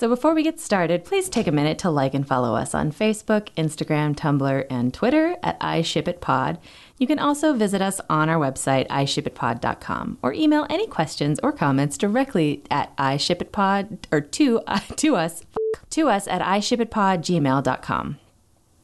So 0.00 0.08
before 0.08 0.34
we 0.34 0.42
get 0.42 0.58
started, 0.58 1.04
please 1.04 1.28
take 1.28 1.46
a 1.46 1.52
minute 1.52 1.78
to 1.80 1.90
like 1.90 2.14
and 2.14 2.26
follow 2.26 2.56
us 2.56 2.74
on 2.74 2.90
Facebook, 2.90 3.50
Instagram, 3.54 4.16
Tumblr, 4.16 4.64
and 4.70 4.94
Twitter 4.94 5.36
at 5.42 5.60
iShipItPod. 5.60 6.56
You 6.96 7.06
can 7.06 7.18
also 7.18 7.52
visit 7.52 7.82
us 7.82 8.00
on 8.08 8.30
our 8.30 8.38
website, 8.38 8.88
iShipItPod.com, 8.88 10.16
or 10.22 10.32
email 10.32 10.66
any 10.70 10.86
questions 10.86 11.38
or 11.42 11.52
comments 11.52 11.98
directly 11.98 12.62
at 12.70 12.96
iShipItPod 12.96 13.98
or 14.10 14.22
to, 14.22 14.60
uh, 14.60 14.78
to 14.96 15.16
us 15.16 15.44
to 15.90 16.08
us 16.08 16.26
at 16.28 16.40
iShipItPod.gmail.com. 16.40 18.18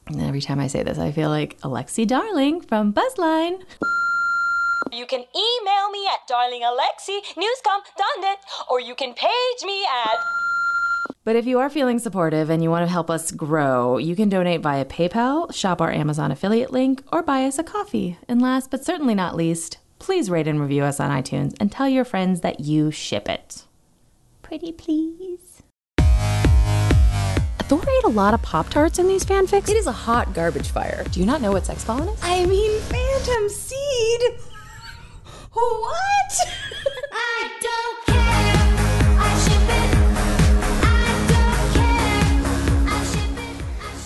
And 0.05 0.21
every 0.21 0.41
time 0.41 0.59
I 0.59 0.67
say 0.67 0.83
this, 0.83 0.99
I 0.99 1.11
feel 1.11 1.31
like 1.31 1.59
Alexi 1.61 2.05
Darling 2.05 2.61
from 2.61 2.93
Buzzline. 2.93 3.63
You 4.91 5.07
can 5.07 5.21
email 5.21 5.89
me 5.89 6.07
at 6.13 6.27
darlingalexi.newscom.net 6.29 8.37
or 8.69 8.79
you 8.79 8.93
can 8.93 9.15
page 9.15 9.63
me 9.65 9.83
at 10.05 10.19
But 11.27 11.35
if 11.35 11.45
you 11.45 11.59
are 11.59 11.69
feeling 11.69 11.99
supportive 11.99 12.49
and 12.49 12.63
you 12.63 12.69
want 12.69 12.87
to 12.87 12.89
help 12.89 13.09
us 13.09 13.31
grow, 13.31 13.97
you 13.97 14.15
can 14.15 14.29
donate 14.29 14.61
via 14.61 14.85
PayPal, 14.85 15.53
shop 15.53 15.81
our 15.81 15.91
Amazon 15.91 16.31
affiliate 16.31 16.71
link, 16.71 17.03
or 17.11 17.21
buy 17.21 17.43
us 17.43 17.59
a 17.59 17.65
coffee. 17.65 18.17
And 18.29 18.41
last 18.41 18.71
but 18.71 18.85
certainly 18.85 19.13
not 19.13 19.35
least, 19.35 19.77
please 19.99 20.29
rate 20.29 20.47
and 20.47 20.61
review 20.61 20.83
us 20.83 21.01
on 21.01 21.11
iTunes 21.11 21.53
and 21.59 21.69
tell 21.69 21.89
your 21.89 22.05
friends 22.05 22.39
that 22.39 22.61
you 22.61 22.91
ship 22.91 23.27
it. 23.27 23.65
Pretty 24.41 24.71
please. 24.71 25.63
Thor 27.63 27.81
ate 27.81 28.05
a 28.05 28.07
lot 28.07 28.33
of 28.33 28.41
Pop 28.41 28.69
Tarts 28.69 28.97
in 28.97 29.09
these 29.09 29.25
fanfics. 29.25 29.67
It 29.67 29.75
is 29.75 29.87
a 29.87 29.91
hot 29.91 30.33
garbage 30.33 30.69
fire. 30.69 31.03
Do 31.11 31.19
you 31.19 31.25
not 31.25 31.41
know 31.41 31.51
what 31.51 31.65
sex 31.65 31.83
pollen 31.83 32.07
is? 32.07 32.19
I 32.23 32.45
mean, 32.45 32.79
Phantom 32.83 33.49
Seed. 33.49 34.21
What? 35.51 36.47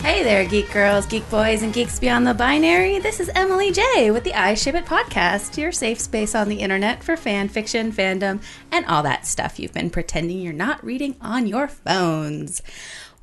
Hey 0.03 0.23
there, 0.23 0.45
geek 0.45 0.71
girls, 0.71 1.05
geek 1.05 1.29
boys, 1.29 1.61
and 1.61 1.71
geeks 1.71 1.99
beyond 1.99 2.25
the 2.25 2.33
binary. 2.33 2.97
This 2.97 3.19
is 3.19 3.29
Emily 3.35 3.71
J 3.71 4.09
with 4.09 4.23
the 4.23 4.33
I 4.33 4.55
Ship 4.55 4.73
It 4.73 4.85
podcast, 4.85 5.57
your 5.57 5.71
safe 5.71 5.99
space 5.99 6.33
on 6.33 6.49
the 6.49 6.57
internet 6.57 7.03
for 7.03 7.15
fan 7.15 7.49
fiction, 7.49 7.91
fandom, 7.91 8.41
and 8.71 8.83
all 8.87 9.03
that 9.03 9.27
stuff 9.27 9.59
you've 9.59 9.73
been 9.73 9.91
pretending 9.91 10.39
you're 10.39 10.53
not 10.53 10.83
reading 10.83 11.15
on 11.21 11.45
your 11.45 11.67
phones. 11.67 12.63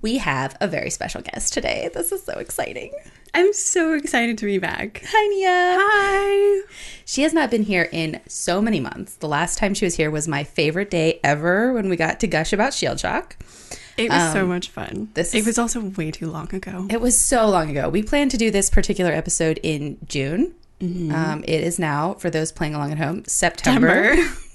We 0.01 0.19
have 0.19 0.57
a 0.61 0.69
very 0.69 0.91
special 0.91 1.21
guest 1.21 1.53
today. 1.53 1.91
This 1.93 2.13
is 2.13 2.23
so 2.23 2.35
exciting. 2.35 2.93
I'm 3.35 3.53
so 3.53 3.95
excited 3.95 4.39
to 4.39 4.47
be 4.47 4.59
back. 4.59 5.03
Hi, 5.05 5.27
Nia. 5.27 5.77
Hi. 5.81 6.63
She 7.05 7.23
has 7.23 7.35
not 7.35 7.51
been 7.51 7.65
here 7.65 7.89
in 7.91 8.21
so 8.29 8.63
many 8.63 8.79
months. 8.79 9.17
The 9.17 9.27
last 9.27 9.59
time 9.59 9.75
she 9.75 9.85
was 9.85 9.97
here 9.97 10.13
was 10.13 10.29
my 10.29 10.45
favorite 10.45 10.91
day 10.91 11.19
ever 11.25 11.73
when 11.73 11.89
we 11.89 11.97
got 11.97 12.21
to 12.21 12.29
gush 12.29 12.53
about 12.53 12.73
Shield 12.73 13.01
Shock. 13.01 13.37
It 13.99 14.11
was 14.11 14.33
so 14.33 14.47
much 14.47 14.69
fun. 14.69 15.09
this 15.15 15.35
it 15.35 15.45
was 15.45 15.59
also 15.59 15.81
way 15.81 16.11
too 16.11 16.31
long 16.31 16.55
ago. 16.55 16.87
It 16.89 17.01
was 17.01 17.21
so 17.21 17.49
long 17.49 17.71
ago. 17.71 17.89
We 17.89 18.03
planned 18.03 18.31
to 18.31 18.37
do 18.37 18.51
this 18.51 18.71
particular 18.71 19.11
episode 19.13 19.59
in 19.63 19.99
June. 20.07 20.55
Um, 20.81 21.43
it 21.47 21.63
is 21.63 21.79
now, 21.79 22.15
for 22.15 22.31
those 22.31 22.53
playing 22.53 22.75
along 22.77 22.93
at 22.93 22.99
home, 22.99 23.25
September. 23.27 24.17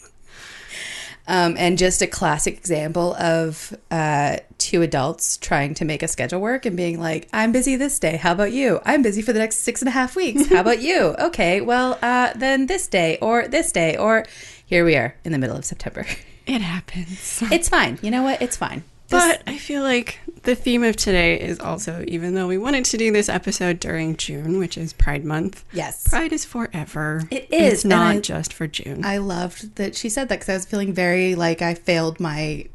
Um, 1.25 1.55
and 1.57 1.77
just 1.77 2.01
a 2.01 2.07
classic 2.07 2.57
example 2.57 3.13
of 3.15 3.73
uh, 3.89 4.37
two 4.57 4.81
adults 4.81 5.37
trying 5.37 5.73
to 5.75 5.85
make 5.85 6.03
a 6.03 6.07
schedule 6.09 6.41
work 6.41 6.65
and 6.65 6.75
being 6.75 6.99
like, 6.99 7.29
I'm 7.31 7.53
busy 7.53 7.77
this 7.77 7.97
day. 7.97 8.17
How 8.17 8.33
about 8.33 8.51
you? 8.51 8.81
I'm 8.83 9.01
busy 9.01 9.21
for 9.21 9.31
the 9.31 9.39
next 9.39 9.59
six 9.59 9.81
and 9.81 9.87
a 9.87 9.91
half 9.91 10.15
weeks. 10.17 10.47
How 10.49 10.59
about 10.59 10.81
you? 10.81 11.15
Okay, 11.23 11.61
well, 11.61 11.97
uh, 12.01 12.33
then 12.35 12.65
this 12.65 12.87
day 12.87 13.17
or 13.21 13.47
this 13.47 13.71
day 13.71 13.95
or 13.95 14.25
here 14.65 14.83
we 14.83 14.95
are 14.97 15.15
in 15.23 15.31
the 15.31 15.37
middle 15.37 15.55
of 15.55 15.63
September. 15.63 16.05
it 16.45 16.61
happens. 16.61 17.41
it's 17.49 17.69
fine. 17.69 17.97
You 18.01 18.11
know 18.11 18.23
what? 18.23 18.41
It's 18.41 18.57
fine. 18.57 18.83
But 19.09 19.43
I 19.45 19.57
feel 19.59 19.83
like 19.83 20.19
the 20.43 20.55
theme 20.55 20.83
of 20.83 20.95
today 20.95 21.39
is 21.39 21.59
also, 21.59 22.03
even 22.07 22.33
though 22.33 22.47
we 22.47 22.57
wanted 22.57 22.85
to 22.85 22.97
do 22.97 23.11
this 23.11 23.29
episode 23.29 23.79
during 23.79 24.15
June, 24.17 24.57
which 24.57 24.75
is 24.77 24.91
Pride 24.93 25.23
Month, 25.23 25.63
Yes. 25.71 26.07
Pride 26.07 26.33
is 26.33 26.45
forever. 26.45 27.21
It 27.29 27.47
is, 27.51 27.73
It's 27.73 27.85
not 27.85 28.15
I- 28.15 28.19
just 28.19 28.53
for 28.53 28.65
June. 28.65 29.05
I 29.05 29.17
loved 29.17 29.75
that 29.75 29.95
she 29.95 30.09
said 30.09 30.29
that 30.29 30.35
because 30.39 30.49
I 30.49 30.53
was 30.53 30.65
feeling 30.65 30.93
very 30.93 31.35
like 31.35 31.61
I 31.61 31.75
failed 31.75 32.19
my 32.19 32.65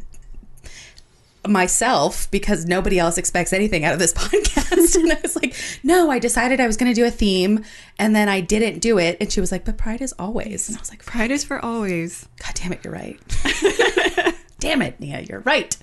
myself 1.46 2.30
because 2.30 2.66
nobody 2.66 2.98
else 2.98 3.16
expects 3.16 3.52
anything 3.52 3.84
out 3.84 3.94
of 3.94 3.98
this 3.98 4.12
podcast. 4.14 4.96
and 4.96 5.12
I 5.12 5.18
was 5.22 5.34
like, 5.36 5.54
no, 5.82 6.10
I 6.10 6.18
decided 6.18 6.60
I 6.60 6.66
was 6.66 6.76
going 6.76 6.92
to 6.92 6.94
do 7.00 7.06
a 7.06 7.10
theme 7.10 7.64
and 7.98 8.14
then 8.14 8.28
I 8.28 8.40
didn't 8.40 8.80
do 8.80 8.98
it. 8.98 9.16
And 9.20 9.32
she 9.32 9.40
was 9.40 9.50
like, 9.50 9.64
but 9.64 9.76
pride 9.78 10.02
is 10.02 10.12
always. 10.18 10.68
And 10.68 10.76
I 10.76 10.80
was 10.80 10.90
like, 10.90 11.04
Pride 11.04 11.30
is 11.30 11.44
for 11.44 11.64
always. 11.64 12.28
God 12.44 12.54
damn 12.54 12.72
it, 12.72 12.80
you're 12.84 12.92
right. 12.92 13.18
damn 14.58 14.82
it, 14.82 14.98
Nia, 15.00 15.20
you're 15.20 15.40
right. 15.40 15.76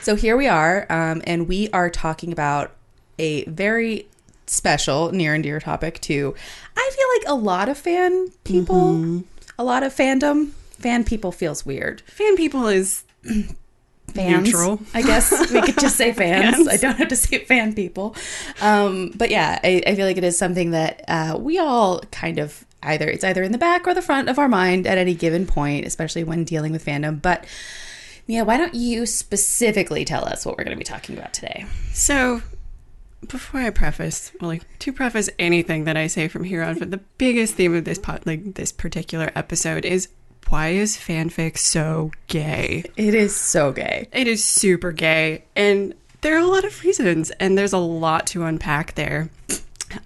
So 0.00 0.16
here 0.16 0.36
we 0.36 0.48
are, 0.48 0.86
um, 0.90 1.22
and 1.24 1.48
we 1.48 1.68
are 1.70 1.90
talking 1.90 2.32
about 2.32 2.72
a 3.18 3.44
very 3.44 4.06
special, 4.46 5.12
near 5.12 5.34
and 5.34 5.42
dear 5.42 5.60
topic 5.60 6.00
to, 6.02 6.34
I 6.76 6.90
feel 6.94 7.32
like 7.32 7.38
a 7.38 7.40
lot 7.40 7.68
of 7.68 7.78
fan 7.78 8.28
people, 8.44 9.22
a 9.58 9.64
lot 9.64 9.82
of 9.82 9.94
fandom. 9.94 10.50
Fan 10.78 11.04
people 11.04 11.30
feels 11.30 11.64
weird. 11.64 12.00
Fan 12.02 12.36
people 12.36 12.66
is 12.66 13.04
Fans, 14.12 14.44
Neutral. 14.44 14.80
I 14.92 15.02
guess 15.02 15.30
we 15.52 15.62
could 15.62 15.78
just 15.78 15.96
say 15.96 16.12
fans. 16.12 16.56
Fans. 16.56 16.68
I 16.68 16.76
don't 16.76 16.96
have 16.96 17.08
to 17.08 17.16
say 17.16 17.38
fan 17.44 17.74
people. 17.74 18.14
Um, 18.60 19.12
but 19.14 19.30
yeah, 19.30 19.58
I, 19.62 19.82
I 19.86 19.94
feel 19.94 20.06
like 20.06 20.16
it 20.18 20.24
is 20.24 20.36
something 20.36 20.72
that 20.72 21.04
uh, 21.08 21.38
we 21.38 21.58
all 21.58 22.00
kind 22.10 22.38
of 22.38 22.64
either 22.82 23.08
it's 23.08 23.24
either 23.24 23.42
in 23.42 23.52
the 23.52 23.58
back 23.58 23.86
or 23.86 23.94
the 23.94 24.02
front 24.02 24.28
of 24.28 24.38
our 24.38 24.48
mind 24.48 24.86
at 24.86 24.98
any 24.98 25.14
given 25.14 25.46
point, 25.46 25.86
especially 25.86 26.24
when 26.24 26.44
dealing 26.44 26.72
with 26.72 26.84
fandom. 26.84 27.22
But 27.22 27.46
yeah, 28.32 28.40
why 28.40 28.56
don't 28.56 28.74
you 28.74 29.04
specifically 29.04 30.06
tell 30.06 30.24
us 30.24 30.46
what 30.46 30.56
we're 30.56 30.64
going 30.64 30.74
to 30.74 30.78
be 30.78 30.84
talking 30.84 31.18
about 31.18 31.34
today? 31.34 31.66
So, 31.92 32.40
before 33.28 33.60
I 33.60 33.68
preface, 33.68 34.32
well, 34.40 34.48
like 34.48 34.62
to 34.78 34.90
preface 34.90 35.28
anything 35.38 35.84
that 35.84 35.98
I 35.98 36.06
say 36.06 36.28
from 36.28 36.44
here 36.44 36.62
on, 36.62 36.78
but 36.78 36.90
the 36.90 37.00
biggest 37.18 37.56
theme 37.56 37.74
of 37.74 37.84
this 37.84 37.98
pot, 37.98 38.26
like 38.26 38.54
this 38.54 38.72
particular 38.72 39.30
episode, 39.34 39.84
is 39.84 40.08
why 40.48 40.68
is 40.68 40.96
fanfic 40.96 41.58
so 41.58 42.10
gay? 42.26 42.84
It 42.96 43.14
is 43.14 43.36
so 43.36 43.70
gay. 43.70 44.08
It 44.12 44.26
is 44.26 44.42
super 44.42 44.92
gay, 44.92 45.44
and 45.54 45.92
there 46.22 46.34
are 46.34 46.40
a 46.40 46.46
lot 46.46 46.64
of 46.64 46.82
reasons, 46.82 47.30
and 47.32 47.58
there's 47.58 47.74
a 47.74 47.78
lot 47.78 48.26
to 48.28 48.44
unpack 48.44 48.94
there. 48.94 49.28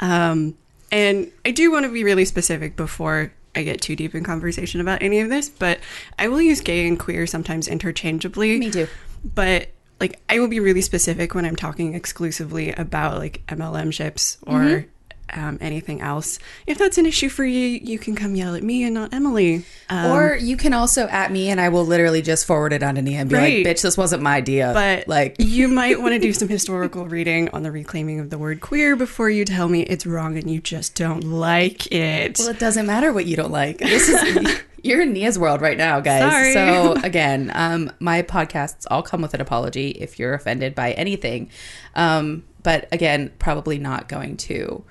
Um, 0.00 0.56
and 0.90 1.30
I 1.44 1.52
do 1.52 1.70
want 1.70 1.86
to 1.86 1.92
be 1.92 2.02
really 2.02 2.24
specific 2.24 2.74
before 2.74 3.32
I 3.56 3.62
get 3.62 3.80
too 3.80 3.96
deep 3.96 4.14
in 4.14 4.22
conversation 4.22 4.80
about 4.80 5.02
any 5.02 5.20
of 5.20 5.28
this, 5.30 5.48
but 5.48 5.80
I 6.18 6.28
will 6.28 6.42
use 6.42 6.60
gay 6.60 6.86
and 6.86 6.98
queer 6.98 7.26
sometimes 7.26 7.66
interchangeably. 7.66 8.58
Me 8.58 8.70
too. 8.70 8.86
But 9.24 9.70
like, 9.98 10.20
I 10.28 10.38
will 10.38 10.48
be 10.48 10.60
really 10.60 10.82
specific 10.82 11.34
when 11.34 11.44
I'm 11.46 11.56
talking 11.56 11.94
exclusively 11.94 12.72
about 12.72 13.18
like 13.18 13.42
MLM 13.48 13.92
ships 13.92 14.38
or 14.46 14.60
Mm-hmm. 14.60 14.88
Um, 15.32 15.58
anything 15.60 16.00
else. 16.00 16.38
If 16.66 16.78
that's 16.78 16.98
an 16.98 17.06
issue 17.06 17.28
for 17.28 17.44
you, 17.44 17.80
you 17.82 17.98
can 17.98 18.14
come 18.14 18.34
yell 18.36 18.54
at 18.54 18.62
me 18.62 18.84
and 18.84 18.94
not 18.94 19.12
Emily. 19.12 19.64
Um, 19.88 20.12
or 20.12 20.36
you 20.36 20.56
can 20.56 20.72
also 20.72 21.06
at 21.08 21.30
me, 21.32 21.50
and 21.50 21.60
I 21.60 21.68
will 21.68 21.84
literally 21.84 22.22
just 22.22 22.46
forward 22.46 22.72
it 22.72 22.82
on 22.82 22.94
to 22.96 23.02
Nia 23.02 23.20
and 23.20 23.30
be 23.30 23.36
Right. 23.36 23.64
like, 23.66 23.76
"Bitch, 23.76 23.82
this 23.82 23.96
wasn't 23.96 24.22
my 24.22 24.36
idea." 24.36 24.70
But 24.74 25.08
like, 25.08 25.36
you 25.38 25.68
might 25.68 26.00
want 26.00 26.12
to 26.14 26.18
do 26.18 26.32
some 26.32 26.48
historical 26.48 27.06
reading 27.06 27.48
on 27.50 27.62
the 27.62 27.72
reclaiming 27.72 28.20
of 28.20 28.30
the 28.30 28.38
word 28.38 28.60
queer 28.60 28.96
before 28.96 29.28
you 29.30 29.44
tell 29.44 29.68
me 29.68 29.82
it's 29.82 30.06
wrong 30.06 30.36
and 30.36 30.50
you 30.50 30.60
just 30.60 30.94
don't 30.94 31.22
like 31.24 31.90
it. 31.92 32.38
Well, 32.38 32.48
it 32.48 32.58
doesn't 32.58 32.86
matter 32.86 33.12
what 33.12 33.26
you 33.26 33.36
don't 33.36 33.52
like. 33.52 33.78
This 33.78 34.08
is 34.08 34.60
you're 34.82 35.02
in 35.02 35.12
Nia's 35.12 35.38
world 35.38 35.60
right 35.60 35.76
now, 35.76 35.98
guys. 36.00 36.30
Sorry. 36.32 36.52
So 36.52 36.92
again, 37.04 37.50
um, 37.54 37.90
my 37.98 38.22
podcasts 38.22 38.86
all 38.90 39.02
come 39.02 39.22
with 39.22 39.34
an 39.34 39.40
apology 39.40 39.88
if 39.90 40.18
you're 40.18 40.34
offended 40.34 40.74
by 40.74 40.92
anything. 40.92 41.50
Um, 41.96 42.44
but 42.62 42.88
again, 42.92 43.32
probably 43.38 43.78
not 43.78 44.08
going 44.08 44.36
to 44.38 44.84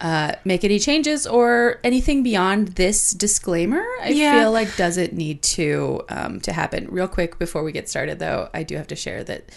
uh, 0.00 0.32
make 0.44 0.64
any 0.64 0.78
changes 0.78 1.26
or 1.26 1.78
anything 1.84 2.22
beyond 2.22 2.68
this 2.68 3.12
disclaimer. 3.12 3.84
I 4.02 4.10
Yeah. 4.10 4.40
feel 4.40 4.52
like 4.52 4.74
doesn't 4.76 5.12
need 5.12 5.42
to 5.42 6.02
um, 6.08 6.40
to 6.40 6.52
happen. 6.52 6.88
Real 6.90 7.08
quick 7.08 7.38
before 7.38 7.62
we 7.62 7.72
get 7.72 7.88
started, 7.88 8.18
though, 8.18 8.48
I 8.54 8.62
do 8.62 8.76
have 8.76 8.86
to 8.88 8.96
share 8.96 9.22
that 9.24 9.50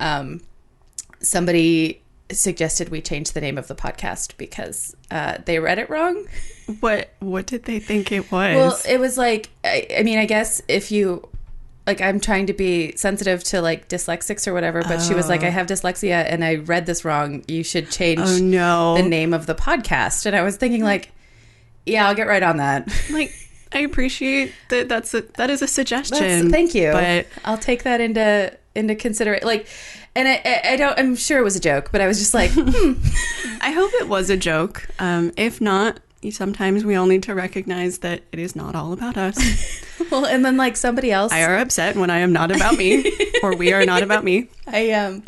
um, 0.00 0.40
somebody 1.20 2.00
suggested 2.32 2.88
we 2.88 3.00
change 3.00 3.32
the 3.32 3.40
name 3.40 3.58
of 3.58 3.68
the 3.68 3.74
podcast 3.74 4.36
because 4.36 4.96
uh, 5.10 5.38
they 5.44 5.58
read 5.58 5.78
it 5.78 5.88
wrong. 5.90 6.26
what 6.80 7.10
what 7.20 7.46
did 7.46 7.64
they 7.64 7.78
think 7.78 8.10
it 8.10 8.32
was? 8.32 8.56
Well, 8.56 8.78
it 8.88 8.98
was 8.98 9.16
like, 9.18 9.50
I, 9.62 9.86
I 9.98 10.02
mean, 10.02 10.18
I 10.18 10.26
guess 10.26 10.62
if 10.68 10.90
you, 10.90 11.28
like, 11.86 12.00
I'm 12.00 12.20
trying 12.20 12.46
to 12.46 12.52
be 12.52 12.96
sensitive 12.96 13.44
to 13.44 13.60
like 13.60 13.88
dyslexics 13.88 14.46
or 14.46 14.54
whatever, 14.54 14.82
but 14.82 15.02
she 15.02 15.14
was 15.14 15.28
like, 15.28 15.42
I 15.42 15.50
have 15.50 15.66
dyslexia 15.66 16.24
and 16.28 16.44
I 16.44 16.56
read 16.56 16.86
this 16.86 17.04
wrong. 17.04 17.44
You 17.46 17.62
should 17.62 17.90
change 17.90 18.20
oh 18.22 18.38
no. 18.38 18.96
the 18.96 19.02
name 19.02 19.34
of 19.34 19.46
the 19.46 19.54
podcast. 19.54 20.26
And 20.26 20.34
I 20.34 20.42
was 20.42 20.56
thinking, 20.56 20.82
like, 20.82 21.12
yeah, 21.84 22.08
I'll 22.08 22.14
get 22.14 22.26
right 22.26 22.42
on 22.42 22.56
that. 22.56 22.88
like 23.10 23.32
I 23.72 23.80
appreciate 23.80 24.52
that 24.70 24.88
that's 24.88 25.12
a 25.14 25.22
that 25.36 25.50
is 25.50 25.60
a 25.60 25.66
suggestion. 25.66 26.18
That's- 26.18 26.50
thank 26.50 26.74
you. 26.74 26.92
But 26.92 27.26
I'll 27.44 27.58
take 27.58 27.82
that 27.82 28.00
into 28.00 28.56
into 28.74 28.94
consideration. 28.94 29.46
Like, 29.46 29.66
and 30.16 30.28
I, 30.28 30.40
I, 30.44 30.60
I 30.72 30.76
don't. 30.76 30.98
I'm 30.98 31.16
sure 31.16 31.38
it 31.38 31.44
was 31.44 31.56
a 31.56 31.60
joke, 31.60 31.90
but 31.92 32.00
I 32.00 32.06
was 32.06 32.18
just 32.18 32.34
like, 32.34 32.50
hmm, 32.54 32.92
I 33.60 33.72
hope 33.72 33.90
it 33.94 34.08
was 34.08 34.30
a 34.30 34.36
joke. 34.36 34.86
Um, 34.98 35.32
if 35.36 35.60
not, 35.60 36.00
sometimes 36.30 36.84
we 36.84 36.94
all 36.94 37.06
need 37.06 37.22
to 37.24 37.34
recognize 37.34 37.98
that 37.98 38.22
it 38.32 38.38
is 38.38 38.54
not 38.54 38.74
all 38.74 38.92
about 38.92 39.16
us. 39.16 39.38
Well, 40.10 40.26
and 40.26 40.44
then 40.44 40.56
like 40.56 40.76
somebody 40.76 41.10
else, 41.12 41.32
I 41.32 41.44
are 41.44 41.56
upset 41.56 41.96
when 41.96 42.10
I 42.10 42.18
am 42.18 42.32
not 42.32 42.50
about 42.50 42.76
me, 42.76 43.10
or 43.42 43.56
we 43.56 43.72
are 43.72 43.86
not 43.86 44.02
about 44.02 44.22
me. 44.22 44.48
I 44.66 44.90
um, 44.92 45.22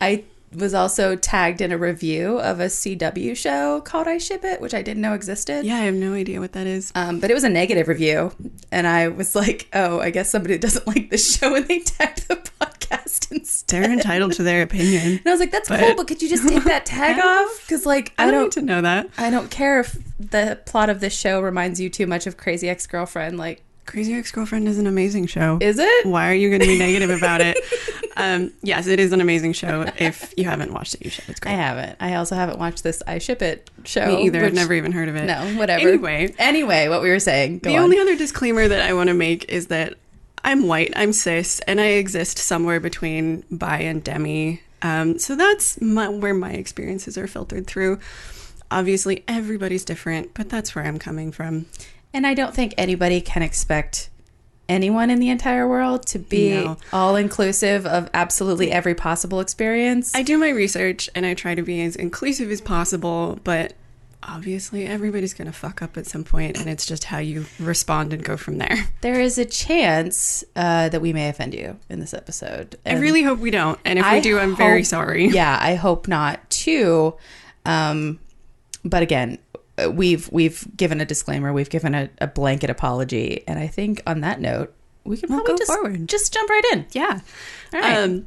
I 0.00 0.24
was 0.54 0.74
also 0.74 1.16
tagged 1.16 1.60
in 1.60 1.72
a 1.72 1.78
review 1.78 2.38
of 2.38 2.60
a 2.60 2.66
CW 2.66 3.36
show 3.36 3.80
called 3.80 4.06
I 4.08 4.18
Ship 4.18 4.44
It, 4.44 4.60
which 4.60 4.74
I 4.74 4.82
didn't 4.82 5.00
know 5.02 5.14
existed. 5.14 5.64
Yeah, 5.64 5.76
I 5.76 5.80
have 5.80 5.94
no 5.94 6.14
idea 6.14 6.40
what 6.40 6.52
that 6.52 6.66
is. 6.66 6.92
Um, 6.94 7.20
but 7.20 7.30
it 7.30 7.34
was 7.34 7.44
a 7.44 7.48
negative 7.48 7.88
review, 7.88 8.32
and 8.70 8.86
I 8.86 9.08
was 9.08 9.34
like, 9.34 9.68
"Oh, 9.72 10.00
I 10.00 10.10
guess 10.10 10.30
somebody 10.30 10.58
doesn't 10.66 10.86
like 10.86 11.10
this 11.10 11.36
show," 11.36 11.54
and 11.54 11.66
they 11.66 11.80
tagged 11.80 12.28
the 12.28 12.36
podcast 12.36 13.32
instead. 13.32 13.82
They're 13.84 13.92
entitled 13.92 14.32
to 14.34 14.42
their 14.42 14.62
opinion. 14.62 15.18
And 15.18 15.26
I 15.26 15.30
was 15.30 15.40
like, 15.40 15.50
"That's 15.52 15.68
But- 15.68 15.80
cool, 15.80 15.94
but 15.96 16.06
could 16.08 16.20
you 16.22 16.28
just 16.28 16.46
take 16.48 16.64
that 16.64 16.84
tag 16.86 17.18
off? 17.18 17.60
Because 17.62 17.86
like, 17.86 18.12
I 18.18 18.24
I 18.24 18.26
don't 18.26 18.34
don't, 18.34 18.42
need 18.44 18.52
to 18.52 18.62
know 18.62 18.82
that. 18.82 19.08
I 19.18 19.30
don't 19.30 19.50
care 19.50 19.80
if 19.80 19.96
the 20.18 20.60
plot 20.66 20.90
of 20.90 21.00
this 21.00 21.14
show 21.18 21.40
reminds 21.40 21.80
you 21.80 21.88
too 21.90 22.06
much 22.06 22.26
of 22.26 22.36
Crazy 22.36 22.68
Ex 22.68 22.86
Girlfriend. 22.86 23.38
Like, 23.38 23.62
Crazy 23.86 24.14
Ex 24.14 24.30
Girlfriend 24.30 24.68
is 24.68 24.78
an 24.78 24.86
amazing 24.86 25.26
show. 25.26 25.58
is 25.60 25.78
it? 25.78 26.06
Why 26.06 26.30
are 26.30 26.34
you 26.34 26.48
going 26.48 26.60
to 26.60 26.66
be 26.66 26.78
negative 26.78 27.10
about 27.10 27.40
it? 27.40 27.58
Um, 28.14 28.52
yes, 28.62 28.88
it 28.88 29.00
is 29.00 29.12
an 29.12 29.22
amazing 29.22 29.54
show. 29.54 29.86
If 29.98 30.34
you 30.36 30.44
haven't 30.44 30.70
watched 30.70 30.94
it, 30.94 31.02
you 31.02 31.08
should. 31.10 31.26
It's 31.30 31.40
great. 31.40 31.52
I 31.52 31.56
haven't. 31.56 31.96
I 31.98 32.16
also 32.16 32.34
haven't 32.34 32.58
watched 32.58 32.82
this 32.82 33.02
I 33.06 33.16
Ship 33.18 33.40
It 33.40 33.70
show. 33.84 34.06
Me 34.06 34.26
either. 34.26 34.44
I've 34.44 34.52
never 34.52 34.74
even 34.74 34.92
heard 34.92 35.08
of 35.08 35.16
it. 35.16 35.24
No, 35.24 35.54
whatever. 35.58 35.88
Anyway, 35.88 36.34
anyway, 36.38 36.88
what 36.88 37.00
we 37.00 37.08
were 37.08 37.18
saying. 37.18 37.60
The 37.60 37.76
on. 37.76 37.84
only 37.84 37.98
other 37.98 38.14
disclaimer 38.14 38.68
that 38.68 38.82
I 38.82 38.92
want 38.92 39.08
to 39.08 39.14
make 39.14 39.46
is 39.50 39.68
that 39.68 39.94
I'm 40.44 40.66
white, 40.68 40.92
I'm 40.94 41.14
cis, 41.14 41.60
and 41.60 41.80
I 41.80 41.86
exist 41.86 42.36
somewhere 42.36 42.80
between 42.80 43.44
bi 43.50 43.78
and 43.78 44.04
demi. 44.04 44.60
Um, 44.82 45.18
so 45.18 45.34
that's 45.34 45.80
my, 45.80 46.10
where 46.10 46.34
my 46.34 46.52
experiences 46.52 47.16
are 47.16 47.26
filtered 47.26 47.66
through. 47.66 47.98
Obviously, 48.70 49.24
everybody's 49.26 49.84
different, 49.86 50.34
but 50.34 50.50
that's 50.50 50.74
where 50.74 50.84
I'm 50.84 50.98
coming 50.98 51.32
from. 51.32 51.66
And 52.14 52.26
I 52.26 52.34
don't 52.34 52.54
think 52.54 52.74
anybody 52.76 53.20
can 53.20 53.42
expect 53.42 54.10
anyone 54.68 55.10
in 55.10 55.18
the 55.18 55.28
entire 55.28 55.66
world 55.68 56.06
to 56.06 56.18
be 56.18 56.50
No. 56.54 56.76
all 56.92 57.16
inclusive 57.16 57.84
of 57.86 58.08
absolutely 58.14 58.70
every 58.70 58.94
possible 58.94 59.40
experience. 59.40 60.14
I 60.14 60.22
do 60.22 60.38
my 60.38 60.48
research 60.50 61.10
and 61.14 61.26
I 61.26 61.34
try 61.34 61.54
to 61.54 61.62
be 61.62 61.82
as 61.82 61.96
inclusive 61.96 62.50
as 62.50 62.60
possible, 62.60 63.38
but 63.44 63.74
obviously 64.22 64.86
everybody's 64.86 65.34
going 65.34 65.46
to 65.46 65.52
fuck 65.52 65.82
up 65.82 65.96
at 65.96 66.06
some 66.06 66.22
point 66.22 66.56
and 66.56 66.70
it's 66.70 66.86
just 66.86 67.04
how 67.04 67.18
you 67.18 67.44
respond 67.58 68.12
and 68.12 68.22
go 68.24 68.36
from 68.36 68.58
there. 68.58 68.76
there 69.00 69.20
is 69.20 69.36
a 69.36 69.44
chance 69.44 70.44
uh, 70.54 70.88
that 70.90 71.00
we 71.02 71.12
may 71.12 71.28
offend 71.28 71.54
you 71.54 71.76
in 71.90 71.98
this 72.00 72.14
episode. 72.14 72.76
I 72.86 72.94
really 72.94 73.22
hope 73.24 73.40
we 73.40 73.50
don't. 73.50 73.78
And 73.84 73.98
if 73.98 74.04
I 74.04 74.16
we 74.16 74.20
do, 74.20 74.38
I'm 74.38 74.54
very 74.56 74.84
sorry. 74.84 75.26
Yeah, 75.28 75.58
I 75.60 75.74
hope 75.74 76.06
not 76.08 76.48
too. 76.50 77.14
Um, 77.66 78.20
but 78.84 79.02
again, 79.02 79.38
we've 79.90 80.30
we've 80.30 80.66
given 80.76 81.00
a 81.00 81.04
disclaimer, 81.04 81.52
we've 81.52 81.70
given 81.70 81.94
a, 81.94 82.10
a 82.20 82.26
blanket 82.26 82.70
apology, 82.70 83.44
and 83.46 83.58
I 83.58 83.66
think 83.66 84.02
on 84.06 84.20
that 84.20 84.40
note, 84.40 84.74
we 85.04 85.16
can 85.16 85.30
We'll 85.30 85.40
probably 85.40 85.58
just 85.58 85.72
forward. 85.72 86.08
just 86.08 86.32
jump 86.32 86.50
right 86.50 86.64
in. 86.72 86.86
Yeah. 86.92 87.20
All 87.72 87.80
right. 87.80 87.98
Um, 87.98 88.26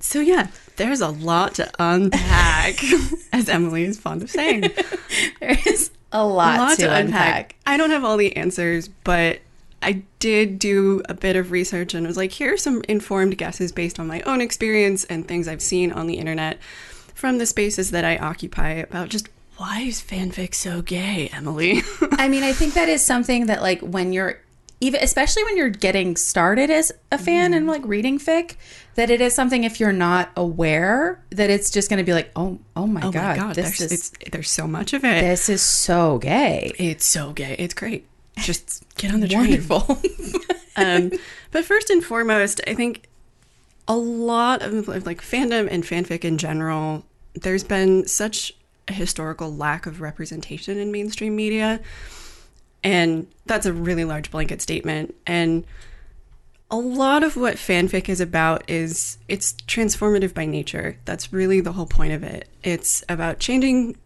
so 0.00 0.20
yeah, 0.20 0.48
there's 0.76 1.00
a 1.00 1.08
lot 1.08 1.54
to 1.56 1.70
unpack, 1.78 2.80
as 3.32 3.48
Emily 3.48 3.84
is 3.84 3.98
fond 3.98 4.22
of 4.22 4.30
saying. 4.30 4.60
there 5.40 5.58
is 5.66 5.90
a 6.12 6.24
lot, 6.24 6.78
to, 6.78 6.94
unpack. 6.94 7.56
I 7.66 7.76
don't 7.76 7.90
have 7.90 8.04
all 8.04 8.16
the 8.16 8.36
answers, 8.36 8.88
but 8.88 9.40
I 9.82 10.02
did 10.18 10.58
do 10.58 11.02
a 11.08 11.14
bit 11.14 11.36
of 11.36 11.50
research 11.50 11.94
and 11.94 12.06
was 12.06 12.16
like, 12.16 12.32
here 12.32 12.54
are 12.54 12.58
some 12.58 12.82
informed 12.88 13.36
guesses 13.38 13.72
based 13.72 14.00
on 14.00 14.06
my 14.06 14.20
own 14.22 14.40
experience 14.40 15.04
and 15.04 15.26
things 15.26 15.46
I've 15.48 15.62
seen 15.62 15.92
on 15.92 16.06
the 16.06 16.14
internet 16.14 16.58
from 17.14 17.38
the 17.38 17.46
spaces 17.46 17.90
that 17.90 18.04
I 18.04 18.16
occupy 18.16 18.70
about 18.70 19.08
just 19.08 19.28
why 19.58 19.80
is 19.82 20.00
fanfic 20.00 20.54
so 20.54 20.82
gay, 20.82 21.28
Emily? 21.32 21.82
I 22.12 22.28
mean, 22.28 22.42
I 22.42 22.52
think 22.52 22.74
that 22.74 22.88
is 22.88 23.04
something 23.04 23.46
that 23.46 23.60
like 23.60 23.80
when 23.80 24.12
you're 24.12 24.40
even 24.80 25.02
especially 25.02 25.42
when 25.44 25.56
you're 25.56 25.68
getting 25.68 26.16
started 26.16 26.70
as 26.70 26.92
a 27.10 27.18
fan 27.18 27.50
Mm. 27.52 27.56
and 27.56 27.66
like 27.66 27.82
reading 27.84 28.18
fic, 28.20 28.54
that 28.94 29.10
it 29.10 29.20
is 29.20 29.34
something 29.34 29.64
if 29.64 29.80
you're 29.80 29.92
not 29.92 30.30
aware 30.36 31.20
that 31.30 31.50
it's 31.50 31.70
just 31.70 31.90
going 31.90 31.98
to 31.98 32.04
be 32.04 32.12
like, 32.12 32.30
oh, 32.36 32.60
oh 32.76 32.86
my 32.86 33.00
oh 33.02 33.10
god, 33.10 33.36
my 33.36 33.42
god, 33.42 33.54
this 33.56 33.78
there's, 33.78 33.92
is 33.92 33.92
it's, 33.92 34.30
there's 34.30 34.50
so 34.50 34.68
much 34.68 34.92
of 34.92 35.04
it. 35.04 35.20
this 35.22 35.48
is 35.48 35.62
so 35.62 36.18
gay. 36.18 36.72
It's 36.78 37.04
so 37.04 37.32
gay. 37.32 37.56
It's 37.58 37.74
great. 37.74 38.06
Just 38.38 38.84
get 38.96 39.12
on 39.12 39.18
the 39.18 39.26
train. 39.28 39.40
Wonderful. 39.50 40.00
um, 40.76 41.10
but 41.50 41.64
first 41.64 41.90
and 41.90 42.04
foremost, 42.04 42.60
I 42.68 42.74
think 42.74 43.08
a 43.88 43.96
lot 43.96 44.62
of, 44.62 44.86
like 45.06 45.20
fandom 45.20 45.66
and 45.68 45.82
fanfic 45.82 46.24
in 46.24 46.38
general, 46.38 47.04
there's 47.34 47.64
been 47.64 48.06
such 48.06 48.54
a 48.88 48.92
historical 48.92 49.54
lack 49.54 49.86
of 49.86 50.00
representation 50.00 50.78
in 50.78 50.90
mainstream 50.90 51.36
media. 51.36 51.80
And 52.82 53.26
that's 53.46 53.66
a 53.66 53.72
really 53.72 54.04
large 54.04 54.30
blanket 54.30 54.62
statement. 54.62 55.14
And 55.26 55.64
a 56.70 56.76
lot 56.76 57.22
of 57.22 57.36
what 57.36 57.56
fanfic 57.56 58.08
is 58.08 58.20
about 58.20 58.68
is 58.68 59.18
it's 59.26 59.52
transformative 59.66 60.34
by 60.34 60.44
nature. 60.44 60.98
That's 61.04 61.32
really 61.32 61.60
the 61.60 61.72
whole 61.72 61.86
point 61.86 62.12
of 62.12 62.22
it. 62.22 62.48
It's 62.62 63.02
about 63.08 63.38
changing 63.38 63.96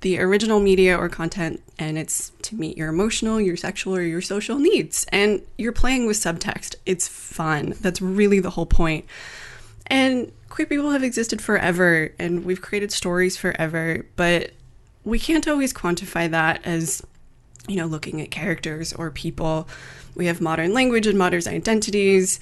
the 0.00 0.18
original 0.18 0.60
media 0.60 0.96
or 0.96 1.08
content 1.08 1.60
and 1.78 1.98
it's 1.98 2.30
to 2.42 2.54
meet 2.54 2.76
your 2.76 2.88
emotional, 2.88 3.40
your 3.40 3.56
sexual, 3.56 3.96
or 3.96 4.02
your 4.02 4.20
social 4.20 4.58
needs. 4.58 5.06
And 5.10 5.42
you're 5.56 5.72
playing 5.72 6.06
with 6.06 6.16
subtext. 6.16 6.76
It's 6.86 7.08
fun. 7.08 7.74
That's 7.80 8.00
really 8.00 8.40
the 8.40 8.50
whole 8.50 8.66
point. 8.66 9.06
And 9.86 10.32
queer 10.58 10.66
people 10.66 10.90
have 10.90 11.04
existed 11.04 11.40
forever 11.40 12.10
and 12.18 12.44
we've 12.44 12.60
created 12.60 12.90
stories 12.90 13.36
forever, 13.36 14.04
but 14.16 14.50
we 15.04 15.16
can't 15.16 15.46
always 15.46 15.72
quantify 15.72 16.28
that 16.28 16.60
as, 16.66 17.00
you 17.68 17.76
know, 17.76 17.86
looking 17.86 18.20
at 18.20 18.32
characters 18.32 18.92
or 18.92 19.12
people. 19.12 19.68
We 20.16 20.26
have 20.26 20.40
modern 20.40 20.74
language 20.74 21.06
and 21.06 21.16
modern 21.16 21.42
identities. 21.46 22.40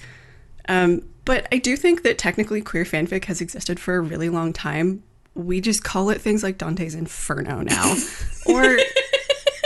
Um, 0.67 1.07
but 1.25 1.47
I 1.51 1.59
do 1.59 1.77
think 1.77 2.01
that 2.01 2.17
technically 2.17 2.59
queer 2.59 2.85
fanfic 2.85 3.25
has 3.25 3.39
existed 3.39 3.79
for 3.79 3.97
a 3.97 4.01
really 4.01 4.29
long 4.29 4.51
time. 4.51 5.03
We 5.35 5.61
just 5.61 5.83
call 5.83 6.09
it 6.09 6.19
things 6.19 6.41
like 6.41 6.57
Dante's 6.57 6.95
Inferno 6.95 7.61
now. 7.61 7.95
or 8.47 8.79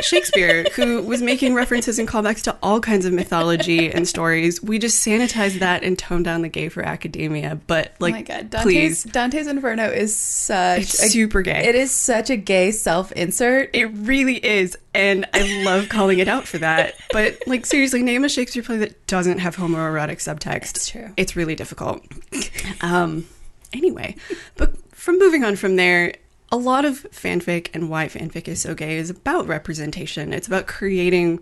Shakespeare, 0.04 0.64
who 0.76 1.02
was 1.02 1.22
making 1.22 1.54
references 1.54 2.00
and 2.00 2.08
callbacks 2.08 2.42
to 2.44 2.58
all 2.62 2.80
kinds 2.80 3.06
of 3.06 3.14
mythology 3.14 3.92
and 3.92 4.08
stories. 4.08 4.62
We 4.62 4.80
just 4.80 5.06
sanitized 5.06 5.60
that 5.60 5.84
and 5.84 5.98
toned 5.98 6.26
down 6.26 6.42
the 6.42 6.50
gay 6.50 6.70
for 6.70 6.84
academia. 6.84 7.60
But 7.68 7.94
like, 8.00 8.14
oh 8.14 8.18
my 8.18 8.22
god, 8.22 8.50
Dante's 8.50 8.64
please, 8.64 9.04
Dante's 9.04 9.48
Inferno 9.48 9.90
is 9.90 10.16
such 10.16 10.82
it's 10.82 11.04
a, 11.04 11.10
super 11.10 11.42
gay. 11.42 11.68
It 11.68 11.76
is 11.76 11.92
such 11.92 12.30
a 12.30 12.38
gay 12.38 12.72
self-insert. 12.72 13.70
It 13.74 13.86
really 13.86 14.44
is. 14.44 14.78
And 14.94 15.26
I 15.34 15.64
love 15.64 15.90
calling 15.90 16.20
it 16.20 16.28
out 16.28 16.48
for 16.48 16.58
that. 16.58 16.96
But 17.12 17.38
like 17.48 17.66
seriously, 17.66 18.04
name 18.04 18.24
a 18.24 18.30
Shakespeare 18.30 18.64
play 18.64 18.78
that 18.78 19.08
doesn't 19.08 19.40
have 19.40 19.56
homoerotic 19.56 20.18
subtext. 20.18 20.76
It's 20.76 20.90
true. 20.90 21.10
It's 21.18 21.36
really 21.36 21.56
difficult. 21.56 22.04
Um 22.82 23.28
anyway, 23.74 24.16
but 24.58 24.76
from 24.96 25.20
moving 25.20 25.44
on 25.44 25.56
from 25.56 25.76
there, 25.76 26.14
a 26.52 26.58
lot 26.58 26.86
of 26.86 27.04
fanfic 27.12 27.70
and 27.74 27.90
why 27.90 28.08
fanfic 28.08 28.48
is 28.48 28.62
so 28.62 28.76
gay 28.76 28.98
is 28.98 29.10
about 29.10 29.48
representation. 29.48 30.34
It's 30.34 30.48
about 30.48 30.68
creating 30.68 31.40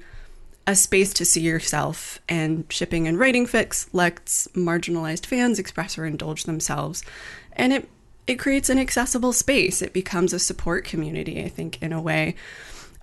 a 0.67 0.75
space 0.75 1.13
to 1.15 1.25
see 1.25 1.41
yourself 1.41 2.19
and 2.29 2.65
shipping 2.69 3.07
and 3.07 3.17
writing 3.17 3.47
fics 3.47 3.87
lets 3.91 4.47
marginalized 4.49 5.25
fans 5.25 5.57
express 5.57 5.97
or 5.97 6.05
indulge 6.05 6.43
themselves. 6.43 7.03
And 7.53 7.73
it 7.73 7.89
it 8.27 8.37
creates 8.37 8.69
an 8.69 8.77
accessible 8.77 9.33
space. 9.33 9.81
It 9.81 9.91
becomes 9.91 10.33
a 10.33 10.39
support 10.39 10.85
community, 10.85 11.43
I 11.43 11.49
think, 11.49 11.81
in 11.81 11.91
a 11.91 11.99
way. 11.99 12.35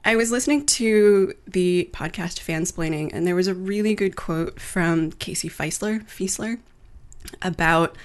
I 0.04 0.14
was 0.14 0.30
listening 0.30 0.66
to 0.66 1.34
the 1.48 1.90
podcast 1.92 2.38
Fansplaining, 2.38 3.10
and 3.12 3.26
there 3.26 3.34
was 3.34 3.48
a 3.48 3.54
really 3.54 3.96
good 3.96 4.14
quote 4.14 4.60
from 4.60 5.10
Casey 5.10 5.48
Fiesler, 5.48 6.06
Fiesler 6.06 6.60
about 7.42 7.96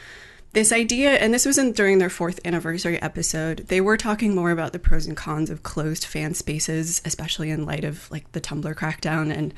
this 0.53 0.71
idea, 0.71 1.11
and 1.11 1.33
this 1.33 1.45
was 1.45 1.57
in 1.57 1.71
during 1.71 1.99
their 1.99 2.09
fourth 2.09 2.39
anniversary 2.45 3.01
episode. 3.01 3.67
They 3.67 3.79
were 3.79 3.97
talking 3.97 4.35
more 4.35 4.51
about 4.51 4.73
the 4.73 4.79
pros 4.79 5.05
and 5.05 5.15
cons 5.15 5.49
of 5.49 5.63
closed 5.63 6.03
fan 6.05 6.33
spaces, 6.33 7.01
especially 7.05 7.49
in 7.49 7.65
light 7.65 7.83
of 7.83 8.09
like 8.11 8.31
the 8.33 8.41
Tumblr 8.41 8.73
crackdown 8.75 9.35
and 9.35 9.53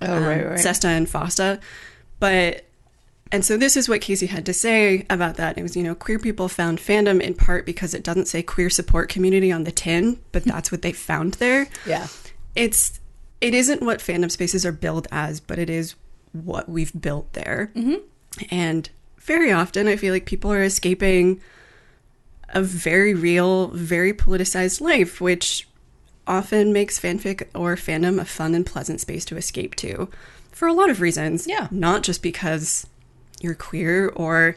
Oh, 0.00 0.20
right, 0.20 0.46
right. 0.46 0.58
SESTA 0.58 0.88
and 0.88 1.06
FOSTA. 1.06 1.60
But 2.20 2.64
and 3.30 3.44
so 3.44 3.56
this 3.56 3.76
is 3.76 3.88
what 3.88 4.00
Casey 4.00 4.26
had 4.26 4.46
to 4.46 4.54
say 4.54 5.04
about 5.10 5.36
that. 5.36 5.58
It 5.58 5.62
was, 5.62 5.76
you 5.76 5.82
know, 5.82 5.94
queer 5.94 6.18
people 6.18 6.48
found 6.48 6.78
fandom 6.78 7.20
in 7.20 7.34
part 7.34 7.66
because 7.66 7.92
it 7.94 8.02
doesn't 8.02 8.26
say 8.26 8.42
queer 8.42 8.70
support 8.70 9.10
community 9.10 9.52
on 9.52 9.64
the 9.64 9.72
tin, 9.72 10.18
but 10.32 10.44
that's 10.46 10.72
what 10.72 10.82
they 10.82 10.92
found 10.92 11.34
there. 11.34 11.68
Yeah. 11.86 12.06
It's 12.54 13.00
it 13.40 13.54
isn't 13.54 13.82
what 13.82 14.00
fandom 14.00 14.30
spaces 14.30 14.64
are 14.64 14.72
billed 14.72 15.06
as, 15.12 15.40
but 15.40 15.58
it 15.58 15.70
is 15.70 15.94
what 16.32 16.68
we've 16.68 16.92
built 16.98 17.32
there. 17.32 17.70
Mm-hmm. 17.74 18.02
And 18.50 18.90
very 19.28 19.52
often, 19.52 19.86
I 19.86 19.96
feel 19.96 20.12
like 20.12 20.24
people 20.24 20.50
are 20.50 20.64
escaping 20.64 21.40
a 22.48 22.62
very 22.62 23.12
real, 23.14 23.68
very 23.68 24.14
politicized 24.14 24.80
life, 24.80 25.20
which 25.20 25.68
often 26.26 26.72
makes 26.72 26.98
fanfic 26.98 27.46
or 27.54 27.76
fandom 27.76 28.18
a 28.18 28.24
fun 28.24 28.54
and 28.54 28.64
pleasant 28.64 29.02
space 29.02 29.26
to 29.26 29.36
escape 29.36 29.74
to 29.76 30.08
for 30.50 30.66
a 30.66 30.72
lot 30.72 30.88
of 30.88 31.02
reasons. 31.02 31.46
Yeah. 31.46 31.68
Not 31.70 32.02
just 32.02 32.22
because 32.22 32.86
you're 33.40 33.54
queer 33.54 34.08
or 34.08 34.56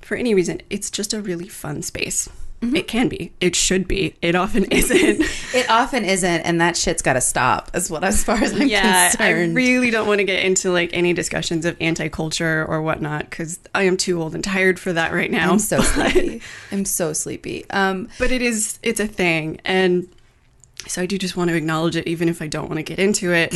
for 0.00 0.16
any 0.16 0.34
reason. 0.34 0.62
It's 0.70 0.90
just 0.90 1.12
a 1.12 1.20
really 1.20 1.48
fun 1.48 1.82
space. 1.82 2.28
It 2.62 2.86
can 2.86 3.08
be. 3.08 3.32
It 3.40 3.56
should 3.56 3.88
be. 3.88 4.14
It 4.22 4.34
often 4.34 4.64
isn't. 4.70 5.20
It 5.54 5.68
often 5.68 6.04
isn't, 6.04 6.40
and 6.42 6.60
that 6.60 6.76
shit's 6.76 7.02
got 7.02 7.14
to 7.14 7.20
stop. 7.20 7.70
As 7.74 7.90
what 7.90 8.04
as 8.04 8.22
far 8.22 8.36
as 8.36 8.52
I'm 8.52 8.68
yeah, 8.68 9.10
concerned. 9.10 9.52
I 9.52 9.54
really 9.54 9.90
don't 9.90 10.06
want 10.06 10.18
to 10.18 10.24
get 10.24 10.44
into 10.44 10.70
like 10.70 10.90
any 10.92 11.12
discussions 11.12 11.64
of 11.66 11.76
anti-culture 11.80 12.64
or 12.66 12.80
whatnot 12.80 13.28
because 13.28 13.58
I 13.74 13.82
am 13.82 13.96
too 13.96 14.22
old 14.22 14.34
and 14.34 14.44
tired 14.44 14.78
for 14.78 14.92
that 14.92 15.12
right 15.12 15.30
now. 15.30 15.50
I'm 15.50 15.58
so 15.58 15.80
sleepy. 15.82 16.40
I'm 16.70 16.84
so 16.84 17.12
sleepy. 17.12 17.68
Um, 17.70 18.08
but 18.18 18.30
it 18.30 18.42
is 18.42 18.78
it's 18.82 19.00
a 19.00 19.06
thing 19.06 19.60
and 19.64 20.08
so 20.86 21.02
i 21.02 21.06
do 21.06 21.18
just 21.18 21.36
want 21.36 21.48
to 21.50 21.56
acknowledge 21.56 21.96
it 21.96 22.06
even 22.06 22.28
if 22.28 22.42
i 22.42 22.46
don't 22.46 22.68
want 22.68 22.76
to 22.76 22.82
get 22.82 22.98
into 22.98 23.32
it 23.32 23.54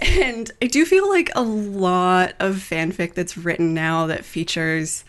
and 0.00 0.50
i 0.60 0.66
do 0.66 0.84
feel 0.84 1.08
like 1.08 1.30
a 1.34 1.42
lot 1.42 2.34
of 2.40 2.56
fanfic 2.56 3.14
that's 3.14 3.36
written 3.36 3.74
now 3.74 4.06
that 4.06 4.24
features 4.24 5.04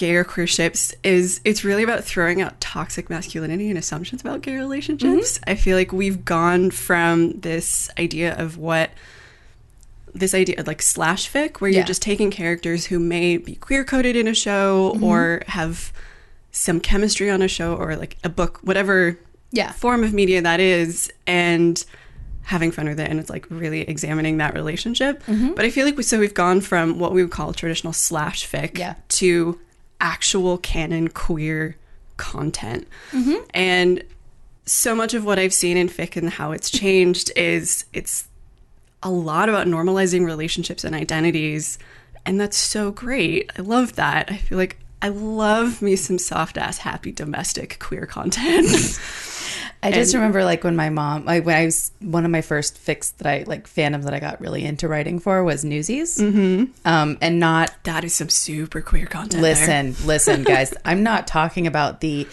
gay 0.00 0.14
or 0.14 0.24
queer 0.24 0.46
ships 0.46 0.94
is 1.04 1.40
it's 1.44 1.62
really 1.62 1.82
about 1.82 2.02
throwing 2.02 2.40
out 2.40 2.58
toxic 2.60 3.10
masculinity 3.10 3.68
and 3.68 3.76
assumptions 3.78 4.20
about 4.22 4.40
gay 4.40 4.56
relationships 4.56 5.38
i 5.46 5.54
feel 5.54 5.76
like 5.76 5.92
we've 5.92 6.24
gone 6.24 6.70
from 6.70 7.32
this 7.40 7.90
idea 7.98 8.34
of 8.38 8.56
what 8.56 8.88
this 10.14 10.34
idea 10.34 10.62
like 10.66 10.82
slash 10.82 11.30
fic 11.30 11.58
where 11.58 11.70
Yeah. 11.70 11.78
you're 11.78 11.86
just 11.86 12.02
taking 12.02 12.30
characters 12.30 12.86
who 12.86 12.98
may 12.98 13.36
be 13.36 13.54
queer 13.56 13.84
coded 13.84 14.16
in 14.16 14.26
a 14.26 14.34
show 14.34 14.96
or 15.02 15.42
have 15.46 15.92
some 16.50 16.80
chemistry 16.80 17.30
on 17.30 17.42
a 17.42 17.48
show 17.48 17.74
or 17.76 17.94
like 17.96 18.16
a 18.24 18.28
book 18.28 18.58
whatever 18.62 19.18
Yeah. 19.52 19.70
form 19.72 20.02
of 20.02 20.12
media 20.12 20.40
that 20.42 20.60
is 20.60 21.12
and 21.26 21.84
having 22.44 22.72
fun 22.72 22.88
with 22.88 22.98
it 22.98 23.08
and 23.10 23.20
it's 23.20 23.30
like 23.30 23.46
really 23.50 23.82
examining 23.82 24.38
that 24.38 24.54
relationship 24.54 25.22
Mm-hmm. 25.26 25.52
but 25.52 25.64
i 25.64 25.70
feel 25.70 25.84
like 25.84 25.96
we 25.96 26.02
so 26.02 26.18
we've 26.18 26.34
gone 26.34 26.60
from 26.60 26.98
what 26.98 27.12
we 27.12 27.22
would 27.22 27.30
call 27.30 27.52
traditional 27.52 27.92
slash 27.92 28.48
fic 28.50 28.78
Yeah. 28.78 28.94
to 29.20 29.60
actual 30.00 30.58
canon 30.58 31.08
queer 31.08 31.76
content. 32.16 32.86
Mm-hmm. 33.12 33.42
and 33.54 34.02
so 34.66 34.94
much 34.94 35.14
of 35.14 35.24
what 35.24 35.38
i've 35.38 35.54
seen 35.54 35.76
in 35.76 35.88
fic 35.88 36.16
and 36.16 36.30
how 36.30 36.52
it's 36.52 36.70
changed 36.70 37.32
is 37.34 37.86
it's 37.92 38.28
a 39.02 39.10
lot 39.10 39.48
about 39.48 39.66
normalizing 39.66 40.24
relationships 40.26 40.84
and 40.84 40.94
identities 40.94 41.78
and 42.26 42.38
that's 42.38 42.58
so 42.58 42.90
great. 42.90 43.50
I 43.58 43.62
love 43.62 43.94
that. 43.96 44.30
I 44.30 44.36
feel 44.36 44.58
like 44.58 44.76
i 45.02 45.08
love 45.08 45.80
me 45.80 45.96
some 45.96 46.18
soft 46.18 46.58
ass 46.58 46.76
happy 46.76 47.10
domestic 47.10 47.78
queer 47.78 48.04
content 48.04 48.66
I 49.82 49.92
just 49.92 50.14
remember 50.14 50.44
like 50.44 50.62
when 50.62 50.76
my 50.76 50.90
mom, 50.90 51.24
like 51.24 51.46
when 51.46 51.56
I 51.56 51.64
was 51.64 51.90
one 52.00 52.24
of 52.24 52.30
my 52.30 52.42
first 52.42 52.76
fix 52.76 53.12
that 53.12 53.26
I 53.26 53.44
like 53.46 53.68
fandom 53.68 54.04
that 54.04 54.12
I 54.12 54.20
got 54.20 54.40
really 54.40 54.64
into 54.64 54.88
writing 54.88 55.18
for 55.18 55.42
was 55.42 55.64
Newsies, 55.64 56.18
mm-hmm. 56.18 56.72
um, 56.84 57.16
and 57.20 57.40
not 57.40 57.72
that 57.84 58.04
is 58.04 58.14
some 58.14 58.28
super 58.28 58.82
queer 58.82 59.06
content 59.06 59.32
there. 59.32 59.42
listen, 59.42 59.96
listen, 60.06 60.42
guys. 60.44 60.74
I'm 60.84 61.02
not 61.02 61.26
talking 61.26 61.66
about 61.66 62.00
the 62.00 62.26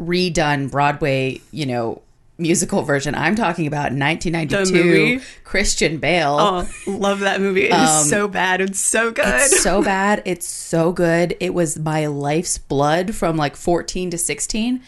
redone 0.00 0.70
Broadway, 0.70 1.40
you 1.52 1.66
know, 1.66 2.02
musical 2.38 2.82
version. 2.82 3.14
I'm 3.14 3.36
talking 3.36 3.66
about 3.66 3.92
The 3.92 3.98
1992 3.98 4.84
movie? 4.84 5.24
Christian 5.44 5.98
Bale. 5.98 6.36
oh 6.40 6.68
love 6.86 7.20
that 7.20 7.40
movie 7.40 7.64
it 7.64 7.72
is 7.72 8.08
so 8.08 8.26
bad 8.26 8.60
it's 8.60 8.80
so 8.80 9.12
good 9.12 9.24
Um, 9.24 9.32
It's 9.34 9.62
so 9.62 9.82
bad. 9.82 10.22
It's 10.24 10.46
so 10.46 10.90
good. 10.90 11.36
It 11.38 11.54
was 11.54 11.78
my 11.78 12.06
life's 12.06 12.58
blood 12.58 13.14
from 13.14 13.36
like 13.36 13.56
14 13.56 14.10
to 14.10 14.18
16. 14.18 14.82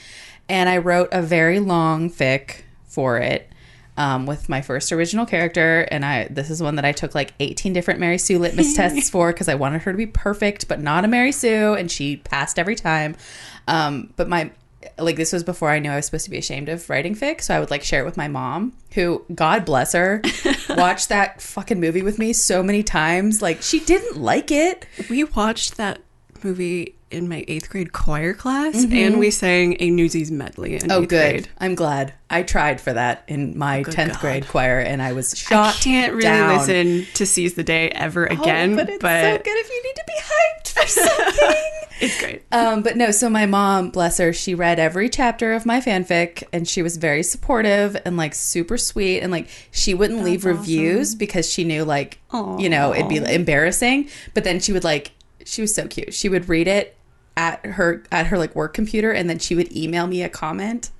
And 0.53 0.69
I 0.69 0.77
wrote 0.77 1.09
a 1.13 1.23
very 1.23 1.61
long 1.61 2.11
fic 2.11 2.61
for 2.85 3.17
it 3.17 3.51
um, 3.97 4.27
with 4.27 4.51
my 4.51 4.61
first 4.61 4.93
original 4.93 5.25
character. 5.25 5.89
And 5.91 6.05
I 6.05 6.29
this 6.29 6.51
is 6.51 6.63
one 6.63 6.77
that 6.77 6.85
I 6.85 6.93
took 6.93 7.15
like 7.15 7.33
18 7.41 7.73
different 7.73 8.01
Mary 8.01 8.19
Sue 8.19 8.39
litmus 8.39 8.75
tests 8.77 9.09
for 9.09 9.33
because 9.33 9.49
I 9.49 9.55
wanted 9.55 9.81
her 9.83 9.93
to 9.93 9.97
be 9.97 10.07
perfect, 10.07 10.69
but 10.69 10.79
not 10.79 11.07
a 11.07 11.09
Mary 11.09 11.33
Sue. 11.33 11.73
And 11.73 11.91
she 11.91 12.19
passed 12.19 12.59
every 12.59 12.77
time. 12.77 13.17
Um, 13.67 14.13
but 14.17 14.29
my 14.29 14.51
like 14.99 15.17
this 15.17 15.33
was 15.33 15.43
before 15.43 15.71
I 15.71 15.79
knew 15.79 15.91
I 15.91 15.97
was 15.97 16.05
supposed 16.05 16.25
to 16.25 16.31
be 16.31 16.37
ashamed 16.37 16.69
of 16.69 16.91
writing 16.91 17.15
fic, 17.15 17.41
so 17.41 17.57
I 17.57 17.61
would 17.61 17.71
like 17.71 17.83
share 17.83 18.03
it 18.03 18.05
with 18.05 18.19
my 18.19 18.29
mom, 18.29 18.75
who 18.95 19.25
God 19.35 19.65
bless 19.65 19.93
her, 19.93 20.21
watched 20.71 21.09
that 21.09 21.41
fucking 21.41 21.81
movie 21.81 22.03
with 22.03 22.19
me 22.19 22.35
so 22.35 22.63
many 22.63 22.83
times. 22.83 23.41
Like 23.41 23.63
she 23.63 23.81
didn't 23.81 24.21
like 24.21 24.51
it. 24.51 24.87
we 25.09 25.25
watched 25.25 25.79
that 25.79 26.03
movie 26.45 26.97
in 27.13 27.29
my 27.29 27.45
eighth 27.49 27.69
grade 27.71 27.93
choir 27.93 28.33
class 28.35 28.85
and 28.85 29.19
we 29.19 29.31
sang 29.31 29.77
a 29.81 29.91
newsies 29.91 30.31
medley 30.31 30.75
in 30.75 30.81
Mm-hmm. 30.83 30.91
Oh, 30.93 31.01
good. 31.01 31.09
grade. 31.09 31.49
I'm 31.59 31.75
glad. 31.75 32.15
I 32.31 32.43
tried 32.43 32.81
for 32.81 32.93
that 32.95 33.25
in 33.29 33.59
my 33.59 33.83
good 33.83 33.95
10th 33.95 34.13
God. 34.13 34.21
grade 34.21 34.49
choir, 34.49 34.79
and 34.81 35.03
I 35.03 35.13
was 35.13 35.37
shocked. 35.37 35.79
I 35.79 35.81
can't 35.83 36.13
really 36.15 36.23
down. 36.23 36.59
listen 36.59 37.07
to 37.15 37.27
Seize 37.27 37.55
the 37.55 37.63
Day 37.63 37.91
ever 37.91 38.31
Oh, 38.33 38.41
again, 38.41 38.75
but 38.75 38.89
it's 38.89 39.03
so 39.03 39.39
good 39.39 39.59
if 39.59 39.69
you 39.71 39.83
need 39.83 39.95
to 39.97 40.05
be 40.07 40.15
hyped 40.15 40.69
for 40.69 40.87
something. 40.89 41.71
it's 42.01 42.19
great. 42.21 42.43
Um, 42.51 42.83
but 42.83 42.97
no, 42.97 43.11
so 43.11 43.29
my 43.29 43.45
mom, 43.45 43.91
bless 43.91 44.17
her, 44.17 44.33
she 44.33 44.55
read 44.55 44.79
every 44.79 45.11
chapter 45.11 45.53
of 45.53 45.67
my 45.67 45.81
fanfic 45.83 46.43
and 46.55 46.67
she 46.67 46.81
was 46.83 46.97
very 46.97 47.23
supportive 47.23 48.01
and 48.07 48.17
like 48.17 48.35
super 48.35 48.79
sweet. 48.79 49.21
And 49.21 49.31
like 49.31 49.49
she 49.71 49.93
wouldn't 49.93 50.25
leave 50.25 50.47
reviews 50.47 51.15
because 51.15 51.53
she 51.53 51.65
knew 51.65 51.85
like, 51.85 52.19
you 52.33 52.71
know, 52.71 52.95
it'd 52.95 53.09
be 53.11 53.19
embarrassing. 53.19 54.09
But 54.33 54.45
then 54.45 54.59
she 54.59 54.73
would 54.73 54.85
like, 54.85 55.13
she 55.45 55.61
was 55.61 55.75
so 55.75 55.87
cute. 55.87 56.15
She 56.15 56.31
would 56.31 56.49
read 56.49 56.67
it 56.67 56.97
at 57.37 57.65
her, 57.65 58.03
at 58.13 58.27
her 58.27 58.39
like 58.39 58.55
work 58.55 58.75
computer 58.75 59.11
and 59.13 59.29
then 59.31 59.39
she 59.39 59.55
would 59.55 59.75
email 59.77 60.07
me 60.07 60.23
a 60.23 60.29
comment 60.29 60.91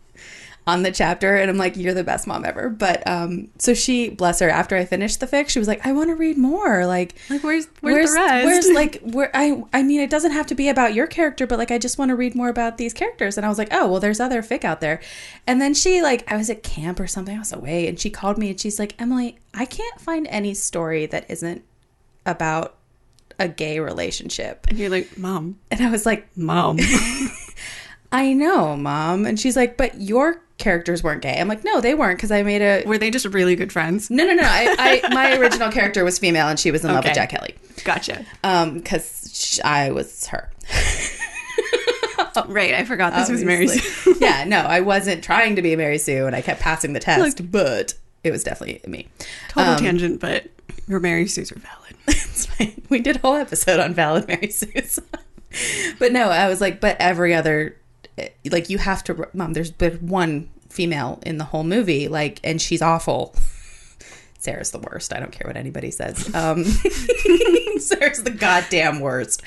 on 0.65 0.85
the 0.85 0.93
chapter 0.93 1.35
and 1.37 1.51
I'm 1.51 1.57
like 1.57 1.77
you're 1.77 1.93
the 1.93 2.05
best 2.05 2.25
mom 2.29 2.45
ever. 2.45 2.69
But 2.69 3.05
um 3.09 3.49
so 3.59 3.75
she 3.75 4.11
bless 4.11 4.39
her 4.39 4.49
after 4.49 4.77
I 4.77 4.85
finished 4.85 5.19
the 5.19 5.27
fic 5.27 5.49
she 5.49 5.59
was 5.59 5.67
like 5.67 5.85
I 5.85 5.91
want 5.93 6.11
to 6.11 6.15
read 6.15 6.39
more. 6.39 6.87
Like 6.87 7.17
Like, 7.29 7.43
where's- 7.43 7.67
where's 7.81 8.11
the 8.11 8.15
rest? 8.17 8.45
where's 8.47 8.71
like 8.73 9.01
where 9.03 9.31
I 9.35 9.61
I 9.73 9.83
mean 9.83 10.01
it 10.01 10.09
doesn't 10.09 10.31
have 10.31 10.47
to 10.47 10.55
be 10.55 10.69
about 10.69 10.95
your 10.95 11.09
character 11.09 11.49
but 11.49 11.59
like 11.59 11.73
I 11.73 11.79
just 11.79 11.99
want 11.99 12.11
to 12.11 12.15
read 12.15 12.37
more 12.37 12.49
about 12.49 12.79
these 12.79 12.95
characters. 12.95 13.37
And 13.37 13.45
I 13.45 13.49
was 13.49 13.59
like 13.59 13.71
oh 13.73 13.89
well 13.89 13.99
there's 13.99 14.21
other 14.21 14.41
fic 14.41 14.63
out 14.63 14.81
there. 14.81 15.01
And 15.49 15.61
then 15.61 15.75
she 15.75 16.01
like 16.01 16.31
I 16.33 16.37
was 16.37 16.49
at 16.49 16.63
camp 16.63 17.01
or 17.01 17.09
something 17.09 17.35
I 17.35 17.41
was 17.41 17.53
away 17.53 17.89
and 17.89 17.99
she 17.99 18.09
called 18.09 18.39
me 18.39 18.51
and 18.51 18.61
she's 18.61 18.79
like 18.79 18.95
Emily 19.01 19.39
I 19.53 19.65
can't 19.65 20.01
find 20.01 20.29
any 20.29 20.55
story 20.55 21.07
that 21.07 21.29
isn't 21.29 21.65
about 22.25 22.77
a 23.43 23.49
gay 23.49 23.79
relationship 23.81 24.67
And 24.69 24.79
you're 24.79 24.91
like, 24.91 25.19
Mom, 25.19 25.59
and 25.71 25.81
I 25.81 25.91
was 25.91 26.07
like 26.07 26.27
Mom. 26.37 26.79
I 28.15 28.35
know 28.35 28.77
mom 28.77 29.25
and 29.25 29.41
she's 29.41 29.57
like 29.57 29.79
but 29.79 29.99
your 29.99 30.43
characters 30.59 31.03
weren't 31.03 31.23
gay 31.23 31.39
I'm 31.41 31.49
like 31.49 31.65
no 31.65 31.81
they 31.81 31.95
weren't 31.95 32.19
because 32.19 32.31
I 32.31 32.43
made 32.43 32.61
a 32.61 32.85
Were 32.87 32.99
they 32.99 33.11
just 33.11 33.25
really 33.25 33.57
good 33.57 33.73
friends? 33.73 34.11
no 34.11 34.25
no 34.27 34.35
no 34.35 34.43
I, 34.45 35.01
I 35.05 35.09
my 35.15 35.37
original 35.39 35.71
character 35.73 36.05
was 36.05 36.19
female 36.19 36.47
and 36.49 36.61
she 36.61 36.71
was 36.71 36.85
in 36.85 36.93
love 36.93 37.05
with 37.05 37.15
Jack 37.15 37.31
Kelly 37.31 37.55
Gotcha. 37.85 38.25
um 38.45 38.75
because 38.75 39.59
I 39.65 39.93
was 39.93 40.27
her 40.27 40.51
Right, 42.47 42.75
I 42.75 42.85
forgot 42.85 43.15
this 43.15 43.29
was 43.31 43.45
Mary 43.45 43.69
Sue. 43.69 44.15
Yeah, 44.21 44.45
no, 44.45 44.59
I 44.59 44.81
wasn't 44.81 45.23
trying 45.23 45.57
to 45.57 45.63
be 45.63 45.77
Mary 45.77 45.99
Sue, 45.99 46.27
and 46.27 46.35
I 46.35 46.41
kept 46.41 46.61
passing 46.61 46.93
the 46.95 47.01
test, 47.01 47.51
but 47.51 47.93
it 48.25 48.31
was 48.31 48.43
definitely 48.43 48.81
me. 48.91 49.09
Total 49.49 49.73
Um, 49.75 49.79
tangent, 49.79 50.21
but 50.21 50.47
your 50.89 50.99
Mary 51.01 51.27
Sues 51.27 51.53
are 51.53 51.59
valid. 51.59 52.22
We 52.89 53.01
did 53.01 53.17
a 53.17 53.19
whole 53.21 53.37
episode 53.37 53.81
on 53.81 53.95
valid 53.95 54.29
Mary 54.29 54.51
Sue's. 54.51 54.99
but 55.99 56.13
no, 56.13 56.29
I 56.29 56.49
was 56.49 56.61
like, 56.61 56.81
but 56.81 56.97
every 57.01 57.35
other, 57.35 57.77
like, 58.51 58.69
you 58.69 58.79
have 58.79 59.03
to, 59.05 59.29
mom. 59.33 59.55
There's 59.55 59.71
but 59.71 60.03
one 60.03 60.51
female 60.69 61.21
in 61.25 61.39
the 61.39 61.45
whole 61.45 61.65
movie, 61.65 62.09
like, 62.09 62.41
and 62.45 62.61
she's 62.61 62.83
awful. 62.83 63.35
Sarah's 64.39 64.73
the 64.73 64.79
worst. 64.79 65.13
I 65.15 65.21
don't 65.21 65.33
care 65.33 65.47
what 65.47 65.57
anybody 65.57 65.91
says. 65.91 66.35
Um, 66.35 66.65
Sarah's 67.79 68.25
the 68.25 68.35
goddamn 68.37 69.01
worst. 69.01 69.43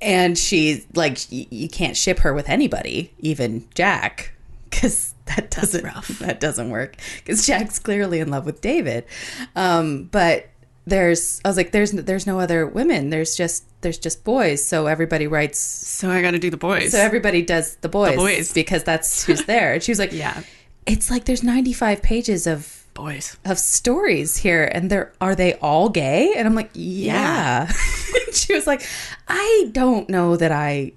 And 0.00 0.36
she's 0.36 0.86
like, 0.94 1.18
y- 1.30 1.46
you 1.50 1.68
can't 1.68 1.96
ship 1.96 2.20
her 2.20 2.32
with 2.34 2.48
anybody, 2.48 3.12
even 3.20 3.68
Jack, 3.74 4.32
because 4.70 5.14
that 5.26 5.50
doesn't 5.50 5.84
that 6.18 6.40
doesn't 6.40 6.70
work. 6.70 6.96
Because 7.18 7.46
Jack's 7.46 7.78
clearly 7.78 8.20
in 8.20 8.30
love 8.30 8.46
with 8.46 8.60
David. 8.60 9.04
Um, 9.54 10.04
but 10.04 10.48
there's, 10.84 11.40
I 11.44 11.48
was 11.48 11.56
like, 11.56 11.70
there's 11.72 11.92
there's 11.92 12.26
no 12.26 12.40
other 12.40 12.66
women. 12.66 13.10
There's 13.10 13.36
just 13.36 13.64
there's 13.82 13.98
just 13.98 14.24
boys. 14.24 14.64
So 14.64 14.86
everybody 14.86 15.26
writes. 15.26 15.58
So 15.58 16.10
I 16.10 16.22
got 16.22 16.32
to 16.32 16.38
do 16.38 16.50
the 16.50 16.56
boys. 16.56 16.92
So 16.92 16.98
everybody 16.98 17.42
does 17.42 17.76
the 17.76 17.88
boys, 17.88 18.12
the 18.12 18.16
boys. 18.16 18.52
because 18.52 18.82
that's 18.84 19.24
who's 19.26 19.44
there. 19.44 19.74
And 19.74 19.82
she 19.82 19.92
was 19.92 19.98
like, 19.98 20.12
Yeah. 20.12 20.42
it's 20.86 21.10
like 21.10 21.24
there's 21.24 21.42
95 21.44 22.02
pages 22.02 22.46
of 22.46 22.84
boys. 22.94 23.36
of 23.44 23.58
stories 23.58 24.36
here 24.38 24.64
and 24.64 24.90
they're 24.90 25.12
are 25.20 25.34
they 25.34 25.54
all 25.54 25.88
gay 25.88 26.34
and 26.36 26.46
i'm 26.46 26.54
like 26.54 26.68
yeah, 26.74 27.66
she 28.34 28.52
was 28.52 28.66
like 28.66 28.82
i 29.28 29.68
don't 29.72 30.10
know 30.10 30.36
that 30.36 30.52
i 30.52 30.92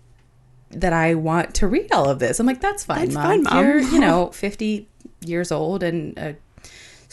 that 0.72 0.92
i 0.92 1.14
want 1.16 1.54
to 1.56 1.68
read 1.68 1.90
all 1.94 2.10
of 2.10 2.20
this 2.20 2.38
i'm 2.42 2.46
like 2.46 2.60
that's 2.60 2.84
fine 2.84 3.06
That's 3.10 3.14
mom. 3.14 3.24
fine, 3.24 3.44
Mom. 3.44 3.64
you're 3.64 3.80
you 3.80 4.00
know 4.06 4.28
50 4.32 4.90
years 5.26 5.54
old 5.54 5.84
and 5.84 6.18
a 6.18 6.36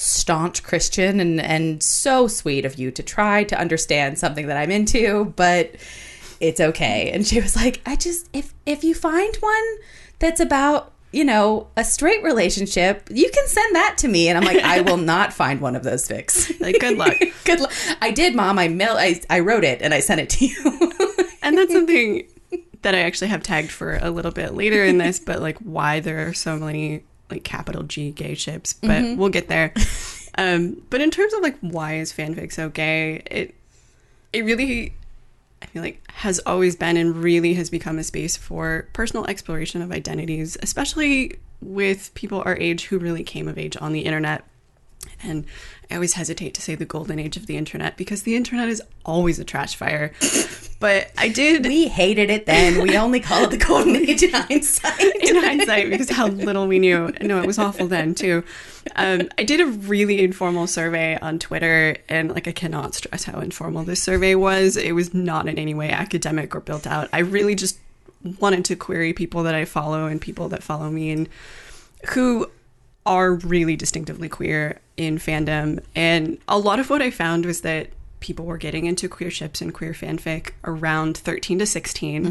staunch 0.02 0.62
christian 0.62 1.20
and 1.20 1.40
and 1.40 1.82
so 1.82 2.26
sweet 2.26 2.64
of 2.64 2.76
you 2.76 2.90
to 2.90 3.02
try 3.02 3.44
to 3.44 3.58
understand 3.58 4.18
something 4.18 4.46
that 4.46 4.56
i'm 4.56 4.70
into 4.70 5.32
but 5.36 5.76
it's 6.40 6.60
okay. 6.60 7.12
And 7.12 7.24
she 7.24 7.40
was 7.40 7.54
like 7.54 7.80
i 7.86 7.94
just 7.94 8.28
if 8.32 8.52
if 8.66 8.82
you 8.82 8.94
find 8.94 9.34
one 9.36 9.64
that's 10.18 10.40
about 10.40 10.90
you 11.12 11.24
know 11.24 11.68
a 11.76 11.84
straight 11.84 12.22
relationship 12.24 13.08
you 13.12 13.30
can 13.30 13.46
send 13.46 13.76
that 13.76 13.96
to 13.98 14.08
me. 14.08 14.28
And 14.28 14.36
i'm 14.36 14.44
like 14.44 14.62
i 14.64 14.80
will 14.80 14.96
not 15.14 15.32
find 15.32 15.60
one 15.60 15.76
of 15.76 15.84
those 15.84 16.08
fics 16.08 16.60
Like, 16.60 16.80
good 16.80 16.98
luck. 16.98 17.16
good 17.44 17.60
luck 17.60 17.72
i 18.00 18.10
did 18.10 18.34
mom. 18.34 18.58
I 18.58 18.66
mail 18.68 18.96
I, 18.98 19.20
I 19.30 19.38
wrote 19.38 19.62
it 19.62 19.80
and 19.82 19.94
i 19.94 20.00
sent 20.00 20.20
it 20.20 20.30
to 20.30 20.46
you. 20.46 20.92
And 21.44 21.58
that's 21.58 21.72
something 21.72 22.28
that 22.82 22.94
I 22.94 23.00
actually 23.00 23.28
have 23.28 23.42
tagged 23.42 23.72
for 23.72 23.98
a 24.00 24.10
little 24.10 24.30
bit 24.30 24.54
later 24.54 24.84
in 24.84 24.98
this, 24.98 25.18
but 25.18 25.40
like 25.40 25.58
why 25.58 25.98
there 25.98 26.28
are 26.28 26.32
so 26.32 26.56
many 26.56 27.02
like 27.32 27.44
capital 27.44 27.82
G 27.82 28.10
gay 28.10 28.34
ships, 28.34 28.74
but 28.74 29.16
we'll 29.16 29.30
get 29.30 29.48
there. 29.48 29.72
Um, 30.38 30.80
but 30.88 31.02
in 31.02 31.10
terms 31.10 31.34
of 31.34 31.42
like 31.42 31.58
why 31.60 31.96
is 31.96 32.10
fanfic 32.10 32.52
so 32.52 32.70
gay, 32.70 33.22
it 33.26 33.54
it 34.32 34.46
really 34.46 34.94
I 35.60 35.66
feel 35.66 35.82
like 35.82 36.00
has 36.10 36.40
always 36.40 36.74
been 36.74 36.96
and 36.96 37.16
really 37.16 37.54
has 37.54 37.70
become 37.70 37.98
a 37.98 38.02
space 38.02 38.36
for 38.36 38.88
personal 38.92 39.26
exploration 39.26 39.82
of 39.82 39.92
identities, 39.92 40.56
especially 40.62 41.38
with 41.60 42.12
people 42.14 42.42
our 42.44 42.56
age 42.56 42.86
who 42.86 42.98
really 42.98 43.22
came 43.22 43.46
of 43.46 43.58
age 43.58 43.76
on 43.80 43.92
the 43.92 44.00
internet. 44.00 44.44
And 45.22 45.44
I 45.90 45.94
always 45.94 46.14
hesitate 46.14 46.54
to 46.54 46.62
say 46.62 46.74
the 46.74 46.84
golden 46.84 47.18
age 47.18 47.36
of 47.36 47.46
the 47.46 47.56
internet 47.56 47.96
because 47.96 48.22
the 48.22 48.34
internet 48.34 48.68
is 48.68 48.82
always 49.04 49.38
a 49.38 49.44
trash 49.44 49.76
fire. 49.76 50.12
But 50.82 51.12
I 51.16 51.28
did 51.28 51.64
We 51.64 51.86
hated 51.86 52.28
it 52.28 52.44
then. 52.44 52.82
We 52.82 52.96
only 52.96 53.20
call 53.20 53.44
it 53.44 53.50
the 53.50 53.56
golden 53.56 53.94
age 53.94 54.20
in 54.24 54.32
hindsight. 54.32 55.00
in 55.00 55.36
hindsight 55.36 55.90
because 55.90 56.10
how 56.10 56.26
little 56.26 56.66
we 56.66 56.80
knew. 56.80 57.12
No, 57.20 57.40
it 57.40 57.46
was 57.46 57.56
awful 57.56 57.86
then 57.86 58.16
too. 58.16 58.42
Um, 58.96 59.28
I 59.38 59.44
did 59.44 59.60
a 59.60 59.66
really 59.66 60.24
informal 60.24 60.66
survey 60.66 61.16
on 61.22 61.38
Twitter, 61.38 61.98
and 62.08 62.32
like 62.32 62.48
I 62.48 62.52
cannot 62.52 62.96
stress 62.96 63.22
how 63.22 63.38
informal 63.38 63.84
this 63.84 64.02
survey 64.02 64.34
was. 64.34 64.76
It 64.76 64.96
was 64.96 65.14
not 65.14 65.46
in 65.46 65.56
any 65.56 65.72
way 65.72 65.88
academic 65.88 66.52
or 66.52 66.60
built 66.60 66.84
out. 66.84 67.08
I 67.12 67.20
really 67.20 67.54
just 67.54 67.78
wanted 68.40 68.64
to 68.64 68.74
query 68.74 69.12
people 69.12 69.44
that 69.44 69.54
I 69.54 69.64
follow 69.64 70.06
and 70.06 70.20
people 70.20 70.48
that 70.48 70.64
follow 70.64 70.90
me 70.90 71.12
and 71.12 71.28
who 72.08 72.50
are 73.06 73.34
really 73.34 73.76
distinctively 73.76 74.28
queer 74.28 74.80
in 74.96 75.18
fandom. 75.18 75.80
And 75.94 76.38
a 76.48 76.58
lot 76.58 76.80
of 76.80 76.90
what 76.90 77.00
I 77.02 77.12
found 77.12 77.46
was 77.46 77.60
that 77.60 77.90
people 78.22 78.46
were 78.46 78.56
getting 78.56 78.86
into 78.86 79.08
queer 79.08 79.30
ships 79.30 79.60
and 79.60 79.74
queer 79.74 79.92
fanfic 79.92 80.52
around 80.64 81.18
13 81.18 81.58
to 81.58 81.66
16. 81.66 82.24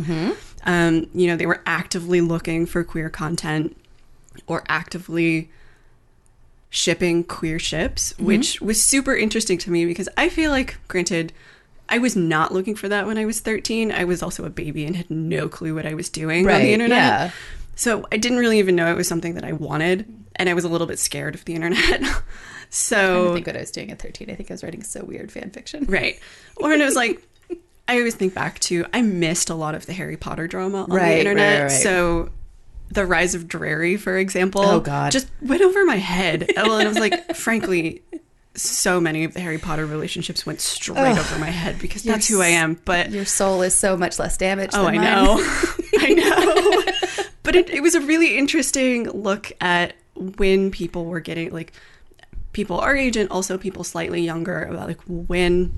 Um, 0.65 1.07
you 1.13 1.27
know, 1.27 1.35
they 1.35 1.45
were 1.45 1.61
actively 1.65 2.21
looking 2.21 2.65
for 2.65 2.83
queer 2.83 3.09
content 3.09 3.77
or 4.47 4.63
actively 4.67 5.51
shipping 6.69 7.23
queer 7.23 7.59
ships, 7.59 8.17
which 8.17 8.61
was 8.61 8.83
super 8.83 9.15
interesting 9.15 9.57
to 9.59 9.69
me 9.69 9.85
because 9.85 10.07
I 10.17 10.29
feel 10.29 10.51
like, 10.51 10.77
granted, 10.87 11.33
I 11.89 11.97
was 11.97 12.15
not 12.15 12.53
looking 12.53 12.75
for 12.75 12.87
that 12.87 13.05
when 13.05 13.17
I 13.17 13.25
was 13.25 13.41
13. 13.41 13.91
I 13.91 14.05
was 14.05 14.23
also 14.23 14.45
a 14.45 14.49
baby 14.49 14.85
and 14.85 14.95
had 14.95 15.11
no 15.11 15.49
clue 15.49 15.75
what 15.75 15.85
I 15.85 15.93
was 15.93 16.09
doing 16.09 16.45
on 16.47 16.61
the 16.61 16.73
internet. 16.73 16.97
yeah. 16.97 17.31
So 17.75 18.05
I 18.11 18.17
didn't 18.17 18.37
really 18.37 18.59
even 18.59 18.75
know 18.75 18.91
it 18.91 18.95
was 18.95 19.07
something 19.07 19.33
that 19.33 19.43
I 19.43 19.51
wanted, 19.53 20.05
and 20.35 20.47
I 20.47 20.53
was 20.53 20.63
a 20.63 20.69
little 20.69 20.87
bit 20.87 20.99
scared 20.99 21.35
of 21.35 21.43
the 21.45 21.55
internet. 21.55 22.01
I 22.71 22.73
so 22.73 23.33
think 23.33 23.47
what 23.47 23.57
I 23.57 23.59
was 23.59 23.71
doing 23.71 23.91
at 23.91 23.99
13. 23.99 24.29
I 24.29 24.35
think 24.35 24.49
I 24.49 24.53
was 24.53 24.63
writing 24.63 24.81
so 24.83 25.03
weird 25.03 25.31
fan 25.31 25.49
fiction. 25.51 25.85
right, 25.85 26.19
or 26.57 26.71
and 26.71 26.81
it 26.81 26.85
was 26.85 26.95
like 26.95 27.21
I 27.87 27.97
always 27.97 28.15
think 28.15 28.33
back 28.33 28.59
to 28.61 28.85
I 28.93 29.01
missed 29.01 29.49
a 29.49 29.55
lot 29.55 29.75
of 29.75 29.85
the 29.85 29.93
Harry 29.93 30.15
Potter 30.17 30.47
drama 30.47 30.83
on 30.83 30.89
Right, 30.89 31.09
the 31.15 31.19
internet. 31.19 31.53
right, 31.57 31.61
right. 31.63 31.71
So 31.71 32.29
the 32.89 33.05
rise 33.05 33.35
of 33.35 33.47
Drarry, 33.47 33.97
for 33.97 34.17
example, 34.17 34.61
Oh, 34.61 34.79
God. 34.81 35.11
just 35.11 35.27
went 35.41 35.61
over 35.61 35.85
my 35.85 35.95
head. 35.97 36.49
Well, 36.55 36.77
and 36.77 36.87
I 36.87 36.89
was 36.89 36.99
like, 36.99 37.35
frankly. 37.35 38.01
So 38.53 38.99
many 38.99 39.23
of 39.23 39.33
the 39.33 39.39
Harry 39.39 39.57
Potter 39.59 39.85
relationships 39.85 40.45
went 40.45 40.59
straight 40.59 40.97
over 41.17 41.39
my 41.39 41.49
head 41.49 41.79
because 41.79 42.03
that's 42.03 42.27
who 42.27 42.41
I 42.41 42.47
am. 42.47 42.77
But 42.83 43.09
Your 43.11 43.23
soul 43.23 43.61
is 43.61 43.73
so 43.73 43.95
much 43.95 44.19
less 44.19 44.35
damaged 44.35 44.73
Oh, 44.75 44.83
than 44.83 44.97
I 44.97 44.97
mine. 44.97 45.05
know. 45.05 45.35
I 45.99 46.13
know. 46.13 47.23
but 47.43 47.55
it, 47.55 47.69
it 47.69 47.79
was 47.81 47.95
a 47.95 48.01
really 48.01 48.37
interesting 48.37 49.09
look 49.09 49.53
at 49.61 49.93
when 50.15 50.69
people 50.69 51.05
were 51.05 51.21
getting 51.21 51.51
like 51.53 51.71
people 52.53 52.79
our 52.79 52.95
age 52.95 53.15
and 53.15 53.29
also 53.29 53.57
people 53.57 53.83
slightly 53.83 54.21
younger 54.21 54.63
about 54.63 54.87
like 54.87 55.01
when 55.07 55.73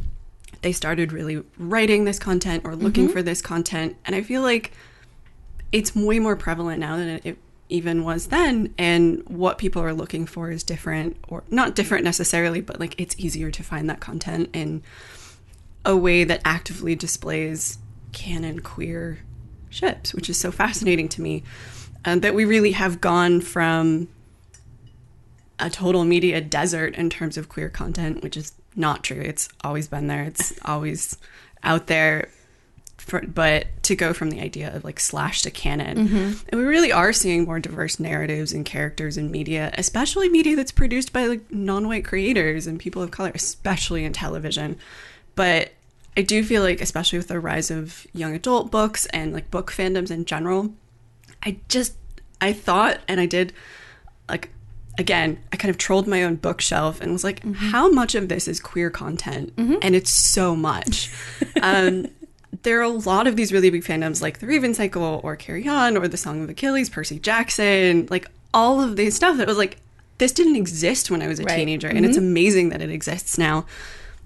they 0.61 0.71
started 0.71 1.11
really 1.11 1.43
writing 1.57 2.05
this 2.05 2.17
content 2.17 2.63
or 2.65 2.75
looking 2.75 3.09
for 3.09 3.21
this 3.21 3.41
content. 3.41 3.97
And 4.05 4.15
I 4.15 4.21
feel 4.21 4.41
like 4.41 4.71
it's 5.71 5.95
way 5.95 6.19
more 6.19 6.35
prevalent 6.35 6.79
now 6.79 6.95
than 6.95 7.09
it, 7.09 7.25
it 7.25 7.37
even 7.69 8.03
was 8.03 8.27
then. 8.27 8.73
And 8.77 9.23
what 9.27 9.57
people 9.57 9.81
are 9.81 9.93
looking 9.93 10.25
for 10.25 10.51
is 10.51 10.63
different, 10.63 11.17
or 11.27 11.43
not 11.49 11.75
different 11.75 12.03
necessarily, 12.03 12.61
but 12.61 12.79
like 12.79 12.99
it's 12.99 13.15
easier 13.19 13.51
to 13.51 13.63
find 13.63 13.89
that 13.89 13.99
content 13.99 14.49
in 14.53 14.83
a 15.85 15.97
way 15.97 16.23
that 16.23 16.41
actively 16.45 16.95
displays 16.95 17.77
canon 18.13 18.59
queer 18.61 19.19
ships, 19.69 20.13
which 20.13 20.29
is 20.29 20.39
so 20.39 20.51
fascinating 20.51 21.09
to 21.09 21.21
me. 21.21 21.43
Um, 22.05 22.19
that 22.19 22.35
we 22.35 22.45
really 22.45 22.73
have 22.73 22.99
gone 22.99 23.39
from 23.41 24.09
a 25.59 25.69
total 25.69 26.03
media 26.03 26.41
desert 26.41 26.95
in 26.95 27.09
terms 27.09 27.37
of 27.37 27.49
queer 27.49 27.69
content, 27.69 28.23
which 28.23 28.37
is 28.37 28.53
not 28.75 29.03
true. 29.03 29.21
It's 29.21 29.49
always 29.63 29.87
been 29.87 30.07
there. 30.07 30.23
It's 30.23 30.53
always 30.65 31.17
out 31.63 31.87
there. 31.87 32.29
For, 32.97 33.21
but 33.21 33.67
to 33.83 33.97
go 33.97 34.13
from 34.13 34.29
the 34.29 34.39
idea 34.39 34.73
of 34.73 34.85
like 34.85 34.97
slash 34.97 35.41
to 35.41 35.51
canon, 35.51 36.07
mm-hmm. 36.07 36.47
and 36.47 36.61
we 36.61 36.63
really 36.63 36.93
are 36.93 37.11
seeing 37.11 37.43
more 37.43 37.59
diverse 37.59 37.99
narratives 37.99 38.53
and 38.53 38.63
characters 38.63 39.17
in 39.17 39.29
media, 39.29 39.73
especially 39.77 40.29
media 40.29 40.55
that's 40.55 40.71
produced 40.71 41.11
by 41.11 41.25
like 41.25 41.51
non-white 41.51 42.05
creators 42.05 42.65
and 42.65 42.79
people 42.79 43.01
of 43.01 43.11
color, 43.11 43.31
especially 43.35 44.05
in 44.05 44.13
television. 44.13 44.77
But 45.35 45.73
I 46.15 46.21
do 46.21 46.43
feel 46.43 46.61
like, 46.61 46.79
especially 46.79 47.19
with 47.19 47.27
the 47.27 47.41
rise 47.41 47.71
of 47.71 48.07
young 48.13 48.35
adult 48.35 48.71
books 48.71 49.05
and 49.07 49.33
like 49.33 49.51
book 49.51 49.69
fandoms 49.69 50.09
in 50.09 50.23
general, 50.23 50.73
I 51.43 51.57
just 51.67 51.95
I 52.39 52.53
thought 52.53 52.99
and 53.07 53.19
I 53.19 53.25
did 53.25 53.53
like 54.29 54.49
again, 54.97 55.37
I 55.51 55.57
kind 55.57 55.69
of 55.69 55.77
trolled 55.77 56.07
my 56.07 56.23
own 56.23 56.35
bookshelf 56.35 57.01
and 57.01 57.11
was 57.11 57.23
like, 57.23 57.43
how 57.55 57.89
much 57.89 58.13
of 58.15 58.29
this 58.29 58.47
is 58.47 58.59
queer 58.59 58.89
content? 58.89 59.53
And 59.57 59.95
it's 59.95 60.11
so 60.11 60.55
much. 60.55 61.09
um, 61.61 62.07
there 62.61 62.79
are 62.79 62.83
a 62.83 62.89
lot 62.89 63.25
of 63.27 63.35
these 63.35 63.51
really 63.51 63.69
big 63.69 63.83
fandoms 63.83 64.21
like 64.21 64.39
The 64.39 64.47
Raven 64.47 64.73
Cycle 64.73 65.19
or 65.23 65.35
Carry 65.35 65.67
On 65.67 65.97
or 65.97 66.07
The 66.07 66.17
Song 66.17 66.43
of 66.43 66.49
Achilles, 66.49 66.89
Percy 66.89 67.19
Jackson, 67.19 68.07
like 68.11 68.27
all 68.53 68.81
of 68.81 68.95
these 68.95 69.15
stuff 69.15 69.37
that 69.37 69.47
was 69.47 69.57
like, 69.57 69.77
this 70.19 70.31
didn't 70.31 70.55
exist 70.55 71.09
when 71.09 71.21
I 71.21 71.27
was 71.27 71.39
a 71.39 71.43
Right. 71.43 71.55
teenager. 71.55 71.87
And 71.87 72.05
it's 72.05 72.17
amazing 72.17 72.69
that 72.69 72.81
it 72.81 72.91
exists 72.91 73.37
now. 73.37 73.65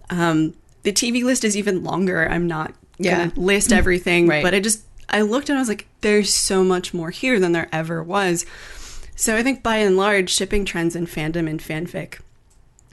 Um, 0.09 0.53
the 0.83 0.91
TV 0.91 1.23
list 1.23 1.43
is 1.45 1.55
even 1.57 1.83
longer. 1.83 2.27
I'm 2.29 2.45
not 2.45 2.73
Yeah. 2.99 3.29
gonna 3.29 3.31
list 3.39 3.71
everything, 3.71 4.27
Right. 4.27 4.43
but 4.43 4.53
I 4.53 4.59
just 4.59 4.81
I 5.09 5.21
looked 5.21 5.47
and 5.47 5.57
I 5.57 5.61
was 5.61 5.69
like, 5.69 5.87
there's 6.01 6.33
so 6.33 6.65
much 6.65 6.93
more 6.93 7.11
here 7.11 7.39
than 7.39 7.53
there 7.53 7.69
ever 7.71 8.03
was. 8.03 8.45
So 9.17 9.35
I 9.35 9.41
think 9.41 9.63
by 9.63 9.77
and 9.77 9.97
large, 9.97 10.29
shipping 10.29 10.63
trends 10.63 10.95
in 10.95 11.07
fandom 11.07 11.49
and 11.49 11.59
fanfic 11.59 12.19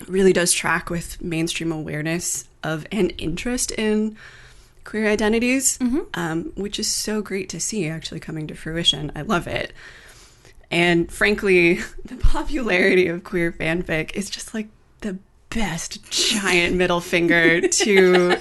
really 0.08 0.32
does 0.32 0.52
track 0.52 0.88
with 0.88 1.22
mainstream 1.22 1.70
awareness 1.70 2.48
of 2.62 2.86
and 2.90 3.12
interest 3.18 3.70
in 3.72 4.16
queer 4.84 5.06
identities, 5.06 5.78
um, 6.14 6.52
which 6.56 6.78
is 6.78 6.90
so 6.90 7.20
great 7.20 7.50
to 7.50 7.60
see 7.60 7.86
actually 7.86 8.20
coming 8.20 8.46
to 8.46 8.54
fruition. 8.54 9.12
I 9.14 9.20
love 9.20 9.46
it. 9.46 9.74
And 10.70 11.12
frankly, 11.12 11.74
the 12.04 12.16
popularity 12.16 13.06
of 13.06 13.22
queer 13.22 13.52
fanfic 13.52 14.14
is 14.14 14.30
just 14.30 14.54
like 14.54 14.68
the 15.02 15.18
best 15.50 16.10
giant 16.10 16.74
middle 16.74 17.00
finger 17.02 17.60
to, 17.68 18.36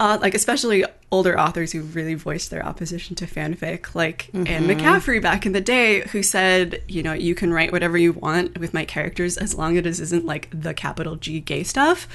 uh, 0.00 0.18
like, 0.20 0.34
especially 0.34 0.84
older 1.12 1.38
authors 1.38 1.70
who 1.70 1.82
really 1.82 2.14
voiced 2.14 2.50
their 2.50 2.64
opposition 2.66 3.14
to 3.14 3.26
fanfic, 3.26 3.94
like 3.94 4.30
Anne 4.34 4.66
McCaffrey 4.66 5.20
back 5.20 5.44
in 5.46 5.52
the 5.52 5.60
day, 5.60 6.00
who 6.08 6.22
said, 6.22 6.82
you 6.88 7.02
know, 7.02 7.12
you 7.12 7.34
can 7.34 7.52
write 7.52 7.70
whatever 7.70 7.98
you 7.98 8.14
want 8.14 8.58
with 8.58 8.72
my 8.72 8.84
characters 8.86 9.36
as 9.36 9.54
long 9.54 9.76
as 9.76 10.00
it 10.00 10.02
isn't 10.02 10.24
like 10.24 10.48
the 10.52 10.72
capital 10.72 11.16
G 11.16 11.38
gay 11.38 11.62
stuff, 11.62 12.08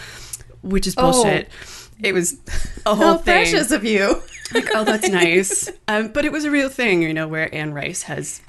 which 0.64 0.88
is 0.88 0.96
bullshit. 0.96 1.50
It 2.02 2.14
was 2.14 2.38
a 2.86 2.96
whole 2.96 3.06
How 3.06 3.18
thing 3.18 3.24
precious 3.24 3.72
of 3.72 3.84
you. 3.84 4.22
like, 4.54 4.68
oh, 4.74 4.84
that's 4.84 5.10
nice. 5.24 5.70
Um, 5.88 6.10
but 6.10 6.26
it 6.26 6.32
was 6.32 6.46
a 6.46 6.52
real 6.52 6.70
thing, 6.70 7.02
you 7.02 7.14
know, 7.14 7.28
where 7.28 7.54
Anne 7.54 7.74
Rice 7.74 8.04
has 8.04 8.42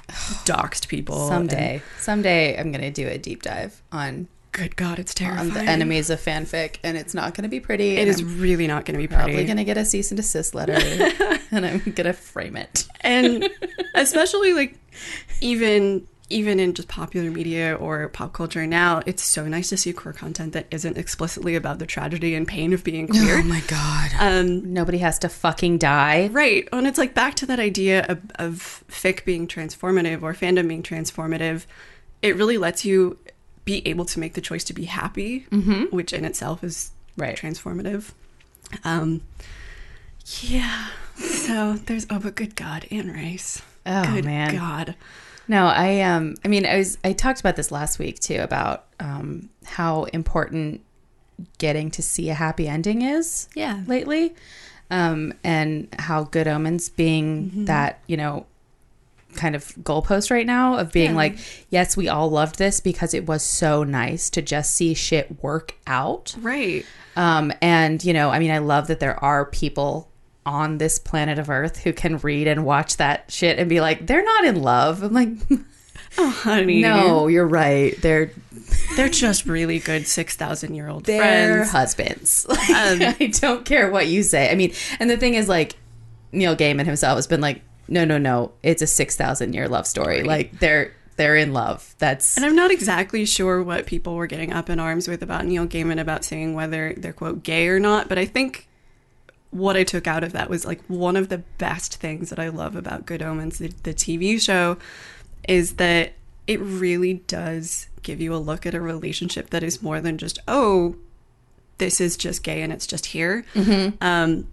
doxed 0.45 0.87
people. 0.87 1.27
Someday, 1.27 1.81
someday 1.99 2.59
I'm 2.59 2.71
going 2.71 2.81
to 2.81 2.91
do 2.91 3.07
a 3.07 3.17
deep 3.17 3.43
dive 3.43 3.81
on 3.91 4.07
And- 4.07 4.27
good 4.51 4.75
God, 4.75 4.99
it's 4.99 5.13
terrifying. 5.13 5.49
on 5.49 5.53
the 5.53 5.61
enemies 5.61 6.09
of 6.09 6.19
fanfic, 6.19 6.77
and 6.83 6.97
it's 6.97 7.13
not 7.13 7.33
going 7.33 7.43
to 7.43 7.49
be 7.49 7.59
pretty. 7.59 7.97
It 7.97 8.07
is 8.07 8.21
I'm 8.21 8.39
really 8.41 8.67
not 8.67 8.85
going 8.85 8.95
to 8.95 9.01
be 9.01 9.07
pretty. 9.07 9.23
probably 9.23 9.45
going 9.45 9.57
to 9.57 9.63
get 9.63 9.77
a 9.77 9.85
cease 9.85 10.11
and 10.11 10.17
desist 10.17 10.55
letter, 10.55 10.73
and 11.51 11.65
I'm 11.65 11.79
going 11.79 11.95
to 11.95 12.13
frame 12.13 12.55
it. 12.55 12.87
and 13.01 13.47
especially 13.95 14.53
like 14.53 14.77
even 15.41 16.07
even 16.29 16.59
in 16.59 16.73
just 16.73 16.87
popular 16.87 17.31
media 17.31 17.73
or 17.75 18.07
pop 18.09 18.33
culture 18.33 18.65
now, 18.67 19.01
it's 19.05 19.23
so 19.23 19.47
nice 19.47 19.69
to 19.69 19.77
see 19.77 19.91
queer 19.91 20.13
content 20.13 20.53
that 20.53 20.67
isn't 20.71 20.97
explicitly 20.97 21.55
about 21.55 21.79
the 21.79 21.85
tragedy 21.85 22.35
and 22.35 22.47
pain 22.47 22.71
of 22.71 22.83
being 22.83 23.07
queer. 23.07 23.39
Oh 23.39 23.43
my 23.43 23.61
god! 23.61 24.11
Um, 24.19 24.71
Nobody 24.71 24.99
has 24.99 25.17
to 25.19 25.29
fucking 25.29 25.79
die. 25.79 26.27
Right. 26.31 26.67
And 26.71 26.85
it's 26.85 26.97
like 26.97 27.13
back 27.13 27.35
to 27.35 27.45
that 27.47 27.59
idea 27.59 28.05
of, 28.07 28.21
of 28.35 28.83
fic 28.87 29.25
being 29.25 29.47
transformative 29.47 30.21
or 30.21 30.33
fandom 30.33 30.67
being 30.67 30.83
transformative. 30.83 31.65
It 32.21 32.35
really 32.35 32.57
lets 32.57 32.85
you 32.85 33.17
be 33.69 33.87
able 33.87 34.05
to 34.05 34.19
make 34.19 34.33
the 34.33 34.41
choice 34.41 34.63
to 34.63 34.73
be 34.73 34.85
happy, 34.85 35.45
which 35.91 36.11
in 36.13 36.25
itself 36.25 36.63
is 36.63 36.91
Right. 37.17 37.35
transformative. 37.37 38.11
Um, 38.83 39.21
yeah. 40.41 40.87
So 41.17 41.73
there's, 41.73 42.07
oh, 42.09 42.19
but 42.19 42.35
good 42.35 42.55
God, 42.55 42.85
Anne 42.91 43.11
Rice. 43.11 43.61
Oh, 43.85 44.13
good 44.15 44.25
man. 44.25 44.55
God. 44.55 44.95
No, 45.47 45.65
I 45.65 46.01
um 46.01 46.35
I 46.45 46.47
mean 46.47 46.65
I 46.65 46.77
was 46.77 46.97
I 47.03 47.11
talked 47.13 47.39
about 47.39 47.55
this 47.55 47.71
last 47.71 47.97
week 47.99 48.19
too 48.19 48.37
about 48.39 48.85
um 48.99 49.49
how 49.65 50.03
important 50.05 50.81
getting 51.57 51.89
to 51.91 52.01
see 52.03 52.29
a 52.29 52.33
happy 52.35 52.67
ending 52.67 53.01
is 53.01 53.49
Yeah. 53.55 53.81
lately. 53.87 54.33
um, 54.91 55.33
and 55.43 55.87
how 55.99 56.23
Good 56.23 56.47
Omens 56.47 56.89
being 56.89 57.65
that 57.65 57.99
you 58.07 58.17
know 58.17 58.45
kind 59.35 59.55
of 59.55 59.65
goalpost 59.83 60.31
right 60.31 60.45
now 60.45 60.75
of 60.77 60.91
being 60.91 61.15
like, 61.15 61.37
yes, 61.69 61.95
we 61.95 62.07
all 62.09 62.29
loved 62.29 62.57
this 62.57 62.79
because 62.79 63.13
it 63.13 63.27
was 63.27 63.43
so 63.43 63.83
nice 63.83 64.29
to 64.31 64.41
just 64.41 64.75
see 64.75 64.93
shit 64.93 65.43
work 65.43 65.75
out. 65.87 66.35
Right. 66.39 66.85
Um, 67.15 67.51
and 67.61 68.03
you 68.03 68.13
know, 68.13 68.29
I 68.29 68.39
mean, 68.39 68.51
I 68.51 68.57
love 68.59 68.87
that 68.87 68.99
there 68.99 69.21
are 69.23 69.45
people 69.45 70.09
on 70.45 70.77
this 70.79 70.97
planet 70.97 71.37
of 71.37 71.49
Earth 71.49 71.77
who 71.79 71.93
can 71.93 72.17
read 72.17 72.47
and 72.47 72.65
watch 72.65 72.97
that 72.97 73.31
shit 73.31 73.59
and 73.59 73.69
be 73.69 73.81
like, 73.81 74.07
they're 74.07 74.23
not 74.23 74.45
in 74.45 74.61
love. 74.61 75.03
I'm 75.03 75.13
like, 75.13 75.29
oh, 76.17 76.29
Honey. 76.29 76.81
no, 76.81 77.27
you're 77.27 77.45
right. 77.47 77.95
They're 78.01 78.31
They're 78.95 79.09
just 79.09 79.45
really 79.45 79.79
good 79.79 80.07
6,000 80.07 80.73
year 80.73 80.87
old 80.87 81.03
they're 81.05 81.65
friends. 81.65 81.71
husbands. 81.71 82.45
Like, 82.49 82.59
I 82.69 83.27
don't 83.27 83.63
care 83.65 83.91
what 83.91 84.07
you 84.07 84.23
say. 84.23 84.49
I 84.51 84.55
mean, 84.55 84.73
and 84.99 85.09
the 85.09 85.17
thing 85.17 85.35
is, 85.35 85.47
like, 85.47 85.75
Neil 86.31 86.55
Gaiman 86.55 86.85
himself 86.85 87.17
has 87.17 87.27
been 87.27 87.41
like, 87.41 87.61
no, 87.89 88.05
no, 88.05 88.17
no, 88.17 88.51
it's 88.63 88.81
a 88.81 88.87
six 88.87 89.15
thousand 89.15 89.53
year 89.53 89.67
love 89.67 89.87
story. 89.87 90.23
Like 90.23 90.59
they're 90.59 90.93
they're 91.15 91.35
in 91.35 91.51
love. 91.51 91.95
That's 91.99 92.37
And 92.37 92.45
I'm 92.45 92.55
not 92.55 92.71
exactly 92.71 93.25
sure 93.25 93.61
what 93.61 93.85
people 93.85 94.15
were 94.15 94.27
getting 94.27 94.53
up 94.53 94.69
in 94.69 94.79
arms 94.79 95.07
with 95.07 95.21
about 95.21 95.45
Neil 95.45 95.67
Gaiman 95.67 95.99
about 95.99 96.23
saying 96.23 96.53
whether 96.53 96.93
they're 96.95 97.13
quote 97.13 97.43
gay 97.43 97.67
or 97.67 97.79
not, 97.79 98.07
but 98.07 98.17
I 98.17 98.25
think 98.25 98.67
what 99.51 99.75
I 99.75 99.83
took 99.83 100.07
out 100.07 100.23
of 100.23 100.31
that 100.33 100.49
was 100.49 100.65
like 100.65 100.81
one 100.87 101.17
of 101.17 101.29
the 101.29 101.39
best 101.39 101.95
things 101.95 102.29
that 102.29 102.39
I 102.39 102.49
love 102.49 102.75
about 102.75 103.05
Good 103.05 103.21
Omens, 103.21 103.57
the, 103.57 103.69
the 103.83 103.93
TV 103.93 104.39
show, 104.39 104.77
is 105.47 105.73
that 105.73 106.13
it 106.47 106.59
really 106.61 107.15
does 107.15 107.87
give 108.01 108.21
you 108.21 108.33
a 108.33 108.37
look 108.37 108.65
at 108.65 108.73
a 108.73 108.81
relationship 108.81 109.49
that 109.49 109.63
is 109.63 109.81
more 109.81 109.99
than 109.99 110.17
just, 110.17 110.39
oh, 110.47 110.95
this 111.79 111.99
is 111.99 112.15
just 112.15 112.43
gay 112.43 112.61
and 112.61 112.71
it's 112.71 112.87
just 112.87 113.07
here. 113.07 113.43
Um, 114.01 114.47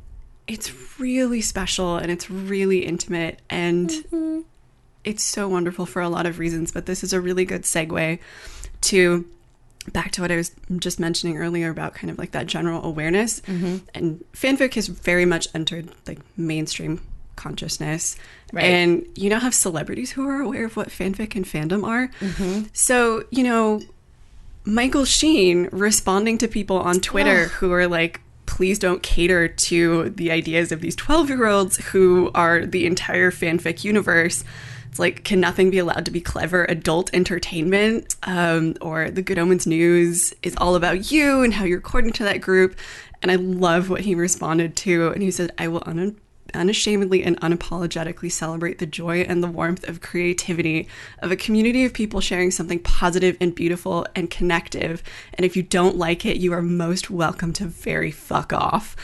it's 0.46 0.98
really 0.98 1.40
special 1.40 1.96
and 1.96 2.10
it's 2.10 2.30
really 2.30 2.84
intimate 2.84 3.40
and 3.50 3.90
mm-hmm. 3.90 4.40
it's 5.04 5.22
so 5.22 5.48
wonderful 5.48 5.86
for 5.86 6.02
a 6.02 6.08
lot 6.08 6.26
of 6.26 6.38
reasons. 6.38 6.72
But 6.72 6.86
this 6.86 7.02
is 7.02 7.12
a 7.12 7.20
really 7.20 7.44
good 7.44 7.62
segue 7.62 8.18
to 8.82 9.26
back 9.92 10.10
to 10.12 10.20
what 10.20 10.32
I 10.32 10.36
was 10.36 10.52
just 10.78 10.98
mentioning 10.98 11.36
earlier 11.36 11.70
about 11.70 11.94
kind 11.94 12.10
of 12.10 12.18
like 12.18 12.32
that 12.32 12.46
general 12.46 12.84
awareness. 12.84 13.40
Mm-hmm. 13.40 13.76
And 13.94 14.24
fanfic 14.32 14.74
has 14.74 14.88
very 14.88 15.24
much 15.24 15.48
entered 15.54 15.90
like 16.06 16.18
mainstream 16.36 17.00
consciousness. 17.36 18.16
Right. 18.52 18.64
And 18.64 19.06
you 19.14 19.30
now 19.30 19.40
have 19.40 19.54
celebrities 19.54 20.12
who 20.12 20.26
are 20.28 20.40
aware 20.40 20.64
of 20.64 20.76
what 20.76 20.88
fanfic 20.88 21.34
and 21.36 21.44
fandom 21.44 21.86
are. 21.86 22.08
Mm-hmm. 22.20 22.68
So, 22.72 23.24
you 23.30 23.44
know, 23.44 23.82
Michael 24.64 25.04
Sheen 25.04 25.68
responding 25.70 26.38
to 26.38 26.48
people 26.48 26.78
on 26.78 27.00
Twitter 27.00 27.44
who 27.46 27.72
are 27.72 27.86
like, 27.86 28.20
please 28.46 28.78
don't 28.78 29.02
cater 29.02 29.48
to 29.48 30.10
the 30.10 30.30
ideas 30.30 30.72
of 30.72 30.80
these 30.80 30.96
12 30.96 31.28
year 31.28 31.46
olds 31.46 31.76
who 31.88 32.30
are 32.34 32.64
the 32.64 32.86
entire 32.86 33.30
fanfic 33.30 33.84
universe. 33.84 34.44
It's 34.88 34.98
like, 34.98 35.24
can 35.24 35.40
nothing 35.40 35.70
be 35.70 35.78
allowed 35.78 36.06
to 36.06 36.10
be 36.10 36.22
clever 36.22 36.64
adult 36.64 37.10
entertainment? 37.12 38.16
Um, 38.22 38.76
or 38.80 39.10
the 39.10 39.20
Good 39.20 39.38
Omens 39.38 39.66
News 39.66 40.32
is 40.42 40.56
all 40.56 40.74
about 40.74 41.10
you 41.12 41.42
and 41.42 41.52
how 41.52 41.64
you're 41.64 41.78
according 41.78 42.12
to 42.12 42.24
that 42.24 42.40
group. 42.40 42.78
And 43.20 43.30
I 43.30 43.34
love 43.34 43.90
what 43.90 44.02
he 44.02 44.14
responded 44.14 44.74
to. 44.76 45.10
And 45.10 45.22
he 45.22 45.30
said, 45.30 45.52
I 45.58 45.68
will 45.68 45.82
un- 45.84 46.18
unashamedly 46.56 47.22
and 47.22 47.40
unapologetically 47.40 48.30
celebrate 48.32 48.78
the 48.78 48.86
joy 48.86 49.20
and 49.20 49.42
the 49.42 49.46
warmth 49.48 49.86
of 49.88 50.00
creativity 50.00 50.88
of 51.20 51.30
a 51.30 51.36
community 51.36 51.84
of 51.84 51.92
people 51.92 52.20
sharing 52.20 52.50
something 52.50 52.78
positive 52.80 53.36
and 53.40 53.54
beautiful 53.54 54.06
and 54.16 54.30
connective. 54.30 55.02
And 55.34 55.44
if 55.44 55.56
you 55.56 55.62
don't 55.62 55.96
like 55.96 56.24
it, 56.26 56.38
you 56.38 56.52
are 56.52 56.62
most 56.62 57.10
welcome 57.10 57.52
to 57.54 57.66
very 57.66 58.10
fuck 58.10 58.52
off. 58.52 58.96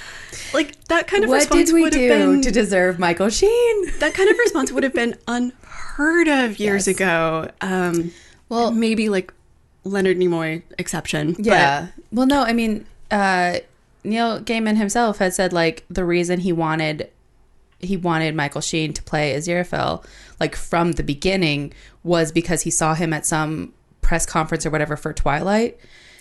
Like 0.54 0.82
that 0.86 1.06
kind 1.06 1.24
of 1.24 1.28
what 1.30 1.36
response 1.36 1.66
did 1.68 1.74
we 1.74 1.82
would 1.82 1.92
have 1.94 2.00
do 2.00 2.08
been 2.08 2.42
to 2.42 2.50
deserve 2.50 2.98
Michael 2.98 3.28
Sheen? 3.28 3.98
that 4.00 4.14
kind 4.14 4.28
of 4.30 4.38
response 4.38 4.72
would 4.72 4.82
have 4.82 4.94
been 4.94 5.16
unheard 5.28 6.28
of 6.28 6.58
years 6.58 6.86
Yes. 6.86 6.96
ago. 6.96 7.50
Um, 7.60 8.12
Well- 8.48 8.70
maybe 8.72 9.08
like 9.08 9.32
Leonard 9.84 10.16
Nimoy 10.18 10.62
exception. 10.78 11.32
but- 11.34 11.44
Yeah. 11.46 11.86
well, 12.12 12.26
no, 12.26 12.42
I 12.42 12.52
mean, 12.52 12.86
uh, 13.10 13.58
Neil 14.04 14.40
Gaiman 14.40 14.76
himself 14.76 15.18
had 15.18 15.32
said 15.34 15.52
like 15.52 15.84
the 15.88 16.04
reason 16.04 16.40
he 16.40 16.52
wanted 16.52 17.08
he 17.82 17.96
wanted 17.96 18.34
Michael 18.34 18.60
Sheen 18.60 18.92
to 18.94 19.02
play 19.02 19.34
Aziraphale 19.36 20.04
like 20.40 20.56
from 20.56 20.92
the 20.92 21.02
beginning 21.02 21.72
was 22.04 22.32
because 22.32 22.62
he 22.62 22.70
saw 22.70 22.94
him 22.94 23.12
at 23.12 23.26
some 23.26 23.72
press 24.00 24.24
conference 24.26 24.64
or 24.64 24.70
whatever 24.70 24.96
for 24.96 25.12
Twilight. 25.12 25.78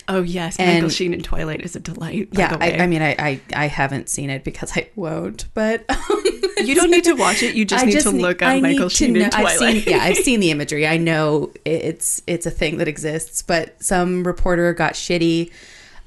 oh 0.07 0.21
yes, 0.23 0.57
And- 0.59 0.73
Michael 0.75 0.89
Sheen 0.89 1.13
in 1.13 1.21
Twilight 1.21 1.61
is 1.61 1.75
a 1.75 1.79
delight. 1.79 2.29
Yeah. 2.31 2.57
I, 2.59 2.73
I 2.79 2.87
mean, 2.87 3.01
I, 3.01 3.15
I 3.17 3.39
I 3.55 3.67
haven't 3.67 4.09
seen 4.09 4.29
it 4.29 4.43
because 4.43 4.75
I 4.75 4.89
won't, 4.95 5.45
but 5.53 5.85
you 6.63 6.75
don't 6.75 6.89
need 6.91 7.03
to 7.05 7.13
watch 7.13 7.41
it. 7.43 7.55
You 7.55 7.63
just 7.65 7.83
I 7.83 7.87
need 7.87 7.99
to 8.01 8.11
need- 8.11 8.21
look 8.21 8.41
up 8.41 8.61
Michael 8.61 8.89
Sheen 8.89 9.13
know- 9.13 9.21
in 9.25 9.29
Twilight. 9.29 9.61
I've 9.61 9.83
seen, 9.83 9.83
yeah, 9.87 10.03
I've 10.03 10.17
seen 10.27 10.39
the 10.39 10.51
imagery. 10.51 10.85
I 10.87 10.97
know 10.97 11.51
it's 11.65 12.21
it's 12.27 12.45
a 12.45 12.51
thing 12.51 12.77
that 12.77 12.87
exists, 12.87 13.41
but 13.41 13.81
some 13.81 14.23
reporter 14.23 14.73
got 14.73 14.93
shitty 14.93 15.51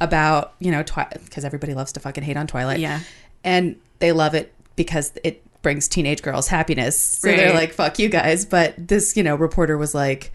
about 0.00 0.54
you 0.58 0.70
know 0.72 0.82
because 1.24 1.44
everybody 1.44 1.74
loves 1.74 1.92
to 1.92 2.00
fucking 2.00 2.24
hate 2.24 2.36
on 2.36 2.46
Twilight. 2.46 2.80
Yeah. 2.80 3.00
and 3.44 3.76
they 4.00 4.10
love 4.12 4.34
it 4.34 4.52
because 4.76 5.12
it 5.22 5.40
brings 5.64 5.88
teenage 5.88 6.22
girls 6.22 6.46
happiness. 6.46 6.96
So 7.00 7.26
they're 7.26 7.52
like, 7.52 7.72
"Fuck 7.72 7.98
you 7.98 8.08
guys." 8.08 8.44
But 8.44 8.74
this 8.78 9.16
you 9.16 9.24
know 9.24 9.34
reporter 9.34 9.76
was 9.76 9.92
like 9.96 10.32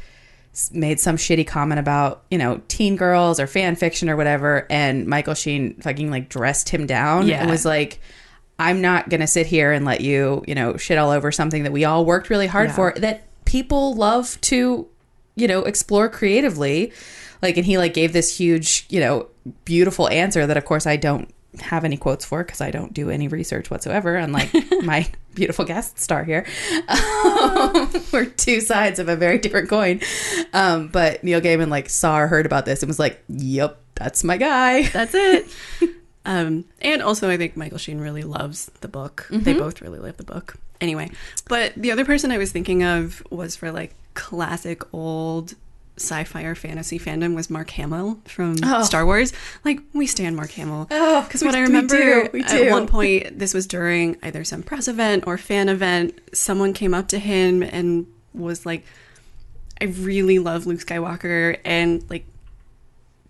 made 0.74 1.00
some 1.00 1.16
shitty 1.16 1.48
comment 1.48 1.80
about 1.80 2.24
you 2.30 2.38
know 2.38 2.62
teen 2.68 2.98
girls 2.98 3.40
or 3.40 3.48
fan 3.48 3.78
fiction 3.78 4.10
or 4.10 4.18
whatever, 4.18 4.68
and 4.70 5.08
Michael 5.08 5.36
Sheen 5.36 5.76
fucking 5.82 6.12
like 6.12 6.28
dressed 6.28 6.68
him 6.68 6.86
down 6.86 7.28
Yeah. 7.28 7.40
and 7.42 7.50
was 7.50 7.64
like. 7.64 8.02
I'm 8.62 8.82
not 8.82 9.08
going 9.08 9.22
to 9.22 9.26
sit 9.28 9.48
here 9.48 9.72
and 9.72 9.86
let 9.86 10.02
you, 10.02 10.44
you 10.46 10.54
know, 10.54 10.76
shit 10.76 10.98
all 10.98 11.12
over 11.12 11.32
something 11.32 11.64
that 11.64 11.72
we 11.72 11.86
all 11.86 12.04
worked 12.04 12.30
really 12.30 12.46
hard 12.46 12.68
Yeah. 12.68 12.76
for 12.76 12.94
that 12.98 13.24
people 13.46 13.94
love 13.96 14.38
to, 14.42 14.86
you 15.38 15.48
know, 15.48 15.62
explore 15.64 16.10
creatively. 16.10 16.92
Like, 17.42 17.56
and 17.56 17.66
he 17.66 17.78
like 17.78 17.94
gave 17.94 18.12
this 18.12 18.38
huge, 18.38 18.86
you 18.90 19.00
know, 19.00 19.28
beautiful 19.64 20.10
answer 20.10 20.46
that 20.46 20.58
of 20.58 20.66
course 20.66 20.86
I 20.86 20.98
don't 20.98 21.34
have 21.62 21.84
any 21.84 21.98
quotes 21.98 22.26
for 22.26 22.44
because 22.44 22.62
I 22.62 22.72
don't 22.72 22.94
do 22.94 23.10
any 23.10 23.28
research 23.28 23.72
whatsoever, 23.72 24.16
unlike 24.16 24.52
my 24.84 25.08
beautiful 25.34 25.66
guest 25.66 26.00
star 26.00 26.24
here. 26.24 26.46
Um, 26.88 27.90
we're 28.14 28.26
two 28.26 28.62
sides 28.62 29.00
of 29.00 29.10
a 29.10 29.16
very 29.16 29.38
different 29.38 29.70
coin. 29.70 30.02
Um, 30.54 30.90
but 30.90 31.24
Neil 31.24 31.42
Gaiman 31.42 31.70
like 31.70 31.90
saw 31.90 32.20
or 32.20 32.28
heard 32.28 32.46
about 32.46 32.66
this 32.66 32.84
and 32.84 32.88
was 32.88 33.00
like, 33.00 33.24
yep, 33.28 33.80
that's 33.96 34.24
my 34.24 34.38
guy. 34.38 34.84
That's 34.94 35.14
it. 35.14 35.48
um, 36.24 36.64
and 36.82 37.02
also, 37.02 37.30
I 37.30 37.36
think 37.36 37.58
Michael 37.58 37.78
Sheen 37.78 38.00
really 38.00 38.24
loves 38.24 38.68
the 38.80 38.88
book. 38.88 39.28
They 39.30 39.54
both 39.54 39.82
really 39.82 40.00
love 40.00 40.16
the 40.16 40.24
book. 40.24 40.56
Anyway, 40.80 41.12
but 41.50 41.74
the 41.76 41.92
other 41.92 42.06
person 42.06 42.32
I 42.32 42.38
was 42.38 42.54
thinking 42.54 42.82
of 42.84 43.22
was 43.30 43.58
for 43.58 43.74
like 43.74 43.94
classic 44.14 44.94
old 44.94 45.56
sci-fi 46.00 46.44
or 46.44 46.56
fantasy 46.56 46.98
fandom 47.00 47.36
was 47.36 47.50
Mark 47.50 47.70
Hamill 47.72 48.20
from 48.26 48.58
Star 48.84 49.06
Wars. 49.06 49.34
Like 49.64 49.80
we 49.94 50.08
stand 50.08 50.36
Mark 50.36 50.52
Hamill. 50.52 50.88
Oh, 50.92 51.22
because 51.24 51.44
what 51.44 51.54
we- 51.54 51.58
I 51.60 51.62
we 51.62 51.68
remember 51.68 52.24
do, 52.24 52.30
we 52.34 52.44
at 52.44 52.72
one 52.72 52.88
point, 52.88 53.38
this 53.40 53.54
was 53.54 53.68
during 53.68 54.18
either 54.24 54.44
some 54.44 54.64
press 54.64 54.88
event 54.88 55.26
or 55.28 55.38
fan 55.38 55.70
event. 55.70 56.20
Someone 56.34 56.74
came 56.74 56.94
up 56.94 57.08
to 57.10 57.20
him 57.20 57.62
and 57.64 58.08
was 58.34 58.66
like, 58.66 58.84
"I 59.82 59.86
really 59.86 60.40
love 60.40 60.66
Luke 60.68 60.80
Skywalker," 60.80 61.58
and 61.66 62.04
like 62.10 62.26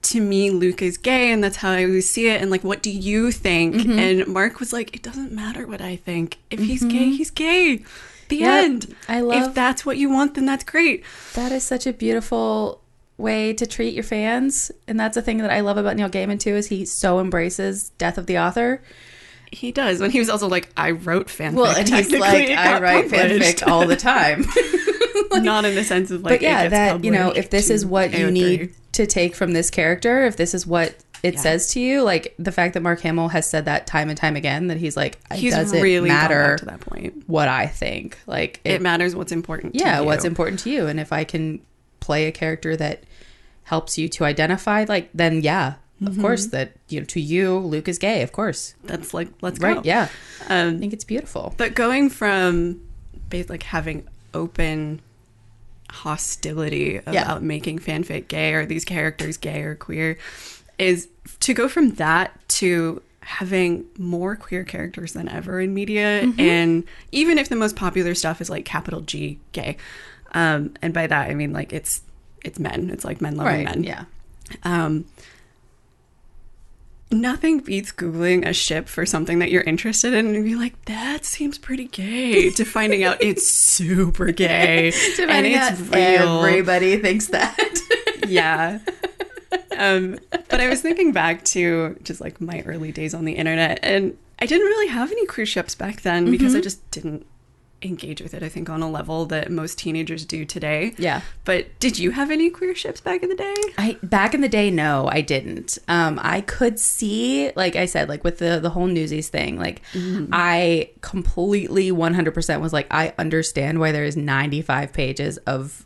to 0.02 0.22
me, 0.22 0.50
Luke 0.50 0.82
is 0.82 0.98
gay, 0.98 1.30
and 1.30 1.44
that's 1.44 1.58
how 1.58 1.72
I 1.72 1.84
always 1.84 2.10
see 2.10 2.30
it. 2.30 2.42
And 2.42 2.50
like, 2.50 2.64
what 2.64 2.82
do 2.82 2.90
you 2.90 3.34
think? 3.34 3.76
Mm-hmm. 3.76 4.00
And 4.00 4.28
Mark 4.28 4.60
was 4.62 4.72
like, 4.72 4.96
it 4.96 5.04
doesn't 5.04 5.34
matter 5.34 5.68
what 5.68 5.82
I 5.82 5.98
think. 5.98 6.38
If 6.50 6.62
he's 6.62 6.86
gay, 6.86 7.10
he's 7.10 7.30
gay. 7.30 7.84
The 8.30 8.38
Yep. 8.38 8.64
end. 8.64 8.96
I 9.08 9.22
love- 9.22 9.50
If 9.50 9.54
that's 9.54 9.86
what 9.86 9.98
you 9.98 10.10
want, 10.10 10.36
then 10.36 10.46
that's 10.46 10.64
great. 10.64 11.04
That 11.34 11.52
is 11.52 11.64
such 11.64 11.86
a 11.86 11.94
beautiful 11.94 12.82
way 13.18 13.52
to 13.54 13.68
treat 13.68 13.94
your 13.94 14.04
fans, 14.04 14.72
and 14.88 14.98
that's 15.00 15.18
a 15.18 15.22
thing 15.22 15.40
that 15.40 15.52
I 15.52 15.60
love 15.60 15.78
about 15.78 15.98
Neil 15.98 16.10
Gaiman 16.10 16.40
too. 16.40 16.56
Is 16.56 16.68
he 16.68 16.86
so 16.86 17.20
embraces 17.20 17.90
death 17.98 18.18
of 18.18 18.28
the 18.28 18.38
author? 18.40 18.82
He 19.52 19.72
does. 19.72 20.00
When 20.00 20.12
he 20.12 20.20
was 20.20 20.30
also 20.30 20.48
like, 20.48 20.70
I 20.78 20.92
wrote 20.92 21.28
fanfic. 21.28 21.54
Well, 21.56 21.76
and 21.76 21.90
he's 21.90 22.12
like, 22.12 22.50
I 22.52 22.80
write 22.80 23.10
published." 23.10 23.58
fanfic 23.58 23.68
all 23.68 23.86
the 23.88 23.96
time. 23.98 24.46
Not 25.44 25.66
in 25.66 25.76
the 25.76 25.84
sense 25.84 26.12
of 26.12 26.22
like, 26.24 26.36
but 26.36 26.42
yeah, 26.42 26.68
that 26.70 27.04
you 27.04 27.12
know, 27.12 27.32
if 27.32 27.50
this 27.50 27.70
is 27.70 27.86
what 27.86 28.14
you 28.14 28.30
need 28.32 28.74
to 28.94 29.06
take 29.06 29.36
from 29.36 29.52
this 29.54 29.70
character, 29.70 30.26
if 30.26 30.38
this 30.38 30.54
is 30.54 30.66
what 30.68 30.96
it 31.24 31.34
Yeah. 31.36 31.40
says 31.42 31.72
to 31.74 31.80
you, 31.80 32.02
like 32.04 32.34
the 32.40 32.52
fact 32.52 32.74
that 32.76 32.82
Mark 32.82 33.02
Hamill 33.02 33.28
has 33.30 33.50
said 33.50 33.66
that 33.66 33.86
time 33.88 34.10
and 34.10 34.18
time 34.18 34.36
again, 34.36 34.68
that 34.68 34.78
he's 34.78 34.96
like, 34.96 35.18
it 35.32 35.38
he's 35.38 35.54
doesn't 35.54 35.82
really 35.82 36.08
matter 36.10 36.58
to 36.58 36.66
that 36.66 36.80
point. 36.80 37.24
what 37.28 37.48
I 37.48 37.66
think. 37.68 38.18
Like 38.28 38.62
It, 38.64 38.82
matters 38.82 39.16
what's 39.16 39.32
important. 39.32 39.74
to 39.74 39.80
yeah 39.80 40.00
what's 40.02 40.24
important 40.26 40.60
to 40.62 40.70
you 40.70 40.88
and 40.88 41.00
if 41.00 41.12
i 41.12 41.24
can 41.24 41.60
play 42.00 42.28
a 42.28 42.32
character 42.32 42.76
that 42.78 43.04
helps 43.64 43.98
you 43.98 44.08
to 44.10 44.24
identify 44.26 44.86
like 44.88 45.10
then 45.14 45.42
yeah 45.42 45.74
of 46.02 46.14
Mm-hmm. 46.14 46.22
course 46.22 46.46
that 46.48 46.72
you 46.88 47.02
know 47.02 47.06
to 47.08 47.20
you 47.20 47.58
luke 47.60 47.88
is 47.90 47.98
gay 48.00 48.22
of 48.24 48.32
course 48.32 48.74
That's 48.86 49.14
like, 49.14 49.28
let's 49.42 49.60
right 49.60 49.76
go. 49.76 49.82
yeah 49.84 50.08
i 50.48 50.60
Um, 50.62 50.80
think 50.80 50.94
it's 50.94 51.04
beautiful 51.04 51.54
But 51.58 51.76
going 51.76 52.10
from 52.10 52.80
like 53.50 53.64
having 53.64 54.08
open 54.34 55.02
hostility 55.92 56.98
about 56.98 57.14
Yeah. 57.14 57.38
making 57.42 57.80
fanfic 57.80 58.28
gay 58.28 58.54
or 58.54 58.66
these 58.66 58.86
characters 58.86 59.38
gay 59.38 59.62
or 59.62 59.76
queer 59.76 60.18
is 60.80 61.08
to 61.42 61.54
go 61.54 61.68
from 61.70 61.92
that 61.96 62.40
to 62.50 63.02
having 63.22 63.86
more 63.98 64.36
queer 64.36 64.64
characters 64.64 65.14
than 65.14 65.30
ever 65.30 65.60
in 65.62 65.74
media, 65.74 66.22
and 66.40 66.84
even 67.12 67.38
if 67.38 67.48
the 67.50 67.56
most 67.56 67.76
popular 67.76 68.16
stuff 68.16 68.42
is 68.42 68.50
like 68.50 68.66
capital 68.66 69.02
G 69.02 69.38
gay, 69.52 69.78
um, 70.34 70.74
and 70.82 70.94
by 70.94 71.06
that 71.06 71.30
I 71.30 71.36
mean 71.36 71.54
like 71.54 71.72
it's 71.74 72.02
it's 72.44 72.58
men, 72.58 72.90
it's 72.90 73.06
like 73.06 73.22
men 73.22 73.36
loving 73.36 73.66
men, 73.66 73.84
Yeah. 73.84 74.06
um, 74.64 75.06
nothing 77.12 77.60
beats 77.60 77.92
googling 77.92 78.48
a 78.48 78.54
ship 78.54 78.88
for 78.88 79.06
something 79.06 79.40
that 79.40 79.50
you're 79.52 79.64
interested 79.64 80.14
in 80.14 80.28
and 80.36 80.44
be 80.46 80.56
like 80.56 80.86
that 80.86 81.26
seems 81.26 81.58
pretty 81.58 81.86
gay 81.86 82.52
to 82.52 82.64
finding 82.64 83.04
out 83.04 83.18
it's 83.20 83.48
super 83.50 84.32
gay 84.32 84.92
To 85.16 85.24
and 85.24 85.32
finding 85.32 85.54
it's 85.54 85.82
out 85.82 85.96
real. 85.96 86.46
Everybody 86.46 86.98
thinks 86.98 87.28
that. 87.28 87.58
yeah 88.28 88.80
um 89.78 90.18
but 90.50 90.60
i 90.60 90.68
was 90.70 90.82
thinking 90.82 91.12
back 91.12 91.44
to 91.44 91.96
just 92.04 92.22
like 92.22 92.40
my 92.42 92.62
early 92.66 92.92
days 92.92 93.14
on 93.14 93.26
the 93.26 93.34
internet 93.34 93.80
and 93.84 94.18
i 94.40 94.46
didn't 94.46 94.68
really 94.68 94.88
have 94.88 95.12
any 95.12 95.26
cruise 95.26 95.50
ships 95.50 95.76
back 95.76 96.02
then 96.02 96.30
because 96.32 96.52
Mm-hmm. 96.54 96.58
i 96.60 96.62
just 96.62 96.92
didn't 96.92 97.26
engage 97.82 98.22
with 98.22 98.34
it 98.34 98.44
i 98.44 98.50
think 98.50 98.70
on 98.70 98.82
a 98.82 98.90
level 98.92 99.26
that 99.28 99.50
most 99.50 99.80
teenagers 99.80 100.26
do 100.26 100.44
today 100.44 100.94
Yeah. 100.98 101.22
but 101.46 101.68
did 101.80 101.98
you 101.98 102.12
have 102.12 102.30
any 102.30 102.50
queer 102.50 102.76
ships 102.76 103.00
back 103.00 103.24
in 103.24 103.30
the 103.30 103.36
day 103.36 103.56
I 103.78 103.98
back 104.04 104.34
in 104.34 104.42
the 104.42 104.50
day, 104.50 104.70
no, 104.70 105.08
I 105.10 105.22
didn't. 105.22 105.78
Um, 105.88 106.20
I 106.22 106.42
could 106.42 106.78
see, 106.78 107.52
like 107.56 107.78
I 107.78 107.86
said, 107.86 108.10
like 108.10 108.26
with 108.26 108.40
the 108.40 108.60
the 108.60 108.70
whole 108.72 108.88
Newsies 108.88 109.30
thing, 109.30 109.58
like 109.58 109.82
I 110.34 110.90
completely 111.00 111.92
one 111.94 112.14
hundred 112.14 112.34
percent 112.34 112.62
was 112.62 112.74
like, 112.74 112.88
I 112.92 113.14
understand 113.18 113.80
why 113.80 113.94
there 113.94 114.04
is 114.04 114.18
ninety 114.18 114.62
five 114.62 114.92
pages 114.92 115.38
of, 115.40 115.86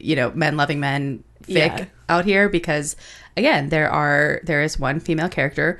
you 0.00 0.14
know, 0.16 0.30
men 0.32 0.58
loving 0.58 0.80
men 0.80 1.24
fic 1.46 1.78
Yeah. 1.78 1.84
out 2.08 2.24
here 2.24 2.48
because, 2.48 2.96
again, 3.36 3.68
there 3.68 3.90
are 3.90 4.40
there 4.44 4.62
is 4.62 4.78
one 4.78 5.00
female 5.00 5.28
character. 5.28 5.78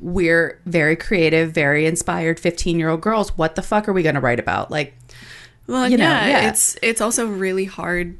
We're 0.00 0.58
very 0.66 0.96
creative, 0.96 1.52
very 1.52 1.86
inspired, 1.86 2.40
fifteen 2.40 2.78
year 2.78 2.88
old 2.88 3.00
girls. 3.00 3.36
What 3.38 3.54
the 3.54 3.62
fuck 3.62 3.88
are 3.88 3.92
we 3.92 4.02
going 4.02 4.16
to 4.16 4.20
write 4.20 4.40
about? 4.40 4.70
Like, 4.70 4.94
Well, 5.66 5.88
you 5.88 5.96
know, 5.96 6.04
yeah, 6.04 6.26
yeah. 6.28 6.48
it's 6.48 6.76
it's 6.82 7.00
also 7.00 7.26
really 7.28 7.66
hard. 7.66 8.16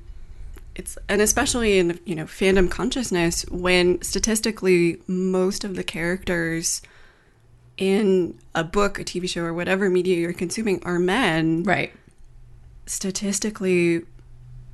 It's 0.75 0.97
and 1.09 1.21
especially 1.21 1.79
in 1.79 1.99
you 2.05 2.14
know 2.14 2.25
fandom 2.25 2.71
consciousness 2.71 3.45
when 3.51 4.01
statistically 4.01 4.99
most 5.09 5.64
of 5.64 5.75
the 5.77 5.83
characters 5.85 6.81
in 7.79 8.38
a 8.55 8.62
book, 8.62 8.99
a 9.01 9.05
TV 9.05 9.29
show, 9.29 9.42
or 9.42 9.53
whatever 9.53 9.90
media 9.90 10.16
you're 10.18 10.33
consuming 10.33 10.81
are 10.85 10.99
men. 11.01 11.64
right? 11.64 11.92
Statistically, 12.87 14.03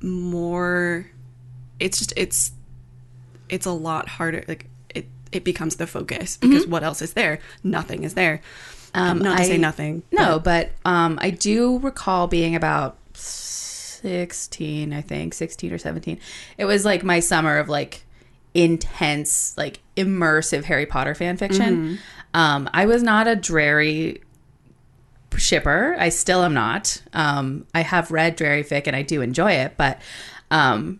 more. 0.01 1.07
It's 1.79 1.97
just 1.99 2.13
it's 2.15 2.51
it's 3.49 3.65
a 3.65 3.71
lot 3.71 4.07
harder. 4.07 4.43
Like 4.47 4.67
it 4.93 5.07
it 5.31 5.43
becomes 5.43 5.77
the 5.77 5.87
focus 5.87 6.37
because 6.37 6.67
what 6.67 6.83
else 6.83 7.01
is 7.01 7.13
there? 7.13 7.39
Nothing 7.63 8.03
is 8.03 8.13
there. 8.13 8.41
Um, 8.93 9.19
not 9.19 9.37
to 9.37 9.43
say 9.45 9.57
nothing. 9.57 10.03
No, 10.11 10.39
but 10.39 10.71
um, 10.85 11.19
I 11.21 11.29
do 11.29 11.77
recall 11.79 12.27
being 12.27 12.55
about 12.55 12.97
16, 13.13 14.93
I 14.93 15.01
think, 15.01 15.33
16 15.33 15.71
or 15.73 15.77
17. 15.77 16.19
It 16.57 16.65
was 16.65 16.85
like 16.85 17.03
my 17.03 17.19
summer 17.19 17.57
of 17.57 17.69
like 17.69 18.03
intense, 18.55 19.55
like 19.57 19.79
immersive 19.95 20.63
Harry 20.63 20.85
Potter 20.87 21.13
fan 21.13 21.37
fiction. 21.37 21.99
Um, 22.33 22.69
I 22.73 22.85
was 22.87 23.03
not 23.03 23.27
a 23.27 23.35
Drarry 23.35 24.21
shipper. 25.37 25.95
I 25.99 26.09
still 26.09 26.43
am 26.43 26.53
not. 26.53 27.01
Um, 27.13 27.67
I 27.75 27.81
have 27.81 28.09
read 28.11 28.35
Drarry 28.35 28.63
Fic 28.63 28.87
and 28.87 28.95
I 28.95 29.01
do 29.03 29.21
enjoy 29.21 29.51
it, 29.51 29.73
but 29.77 29.99
um, 30.49 30.99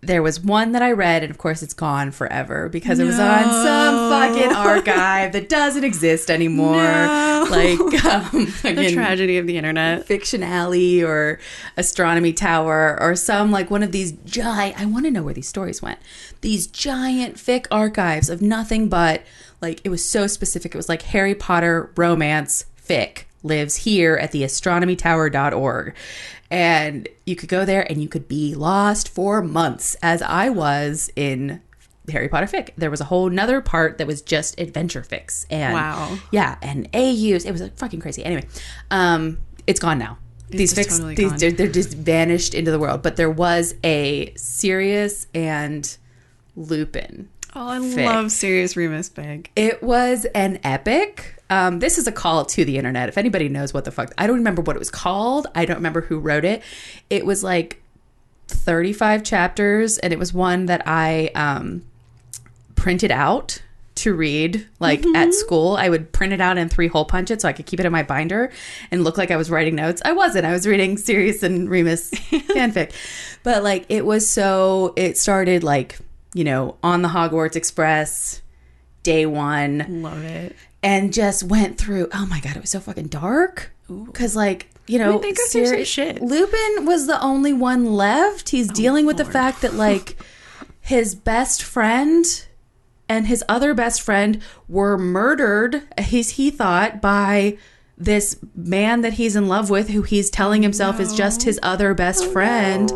there 0.00 0.22
was 0.22 0.40
one 0.40 0.72
that 0.72 0.82
I 0.82 0.92
read, 0.92 1.24
and 1.24 1.30
of 1.30 1.38
course 1.38 1.62
it's 1.62 1.74
gone 1.74 2.12
forever 2.12 2.68
because 2.68 3.00
it 3.00 3.04
was 3.04 3.18
on 3.18 3.44
some 3.44 4.10
fucking 4.10 4.52
archive 4.56 5.32
that 5.32 5.48
doesn't 5.48 5.82
exist 5.82 6.30
anymore. 6.30 6.76
Like 6.76 7.80
um, 8.04 8.46
The 8.62 8.90
tragedy 8.92 9.38
of 9.38 9.46
the 9.46 9.56
internet. 9.56 10.06
Fiction 10.06 10.44
Alley 10.44 11.02
or 11.02 11.40
Astronomy 11.76 12.32
Tower 12.32 12.96
or 13.00 13.16
some 13.16 13.50
like 13.50 13.70
one 13.70 13.82
of 13.82 13.90
these 13.90 14.12
giant. 14.12 14.80
I 14.80 14.84
want 14.84 15.04
to 15.06 15.10
know 15.10 15.24
where 15.24 15.34
these 15.34 15.48
stories 15.48 15.82
went. 15.82 15.98
These 16.42 16.68
giant 16.68 17.34
fic 17.34 17.66
archives 17.70 18.30
of 18.30 18.40
nothing 18.40 18.88
but 18.88 19.22
like 19.60 19.80
it 19.82 19.88
was 19.88 20.04
so 20.04 20.28
specific. 20.28 20.74
It 20.74 20.78
was 20.78 20.88
like 20.88 21.02
Harry 21.02 21.34
Potter 21.34 21.90
romance 21.96 22.66
fic 22.80 23.24
lives 23.42 23.76
here 23.76 24.16
at 24.16 24.32
the 24.32 24.42
astronomytower.org. 24.42 25.94
And 26.50 27.08
you 27.26 27.36
could 27.36 27.48
go 27.48 27.64
there 27.64 27.90
and 27.90 28.00
you 28.02 28.08
could 28.08 28.26
be 28.28 28.54
lost 28.54 29.08
for 29.08 29.42
months, 29.42 29.96
as 30.02 30.22
I 30.22 30.48
was 30.48 31.10
in 31.14 31.60
Harry 32.10 32.28
Potter 32.28 32.46
fic. 32.46 32.70
There 32.76 32.90
was 32.90 33.00
a 33.02 33.04
whole 33.04 33.28
nother 33.28 33.60
part 33.60 33.98
that 33.98 34.06
was 34.06 34.22
just 34.22 34.58
adventure 34.58 35.02
fics. 35.02 35.44
And 35.50 35.74
Wow. 35.74 36.18
yeah, 36.32 36.56
and 36.62 36.88
AUs. 36.94 37.44
It 37.44 37.52
was 37.52 37.60
like 37.60 37.76
fucking 37.76 38.00
crazy. 38.00 38.24
Anyway, 38.24 38.46
um, 38.90 39.38
it's 39.66 39.78
gone 39.80 39.98
now. 39.98 40.16
These 40.50 40.72
just 40.74 40.88
fics, 40.88 40.92
totally 40.96 41.14
these 41.14 41.32
they're, 41.38 41.52
they're 41.52 41.68
just 41.68 41.92
vanished 41.92 42.54
into 42.54 42.70
the 42.70 42.78
world. 42.78 43.02
But 43.02 43.16
there 43.16 43.30
was 43.30 43.74
a 43.84 44.32
Sirius 44.36 45.26
and 45.34 45.94
Lupin. 46.56 47.28
Oh, 47.54 47.68
I 47.68 47.78
Fic. 47.80 48.06
love 48.06 48.32
Sirius 48.32 48.74
Remus 48.76 49.10
Big. 49.10 49.50
It 49.56 49.82
was 49.82 50.24
an 50.34 50.58
epic. 50.64 51.37
Um, 51.50 51.78
this 51.78 51.98
is 51.98 52.06
a 52.06 52.12
call 52.12 52.44
to 52.44 52.64
the 52.64 52.76
internet. 52.76 53.08
If 53.08 53.16
anybody 53.16 53.48
knows 53.48 53.72
what 53.72 53.84
the 53.84 53.90
fuck, 53.90 54.12
I 54.18 54.26
don't 54.26 54.36
remember 54.36 54.62
what 54.62 54.76
it 54.76 54.78
was 54.78 54.90
called. 54.90 55.46
I 55.54 55.64
don't 55.64 55.76
remember 55.76 56.02
who 56.02 56.18
wrote 56.18 56.44
it. 56.44 56.62
It 57.08 57.24
was 57.24 57.42
like 57.42 57.82
35 58.48 59.22
chapters, 59.22 59.98
and 59.98 60.12
it 60.12 60.18
was 60.18 60.32
one 60.32 60.66
that 60.66 60.82
I 60.86 61.30
um, 61.34 61.84
printed 62.74 63.10
out 63.10 63.62
to 63.98 64.14
read 64.14 64.66
like 64.78 65.04
at 65.16 65.34
school. 65.34 65.76
I 65.76 65.88
would 65.88 66.12
print 66.12 66.32
it 66.32 66.40
out 66.40 66.56
and 66.56 66.70
three 66.70 66.86
hole 66.86 67.04
punch 67.04 67.30
it 67.30 67.40
so 67.40 67.48
I 67.48 67.52
could 67.52 67.66
keep 67.66 67.80
it 67.80 67.86
in 67.86 67.92
my 67.92 68.04
binder 68.04 68.50
and 68.90 69.02
look 69.02 69.18
like 69.18 69.30
I 69.30 69.36
was 69.36 69.50
writing 69.50 69.74
notes. 69.74 70.00
I 70.04 70.12
wasn't. 70.12 70.46
I 70.46 70.52
was 70.52 70.66
reading 70.66 70.96
Sirius 70.96 71.42
and 71.42 71.68
Remus 71.68 72.10
fanfic. 72.30 72.92
But 73.42 73.62
like 73.64 73.86
it 73.88 74.06
was 74.06 74.28
so 74.28 74.92
it 74.96 75.18
started 75.18 75.64
like, 75.64 75.98
you 76.32 76.44
know, 76.44 76.76
on 76.82 77.02
the 77.02 77.08
Hogwarts 77.08 77.56
Express 77.56 78.40
day 79.02 79.26
1 79.26 80.02
Love 80.02 80.22
it. 80.24 80.54
And 80.82 81.12
just 81.12 81.42
went 81.42 81.78
through. 81.78 82.08
Oh 82.12 82.26
my 82.26 82.40
god, 82.40 82.56
it 82.56 82.60
was 82.60 82.70
so 82.70 82.80
fucking 82.80 83.08
dark. 83.08 83.72
Because 83.88 84.36
like 84.36 84.68
you 84.86 84.98
know, 84.98 85.12
mean, 85.12 85.22
they 85.22 85.32
go 85.32 85.46
through 85.46 85.66
some 85.66 85.84
shit. 85.84 86.22
Lupin 86.22 86.86
was 86.86 87.06
the 87.06 87.20
only 87.22 87.52
one 87.52 87.94
left. 87.94 88.50
He's 88.50 88.68
dealing 88.68 89.06
with 89.06 89.16
the 89.16 89.24
fact 89.24 89.60
that 89.62 89.74
like 89.74 90.16
his 90.80 91.14
best 91.14 91.62
friend 91.62 92.24
and 93.08 93.26
his 93.26 93.44
other 93.48 93.74
best 93.74 94.02
friend 94.02 94.42
were 94.68 94.98
murdered. 94.98 95.82
He's 95.98 96.30
he 96.30 96.50
thought 96.50 97.00
by 97.00 97.58
this 97.96 98.38
man 98.54 99.00
that 99.00 99.14
he's 99.14 99.36
in 99.36 99.48
love 99.48 99.70
with, 99.70 99.88
who 99.90 100.02
he's 100.02 100.30
telling 100.30 100.62
himself 100.62 101.00
is 101.00 101.14
just 101.14 101.42
his 101.42 101.58
other 101.62 101.94
best 101.94 102.24
friend. 102.26 102.92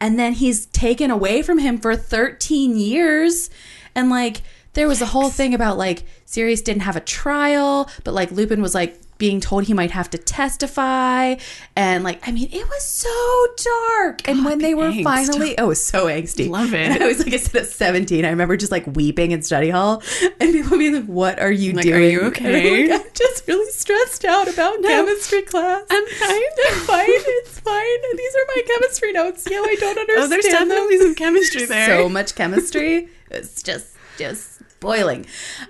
And 0.00 0.18
then 0.18 0.32
he's 0.32 0.66
taken 0.66 1.10
away 1.10 1.42
from 1.42 1.58
him 1.58 1.78
for 1.78 1.94
13 1.94 2.76
years. 2.76 3.50
And 3.94 4.10
like, 4.10 4.42
there 4.74 4.88
was 4.88 5.00
a 5.02 5.06
whole 5.06 5.30
thing 5.30 5.54
about 5.54 5.76
like 5.78 6.04
Sirius 6.24 6.62
didn't 6.62 6.82
have 6.82 6.96
a 6.96 7.00
trial, 7.00 7.88
but 8.04 8.14
like 8.14 8.30
Lupin 8.30 8.62
was 8.62 8.74
like 8.74 9.00
being 9.18 9.38
told 9.38 9.64
he 9.64 9.74
might 9.74 9.90
have 9.90 10.08
to 10.10 10.16
testify. 10.18 11.34
And 11.76 12.02
like, 12.04 12.26
I 12.26 12.32
mean, 12.32 12.48
it 12.50 12.66
was 12.66 12.84
so 12.84 13.46
dark. 13.98 14.26
and 14.26 14.44
when 14.44 14.58
they 14.58 14.74
were 14.74 14.90
angst. 14.90 15.04
finally, 15.04 15.58
oh, 15.58 15.64
it 15.64 15.68
was 15.68 15.84
so 15.84 16.06
angsty. 16.06 16.48
Love 16.48 16.72
it. 16.72 16.80
And 16.90 17.02
I 17.02 17.06
was 17.06 17.18
like, 17.18 17.34
I 17.34 17.36
said 17.36 17.62
at 17.62 17.68
17, 17.68 18.24
I 18.24 18.30
remember 18.30 18.56
just 18.56 18.72
like 18.72 18.86
weeping 18.96 19.32
in 19.32 19.42
study 19.42 19.68
hall 19.70 20.02
and 20.40 20.52
people 20.52 20.78
being 20.78 20.94
like, 20.94 21.04
what 21.04 21.38
are 21.38 21.52
you 21.52 21.74
doing? 21.74 21.94
are 21.94 22.00
you 22.00 22.20
And 22.20 22.26
I'm 22.38 22.46
okay? 22.46 22.88
like, 22.88 23.00
I'm 23.02 23.06
just 23.12 23.46
really 23.46 23.70
stressed 23.70 24.24
out 24.24 24.48
about 24.48 24.82
chemistry 24.82 25.42
class. 25.42 25.84
I'm 25.90 26.06
fine. 26.06 26.30
I'm 26.68 26.78
fine. 26.86 27.06
It's 27.08 27.60
fine. 27.60 28.16
These 28.16 28.34
are 28.36 28.44
my 28.48 28.62
chemistry 28.66 29.12
notes. 29.12 29.46
Yeah, 29.50 29.58
I 29.58 29.76
don't 29.78 29.98
understand. 29.98 30.24
Oh, 30.24 30.28
there's 30.28 30.44
them. 30.44 30.68
definitely 30.68 30.98
some 30.98 31.14
chemistry 31.14 31.64
there. 31.66 31.86
So 31.86 32.08
much 32.08 32.34
chemistry. 32.34 33.08
It's 33.30 33.62
just, 33.62 33.96
just 34.16 34.49
boiling. 34.80 35.26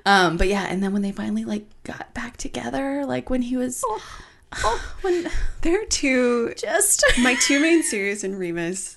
Um, 0.07 0.37
but 0.37 0.49
yeah, 0.49 0.67
and 0.69 0.83
then 0.83 0.93
when 0.93 1.03
they 1.03 1.13
finally 1.13 1.45
like 1.45 1.67
got 1.85 2.13
back 2.15 2.37
together, 2.37 3.05
like 3.05 3.29
when 3.31 3.43
he 3.43 3.57
was, 3.57 3.83
oh, 3.85 4.81
when 5.03 5.29
There 5.63 5.83
are 5.83 5.87
two. 5.87 6.55
just 6.57 7.05
My 7.23 7.35
two 7.35 7.61
main 7.61 7.83
Sirius 7.83 8.25
in 8.25 8.37
Remus 8.37 8.97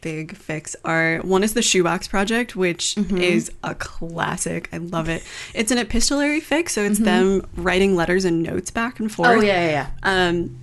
big 0.00 0.36
fix 0.36 0.76
are 0.84 1.18
one 1.20 1.42
is 1.42 1.54
the 1.54 1.62
Shoebox 1.62 2.08
Project, 2.08 2.54
which 2.54 2.94
Mm-hmm. 2.94 3.16
is 3.18 3.50
a 3.62 3.74
classic. 3.74 4.68
I 4.72 4.76
love 4.76 5.08
it. 5.08 5.22
It's 5.54 5.70
an 5.72 5.78
epistolary 5.78 6.40
fix, 6.40 6.74
so 6.74 6.82
it's 6.82 6.96
Mm-hmm. 6.96 7.04
them 7.04 7.46
writing 7.56 7.96
letters 7.96 8.24
and 8.26 8.42
notes 8.42 8.70
back 8.70 9.00
and 9.00 9.10
forth. 9.10 9.28
oh 9.30 9.40
yeah, 9.40 9.64
yeah, 9.66 9.70
yeah. 9.70 9.88
Um, 10.28 10.58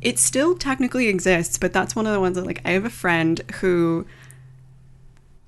it 0.00 0.18
still 0.18 0.56
technically 0.56 1.06
exists, 1.08 1.56
but 1.58 1.72
that's 1.72 1.94
one 1.94 2.06
of 2.06 2.12
the 2.12 2.18
ones 2.20 2.34
that 2.36 2.44
like 2.46 2.60
I 2.64 2.70
have 2.70 2.84
a 2.84 2.90
friend 2.90 3.40
who 3.60 4.06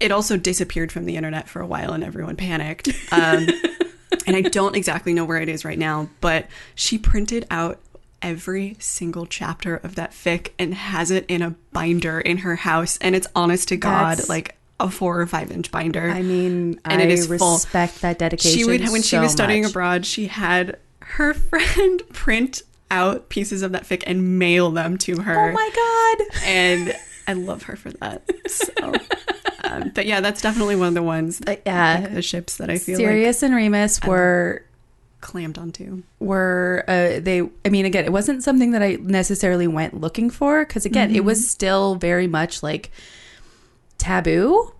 it 0.03 0.13
also 0.13 0.37
disappeared 0.37 0.91
from 0.93 1.07
the 1.07 1.17
internet 1.17 1.49
for 1.49 1.61
a 1.63 1.67
while 1.67 1.93
and 1.93 2.03
everyone 2.05 2.37
panicked. 2.37 2.89
Um, 3.13 3.47
and 4.27 4.37
I 4.37 4.43
don't 4.43 4.77
exactly 4.77 5.15
know 5.15 5.25
where 5.25 5.39
it 5.41 5.49
is 5.49 5.65
right 5.65 5.79
now, 5.79 6.09
but 6.21 6.47
she 6.75 6.99
printed 6.99 7.47
out 7.51 7.81
every 8.21 8.77
single 8.79 9.27
chapter 9.27 9.77
of 9.77 9.95
that 9.97 10.11
fic 10.13 10.51
and 10.59 10.75
has 10.75 11.11
it 11.11 11.25
in 11.29 11.43
a 11.43 11.51
binder 11.73 12.21
in 12.21 12.39
her 12.39 12.55
house 12.55 12.97
and 13.01 13.17
it's 13.17 13.27
honest 13.35 13.67
to 13.67 13.77
god 13.77 14.19
That's 14.19 14.29
like 14.29 14.55
a 14.79 14.89
four 14.91 15.21
or 15.21 15.27
five 15.27 15.51
inch 15.51 15.71
binder. 15.71 16.09
I 16.11 16.23
mean, 16.23 16.81
And 16.85 17.01
I 17.01 17.05
it 17.05 17.11
is 17.11 17.27
full. 17.27 17.55
respect 17.55 18.01
that 18.03 18.19
dedication. 18.19 18.59
she 18.59 18.65
would 18.65 18.89
when 18.91 19.03
she 19.03 19.17
was 19.19 19.31
studying 19.33 19.63
much. 19.63 19.71
abroad, 19.73 20.07
she 20.07 20.27
had 20.27 20.79
her 21.01 21.35
friend 21.51 22.03
print 22.13 22.63
out 22.91 23.29
pieces 23.29 23.63
of 23.63 23.73
that 23.73 23.85
fic 23.85 24.03
and 24.07 24.39
mail 24.39 24.71
them 24.71 24.99
to 24.99 25.21
her. 25.23 25.51
Oh 25.51 25.53
my 25.53 25.71
god! 25.75 26.43
and 26.45 26.97
I 27.29 27.33
love 27.35 27.63
her 27.65 27.77
for 27.77 27.91
that. 27.91 28.23
So, 28.49 28.93
um, 29.73 29.93
but 29.95 30.07
yeah, 30.07 30.21
that's 30.21 30.41
definitely 30.43 30.77
one 30.77 30.89
of 30.89 30.95
the 30.95 31.03
ones. 31.03 31.39
That, 31.39 31.63
yeah. 31.67 32.01
like, 32.03 32.15
the 32.15 32.23
ships 32.23 32.57
that 32.57 32.71
I 32.71 32.79
feel 32.79 32.99
like. 32.99 33.07
Sirius 33.07 33.43
and 33.43 33.55
Remus 33.55 34.03
were 34.03 34.61
like 34.63 34.69
clammed 35.23 35.57
onto. 35.57 36.03
were 36.19 36.85
uh, 36.89 37.21
they 37.21 37.49
i 37.65 37.69
mean 37.69 37.87
again 37.87 38.05
it 38.05 38.13
wasn't 38.13 38.43
something 38.43 38.73
that 38.73 38.83
i 38.83 38.99
necessarily 39.01 39.69
went 39.69 39.99
looking 39.99 40.29
for 40.29 40.67
because 40.67 40.85
again 40.85 41.15
it 41.15 41.25
was 41.25 41.49
still 41.49 41.95
very 41.95 42.27
much 42.27 42.61
like 42.61 42.91
taboo 43.99 44.75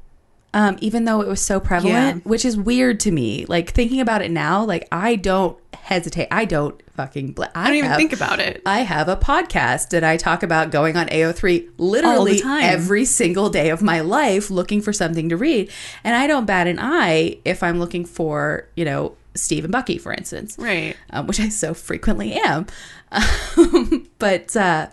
um, 0.55 0.77
even 0.81 1.05
though 1.05 1.21
it 1.23 1.29
was 1.29 1.41
so 1.41 1.59
prevalent 1.61 2.17
Yeah. 2.17 2.23
which 2.31 2.45
is 2.45 2.57
weird 2.57 3.01
to 3.01 3.11
me 3.11 3.45
like 3.47 3.71
thinking 3.73 4.01
about 4.01 4.23
it 4.23 4.31
now 4.31 4.65
like 4.65 4.87
i 4.93 5.17
don't 5.17 5.59
hesitate 5.75 6.29
i 6.31 6.45
don't 6.45 6.81
fucking 6.95 7.33
bl- 7.33 7.45
i, 7.55 7.65
I 7.65 7.67
don't 7.69 7.77
even 7.77 7.89
have- 7.91 7.97
think 7.97 8.13
about 8.13 8.39
it. 8.39 8.61
I 8.67 8.81
have 8.81 9.09
a 9.09 9.17
podcast 9.17 9.95
and 9.95 10.05
I 10.05 10.19
talk 10.19 10.43
about 10.43 10.71
going 10.71 10.95
on 10.97 11.07
AO3 11.09 11.71
literally 11.79 12.43
every 12.45 13.07
single 13.07 13.49
day 13.49 13.71
of 13.71 13.81
my 13.81 14.01
life 14.01 14.51
looking 14.51 14.83
for 14.83 14.93
something 14.93 15.31
to 15.31 15.37
read. 15.39 15.71
And 16.05 16.15
I 16.15 16.27
don't 16.27 16.45
bat 16.45 16.67
an 16.67 16.79
eye 16.79 17.39
if 17.47 17.63
I'm 17.63 17.79
looking 17.79 18.05
for, 18.05 18.69
you 18.77 18.85
know, 18.85 19.17
Steve 19.35 19.65
and 19.65 19.73
Bucky, 19.73 19.97
for 19.97 20.13
instance. 20.13 20.57
Right. 20.59 20.95
Um, 21.09 21.27
which 21.27 21.41
I 21.41 21.49
so 21.49 21.73
frequently 21.73 22.35
am. 22.35 22.67
Um, 23.57 24.09
but 24.19 24.55
uh, 24.57 24.89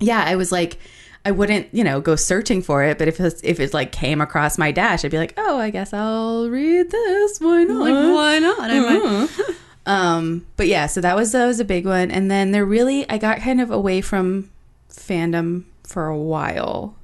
yeah, 0.00 0.22
I 0.26 0.34
was 0.36 0.50
like, 0.52 0.78
I 1.26 1.30
wouldn't, 1.30 1.68
you 1.72 1.84
know, 1.84 2.00
go 2.00 2.16
searching 2.16 2.60
for 2.62 2.84
it. 2.84 2.98
But 2.98 3.08
if 3.08 3.18
it's, 3.20 3.40
if 3.42 3.58
it 3.60 3.72
like 3.72 3.92
came 3.92 4.20
across 4.20 4.58
my 4.58 4.72
dash, 4.72 5.04
I'd 5.04 5.10
be 5.10 5.18
like, 5.18 5.34
oh, 5.36 5.58
I 5.58 5.70
guess 5.70 5.92
I'll 5.92 6.48
read 6.50 6.90
this. 6.90 7.38
Why 7.40 7.64
not? 7.64 7.80
Like, 7.80 7.94
why 8.14 8.38
not? 8.38 8.58
Might- 8.70 9.30
Um, 9.86 10.46
but 10.56 10.66
yeah, 10.66 10.86
so 10.86 11.02
that 11.02 11.14
was 11.14 11.32
that 11.32 11.44
was 11.46 11.60
a 11.60 11.64
big 11.64 11.84
one, 11.84 12.10
and 12.10 12.30
then 12.30 12.52
there 12.52 12.64
really 12.64 13.06
I 13.10 13.18
got 13.18 13.40
kind 13.40 13.60
of 13.60 13.70
away 13.70 14.00
from 14.00 14.50
fandom 14.90 15.64
for 15.82 16.06
a 16.06 16.16
while 16.16 16.94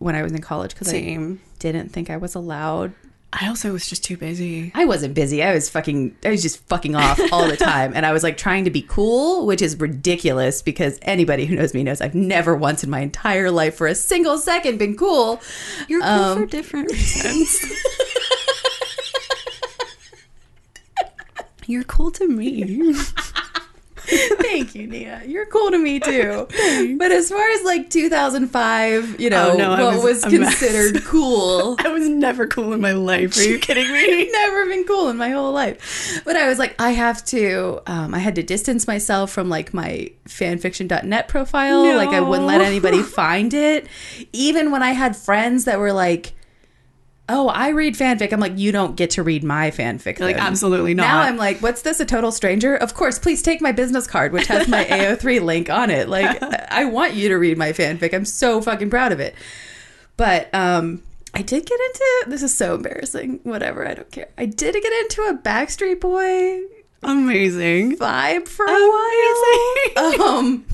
when 0.00 0.16
I 0.16 0.22
was 0.24 0.32
in 0.32 0.40
college 0.40 0.72
because 0.74 0.88
I 0.92 0.96
didn't 1.60 1.90
think 1.90 2.10
I 2.10 2.16
was 2.16 2.34
allowed. 2.34 2.92
I 3.36 3.48
also 3.48 3.72
was 3.72 3.84
just 3.88 4.04
too 4.04 4.16
busy. 4.16 4.70
I 4.76 4.84
wasn't 4.84 5.12
busy. 5.14 5.42
I 5.42 5.52
was 5.52 5.68
fucking. 5.68 6.16
I 6.24 6.30
was 6.30 6.40
just 6.40 6.64
fucking 6.68 6.94
off 6.94 7.20
all 7.32 7.48
the 7.48 7.56
time, 7.72 7.92
and 7.94 8.06
I 8.06 8.12
was 8.12 8.22
like 8.22 8.36
trying 8.36 8.62
to 8.64 8.70
be 8.70 8.80
cool, 8.82 9.44
which 9.44 9.60
is 9.60 9.76
ridiculous 9.80 10.62
because 10.62 11.00
anybody 11.02 11.44
who 11.44 11.56
knows 11.56 11.74
me 11.74 11.82
knows 11.82 12.00
I've 12.00 12.14
never 12.14 12.54
once 12.54 12.84
in 12.84 12.90
my 12.90 13.00
entire 13.00 13.50
life 13.50 13.74
for 13.74 13.88
a 13.88 13.94
single 13.96 14.38
second 14.38 14.78
been 14.78 14.96
cool. 14.96 15.40
You're 15.88 16.00
cool 16.00 16.08
Um, 16.10 16.38
for 16.38 16.46
different 16.46 16.92
reasons. 16.92 17.60
You're 21.66 21.84
cool 21.84 22.10
to 22.12 22.28
me. 22.28 22.94
Thank 24.42 24.74
you, 24.74 24.86
Nia. 24.86 25.22
You're 25.26 25.46
cool 25.46 25.70
to 25.70 25.78
me 25.78 25.98
too. 26.00 26.46
But 26.98 27.10
as 27.12 27.28
far 27.30 27.50
as 27.50 27.62
like 27.64 27.90
2005, 27.90 29.20
you 29.20 29.30
know, 29.30 29.52
Oh, 29.52 29.56
no, 29.56 29.70
what 29.70 29.94
was 29.96 30.24
was, 30.24 30.24
a 30.24 30.38
mess. 30.38 30.58
considered 30.58 31.04
cool. 31.06 31.76
I 31.78 31.88
was 31.88 32.08
never 32.08 32.46
cool 32.46 32.72
in 32.72 32.80
my 32.80 32.92
life. 32.92 33.36
Are 33.36 33.42
you 33.42 33.58
kidding 33.58 33.90
me? 33.92 34.30
never 34.30 34.66
been 34.66 34.84
cool 34.84 35.08
in 35.08 35.16
my 35.16 35.30
whole 35.30 35.52
life. 35.52 36.20
But 36.24 36.36
I 36.36 36.48
was 36.48 36.58
like, 36.58 36.74
I 36.80 36.90
have 36.90 37.24
to, 37.26 37.80
um, 37.86 38.14
I 38.14 38.18
had 38.18 38.34
to 38.36 38.42
distance 38.42 38.86
myself 38.86 39.30
from 39.30 39.48
like 39.48 39.72
my 39.74 40.10
fanfiction.net 40.28 41.28
profile. 41.28 41.96
Like, 41.96 42.10
I 42.10 42.20
wouldn't 42.20 42.46
let 42.46 42.60
anybody 42.60 43.02
find 43.02 43.52
it. 43.54 43.86
Even 44.32 44.70
when 44.70 44.82
I 44.82 44.90
had 44.92 45.16
friends 45.16 45.64
that 45.64 45.78
were 45.78 45.92
like, 45.92 46.32
Oh, 47.26 47.48
I 47.48 47.68
read 47.70 47.94
fanfic. 47.94 48.32
I'm 48.34 48.40
like, 48.40 48.58
you 48.58 48.70
don't 48.70 48.96
get 48.96 49.10
to 49.10 49.22
read 49.22 49.42
my 49.42 49.70
fanfic. 49.70 50.20
Like, 50.20 50.36
absolutely 50.36 50.92
not. 50.92 51.04
Now 51.04 51.20
I'm 51.20 51.38
like, 51.38 51.60
what's 51.60 51.80
this? 51.80 51.98
A 52.00 52.04
total 52.04 52.30
stranger? 52.30 52.76
Of 52.76 52.92
course, 52.92 53.18
please 53.18 53.40
take 53.40 53.62
my 53.62 53.72
business 53.72 54.06
card, 54.06 54.32
which 54.32 54.46
has 54.48 54.68
my 54.68 54.84
AO3 54.90 55.42
link 55.42 55.70
on 55.70 55.88
it. 55.88 56.08
Like, 56.08 56.42
I 56.70 56.84
want 56.84 57.14
you 57.14 57.30
to 57.30 57.36
read 57.36 57.56
my 57.56 57.72
fanfic. 57.72 58.12
I'm 58.12 58.26
so 58.26 58.60
fucking 58.60 58.90
proud 58.90 59.10
of 59.12 59.20
it. 59.20 59.34
But 60.18 60.54
um, 60.54 61.02
I 61.32 61.40
did 61.40 61.64
get 61.64 61.80
into 61.80 62.24
this 62.28 62.42
is 62.42 62.54
so 62.54 62.74
embarrassing. 62.74 63.40
Whatever, 63.42 63.88
I 63.88 63.94
don't 63.94 64.10
care. 64.10 64.28
I 64.36 64.44
did 64.44 64.74
get 64.74 64.92
into 65.04 65.22
a 65.22 65.34
Backstreet 65.38 66.00
Boy 66.00 66.60
Amazing. 67.02 67.96
vibe 67.96 68.48
for 68.48 68.66
a 68.66 68.68
while. 68.68 70.20
Um, 70.20 70.64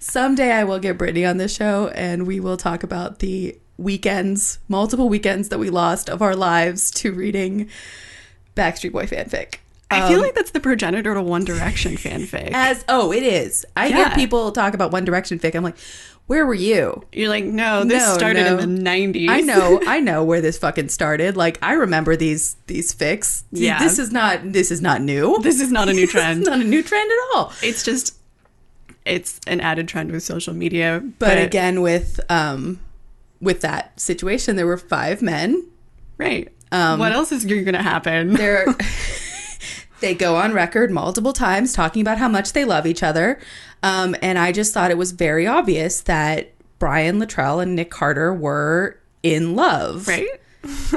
someday 0.00 0.50
I 0.52 0.64
will 0.64 0.78
get 0.78 0.98
Brittany 0.98 1.24
on 1.26 1.36
the 1.36 1.48
show, 1.48 1.88
and 1.88 2.26
we 2.26 2.40
will 2.40 2.56
talk 2.56 2.82
about 2.82 3.18
the 3.20 3.58
weekends, 3.78 4.58
multiple 4.68 5.08
weekends 5.08 5.48
that 5.50 5.58
we 5.58 5.70
lost 5.70 6.08
of 6.08 6.22
our 6.22 6.34
lives 6.36 6.90
to 6.92 7.12
reading 7.12 7.68
Backstreet 8.56 8.92
Boy 8.92 9.04
fanfic. 9.06 9.56
I 9.90 10.08
feel 10.08 10.16
Um, 10.18 10.22
like 10.24 10.34
that's 10.34 10.50
the 10.50 10.60
progenitor 10.60 11.14
to 11.14 11.22
One 11.22 11.44
Direction 11.44 11.96
fanfic. 11.96 12.50
as 12.52 12.84
oh, 12.88 13.12
it 13.12 13.22
is. 13.22 13.64
I 13.76 13.86
Yeah. 13.86 13.96
hear 13.96 14.10
people 14.16 14.50
talk 14.50 14.74
about 14.74 14.90
One 14.92 15.04
Direction 15.04 15.38
fic. 15.38 15.54
I'm 15.54 15.62
like, 15.62 15.76
where 16.26 16.44
were 16.44 16.54
you? 16.54 17.04
You're 17.12 17.28
like, 17.28 17.44
no, 17.44 17.84
this 17.84 18.04
No, 18.04 18.14
started 18.14 18.46
no. 18.46 18.58
in 18.58 18.74
the 18.74 18.82
90s. 18.82 19.28
I 19.28 19.42
know, 19.42 19.80
I 19.86 20.00
know 20.00 20.24
where 20.24 20.40
this 20.40 20.58
fucking 20.58 20.88
started. 20.88 21.36
Like, 21.36 21.56
I 21.62 21.74
remember 21.74 22.16
these 22.16 22.56
these 22.66 22.92
fics. 22.92 23.44
Yeah. 23.52 23.78
this 23.78 24.00
is 24.00 24.10
not 24.10 24.52
this 24.52 24.72
is 24.72 24.80
not 24.80 25.02
new. 25.02 25.38
This 25.42 25.60
is 25.60 25.70
not 25.70 25.88
a 25.88 25.92
new 25.92 26.06
trend. 26.14 26.40
It's 26.40 26.48
not 26.48 26.60
a 26.60 26.64
new 26.64 26.82
trend 26.82 27.08
at 27.12 27.36
all. 27.36 27.52
it's 27.62 27.84
just, 27.84 28.16
it's 29.04 29.38
an 29.46 29.60
added 29.60 29.86
trend 29.86 30.10
with 30.10 30.24
social 30.24 30.52
media. 30.52 31.00
But, 31.20 31.38
again, 31.38 31.80
with 31.80 32.18
um, 32.28 32.80
with 33.40 33.60
that 33.60 33.98
situation, 34.00 34.56
there 34.56 34.66
were 34.66 34.76
five 34.76 35.22
men. 35.22 35.66
right. 36.18 36.52
um, 36.72 36.98
what 36.98 37.12
else 37.12 37.32
is 37.32 37.44
going 37.44 37.72
to 37.72 37.82
happen? 37.82 38.34
They're 38.34 38.66
they 40.00 40.14
go 40.14 40.36
on 40.36 40.52
record 40.52 40.90
multiple 40.90 41.32
times 41.32 41.72
talking 41.72 42.02
about 42.02 42.18
how 42.18 42.28
much 42.28 42.52
they 42.52 42.64
love 42.64 42.86
each 42.86 43.02
other, 43.02 43.38
um, 43.82 44.16
and 44.22 44.38
I 44.38 44.52
just 44.52 44.72
thought 44.74 44.90
it 44.90 44.98
was 44.98 45.12
very 45.12 45.46
obvious 45.46 46.00
that 46.02 46.52
Brian 46.78 47.18
Littrell 47.18 47.62
and 47.62 47.74
Nick 47.74 47.90
Carter 47.90 48.32
were 48.32 48.98
in 49.22 49.56
love, 49.56 50.08
right? 50.08 50.28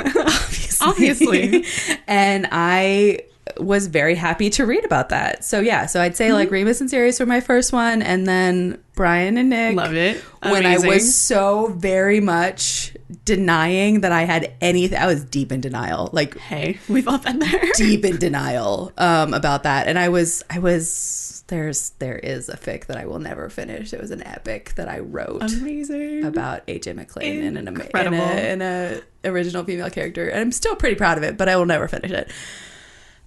Obviously. 0.82 0.82
Obviously. 0.82 1.65
and 2.08 2.47
I 2.52 3.19
was 3.58 3.88
very 3.88 4.16
happy 4.16 4.50
to 4.52 4.66
read 4.66 4.86
about 4.86 5.10
that. 5.10 5.44
So 5.44 5.60
yeah, 5.60 5.86
so 5.86 6.02
I'd 6.02 6.16
say 6.16 6.26
Mm-hmm. 6.28 6.34
like 6.36 6.52
Remus 6.52 6.82
and 6.82 6.90
Sirius 6.90 7.20
were 7.20 7.26
my 7.26 7.40
first 7.42 7.74
one, 7.74 8.02
and 8.02 8.28
then 8.28 8.82
Brian 8.96 9.38
and 9.38 9.50
Nick. 9.50 9.76
Love 9.76 9.96
it. 9.96 10.22
When 10.44 10.66
I 10.66 10.78
was 10.78 11.16
so 11.16 11.68
very 11.78 12.20
much 12.20 12.96
denying 13.26 14.02
that 14.02 14.12
I 14.12 14.24
had 14.24 14.54
anything, 14.62 14.98
I 15.00 15.06
was 15.08 15.24
deep 15.24 15.52
in 15.52 15.62
denial, 15.62 16.10
like 16.14 16.38
Hey, 16.38 16.80
we've 16.88 17.08
all 17.08 17.18
been 17.18 17.40
there. 17.40 17.62
deep 17.76 18.06
in 18.06 18.18
denial 18.18 18.92
um, 18.98 19.34
about 19.34 19.64
that. 19.64 19.88
And 19.88 19.98
I 19.98 20.10
was, 20.10 20.44
I 20.50 20.60
was, 20.60 21.44
there's, 21.48 21.92
there 22.00 22.18
is 22.18 22.50
a 22.50 22.58
fic 22.58 22.86
that 22.86 22.98
I 22.98 23.06
will 23.06 23.20
never 23.20 23.50
finish. 23.50 23.94
It 23.94 24.00
was 24.02 24.12
an 24.12 24.22
epic 24.26 24.74
that 24.76 24.88
I 24.90 25.00
wrote 25.00 25.42
Amazing. 25.42 26.26
about 26.26 26.66
AJ 26.68 26.96
McLean 26.96 27.44
and 27.44 27.58
an 27.58 27.68
ama- 27.68 27.80
in 27.80 27.86
Incredible. 27.86 28.18
a, 28.18 28.52
in 28.52 28.62
a 28.62 29.02
original 29.26 29.64
female 29.64 29.90
character, 29.90 30.28
and 30.30 30.40
I'm 30.42 30.52
still 30.52 30.76
pretty 30.76 30.96
proud 30.96 31.18
of 31.18 31.24
it, 31.24 31.38
but 31.38 31.50
I 31.50 31.56
will 31.56 31.66
never 31.66 31.88
finish 31.88 32.12
it. 32.12 32.32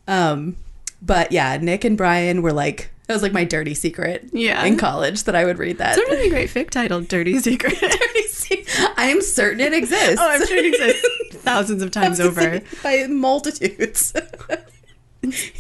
Um, 0.08 0.56
but 1.00 1.32
yeah, 1.32 1.56
Nick 1.58 1.84
and 1.84 1.96
Brian 1.96 2.42
were 2.42 2.52
like 2.52 2.90
that 3.06 3.14
was 3.14 3.22
like 3.22 3.32
my 3.32 3.44
dirty 3.44 3.74
secret. 3.74 4.30
Yeah. 4.32 4.64
in 4.64 4.76
college 4.78 5.24
that 5.24 5.34
I 5.34 5.44
would 5.44 5.58
read 5.58 5.78
that. 5.78 5.98
It's 5.98 6.08
a 6.08 6.10
really 6.12 6.30
great 6.30 6.48
fic 6.50 6.70
titled 6.70 7.08
Dirty 7.08 7.38
Secret. 7.40 7.74
dirty 7.80 8.22
se- 8.28 8.64
I 8.96 9.06
am 9.06 9.20
certain 9.20 9.60
it 9.60 9.74
exists. 9.74 10.18
oh, 10.20 10.28
I'm 10.28 10.46
sure 10.46 10.56
it 10.56 10.66
exists 10.66 11.06
thousands 11.42 11.82
of 11.82 11.90
times 11.90 12.20
over. 12.20 12.60
by 12.82 13.06
multitudes. 13.08 14.12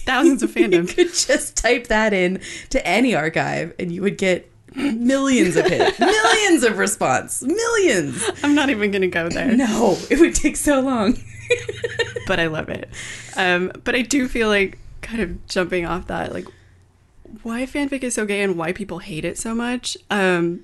Thousands 0.04 0.42
of 0.42 0.50
fandoms. 0.50 0.88
you 0.88 0.94
could 1.06 1.14
just 1.14 1.56
type 1.56 1.86
that 1.86 2.12
in 2.12 2.40
to 2.70 2.84
any 2.84 3.14
archive, 3.14 3.72
and 3.78 3.92
you 3.92 4.02
would 4.02 4.18
get 4.18 4.50
millions 4.74 5.54
of 5.54 5.66
hits, 5.66 6.00
millions 6.00 6.64
of 6.64 6.78
response, 6.78 7.42
millions. 7.42 8.28
I'm 8.42 8.56
not 8.56 8.70
even 8.70 8.90
going 8.90 9.02
to 9.02 9.08
go 9.08 9.28
there. 9.28 9.52
No, 9.54 9.96
it 10.10 10.18
would 10.18 10.34
take 10.34 10.56
so 10.56 10.80
long. 10.80 11.16
But 12.26 12.40
I 12.40 12.46
love 12.46 12.68
it. 12.68 12.88
Um, 13.36 13.72
but 13.84 13.94
I 13.94 14.02
do 14.02 14.28
feel 14.28 14.48
like 14.48 14.78
kind 15.00 15.20
of 15.20 15.46
jumping 15.46 15.86
off 15.86 16.06
that, 16.06 16.32
like 16.32 16.46
why 17.42 17.66
fanfic 17.66 18.02
is 18.02 18.14
so 18.14 18.26
gay 18.26 18.42
and 18.42 18.56
why 18.56 18.72
people 18.72 18.98
hate 18.98 19.24
it 19.24 19.38
so 19.38 19.54
much 19.54 19.96
um, 20.10 20.62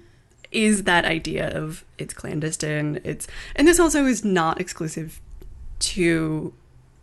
is 0.52 0.84
that 0.84 1.04
idea 1.04 1.50
of 1.56 1.84
it's 1.96 2.14
clandestine. 2.14 3.00
It's 3.04 3.26
and 3.56 3.66
this 3.66 3.80
also 3.80 4.04
is 4.04 4.24
not 4.24 4.60
exclusive 4.60 5.20
to 5.80 6.52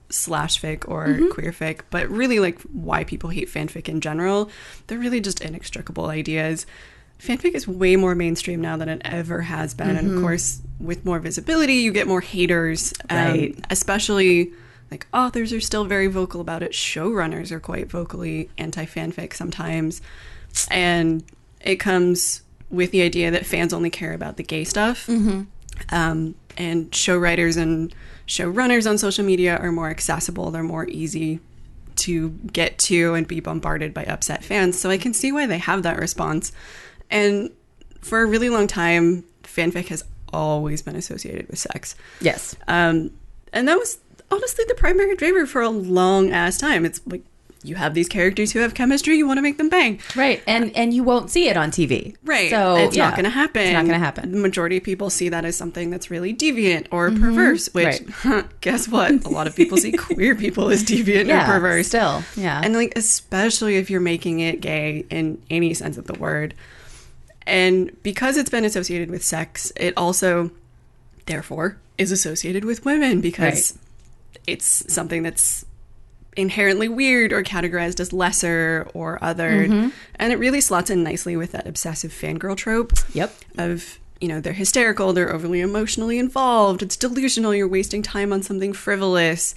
slash 0.10 0.62
fic 0.62 0.88
or 0.88 1.20
queer 1.32 1.52
fic, 1.52 1.82
but 1.90 2.10
really 2.10 2.40
like 2.40 2.62
why 2.64 3.04
people 3.04 3.30
hate 3.30 3.50
fanfic 3.50 3.90
in 3.90 4.02
general. 4.02 4.50
They're 4.88 5.00
really 5.00 5.22
just 5.22 5.42
inextricable 5.42 6.08
ideas. 6.08 6.66
Fanfic 7.20 7.54
is 7.56 7.68
way 7.68 7.96
more 7.96 8.14
mainstream 8.16 8.62
now 8.62 8.78
than 8.78 8.90
it 8.90 9.02
ever 9.06 9.42
has 9.42 9.74
been, 9.74 9.96
and 9.96 10.16
of 10.16 10.22
course, 10.22 10.62
with 10.80 11.06
more 11.06 11.20
visibility, 11.20 11.76
you 11.76 11.92
get 11.92 12.08
more 12.08 12.22
haters. 12.22 12.94
um, 13.10 13.18
Right. 13.18 13.66
especially 13.70 14.52
like 14.92 15.08
authors 15.14 15.52
are 15.54 15.60
still 15.62 15.86
very 15.86 16.08
vocal 16.08 16.42
about 16.42 16.62
it. 16.62 16.72
Showrunners 16.74 17.52
are 17.52 17.60
quite 17.60 17.90
vocally 17.90 18.50
anti 18.58 18.86
fanfic 18.86 19.34
sometimes, 19.34 20.02
and 20.70 21.24
it 21.62 21.78
comes 21.78 22.42
with 22.70 22.92
the 22.92 23.02
idea 23.02 23.32
that 23.32 23.46
fans 23.46 23.74
only 23.74 23.90
care 23.90 24.14
about 24.14 24.38
the 24.38 24.44
gay 24.44 24.64
stuff. 24.64 25.08
Um, 25.90 26.36
and 26.58 26.94
show 26.96 27.18
writers 27.18 27.58
and 27.58 27.94
showrunners 28.28 28.90
on 28.90 28.98
social 28.98 29.26
media 29.26 29.58
are 29.58 29.72
more 29.72 29.90
accessible. 29.90 30.52
They're 30.52 30.64
more 30.64 30.88
easy 30.88 31.40
to 31.98 32.30
get 32.52 32.78
to 32.78 33.14
and 33.14 33.28
be 33.28 33.40
bombarded 33.40 33.94
by 33.94 34.04
upset 34.06 34.44
fans. 34.44 34.78
So 34.80 34.90
I 34.90 34.98
can 34.98 35.14
see 35.14 35.32
why 35.32 35.46
they 35.48 35.58
have 35.58 35.84
that 35.84 35.98
response. 36.00 36.52
And 37.10 37.52
for 38.02 38.22
a 38.22 38.26
really 38.26 38.50
long 38.50 38.68
time, 38.68 39.24
fanfic 39.44 39.88
has 39.88 40.04
always 40.34 40.82
been 40.82 40.96
associated 40.96 41.48
with 41.48 41.60
sex. 41.60 41.96
Yes. 42.22 42.56
Um, 42.68 43.12
and 43.54 43.68
that 43.68 43.78
was 43.78 44.00
honestly 44.32 44.66
the 44.68 44.76
primary 44.76 45.16
driver 45.16 45.46
for 45.46 45.62
a 45.62 45.70
long 45.70 46.32
ass 46.32 46.58
time. 46.58 46.86
It's 46.86 47.00
like 47.06 47.24
you 47.64 47.74
have 47.76 47.96
these 47.96 48.08
characters 48.08 48.52
who 48.52 48.60
have 48.60 48.76
chemistry, 48.76 49.16
you 49.18 49.26
want 49.26 49.40
to 49.40 49.42
make 49.42 49.58
them 49.58 49.70
bang. 49.70 50.00
Right. 50.16 50.44
And 50.46 50.76
and 50.76 50.94
you 50.94 51.04
won't 51.04 51.32
see 51.32 51.48
it 51.48 51.58
on 51.58 51.72
TV. 51.72 52.16
Right. 52.24 52.52
So 52.52 52.76
it's 52.76 52.96
yeah, 52.96 53.06
not 53.06 53.16
going 53.16 53.24
to 53.24 53.30
happen. 53.32 53.62
It's 53.64 53.74
not 53.74 53.86
going 53.86 54.00
to 54.00 54.06
happen. 54.06 54.32
The 54.34 54.38
majority 54.38 54.78
of 54.78 54.84
people 54.84 55.10
see 55.10 55.30
that 55.30 55.46
as 55.46 55.56
something 55.56 55.90
that's 55.90 56.12
really 56.12 56.32
deviant 56.32 56.88
or 56.92 57.10
perverse, 57.10 57.74
which, 57.74 58.02
guess 58.62 58.88
what? 58.88 59.26
A 59.26 59.30
lot 59.30 59.48
of 59.48 59.56
people 59.56 59.78
see 59.78 59.92
queer 59.98 60.36
people 60.36 60.70
as 60.70 60.84
deviant 60.84 61.26
Yeah. 61.28 61.44
or 61.50 61.54
perverse. 61.54 61.88
Still. 61.88 62.22
Yeah. 62.36 62.62
And 62.64 62.76
like, 62.76 62.94
especially 62.96 63.78
if 63.78 63.90
you're 63.90 64.00
making 64.02 64.42
it 64.42 64.62
gay 64.62 65.06
in 65.10 65.42
any 65.50 65.74
sense 65.74 65.98
of 65.98 66.06
the 66.06 66.14
word. 66.20 66.54
And 67.48 67.96
because 68.04 68.38
it's 68.38 68.50
been 68.50 68.66
associated 68.66 69.12
with 69.12 69.24
sex, 69.24 69.72
it 69.76 69.94
also, 69.96 70.52
therefore, 71.26 71.78
is 71.98 72.12
associated 72.12 72.66
with 72.66 72.86
women 72.86 73.22
because 73.22 73.78
it's 74.48 74.92
something 74.92 75.24
that's 75.24 75.66
inherently 76.36 76.90
weird 76.90 77.32
or 77.32 77.44
categorized 77.44 78.00
as 78.00 78.12
lesser 78.12 78.88
or 78.94 79.20
othered. 79.20 79.70
Mm-hmm. 79.70 79.90
And 80.16 80.34
it 80.34 80.38
really 80.38 80.62
slots 80.62 80.90
in 80.90 81.04
nicely 81.04 81.38
with 81.38 81.52
that 81.54 81.68
obsessive 81.68 82.12
fangirl 82.12 82.58
trope 82.58 82.94
Yep. 83.14 83.34
of, 83.58 84.00
you 84.20 84.28
know, 84.28 84.42
they're 84.42 84.54
hysterical, 84.54 85.14
they're 85.14 85.32
overly 85.34 85.62
emotionally 85.62 86.20
involved, 86.20 86.82
it's 86.82 86.98
delusional, 86.98 87.56
you're 87.56 87.68
wasting 87.68 88.02
time 88.02 88.34
on 88.34 88.42
something 88.42 88.74
frivolous. 88.74 89.56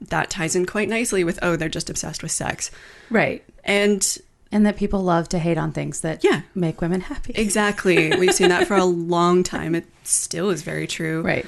That 0.00 0.30
ties 0.30 0.54
in 0.54 0.66
quite 0.66 0.88
nicely 0.88 1.24
with, 1.24 1.40
oh, 1.42 1.56
they're 1.56 1.68
just 1.68 1.90
obsessed 1.90 2.22
with 2.22 2.30
sex. 2.30 2.70
Right. 3.10 3.42
And 3.64 4.18
And 4.50 4.64
that 4.64 4.76
people 4.76 5.02
love 5.02 5.28
to 5.30 5.38
hate 5.38 5.58
on 5.58 5.72
things 5.72 6.00
that 6.00 6.24
Yeah. 6.24 6.40
make 6.54 6.80
women 6.80 7.02
happy. 7.02 7.32
exactly, 7.36 8.16
we've 8.18 8.34
seen 8.34 8.48
that 8.48 8.66
for 8.66 8.76
a 8.76 8.84
long 8.84 9.42
time. 9.42 9.74
It 9.74 9.84
still 10.04 10.48
is 10.50 10.62
very 10.62 10.86
true. 10.86 11.20
Right. 11.22 11.44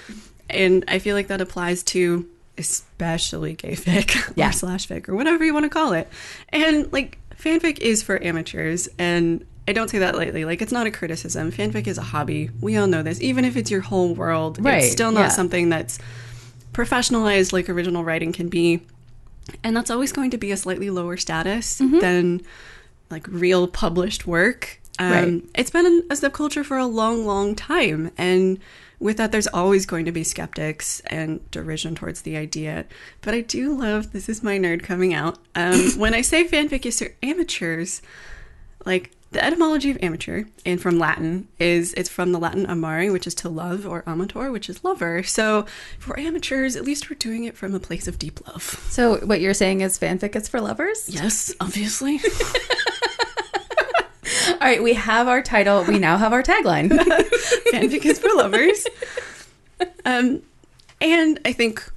And 0.50 0.84
I 0.88 0.98
feel 0.98 1.16
like 1.16 1.28
that 1.28 1.40
applies 1.40 1.82
to 1.84 2.28
especially 2.58 3.54
gay 3.54 3.72
fic 3.72 4.32
Yeah. 4.36 4.50
or 4.50 4.52
slash 4.52 4.86
fic 4.86 5.08
or 5.08 5.14
whatever 5.14 5.44
you 5.44 5.54
want 5.54 5.64
to 5.64 5.70
call 5.70 5.92
it. 5.94 6.08
And 6.50 6.92
like 6.92 7.18
fanfic 7.40 7.78
is 7.78 8.02
for 8.02 8.22
amateurs 8.22 8.86
and 8.98 9.46
I 9.68 9.72
don't 9.72 9.88
say 9.88 10.00
that 10.00 10.16
lightly. 10.16 10.44
Like 10.44 10.60
it's 10.60 10.72
not 10.72 10.86
a 10.86 10.90
criticism. 10.90 11.52
Fanfic 11.52 11.86
is 11.86 11.96
a 11.96 12.02
hobby. 12.02 12.50
We 12.60 12.76
all 12.76 12.86
know 12.86 13.02
this. 13.02 13.20
Even 13.22 13.44
if 13.46 13.56
it's 13.56 13.70
your 13.70 13.80
whole 13.82 14.14
world, 14.14 14.62
Right, 14.62 14.82
it's 14.82 14.92
still 14.92 15.12
not 15.12 15.20
yeah. 15.20 15.28
something 15.28 15.68
that's 15.70 15.98
professionalized 16.72 17.52
like 17.52 17.68
original 17.68 18.04
writing 18.04 18.32
can 18.32 18.48
be. 18.48 18.80
And 19.64 19.76
that's 19.76 19.90
always 19.90 20.12
going 20.12 20.30
to 20.32 20.38
be 20.38 20.50
a 20.52 20.56
slightly 20.56 20.90
lower 20.90 21.16
status 21.16 21.80
Mm-hmm. 21.80 21.98
than 22.00 22.40
like 23.10 23.26
real 23.28 23.66
published 23.66 24.26
work. 24.26 24.80
Um, 24.98 25.10
Right. 25.12 25.42
It's 25.54 25.70
been 25.70 26.04
a 26.10 26.14
subculture 26.14 26.64
for 26.64 26.76
a 26.76 26.86
long, 26.86 27.26
long 27.26 27.54
time. 27.54 28.12
And 28.18 28.58
with 28.98 29.16
that, 29.16 29.32
there's 29.32 29.46
always 29.46 29.86
going 29.86 30.04
to 30.04 30.12
be 30.12 30.22
skeptics 30.22 31.00
and 31.06 31.48
derision 31.50 31.94
towards 31.94 32.22
the 32.22 32.36
idea. 32.36 32.84
But 33.22 33.34
I 33.34 33.40
do 33.40 33.72
love 33.72 34.12
this 34.12 34.28
is 34.28 34.42
my 34.42 34.58
nerd 34.58 34.82
coming 34.82 35.14
out. 35.14 35.38
Um, 35.54 35.90
when 35.96 36.14
I 36.14 36.20
say 36.20 36.46
fanfic 36.46 36.84
is 36.84 36.98
for 36.98 37.08
amateurs, 37.22 38.02
like 38.84 39.10
the 39.32 39.44
etymology 39.44 39.90
of 39.90 39.98
amateur 40.02 40.44
and 40.66 40.80
from 40.80 40.98
Latin 40.98 41.46
is 41.58 41.94
it's 41.94 42.08
from 42.08 42.32
the 42.32 42.38
Latin 42.38 42.66
amare, 42.66 43.12
which 43.12 43.26
is 43.28 43.34
to 43.36 43.48
love, 43.48 43.86
or 43.86 44.02
amator, 44.02 44.50
which 44.50 44.68
is 44.68 44.82
lover. 44.82 45.22
So 45.22 45.66
for 45.98 46.18
amateurs, 46.18 46.74
at 46.74 46.84
least 46.84 47.08
we're 47.08 47.16
doing 47.16 47.44
it 47.44 47.56
from 47.56 47.74
a 47.74 47.80
place 47.80 48.08
of 48.08 48.18
deep 48.18 48.44
love. 48.48 48.62
So 48.90 49.18
what 49.18 49.40
you're 49.40 49.54
saying 49.54 49.82
is 49.82 49.98
fanfic 49.98 50.34
is 50.34 50.48
for 50.48 50.60
lovers? 50.60 51.08
Yes, 51.08 51.54
obviously. 51.60 52.20
All 54.48 54.66
right, 54.66 54.82
we 54.82 54.94
have 54.94 55.28
our 55.28 55.42
title. 55.42 55.84
We 55.84 55.98
now 55.98 56.16
have 56.16 56.32
our 56.32 56.42
tagline. 56.42 56.88
fanfic 57.72 58.04
is 58.04 58.18
for 58.18 58.30
lovers. 58.34 58.86
Um, 60.04 60.42
and 61.00 61.40
I 61.46 61.54
think 61.54 61.90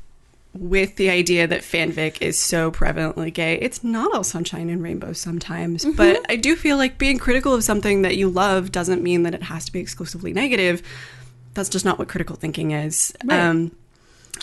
with 0.53 0.97
the 0.97 1.09
idea 1.09 1.47
that 1.47 1.61
fanfic 1.61 2.21
is 2.21 2.37
so 2.37 2.71
prevalently 2.71 3.33
gay, 3.33 3.55
it's 3.55 3.83
not 3.83 4.13
all 4.13 4.23
sunshine 4.23 4.69
and 4.69 4.83
rainbows 4.83 5.17
sometimes. 5.17 5.83
Mm-hmm. 5.83 5.95
But 5.95 6.25
I 6.29 6.35
do 6.35 6.55
feel 6.55 6.77
like 6.77 6.97
being 6.97 7.17
critical 7.17 7.53
of 7.55 7.63
something 7.63 8.03
that 8.03 8.17
you 8.17 8.29
love 8.29 8.71
doesn't 8.71 9.01
mean 9.01 9.23
that 9.23 9.33
it 9.33 9.43
has 9.43 9.65
to 9.65 9.71
be 9.71 9.79
exclusively 9.79 10.31
negative. 10.31 10.83
That's 11.55 11.69
just 11.69 11.85
not 11.85 11.97
what 11.97 12.07
critical 12.07 12.35
thinking 12.35 12.71
is. 12.71 13.13
Right. 13.25 13.39
Um, 13.39 13.75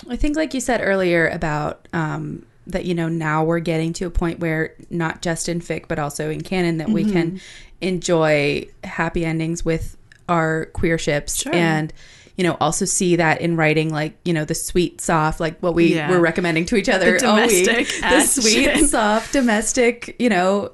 I 0.09 0.17
think, 0.17 0.37
like 0.37 0.53
you 0.55 0.61
said 0.61 0.81
earlier, 0.81 1.29
about 1.29 1.87
um, 1.93 2.45
that, 2.67 2.85
you 2.85 2.95
know, 2.95 3.09
now 3.09 3.45
we're 3.45 3.61
getting 3.61 3.93
to 3.95 4.07
a 4.07 4.11
point 4.11 4.41
where 4.41 4.75
not 4.91 5.23
just 5.23 5.49
in 5.49 5.61
fic, 5.61 5.87
but 5.89 5.99
also 5.99 6.31
in 6.31 6.41
canon, 6.43 6.79
that 6.79 6.89
we 6.89 7.05
can 7.05 7.41
enjoy 7.81 8.69
happy 8.85 9.25
endings 9.25 9.65
with 9.65 9.97
our 10.29 10.67
queer 10.67 10.99
ships 10.99 11.43
Sure. 11.43 11.55
and, 11.55 11.93
you 12.41 12.47
know, 12.47 12.57
also 12.59 12.87
see 12.87 13.17
that 13.17 13.43
in 13.43 13.55
writing, 13.55 13.91
like, 13.91 14.17
you 14.25 14.33
know, 14.33 14.47
the 14.47 14.55
sweet, 14.55 14.99
soft, 14.99 15.41
like 15.41 15.61
what 15.61 15.75
we 15.75 15.95
Yeah. 15.95 16.09
were 16.11 16.19
recommending 16.19 16.65
to 16.65 16.77
each 16.77 16.89
other. 16.89 17.19
The 17.19 17.27
all 17.29 17.37
week. 17.47 17.67
The 17.67 18.23
sweet, 18.23 18.87
soft, 18.89 19.35
domestic, 19.35 20.17
you 20.19 20.31
know, 20.31 20.73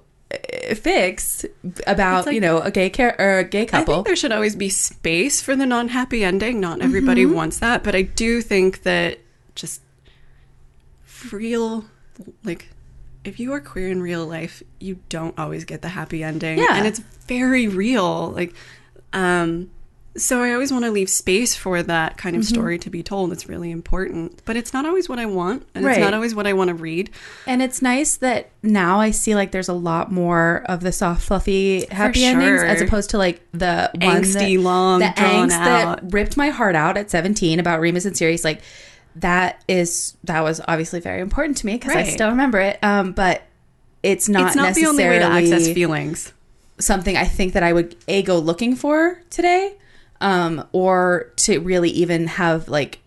fix 0.76 1.44
about, 1.88 2.26
like- 2.26 2.36
you 2.36 2.40
know, 2.40 2.60
a 2.60 2.70
gay 2.70 2.88
care 2.88 3.16
or 3.18 3.38
a 3.38 3.44
gay 3.44 3.62
I 3.62 3.64
couple. 3.64 3.94
think 3.96 4.06
there 4.06 4.14
should 4.14 4.30
always 4.30 4.54
be 4.54 4.68
space 4.68 5.40
for 5.42 5.56
the 5.56 5.66
non 5.66 5.88
happy 5.88 6.22
ending. 6.22 6.60
Not 6.60 6.82
everybody 6.82 7.24
Mm-hmm. 7.24 7.34
wants 7.34 7.58
that, 7.58 7.82
but 7.82 7.96
I 7.96 8.02
do 8.02 8.40
think 8.42 8.84
that 8.84 9.18
just 9.56 9.80
real, 11.32 11.84
like, 12.44 12.68
if 13.24 13.40
you 13.40 13.52
are 13.52 13.60
queer 13.60 13.88
in 13.88 14.00
real 14.02 14.24
life, 14.24 14.62
you 14.78 15.00
don't 15.08 15.36
always 15.36 15.64
get 15.64 15.82
the 15.82 15.88
happy 15.88 16.22
ending. 16.22 16.58
Yeah. 16.58 16.76
And 16.76 16.86
it's 16.86 17.00
very 17.26 17.66
real. 17.66 18.30
Like, 18.30 18.54
um, 19.12 19.70
so 20.16 20.42
I 20.42 20.52
always 20.52 20.72
want 20.72 20.84
to 20.84 20.90
leave 20.90 21.08
space 21.10 21.54
for 21.54 21.82
that 21.82 22.16
kind 22.16 22.34
of 22.36 22.42
Mm-hmm. 22.42 22.54
story 22.54 22.78
to 22.78 22.90
be 22.90 23.02
told. 23.02 23.32
It's 23.32 23.48
really 23.48 23.70
important, 23.70 24.42
but 24.44 24.56
it's 24.56 24.72
not 24.72 24.86
always 24.86 25.08
what 25.08 25.18
I 25.18 25.26
want, 25.26 25.66
and 25.74 25.84
Right. 25.84 25.98
it's 25.98 26.00
not 26.04 26.14
always 26.14 26.34
what 26.34 26.46
I 26.46 26.52
want 26.52 26.68
to 26.68 26.74
read. 26.74 27.10
And 27.46 27.60
it's 27.62 27.82
nice 27.82 28.16
that 28.16 28.50
now 28.62 29.00
I 29.00 29.10
see 29.10 29.34
like 29.34 29.52
there's 29.52 29.68
a 29.68 29.72
lot 29.74 30.10
more 30.12 30.62
of 30.66 30.80
the 30.80 30.92
soft, 30.92 31.22
fluffy, 31.22 31.86
happy 31.86 32.24
endings 32.24 32.62
as 32.62 32.80
opposed 32.80 33.10
to 33.10 33.18
like 33.18 33.40
the 33.52 33.90
Angsty, 33.96 34.56
that, 34.56 34.60
long, 34.62 35.00
the 35.00 35.12
drawn 35.16 35.48
angst 35.48 35.52
out. 35.52 36.00
that 36.02 36.12
ripped 36.12 36.36
my 36.36 36.48
heart 36.50 36.74
out 36.76 36.96
at 36.96 37.10
17 37.10 37.60
about 37.60 37.80
Remus 37.80 38.04
and 38.04 38.16
Sirius. 38.16 38.44
Like 38.44 38.60
that 39.16 39.62
is 39.68 40.14
that 40.24 40.42
was 40.42 40.60
obviously 40.68 41.00
very 41.00 41.20
important 41.20 41.56
to 41.58 41.66
me 41.66 41.74
because 41.74 41.94
I 41.94 42.04
still 42.04 42.28
remember 42.30 42.60
it. 42.60 42.78
Um, 42.82 43.12
but 43.12 43.42
it's 44.02 44.28
not 44.28 44.48
it's 44.48 44.56
not 44.56 44.74
the 44.74 44.86
only 44.86 45.04
way 45.04 45.18
to 45.18 45.24
access 45.24 45.72
feelings. 45.72 46.32
something 46.78 47.16
I 47.16 47.24
think 47.24 47.54
that 47.54 47.62
I 47.62 47.72
would 47.72 47.96
a 48.08 48.22
go 48.22 48.38
looking 48.38 48.76
for 48.76 49.20
today, 49.30 49.74
um, 50.20 50.66
or 50.72 51.32
to 51.36 51.58
really 51.60 51.90
even 51.90 52.26
have 52.26 52.68
like 52.68 52.98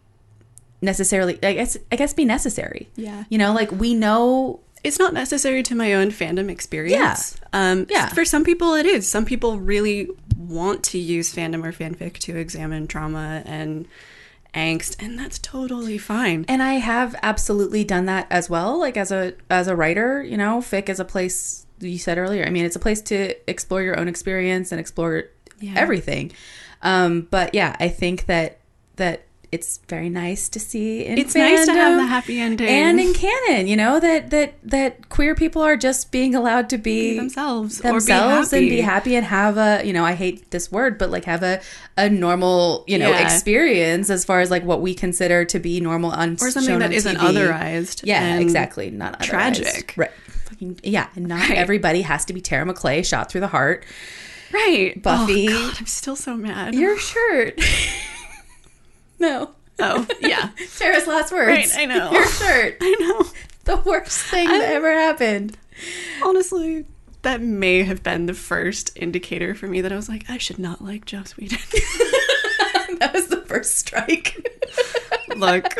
necessarily. 0.82 1.40
I 1.44 1.54
guess 1.54 1.78
I 1.92 1.96
guess 1.96 2.14
be 2.14 2.26
necessary. 2.26 2.90
Yeah. 2.96 3.24
you 3.30 3.38
know, 3.38 3.54
like 3.54 3.72
we 3.72 3.94
know 3.94 4.60
it's 4.84 4.98
not 5.00 5.14
necessary 5.14 5.62
to 5.64 5.76
my 5.76 5.94
own 5.94 6.10
fandom 6.10 6.50
experience. 6.50 7.36
Um, 7.52 7.86
Yeah. 7.90 8.08
For 8.10 8.24
some 8.24 8.44
people, 8.46 8.76
it 8.76 8.86
is. 8.86 9.10
Some 9.10 9.26
people 9.26 9.60
really 9.60 10.08
want 10.38 10.84
to 10.86 10.98
use 10.98 11.34
fandom 11.36 11.66
or 11.66 11.74
fanfic 11.74 12.18
to 12.20 12.38
examine 12.38 12.88
trauma 12.88 13.44
and 13.46 13.88
angst, 14.56 14.96
and 15.04 15.20
that's 15.20 15.38
totally 15.38 15.98
fine. 15.98 16.46
and 16.48 16.64
I 16.64 16.76
have 16.76 17.16
absolutely 17.22 17.84
done 17.84 18.06
that 18.06 18.26
as 18.32 18.50
well. 18.50 18.80
Like 18.80 18.98
as 18.98 19.12
a 19.12 19.34
as 19.50 19.68
a 19.68 19.76
writer, 19.76 20.24
you 20.24 20.38
know, 20.38 20.60
fic 20.60 20.90
is 20.90 21.00
a 21.00 21.06
place 21.06 21.66
you 21.82 21.98
said 21.98 22.18
earlier. 22.18 22.46
I 22.46 22.50
mean, 22.50 22.66
it's 22.66 22.76
a 22.76 22.80
place 22.80 23.02
to 23.04 23.36
explore 23.50 23.82
your 23.82 24.00
own 24.00 24.08
experience 24.08 24.72
and 24.72 24.80
explore 24.80 25.26
Yeah. 25.60 25.74
everything. 25.76 26.32
Um, 26.82 27.28
but 27.30 27.54
yeah, 27.54 27.76
I 27.80 27.90
think 27.90 28.26
that 28.28 28.60
that 28.96 29.24
it's 29.52 29.80
very 29.90 30.10
nice 30.10 30.48
to 30.50 30.60
see 30.60 31.04
in 31.06 31.18
It's 31.18 31.34
nice 31.34 31.66
to 31.66 31.74
have 31.74 31.98
the 31.98 32.06
happy 32.06 32.40
ending. 32.40 32.68
and 32.68 33.00
in 33.00 33.14
canon. 33.16 33.66
You 33.66 33.76
know 33.76 34.00
that 34.00 34.30
that 34.30 34.54
that 34.64 35.10
queer 35.10 35.34
people 35.34 35.64
are 35.64 35.76
just 35.76 36.12
being 36.12 36.36
allowed 36.36 36.70
to 36.70 36.78
be, 36.78 37.14
Be 37.14 37.18
themselves, 37.18 37.80
or 37.80 37.84
be 37.84 37.90
themselves 37.90 38.54
and 38.54 38.70
be 38.70 38.82
happy. 38.82 39.16
and 39.16 39.26
have 39.26 39.58
a 39.58 39.82
you 39.84 39.92
know 39.92 40.06
I 40.06 40.14
hate 40.14 40.52
this 40.52 40.72
word, 40.72 41.00
but 41.00 41.10
like 41.10 41.26
have 41.26 41.42
a 41.42 41.62
a 41.98 42.10
normal 42.10 42.84
you 42.88 43.00
know 43.00 43.10
Yeah. 43.10 43.24
experience 43.26 44.10
as 44.12 44.24
far 44.24 44.40
as 44.40 44.52
like 44.52 44.64
what 44.64 44.82
we 44.82 44.94
consider 44.94 45.44
to 45.46 45.58
be 45.60 45.82
normal 45.82 46.12
on 46.12 46.38
or 46.40 46.52
something 46.52 46.78
that 46.80 46.92
TV. 46.92 47.16
otherized. 47.18 48.02
Yeah, 48.06 48.38
exactly. 48.38 48.92
Not 48.92 49.20
otherized. 49.20 49.26
tragic. 49.26 49.94
right? 49.98 50.12
Fucking 50.46 50.80
yeah, 50.84 51.08
and 51.16 51.26
not 51.28 51.50
Right. 51.50 51.58
everybody 51.58 52.04
has 52.04 52.24
to 52.26 52.34
be 52.34 52.40
Tara 52.42 52.66
Maclay 52.68 53.02
shot 53.02 53.32
through 53.32 53.42
the 53.42 53.48
heart. 53.48 53.84
Right. 54.52 54.94
Oh, 54.98 55.00
Buffy. 55.02 55.48
Oh, 55.50 55.52
God, 55.52 55.76
I'm 55.80 55.86
still 55.86 56.16
so 56.16 56.36
mad. 56.36 56.74
Your 56.76 56.98
shirt. 56.98 57.60
no. 59.20 59.52
oh, 59.80 60.08
yeah. 60.22 60.50
Tara's 60.78 61.08
last 61.08 61.32
words. 61.32 61.48
Right, 61.48 61.70
I 61.76 61.86
know. 61.86 62.12
Your 62.12 62.28
shirt. 62.28 62.78
I 62.82 62.96
know. 63.00 63.26
The 63.66 63.78
worst 63.78 64.20
thing 64.22 64.48
that 64.48 64.62
ever 64.62 64.92
happened. 64.94 65.58
Honestly, 66.24 66.86
that 67.22 67.42
may 67.42 67.84
have 67.84 68.02
been 68.02 68.26
the 68.26 68.34
first 68.34 68.92
indicator 68.96 69.54
for 69.54 69.68
me 69.68 69.82
that 69.82 69.92
I 69.92 69.96
was 69.96 70.10
like, 70.10 70.30
I 70.30 70.38
should 70.38 70.60
not 70.60 70.84
like 70.84 71.06
Joss 71.06 71.38
Whedon. 71.38 71.60
That 73.00 73.14
was 73.14 73.28
the 73.28 73.42
first 73.42 73.78
strike. 73.78 74.46
Look, 75.36 75.74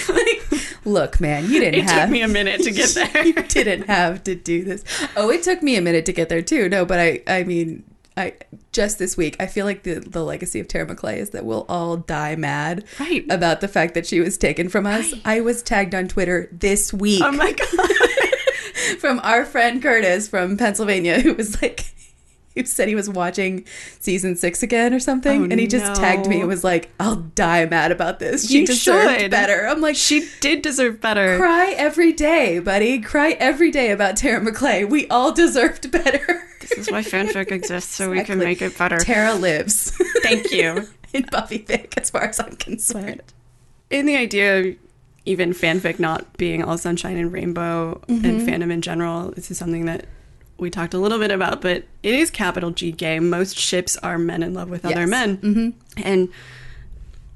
Look, 0.84 1.20
man, 1.20 1.44
you 1.50 1.60
didn't 1.60 1.80
it 1.80 1.84
have 1.84 2.02
took 2.08 2.10
me 2.12 2.22
a 2.22 2.28
minute 2.28 2.62
to 2.62 2.70
get 2.70 2.88
there. 2.94 3.24
you 3.26 3.34
didn't 3.48 3.82
have 3.86 4.24
to 4.24 4.34
do 4.34 4.64
this. 4.64 4.84
Oh, 5.16 5.30
it 5.30 5.42
took 5.42 5.62
me 5.62 5.76
a 5.76 5.80
minute 5.82 6.06
to 6.06 6.12
get 6.12 6.28
there 6.28 6.42
too. 6.42 6.68
No, 6.68 6.84
but 6.84 6.98
I 6.98 7.22
I 7.26 7.44
mean 7.44 7.84
I 8.16 8.34
just 8.72 8.98
this 8.98 9.16
week 9.16 9.36
I 9.40 9.46
feel 9.46 9.64
like 9.64 9.84
the 9.84 9.94
the 10.00 10.24
legacy 10.24 10.58
of 10.60 10.68
Tara 10.68 10.86
Maclay 10.86 11.18
is 11.20 11.30
that 11.30 11.44
we'll 11.44 11.64
all 11.68 11.96
die 11.96 12.36
mad 12.36 12.84
Right. 12.98 13.24
about 13.30 13.60
the 13.60 13.68
fact 13.68 13.94
that 13.94 14.06
she 14.06 14.20
was 14.20 14.36
taken 14.36 14.68
from 14.68 14.86
us. 14.86 15.14
I 15.24 15.40
was 15.40 15.62
tagged 15.62 15.94
on 15.94 16.08
Twitter 16.08 16.48
this 16.52 16.92
week 16.92 17.22
Oh 17.24 17.32
my 17.32 17.52
god. 17.52 18.98
from 18.98 19.20
our 19.22 19.44
friend 19.44 19.80
Curtis 19.82 20.28
from 20.28 20.56
Pennsylvania 20.56 21.20
who 21.20 21.34
was 21.34 21.60
like 21.62 21.84
who 22.56 22.64
said 22.64 22.88
he 22.88 22.94
was 22.94 23.08
watching 23.08 23.64
season 24.00 24.36
six 24.36 24.62
again 24.62 24.92
or 24.94 25.00
something, 25.00 25.42
Oh, 25.42 25.44
and 25.44 25.58
he 25.58 25.66
just 25.66 26.00
tagged 26.00 26.26
me 26.28 26.36
no. 26.36 26.40
and 26.42 26.48
was 26.48 26.64
like, 26.64 26.90
"I'll 27.00 27.16
die 27.16 27.64
mad 27.66 27.92
about 27.92 28.18
this. 28.18 28.48
She 28.48 28.60
You 28.60 28.66
deserved 28.66 29.20
should. 29.20 29.30
better." 29.30 29.66
I'm 29.66 29.80
like, 29.80 29.96
She 29.96 30.28
did 30.40 30.62
deserve 30.62 31.00
better. 31.00 31.36
Cry 31.38 31.74
every 31.76 32.12
day, 32.12 32.58
buddy. 32.58 32.98
Cry 33.00 33.32
every 33.32 33.70
day 33.70 33.90
about 33.90 34.16
Tara 34.16 34.40
Maclay. 34.40 34.84
We 34.84 35.08
all 35.08 35.32
deserved 35.32 35.90
better. 35.90 36.48
This 36.60 36.72
is 36.72 36.90
why 36.90 37.02
fanfic 37.02 37.50
exists, 37.52 37.94
so 37.94 38.10
we 38.10 38.22
can 38.22 38.38
make 38.38 38.62
it 38.62 38.76
better. 38.78 38.98
Tara 38.98 39.34
lives 39.34 39.90
Thank 40.22 40.52
you. 40.52 40.88
in 41.12 41.22
Buffy 41.30 41.58
fic, 41.58 41.94
as 42.00 42.10
far 42.10 42.22
as 42.24 42.38
I'm 42.40 42.56
concerned. 42.56 43.22
in 43.90 44.06
the 44.06 44.16
idea 44.16 44.60
of 44.60 44.76
even 45.24 45.52
fanfic 45.52 45.98
not 46.00 46.36
being 46.36 46.64
all 46.64 46.76
sunshine 46.78 47.16
and 47.16 47.32
rainbow 47.32 48.00
and 48.08 48.22
mm-hmm. 48.24 48.46
fandom 48.48 48.72
in 48.72 48.80
general, 48.82 49.30
this 49.32 49.50
is 49.50 49.58
something 49.58 49.84
that 49.84 50.06
we 50.62 50.70
talked 50.70 50.94
a 50.94 50.98
little 50.98 51.18
bit 51.18 51.30
about, 51.30 51.60
but 51.60 51.84
it 52.02 52.14
is 52.14 52.30
capital 52.30 52.70
G 52.70 52.92
gay. 52.92 53.18
Most 53.18 53.58
ships 53.58 53.98
are 53.98 54.16
men 54.16 54.42
in 54.42 54.54
love 54.54 54.70
with 54.70 54.86
other 54.86 55.06
men. 55.06 55.36
Mm-hmm. 55.38 56.02
And 56.02 56.28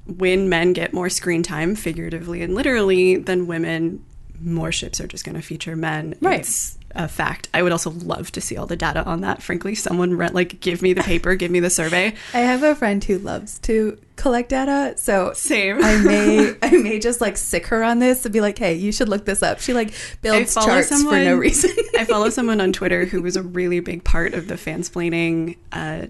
when 0.07 0.49
men 0.49 0.73
get 0.73 0.93
more 0.93 1.09
screen 1.09 1.43
time, 1.43 1.75
figuratively 1.75 2.41
and 2.41 2.55
literally, 2.55 3.17
than 3.17 3.45
women, 3.45 4.03
more 4.41 4.71
ships 4.71 4.99
are 4.99 5.07
just 5.07 5.25
going 5.25 5.35
to 5.35 5.41
feature 5.41 5.75
men. 5.75 6.15
Right. 6.21 6.39
It's 6.39 6.77
a 6.97 7.07
fact. 7.07 7.47
I 7.53 7.61
would 7.63 7.71
also 7.71 7.91
love 7.91 8.31
to 8.33 8.41
see 8.41 8.57
all 8.57 8.65
the 8.65 8.75
data 8.75 9.03
on 9.05 9.21
that. 9.21 9.41
Frankly, 9.41 9.75
someone 9.75 10.17
re- 10.17 10.29
like 10.29 10.59
give 10.59 10.81
me 10.81 10.91
the 10.93 11.03
paper, 11.03 11.35
give 11.35 11.51
me 11.51 11.59
the 11.59 11.69
survey. 11.69 12.13
I 12.33 12.39
have 12.39 12.63
a 12.63 12.75
friend 12.75 13.01
who 13.03 13.19
loves 13.19 13.59
to 13.59 13.97
collect 14.15 14.49
data, 14.49 14.97
so 14.97 15.31
Same. 15.33 15.77
I 15.83 15.97
may 16.01 16.55
I 16.61 16.71
may 16.71 16.99
just 16.99 17.21
like 17.21 17.37
sick 17.37 17.67
her 17.67 17.83
on 17.83 17.99
this 17.99 18.25
and 18.25 18.33
be 18.33 18.41
like, 18.41 18.57
"Hey, 18.57 18.73
you 18.73 18.91
should 18.91 19.09
look 19.09 19.25
this 19.25 19.41
up." 19.43 19.59
She 19.61 19.73
like 19.73 19.93
builds 20.21 20.53
charts 20.55 20.89
for 21.03 21.11
no 21.11 21.35
reason. 21.35 21.71
I 21.97 22.03
follow 22.05 22.29
someone 22.37 22.59
on 22.59 22.73
Twitter 22.73 23.05
who 23.05 23.21
was 23.21 23.35
a 23.35 23.43
really 23.43 23.79
big 23.79 24.03
part 24.03 24.33
of 24.33 24.47
the 24.47 24.55
fansplaining 24.55 25.57
uh, 25.71 26.07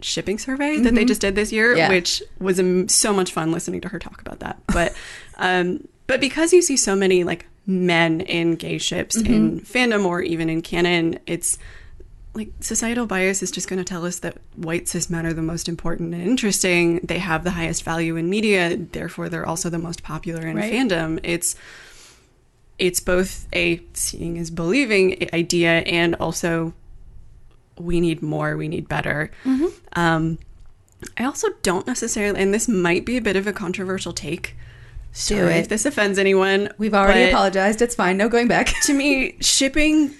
shipping 0.00 0.38
survey 0.38 0.78
that 0.80 0.94
they 0.94 1.04
just 1.04 1.20
did 1.20 1.34
this 1.34 1.52
year, 1.52 1.68
Mm-hmm. 1.70 1.78
Yeah. 1.78 1.88
which 1.88 2.22
was 2.38 2.60
um, 2.60 2.88
so 2.88 3.12
much 3.12 3.32
fun 3.32 3.50
listening 3.52 3.80
to 3.82 3.88
her 3.88 3.98
talk 3.98 4.20
about 4.20 4.40
that. 4.40 4.60
But 4.66 4.94
um, 5.36 5.86
but 6.06 6.20
because 6.20 6.52
you 6.52 6.60
see 6.62 6.76
so 6.76 6.94
many 6.96 7.24
like 7.24 7.46
men 7.66 8.20
in 8.20 8.54
gay 8.56 8.78
ships 8.78 9.16
Mm-hmm. 9.16 9.32
in 9.34 9.60
fandom 9.60 10.04
or 10.04 10.20
even 10.22 10.48
in 10.48 10.62
canon, 10.62 11.18
it's 11.26 11.58
like 12.34 12.50
societal 12.60 13.06
bias 13.06 13.42
is 13.42 13.50
just 13.50 13.66
going 13.66 13.78
to 13.78 13.84
tell 13.84 14.04
us 14.04 14.18
that 14.18 14.36
white 14.56 14.86
cis 14.88 15.08
men 15.08 15.24
are 15.24 15.32
the 15.32 15.40
most 15.42 15.68
important 15.68 16.12
and 16.14 16.22
interesting. 16.22 17.00
They 17.02 17.18
have 17.18 17.44
the 17.44 17.52
highest 17.52 17.82
value 17.82 18.16
in 18.16 18.28
media, 18.28 18.76
therefore 18.76 19.28
they're 19.30 19.46
also 19.46 19.70
the 19.70 19.78
most 19.78 20.02
popular 20.02 20.46
in 20.46 20.56
Right. 20.56 20.72
fandom. 20.72 21.18
It's 21.22 21.56
it's 22.78 23.00
both 23.00 23.48
a 23.54 23.80
seeing 23.94 24.36
is 24.36 24.50
believing 24.50 25.28
idea 25.32 25.78
and 25.80 26.14
also 26.16 26.74
we 27.78 28.00
need 28.00 28.20
more, 28.22 28.56
we 28.56 28.68
need 28.68 28.86
better. 28.86 29.30
Mm-hmm. 29.44 29.66
Um, 29.98 30.38
I 31.16 31.24
also 31.24 31.48
don't 31.62 31.86
necessarily, 31.86 32.38
and 32.40 32.52
this 32.52 32.68
might 32.68 33.04
be 33.06 33.16
a 33.16 33.22
bit 33.22 33.36
of 33.36 33.46
a 33.46 33.52
controversial 33.52 34.12
take. 34.12 34.56
Sorry 35.16 35.54
if 35.54 35.68
this 35.68 35.86
offends 35.86 36.18
anyone. 36.18 36.68
We've 36.76 36.92
already 36.92 37.24
but 37.24 37.30
apologized. 37.30 37.80
It's 37.80 37.94
fine. 37.94 38.18
No 38.18 38.28
going 38.28 38.48
back. 38.48 38.72
To 38.82 38.92
me, 38.92 39.36
shipping 39.40 40.14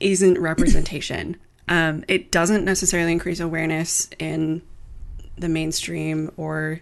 isn't 0.00 0.38
representation. 0.38 1.36
Um, 1.70 2.02
it 2.08 2.30
doesn't 2.30 2.64
necessarily 2.64 3.12
increase 3.12 3.40
awareness 3.40 4.08
in 4.18 4.62
the 5.36 5.50
mainstream 5.50 6.32
or 6.38 6.80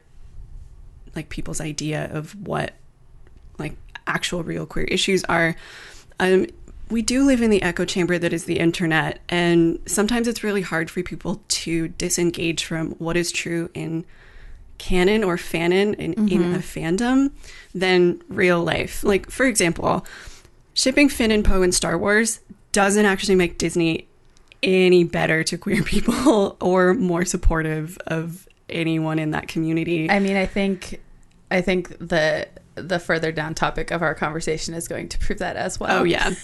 like 1.16 1.28
people's 1.28 1.60
idea 1.60 2.08
of 2.12 2.40
what 2.46 2.74
like 3.58 3.76
actual 4.06 4.44
real 4.44 4.64
queer 4.64 4.84
issues 4.84 5.24
are. 5.24 5.56
Um, 6.20 6.46
we 6.88 7.02
do 7.02 7.24
live 7.24 7.42
in 7.42 7.50
the 7.50 7.62
echo 7.62 7.84
chamber 7.84 8.16
that 8.16 8.32
is 8.32 8.44
the 8.44 8.60
internet, 8.60 9.18
and 9.28 9.80
sometimes 9.86 10.28
it's 10.28 10.44
really 10.44 10.62
hard 10.62 10.88
for 10.88 11.02
people 11.02 11.42
to 11.48 11.88
disengage 11.88 12.64
from 12.64 12.92
what 12.92 13.16
is 13.16 13.32
true 13.32 13.70
in 13.74 14.04
canon 14.78 15.24
or 15.24 15.36
fanon 15.36 15.94
in, 15.94 16.12
in 16.14 16.26
mm-hmm. 16.26 16.54
a 16.54 16.58
fandom 16.58 17.30
than 17.74 18.22
real 18.28 18.62
life. 18.62 19.04
Like, 19.04 19.30
for 19.30 19.46
example, 19.46 20.06
shipping 20.74 21.08
Finn 21.08 21.30
and 21.30 21.44
Poe 21.44 21.62
in 21.62 21.72
Star 21.72 21.98
Wars 21.98 22.40
doesn't 22.72 23.06
actually 23.06 23.36
make 23.36 23.58
Disney 23.58 24.08
any 24.62 25.04
better 25.04 25.42
to 25.44 25.58
queer 25.58 25.82
people 25.84 26.56
or 26.60 26.94
more 26.94 27.24
supportive 27.24 27.98
of 28.06 28.48
anyone 28.68 29.18
in 29.18 29.30
that 29.30 29.48
community. 29.48 30.10
I 30.10 30.18
mean, 30.18 30.36
I 30.36 30.46
think 30.46 31.00
I 31.50 31.60
think 31.60 31.96
the 31.98 32.48
the 32.76 32.98
further 32.98 33.32
down 33.32 33.54
topic 33.54 33.90
of 33.90 34.02
our 34.02 34.14
conversation 34.14 34.74
is 34.74 34.86
going 34.86 35.08
to 35.08 35.18
prove 35.18 35.38
that 35.38 35.56
as 35.56 35.80
well. 35.80 36.00
Oh 36.00 36.04
yeah, 36.04 36.34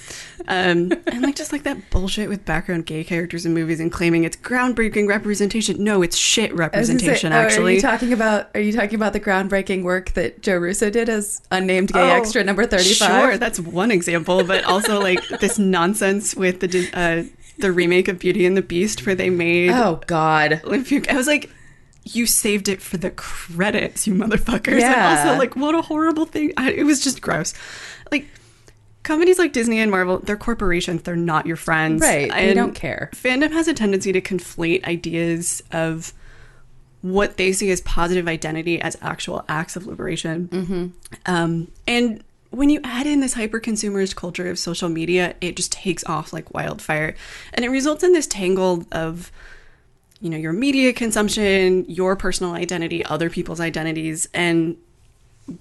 um, 0.49 0.93
and 1.07 1.23
like 1.23 1.37
just 1.37 1.53
like 1.53 1.63
that 1.63 1.91
bullshit 1.91 2.29
with 2.29 2.45
background 2.45 2.87
gay 2.87 3.05
characters 3.05 3.47
in 3.47 3.55
movies 3.55 3.81
and 3.81 3.93
claiming 3.93 4.25
it's 4.25 4.37
groundbreaking 4.37 5.09
representation. 5.09 5.83
No, 5.85 6.03
it's 6.03 6.17
shit 6.17 6.45
I 6.45 6.49
say, 6.49 6.57
representation. 6.57 7.33
oh, 7.33 7.43
Are 7.43 7.71
you 7.71 7.81
talking 7.81 8.13
about 8.13 8.49
are 8.55 8.61
you 8.61 8.73
talking 8.73 8.95
about 8.95 9.13
the 9.13 9.21
groundbreaking 9.21 9.83
work 9.85 10.11
that 10.13 10.43
Joe 10.43 10.57
Russo 10.57 10.91
did 10.91 11.09
as 11.09 11.43
unnamed 11.51 11.93
gay 11.93 12.01
Oh, 12.11 12.15
extra 12.17 12.43
number 12.43 12.67
thirty 12.67 12.95
five? 12.95 13.11
Sure, 13.23 13.39
that's 13.39 13.61
one 13.61 13.91
example, 13.91 14.43
but 14.45 14.65
also 14.65 15.01
like 15.01 15.27
this 15.41 15.59
nonsense 15.59 16.35
with 16.35 16.61
the 16.61 16.91
uh, 16.95 17.25
the 17.59 17.71
remake 17.71 18.09
of 18.09 18.19
Beauty 18.19 18.47
and 18.47 18.57
the 18.57 18.63
Beast, 18.63 19.05
where 19.07 19.15
they 19.15 19.31
made 19.31 19.71
Oh 19.71 20.01
God. 20.07 20.63
I 20.65 21.17
was 21.17 21.27
like, 21.27 21.51
you 22.05 22.27
saved 22.27 22.69
it 22.69 22.83
for 22.83 22.97
the 22.97 23.11
credits, 23.11 24.07
you 24.07 24.15
motherfuckers. 24.15 24.81
Yeah. 24.81 24.93
And 24.93 25.29
also, 25.29 25.39
like, 25.39 25.57
what 25.57 25.75
a 25.75 25.83
horrible 25.83 26.27
thing. 26.27 26.53
I, 26.57 26.73
it 26.73 26.85
was 26.85 27.03
just 27.03 27.21
gross. 27.21 27.55
Like, 28.11 28.27
companies 29.03 29.39
like 29.39 29.53
Disney 29.53 29.79
and 29.79 29.91
Marvel, 29.91 30.19
they're 30.19 30.37
corporations. 30.37 31.03
They're 31.03 31.17
not 31.17 31.47
your 31.47 31.57
friends. 31.57 32.03
Right, 32.03 32.31
they 32.31 32.55
don't 32.55 32.75
care. 32.75 33.11
Fandom 33.15 33.53
has 33.53 33.69
a 33.69 33.75
tendency 33.75 34.13
to 34.13 34.21
conflate 34.21 34.85
ideas 34.85 35.63
of 35.73 36.13
what 37.03 37.37
they 37.37 37.53
see 37.53 37.71
as 37.71 37.81
positive 37.81 38.29
identity 38.29 38.81
as 38.81 38.97
actual 39.03 39.45
acts 39.49 39.75
of 39.75 39.87
liberation. 39.87 40.49
Mm-hmm. 40.49 40.87
Um, 41.27 41.69
and 41.87 42.23
when 42.51 42.71
you 42.71 42.81
add 42.85 43.07
in 43.07 43.21
this 43.21 43.35
hyper 43.35 43.59
consumerist 43.59 44.15
culture 44.15 44.49
of 44.49 44.59
social 44.59 44.89
media, 44.89 45.35
it 45.41 45.57
just 45.57 45.73
takes 45.73 46.05
off 46.05 46.33
like 46.33 46.55
wildfire. 46.55 47.17
And 47.55 47.65
it 47.65 47.71
results 47.71 48.05
in 48.05 48.13
this 48.13 48.27
tangle 48.27 48.85
of, 48.93 49.33
you 50.23 50.31
know, 50.31 50.37
your 50.37 50.53
media 50.53 50.93
consumption, 50.93 51.85
your 51.89 52.15
personal 52.15 52.55
identity, 52.55 53.05
other 53.05 53.29
people's 53.29 53.61
identities, 53.61 54.29
and 54.33 54.77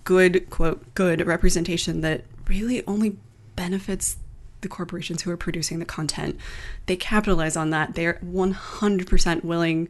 good, 0.04 0.50
quote, 0.52 0.94
good 0.94 1.26
representation 1.26 2.02
that 2.02 2.24
really 2.48 2.86
only 2.86 3.18
benefits 3.56 4.18
the 4.62 4.70
corporations 4.70 5.24
who 5.24 5.32
are 5.32 5.38
producing 5.38 5.80
the 5.80 5.86
content. 5.86 6.38
They 6.86 6.96
capitalize 6.96 7.58
on 7.58 7.72
that. 7.72 7.96
They're 7.96 8.20
100% 8.24 9.44
willing 9.44 9.90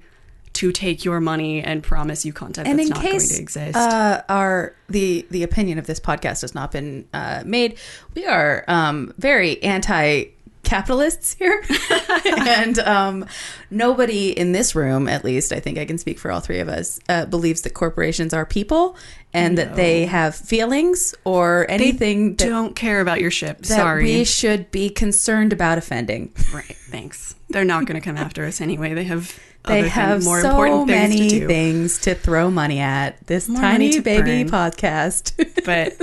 to 0.54 0.72
take 0.72 1.04
your 1.04 1.20
money 1.20 1.62
and 1.62 1.84
promise 1.84 2.26
you 2.26 2.32
content 2.32 2.68
And 2.68 2.80
that's 2.80 2.90
in 2.90 2.94
not 2.94 3.02
case 3.02 3.28
going 3.28 3.38
to 3.38 3.42
exist. 3.42 3.78
Uh, 3.78 4.22
our 4.30 4.76
the 4.90 5.26
the 5.30 5.44
opinion 5.44 5.80
of 5.80 5.88
this 5.88 6.00
podcast 6.00 6.42
has 6.42 6.54
not 6.54 6.72
been 6.72 7.08
uh, 7.14 7.44
made, 7.46 7.78
we 8.16 8.26
are 8.26 8.66
um, 8.68 9.14
very 9.18 9.62
anti 9.64 10.26
capitalists 10.64 11.34
here, 11.34 11.64
and 12.26 12.80
um, 12.80 13.26
nobody 13.70 14.30
in 14.32 14.52
this 14.52 14.76
room, 14.76 15.08
at 15.08 15.24
least 15.24 15.52
I 15.52 15.60
think 15.60 15.78
I 15.78 15.86
can 15.86 15.98
speak 15.98 16.20
for 16.20 16.32
all 16.32 16.40
three 16.40 16.60
of 16.60 16.70
us, 16.70 17.00
uh, 17.10 17.26
believes 17.26 17.62
that 17.62 17.74
corporations 17.74 18.34
are 18.34 18.46
people 18.46 18.96
and 19.34 19.58
that 19.58 19.76
they 19.76 20.06
have 20.06 20.36
feelings 20.36 21.16
or 21.24 21.66
they 21.70 21.74
anything 21.76 22.36
that, 22.36 22.48
don't 22.48 22.76
care 22.76 23.00
about 23.02 23.22
your 23.22 23.32
ship. 23.32 23.60
that 23.60 23.66
Sorry. 23.68 24.04
we 24.04 24.24
should 24.26 24.70
be 24.72 24.90
concerned 24.90 25.54
about 25.54 25.78
offending. 25.78 26.34
right. 26.54 26.76
Thanks. 26.90 27.36
They're 27.50 27.64
not 27.66 27.86
going 27.86 28.00
to 28.00 28.04
come 28.06 28.18
after 28.18 28.46
us 28.46 28.60
anyway. 28.62 28.94
They 28.94 29.06
have 29.06 29.38
They 29.68 29.80
other 29.80 29.90
have 29.90 30.24
more 30.26 30.42
so 30.42 30.50
important 30.50 30.88
things 30.90 31.10
many 31.16 31.30
to 31.30 31.40
do. 31.42 31.48
things 31.48 32.00
to 32.02 32.16
throw 32.16 32.52
money 32.52 32.80
at 32.80 33.26
this 33.28 33.48
More 33.48 33.62
tiny 33.62 34.00
baby 34.02 34.44
burn. 34.44 34.50
podcast. 34.52 35.34
But 35.66 35.94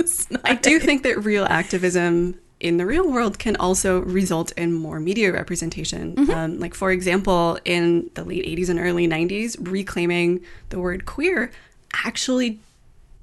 I 0.45 0.55
do 0.55 0.79
think 0.79 1.03
that 1.03 1.23
real 1.23 1.43
activism 1.45 2.39
in 2.59 2.77
the 2.77 2.85
real 2.85 3.09
world 3.09 3.39
can 3.39 3.55
also 3.55 3.99
result 4.01 4.51
in 4.53 4.73
more 4.73 4.99
media 4.99 5.31
representation. 5.31 6.15
Mm-hmm. 6.15 6.31
Um, 6.31 6.59
like, 6.59 6.73
for 6.73 6.91
example, 6.91 7.57
in 7.63 8.09
the 8.15 8.23
late 8.23 8.45
80s 8.45 8.69
and 8.69 8.79
early 8.79 9.07
90s, 9.07 9.55
reclaiming 9.59 10.41
the 10.69 10.79
word 10.79 11.05
queer 11.05 11.51
actually 12.05 12.59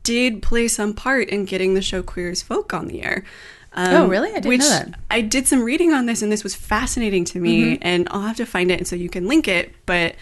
did 0.02 0.42
play 0.42 0.68
some 0.68 0.94
part 0.94 1.28
in 1.28 1.44
getting 1.44 1.74
the 1.74 1.82
show 1.82 2.02
Queer 2.02 2.30
as 2.30 2.40
Folk 2.40 2.72
on 2.72 2.86
the 2.86 3.02
air. 3.02 3.24
Um, 3.72 3.94
Oh, 3.94 4.08
really? 4.08 4.30
I 4.30 4.40
didn't 4.40 4.60
know 4.60 4.68
that. 4.68 4.94
I 5.10 5.20
did 5.20 5.46
some 5.46 5.62
reading 5.62 5.92
on 5.92 6.06
this, 6.06 6.22
and 6.22 6.32
this 6.32 6.42
was 6.42 6.54
fascinating 6.54 7.24
to 7.26 7.40
me. 7.40 7.74
Mm-hmm. 7.74 7.82
And 7.82 8.08
I'll 8.10 8.22
have 8.22 8.36
to 8.36 8.46
find 8.46 8.70
it, 8.70 8.78
and 8.78 8.86
so 8.86 8.96
you 8.96 9.10
can 9.10 9.28
link 9.28 9.48
it. 9.48 9.74
But 9.84 10.14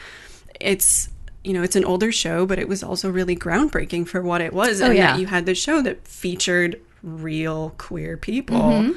it's 0.60 1.08
you 1.44 1.52
know, 1.52 1.62
it's 1.62 1.76
an 1.76 1.84
older 1.84 2.10
show, 2.10 2.46
but 2.46 2.58
it 2.58 2.68
was 2.68 2.82
also 2.82 3.10
really 3.10 3.36
groundbreaking 3.36 4.08
for 4.08 4.22
what 4.22 4.40
it 4.40 4.54
was. 4.54 4.80
Oh, 4.80 4.86
and 4.86 4.96
yeah. 4.96 5.12
that 5.12 5.20
you 5.20 5.26
had 5.26 5.44
this 5.44 5.58
show 5.58 5.82
that 5.82 6.08
featured 6.08 6.80
real 7.04 7.74
queer 7.78 8.16
people. 8.16 8.58
Mm-hmm. 8.58 8.92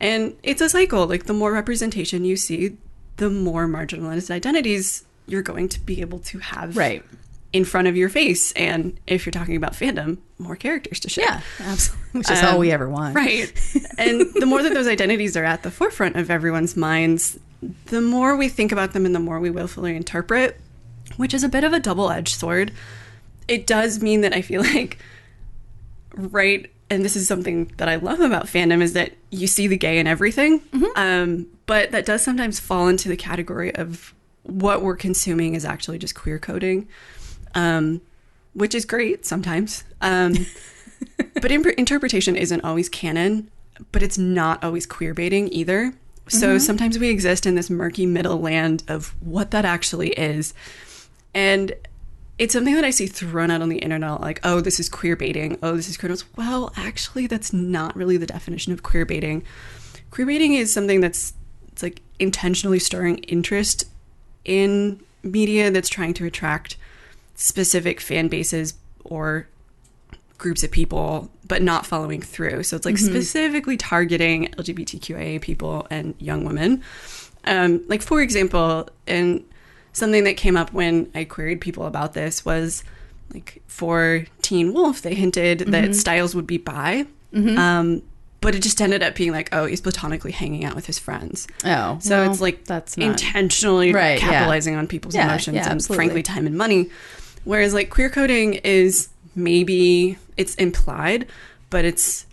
And 0.00 0.34
it's 0.42 0.60
a 0.60 0.68
cycle. 0.68 1.06
Like 1.06 1.24
the 1.26 1.32
more 1.32 1.52
representation 1.52 2.24
you 2.24 2.36
see, 2.36 2.76
the 3.16 3.30
more 3.30 3.66
marginalized 3.66 4.30
identities 4.30 5.04
you're 5.26 5.42
going 5.42 5.68
to 5.68 5.80
be 5.80 6.00
able 6.00 6.18
to 6.18 6.38
have 6.40 6.76
Right. 6.76 7.04
in 7.52 7.64
front 7.64 7.86
of 7.86 7.96
your 7.96 8.08
face. 8.08 8.50
And 8.52 8.98
if 9.06 9.24
you're 9.24 9.30
talking 9.32 9.54
about 9.54 9.74
fandom, 9.74 10.18
more 10.38 10.56
characters 10.56 10.98
to 11.00 11.08
share. 11.08 11.24
Yeah, 11.26 11.40
absolutely. 11.60 12.18
Which 12.18 12.30
is 12.30 12.42
all 12.42 12.58
we 12.58 12.72
ever 12.72 12.88
want. 12.88 13.14
Right. 13.14 13.52
and 13.98 14.22
the 14.34 14.46
more 14.46 14.62
that 14.62 14.74
those 14.74 14.88
identities 14.88 15.36
are 15.36 15.44
at 15.44 15.62
the 15.62 15.70
forefront 15.70 16.16
of 16.16 16.30
everyone's 16.30 16.76
minds, 16.76 17.38
the 17.86 18.00
more 18.00 18.36
we 18.36 18.48
think 18.48 18.72
about 18.72 18.92
them 18.92 19.06
and 19.06 19.14
the 19.14 19.20
more 19.20 19.38
we 19.38 19.50
willfully 19.50 19.94
interpret, 19.94 20.58
which 21.16 21.32
is 21.32 21.44
a 21.44 21.48
bit 21.48 21.62
of 21.62 21.72
a 21.72 21.78
double 21.78 22.10
edged 22.10 22.34
sword. 22.34 22.72
It 23.46 23.68
does 23.68 24.02
mean 24.02 24.22
that 24.22 24.34
I 24.34 24.42
feel 24.42 24.62
like, 24.74 24.98
right, 26.16 26.70
and 26.92 27.02
this 27.02 27.16
is 27.16 27.26
something 27.26 27.72
that 27.78 27.88
I 27.88 27.96
love 27.96 28.20
about 28.20 28.44
fandom 28.44 28.82
is 28.82 28.92
that 28.92 29.12
you 29.30 29.46
see 29.46 29.66
the 29.66 29.78
gay 29.78 29.98
in 29.98 30.06
everything. 30.06 30.60
Um, 30.94 31.46
but 31.64 31.90
that 31.92 32.04
does 32.04 32.22
sometimes 32.22 32.60
fall 32.60 32.86
into 32.88 33.08
the 33.08 33.16
category 33.16 33.74
of 33.74 34.12
what 34.42 34.82
we're 34.82 34.96
consuming 34.96 35.54
is 35.54 35.64
actually 35.64 35.98
just 35.98 36.14
queer 36.14 36.38
coding, 36.38 36.86
um, 37.54 38.02
which 38.52 38.74
is 38.74 38.84
great 38.84 39.24
sometimes. 39.24 39.84
Um, 40.02 40.34
but 41.40 41.50
imp- 41.50 41.78
interpretation 41.78 42.36
isn't 42.36 42.62
always 42.62 42.90
canon, 42.90 43.50
but 43.90 44.02
it's 44.02 44.18
not 44.18 44.62
always 44.62 44.84
queer 44.84 45.14
baiting 45.14 45.50
either. 45.50 45.94
So 46.28 46.56
sometimes 46.58 46.98
we 46.98 47.08
exist 47.08 47.46
in 47.46 47.56
this 47.56 47.68
murky 47.68 48.06
middle 48.06 48.40
land 48.40 48.84
of 48.86 49.14
what 49.20 49.50
that 49.50 49.64
actually 49.64 50.10
is. 50.10 50.54
And 51.34 51.72
it's 52.38 52.52
something 52.52 52.74
that 52.74 52.84
I 52.84 52.90
see 52.90 53.06
thrown 53.06 53.50
out 53.50 53.62
on 53.62 53.68
the 53.68 53.78
internet 53.78 54.20
like, 54.20 54.40
oh, 54.42 54.60
this 54.60 54.80
is 54.80 54.88
queer 54.88 55.16
baiting. 55.16 55.58
Oh, 55.62 55.76
this 55.76 55.88
is 55.88 55.96
queer. 55.96 56.14
Well, 56.36 56.72
actually, 56.76 57.26
that's 57.26 57.52
not 57.52 57.94
really 57.94 58.16
the 58.16 58.26
definition 58.26 58.72
of 58.72 58.82
queer 58.82 59.04
baiting. 59.04 59.44
Queer 60.10 60.26
baiting 60.26 60.54
is 60.54 60.72
something 60.72 61.00
that's 61.00 61.34
it's 61.72 61.82
like 61.82 62.00
intentionally 62.18 62.78
stirring 62.78 63.18
interest 63.18 63.84
in 64.44 65.00
media 65.22 65.70
that's 65.70 65.88
trying 65.88 66.14
to 66.14 66.26
attract 66.26 66.76
specific 67.34 68.00
fan 68.00 68.28
bases 68.28 68.74
or 69.04 69.48
groups 70.38 70.62
of 70.64 70.70
people, 70.70 71.30
but 71.46 71.62
not 71.62 71.86
following 71.86 72.20
through. 72.20 72.62
So 72.64 72.76
it's 72.76 72.84
like 72.84 72.98
specifically 72.98 73.76
targeting 73.76 74.48
LGBTQIA 74.58 75.40
people 75.40 75.86
and 75.90 76.14
young 76.18 76.44
women. 76.44 76.82
Um, 77.44 77.82
like 77.88 78.02
for 78.02 78.20
example, 78.20 78.88
and 79.06 79.44
something 79.92 80.24
that 80.24 80.36
came 80.36 80.56
up 80.56 80.72
when 80.72 81.10
I 81.14 81.24
queried 81.24 81.60
people 81.60 81.86
about 81.86 82.12
this 82.14 82.44
was 82.44 82.82
like 83.34 83.62
for 83.66 84.24
Teen 84.42 84.72
Wolf, 84.74 85.02
they 85.02 85.14
hinted 85.14 85.60
that 85.60 85.94
Stiles 85.94 86.34
would 86.34 86.46
be 86.46 86.58
bi. 86.58 87.06
Um, 87.34 88.02
but 88.42 88.54
it 88.54 88.62
just 88.62 88.80
ended 88.82 89.02
up 89.02 89.14
being 89.14 89.30
like, 89.32 89.48
oh, 89.52 89.66
he's 89.66 89.80
platonically 89.80 90.32
hanging 90.32 90.64
out 90.64 90.74
with 90.74 90.84
his 90.86 90.98
friends. 90.98 91.46
Oh, 91.64 91.98
So 92.00 92.20
well, 92.22 92.30
it's 92.30 92.40
like 92.40 92.64
that's 92.64 92.96
not 92.98 93.06
intentionally 93.06 93.92
Right, 93.92 94.20
yeah. 94.20 94.28
capitalizing 94.30 94.74
on 94.74 94.86
people's 94.88 95.14
Yeah, 95.14 95.28
emotions 95.28 95.54
yeah, 95.54 95.62
and 95.64 95.72
absolutely. 95.74 95.96
frankly 95.96 96.22
time 96.24 96.46
and 96.46 96.58
money. 96.58 96.90
Whereas 97.44 97.72
like 97.72 97.88
queer 97.90 98.10
coding 98.10 98.54
is 98.54 99.08
maybe 99.34 100.18
it's 100.36 100.54
implied, 100.56 101.26
but 101.70 101.84
it's 101.84 102.26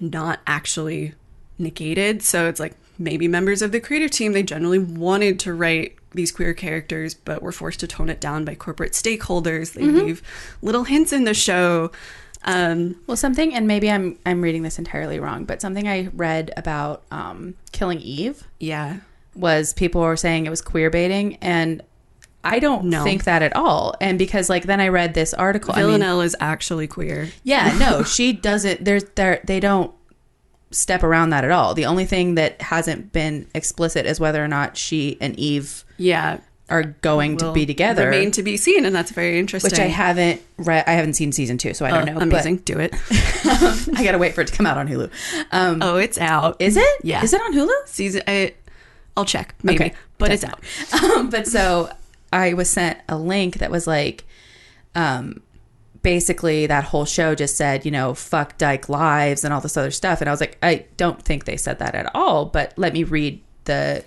not 0.00 0.40
actually 0.46 1.14
negated. 1.58 2.22
So 2.22 2.48
it's 2.48 2.58
like 2.60 2.74
maybe 2.98 3.28
members 3.28 3.62
of 3.62 3.72
the 3.72 3.80
creative 3.80 4.10
team 4.10 4.32
they 4.32 4.42
generally 4.42 4.78
wanted 4.78 5.38
to 5.40 5.54
write 5.54 5.96
these 6.14 6.32
queer 6.32 6.54
characters, 6.54 7.14
but 7.14 7.42
were 7.42 7.52
forced 7.52 7.80
to 7.80 7.86
tone 7.86 8.08
it 8.08 8.20
down 8.20 8.44
by 8.44 8.54
corporate 8.54 8.92
stakeholders. 8.92 9.72
They 9.74 9.82
Mm-hmm. 9.82 9.96
leave 9.98 10.22
little 10.62 10.84
hints 10.84 11.12
in 11.12 11.24
the 11.24 11.34
show. 11.34 11.90
Um, 12.44 12.96
Well, 13.06 13.16
something, 13.16 13.54
and 13.54 13.66
maybe 13.68 13.90
I'm 13.90 14.18
I'm 14.26 14.42
reading 14.42 14.62
this 14.62 14.78
entirely 14.78 15.20
wrong, 15.20 15.44
but 15.44 15.60
something 15.60 15.86
I 15.88 16.08
read 16.12 16.50
about 16.56 17.02
um, 17.10 17.54
Killing 17.72 18.00
Eve 18.00 18.42
yeah, 18.58 18.96
was 19.34 19.72
people 19.72 20.00
were 20.00 20.16
saying 20.16 20.46
it 20.46 20.50
was 20.50 20.60
queer 20.60 20.90
baiting, 20.90 21.36
and 21.40 21.82
I 22.44 22.58
don't 22.58 22.86
No. 22.86 23.04
think 23.04 23.22
that 23.24 23.42
at 23.42 23.54
all. 23.54 23.94
And 24.00 24.18
because 24.18 24.50
like 24.50 24.64
then 24.64 24.80
I 24.80 24.88
read 24.88 25.14
this 25.14 25.32
article, 25.34 25.72
I 25.74 25.78
mean, 25.82 25.86
Villanelle 25.86 26.20
is 26.22 26.34
actually 26.40 26.88
queer. 26.88 27.28
yeah, 27.44 27.76
no, 27.78 28.02
she 28.16 28.32
doesn't. 28.32 28.84
There's 28.84 29.04
there 29.14 29.40
they 29.44 29.60
don't 29.60 29.92
step 30.72 31.04
around 31.04 31.30
that 31.30 31.44
at 31.44 31.50
all. 31.52 31.74
The 31.74 31.84
only 31.86 32.06
thing 32.06 32.34
that 32.34 32.60
hasn't 32.60 33.12
been 33.12 33.46
explicit 33.54 34.06
is 34.06 34.18
whether 34.18 34.42
or 34.44 34.48
not 34.48 34.76
she 34.76 35.16
and 35.20 35.38
Eve 35.38 35.84
Yeah, 36.02 36.40
are 36.68 36.82
going 36.84 37.36
to 37.38 37.52
be 37.52 37.66
together. 37.66 38.06
Remain 38.06 38.30
to 38.32 38.42
be 38.42 38.56
seen, 38.56 38.84
and 38.86 38.94
that's 38.94 39.10
very 39.10 39.38
interesting. 39.38 39.70
which 39.70 39.78
I 39.80 39.86
haven't 39.88 40.40
read. 40.58 40.84
I 40.86 40.92
haven't 40.92 41.14
seen 41.14 41.32
season 41.32 41.58
two, 41.58 41.74
so 41.74 41.84
I 41.84 41.90
don't 41.90 42.08
Oh, 42.08 42.12
know. 42.14 42.20
amazing. 42.20 42.58
Do 42.58 42.78
it. 42.78 42.94
I 43.10 44.02
gotta 44.04 44.18
wait 44.18 44.34
for 44.34 44.40
it 44.40 44.46
to 44.48 44.56
come 44.56 44.66
out 44.66 44.78
on 44.78 44.88
Hulu. 44.88 45.10
Um, 45.52 45.82
Oh, 45.82 45.96
it's 45.96 46.18
out. 46.18 46.56
is 46.60 46.76
it? 46.76 47.00
Yeah. 47.02 47.22
Is 47.22 47.32
it 47.34 47.40
on 47.42 47.52
Hulu? 47.52 47.86
season? 47.86 48.22
I, 48.26 48.54
I'll 49.16 49.24
check. 49.26 49.54
Maybe, 49.62 49.84
Okay. 49.86 49.94
but 50.18 50.30
it's 50.32 50.44
out. 50.44 50.60
um, 51.04 51.28
but 51.30 51.46
so 51.46 51.90
I 52.32 52.54
was 52.54 52.70
sent 52.70 52.98
a 53.08 53.18
link 53.18 53.58
that 53.58 53.70
was 53.70 53.86
like, 53.86 54.24
um, 54.94 55.42
basically 56.02 56.66
that 56.66 56.84
whole 56.84 57.04
show 57.04 57.34
just 57.34 57.56
said, 57.56 57.84
you 57.84 57.90
know, 57.90 58.14
fuck 58.14 58.56
Dyke 58.58 58.88
lives 58.88 59.44
and 59.44 59.52
all 59.52 59.60
this 59.60 59.76
other 59.76 59.90
stuff. 59.90 60.20
And 60.20 60.28
I 60.28 60.32
was 60.32 60.40
like, 60.40 60.56
I 60.62 60.86
don't 60.96 61.22
think 61.22 61.44
they 61.44 61.56
said 61.56 61.78
that 61.80 61.94
at 61.94 62.10
all, 62.14 62.46
but 62.46 62.72
let 62.76 62.92
me 62.94 63.04
read 63.04 63.40
the 63.64 64.02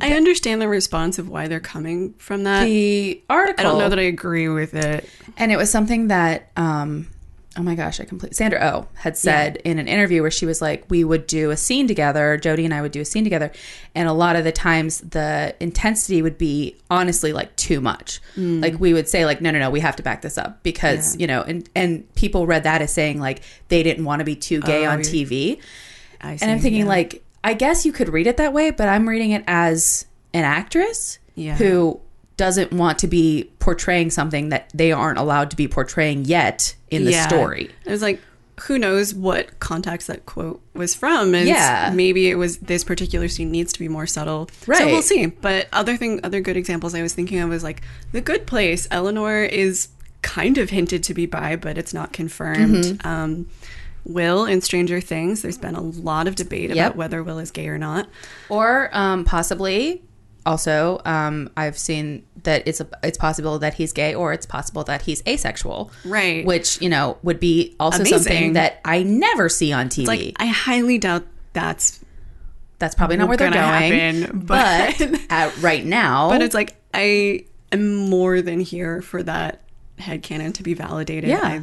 I 0.00 0.12
understand 0.14 0.60
the 0.60 0.68
response 0.68 1.18
of 1.18 1.28
why 1.28 1.48
they're 1.48 1.60
coming 1.60 2.14
from 2.14 2.44
that. 2.44 2.64
the 2.64 3.22
article. 3.30 3.60
I 3.60 3.68
don't 3.68 3.78
know 3.78 3.88
that 3.88 3.98
I 3.98 4.02
agree 4.02 4.48
with 4.48 4.74
it. 4.74 5.08
and 5.36 5.50
it 5.52 5.56
was 5.56 5.70
something 5.70 6.08
that 6.08 6.50
um 6.56 7.08
oh 7.56 7.62
my 7.62 7.76
gosh 7.76 8.00
i 8.00 8.04
completely 8.04 8.34
sandra 8.34 8.58
oh 8.60 8.88
had 8.94 9.16
said 9.16 9.56
in 9.58 9.78
an 9.78 9.86
interview 9.86 10.22
where 10.22 10.30
she 10.30 10.44
was 10.44 10.60
like 10.60 10.84
we 10.90 11.04
would 11.04 11.24
do 11.28 11.50
a 11.52 11.56
scene 11.56 11.86
together 11.86 12.36
Jodie 12.36 12.64
and 12.64 12.74
i 12.74 12.82
would 12.82 12.90
do 12.90 13.00
a 13.00 13.04
scene 13.04 13.22
together 13.22 13.52
and 13.94 14.08
a 14.08 14.12
lot 14.12 14.34
of 14.34 14.42
the 14.42 14.50
times 14.50 14.98
the 14.98 15.54
intensity 15.60 16.20
would 16.20 16.36
be 16.36 16.74
honestly 16.90 17.32
like 17.32 17.54
too 17.54 17.80
much 17.80 18.20
like 18.36 18.80
we 18.80 18.92
would 18.92 19.08
say 19.08 19.24
like 19.24 19.40
no 19.40 19.52
no 19.52 19.60
no 19.60 19.70
we 19.70 19.78
have 19.78 19.94
to 19.94 20.02
back 20.02 20.22
this 20.22 20.36
up 20.36 20.64
because 20.64 21.16
you 21.20 21.28
know 21.28 21.42
and 21.42 21.68
and 21.76 22.12
people 22.16 22.44
read 22.44 22.64
that 22.64 22.82
as 22.82 22.92
saying 22.92 23.20
like 23.20 23.40
they 23.68 23.84
didn't 23.84 24.04
want 24.04 24.18
to 24.18 24.24
be 24.24 24.34
too 24.34 24.60
gay 24.60 24.84
Oh, 24.84 24.90
on 24.90 24.98
tv 24.98 25.60
I 26.20 26.32
and 26.42 26.50
i'm 26.50 26.58
thinking 26.58 26.80
yeah. 26.82 26.86
like 26.88 27.23
i 27.44 27.54
guess 27.54 27.86
you 27.86 27.92
could 27.92 28.08
read 28.08 28.26
it 28.26 28.36
that 28.38 28.52
way 28.52 28.70
but 28.70 28.88
i'm 28.88 29.08
reading 29.08 29.30
it 29.30 29.44
as 29.46 30.06
an 30.32 30.42
actress 30.44 31.18
Yeah. 31.36 31.54
who 31.56 32.00
doesn't 32.36 32.72
want 32.72 32.98
to 32.98 33.06
be 33.06 33.48
portraying 33.60 34.10
something 34.10 34.48
that 34.48 34.68
they 34.74 34.90
aren't 34.90 35.18
allowed 35.18 35.50
to 35.50 35.56
be 35.56 35.68
portraying 35.68 36.24
yet 36.24 36.74
in 36.90 37.04
the 37.04 37.12
Yeah. 37.12 37.28
story 37.28 37.70
It 37.84 37.90
was 37.92 38.02
like, 38.02 38.20
who 38.62 38.76
knows 38.78 39.14
what 39.14 39.58
context 39.60 40.06
that 40.08 40.26
quote 40.26 40.60
was 40.74 40.94
from? 40.94 41.34
And 41.34 41.46
Yeah. 41.48 41.92
maybe 41.94 42.28
it 42.30 42.34
was 42.36 42.58
this 42.58 42.82
particular 42.84 43.26
scene 43.28 43.50
needs 43.52 43.72
to 43.72 43.78
be 43.80 43.88
more 43.88 44.06
subtle. 44.06 44.48
Right. 44.66 44.78
So 44.78 44.86
we'll 44.86 45.02
see. 45.02 45.26
But 45.26 45.66
other 45.72 45.96
thing, 45.96 46.20
other 46.24 46.40
good 46.40 46.56
examples 46.56 46.94
I 46.94 47.02
was 47.02 47.14
thinking 47.14 47.38
of 47.40 47.48
was 47.50 47.62
like 47.64 47.82
The 48.12 48.20
Good 48.20 48.46
Place. 48.46 48.86
Eleanor 48.92 49.42
is 49.44 49.88
kind 50.22 50.56
of 50.58 50.70
hinted 50.70 51.02
to 51.04 51.14
be 51.14 51.26
bi, 51.26 51.54
but 51.56 51.76
it's 51.78 51.92
not 51.94 52.12
confirmed. 52.12 52.84
Mm-hmm. 52.84 53.06
Um, 53.06 53.46
Will 54.04 54.44
in 54.44 54.60
Stranger 54.60 55.00
Things. 55.00 55.42
There's 55.42 55.58
been 55.58 55.74
a 55.74 55.80
lot 55.80 56.26
of 56.28 56.34
debate 56.36 56.70
Yep. 56.70 56.76
about 56.86 56.96
whether 56.96 57.22
Will 57.22 57.38
is 57.38 57.50
gay 57.50 57.68
or 57.68 57.78
not. 57.78 58.08
or 58.48 58.90
um, 58.92 59.24
possibly 59.24 60.02
also 60.46 61.00
um, 61.06 61.48
i've 61.56 61.78
seen 61.78 62.22
that 62.42 62.62
it's 62.68 62.78
a, 62.78 62.86
it's 63.02 63.16
possible 63.16 63.58
that 63.58 63.72
he's 63.72 63.94
gay 63.94 64.14
or 64.14 64.30
it's 64.34 64.44
possible 64.44 64.84
that 64.84 65.00
he's 65.00 65.22
asexual 65.26 65.90
Right. 66.04 66.44
which 66.44 66.82
you 66.82 66.90
know 66.90 67.16
would 67.22 67.40
be 67.40 67.74
also 67.80 68.00
Amazing. 68.00 68.18
something 68.18 68.52
that 68.52 68.78
i 68.84 69.02
never 69.02 69.48
see 69.48 69.72
on 69.72 69.88
tv 69.88 70.06
like 70.06 70.36
I 70.38 70.44
highly 70.48 70.98
doubt 70.98 71.24
that's 71.54 72.04
that's 72.78 72.94
probably 72.94 73.16
not 73.16 73.28
where 73.28 73.38
they're 73.38 73.50
going 73.50 73.92
happen, 73.94 74.40
but, 74.40 74.96
but- 74.98 75.20
at, 75.30 75.56
right 75.62 75.82
now 75.82 76.28
But 76.28 76.42
it's 76.42 76.54
like 76.54 76.76
I 76.92 77.46
am 77.72 77.96
more 78.10 78.42
than 78.42 78.60
here 78.60 79.00
for 79.00 79.22
that 79.22 79.62
headcanon 79.98 80.52
to 80.54 80.62
be 80.62 80.74
validated. 80.74 81.30
Yeah. 81.30 81.40
I, 81.42 81.62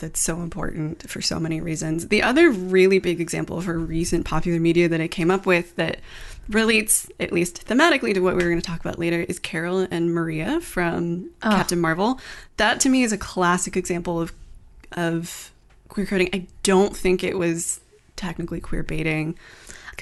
that's 0.00 0.20
so 0.20 0.40
important 0.40 1.08
for 1.08 1.22
so 1.22 1.38
many 1.38 1.60
reasons. 1.60 2.08
The 2.08 2.22
other 2.22 2.50
really 2.50 2.98
big 2.98 3.20
example 3.20 3.60
for 3.60 3.78
recent 3.78 4.24
popular 4.24 4.58
media 4.58 4.88
that 4.88 5.00
I 5.00 5.08
came 5.08 5.30
up 5.30 5.46
with 5.46 5.76
that 5.76 6.00
relates, 6.48 7.08
at 7.20 7.32
least 7.32 7.66
thematically, 7.66 8.12
to 8.14 8.20
what 8.20 8.34
we 8.34 8.42
were 8.42 8.50
going 8.50 8.60
to 8.60 8.66
talk 8.66 8.80
about 8.80 8.98
later 8.98 9.20
is 9.20 9.38
Carol 9.38 9.86
and 9.90 10.12
Maria 10.12 10.60
from 10.60 11.30
ah. 11.42 11.50
Captain 11.50 11.80
Marvel. 11.80 12.20
That 12.56 12.80
to 12.80 12.88
me 12.88 13.02
is 13.02 13.12
a 13.12 13.18
classic 13.18 13.76
example 13.76 14.20
of 14.20 14.32
of 14.92 15.52
queer 15.88 16.06
coding. 16.06 16.30
I 16.32 16.46
don't 16.62 16.96
think 16.96 17.22
it 17.22 17.38
was 17.38 17.80
technically 18.16 18.60
queer 18.60 18.82
baiting. 18.82 19.38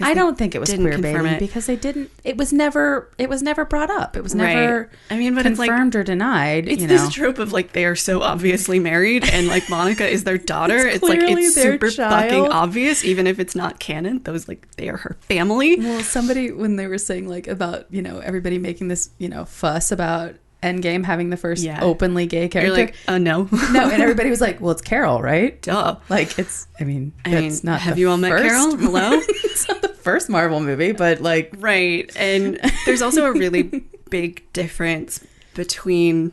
I 0.01 0.15
don't 0.15 0.37
think 0.39 0.55
it 0.55 0.59
was 0.61 0.73
queer 0.73 0.99
baiting 0.99 1.27
it. 1.27 1.39
because 1.41 1.67
they 1.67 1.77
didn't. 1.77 2.11
It 2.25 2.37
was 2.37 2.53
never. 2.53 3.11
It 3.19 3.29
was 3.29 3.43
never 3.43 3.65
brought 3.65 3.91
up. 3.91 4.17
It 4.17 4.23
was 4.23 4.35
Right. 4.35 4.55
never. 4.55 4.91
I 5.11 5.17
mean, 5.19 5.35
but 5.35 5.47
it's 5.47 5.59
like- 5.59 5.69
confirmed 5.69 5.97
or 5.97 6.05
denied. 6.05 6.69
It's 6.69 6.83
you 6.83 6.89
this 6.89 7.13
trope 7.13 7.39
of 7.39 7.53
like 7.53 7.73
they 7.73 7.85
are 7.85 7.97
so 7.97 8.23
obviously 8.23 8.79
married 8.79 9.29
and 9.29 9.49
like 9.49 9.69
Monica 9.71 10.07
is 10.09 10.25
their 10.25 10.39
daughter. 10.55 10.87
it's 10.87 11.03
like 11.03 11.19
it's 11.23 11.55
super 11.55 11.91
child. 11.91 12.13
fucking 12.31 12.53
obvious, 12.53 13.05
even 13.05 13.27
if 13.27 13.39
it's 13.39 13.55
not 13.55 13.79
canon. 13.79 14.23
Those 14.25 14.49
like 14.49 14.67
they 14.77 14.89
are 14.89 14.97
her 14.99 15.17
family. 15.23 15.77
Well, 15.79 16.03
somebody 16.03 16.53
when 16.53 16.77
they 16.77 16.87
were 16.87 16.99
saying 16.99 17.29
like 17.29 17.47
about 17.47 17.87
you 17.91 18.03
know 18.03 18.19
everybody 18.19 18.59
making 18.59 18.89
this 18.89 19.11
you 19.19 19.29
know 19.29 19.45
fuss 19.45 19.91
about 19.93 20.35
Endgame 20.63 21.05
having 21.05 21.31
the 21.31 21.37
first 21.37 21.63
Yeah. 21.63 21.81
openly 21.83 22.27
gay 22.27 22.43
You're 22.43 22.49
character. 22.49 22.75
like, 22.75 22.95
oh 23.07 23.19
no. 23.19 23.49
no, 23.73 23.91
and 23.91 24.03
everybody 24.03 24.29
was 24.31 24.41
like, 24.41 24.61
"Well, 24.61 24.73
it's 24.73 24.83
Carol, 24.83 25.23
right?" 25.23 25.61
Duh. 25.63 25.97
Like 26.09 26.39
it's. 26.39 26.67
I 26.81 26.85
mean, 26.85 27.13
I 27.25 27.29
mean, 27.31 27.43
that's 27.49 27.63
not. 27.65 27.81
have 27.81 27.99
you 27.99 28.11
all 28.11 28.17
met 28.17 28.31
Carol? 28.41 28.77
Hello? 28.77 29.11
it's 29.29 29.69
not 29.69 29.83
the 29.83 29.89
first 29.89 30.29
Marvel 30.29 30.61
movie, 30.61 30.93
but 30.93 31.21
like, 31.21 31.55
Right. 31.59 32.11
And 32.17 32.59
there's 32.87 33.03
also 33.03 33.27
a 33.27 33.33
really 33.33 33.63
big 34.11 34.51
difference 34.53 35.25
between 35.55 36.33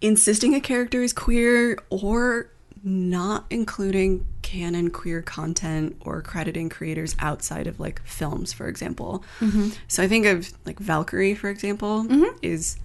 insisting 0.00 0.54
a 0.54 0.60
character 0.60 1.02
is 1.02 1.12
queer 1.12 1.78
or 1.90 2.50
not 2.82 3.46
including 3.48 4.26
canon 4.42 4.90
queer 4.90 5.22
content 5.22 5.96
or 6.00 6.20
crediting 6.20 6.68
creators 6.68 7.16
outside 7.18 7.66
of 7.66 7.80
like 7.80 8.02
films, 8.04 8.52
for 8.52 8.68
example. 8.68 9.24
Mm-hmm. 9.40 9.70
So 9.88 10.02
I 10.02 10.08
think 10.08 10.26
of 10.26 10.52
like 10.66 10.78
Valkyrie, 10.78 11.34
for 11.34 11.48
example, 11.48 12.04
mm-hmm. 12.04 12.36
is 12.42 12.76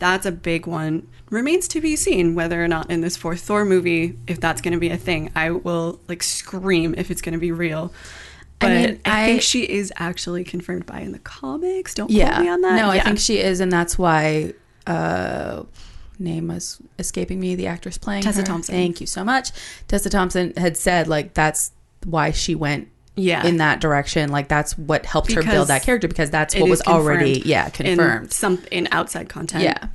that's 0.00 0.26
a 0.26 0.32
big 0.32 0.66
one. 0.66 1.06
Remains 1.30 1.68
to 1.68 1.80
be 1.80 1.94
seen 1.94 2.34
whether 2.34 2.62
or 2.62 2.66
not 2.66 2.90
in 2.90 3.00
this 3.02 3.16
fourth 3.16 3.40
Thor 3.42 3.64
movie, 3.64 4.18
if 4.26 4.40
that's 4.40 4.60
going 4.60 4.72
to 4.74 4.80
be 4.80 4.90
a 4.90 4.96
thing. 4.96 5.30
I 5.36 5.50
will 5.52 6.00
like 6.08 6.22
scream 6.24 6.94
if 6.98 7.10
it's 7.12 7.22
going 7.22 7.34
to 7.34 7.38
be 7.38 7.52
real. 7.52 7.92
I 8.62 8.66
But 8.66 8.70
I, 8.70 8.74
mean, 8.86 9.00
I- 9.04 9.26
think 9.26 9.42
she 9.42 9.62
is 9.62 9.92
actually 9.96 10.42
confirmed 10.42 10.86
by 10.86 11.00
in 11.00 11.12
the 11.12 11.18
comics. 11.20 11.94
Don't 11.94 12.10
yeah, 12.10 12.30
quote 12.34 12.42
me 12.42 12.48
on 12.50 12.60
that. 12.62 12.74
no, 12.76 12.90
I 12.90 12.98
think 13.00 13.18
she 13.20 13.38
is, 13.38 13.60
and 13.60 13.70
that's 13.70 13.96
why. 13.96 14.54
uh 14.86 15.62
Name 16.18 16.48
was 16.48 16.82
escaping 16.98 17.40
me. 17.40 17.54
The 17.54 17.66
actress 17.66 17.96
playing 17.96 18.22
Tessa 18.24 18.40
her. 18.40 18.46
Thompson. 18.46 18.74
Thank 18.74 19.00
you 19.00 19.06
so 19.06 19.24
much. 19.24 19.52
Tessa 19.88 20.10
Thompson 20.10 20.52
had 20.54 20.76
said 20.76 21.08
like 21.08 21.32
that's 21.32 21.72
why 22.04 22.30
she 22.30 22.54
went 22.54 22.88
Yeah. 23.16 23.44
in 23.46 23.58
that 23.58 23.80
direction. 23.80 24.30
Like 24.30 24.48
that's 24.48 24.78
what 24.78 25.04
helped 25.04 25.32
her 25.32 25.42
build 25.42 25.68
that 25.68 25.82
character 25.82 26.08
because 26.08 26.30
that's 26.30 26.54
what 26.54 26.68
was 26.70 26.80
already 26.82 27.34
confirmed 27.40 27.46
yeah 27.46 27.66
in 27.66 27.72
confirmed. 27.96 28.32
some 28.32 28.62
in 28.70 28.88
outside 28.92 29.28
content. 29.28 29.64
yeah, 29.64 29.88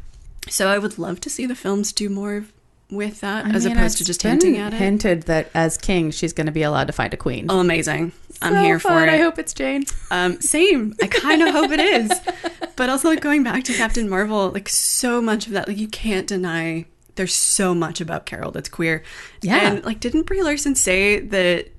So 0.50 0.68
I 0.70 0.78
would 0.78 0.98
love 1.00 1.20
to 1.22 1.30
see 1.30 1.46
the 1.46 1.56
films 1.56 1.92
do 1.94 2.10
more 2.10 2.46
with 2.92 3.22
that 3.22 3.46
I 3.46 3.50
as 3.50 3.66
mean, 3.66 3.76
opposed 3.76 3.98
to 3.98 4.06
just 4.06 4.22
hinting 4.22 4.58
at 4.58 4.74
it. 4.74 4.78
Hinted 4.78 5.24
that 5.24 5.50
as 5.56 5.76
king, 5.78 6.12
she's 6.12 6.34
going 6.34 6.46
to 6.46 6.52
be 6.52 6.62
allowed 6.62 6.86
to 6.88 6.94
find 6.94 7.12
a 7.16 7.18
queen. 7.18 7.48
Oh, 7.50 7.60
amazing. 7.60 8.12
I'm 8.44 8.54
So 8.54 8.62
here 8.62 8.80
fun. 8.80 8.92
for 8.92 9.04
it. 9.04 9.10
I 9.10 9.18
hope 9.18 9.40
it's 9.40 9.54
Jane. 9.56 9.86
Um, 10.12 10.40
same. 10.40 10.94
I 11.02 11.08
kind 11.08 11.42
of 11.42 11.50
hope 11.52 11.72
it 11.72 11.80
is. 11.80 12.12
But 12.76 12.90
also 12.90 13.10
like, 13.10 13.22
going 13.22 13.42
back 13.44 13.64
to 13.64 13.74
Captain 13.74 14.08
Marvel, 14.08 14.50
like 14.50 14.70
so 14.70 15.20
much 15.20 15.48
of 15.48 15.54
that, 15.54 15.68
like 15.68 15.78
you 15.78 15.88
can't 15.88 16.28
deny 16.28 16.86
there's 17.16 17.34
so 17.34 17.74
much 17.74 18.02
about 18.02 18.26
Carol 18.28 18.52
that's 18.52 18.70
queer. 18.70 19.02
Yeah. 19.42 19.72
And 19.72 19.84
like, 19.86 20.00
didn't 20.02 20.24
Brie 20.24 20.44
Larson 20.44 20.76
say 20.76 21.20
that 21.22 21.70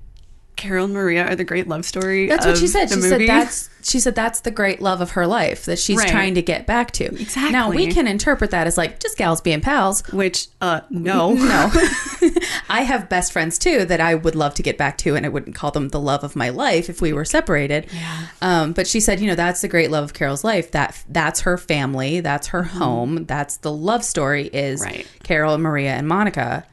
Carol 0.57 0.85
and 0.85 0.93
Maria 0.93 1.25
are 1.27 1.35
the 1.35 1.43
great 1.45 1.67
love 1.67 1.85
story? 1.85 2.27
That's 2.27 2.45
what 2.45 2.57
she 2.57 2.67
said. 2.67 2.89
She 2.89 2.95
movie? 2.97 3.09
said 3.09 3.21
that's 3.29 3.69
she 3.83 4.01
said 4.01 4.15
that's 4.15 4.41
the 4.41 4.51
great 4.51 4.81
love 4.81 4.99
of 4.99 5.11
her 5.11 5.25
life 5.25 5.63
that 5.65 5.79
she's 5.79 5.97
Right. 5.97 6.09
trying 6.09 6.33
to 6.35 6.41
get 6.41 6.65
back 6.67 6.91
to. 6.91 7.05
Exactly. 7.05 7.51
Now 7.53 7.69
we 7.69 7.87
can 7.87 8.05
interpret 8.05 8.51
that 8.51 8.67
as 8.67 8.77
like 8.77 8.99
just 8.99 9.17
gals 9.17 9.39
being 9.39 9.61
pals. 9.61 10.01
Which, 10.11 10.47
uh, 10.59 10.81
no. 10.89 11.33
No. 11.35 11.71
I 12.69 12.81
have 12.81 13.07
best 13.07 13.31
friends 13.31 13.57
too 13.57 13.85
that 13.85 14.01
I 14.01 14.15
would 14.15 14.35
love 14.35 14.55
to 14.55 14.63
get 14.63 14.77
back 14.77 14.97
to, 14.99 15.15
and 15.15 15.25
I 15.25 15.29
wouldn't 15.29 15.55
call 15.55 15.71
them 15.71 15.89
the 15.89 15.99
love 16.01 16.23
of 16.25 16.35
my 16.35 16.49
life 16.49 16.89
if 16.89 17.01
we 17.01 17.13
were 17.13 17.23
separated. 17.23 17.87
Yeah. 17.93 18.27
Um, 18.41 18.73
but 18.73 18.87
she 18.87 18.99
said, 18.99 19.19
you 19.21 19.27
know, 19.27 19.35
that's 19.35 19.61
the 19.61 19.67
great 19.69 19.89
love 19.91 20.03
of 20.03 20.13
Carol's 20.13 20.43
life. 20.43 20.71
That 20.71 21.01
that's 21.07 21.41
her 21.41 21.57
family. 21.57 22.19
That's 22.19 22.47
her 22.47 22.63
home. 22.63 23.25
That's 23.25 23.57
the 23.57 23.71
love 23.71 24.03
story 24.03 24.47
is 24.47 24.81
Mm-hmm. 24.81 24.91
Right. 24.95 25.07
Carol 25.23 25.53
and 25.53 25.63
Maria 25.63 25.91
and 25.93 26.07
Monica. 26.07 26.65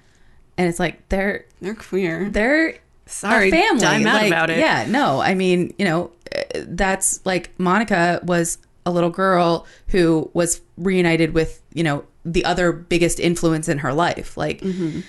And 0.59 0.68
it's 0.68 0.78
like 0.80 1.09
they're 1.11 1.45
They're 1.61 1.74
queer. 1.74 2.28
they're 2.30 2.74
Sorry, 3.07 3.50
family. 3.50 3.80
die 3.80 3.98
mad 3.98 4.14
like, 4.14 4.26
about 4.28 4.50
it. 4.50 4.59
Yeah, 4.59 4.86
no, 4.88 5.20
I 5.20 5.34
mean, 5.34 5.74
you 5.78 5.84
know, 5.84 6.11
uh, 6.34 6.40
that's 6.66 7.24
like 7.26 7.50
Monica 7.59 8.20
was 8.24 8.59
a 8.86 8.90
little 8.90 9.11
girl 9.11 9.66
who 9.88 10.30
was 10.34 10.61
reunited 10.76 11.34
with, 11.34 11.62
you 11.72 11.82
know, 11.82 12.05
the 12.24 12.44
other 12.44 12.72
biggest 12.72 13.20
influence 13.20 13.68
in 13.68 13.78
her 13.78 13.92
life. 13.92 14.36
Like, 14.36 14.61
Mm-hmm. 14.61 15.00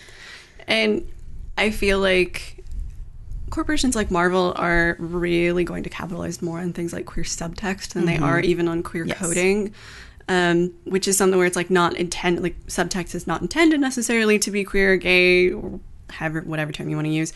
And 0.68 1.08
I 1.58 1.70
feel 1.70 2.00
like 2.00 2.64
corporations 3.52 3.96
like 3.96 4.10
Marvel 4.12 4.54
are 4.58 4.96
really 5.00 5.64
going 5.64 5.84
to 5.84 5.90
capitalize 5.90 6.42
more 6.42 6.60
on 6.60 6.74
things 6.74 6.92
like 6.92 7.06
queer 7.06 7.24
subtext 7.24 7.94
than 7.94 8.06
they 8.06 8.18
are 8.18 8.40
even 8.40 8.68
on 8.68 8.82
queer 8.84 9.04
Mm-hmm. 9.04 9.10
Yes. 9.10 9.20
coding. 9.20 9.74
Um, 10.28 10.74
which 10.86 11.08
is 11.08 11.18
something 11.18 11.38
where 11.38 11.46
it's 11.46 11.56
like 11.56 11.70
not 11.70 11.96
intended, 11.98 12.42
like 12.42 12.60
subtext 12.66 13.14
is 13.14 13.28
not 13.28 13.42
intended 13.44 13.80
necessarily 13.80 14.40
to 14.40 14.50
be 14.50 14.64
queer 14.64 14.98
gay 14.98 15.52
or 15.52 15.80
however, 16.10 16.42
whatever 16.42 16.72
term 16.72 16.90
you 16.90 16.96
want 16.96 17.06
to 17.06 17.14
use. 17.14 17.32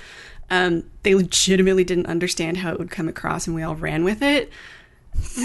Um, 0.51 0.83
they 1.03 1.15
legitimately 1.15 1.83
didn't 1.83 2.07
understand 2.07 2.57
how 2.57 2.71
it 2.71 2.79
would 2.79 2.89
come 2.89 3.07
across 3.07 3.45
and 3.45 3.55
we 3.55 3.63
all 3.63 3.75
ran 3.75 4.03
with 4.03 4.21
it. 4.21 4.51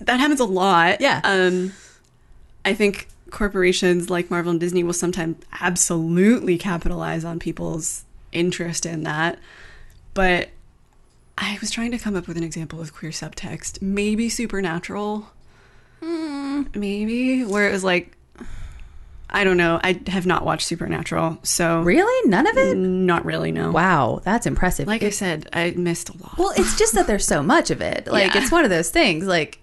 that 0.00 0.20
happens 0.20 0.40
a 0.40 0.44
lot. 0.44 1.00
Yeah. 1.00 1.20
Um, 1.24 1.72
I 2.64 2.74
think 2.74 3.08
corporations 3.30 4.10
like 4.10 4.30
Marvel 4.30 4.50
and 4.50 4.60
Disney 4.60 4.82
will 4.82 4.92
sometimes 4.92 5.36
absolutely 5.60 6.58
capitalize 6.58 7.24
on 7.24 7.38
people's 7.38 8.04
interest 8.32 8.84
in 8.84 9.04
that. 9.04 9.38
But 10.14 10.50
I 11.38 11.56
was 11.60 11.70
trying 11.70 11.90
to 11.92 11.98
come 11.98 12.16
up 12.16 12.28
with 12.28 12.36
an 12.36 12.42
example 12.42 12.80
of 12.80 12.92
queer 12.92 13.12
subtext. 13.12 13.80
Maybe 13.80 14.28
Supernatural. 14.28 15.30
Maybe. 16.02 17.44
Where 17.44 17.68
it 17.68 17.72
was 17.72 17.84
like, 17.84 18.16
I 19.32 19.44
don't 19.44 19.56
know. 19.56 19.78
I 19.82 20.00
have 20.08 20.26
not 20.26 20.44
watched 20.44 20.66
Supernatural. 20.66 21.38
So, 21.44 21.82
really? 21.82 22.28
None 22.28 22.46
of 22.46 22.56
it? 22.56 22.76
not 22.76 23.24
really, 23.24 23.52
no. 23.52 23.70
Wow, 23.70 24.20
that's 24.24 24.44
impressive. 24.46 24.86
Like 24.88 25.02
I 25.02 25.10
said, 25.10 25.48
I 25.52 25.70
missed 25.76 26.08
a 26.10 26.16
lot. 26.22 26.36
well, 26.38 26.52
it's 26.56 26.76
just 26.76 26.94
that 26.94 27.06
there's 27.06 27.24
so 27.26 27.42
much 27.42 27.70
of 27.70 27.80
it. 27.80 28.06
Like, 28.10 28.34
Yeah. 28.34 28.42
it's 28.42 28.50
one 28.52 28.64
of 28.64 28.70
those 28.70 28.90
things. 28.90 29.26
Like, 29.26 29.58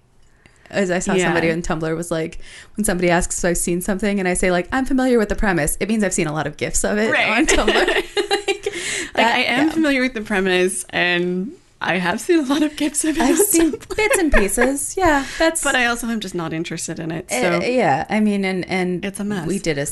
as 0.70 0.90
I 0.90 0.98
saw 1.00 1.14
Yeah. 1.14 1.24
somebody 1.24 1.50
on 1.50 1.62
Tumblr 1.62 1.96
was 1.96 2.10
like, 2.10 2.38
when 2.76 2.84
somebody 2.84 3.10
asks 3.10 3.38
if 3.42 3.48
I've 3.48 3.56
seen 3.58 3.80
something, 3.80 4.18
and 4.18 4.26
I 4.28 4.34
say 4.34 4.50
like 4.50 4.68
I'm 4.72 4.84
familiar 4.86 5.18
with 5.18 5.28
the 5.28 5.36
premise, 5.36 5.76
it 5.80 5.88
means 5.88 6.02
I've 6.04 6.12
seen 6.14 6.26
a 6.26 6.32
lot 6.32 6.46
of 6.46 6.56
gifs 6.56 6.84
of 6.84 6.96
it 6.98 7.10
Right. 7.10 7.28
on 7.38 7.46
Tumblr. 7.46 7.66
like, 7.86 8.16
like, 8.26 8.72
that- 9.14 9.34
I 9.36 9.40
am 9.44 9.66
yeah. 9.68 9.72
familiar 9.72 10.00
with 10.02 10.14
the 10.14 10.20
premise, 10.22 10.84
and 10.90 11.52
I 11.80 11.98
have 11.98 12.20
seen 12.20 12.40
a 12.40 12.42
lot 12.42 12.64
of 12.64 12.74
gifs 12.76 13.04
of 13.04 13.16
it. 13.16 13.22
I've 13.22 13.38
seen 13.38 13.70
bits 13.70 14.18
and 14.18 14.32
pieces. 14.32 14.94
Yeah, 14.98 15.24
that's. 15.38 15.62
but 15.62 15.76
I 15.76 15.86
also 15.86 16.08
am 16.08 16.18
just 16.18 16.34
not 16.34 16.52
interested 16.52 16.98
in 16.98 17.12
it. 17.12 17.30
So 17.30 17.58
Uh, 17.58 17.60
yeah, 17.60 18.04
I 18.10 18.18
mean, 18.18 18.44
and 18.44 18.64
and 18.68 19.04
It's 19.04 19.20
a 19.20 19.24
mess. 19.24 19.46
We 19.46 19.60
did 19.60 19.78
a 19.78 19.86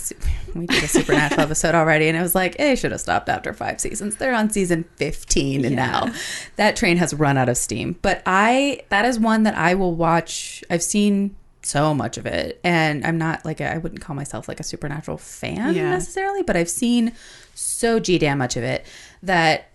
we 0.56 0.66
did 0.66 0.82
a 0.82 0.88
supernatural 0.88 1.40
episode 1.48 1.76
already, 1.76 2.08
and 2.08 2.16
it 2.18 2.22
was 2.22 2.34
like, 2.34 2.56
eh, 2.58 2.74
should 2.74 2.90
have 2.90 3.00
stopped 3.00 3.28
after 3.28 3.52
five 3.52 3.80
seasons. 3.80 4.16
They're 4.16 4.34
on 4.34 4.50
season 4.50 4.84
fifteen 4.96 5.60
Yeah. 5.62 5.68
now. 5.70 6.12
That 6.56 6.74
train 6.74 6.96
has 6.96 7.14
run 7.14 7.36
out 7.38 7.48
of 7.48 7.56
steam. 7.56 7.96
But 8.02 8.20
I 8.26 8.80
that 8.88 9.04
is 9.04 9.20
one 9.20 9.44
that 9.44 9.54
I 9.56 9.74
will 9.74 9.94
watch. 9.94 10.64
I've 10.68 10.82
seen 10.82 11.36
so 11.62 11.94
much 11.94 12.16
of 12.18 12.26
it, 12.26 12.60
and 12.64 13.04
I'm 13.06 13.18
not 13.18 13.44
like 13.44 13.60
a, 13.60 13.72
I 13.72 13.78
wouldn't 13.78 14.00
call 14.00 14.16
myself 14.16 14.48
like 14.48 14.58
a 14.58 14.64
supernatural 14.64 15.18
fan 15.18 15.74
Yeah. 15.74 15.90
necessarily, 15.90 16.42
but 16.42 16.56
I've 16.56 16.70
seen 16.70 17.12
so 17.54 18.00
g 18.00 18.18
damn 18.18 18.38
much 18.38 18.56
of 18.56 18.64
it 18.64 18.84
that 19.22 19.68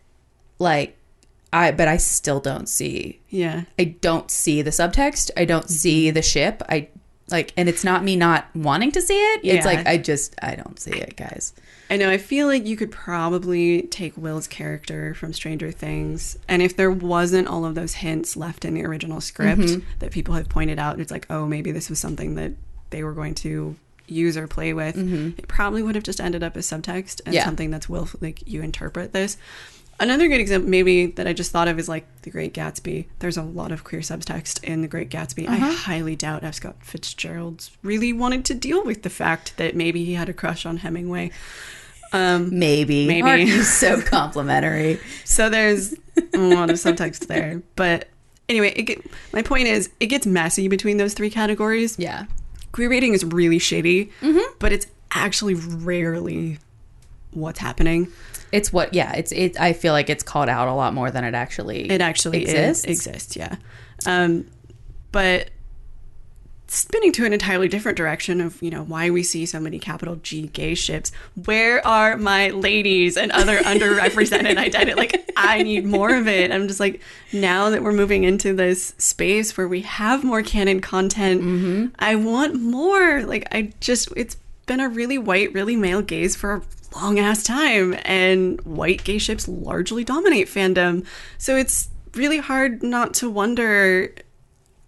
like 0.59 0.97
I 1.53 1.71
but 1.71 1.87
I 1.87 1.97
still 1.97 2.39
don't 2.39 2.67
see 2.69 3.19
yeah. 3.29 3.63
I 3.77 3.83
don't 3.85 4.29
see 4.31 4.61
the 4.61 4.71
subtext. 4.71 5.31
I 5.37 5.45
don't 5.45 5.69
see 5.69 6.07
Mm-hmm. 6.07 6.13
the 6.15 6.21
ship. 6.21 6.63
I 6.69 6.87
like, 7.29 7.53
and 7.55 7.69
it's 7.69 7.83
not 7.85 8.03
me 8.03 8.15
not 8.17 8.47
wanting 8.53 8.91
to 8.91 9.01
see 9.01 9.17
it. 9.17 9.41
It's 9.43 9.65
like 9.65 9.85
I 9.87 9.97
just 9.97 10.35
I 10.41 10.55
don't 10.55 10.77
see 10.79 10.91
it, 10.91 11.15
guys. 11.15 11.53
I 11.89 11.95
know. 11.97 12.09
I 12.09 12.17
feel 12.17 12.47
like 12.47 12.65
you 12.65 12.75
could 12.77 12.91
probably 12.91 13.83
take 13.83 14.17
Will's 14.17 14.47
character 14.47 15.13
from 15.13 15.31
Stranger 15.33 15.71
Things, 15.71 16.37
and 16.49 16.61
if 16.61 16.75
there 16.75 16.91
wasn't 16.91 17.47
all 17.47 17.63
of 17.65 17.75
those 17.75 17.93
hints 17.95 18.35
left 18.35 18.65
in 18.65 18.73
the 18.73 18.83
original 18.85 19.21
script 19.21 19.61
Mm-hmm. 19.61 19.85
that 19.99 20.11
people 20.11 20.33
have 20.35 20.49
pointed 20.49 20.79
out, 20.79 20.99
it's 20.99 21.11
like, 21.11 21.25
oh, 21.29 21.45
maybe 21.45 21.71
this 21.71 21.89
was 21.89 21.99
something 21.99 22.35
that 22.35 22.51
they 22.91 23.03
were 23.03 23.13
going 23.13 23.35
to 23.35 23.75
use 24.07 24.35
or 24.35 24.47
play 24.47 24.73
with. 24.73 24.97
It 24.97 25.47
probably 25.47 25.83
would 25.83 25.95
have 25.95 26.03
just 26.03 26.19
ended 26.19 26.43
up 26.43 26.57
as 26.57 26.65
subtext 26.69 27.21
and 27.25 27.27
Mm-hmm. 27.27 27.33
Yeah. 27.33 27.45
something 27.45 27.71
that's 27.71 27.87
will 27.87 28.09
like 28.19 28.45
you 28.47 28.61
interpret 28.61 29.13
this. 29.13 29.37
Another 30.01 30.27
good 30.27 30.39
example, 30.41 30.69
maybe 30.69 31.05
that 31.05 31.27
I 31.27 31.33
just 31.33 31.51
thought 31.51 31.67
of, 31.67 31.77
is 31.79 31.87
like 31.87 32.05
The 32.23 32.31
Great 32.31 32.53
Gatsby. 32.53 33.05
There's 33.19 33.37
a 33.37 33.43
lot 33.43 33.71
of 33.71 33.83
queer 33.83 34.01
subtext 34.01 34.63
in 34.63 34.81
The 34.81 34.87
Great 34.87 35.09
Gatsby. 35.09 35.47
I 35.47 35.55
Uh-huh. 35.57 35.71
highly 35.71 36.15
doubt 36.15 36.43
F. 36.43 36.55
Scott 36.55 36.75
Fitzgerald 36.81 37.69
really 37.83 38.11
wanted 38.11 38.43
to 38.45 38.53
deal 38.55 38.83
with 38.83 39.03
the 39.03 39.09
fact 39.09 39.55
that 39.57 39.75
maybe 39.75 40.03
he 40.03 40.15
had 40.15 40.27
a 40.27 40.33
crush 40.33 40.65
on 40.65 40.77
Hemingway. 40.77 41.31
Um, 42.13 42.57
Maybe, 42.59 43.07
Maybe. 43.07 43.21
Aren't 43.29 43.47
you 43.47 43.61
so 43.63 44.01
complimentary? 44.15 44.99
so 45.23 45.49
there's 45.49 45.93
a 46.33 46.37
lot 46.37 46.69
of 46.69 46.75
subtext 46.77 47.27
there. 47.27 47.61
But 47.77 48.09
anyway, 48.49 48.73
it 48.75 48.83
get, 48.83 49.05
my 49.31 49.41
point 49.43 49.67
is, 49.67 49.89
it 50.01 50.07
gets 50.07 50.25
messy 50.25 50.67
between 50.67 50.97
those 50.97 51.13
three 51.13 51.29
categories. 51.29 51.95
yeah, 51.99 52.25
Queer 52.73 52.89
reading 52.89 53.13
is 53.13 53.23
really 53.23 53.59
shady, 53.59 54.05
Mm-hmm. 54.21 54.55
but 54.59 54.71
it's 54.73 54.87
actually 55.13 55.53
rarely 55.55 56.57
what's 57.32 57.59
happening. 57.59 58.07
it's 58.51 58.71
what. 58.73 58.93
Yeah, 58.93 59.13
it's 59.13 59.32
it. 59.32 59.59
I 59.59 59.73
feel 59.73 59.93
like 59.93 60.09
it's 60.09 60.23
called 60.23 60.49
out 60.49 60.67
a 60.67 60.73
lot 60.73 60.93
more 60.93 61.11
than 61.11 61.23
it 61.23 61.34
actually. 61.34 61.89
It 61.89 62.01
actually 62.01 62.41
exists. 62.43 62.86
Is, 62.86 63.07
exists, 63.07 63.36
yeah. 63.36 63.55
Um, 64.05 64.47
but 65.11 65.49
spinning 66.67 67.11
to 67.11 67.25
an 67.25 67.34
entirely 67.34 67.67
different 67.67 67.97
direction 67.97 68.39
of, 68.39 68.61
you 68.61 68.69
know, 68.69 68.82
why 68.84 69.09
we 69.09 69.21
see 69.23 69.45
so 69.45 69.59
many 69.59 69.77
capital 69.77 70.15
G 70.15 70.47
gay 70.47 70.73
ships. 70.73 71.11
Where 71.43 71.86
are 71.86 72.15
my 72.15 72.49
ladies 72.51 73.17
and 73.17 73.29
other 73.34 73.57
underrepresented 73.59 74.57
identity? 74.57 74.93
Like, 74.93 75.29
I 75.36 75.63
need 75.63 75.86
more 75.86 76.15
of 76.15 76.29
it. 76.29 76.49
I'm 76.49 76.69
just 76.69 76.79
like, 76.79 77.01
now 77.34 77.69
that 77.71 77.84
we're 77.84 77.91
moving 77.91 78.23
into 78.23 78.53
this 78.53 78.93
space 78.97 79.57
where 79.57 79.67
we 79.67 79.82
have 79.82 80.23
more 80.23 80.41
canon 80.43 80.79
content, 80.79 81.93
I 81.99 82.15
want 82.15 82.61
more. 82.61 83.23
Like, 83.23 83.49
I 83.51 83.73
just, 83.82 84.07
it's 84.15 84.38
been 84.65 84.79
a 84.79 84.88
really 84.88 85.17
white, 85.17 85.51
really 85.53 85.75
male 85.75 86.01
gaze 86.01 86.38
for 86.38 86.53
a 86.53 86.61
long 86.95 87.19
ass 87.19 87.43
time, 87.43 87.95
and 88.03 88.59
white 88.61 89.03
gay 89.03 89.17
ships 89.17 89.47
largely 89.47 90.03
dominate 90.03 90.47
fandom. 90.47 91.05
So 91.37 91.55
it's 91.55 91.89
really 92.15 92.39
hard 92.39 92.83
not 92.83 93.13
to 93.15 93.29
wonder 93.29 94.13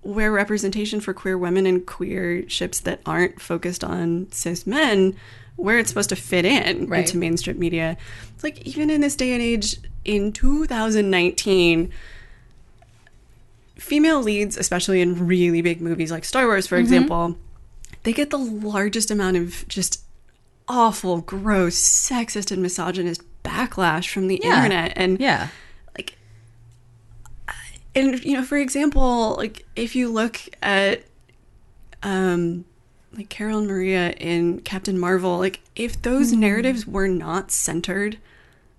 where 0.02 0.32
representation 0.32 1.00
for 1.00 1.14
queer 1.14 1.38
women 1.38 1.66
and 1.66 1.86
queer 1.86 2.48
ships 2.50 2.82
that 2.82 3.00
aren't 3.06 3.42
focused 3.42 3.84
on 3.86 4.28
cis 4.32 4.68
men, 4.68 5.16
where 5.56 5.78
it's 5.80 5.88
supposed 5.90 6.10
to 6.10 6.16
fit 6.18 6.44
in 6.44 6.88
Right. 6.88 7.06
into 7.06 7.18
mainstream 7.18 7.58
media. 7.58 7.96
It's 8.36 8.44
like 8.44 8.62
even 8.68 8.90
in 8.90 9.00
this 9.02 9.16
day 9.16 9.32
and 9.32 9.42
age, 9.42 9.78
in 10.04 10.34
2019, 10.34 11.90
female 13.76 14.22
leads, 14.22 14.58
especially 14.58 15.00
in 15.02 15.26
really 15.26 15.62
big 15.62 15.80
movies 15.82 16.12
like 16.12 16.26
Star 16.26 16.46
Wars, 16.48 16.66
Mm-hmm. 16.66 16.70
for 16.76 16.80
example, 16.80 17.38
they 18.04 18.12
get 18.14 18.30
the 18.30 18.38
largest 18.38 19.10
amount 19.10 19.38
of 19.38 19.66
just 19.70 20.02
awful, 20.68 21.22
gross, 21.22 21.76
sexist, 21.76 22.52
and 22.52 22.62
misogynist 22.62 23.22
backlash 23.44 24.08
from 24.10 24.28
the 24.28 24.40
Yeah. 24.44 24.56
internet. 24.64 24.94
And 24.96 25.20
Yeah. 25.20 25.50
like 25.98 26.18
and 27.96 28.24
you 28.24 28.36
know 28.38 28.44
for 28.44 28.58
example 28.58 29.36
like 29.38 29.66
if 29.76 29.96
you 29.96 30.10
look 30.10 30.40
at 30.62 31.04
um 32.02 32.66
like 33.16 33.30
carol 33.30 33.60
and 33.60 33.68
maria 33.68 34.12
in 34.14 34.60
captain 34.62 34.98
marvel 34.98 35.38
like 35.38 35.60
if 35.76 36.02
those 36.02 36.32
Hmm. 36.32 36.40
narratives 36.40 36.88
were 36.88 37.08
not 37.08 37.52
centered 37.52 38.18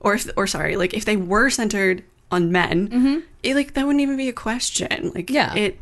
or 0.01 0.15
if 0.15 0.29
or 0.37 0.47
sorry 0.47 0.77
like 0.77 0.95
if 0.95 1.05
they 1.05 1.17
were 1.17 1.49
centered 1.51 2.03
on 2.33 2.51
men 2.51 3.23
it 3.45 3.55
like 3.55 3.75
that 3.75 3.87
wouldn't 3.87 4.01
even 4.03 4.17
be 4.17 4.29
a 4.29 4.33
question 4.33 5.13
like 5.15 5.27
Mm-hmm. 5.27 5.35
Yeah. 5.35 5.55
it 5.55 5.79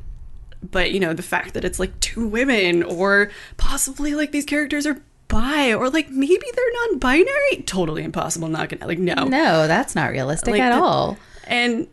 but 0.71 0.93
you 0.93 1.01
know 1.01 1.15
the 1.15 1.23
fact 1.23 1.55
that 1.55 1.65
it's 1.65 1.79
like 1.79 1.99
two 2.01 2.27
women 2.27 2.83
or 2.83 3.31
possibly 3.57 4.15
like 4.15 4.33
these 4.33 4.45
characters 4.45 4.87
are 4.87 5.01
bi 5.33 5.73
or 5.75 5.91
like 5.91 6.11
maybe 6.11 6.45
they're 6.55 6.73
non-binary? 6.91 7.63
Totally 7.67 8.05
impossible 8.05 8.49
not 8.49 8.69
gonna 8.69 8.87
like 8.87 8.99
no. 8.99 9.25
No, 9.25 9.67
that's 9.67 9.95
not 9.95 10.11
realistic 10.11 10.53
Like 10.53 10.61
at 10.63 10.77
the- 10.77 10.83
all. 10.83 11.17
and 11.47 11.89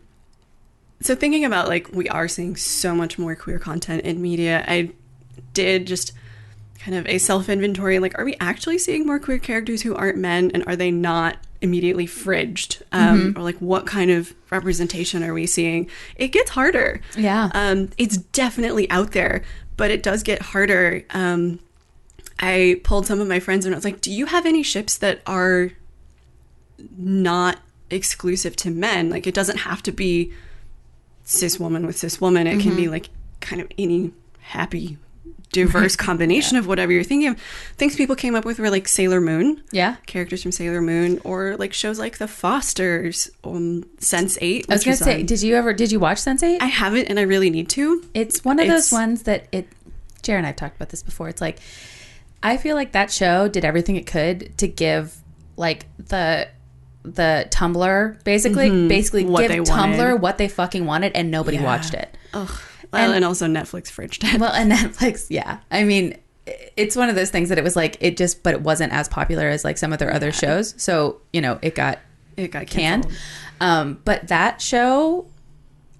so 1.00 1.14
thinking 1.14 1.44
about 1.44 1.66
like 1.68 1.88
we 1.92 2.08
are 2.08 2.28
seeing 2.28 2.56
so 2.56 2.94
much 2.94 3.18
more 3.18 3.34
queer 3.34 3.58
content 3.58 4.02
in 4.02 4.20
media, 4.20 4.64
I 4.68 4.90
did 5.54 5.86
just 5.86 6.12
kind 6.78 6.96
of 6.96 7.06
a 7.06 7.18
self 7.18 7.48
inventory 7.48 7.98
like 7.98 8.18
are 8.18 8.24
we 8.24 8.36
actually 8.40 8.78
seeing 8.78 9.06
more 9.06 9.18
queer 9.18 9.38
characters 9.38 9.82
who 9.82 9.94
aren't 9.94 10.16
men 10.18 10.50
and 10.54 10.64
are 10.66 10.76
they 10.76 10.90
not 10.90 11.36
immediately 11.62 12.06
fridged 12.06 12.80
um, 12.92 13.34
or 13.36 13.42
like 13.42 13.56
what 13.58 13.84
kind 13.86 14.10
of 14.10 14.32
representation 14.50 15.22
are 15.22 15.34
we 15.34 15.46
seeing? 15.46 15.88
It 16.16 16.28
gets 16.28 16.50
harder. 16.50 17.00
Yeah. 17.18 17.50
um, 17.54 17.90
it's 17.98 18.16
definitely 18.16 18.88
out 18.90 19.12
there 19.12 19.42
but 19.76 19.90
it 19.90 20.02
does 20.02 20.22
get 20.22 20.40
harder 20.42 21.02
um, 21.10 21.58
i 22.40 22.80
pulled 22.84 23.06
some 23.06 23.20
of 23.20 23.28
my 23.28 23.38
friends 23.40 23.64
and 23.66 23.74
i 23.74 23.76
was 23.78 23.84
like 23.84 24.00
do 24.00 24.10
you 24.10 24.26
have 24.26 24.46
any 24.46 24.62
ships 24.62 24.96
that 24.98 25.20
are 25.26 25.70
not 26.96 27.58
exclusive 27.90 28.56
to 28.56 28.70
men. 28.70 29.10
Like 29.10 29.26
it 29.26 29.34
doesn't 29.34 29.58
have 29.58 29.82
to 29.82 29.92
be 29.92 30.32
cis 31.24 31.58
woman 31.60 31.86
with 31.86 31.96
cis 31.98 32.20
woman. 32.20 32.46
It 32.46 32.60
can 32.60 32.74
be 32.76 32.82
Mm-hmm. 32.84 32.92
like 32.92 33.08
kind 33.40 33.60
of 33.60 33.68
any 33.78 34.12
happy, 34.40 34.96
diverse 35.52 35.96
combination 36.08 36.56
of 36.56 36.66
whatever 36.66 36.92
you're 36.92 37.04
thinking 37.04 37.28
of. 37.28 37.38
Things 37.76 37.96
people 37.96 38.16
came 38.16 38.34
up 38.34 38.44
with 38.44 38.58
were 38.58 38.70
like 38.70 38.88
Sailor 38.88 39.20
Moon. 39.20 39.62
Yeah. 39.72 39.96
Characters 40.06 40.42
from 40.42 40.52
Sailor 40.52 40.80
Moon, 40.80 41.20
or 41.24 41.56
like 41.58 41.72
shows 41.72 41.98
like 41.98 42.18
The 42.18 42.28
Fosters, 42.28 43.30
um, 43.44 43.84
Sense 43.98 44.38
Eight. 44.40 44.66
I 44.68 44.74
was 44.74 44.84
gonna 44.84 44.96
say, 44.96 45.20
on- 45.20 45.26
did 45.26 45.42
you 45.42 45.56
ever 45.56 45.72
did 45.74 45.92
you 45.92 46.00
watch 46.00 46.18
Sense8? 46.18 46.58
I 46.62 46.66
haven't, 46.66 47.06
and 47.08 47.18
I 47.18 47.22
really 47.22 47.50
need 47.50 47.68
to. 47.70 48.04
It's 48.14 48.44
one 48.44 48.58
of 48.58 48.64
It's- 48.64 48.88
those 48.90 48.92
ones 48.98 49.24
that 49.24 49.48
it. 49.52 49.68
Jared 50.22 50.38
and 50.40 50.46
I've 50.46 50.56
talked 50.56 50.76
about 50.76 50.90
this 50.90 51.02
before. 51.02 51.28
It's 51.28 51.40
like 51.40 51.58
I 52.42 52.56
feel 52.56 52.76
like 52.76 52.92
that 52.92 53.10
show 53.10 53.48
did 53.48 53.64
everything 53.64 53.96
it 53.96 54.06
could 54.06 54.56
to 54.58 54.68
give 54.68 55.16
like 55.56 55.86
the 55.98 56.48
the 57.02 57.46
Tumblr 57.50 58.24
basically 58.24 58.88
basically 58.88 59.24
Mm-hmm. 59.24 59.32
What 59.32 59.48
give 59.48 59.64
Tumblr 59.64 59.98
wanted. 59.98 60.22
what 60.22 60.38
they 60.38 60.48
fucking 60.48 60.84
wanted 60.86 61.12
and 61.14 61.30
nobody 61.30 61.58
watched 61.58 61.94
it. 61.94 62.16
Well, 62.92 63.12
and, 63.12 63.24
also 63.24 63.46
Netflix 63.46 63.84
fridged 63.84 64.34
it. 64.34 64.40
Well, 64.40 64.52
and 64.52 64.72
Netflix, 64.72 65.26
yeah. 65.30 65.58
I 65.70 65.84
mean, 65.84 66.18
it's 66.76 66.96
one 66.96 67.08
of 67.08 67.14
those 67.14 67.30
things 67.30 67.48
that 67.50 67.58
it 67.58 67.64
was 67.64 67.76
like 67.76 67.96
it 68.00 68.16
just, 68.16 68.42
but 68.42 68.54
it 68.54 68.62
wasn't 68.62 68.92
as 68.92 69.08
popular 69.08 69.48
as 69.48 69.64
like 69.64 69.78
some 69.78 69.92
of 69.92 69.98
their 69.98 70.12
other 70.12 70.32
shows. 70.32 70.74
So 70.76 71.20
you 71.32 71.40
know, 71.40 71.58
it 71.62 71.74
got 71.74 72.00
it 72.36 72.48
got 72.50 72.66
canned. 72.66 73.06
Um, 73.60 74.00
but 74.04 74.28
that 74.28 74.60
show, 74.60 75.26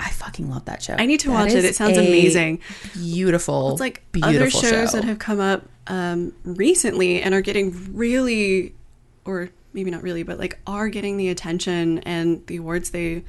I 0.00 0.10
fucking 0.10 0.50
love 0.50 0.64
that 0.64 0.82
show. 0.82 0.94
I 0.98 1.06
need 1.06 1.20
to 1.20 1.28
That 1.28 1.34
watch 1.34 1.52
it. 1.52 1.64
It 1.64 1.74
sounds 1.76 1.98
amazing. 1.98 2.60
Beautiful. 2.94 3.72
It's 3.72 3.80
like 3.80 4.02
beautiful 4.12 4.36
other 4.36 4.50
shows 4.50 4.90
show. 4.90 4.96
that 4.96 5.04
have 5.04 5.18
come 5.18 5.40
up 5.40 5.68
um, 5.88 6.32
recently 6.44 7.20
and 7.20 7.34
are 7.34 7.42
getting 7.42 7.94
really, 7.94 8.74
or 9.24 9.50
maybe 9.74 9.90
not 9.90 10.02
really, 10.02 10.22
but 10.22 10.38
like 10.38 10.58
are 10.66 10.88
getting 10.88 11.16
the 11.18 11.28
attention 11.28 11.98
and 12.00 12.46
the 12.46 12.56
awards 12.56 12.90
they 12.90 13.24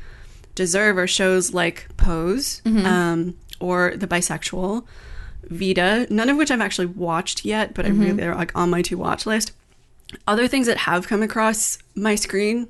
deserve 0.55 0.97
are 0.97 1.07
shows 1.07 1.53
like 1.53 1.87
Pose 1.97 2.61
um, 2.65 3.37
or 3.59 3.93
The 3.95 4.07
Bisexual, 4.07 4.85
Vida, 5.49 6.07
none 6.09 6.29
of 6.29 6.37
which 6.37 6.51
I've 6.51 6.61
actually 6.61 6.87
watched 6.87 7.43
yet, 7.43 7.73
but 7.73 7.85
I 7.85 7.89
really 7.89 8.13
they're 8.13 8.35
like 8.35 8.55
on 8.55 8.69
my 8.69 8.81
to 8.83 8.95
watch 8.95 9.25
list. 9.25 9.51
Other 10.27 10.47
things 10.47 10.67
that 10.67 10.77
have 10.77 11.07
come 11.07 11.21
across 11.21 11.77
my 11.95 12.15
screen 12.15 12.67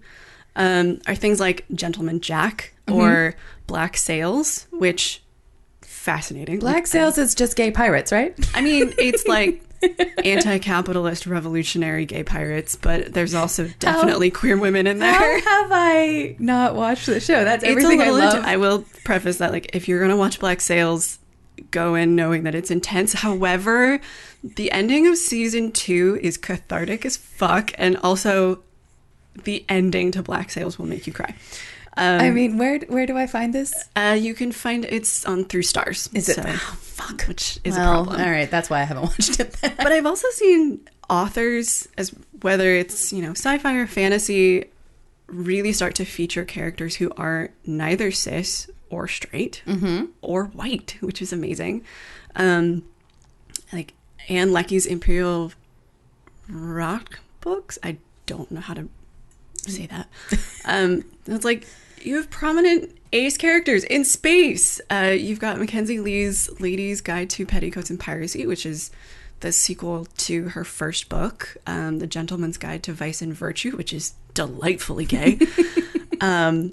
um, 0.56 1.00
are 1.08 1.16
things 1.16 1.40
like 1.40 1.66
Gentleman 1.74 2.22
Jack 2.22 2.74
or 2.90 3.36
Black 3.68 3.96
Sails, 3.96 4.68
which 4.72 5.22
fascinating. 5.82 6.60
Black 6.60 6.88
Sails 6.88 7.18
is 7.18 7.36
just 7.36 7.56
gay 7.56 7.72
pirates, 7.72 8.12
right? 8.12 8.38
I 8.54 8.62
mean, 8.62 8.94
it's 8.98 9.26
like 9.28 9.64
anti-capitalist 10.26 11.26
revolutionary 11.26 12.06
gay 12.06 12.24
pirates, 12.24 12.76
but 12.76 13.14
there's 13.14 13.34
also 13.34 13.70
definitely 13.80 14.30
queer 14.32 14.58
women 14.58 14.88
in 14.88 15.00
there. 15.00 15.14
How 15.14 15.62
have 15.62 15.70
I 15.72 16.36
not 16.40 16.76
watched 16.76 17.06
the 17.06 17.20
show? 17.20 17.44
That's 17.44 17.64
everything 17.64 18.02
I 18.02 18.10
love. 18.10 18.36
int- 18.36 18.46
I 18.46 18.58
will 18.58 18.86
preface 19.04 19.38
that 19.38 19.52
like 19.52 19.76
if 19.76 19.88
you're 19.88 20.02
gonna 20.02 20.18
watch 20.18 20.40
Black 20.40 20.60
Sails, 20.60 21.20
go 21.70 21.96
in 21.96 22.16
knowing 22.16 22.44
that 22.44 22.56
it's 22.56 22.72
intense. 22.72 23.14
However, 23.14 24.00
the 24.44 24.72
ending 24.72 25.08
of 25.08 25.18
season 25.18 25.72
two 25.72 26.20
is 26.22 26.38
cathartic 26.38 27.06
as 27.06 27.16
fuck, 27.16 27.72
and 27.78 27.96
also 27.98 28.64
the 29.44 29.66
ending 29.70 30.12
to 30.12 30.22
Black 30.24 30.50
Sails 30.52 30.78
will 30.80 30.86
make 30.88 31.08
you 31.08 31.14
cry. 31.14 31.36
Um, 31.98 32.22
I 32.22 32.30
mean, 32.32 32.58
where 32.58 32.80
where 32.88 33.06
do 33.06 33.18
I 33.18 33.28
find 33.28 33.54
this? 33.54 33.74
uh, 33.96 34.18
you 34.20 34.34
can 34.34 34.52
find 34.54 34.86
it's 34.86 35.26
on 35.26 35.44
through 35.46 35.64
Starz. 35.64 36.14
Is 36.16 36.30
it? 36.30 36.36
so- 36.36 36.44
oh, 36.46 36.78
fuck. 36.80 37.24
which 37.28 37.60
is 37.66 37.76
a 37.76 37.80
problem. 37.80 38.22
all 38.22 38.30
right. 38.32 38.50
That's 38.50 38.70
why 38.70 38.80
I 38.80 38.84
haven't 38.84 39.04
watched 39.12 39.40
it. 39.40 39.58
But 39.62 39.92
I've 39.92 40.06
also 40.06 40.28
seen 40.32 40.80
authors, 41.10 41.90
as 41.98 42.14
whether 42.42 42.72
it's 42.72 43.12
you 43.12 43.22
know 43.22 43.32
sci-fi 43.32 43.76
or 43.76 43.88
fantasy, 43.88 44.66
really 45.28 45.74
start 45.74 45.96
to 45.96 46.06
feature 46.06 46.46
characters 46.46 46.96
who 46.96 47.12
are 47.18 47.50
neither 47.66 48.10
cis 48.12 48.70
or 48.90 49.08
straight 49.10 49.62
or 50.22 50.46
white, 50.46 50.98
which 51.02 51.22
is 51.22 51.34
amazing. 51.34 51.84
Um, 52.38 52.84
like 53.74 53.94
Ann 54.30 54.52
Leckie's 54.54 54.86
Imperial 54.86 55.52
Rock 56.50 57.20
books. 57.42 57.78
I 57.84 57.98
don't 58.26 58.50
know 58.52 58.62
how 58.62 58.74
to 58.76 58.88
say 59.70 59.88
that. 59.88 60.08
um, 60.66 61.04
it's 61.26 61.46
like 61.46 61.68
you 62.02 62.16
have 62.16 62.30
prominent 62.30 62.98
ace 63.14 63.38
characters 63.38 63.84
in 63.84 64.06
space. 64.06 64.82
Uh, 64.90 65.14
you've 65.18 65.40
got 65.40 65.58
Mackenzi 65.58 66.02
Lee's 66.02 66.50
Ladies 66.60 67.02
Guide 67.02 67.30
to 67.32 67.46
Petticoats 67.46 67.90
and 67.90 68.00
Piracy, 68.00 68.46
which 68.46 68.66
is 68.66 68.92
the 69.42 69.52
sequel 69.52 70.06
to 70.18 70.50
her 70.50 70.64
first 70.64 71.10
book, 71.10 71.58
um, 71.68 72.00
The 72.00 72.08
Gentleman's 72.08 72.58
Guide 72.58 72.84
to 72.84 72.94
Vice 72.94 73.22
and 73.22 73.34
Virtue, 73.34 73.76
which 73.76 73.92
is 73.92 74.14
delightfully 74.34 75.06
gay. 75.06 75.40
um, 76.22 76.72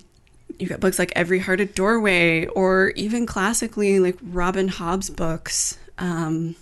you've 0.58 0.70
got 0.70 0.80
books 0.80 0.98
like 0.98 1.12
Every 1.16 1.40
Heart 1.40 1.60
a 1.60 1.66
Doorway, 1.66 2.46
or 2.46 2.90
even 2.90 3.26
classically 3.26 3.98
like 4.00 4.16
Robin 4.22 4.68
Hobb's 4.68 5.10
books 5.10 5.78
um, 5.98 6.56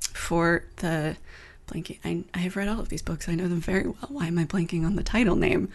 for 0.00 0.64
the 0.76 1.16
blanking. 1.66 1.98
I, 2.04 2.24
I 2.34 2.38
have 2.38 2.56
read 2.56 2.68
all 2.68 2.80
of 2.80 2.88
these 2.88 3.02
books. 3.02 3.28
I 3.28 3.34
know 3.34 3.48
them 3.48 3.60
very 3.60 3.86
well. 3.86 4.08
Why 4.08 4.26
am 4.26 4.38
I 4.38 4.44
blanking 4.44 4.84
on 4.84 4.96
the 4.96 5.02
title 5.02 5.36
name? 5.36 5.68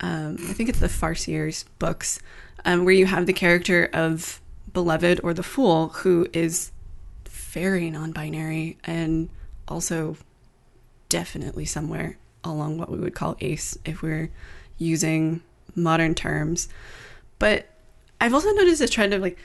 Um, 0.00 0.36
I 0.48 0.52
think 0.52 0.68
it's 0.68 0.80
the 0.80 0.88
Farseers 0.88 1.64
books, 1.78 2.20
um, 2.64 2.84
where 2.84 2.94
you 2.94 3.06
have 3.06 3.26
the 3.26 3.32
character 3.32 3.88
of 3.92 4.40
Beloved 4.72 5.20
or 5.22 5.32
the 5.32 5.42
Fool, 5.42 5.88
who 5.88 6.26
is 6.32 6.70
very 7.24 7.90
non 7.90 8.12
binary 8.12 8.76
and 8.84 9.28
also 9.68 10.16
definitely 11.08 11.64
somewhere 11.64 12.18
along 12.44 12.78
what 12.78 12.90
we 12.90 12.98
would 12.98 13.14
call 13.14 13.36
ace 13.40 13.78
if 13.84 14.02
we're 14.02 14.30
using 14.78 15.40
modern 15.74 16.14
terms. 16.14 16.68
But 17.38 17.66
I've 18.20 18.34
also 18.34 18.50
noticed 18.52 18.82
a 18.82 18.88
trend 18.88 19.14
of 19.14 19.22
like, 19.22 19.38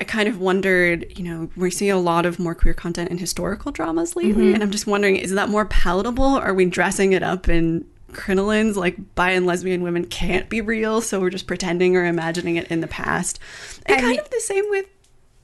I 0.00 0.04
kind 0.04 0.28
of 0.28 0.40
wondered, 0.40 1.06
you 1.18 1.24
know, 1.24 1.50
we're 1.56 1.70
seeing 1.70 1.90
a 1.92 1.98
lot 1.98 2.24
of 2.26 2.38
more 2.38 2.54
queer 2.54 2.72
content 2.74 3.10
in 3.10 3.18
historical 3.18 3.70
dramas 3.70 4.16
lately, 4.16 4.32
Mm-hmm. 4.32 4.54
and 4.54 4.62
I'm 4.62 4.70
just 4.70 4.86
wondering, 4.86 5.16
is 5.16 5.32
that 5.32 5.48
more 5.50 5.66
palatable? 5.66 6.24
Are 6.24 6.54
we 6.54 6.64
dressing 6.64 7.12
it 7.12 7.22
up 7.22 7.48
in 7.48 7.86
crinolines 8.12 8.74
like 8.74 8.96
bi 9.14 9.30
and 9.30 9.46
lesbian 9.46 9.82
women 9.82 10.04
can't 10.06 10.48
be 10.48 10.60
real, 10.60 11.00
so 11.00 11.20
we're 11.20 11.30
just 11.30 11.46
pretending 11.46 11.96
or 11.96 12.04
imagining 12.06 12.56
it 12.56 12.66
in 12.68 12.80
the 12.80 12.86
past? 12.88 13.38
And 13.86 13.96
I 13.98 14.00
kind 14.00 14.10
mean- 14.12 14.20
of 14.20 14.30
the 14.30 14.40
same 14.40 14.64
with 14.70 14.86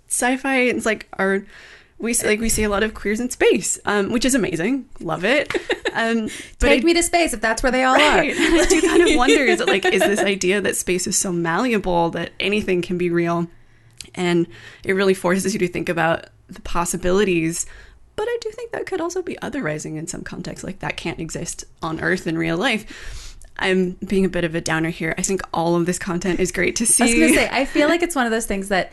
sci-fi. 0.09 0.57
It's 0.63 0.87
like 0.87 1.09
our 1.19 1.45
we 1.99 2.13
see, 2.13 2.27
like 2.27 2.41
we 2.41 2.49
see 2.51 2.63
a 2.63 2.69
lot 2.69 2.83
of 2.83 2.93
queers 2.93 3.21
in 3.21 3.31
space, 3.31 3.79
um, 3.87 4.11
which 4.13 4.25
is 4.27 4.35
amazing. 4.35 4.89
Love 5.01 5.25
it. 5.25 5.53
Um, 5.97 6.25
but 6.61 6.69
Take 6.69 6.83
I- 6.83 6.85
me 6.85 6.93
to 6.93 7.03
space 7.03 7.33
if 7.33 7.41
that's 7.41 7.63
where 7.63 7.73
they 7.73 7.83
all 7.83 7.95
Right. 7.95 8.37
are. 8.37 8.41
I 8.61 8.67
do 8.69 8.83
kind 8.83 9.03
of 9.09 9.17
wonder 9.17 9.41
is 9.45 9.63
it 9.63 9.67
like 9.67 9.87
is 9.87 10.03
this 10.03 10.21
idea 10.21 10.61
that 10.61 10.77
space 10.77 11.07
is 11.07 11.17
so 11.17 11.33
malleable 11.33 12.11
that 12.11 12.33
anything 12.39 12.83
can 12.83 12.99
be 12.99 13.09
real, 13.09 13.49
and 14.17 14.47
it 14.85 14.93
really 14.93 15.15
forces 15.15 15.53
you 15.53 15.59
to 15.61 15.69
think 15.69 15.89
about 15.89 16.27
the 16.49 16.61
possibilities. 16.63 17.67
But 18.17 18.29
I 18.29 18.39
do 18.41 18.51
think 18.51 18.73
that 18.73 18.87
could 18.87 19.01
also 19.01 19.23
be 19.23 19.37
otherizing 19.43 19.97
in 19.97 20.07
some 20.07 20.23
contexts, 20.23 20.65
like 20.65 20.79
that 20.79 20.97
can't 20.97 21.21
exist 21.21 21.65
on 21.83 22.01
Earth 22.01 22.27
in 22.27 22.39
real 22.39 22.57
life. 22.57 23.37
I'm 23.59 23.93
being 24.07 24.25
a 24.25 24.29
bit 24.29 24.45
of 24.45 24.55
a 24.55 24.61
downer 24.61 24.91
here. 24.91 25.15
I 25.19 25.23
think 25.23 25.43
all 25.53 25.77
of 25.77 25.87
this 25.87 25.99
content 25.99 26.41
is 26.41 26.53
great 26.53 26.77
to 26.77 26.87
see. 26.87 27.05
I 27.05 27.07
was 27.07 27.15
gonna 27.15 27.35
say, 27.35 27.49
I 27.51 27.65
feel 27.65 27.89
like 27.89 28.03
it's 28.03 28.15
one 28.15 28.27
of 28.27 28.33
those 28.33 28.47
things 28.47 28.69
that 28.69 28.93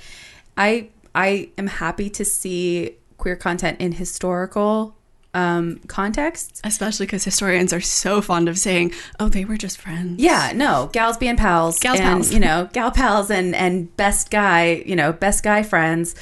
I 0.58 0.90
I 1.16 1.50
am 1.58 1.68
happy 1.68 2.10
to 2.12 2.26
see 2.26 2.96
queer 3.18 3.36
content 3.36 3.80
in 3.80 3.94
historical 3.94 4.96
um, 5.34 5.80
contexts. 5.88 6.62
especially 6.64 7.06
because 7.06 7.24
historians 7.24 7.74
are 7.74 7.82
so 7.82 8.22
fond 8.22 8.48
of 8.50 8.58
saying, 8.58 8.94
"Oh, 9.20 9.30
they 9.30 9.46
were 9.46 9.58
just 9.58 9.78
friends." 9.80 10.22
Yeah, 10.22 10.52
no, 10.54 10.90
gals 10.94 11.18
being 11.18 11.38
pals, 11.38 11.80
Gals 11.80 12.00
and, 12.00 12.08
pals. 12.08 12.34
you 12.34 12.40
know, 12.40 12.70
gal 12.74 12.92
pals, 12.92 13.30
and 13.32 13.56
and 13.56 13.96
best 13.98 14.30
guy, 14.32 14.84
you 14.86 14.96
know, 14.96 15.12
best 15.14 15.44
guy 15.44 15.64
friends. 15.64 16.16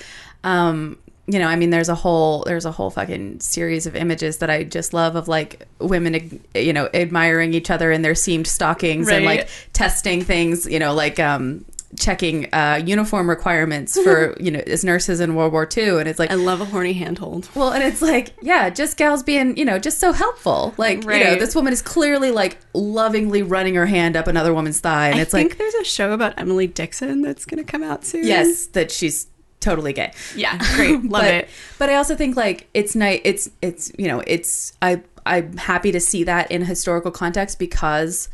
Um, 0.44 0.98
you 1.28 1.40
know, 1.40 1.48
I 1.48 1.56
mean, 1.56 1.70
there's 1.70 1.88
a 1.88 1.96
whole 1.96 2.44
there's 2.46 2.66
a 2.66 2.72
whole 2.72 2.90
fucking 2.90 3.40
series 3.42 3.86
of 3.86 3.96
images 3.96 4.38
that 4.38 4.50
I 4.50 4.64
just 4.64 4.94
love 4.94 5.16
of 5.16 5.28
like 5.28 5.66
women, 5.80 6.42
you 6.56 6.74
know, 6.74 6.90
admiring 6.94 7.54
each 7.54 7.70
other 7.70 7.92
in 7.92 8.02
their 8.02 8.16
seamed 8.16 8.48
stockings 8.48 9.08
and 9.08 9.24
like 9.24 9.48
testing 9.72 10.24
things, 10.24 10.66
you 10.66 10.80
know, 10.80 10.94
like 10.94 11.20
um 11.20 11.64
checking 12.00 12.52
uh 12.54 12.82
uniform 12.86 13.30
requirements 13.30 14.00
for 14.02 14.36
you 14.40 14.52
know 14.52 14.62
as 14.68 14.84
nurses 14.84 15.20
in 15.20 15.36
World 15.36 15.54
War 15.54 15.68
II, 15.76 16.00
and 16.00 16.08
it's 16.08 16.20
like 16.20 16.32
I 16.32 16.36
love 16.36 16.62
a 16.62 16.66
horny 16.66 16.94
handhold. 16.94 17.50
well, 17.56 17.72
and 17.72 17.84
it's 17.84 18.02
like, 18.02 18.34
yeah, 18.42 18.70
just 18.70 18.98
gals 18.98 19.24
being, 19.24 19.58
you 19.58 19.66
know, 19.66 19.80
just 19.80 20.00
so 20.00 20.12
helpful. 20.12 20.74
Like, 20.78 21.04
you 21.04 21.24
know, 21.24 21.36
this 21.36 21.56
woman 21.56 21.74
is 21.74 21.82
clearly 21.82 22.32
like 22.32 22.58
lovingly 22.74 23.44
running 23.44 23.76
her 23.76 23.86
hand 23.86 24.16
up 24.16 24.28
another 24.28 24.54
woman's 24.54 24.80
thigh, 24.80 25.10
and 25.10 25.20
it's 25.20 25.34
like 25.34 25.42
I 25.42 25.46
it's 25.46 25.50
think 25.50 25.52
like, 25.52 25.58
there's 25.58 25.88
a 25.88 25.90
show 25.90 26.14
about 26.14 26.40
Emily 26.40 26.68
Dickinson 26.68 27.22
that's 27.22 27.46
going 27.46 27.64
to 27.64 27.70
come 27.70 27.84
out 27.84 28.06
soon. 28.06 28.26
yes, 28.26 28.68
that 28.68 28.92
she's 28.92 29.28
totally 29.60 29.94
gay. 29.94 30.12
Yeah, 30.36 30.58
great. 30.76 31.04
Love 31.04 31.22
but, 31.22 31.34
it. 31.34 31.50
But 31.80 31.90
I 31.90 31.96
also 31.96 32.16
think 32.16 32.36
like 32.36 32.68
it's 32.74 32.96
nice. 32.96 33.22
It's 33.24 33.50
it's 33.62 33.92
you 33.98 34.08
know 34.08 34.22
it's 34.28 34.74
I 34.82 35.02
I'm 35.26 35.56
happy 35.58 35.92
to 35.92 36.00
see 36.00 36.24
that 36.26 36.52
in 36.52 36.64
historical 36.66 37.12
context 37.12 37.60
because 37.60 38.28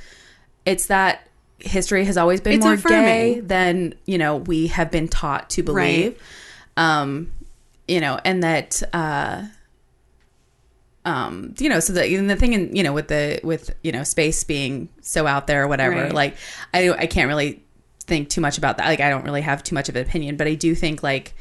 it's 0.66 0.88
that 0.88 1.28
history 1.60 2.05
has 2.05 2.18
always 2.18 2.39
been 2.41 2.53
It's 2.53 2.64
more 2.66 2.74
affirming. 2.76 3.03
gay 3.05 3.39
than 3.41 3.95
you 4.05 4.18
know 4.18 4.38
we 4.38 4.68
have 4.68 4.91
been 4.91 5.08
taught 5.08 5.49
to 5.51 5.64
believe. 5.64 6.22
Um, 6.78 7.32
you 7.88 7.99
know, 8.01 8.20
and 8.24 8.43
that 8.43 8.84
uh, 8.93 9.43
um, 11.05 11.55
you 11.58 11.70
know, 11.70 11.80
so 11.80 11.93
the 11.93 12.03
and 12.18 12.30
the 12.30 12.36
thing 12.36 12.53
in 12.53 12.76
you 12.76 12.84
know 12.84 12.93
with 12.93 13.08
the 13.08 13.39
with 13.43 13.74
you 13.82 13.91
know 13.91 14.03
space 14.03 14.43
being 14.43 14.89
so 15.01 15.26
out 15.26 15.47
there 15.47 15.64
or 15.64 15.68
whatever, 15.68 15.95
Right. 15.95 16.14
like 16.14 16.38
I 16.74 16.89
I 16.91 17.08
can't 17.08 17.28
really 17.30 17.64
think 18.05 18.30
too 18.30 18.41
much 18.41 18.58
about 18.58 18.78
that. 18.78 18.86
Like 18.88 18.99
I 18.99 19.10
don't 19.10 19.24
really 19.24 19.41
have 19.41 19.64
too 19.64 19.74
much 19.74 19.89
of 19.89 19.95
an 19.95 20.01
opinion, 20.01 20.36
but 20.38 20.47
I 20.47 20.53
do 20.55 20.76
think 20.76 21.01
like 21.03 21.34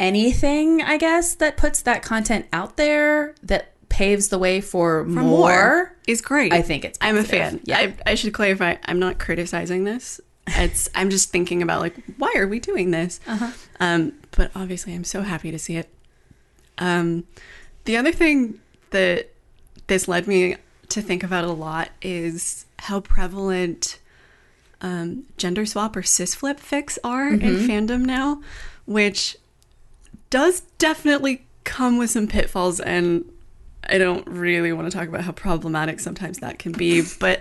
anything 0.00 0.82
I 0.82 0.96
guess 0.96 1.34
that 1.36 1.56
puts 1.56 1.82
that 1.82 2.02
content 2.02 2.46
out 2.52 2.76
there 2.76 3.34
that 3.42 3.72
paves 3.88 4.28
the 4.28 4.38
way 4.38 4.60
for, 4.60 5.04
For 5.04 5.10
more. 5.10 5.94
is 6.06 6.20
great. 6.20 6.52
I 6.52 6.62
think 6.62 6.84
it's 6.84 6.98
I'm 7.00 7.16
a 7.16 7.24
fan. 7.24 7.60
Yeah. 7.64 7.78
I, 7.78 7.94
I 8.06 8.14
should 8.14 8.32
clarify. 8.34 8.76
I'm 8.84 8.98
not 8.98 9.18
criticizing 9.18 9.84
this. 9.84 10.20
It's. 10.46 10.88
I'm 10.94 11.10
just 11.10 11.30
thinking 11.30 11.62
about 11.62 11.80
like 11.80 11.94
why 12.16 12.32
are 12.36 12.46
we 12.46 12.60
doing 12.60 12.90
this? 12.90 13.20
Uh-huh. 13.26 13.50
Um, 13.80 14.12
but 14.32 14.50
obviously, 14.54 14.94
I'm 14.94 15.04
so 15.04 15.22
happy 15.22 15.50
to 15.50 15.58
see 15.58 15.76
it. 15.76 15.88
Um, 16.78 17.24
the 17.84 17.96
other 17.96 18.12
thing 18.12 18.60
that 18.90 19.30
this 19.88 20.06
led 20.08 20.26
me 20.26 20.56
to 20.90 21.02
think 21.02 21.22
about 21.22 21.44
a 21.44 21.50
lot 21.52 21.90
is 22.02 22.66
how 22.78 23.00
prevalent 23.00 23.98
um, 24.80 25.24
gender 25.36 25.66
swap 25.66 25.96
or 25.96 26.02
cis 26.02 26.34
flip 26.34 26.60
fics 26.60 26.98
are 27.02 27.28
in 27.28 27.40
Mm-hmm. 27.40 27.66
fandom 27.66 28.00
now, 28.04 28.40
which 28.86 29.36
does 30.30 30.60
definitely 30.78 31.44
come 31.64 31.98
with 31.98 32.10
some 32.10 32.26
pitfalls 32.28 32.80
and 32.80 33.24
I 33.88 33.98
don't 33.98 34.26
really 34.26 34.72
want 34.72 34.90
to 34.90 34.96
talk 34.96 35.08
about 35.08 35.22
how 35.22 35.32
problematic 35.32 36.00
sometimes 36.00 36.38
that 36.38 36.58
can 36.58 36.72
be, 36.72 37.02
but 37.20 37.40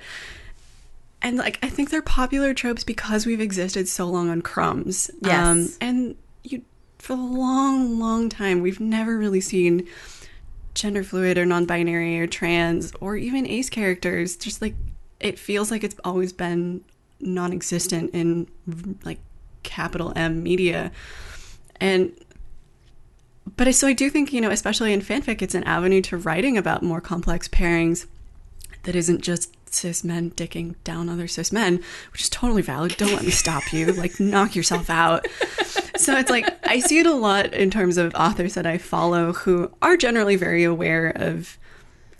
and 1.22 1.38
like 1.38 1.60
I 1.64 1.70
think 1.70 1.90
they're 1.90 2.02
popular 2.02 2.54
tropes 2.54 2.84
because 2.84 3.26
we've 3.26 3.42
existed 3.42 3.88
so 3.88 4.06
long 4.08 4.30
on 4.30 4.42
crumbs. 4.42 5.10
Um, 5.24 5.30
Yes. 5.30 5.78
and 5.82 6.16
you 6.44 6.62
for 7.00 7.14
a 7.14 7.16
long, 7.16 8.00
long 8.00 8.30
time 8.30 8.62
we've 8.62 8.80
never 8.80 9.18
really 9.18 9.42
seen 9.42 9.88
gender 10.74 11.04
fluid 11.04 11.38
or 11.38 11.46
non-binary 11.46 12.20
or 12.20 12.28
trans 12.28 12.94
or 13.02 13.16
even 13.16 13.48
ace 13.48 13.70
characters. 13.70 14.36
Just 14.36 14.62
like 14.62 14.76
it 15.20 15.40
feels 15.40 15.72
like 15.72 15.84
it's 15.84 15.96
always 16.04 16.32
been 16.32 16.82
non-existent 17.20 18.12
in 18.14 18.48
like 19.04 19.20
capital 19.64 20.14
M 20.16 20.44
media. 20.44 20.92
And 21.80 22.14
but 23.56 23.68
I, 23.68 23.72
so 23.72 23.88
I 23.88 23.94
do 23.94 24.10
think, 24.10 24.34
you 24.34 24.42
know, 24.42 24.50
especially 24.52 24.94
in 24.94 25.02
fanfic, 25.02 25.42
it's 25.42 25.56
an 25.56 25.64
avenue 25.64 26.02
to 26.04 26.18
writing 26.18 26.58
about 26.58 26.84
more 26.84 27.02
complex 27.02 27.48
pairings 27.48 28.06
that 28.84 28.96
isn't 28.96 29.22
just 29.22 29.54
cis 29.70 30.04
men 30.04 30.32
dicking 30.32 30.76
down 30.84 31.10
other 31.10 31.28
cis 31.28 31.52
men, 31.52 31.82
which 32.12 32.22
is 32.22 32.30
totally 32.30 32.62
valid. 32.62 32.96
Don't 32.98 33.14
let 33.14 33.24
me 33.24 33.32
stop 33.32 33.72
you. 33.74 33.94
Like, 33.98 34.20
knock 34.20 34.56
yourself 34.56 34.90
out. 34.90 35.26
So 35.98 36.16
it's 36.18 36.30
like, 36.30 36.48
I 36.68 36.80
see 36.80 37.00
it 37.00 37.06
a 37.06 37.14
lot 37.14 37.54
in 37.54 37.72
terms 37.72 37.98
of 37.98 38.14
authors 38.16 38.54
that 38.54 38.66
I 38.66 38.78
follow 38.78 39.34
who 39.34 39.72
are 39.82 39.98
generally 39.98 40.36
very 40.36 40.64
aware 40.64 41.12
of, 41.16 41.58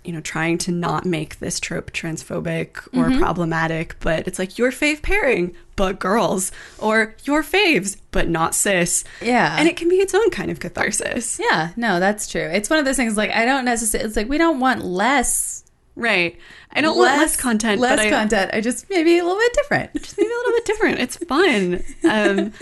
you 0.08 0.14
know, 0.14 0.22
trying 0.22 0.56
to 0.56 0.72
not 0.72 1.04
make 1.04 1.38
this 1.38 1.60
trope 1.60 1.90
transphobic 1.90 2.78
or 2.96 3.14
problematic, 3.18 3.94
but 4.00 4.26
it's 4.26 4.38
like 4.38 4.56
your 4.56 4.72
fave 4.72 5.02
pairing, 5.02 5.54
but 5.76 5.98
girls, 5.98 6.50
or 6.78 7.14
your 7.24 7.42
faves, 7.42 7.98
but 8.10 8.26
not 8.26 8.54
cis. 8.54 9.04
Yeah. 9.20 9.54
And 9.58 9.68
it 9.68 9.76
can 9.76 9.90
be 9.90 9.96
its 9.96 10.14
own 10.14 10.30
kind 10.30 10.50
of 10.50 10.60
catharsis. 10.60 11.38
Yeah, 11.38 11.72
no, 11.76 12.00
that's 12.00 12.26
true. 12.26 12.40
It's 12.40 12.70
one 12.70 12.78
of 12.78 12.86
those 12.86 12.96
things 12.96 13.18
like 13.18 13.30
I 13.32 13.44
don't 13.44 13.66
necessarily. 13.66 14.08
It's 14.08 14.16
like 14.16 14.30
we 14.30 14.38
don't 14.38 14.60
want 14.60 14.82
less. 14.82 15.62
Right. 15.94 16.38
I 16.72 16.80
don't 16.80 16.96
want 16.96 17.18
less 17.18 17.36
content, 17.36 17.78
Less 17.78 17.98
but 17.98 18.06
I, 18.06 18.08
content. 18.08 18.50
I 18.54 18.62
just 18.62 18.88
maybe 18.88 19.18
a 19.18 19.22
little 19.22 19.38
bit 19.38 19.52
different. 19.52 19.92
Just 19.92 20.16
maybe 20.16 20.30
a 20.30 20.36
little 20.38 20.52
bit 20.52 20.64
different. 20.64 21.00
It's 21.00 21.16
fun. 21.18 21.84
Um, 22.08 22.52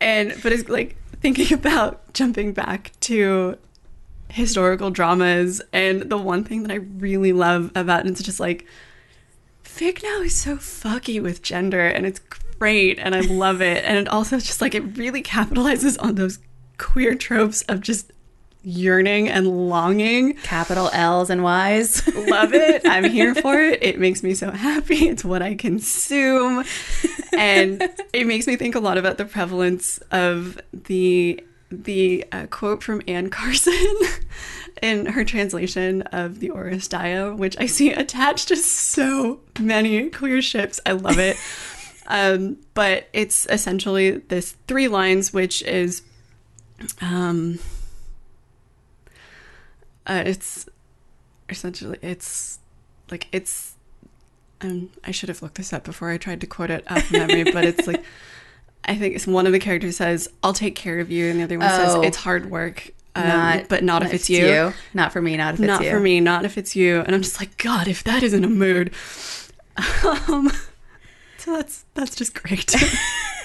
and 0.00 0.34
but 0.42 0.52
it's 0.52 0.68
like 0.68 0.96
thinking 1.20 1.56
about 1.56 2.12
jumping 2.14 2.52
back 2.52 2.90
to 3.02 3.58
historical 4.34 4.90
dramas 4.90 5.62
and 5.72 6.10
the 6.10 6.18
one 6.18 6.42
thing 6.42 6.64
that 6.64 6.72
I 6.72 6.80
really 6.98 7.32
love 7.32 7.70
about 7.76 8.04
it's 8.04 8.20
just 8.20 8.40
like 8.40 8.66
fic 9.62 10.02
now 10.02 10.22
is 10.22 10.36
so 10.36 10.56
fucky 10.56 11.22
with 11.22 11.40
gender 11.40 11.86
and 11.86 12.04
it's 12.04 12.18
great 12.58 12.98
and 12.98 13.14
I 13.14 13.20
love 13.20 13.62
it. 13.62 13.84
And 13.84 13.96
it 13.96 14.08
also 14.08 14.38
just 14.38 14.60
like 14.60 14.74
it 14.74 14.96
really 14.98 15.22
capitalizes 15.22 15.96
on 16.02 16.16
those 16.16 16.40
queer 16.78 17.14
tropes 17.14 17.62
of 17.62 17.80
just 17.80 18.12
yearning 18.64 19.28
and 19.28 19.68
longing. 19.68 20.34
Capital 20.38 20.90
L's 20.92 21.30
and 21.30 21.44
Y's. 21.44 22.04
Love 22.14 22.54
it. 22.54 22.82
I'm 22.86 23.04
here 23.04 23.34
for 23.34 23.60
it. 23.60 23.82
It 23.82 24.00
makes 24.00 24.22
me 24.22 24.34
so 24.34 24.50
happy. 24.50 25.06
It's 25.08 25.24
what 25.24 25.42
I 25.42 25.54
consume. 25.54 26.64
And 27.36 27.88
it 28.12 28.26
makes 28.26 28.46
me 28.46 28.56
think 28.56 28.74
a 28.74 28.80
lot 28.80 28.96
about 28.96 29.18
the 29.18 29.26
prevalence 29.26 29.98
of 30.10 30.58
the 30.72 31.44
the 31.70 32.24
uh, 32.30 32.46
quote 32.46 32.82
from 32.82 33.02
Anne 33.08 33.30
Carson 33.30 33.96
in 34.82 35.06
her 35.06 35.24
translation 35.24 36.02
of 36.02 36.40
the 36.40 36.50
Oresteia, 36.50 37.36
which 37.36 37.56
I 37.58 37.66
see 37.66 37.90
attached 37.92 38.48
to 38.48 38.56
so 38.56 39.40
many 39.58 40.10
queer 40.10 40.42
ships. 40.42 40.80
I 40.84 40.92
love 40.92 41.18
it. 41.18 41.36
um, 42.06 42.58
but 42.74 43.08
it's 43.12 43.46
essentially 43.46 44.18
this 44.18 44.56
three 44.66 44.88
lines, 44.88 45.32
which 45.32 45.62
is 45.62 46.02
um, 47.00 47.58
uh, 50.06 50.22
it's 50.26 50.68
essentially 51.48 51.98
it's 52.02 52.58
like 53.10 53.28
it's 53.32 53.74
um, 54.60 54.90
I 55.04 55.10
should 55.10 55.28
have 55.28 55.42
looked 55.42 55.56
this 55.56 55.72
up 55.72 55.84
before 55.84 56.10
I 56.10 56.18
tried 56.18 56.40
to 56.40 56.46
quote 56.46 56.70
it 56.70 56.84
out 56.88 57.02
from 57.02 57.18
memory, 57.18 57.44
but 57.44 57.64
it's 57.64 57.86
like 57.86 58.04
I 58.86 58.96
think 58.96 59.14
it's 59.14 59.26
one 59.26 59.46
of 59.46 59.52
the 59.52 59.58
characters 59.58 59.96
says, 59.96 60.28
"I'll 60.42 60.52
take 60.52 60.74
care 60.74 61.00
of 61.00 61.10
you," 61.10 61.30
and 61.30 61.40
the 61.40 61.44
other 61.44 61.58
one 61.58 61.68
Oh. 61.70 61.76
says, 62.02 62.06
"It's 62.08 62.18
hard 62.18 62.50
work, 62.50 62.90
um, 63.16 63.62
but 63.68 63.82
not, 63.84 64.02
if 64.02 64.12
it's 64.12 64.28
you. 64.28 64.72
Not 64.92 65.12
for 65.12 65.22
me. 65.22 65.36
Not 65.36 65.54
if 65.54 65.60
it's 65.60 65.66
Not 65.66 65.82
you. 65.84 65.90
for 65.90 66.00
me. 66.00 66.20
Not 66.20 66.44
if 66.44 66.58
it's 66.58 66.74
you." 66.76 67.00
And 67.00 67.14
I'm 67.14 67.22
just 67.22 67.40
like, 67.40 67.56
God, 67.56 67.88
if 67.88 68.04
that 68.04 68.22
isn't 68.22 68.44
a 68.44 68.48
mood. 68.48 68.90
Um, 70.28 70.52
so 71.38 71.56
that's 71.56 71.84
that's 71.94 72.14
just 72.14 72.34
great. 72.40 72.72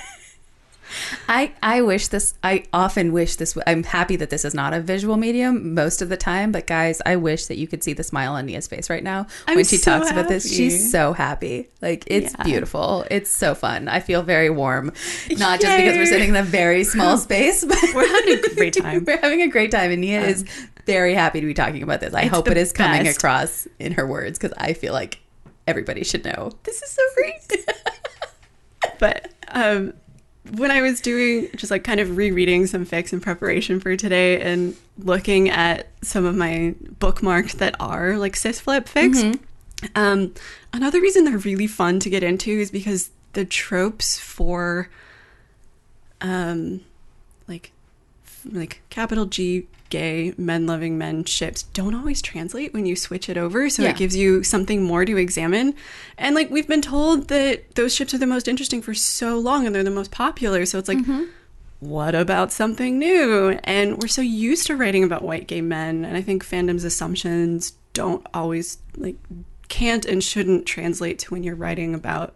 I, 1.27 1.51
I 1.63 1.81
wish 1.81 2.07
this 2.09 2.33
I 2.43 2.63
often 2.73 3.11
wish 3.13 3.35
this 3.37 3.57
I'm 3.67 3.83
happy 3.83 4.15
that 4.17 4.29
this 4.29 4.43
is 4.45 4.53
not 4.53 4.73
a 4.73 4.79
visual 4.81 5.17
medium 5.17 5.73
most 5.73 6.01
of 6.01 6.09
the 6.09 6.17
time 6.17 6.51
but 6.51 6.67
guys 6.67 7.01
I 7.05 7.15
wish 7.15 7.45
that 7.47 7.57
you 7.57 7.67
could 7.67 7.83
see 7.83 7.93
the 7.93 8.03
smile 8.03 8.33
on 8.33 8.45
Nia's 8.45 8.67
face 8.67 8.89
right 8.89 9.03
now 9.03 9.27
I'm 9.47 9.55
when 9.55 9.65
she 9.65 9.77
so 9.77 9.97
talks 9.99 10.11
about 10.11 10.27
this. 10.27 10.49
She's 10.53 10.91
so 10.91 11.13
happy. 11.13 11.69
Like 11.81 12.03
it's 12.07 12.33
Yeah. 12.37 12.43
beautiful. 12.43 13.05
It's 13.09 13.29
so 13.29 13.55
fun. 13.55 13.87
I 13.87 13.99
feel 13.99 14.21
very 14.23 14.49
warm. 14.49 14.91
Not 15.31 15.61
just 15.61 15.77
because 15.77 15.97
we're 15.97 16.05
sitting 16.05 16.29
in 16.29 16.35
a 16.35 16.43
very 16.43 16.83
small 16.83 17.17
space 17.27 17.63
but 17.65 17.77
We're 17.93 18.07
having 18.07 18.43
a 18.45 18.55
great 18.55 18.73
time. 18.81 19.05
we're 19.05 19.19
having 19.21 19.41
a 19.41 19.47
great 19.47 19.71
time 19.71 19.91
and 19.91 20.01
Nia 20.01 20.21
is 20.21 20.43
very 20.85 21.13
happy 21.13 21.39
to 21.41 21.45
be 21.45 21.53
talking 21.53 21.83
about 21.83 21.99
this. 21.99 22.13
I 22.13 22.25
hope 22.25 22.47
it 22.47 22.57
is 22.57 22.71
coming 22.71 23.03
best. 23.03 23.17
across 23.17 23.67
in 23.77 23.91
her 23.93 24.07
words 24.07 24.39
because 24.39 24.55
I 24.57 24.73
feel 24.73 24.93
like 24.93 25.19
everybody 25.67 26.03
should 26.03 26.25
know. 26.25 26.51
This 26.63 26.81
is 26.81 26.89
so 26.89 27.01
great. 27.15 27.65
but 28.99 29.29
um, 29.49 29.93
when 30.53 30.71
I 30.71 30.81
was 30.81 31.01
doing 31.01 31.49
just 31.55 31.71
like 31.71 31.83
kind 31.83 31.99
of 31.99 32.17
rereading 32.17 32.67
some 32.67 32.85
fics 32.85 33.13
in 33.13 33.19
preparation 33.21 33.79
for 33.79 33.95
today 33.95 34.41
and 34.41 34.75
looking 34.97 35.49
at 35.49 35.87
some 36.01 36.25
of 36.25 36.35
my 36.35 36.75
bookmarks 36.99 37.53
that 37.55 37.75
are 37.79 38.17
like 38.17 38.35
cis 38.35 38.59
flip 38.59 38.85
fics, 38.85 39.39
um, 39.95 40.33
another 40.73 41.01
reason 41.01 41.25
they're 41.25 41.37
really 41.37 41.67
fun 41.67 41.99
to 41.99 42.09
get 42.09 42.23
into 42.23 42.51
is 42.51 42.71
because 42.71 43.11
the 43.33 43.45
tropes 43.45 44.19
for 44.19 44.89
um, 46.21 46.81
like 47.47 47.71
like 48.51 48.81
capital 48.89 49.25
G 49.25 49.67
gay 49.89 50.33
men 50.37 50.65
loving 50.67 50.97
men 50.97 51.23
ships 51.23 51.63
don't 51.63 51.95
always 51.95 52.21
translate 52.21 52.73
when 52.73 52.85
you 52.85 52.95
switch 52.95 53.27
it 53.29 53.37
over. 53.37 53.69
So 53.69 53.83
Yeah. 53.83 53.89
it 53.89 53.97
gives 53.97 54.15
you 54.15 54.43
something 54.43 54.83
more 54.83 55.05
to 55.05 55.17
examine. 55.17 55.73
And 56.17 56.35
like 56.35 56.49
we've 56.49 56.67
been 56.67 56.81
told 56.81 57.27
that 57.29 57.75
those 57.75 57.93
ships 57.95 58.13
are 58.13 58.17
the 58.19 58.27
most 58.27 58.47
interesting 58.47 58.81
for 58.81 58.93
so 58.93 59.37
long 59.39 59.65
and 59.65 59.73
they're 59.75 59.83
the 59.83 59.89
most 59.91 60.11
popular. 60.11 60.65
So 60.65 60.77
it's 60.79 60.87
like 60.89 60.99
what 61.79 62.13
about 62.13 62.51
something 62.51 62.99
new? 62.99 63.57
And 63.63 63.97
we're 64.01 64.07
so 64.09 64.21
used 64.21 64.67
to 64.67 64.75
writing 64.75 65.03
about 65.03 65.21
white 65.23 65.47
gay 65.47 65.61
men. 65.61 66.03
And 66.05 66.17
i 66.17 66.21
think 66.21 66.45
fandom's 66.45 66.83
assumptions 66.83 67.73
don't 67.93 68.25
always 68.33 68.77
like 68.97 69.15
can't 69.69 70.05
and 70.05 70.23
shouldn't 70.23 70.65
translate 70.65 71.19
to 71.19 71.33
when 71.33 71.43
you're 71.43 71.55
writing 71.55 71.93
about 71.95 72.33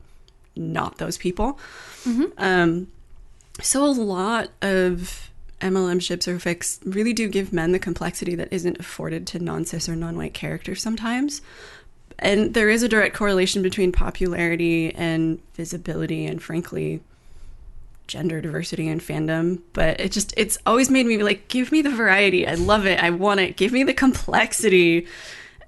not 0.55 0.97
those 0.97 1.17
people. 1.17 1.59
Um 2.37 2.87
so 3.61 3.85
a 3.85 3.91
lot 3.91 4.49
of 4.61 5.29
MLM 5.63 6.01
ships 6.01 6.27
or 6.27 6.37
fics 6.37 6.79
really 6.85 7.13
do 7.13 7.27
give 7.27 7.53
men 7.53 7.71
the 7.71 7.79
complexity 7.79 8.35
that 8.35 8.51
isn't 8.51 8.79
afforded 8.79 9.25
to 9.27 9.39
non-cis 9.39 9.89
or 9.89 9.95
non-white 9.95 10.33
characters 10.33 10.81
sometimes. 10.81 11.41
And 12.19 12.53
there 12.53 12.69
is 12.69 12.83
a 12.83 12.89
direct 12.89 13.15
correlation 13.15 13.61
between 13.63 13.91
popularity 13.91 14.93
and 14.93 15.39
visibility 15.55 16.25
and 16.25 16.41
frankly 16.41 17.01
gender 18.07 18.41
diversity 18.41 18.87
and 18.87 19.01
fandom, 19.01 19.61
but 19.73 19.99
it 19.99 20.11
just 20.11 20.33
it's 20.37 20.57
always 20.65 20.89
made 20.89 21.05
me 21.05 21.17
be 21.17 21.23
like 21.23 21.47
give 21.47 21.71
me 21.71 21.81
the 21.81 21.89
variety. 21.89 22.45
I 22.47 22.55
love 22.55 22.85
it. 22.85 23.01
I 23.01 23.09
want 23.09 23.39
it. 23.39 23.57
Give 23.57 23.71
me 23.71 23.83
the 23.83 23.93
complexity. 23.93 25.07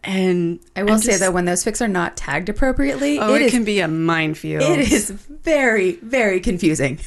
And 0.04 0.60
I 0.76 0.84
will 0.84 0.94
I'm 0.94 1.00
say 1.00 1.14
just- 1.14 1.22
though 1.22 1.32
when 1.32 1.46
those 1.46 1.64
fics 1.64 1.82
are 1.82 1.88
not 1.88 2.16
tagged 2.16 2.50
appropriately 2.50 3.18
oh, 3.20 3.34
it, 3.34 3.44
is 3.44 3.52
can 3.52 3.64
be 3.64 3.80
a 3.80 3.88
minefield. 3.88 4.62
It 4.62 4.92
is 4.92 5.10
very, 5.10 5.94
very 5.94 6.40
confusing. 6.40 7.00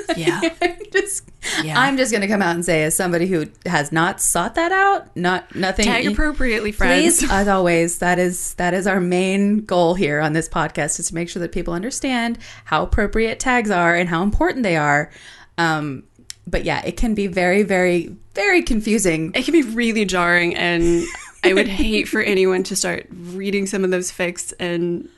Yeah. 0.16 0.40
I'm 0.60 0.76
just, 0.92 1.30
Yeah. 1.64 1.80
I'm 1.80 1.96
just 1.96 2.10
going 2.12 2.20
to 2.20 2.28
come 2.28 2.42
out 2.42 2.54
and 2.54 2.64
say, 2.64 2.84
as 2.84 2.94
somebody 2.94 3.26
who 3.26 3.46
has 3.66 3.90
not 3.92 4.20
sought 4.20 4.54
that 4.56 4.70
out, 4.72 5.14
not 5.16 5.54
nothing. 5.54 5.86
Tag 5.86 6.06
appropriately, 6.06 6.70
friends. 6.72 7.20
Please, 7.20 7.30
as 7.30 7.48
always, 7.48 7.98
that 7.98 8.18
is 8.18 8.54
that 8.54 8.74
is 8.74 8.86
our 8.86 9.00
main 9.00 9.64
goal 9.64 9.94
here 9.94 10.20
on 10.20 10.32
this 10.34 10.48
podcast 10.48 11.00
is 11.00 11.08
to 11.08 11.14
make 11.14 11.28
sure 11.28 11.40
that 11.40 11.52
people 11.52 11.72
understand 11.72 12.38
how 12.66 12.82
appropriate 12.82 13.40
tags 13.40 13.70
are 13.70 13.94
and 13.94 14.08
how 14.08 14.22
important 14.22 14.62
they 14.64 14.76
are. 14.76 15.10
Um, 15.56 16.04
but 16.46 16.64
yeah, 16.64 16.82
it 16.84 16.96
can 16.96 17.14
be 17.14 17.26
very, 17.26 17.62
very, 17.62 18.14
very 18.34 18.62
confusing. 18.62 19.32
it 19.34 19.44
can 19.44 19.52
be 19.52 19.62
really 19.62 20.04
jarring 20.04 20.54
and 20.56 21.04
i 21.44 21.52
would 21.52 21.68
hate 21.68 22.06
for 22.08 22.20
anyone 22.22 22.62
to 22.62 22.76
start 22.76 23.04
reading 23.10 23.66
some 23.66 23.82
of 23.84 23.90
those 23.90 24.12
fics 24.12 24.52
and 24.60 25.08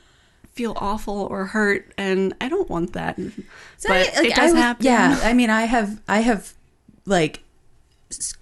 feel 0.55 0.73
awful 0.77 1.27
or 1.29 1.45
hurt 1.45 1.91
and 1.97 2.33
i 2.41 2.47
don't 2.49 2.69
want 2.69 2.93
that 2.93 3.17
So 3.77 3.89
but 3.89 3.91
I- 3.91 3.99
like, 4.21 4.25
it 4.31 4.35
does 4.35 4.51
I 4.51 4.53
was- 4.53 4.61
happen 4.61 4.85
Yeah, 4.85 5.19
I 5.23 5.33
mean, 5.33 5.49
I 5.49 5.63
have, 5.65 6.01
I 6.07 6.19
have, 6.21 6.53
like, 7.05 7.43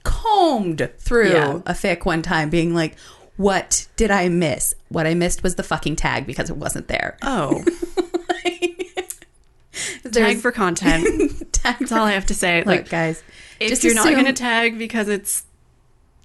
combed 0.04 0.90
through 1.00 1.32
Yeah. 1.32 1.56
a 1.66 1.74
fic 1.74 2.06
one 2.06 2.22
time, 2.22 2.50
being 2.50 2.74
like, 2.76 2.96
"What 3.38 3.88
did 3.96 4.12
I 4.12 4.30
miss? 4.30 4.76
What 4.90 5.08
I 5.08 5.14
missed 5.16 5.42
was 5.42 5.56
the 5.56 5.64
fucking 5.64 5.96
tag 5.96 6.28
because 6.28 6.50
it 6.50 6.58
wasn't 6.58 6.88
there." 6.88 7.18
oh 7.24 7.64
There's 10.04 10.16
tag 10.16 10.38
for 10.38 10.52
content 10.52 11.52
tag 11.52 11.78
that's 11.80 11.92
all 11.92 12.06
i 12.06 12.12
have 12.12 12.28
to 12.28 12.36
say 12.36 12.58
Look, 12.60 12.66
like 12.68 12.90
guys, 12.90 13.24
if 13.60 13.70
just 13.70 13.84
you're 13.84 13.96
not 13.96 14.06
going 14.12 14.26
to 14.26 14.34
tag 14.34 14.78
because 14.78 15.08
it's 15.08 15.44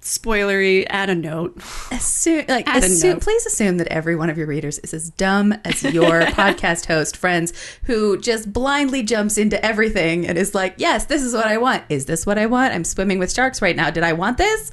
spoilery 0.01 0.85
add 0.89 1.09
a 1.09 1.15
note 1.15 1.57
assume, 1.91 2.45
like, 2.47 2.67
assume, 2.69 3.13
note. 3.13 3.21
please 3.21 3.45
assume 3.45 3.77
that 3.77 3.87
every 3.87 4.15
one 4.15 4.29
of 4.29 4.37
your 4.37 4.47
readers 4.47 4.79
is 4.79 4.93
as 4.93 5.09
dumb 5.11 5.53
as 5.65 5.83
your 5.83 6.21
podcast 6.39 6.85
host 6.85 7.17
friends 7.17 7.53
who 7.83 8.17
just 8.17 8.51
blindly 8.53 9.03
jumps 9.03 9.37
into 9.37 9.63
everything 9.63 10.25
and 10.25 10.37
is 10.37 10.55
like, 10.55 10.73
"Yes, 10.77 11.05
this 11.05 11.21
is 11.21 11.33
what 11.33 11.47
I 11.47 11.57
want. 11.57 11.83
Is 11.89 12.05
this 12.05 12.25
what 12.25 12.37
I 12.37 12.45
want? 12.45 12.73
I'm 12.73 12.83
swimming 12.83 13.19
with 13.19 13.33
sharks 13.33 13.61
right 13.61 13.75
now. 13.75 13.89
Did 13.89 14.03
I 14.03 14.13
want 14.13 14.37
this?" 14.37 14.71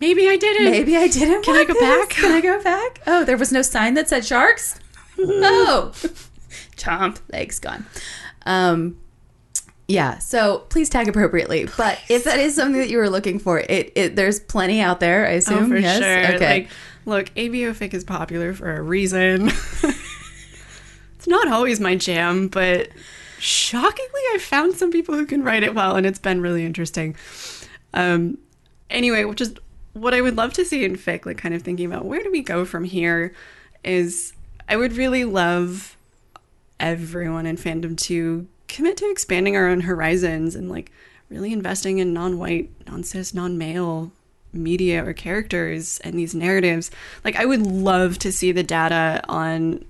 maybe 0.00 0.28
i 0.28 0.36
didn't 0.36 0.70
Maybe 0.70 0.96
I 0.96 1.08
didn't. 1.08 1.42
Can 1.44 1.54
I 1.56 1.64
go 1.64 1.72
this. 1.72 1.80
back? 1.80 2.10
Can 2.10 2.32
I 2.32 2.40
go 2.40 2.62
back? 2.62 3.00
Oh, 3.06 3.24
there 3.24 3.36
was 3.36 3.52
no 3.52 3.62
sign 3.62 3.94
that 3.94 4.08
said 4.08 4.24
sharks. 4.24 4.78
oh, 5.18 5.92
chomp 6.76 7.20
legs 7.32 7.58
gone. 7.58 7.86
Um, 8.44 8.98
yeah. 9.88 10.18
So 10.18 10.58
please 10.70 10.88
tag 10.88 11.08
appropriately. 11.08 11.68
But 11.76 12.00
if 12.08 12.24
that 12.24 12.38
is 12.38 12.54
something 12.54 12.80
that 12.80 12.88
you 12.88 12.98
were 12.98 13.10
looking 13.10 13.38
for, 13.38 13.60
it, 13.60 13.92
it 13.94 14.16
there's 14.16 14.40
plenty 14.40 14.80
out 14.80 15.00
there. 15.00 15.26
I 15.26 15.32
assume. 15.32 15.64
oh 15.64 15.68
for 15.68 15.76
yes. 15.78 15.98
sure 15.98 16.34
Okay. 16.36 16.60
like 16.60 16.70
look 17.06 17.26
ABO 17.34 17.72
fic 17.74 17.92
is 17.92 18.02
popular 18.04 18.54
for 18.54 18.74
a 18.76 18.80
reason 18.80 19.48
it's 21.16 21.26
not 21.26 21.48
always 21.48 21.78
my 21.80 21.94
jam 21.96 22.48
but 22.48 22.88
shockingly 23.38 24.20
i 24.32 24.38
found 24.40 24.74
some 24.74 24.90
people 24.90 25.14
who 25.14 25.26
can 25.26 25.42
write 25.42 25.62
it 25.62 25.74
well 25.74 25.96
and 25.96 26.06
it's 26.06 26.18
been 26.18 26.40
really 26.40 26.64
interesting 26.64 27.14
um 27.92 28.38
anyway 28.88 29.24
which 29.24 29.42
is 29.42 29.54
what 29.92 30.14
i 30.14 30.20
would 30.22 30.36
love 30.36 30.54
to 30.54 30.64
see 30.64 30.82
in 30.82 30.96
fic 30.96 31.26
like 31.26 31.36
kind 31.36 31.54
of 31.54 31.60
thinking 31.60 31.84
about 31.84 32.06
where 32.06 32.22
do 32.22 32.30
we 32.30 32.40
go 32.40 32.64
from 32.64 32.84
here 32.84 33.34
is 33.84 34.32
i 34.68 34.76
would 34.76 34.94
really 34.94 35.24
love 35.24 35.98
everyone 36.80 37.44
in 37.44 37.56
fandom 37.56 37.96
to 37.98 38.46
commit 38.74 38.96
to 38.96 39.10
expanding 39.10 39.56
our 39.56 39.68
own 39.68 39.82
horizons 39.82 40.56
and 40.56 40.68
like 40.68 40.90
really 41.30 41.52
investing 41.52 41.98
in 41.98 42.12
non-white 42.12 42.70
non-cis 42.88 43.32
non-male 43.32 44.10
media 44.52 45.04
or 45.04 45.12
characters 45.12 46.00
and 46.00 46.18
these 46.18 46.34
narratives. 46.34 46.90
Like 47.24 47.36
i 47.36 47.44
would 47.44 47.66
love 47.66 48.18
to 48.18 48.32
see 48.32 48.52
the 48.52 48.62
data 48.62 49.22
on 49.28 49.84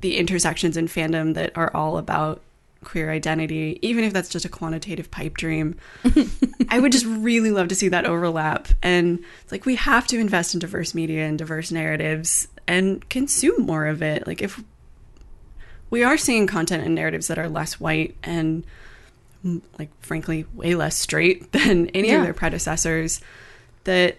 the 0.00 0.16
intersections 0.16 0.76
in 0.76 0.86
fandom 0.86 1.34
that 1.34 1.56
are 1.56 1.74
all 1.74 1.98
about 1.98 2.40
queer 2.82 3.10
identity 3.10 3.78
even 3.82 4.04
if 4.04 4.12
that's 4.12 4.30
just 4.30 4.44
a 4.44 4.48
quantitative 4.48 5.10
pipe 5.10 5.36
dream. 5.36 5.76
I 6.68 6.78
would 6.78 6.92
just 6.92 7.06
really 7.06 7.50
love 7.50 7.68
to 7.68 7.74
see 7.74 7.88
that 7.88 8.06
overlap. 8.06 8.68
And 8.80 9.24
it's 9.42 9.52
like 9.52 9.66
we 9.66 9.74
have 9.74 10.06
to 10.06 10.18
invest 10.18 10.54
in 10.54 10.60
diverse 10.60 10.94
media 10.94 11.26
and 11.26 11.36
diverse 11.36 11.72
narratives 11.72 12.46
and 12.68 13.06
consume 13.08 13.66
more 13.66 13.86
of 13.86 14.02
it. 14.02 14.26
Like 14.26 14.40
if 14.40 14.62
we 15.90 16.02
are 16.04 16.16
seeing 16.16 16.46
content 16.46 16.84
and 16.84 16.94
narratives 16.94 17.26
that 17.28 17.38
are 17.38 17.48
less 17.48 17.78
white 17.80 18.16
and 18.22 18.64
like 19.78 19.90
frankly 20.00 20.46
way 20.54 20.74
less 20.74 20.96
straight 20.96 21.52
than 21.52 21.88
any 21.88 22.08
Yeah. 22.08 22.18
of 22.18 22.24
their 22.24 22.34
predecessors 22.34 23.20
that 23.84 24.16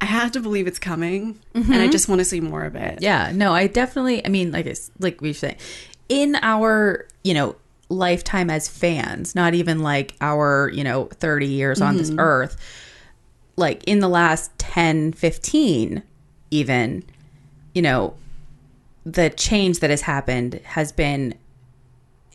i 0.00 0.04
have 0.04 0.32
to 0.32 0.40
believe 0.40 0.66
it's 0.66 0.78
coming 0.78 1.38
and 1.54 1.64
i 1.66 1.76
mm-hmm. 1.76 1.90
just 1.90 2.08
want 2.08 2.18
to 2.18 2.24
see 2.24 2.40
more 2.40 2.64
of 2.64 2.74
it 2.74 2.98
Yeah, 3.00 3.30
no, 3.34 3.52
I 3.52 3.66
definitely. 3.66 4.24
I 4.24 4.28
mean, 4.28 4.50
like 4.50 4.66
it's 4.66 4.90
like 4.98 5.20
we 5.20 5.32
say, 5.32 5.56
in 6.08 6.36
our 6.42 7.06
you 7.22 7.34
know 7.34 7.56
lifetime 7.88 8.48
as 8.48 8.68
fans, 8.68 9.34
not 9.34 9.54
even 9.54 9.80
like 9.80 10.14
our 10.20 10.70
you 10.74 10.82
know 10.82 11.04
thirty 11.06 11.46
years 11.46 11.80
on 11.80 11.96
this 11.98 12.10
mm-hmm. 12.10 12.20
earth, 12.20 12.56
like 13.56 13.84
in 13.84 14.00
the 14.00 14.08
last 14.08 14.50
10, 14.58 15.12
15 15.12 16.02
even, 16.50 17.04
you 17.74 17.82
know, 17.82 18.14
the 19.04 19.30
change 19.30 19.80
that 19.80 19.90
has 19.90 20.02
happened 20.02 20.60
has 20.64 20.92
been 20.92 21.34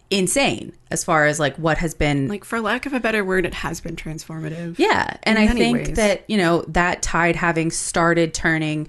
insane 0.10 0.72
as 0.90 1.04
far 1.04 1.26
as 1.26 1.38
like 1.38 1.54
what 1.58 1.78
has 1.78 1.94
been 1.94 2.30
like 2.30 2.46
for 2.46 2.62
lack 2.62 2.86
of 2.86 2.94
a 2.94 3.00
better 3.00 3.26
word 3.26 3.46
it 3.46 3.54
has 3.54 3.82
been 3.82 3.96
transformative 3.98 4.76
yeah, 4.80 5.18
and 5.24 5.38
I 5.38 5.48
think 5.48 5.78
ways. 5.88 5.96
that 5.98 6.24
you 6.30 6.38
know 6.38 6.62
that 6.70 7.02
tide 7.02 7.36
having 7.36 7.72
started 7.72 8.34
turning 8.34 8.88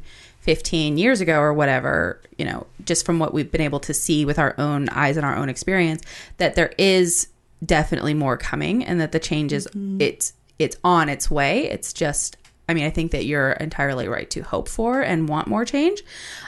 15 0.48 0.96
years 0.96 1.20
ago 1.20 1.40
or 1.40 1.52
whatever, 1.52 2.22
you 2.38 2.44
know, 2.46 2.66
just 2.86 3.04
from 3.04 3.18
what 3.18 3.34
we've 3.34 3.52
been 3.52 3.60
able 3.60 3.80
to 3.80 3.92
see 3.92 4.24
with 4.24 4.38
our 4.38 4.54
own 4.56 4.88
eyes 4.88 5.18
and 5.18 5.26
our 5.26 5.36
own 5.36 5.50
experience, 5.50 6.02
that 6.38 6.54
there 6.54 6.72
is 6.78 7.28
definitely 7.66 8.14
more 8.14 8.38
coming, 8.38 8.82
and 8.82 8.98
that 8.98 9.12
the 9.12 9.18
change 9.18 9.52
is 9.52 9.66
Mm-hmm. 9.66 10.00
it's 10.00 10.32
it's 10.58 10.76
on 10.82 11.10
its 11.10 11.30
way. 11.30 11.68
It's 11.70 11.92
just, 11.92 12.38
I 12.66 12.72
mean, 12.72 12.84
I 12.84 12.90
think 12.90 13.12
that 13.12 13.26
you're 13.26 13.52
entirely 13.52 14.08
right 14.08 14.30
to 14.30 14.40
hope 14.40 14.68
for 14.68 15.02
and 15.02 15.28
want 15.28 15.48
more 15.48 15.66
change, 15.66 16.02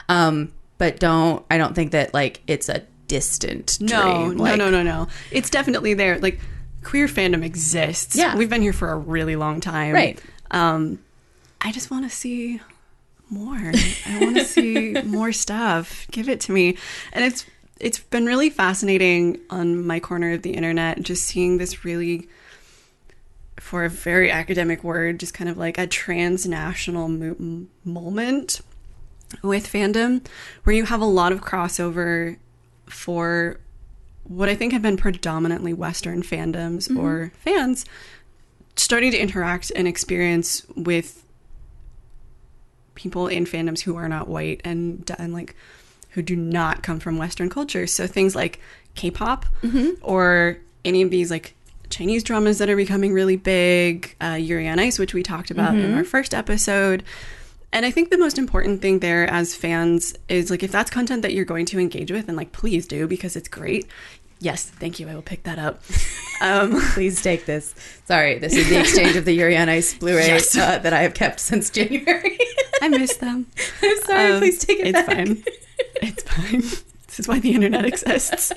um, 0.09 0.51
but 0.81 0.99
don't. 0.99 1.45
I 1.51 1.59
don't 1.59 1.75
think 1.75 1.91
that 1.91 2.11
like 2.11 2.41
it's 2.47 2.67
a 2.67 2.81
distant 3.07 3.79
no 3.79 3.87
dream. 4.01 4.37
no 4.37 4.43
Like, 4.43 4.57
no 4.57 4.71
no 4.71 4.81
no 4.81 5.07
it's 5.29 5.51
definitely 5.51 5.93
there 5.93 6.17
like 6.17 6.39
queer 6.83 7.05
fandom 7.05 7.45
exists. 7.45 8.15
Yeah. 8.15 8.35
We've 8.35 8.49
been 8.49 8.63
here 8.63 8.73
for 8.73 8.89
a 8.91 8.97
really 8.97 9.35
long 9.35 9.61
time. 9.61 9.93
Right. 9.93 10.19
Um, 10.49 10.97
I 11.61 11.71
just 11.71 11.91
want 11.91 12.09
to 12.09 12.15
see 12.15 12.61
more. 13.29 13.57
I 14.07 14.19
want 14.21 14.37
to 14.37 14.43
see 14.57 14.93
more 15.03 15.31
stuff. 15.31 16.07
Give 16.09 16.27
it 16.27 16.39
to 16.41 16.51
me. 16.51 16.77
And 17.13 17.23
it's 17.25 17.45
it's 17.79 17.99
been 17.99 18.25
really 18.25 18.49
fascinating 18.49 19.39
on 19.51 19.85
my 19.85 19.99
corner 19.99 20.33
of 20.33 20.41
the 20.41 20.55
internet 20.55 21.03
just 21.03 21.25
seeing 21.25 21.59
this 21.59 21.85
really 21.85 22.27
for 23.59 23.85
a 23.85 23.89
very 23.89 24.31
academic 24.31 24.83
word 24.83 25.19
just 25.19 25.35
kind 25.35 25.47
of 25.47 25.59
like 25.59 25.77
a 25.77 25.85
transnational 25.85 27.07
mo- 27.07 27.67
moment 27.85 28.61
with 29.41 29.71
fandom 29.71 30.25
where 30.63 30.75
you 30.75 30.85
have 30.85 31.01
a 31.01 31.05
lot 31.05 31.31
of 31.31 31.41
crossover 31.41 32.37
for 32.85 33.59
what 34.23 34.49
I 34.49 34.55
think 34.55 34.73
have 34.73 34.81
been 34.81 34.97
predominantly 34.97 35.73
Western 35.73 36.21
fandoms 36.21 36.87
mm-hmm. 36.87 36.99
or 36.99 37.31
fans 37.39 37.85
starting 38.75 39.11
to 39.11 39.17
interact 39.17 39.71
and 39.75 39.87
experience 39.87 40.65
with 40.75 41.25
people 42.95 43.27
in 43.27 43.45
fandoms 43.45 43.81
who 43.81 43.95
are 43.95 44.07
not 44.07 44.27
white 44.27 44.61
and, 44.63 45.09
and 45.17 45.33
like 45.33 45.55
who 46.11 46.21
do 46.21 46.35
not 46.35 46.83
come 46.83 46.99
from 46.99 47.17
Western 47.17 47.49
culture. 47.49 47.87
So 47.87 48.07
things 48.07 48.35
like 48.35 48.59
K-pop 48.95 49.45
mm-hmm. 49.61 49.91
or 50.01 50.57
any 50.83 51.01
of 51.01 51.09
these 51.09 51.31
like 51.31 51.55
Chinese 51.89 52.23
dramas 52.23 52.57
that 52.59 52.69
are 52.69 52.75
becoming 52.75 53.13
really 53.13 53.37
big, 53.37 54.15
uh, 54.21 54.37
Yuri 54.39 54.67
on 54.67 54.79
Ice, 54.79 54.97
which 54.97 55.13
we 55.13 55.23
talked 55.23 55.51
about 55.51 55.75
in 55.75 55.81
mm-hmm. 55.81 55.97
our 55.97 56.03
first 56.03 56.33
episode. 56.33 57.03
And 57.73 57.85
I 57.85 57.91
think 57.91 58.09
the 58.09 58.17
most 58.17 58.37
important 58.37 58.81
thing 58.81 58.99
there 58.99 59.29
as 59.29 59.55
fans 59.55 60.13
is 60.27 60.49
like 60.51 60.61
if 60.63 60.71
that's 60.71 60.91
content 60.91 61.21
that 61.21 61.33
you're 61.33 61.45
going 61.45 61.65
to 61.67 61.79
engage 61.79 62.11
with, 62.11 62.27
and 62.27 62.35
like 62.37 62.51
please 62.51 62.85
do 62.87 63.07
because 63.07 63.35
it's 63.35 63.47
great. 63.47 63.87
Yes, 64.39 64.65
thank 64.65 64.99
you. 64.99 65.07
I 65.07 65.13
will 65.15 65.21
pick 65.21 65.43
that 65.43 65.59
up. 65.59 65.81
Um, 66.43 66.81
Please 66.95 67.21
take 67.21 67.45
this. 67.45 67.75
Sorry, 68.05 68.39
this 68.39 68.55
is 68.55 68.67
the 68.67 68.79
exchange 68.79 69.15
of 69.15 69.25
the 69.25 69.31
Yuri 69.31 69.55
on 69.55 69.69
Ice 69.69 69.93
Blu-ray 69.93 70.25
Yes. 70.25 70.57
uh, 70.57 70.79
that 70.79 70.91
I 70.91 71.03
have 71.03 71.13
kept 71.13 71.39
since 71.39 71.69
January. 71.69 72.35
I 72.81 72.87
miss 72.87 73.17
them. 73.17 73.45
I'm 73.83 74.01
sorry. 74.01 74.31
Um, 74.31 74.39
please 74.39 74.57
take 74.57 74.79
it 74.79 74.87
It's 74.87 75.05
back. 75.05 75.15
fine. 75.17 75.43
It's 76.01 76.23
fine. 76.23 76.61
This 76.61 77.19
is 77.19 77.27
why 77.27 77.37
the 77.39 77.53
internet 77.53 77.85
exists. 77.85 78.51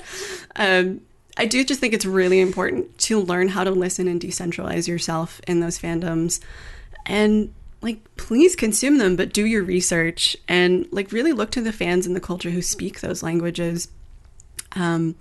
Um, 0.55 1.01
I 1.37 1.45
do 1.45 1.63
just 1.63 1.79
think 1.79 1.93
it's 1.93 2.05
really 2.07 2.39
important 2.39 2.97
to 3.01 3.19
learn 3.19 3.49
how 3.49 3.63
to 3.63 3.69
listen 3.69 4.07
and 4.07 4.19
decentralize 4.19 4.87
yourself 4.87 5.39
in 5.47 5.59
those 5.59 5.77
fandoms, 5.77 6.39
and 7.05 7.53
like 7.85 7.99
please 8.17 8.55
consume 8.55 8.97
them, 8.97 9.15
but 9.15 9.31
do 9.31 9.45
your 9.45 9.63
research 9.63 10.35
and 10.47 10.85
like 10.91 11.11
really 11.13 11.31
look 11.31 11.51
to 11.51 11.61
the 11.61 11.71
fans 11.71 12.05
in 12.05 12.13
the 12.13 12.19
culture 12.19 12.49
who 12.49 12.61
speak 12.61 12.99
those 12.99 13.23
languages. 13.23 13.87
Um, 14.75 15.15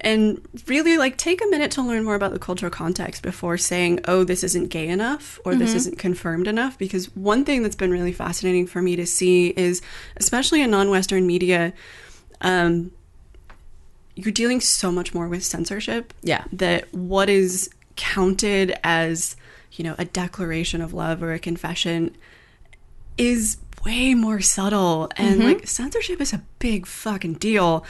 and 0.00 0.40
really 0.68 0.96
like 0.96 1.16
take 1.16 1.42
a 1.42 1.46
minute 1.46 1.72
to 1.72 1.82
learn 1.82 2.04
more 2.04 2.14
about 2.14 2.32
the 2.32 2.38
cultural 2.38 2.70
context 2.70 3.20
before 3.20 3.58
saying 3.58 3.98
oh 4.04 4.22
this 4.22 4.44
isn't 4.44 4.68
gay 4.68 4.86
enough 4.86 5.40
or 5.44 5.56
this 5.56 5.74
isn't 5.74 5.98
confirmed 5.98 6.46
enough 6.46 6.78
because 6.78 7.06
one 7.16 7.44
thing 7.44 7.64
that's 7.64 7.74
been 7.74 7.90
really 7.90 8.12
fascinating 8.12 8.64
for 8.64 8.80
me 8.80 8.94
to 8.94 9.04
see 9.04 9.48
is 9.56 9.82
especially 10.16 10.62
in 10.62 10.70
non-western 10.70 11.26
media 11.26 11.72
um, 12.42 12.92
you're 14.14 14.30
dealing 14.30 14.60
so 14.60 14.92
much 14.92 15.12
more 15.14 15.26
with 15.26 15.42
censorship 15.44 16.14
Yeah. 16.22 16.44
that 16.52 16.94
what 16.94 17.28
is 17.28 17.68
counted 17.96 18.78
as 18.84 19.34
you 19.72 19.84
know 19.84 19.94
a 19.98 20.04
declaration 20.04 20.80
of 20.80 20.92
love 20.92 21.22
or 21.22 21.32
a 21.32 21.38
confession 21.38 22.16
is 23.16 23.56
way 23.84 24.14
more 24.14 24.40
subtle. 24.40 25.08
And 25.16 25.42
like 25.44 25.66
censorship 25.66 26.20
is 26.20 26.32
a 26.32 26.42
big 26.58 26.86
fucking 26.86 27.34
deal. 27.34 27.84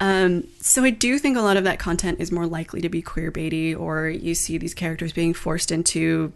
Um, 0.00 0.46
so 0.60 0.84
i 0.84 0.90
do 0.90 1.18
think 1.18 1.36
a 1.36 1.40
lot 1.40 1.56
of 1.56 1.64
that 1.64 1.78
content 1.78 2.20
is 2.20 2.30
more 2.32 2.46
likely 2.46 2.80
to 2.80 2.88
be 2.88 3.02
queer 3.02 3.30
baity 3.32 3.78
or 3.78 4.08
you 4.08 4.34
see 4.34 4.56
these 4.56 4.72
characters 4.72 5.12
being 5.12 5.34
forced 5.34 5.70
into 5.72 6.32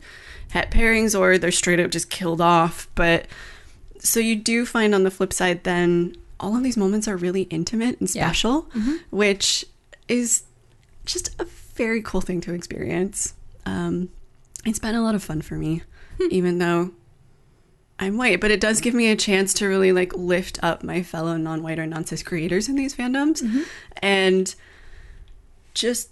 het 0.51 0.71
pairings 0.71 1.19
or 1.19 1.39
they're 1.39 1.53
straight 1.53 1.81
up 1.81 1.91
just 1.91 2.11
killed 2.11 2.41
off. 2.41 2.89
But 2.95 3.27
so 4.01 4.21
you 4.21 4.37
do 4.37 4.67
find 4.67 4.95
on 4.95 5.05
the 5.05 5.11
flip 5.11 5.33
side 5.33 5.65
then 5.65 6.17
all 6.41 6.57
of 6.57 6.63
these 6.63 6.77
moments 6.77 7.07
are 7.09 7.17
really 7.17 7.43
intimate 7.43 8.01
and 8.01 8.13
Yeah. 8.15 8.27
special 8.27 8.69
which 9.11 9.65
is 10.09 10.43
just 11.07 11.31
a 11.41 11.45
very 11.75 12.03
cool 12.03 12.21
thing 12.21 12.41
to 12.43 12.53
experience. 12.55 13.35
Um, 13.65 14.11
it's 14.65 14.79
been 14.79 14.95
a 14.95 15.03
lot 15.03 15.15
of 15.15 15.23
fun 15.23 15.41
for 15.41 15.55
me 15.55 15.83
even 16.31 16.59
though 16.59 16.93
i'm 17.99 18.17
white 18.17 18.41
but 18.41 18.51
it 18.51 18.61
does 18.61 18.81
give 18.81 18.95
me 18.95 19.09
a 19.09 19.17
chance 19.17 19.55
to 19.55 19.67
really 19.67 19.93
like 19.93 20.15
lift 20.15 20.59
up 20.63 20.83
my 20.83 21.03
fellow 21.03 21.37
non-white 21.37 21.79
or 21.79 21.87
non-cis 21.87 22.23
creators 22.23 22.69
in 22.69 22.75
these 22.75 22.95
fandoms 22.95 23.43
and 23.99 24.55
just 25.75 26.11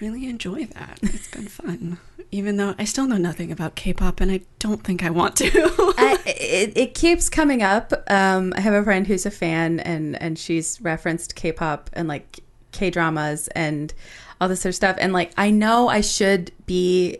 really 0.00 0.26
enjoy 0.26 0.64
that 0.66 0.98
it's 1.02 1.28
been 1.28 1.48
fun 1.48 1.98
even 2.30 2.56
though 2.56 2.74
i 2.78 2.84
still 2.84 3.06
know 3.06 3.16
nothing 3.16 3.50
about 3.50 3.74
k-pop 3.74 4.20
and 4.20 4.30
i 4.30 4.40
don't 4.58 4.84
think 4.84 5.02
i 5.02 5.08
want 5.08 5.34
to 5.36 5.50
I, 5.98 6.18
it, 6.26 6.76
it 6.76 6.94
keeps 6.94 7.28
coming 7.28 7.62
up. 7.62 7.92
Um, 8.08 8.52
I 8.56 8.60
have 8.60 8.74
a 8.74 8.84
friend 8.84 9.06
who's 9.06 9.26
a 9.26 9.30
fan, 9.30 9.80
and 9.80 10.20
and 10.20 10.38
she's 10.38 10.80
referenced 10.80 11.34
K-pop 11.34 11.90
and 11.92 12.08
like 12.08 12.40
K 12.72 12.90
dramas 12.90 13.48
and 13.48 13.92
all 14.40 14.48
this 14.48 14.60
sort 14.60 14.70
of 14.70 14.76
stuff. 14.76 14.96
And 14.98 15.12
like, 15.12 15.32
I 15.36 15.50
know 15.50 15.88
I 15.88 16.00
should 16.00 16.52
be 16.66 17.18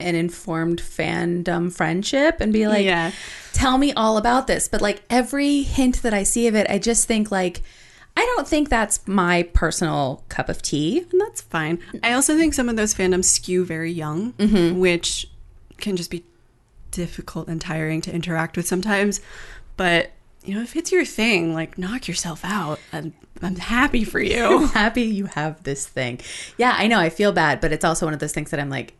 an 0.00 0.14
informed 0.14 0.80
fandom 0.80 1.72
friendship 1.72 2.36
and 2.40 2.52
be 2.52 2.68
like, 2.68 2.84
Yeah. 2.84 3.12
tell 3.52 3.78
me 3.78 3.92
all 3.92 4.16
about 4.16 4.46
this. 4.46 4.68
But 4.68 4.80
like 4.80 5.02
every 5.10 5.62
hint 5.62 6.02
that 6.02 6.14
I 6.14 6.22
see 6.22 6.46
of 6.46 6.54
it, 6.54 6.68
I 6.70 6.78
just 6.78 7.06
think 7.06 7.30
like, 7.30 7.62
I 8.16 8.20
don't 8.20 8.48
think 8.48 8.68
that's 8.68 9.06
my 9.06 9.44
personal 9.54 10.24
cup 10.28 10.48
of 10.48 10.62
tea. 10.62 11.06
And 11.10 11.20
that's 11.20 11.40
fine. 11.40 11.78
I 12.02 12.12
also 12.12 12.36
think 12.36 12.54
some 12.54 12.68
of 12.68 12.76
those 12.76 12.94
fandoms 12.94 13.26
skew 13.26 13.64
very 13.64 13.92
young, 13.92 14.32
mm-hmm. 14.34 14.78
which 14.78 15.28
can 15.78 15.96
just 15.96 16.10
be 16.10 16.24
difficult 16.90 17.48
and 17.48 17.60
tiring 17.60 18.00
to 18.02 18.12
interact 18.12 18.56
with 18.56 18.66
sometimes. 18.66 19.20
But 19.76 20.10
you 20.44 20.54
know, 20.54 20.62
if 20.62 20.76
it's 20.76 20.90
your 20.90 21.04
thing, 21.04 21.54
like 21.54 21.76
knock 21.76 22.08
yourself 22.08 22.40
out. 22.44 22.80
I'm, 22.92 23.12
I'm 23.42 23.56
happy 23.56 24.04
for 24.04 24.20
you. 24.20 24.66
happy 24.74 25.02
you 25.02 25.26
have 25.26 25.62
this 25.64 25.86
thing. 25.86 26.20
Yeah, 26.56 26.74
I 26.76 26.86
know. 26.86 26.98
I 26.98 27.10
feel 27.10 27.32
bad, 27.32 27.60
but 27.60 27.72
it's 27.72 27.84
also 27.84 28.06
one 28.06 28.14
of 28.14 28.20
those 28.20 28.32
things 28.32 28.50
that 28.50 28.58
I'm 28.58 28.70
like, 28.70 28.94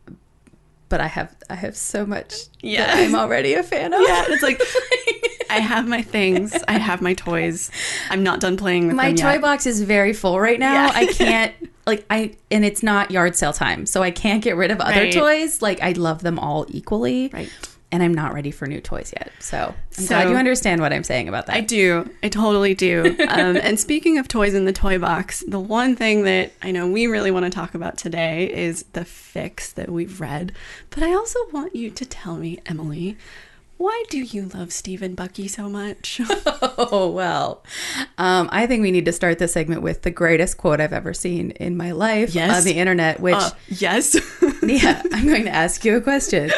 but 0.89 1.01
I 1.01 1.07
have 1.07 1.35
I 1.51 1.55
have 1.55 1.77
so 1.77 2.05
much 2.07 2.35
Yeah. 2.61 2.87
that 2.87 2.99
I'm 3.05 3.15
already 3.15 3.55
a 3.55 3.63
fan 3.63 3.93
of. 3.93 4.01
yeah, 4.01 4.25
it's 4.29 4.43
like 4.43 4.61
I 5.51 5.61
have 5.61 5.89
my 5.89 6.03
things. 6.03 6.55
I 6.69 6.73
have 6.79 7.01
my 7.01 7.15
toys. 7.15 7.71
I'm 8.11 8.23
not 8.23 8.41
done 8.41 8.57
playing 8.57 8.87
with 8.89 8.97
My 8.97 9.13
toy 9.15 9.33
yet. 9.33 9.41
box 9.41 9.67
is 9.67 9.81
very 9.83 10.13
full 10.13 10.39
right 10.39 10.59
now. 10.61 10.73
Yeah. 10.87 10.93
I 10.95 11.07
can't 11.13 11.55
like 11.87 12.05
I 12.11 12.35
and 12.51 12.65
it's 12.65 12.83
not 12.83 13.11
yard 13.11 13.35
sale 13.37 13.53
time, 13.55 13.87
so 13.87 14.03
I 14.03 14.11
can't 14.11 14.43
get 14.43 14.57
rid 14.57 14.71
of 14.71 14.81
other 14.81 15.01
Right. 15.03 15.13
toys. 15.13 15.63
Like 15.63 15.83
I 15.83 15.93
love 15.93 16.23
them 16.23 16.39
all 16.39 16.67
equally. 16.69 17.31
Right. 17.33 17.51
And 17.91 18.03
I'm 18.03 18.13
not 18.13 18.35
ready 18.35 18.51
for 18.51 18.67
new 18.67 18.83
toys 18.83 19.13
yet. 19.17 19.33
So 19.41 19.75
I'm 19.97 20.05
So- 20.05 20.09
glad 20.09 20.29
you 20.29 20.37
understand 20.37 20.83
what 20.83 20.93
I'm 20.93 21.05
saying 21.05 21.27
about 21.29 21.47
that. 21.47 21.57
I 21.57 21.61
do. 21.63 22.09
I 22.23 22.29
totally 22.29 22.75
do. 22.75 23.17
Um, 23.29 23.57
and 23.57 23.79
speaking 23.81 24.19
of 24.19 24.27
toys 24.29 24.53
in 24.55 24.65
the 24.67 24.73
toy 24.73 24.99
box, 24.99 25.43
the 25.47 25.61
one 25.61 25.97
thing 25.97 26.25
that 26.25 26.53
I 26.63 26.71
know 26.71 26.87
we 26.89 27.07
really 27.07 27.31
want 27.31 27.45
to 27.45 27.51
talk 27.51 27.75
about 27.75 27.97
today 27.97 28.53
is 28.53 28.83
the 28.93 29.05
fix 29.05 29.73
that 29.73 29.89
we've 29.91 30.21
read. 30.21 30.53
But 30.91 31.03
I 31.03 31.13
also 31.15 31.39
want 31.53 31.75
you 31.77 31.91
to 31.91 32.05
tell 32.05 32.37
me, 32.37 32.59
Emily, 32.67 33.17
why 33.77 34.03
do 34.11 34.19
you 34.19 34.47
love 34.47 34.73
Steve 34.73 35.03
and 35.03 35.15
Bucky 35.17 35.47
so 35.49 35.69
much? 35.69 36.21
Oh 36.81 37.09
well, 37.11 37.65
um, 38.19 38.49
I 38.53 38.67
think 38.69 38.83
we 38.83 38.93
need 38.93 39.05
to 39.07 39.13
start 39.13 39.39
this 39.41 39.53
segment 39.53 39.83
with 39.83 40.03
the 40.03 40.11
greatest 40.13 40.57
quote 40.59 40.81
I've 40.81 40.93
ever 40.93 41.13
seen 41.13 41.51
in 41.53 41.77
my 41.77 41.91
life 41.91 42.35
Yes. 42.35 42.57
on 42.59 42.65
the 42.65 42.73
internet. 42.79 43.19
Which, 43.21 43.35
Uh, 43.35 43.51
yes. 43.69 44.17
yeah, 44.63 45.03
I'm 45.13 45.27
going 45.27 45.43
to 45.45 45.51
ask 45.55 45.85
you 45.85 45.97
a 45.97 46.01
question. 46.01 46.51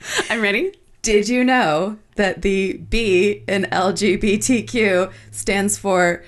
I'm 0.30 0.40
ready. 0.40 0.72
Did 1.02 1.28
you 1.28 1.44
know 1.44 1.98
that 2.16 2.42
the 2.42 2.74
B 2.74 3.42
in 3.46 3.64
LGBTQ 3.64 5.12
stands 5.30 5.78
for 5.78 6.24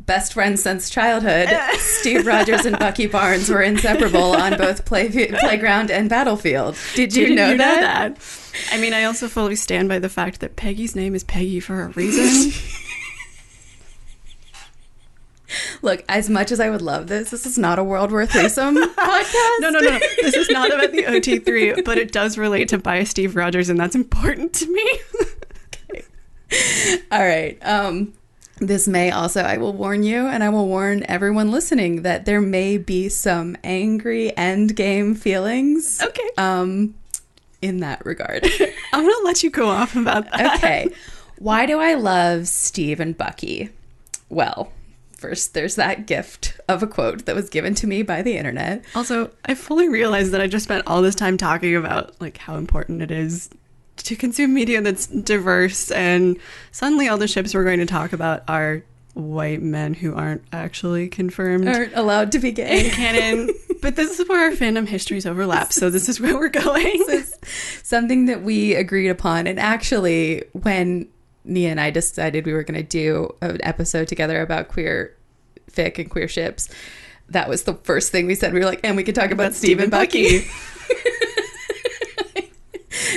best 0.00 0.32
friends 0.32 0.62
since 0.62 0.88
childhood? 0.88 1.48
Steve 1.78 2.26
Rogers 2.26 2.64
and 2.64 2.78
Bucky 2.78 3.06
Barnes 3.06 3.48
were 3.48 3.62
inseparable 3.62 4.36
on 4.36 4.56
both 4.56 4.84
play, 4.84 5.08
playground 5.08 5.90
and 5.90 6.08
battlefield. 6.08 6.76
Did 6.94 7.14
you, 7.14 7.26
Didn't 7.26 7.36
know, 7.36 7.50
you 7.50 7.58
that? 7.58 8.18
I 8.72 8.78
mean, 8.78 8.94
I 8.94 9.04
also 9.04 9.28
fully 9.28 9.56
stand 9.56 9.88
by 9.88 9.98
the 9.98 10.08
fact 10.08 10.40
that 10.40 10.56
Peggy's 10.56 10.94
name 10.96 11.14
is 11.14 11.24
Peggy 11.24 11.60
for 11.60 11.82
a 11.82 11.88
reason. 11.88 12.52
Look, 15.82 16.04
as 16.08 16.28
much 16.28 16.50
as 16.50 16.60
I 16.60 16.70
would 16.70 16.82
love 16.82 17.06
this, 17.06 17.30
this 17.30 17.46
is 17.46 17.58
not 17.58 17.78
a 17.78 17.84
World 17.84 18.10
War 18.10 18.26
Threesome 18.26 18.76
podcast. 18.76 19.60
No, 19.60 19.70
no, 19.70 19.78
no. 19.78 19.98
This 20.22 20.34
is 20.34 20.50
not 20.50 20.72
about 20.72 20.92
the 20.92 21.04
OT3, 21.04 21.84
but 21.84 21.98
it 21.98 22.12
does 22.12 22.36
relate 22.36 22.68
to 22.70 22.78
By 22.78 23.04
Steve 23.04 23.36
Rogers, 23.36 23.68
and 23.68 23.78
that's 23.78 23.94
important 23.94 24.52
to 24.54 24.72
me. 24.72 24.98
Okay. 25.90 26.04
All 27.12 27.20
right. 27.24 27.58
Um, 27.62 28.14
this 28.58 28.88
may 28.88 29.10
also, 29.10 29.42
I 29.42 29.58
will 29.58 29.72
warn 29.72 30.02
you, 30.02 30.26
and 30.26 30.42
I 30.42 30.48
will 30.48 30.66
warn 30.66 31.04
everyone 31.08 31.50
listening 31.50 32.02
that 32.02 32.24
there 32.24 32.40
may 32.40 32.78
be 32.78 33.08
some 33.08 33.56
angry 33.62 34.36
end 34.36 34.74
game 34.74 35.14
feelings. 35.14 36.00
Okay. 36.02 36.28
Um, 36.38 36.94
in 37.62 37.78
that 37.80 38.04
regard. 38.04 38.44
I'm 38.92 39.02
going 39.02 39.14
to 39.14 39.22
let 39.24 39.42
you 39.42 39.50
go 39.50 39.68
off 39.68 39.96
about 39.96 40.30
that. 40.30 40.56
okay. 40.58 40.88
Why 41.38 41.66
do 41.66 41.78
I 41.78 41.94
love 41.94 42.48
Steve 42.48 43.00
and 43.00 43.16
Bucky? 43.16 43.70
Well, 44.28 44.72
first 45.16 45.54
there's 45.54 45.74
that 45.76 46.06
gift 46.06 46.60
of 46.68 46.82
a 46.82 46.86
quote 46.86 47.26
that 47.26 47.34
was 47.34 47.48
given 47.48 47.74
to 47.76 47.86
me 47.86 48.02
by 48.02 48.22
the 48.22 48.36
internet. 48.36 48.84
Also, 48.94 49.30
I 49.44 49.54
fully 49.54 49.88
realized 49.88 50.32
that 50.32 50.40
I 50.40 50.46
just 50.46 50.64
spent 50.64 50.86
all 50.86 51.02
this 51.02 51.14
time 51.14 51.36
talking 51.36 51.74
about 51.74 52.20
like 52.20 52.38
how 52.38 52.56
important 52.56 53.02
it 53.02 53.10
is 53.10 53.50
to 53.98 54.14
consume 54.14 54.52
media 54.52 54.80
that's 54.82 55.06
diverse 55.06 55.90
and 55.90 56.38
suddenly 56.70 57.08
all 57.08 57.16
the 57.16 57.26
ships 57.26 57.54
we're 57.54 57.64
going 57.64 57.78
to 57.80 57.86
talk 57.86 58.12
about 58.12 58.42
are 58.46 58.82
white 59.14 59.62
men 59.62 59.94
who 59.94 60.14
aren't 60.14 60.42
actually 60.52 61.08
confirmed 61.08 61.66
Aren't 61.66 61.96
allowed 61.96 62.32
to 62.32 62.38
be 62.38 62.50
in 62.50 62.54
gay. 62.54 62.90
canon. 62.90 63.48
but 63.80 63.96
this 63.96 64.20
is 64.20 64.28
where 64.28 64.44
our 64.44 64.50
fandom 64.54 64.86
histories 64.86 65.24
overlap, 65.24 65.72
so 65.72 65.88
this 65.88 66.10
is 66.10 66.20
where 66.20 66.34
we're 66.36 66.50
going. 66.50 67.02
Something 67.82 68.26
that 68.26 68.42
we 68.42 68.74
agreed 68.74 69.08
upon. 69.08 69.46
And 69.46 69.58
actually, 69.58 70.44
when 70.52 71.08
Nia 71.46 71.70
and 71.70 71.80
I 71.80 71.90
decided 71.90 72.44
we 72.44 72.52
were 72.52 72.64
going 72.64 72.80
to 72.80 72.86
do 72.86 73.34
an 73.40 73.58
episode 73.62 74.08
together 74.08 74.40
about 74.40 74.68
queer 74.68 75.16
fic 75.70 75.98
and 75.98 76.10
queer 76.10 76.28
ships, 76.28 76.68
that 77.28 77.48
was 77.48 77.64
the 77.64 77.74
first 77.74 78.12
thing 78.12 78.26
we 78.26 78.34
said. 78.34 78.52
We 78.52 78.60
were 78.60 78.66
like, 78.66 78.80
and 78.84 78.96
we 78.96 79.04
could 79.04 79.14
talk 79.14 79.30
about, 79.30 79.54
Steve 79.54 79.80
and 79.80 79.90
Bucky. 79.90 80.40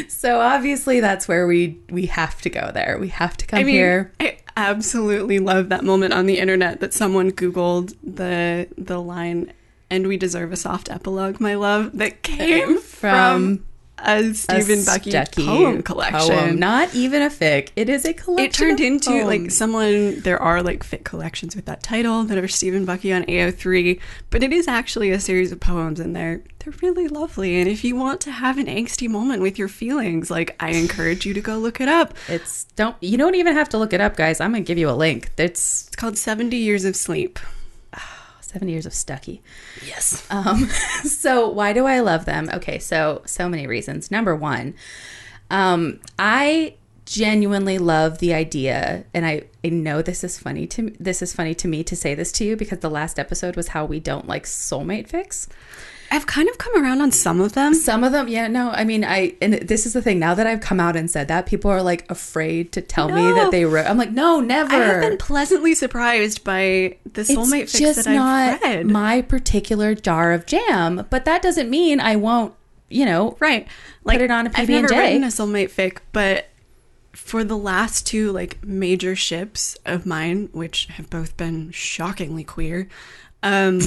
so 0.08 0.40
obviously, 0.40 1.00
that's 1.00 1.28
where 1.28 1.48
we 1.48 1.80
we 1.90 2.08
have 2.08 2.42
to 2.42 2.50
go 2.50 2.72
there. 2.74 2.98
We 3.00 3.10
have 3.10 3.38
to 3.38 3.46
come 3.46 3.60
I 3.60 3.64
mean, 3.64 3.76
here. 3.76 4.12
I 4.20 4.38
absolutely 4.58 5.40
love 5.40 5.70
that 5.70 5.84
moment 5.84 6.14
on 6.14 6.26
the 6.26 6.40
internet 6.40 6.80
that 6.82 6.94
someone 6.94 7.32
Googled 7.32 7.96
the 8.04 8.68
the 8.78 9.00
line 9.00 9.54
"and 9.90 10.08
we 10.08 10.18
deserve 10.18 10.52
a 10.52 10.58
soft 10.58 10.90
epilogue, 10.90 11.40
my 11.40 11.56
love" 11.56 11.98
that 11.98 12.24
came 12.24 12.80
From 12.80 13.58
from 13.58 13.66
a 14.06 14.34
Steve 14.34 14.70
and 14.70 14.86
Bucky 14.86 15.12
Stucky 15.12 15.46
poem 15.46 15.82
collection. 15.84 16.36
poem. 16.36 16.60
Not 16.60 16.94
even 16.96 17.22
a 17.22 17.30
fic. 17.30 17.70
It 17.76 17.90
is 17.90 18.06
a 18.06 18.14
collection. 18.14 18.46
it 18.46 18.54
turned 18.54 18.80
into 18.80 19.24
like 19.26 19.52
someone 19.52 20.20
there 20.22 20.42
are 20.42 20.62
like 20.64 20.84
fic 20.84 21.04
collections 21.04 21.56
with 21.56 21.66
that 21.66 21.84
title 21.84 22.24
that 22.26 22.38
are 22.38 22.48
Steve 22.48 22.76
and 22.76 22.86
Bucky 22.86 23.12
on 23.14 23.24
AO3 23.24 24.00
but 24.30 24.44
it 24.44 24.52
is 24.54 24.68
actually 24.68 25.12
a 25.12 25.20
series 25.20 25.52
of 25.52 25.60
poems 25.60 26.00
and 26.00 26.16
they're 26.16 26.42
they're 26.60 26.74
really 26.82 27.08
lovely 27.08 27.60
and 27.60 27.70
if 27.70 27.84
you 27.84 27.96
want 27.96 28.20
to 28.22 28.32
have 28.32 28.58
an 28.58 28.66
angsty 28.66 29.10
moment 29.10 29.42
with 29.42 29.58
your 29.58 29.68
feelings 29.70 30.30
like 30.30 30.56
I 30.60 30.72
encourage 30.72 31.26
you 31.26 31.34
to 31.34 31.42
go 31.42 31.58
look 31.58 31.80
it 31.80 31.88
up 31.88 32.14
It's 32.28 32.66
don't 32.76 32.96
you 33.02 33.18
don't 33.18 33.36
even 33.36 33.54
have 33.56 33.70
to 33.70 33.78
look 33.78 33.94
it 33.94 34.02
up, 34.02 34.16
guys. 34.16 34.40
I'm 34.40 34.52
gonna 34.52 34.64
give 34.64 34.78
you 34.78 34.90
a 34.90 34.92
link. 34.92 35.30
It's 35.38 35.88
it's 35.88 35.96
called 35.96 36.18
70 36.18 36.56
Years 36.58 36.86
of 36.86 36.96
Sleep 36.96 37.40
seven 38.50 38.68
years 38.68 38.86
of 38.86 38.94
Stucky. 38.94 39.42
Yes. 39.86 40.26
Um, 40.30 40.66
so 41.04 41.48
why 41.48 41.74
do 41.74 41.86
I 41.86 42.00
love 42.00 42.26
them? 42.26 42.50
Okay, 42.54 42.80
so 42.80 43.22
so 43.26 43.48
many 43.48 43.68
reasons. 43.68 44.12
Number 44.12 44.36
one, 44.36 44.74
um, 45.50 46.00
I 46.18 46.76
genuinely 47.06 47.78
love 47.78 48.20
the 48.20 48.34
idea, 48.34 49.06
and 49.14 49.26
I, 49.26 49.44
I 49.64 49.70
know 49.70 50.02
this 50.02 50.24
is 50.24 50.38
funny 50.38 50.68
to 50.68 50.96
this 51.00 51.22
is 51.22 51.34
funny 51.34 51.56
to 51.56 51.68
me 51.68 51.84
to 51.84 51.96
say 51.96 52.16
this 52.16 52.32
to 52.34 52.46
you 52.46 52.56
because 52.56 52.80
the 52.80 52.90
last 52.90 53.20
episode 53.20 53.56
was 53.56 53.70
how 53.70 53.86
we 53.86 54.00
don't 54.00 54.28
like 54.28 54.44
soulmate 54.44 55.08
fix. 55.08 55.48
I've 56.11 56.26
kind 56.26 56.49
of 56.49 56.57
come 56.57 56.81
around 56.81 57.02
on 57.02 57.11
some 57.11 57.40
of 57.40 57.53
them 57.53 57.73
Some 57.73 58.03
of 58.03 58.11
them, 58.11 58.27
yeah, 58.27 58.48
no, 58.48 58.72
I 58.72 58.84
mean, 58.84 59.03
I 59.03 59.36
and 59.41 59.53
this 59.53 59.86
is 59.86 59.94
the 59.94 60.02
thing. 60.02 60.19
Now 60.19 60.34
that 60.36 60.48
I've 60.48 60.61
come 60.61 60.80
out 60.80 60.95
and 60.95 61.10
said 61.10 61.27
that, 61.27 61.45
people 61.45 61.69
are 61.72 61.81
like 61.81 62.10
afraid 62.10 62.72
to 62.73 62.81
tell 62.81 63.10
me 63.10 63.22
that 63.34 63.52
they 63.52 63.65
wrote. 63.65 63.86
I'm 63.86 63.98
like, 63.98 64.11
no, 64.11 64.40
never. 64.40 64.73
I 64.73 64.77
have 64.77 65.02
been 65.02 65.18
pleasantly 65.18 65.76
surprised 65.76 66.44
by 66.44 66.98
the 67.14 67.22
soulmate 67.22 67.64
it's 67.64 67.77
fix 67.77 67.98
that 67.98 68.07
I've 68.07 68.15
not 68.15 68.61
read. 68.61 68.86
my 68.88 69.22
particular 69.22 69.95
jar 69.95 70.34
of 70.34 70.45
jam. 70.45 71.06
But 71.10 71.26
that 71.26 71.41
doesn't 71.41 71.69
mean 71.69 71.99
I 71.99 72.15
won't, 72.15 72.53
you 72.90 73.06
know, 73.06 73.38
right. 73.40 73.68
Like 74.03 74.19
it 74.19 74.31
on 74.31 74.48
a 74.48 74.52
I've 74.56 74.69
never 74.69 74.88
written 74.88 75.23
a 75.23 75.27
soulmate 75.27 75.69
fic, 75.69 75.99
but 76.11 76.48
for 77.14 77.44
the 77.44 77.57
last 77.57 78.07
two 78.07 78.31
like 78.31 78.64
major 78.64 79.15
ships 79.15 79.77
of 79.86 80.06
mine, 80.06 80.49
which 80.53 80.86
have 80.86 81.10
both 81.10 81.38
been 81.38 81.72
shockingly 81.72 82.44
queer, 82.44 82.88
um, 83.44 83.80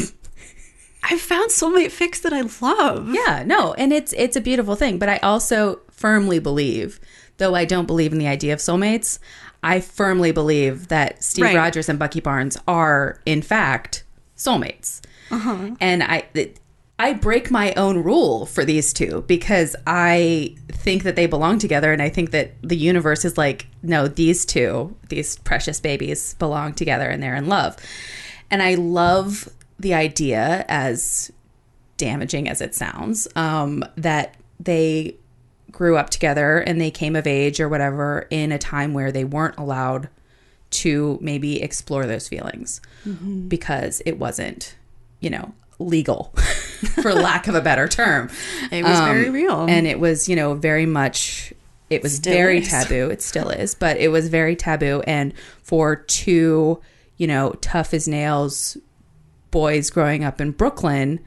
I've 1.02 1.20
found 1.20 1.50
soulmate 1.50 1.86
fics 1.90 2.22
that 2.22 2.32
I 2.32 2.42
love. 2.64 3.12
Yeah, 3.12 3.42
no, 3.44 3.74
and 3.74 3.92
it's 3.92 4.12
it's 4.12 4.36
a 4.36 4.40
beautiful 4.40 4.76
thing. 4.76 4.98
But 4.98 5.08
I 5.08 5.18
also 5.18 5.80
firmly 5.90 6.38
believe, 6.38 7.00
though 7.38 7.54
I 7.54 7.64
don't 7.64 7.86
believe 7.86 8.12
in 8.12 8.18
the 8.18 8.28
idea 8.28 8.52
of 8.52 8.60
soulmates, 8.60 9.18
I 9.62 9.80
firmly 9.80 10.32
believe 10.32 10.88
that 10.88 11.22
Steve 11.22 11.44
Right. 11.46 11.56
Rogers 11.56 11.88
and 11.88 11.98
Bucky 11.98 12.20
Barnes 12.20 12.56
are 12.68 13.20
in 13.26 13.42
fact 13.42 14.04
soulmates. 14.36 15.00
Uh-huh. 15.30 15.70
And 15.80 16.02
I 16.02 16.24
it- 16.34 16.58
I 16.98 17.14
break 17.14 17.50
my 17.50 17.72
own 17.74 18.04
rule 18.04 18.46
for 18.46 18.64
these 18.64 18.92
two 18.92 19.24
because 19.26 19.74
I 19.88 20.54
think 20.70 21.02
that 21.02 21.16
they 21.16 21.26
belong 21.26 21.58
together 21.58 21.92
and 21.92 22.00
I 22.00 22.08
think 22.08 22.30
that 22.30 22.52
the 22.62 22.76
universe 22.76 23.24
is 23.24 23.36
like 23.36 23.66
no 23.82 24.06
these 24.06 24.44
two 24.44 24.94
these 25.08 25.36
precious 25.38 25.80
babies 25.80 26.34
belong 26.34 26.74
together 26.74 27.08
and 27.08 27.20
they're 27.20 27.34
in 27.34 27.48
love. 27.48 27.76
And 28.52 28.62
I 28.62 28.74
love 28.74 29.48
the 29.82 29.94
idea 29.94 30.64
as 30.68 31.30
damaging 31.96 32.48
as 32.48 32.60
it 32.60 32.74
sounds, 32.74 33.28
um, 33.36 33.84
that 33.96 34.36
they 34.60 35.16
grew 35.70 35.96
up 35.96 36.08
together 36.10 36.58
and 36.58 36.80
they 36.80 36.90
came 36.90 37.16
of 37.16 37.26
age 37.26 37.60
or 37.60 37.68
whatever 37.68 38.26
in 38.30 38.52
a 38.52 38.58
time 38.58 38.94
where 38.94 39.10
they 39.10 39.24
weren't 39.24 39.56
allowed 39.58 40.08
to 40.70 41.18
maybe 41.20 41.60
explore 41.62 42.06
those 42.06 42.28
feelings 42.28 42.80
because 43.48 44.00
it 44.06 44.18
wasn't, 44.18 44.74
you 45.20 45.28
know, 45.30 45.52
legal, 45.78 46.32
for 47.02 47.12
lack 47.12 47.48
of 47.48 47.54
a 47.54 47.60
better 47.60 47.88
term. 47.88 48.30
It 48.70 48.84
was 48.84 48.98
very 49.00 49.28
real. 49.30 49.66
And 49.68 49.86
it 49.86 49.98
was, 50.00 50.28
you 50.28 50.36
know, 50.36 50.54
very 50.54 50.86
much, 50.86 51.52
it 51.90 52.02
was 52.02 52.16
Still 52.16 52.32
very 52.32 52.58
is. 52.58 52.68
taboo. 52.68 53.10
It 53.10 53.20
still 53.20 53.50
is, 53.50 53.74
but 53.74 53.96
it 53.98 54.08
was 54.08 54.28
very 54.28 54.56
taboo. 54.56 55.02
And 55.06 55.34
for 55.62 55.96
two, 55.96 56.80
you 57.18 57.26
know, 57.26 57.50
tough 57.60 57.92
as 57.92 58.06
nails 58.08 58.78
boys 59.52 59.88
growing 59.90 60.24
up 60.24 60.40
in 60.40 60.50
Brooklyn 60.50 61.20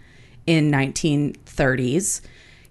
in 0.45 0.69
1930s, 0.69 2.19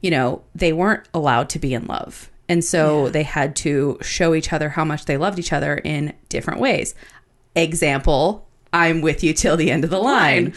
you 0.02 0.10
know, 0.10 0.42
they 0.54 0.74
weren't 0.74 1.08
allowed 1.14 1.48
to 1.50 1.58
be 1.58 1.72
in 1.72 1.86
love. 1.86 2.30
And 2.46 2.62
so 2.62 3.08
they 3.08 3.22
had 3.22 3.56
to 3.56 3.96
show 4.02 4.34
each 4.34 4.52
other 4.52 4.68
how 4.68 4.84
much 4.84 5.06
they 5.06 5.16
loved 5.16 5.38
each 5.38 5.52
other 5.52 5.76
in 5.78 6.12
different 6.28 6.60
ways. 6.60 6.94
Example, 7.56 8.46
I'm 8.70 9.00
with 9.00 9.24
you 9.24 9.32
till 9.32 9.56
the 9.56 9.70
end 9.70 9.84
of 9.84 9.90
the 9.90 9.98
line. 9.98 10.52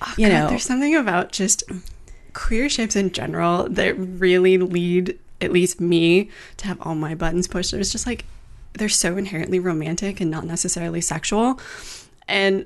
Oh, 0.00 0.14
you 0.16 0.28
God, 0.28 0.34
know, 0.34 0.48
there's 0.48 0.64
something 0.64 0.96
about 0.96 1.32
just 1.32 1.64
queer 2.32 2.70
ships 2.70 2.96
in 2.96 3.12
general 3.12 3.68
that 3.68 3.92
really 3.98 4.56
lead 4.56 5.18
at 5.42 5.52
least 5.52 5.80
me 5.80 6.30
to 6.58 6.66
have 6.66 6.80
all 6.80 6.94
my 6.94 7.14
buttons 7.14 7.46
pushed. 7.46 7.74
It's 7.74 7.92
just 7.92 8.06
like 8.06 8.24
they're 8.74 8.88
so 8.88 9.16
inherently 9.16 9.58
romantic 9.58 10.20
and 10.20 10.30
not 10.30 10.44
necessarily 10.44 11.00
sexual. 11.00 11.60
And 12.28 12.64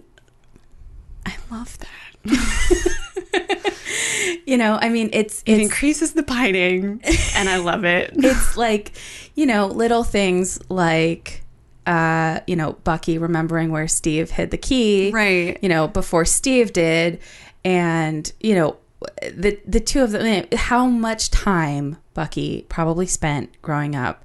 I 1.26 1.34
love 1.50 1.78
that. 1.78 1.90
you 4.46 4.56
know, 4.56 4.78
I 4.80 4.88
mean, 4.88 5.10
it's 5.12 5.42
It 5.46 5.52
it's 5.52 5.62
increases 5.62 6.14
the 6.14 6.22
biting 6.22 7.00
and 7.36 7.48
I 7.48 7.58
love 7.58 7.84
it. 7.84 8.12
it's 8.16 8.56
like 8.56 8.92
you 9.34 9.46
know 9.46 9.66
little 9.66 10.04
things 10.04 10.58
like 10.70 11.42
uh 11.86 12.40
you 12.46 12.56
know 12.56 12.72
bucky 12.84 13.18
remembering 13.18 13.70
where 13.70 13.86
steve 13.86 14.30
hid 14.30 14.50
the 14.50 14.56
key 14.56 15.10
Right. 15.12 15.58
you 15.62 15.68
know 15.68 15.86
before 15.86 16.24
steve 16.24 16.72
did 16.72 17.18
and 17.62 18.32
you 18.40 18.54
know 18.54 18.78
the 19.20 19.60
the 19.66 19.80
two 19.80 20.02
of 20.02 20.12
them 20.12 20.46
how 20.56 20.86
much 20.86 21.30
time 21.30 21.98
bucky 22.14 22.64
probably 22.70 23.06
spent 23.06 23.60
growing 23.60 23.94
up 23.94 24.24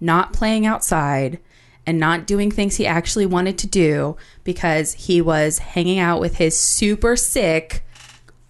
not 0.00 0.32
playing 0.32 0.66
outside 0.66 1.38
and 1.86 1.98
not 2.00 2.26
doing 2.26 2.50
things 2.50 2.76
he 2.76 2.86
actually 2.86 3.26
wanted 3.26 3.56
to 3.58 3.66
do 3.66 4.16
because 4.44 4.92
he 4.94 5.20
was 5.20 5.58
hanging 5.58 5.98
out 5.98 6.20
with 6.20 6.36
his 6.36 6.58
super 6.58 7.16
sick 7.16 7.84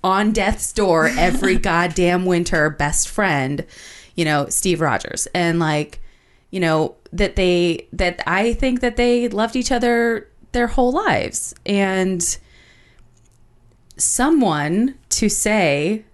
on 0.02 0.32
death's 0.32 0.72
door 0.72 1.10
every 1.18 1.56
goddamn 1.58 2.24
winter 2.24 2.70
best 2.70 3.08
friend 3.08 3.66
you 4.16 4.24
know 4.24 4.48
steve 4.48 4.80
rogers. 4.80 5.28
And 5.34 5.60
like 5.60 6.00
you 6.50 6.58
know 6.58 6.96
that 7.12 7.36
they 7.36 7.86
that 7.92 8.20
i 8.26 8.52
think 8.54 8.80
that 8.80 8.96
they 8.96 9.28
loved 9.28 9.54
each 9.54 9.70
other 9.70 10.28
their 10.52 10.66
whole 10.66 10.92
lives. 10.92 11.54
And 11.64 12.38
someone 13.96 14.96
to 15.10 15.28
say 15.28 16.04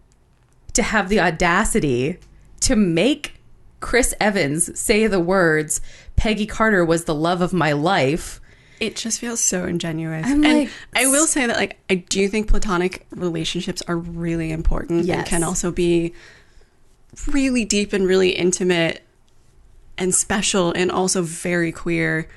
to 0.74 0.82
have 0.82 1.08
the 1.08 1.20
audacity 1.20 2.18
to 2.60 2.76
make 2.76 3.40
chris 3.80 4.14
evans 4.20 4.78
say 4.78 5.06
the 5.06 5.18
words 5.18 5.80
peggy 6.16 6.46
carter 6.46 6.84
was 6.84 7.04
the 7.04 7.14
love 7.14 7.40
of 7.40 7.52
my 7.52 7.72
life 7.72 8.40
It 8.80 8.96
just 8.96 9.20
feels 9.20 9.40
so 9.40 9.64
ingenuous. 9.64 10.26
I'm 10.26 10.44
and 10.44 10.58
like- 10.60 10.70
I 10.94 11.06
will 11.06 11.26
say 11.26 11.46
that 11.46 11.56
like 11.56 11.78
I 11.88 11.94
do 11.96 12.28
think 12.28 12.48
platonic 12.48 13.06
relationships 13.10 13.82
are 13.88 13.96
really 13.96 14.50
important 14.52 15.06
and 15.08 15.26
can 15.26 15.42
also 15.42 15.70
be 15.70 16.14
really 17.28 17.64
deep 17.64 17.92
and 17.92 18.06
really 18.06 18.30
intimate 18.30 19.02
and 19.98 20.14
special 20.14 20.72
and 20.72 20.90
also 20.90 21.22
very 21.22 21.72
queer. 21.72 22.28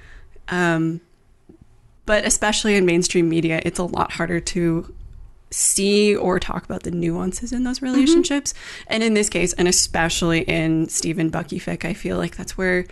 Um 0.50 1.02
but 2.06 2.24
especially 2.26 2.76
in 2.76 2.86
mainstream 2.86 3.28
media, 3.30 3.60
it's 3.66 3.80
a 3.80 3.84
lot 3.84 4.12
harder 4.12 4.40
to 4.40 4.94
see 5.50 6.16
or 6.16 6.40
talk 6.40 6.64
about 6.66 6.84
the 6.84 6.92
nuances 6.92 7.52
in 7.52 7.64
those 7.64 7.82
relationships. 7.82 8.54
And 8.88 9.02
in 9.02 9.16
this 9.16 9.30
case, 9.30 9.54
and 9.54 9.68
especially 9.68 10.42
in 10.42 10.88
Steve 10.90 11.18
and 11.18 11.32
Bucky 11.32 11.60
fic, 11.60 11.84
I 11.86 11.94
feel 11.94 12.18
like 12.18 12.36
that's 12.36 12.56
where 12.58 12.86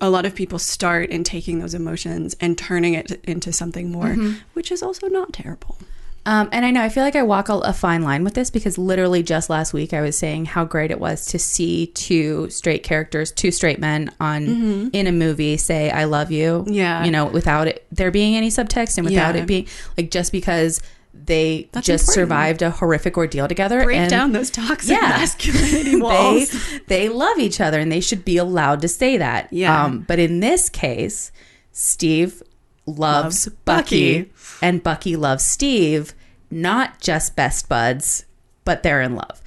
a 0.00 0.10
lot 0.10 0.26
of 0.26 0.34
people 0.34 0.58
start 0.58 1.08
in 1.10 1.24
taking 1.24 1.58
those 1.58 1.74
emotions 1.74 2.36
and 2.40 2.56
turning 2.58 2.94
it 2.94 3.20
into 3.24 3.52
something 3.52 3.90
more, 3.90 4.06
Mm-hmm. 4.08 4.34
which 4.54 4.70
is 4.70 4.82
also 4.82 5.08
not 5.08 5.32
terrible. 5.32 5.78
Um, 6.26 6.48
and 6.50 6.64
I 6.66 6.72
know 6.72 6.82
I 6.82 6.88
feel 6.88 7.04
like 7.04 7.14
I 7.14 7.22
walk 7.22 7.48
a, 7.48 7.54
a 7.58 7.72
fine 7.72 8.02
line 8.02 8.24
with 8.24 8.34
this 8.34 8.50
because 8.50 8.76
literally 8.78 9.22
just 9.22 9.48
last 9.48 9.72
week 9.72 9.94
I 9.94 10.00
was 10.02 10.18
saying 10.18 10.46
how 10.46 10.64
great 10.64 10.90
it 10.90 10.98
was 10.98 11.24
to 11.26 11.38
see 11.38 11.86
two 11.94 12.50
straight 12.50 12.82
characters, 12.82 13.30
two 13.30 13.52
straight 13.52 13.78
men 13.78 14.10
on 14.18 14.90
in 14.92 15.06
a 15.06 15.12
movie 15.12 15.56
say 15.56 15.88
"I 15.88 16.02
love 16.02 16.32
you," 16.32 16.64
Mm-hmm. 16.64 16.72
Yeah. 16.72 17.04
you 17.04 17.12
know, 17.12 17.26
without 17.26 17.68
it 17.68 17.86
there 17.92 18.10
being 18.10 18.34
any 18.34 18.48
subtext 18.48 18.98
and 18.98 19.04
without 19.06 19.36
Yeah. 19.36 19.42
it 19.42 19.46
being 19.46 19.68
like 19.96 20.10
just 20.10 20.32
because 20.32 20.82
they 21.24 21.68
That's 21.72 21.86
just 21.86 22.04
important. 22.04 22.14
survived 22.28 22.62
a 22.62 22.70
horrific 22.70 23.16
ordeal 23.16 23.48
together. 23.48 23.82
Break 23.84 23.98
and 23.98 24.10
down 24.10 24.32
those 24.32 24.50
toxic 24.50 24.90
Yeah. 24.90 25.08
masculinity 25.08 25.90
they 25.92 25.96
walls. 26.00 26.80
they 26.86 27.08
love 27.08 27.38
each 27.38 27.60
other 27.60 27.80
and 27.80 27.90
they 27.90 28.00
should 28.00 28.24
be 28.24 28.36
allowed 28.36 28.82
to 28.82 28.88
say 28.88 29.16
that. 29.16 29.52
Yeah. 29.52 29.84
Um, 29.84 30.00
but 30.08 30.18
in 30.18 30.40
this 30.40 30.68
case, 30.68 31.32
Steve 31.72 32.42
loves, 32.86 33.46
Loves 33.46 33.48
Bucky, 33.64 34.22
Bucky. 34.22 34.32
and 34.62 34.82
Bucky 34.82 35.16
loves 35.16 35.44
Steve, 35.44 36.14
not 36.50 37.00
just 37.00 37.34
best 37.36 37.68
buds, 37.68 38.24
but 38.64 38.82
they're 38.82 39.00
in 39.02 39.14
love. 39.16 39.42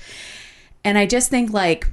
And 0.84 0.98
I 0.98 1.06
just 1.06 1.30
think 1.30 1.52
like 1.52 1.88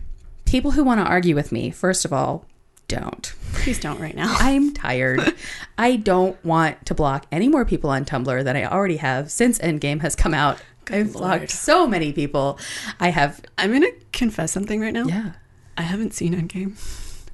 people 0.44 0.72
who 0.72 0.82
want 0.84 1.00
to 1.00 1.04
argue 1.06 1.34
with 1.34 1.52
me, 1.52 1.70
first 1.70 2.04
of 2.04 2.12
all, 2.12 2.44
don't. 2.88 3.32
Please 3.52 3.80
don't 3.80 3.98
right 4.00 4.14
now. 4.14 4.34
I'm 4.38 4.72
tired. 4.74 5.34
I 5.78 5.96
don't 5.96 6.42
want 6.44 6.86
to 6.86 6.94
block 6.94 7.26
any 7.32 7.48
more 7.48 7.64
people 7.64 7.90
on 7.90 8.04
Tumblr 8.04 8.44
than 8.44 8.56
I 8.56 8.64
already 8.64 8.96
have 8.98 9.30
since 9.30 9.58
Endgame 9.58 10.00
has 10.02 10.14
come 10.14 10.34
out. 10.34 10.58
I've 10.88 11.14
Lord. 11.16 11.38
blocked 11.40 11.50
so 11.50 11.86
many 11.86 12.12
people. 12.12 12.58
I 13.00 13.08
have 13.10 13.40
I'm 13.58 13.72
gonna 13.72 13.90
confess 14.12 14.52
something 14.52 14.80
right 14.80 14.92
now. 14.92 15.06
yeah. 15.06 15.32
I 15.76 15.82
haven't 15.82 16.14
seen 16.14 16.32
Endgame. 16.34 16.74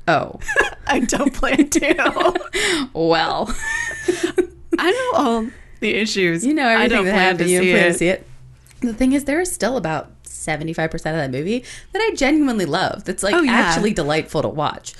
Oh. 0.08 0.40
I 0.86 1.00
don't 1.00 1.32
plan 1.34 1.68
to. 1.70 2.88
Well, 2.94 3.54
I 4.78 4.90
know 4.90 5.18
all 5.18 5.46
the 5.80 5.94
issues. 5.94 6.44
you 6.46 6.54
know 6.54 6.66
I 6.66 6.88
don't 6.88 7.04
that 7.04 7.12
plan 7.12 7.22
happened. 7.22 7.48
to 7.48 7.52
You 7.52 7.60
see 7.60 7.72
plan 7.72 7.84
it. 7.86 7.92
to 7.92 7.98
see 7.98 8.08
it. 8.08 8.26
The 8.80 8.94
thing 8.94 9.12
is, 9.12 9.24
there 9.24 9.40
is 9.40 9.52
still 9.52 9.76
about 9.76 10.10
seventy-five 10.24 10.90
percent 10.90 11.16
of 11.16 11.22
that 11.22 11.36
movie 11.36 11.64
that 11.92 12.00
I 12.02 12.14
genuinely 12.16 12.64
love. 12.64 13.04
That's 13.04 13.22
like 13.22 13.34
Oh, 13.34 13.42
yeah. 13.42 13.52
actually 13.52 13.92
delightful 13.92 14.42
to 14.42 14.48
watch. 14.48 14.94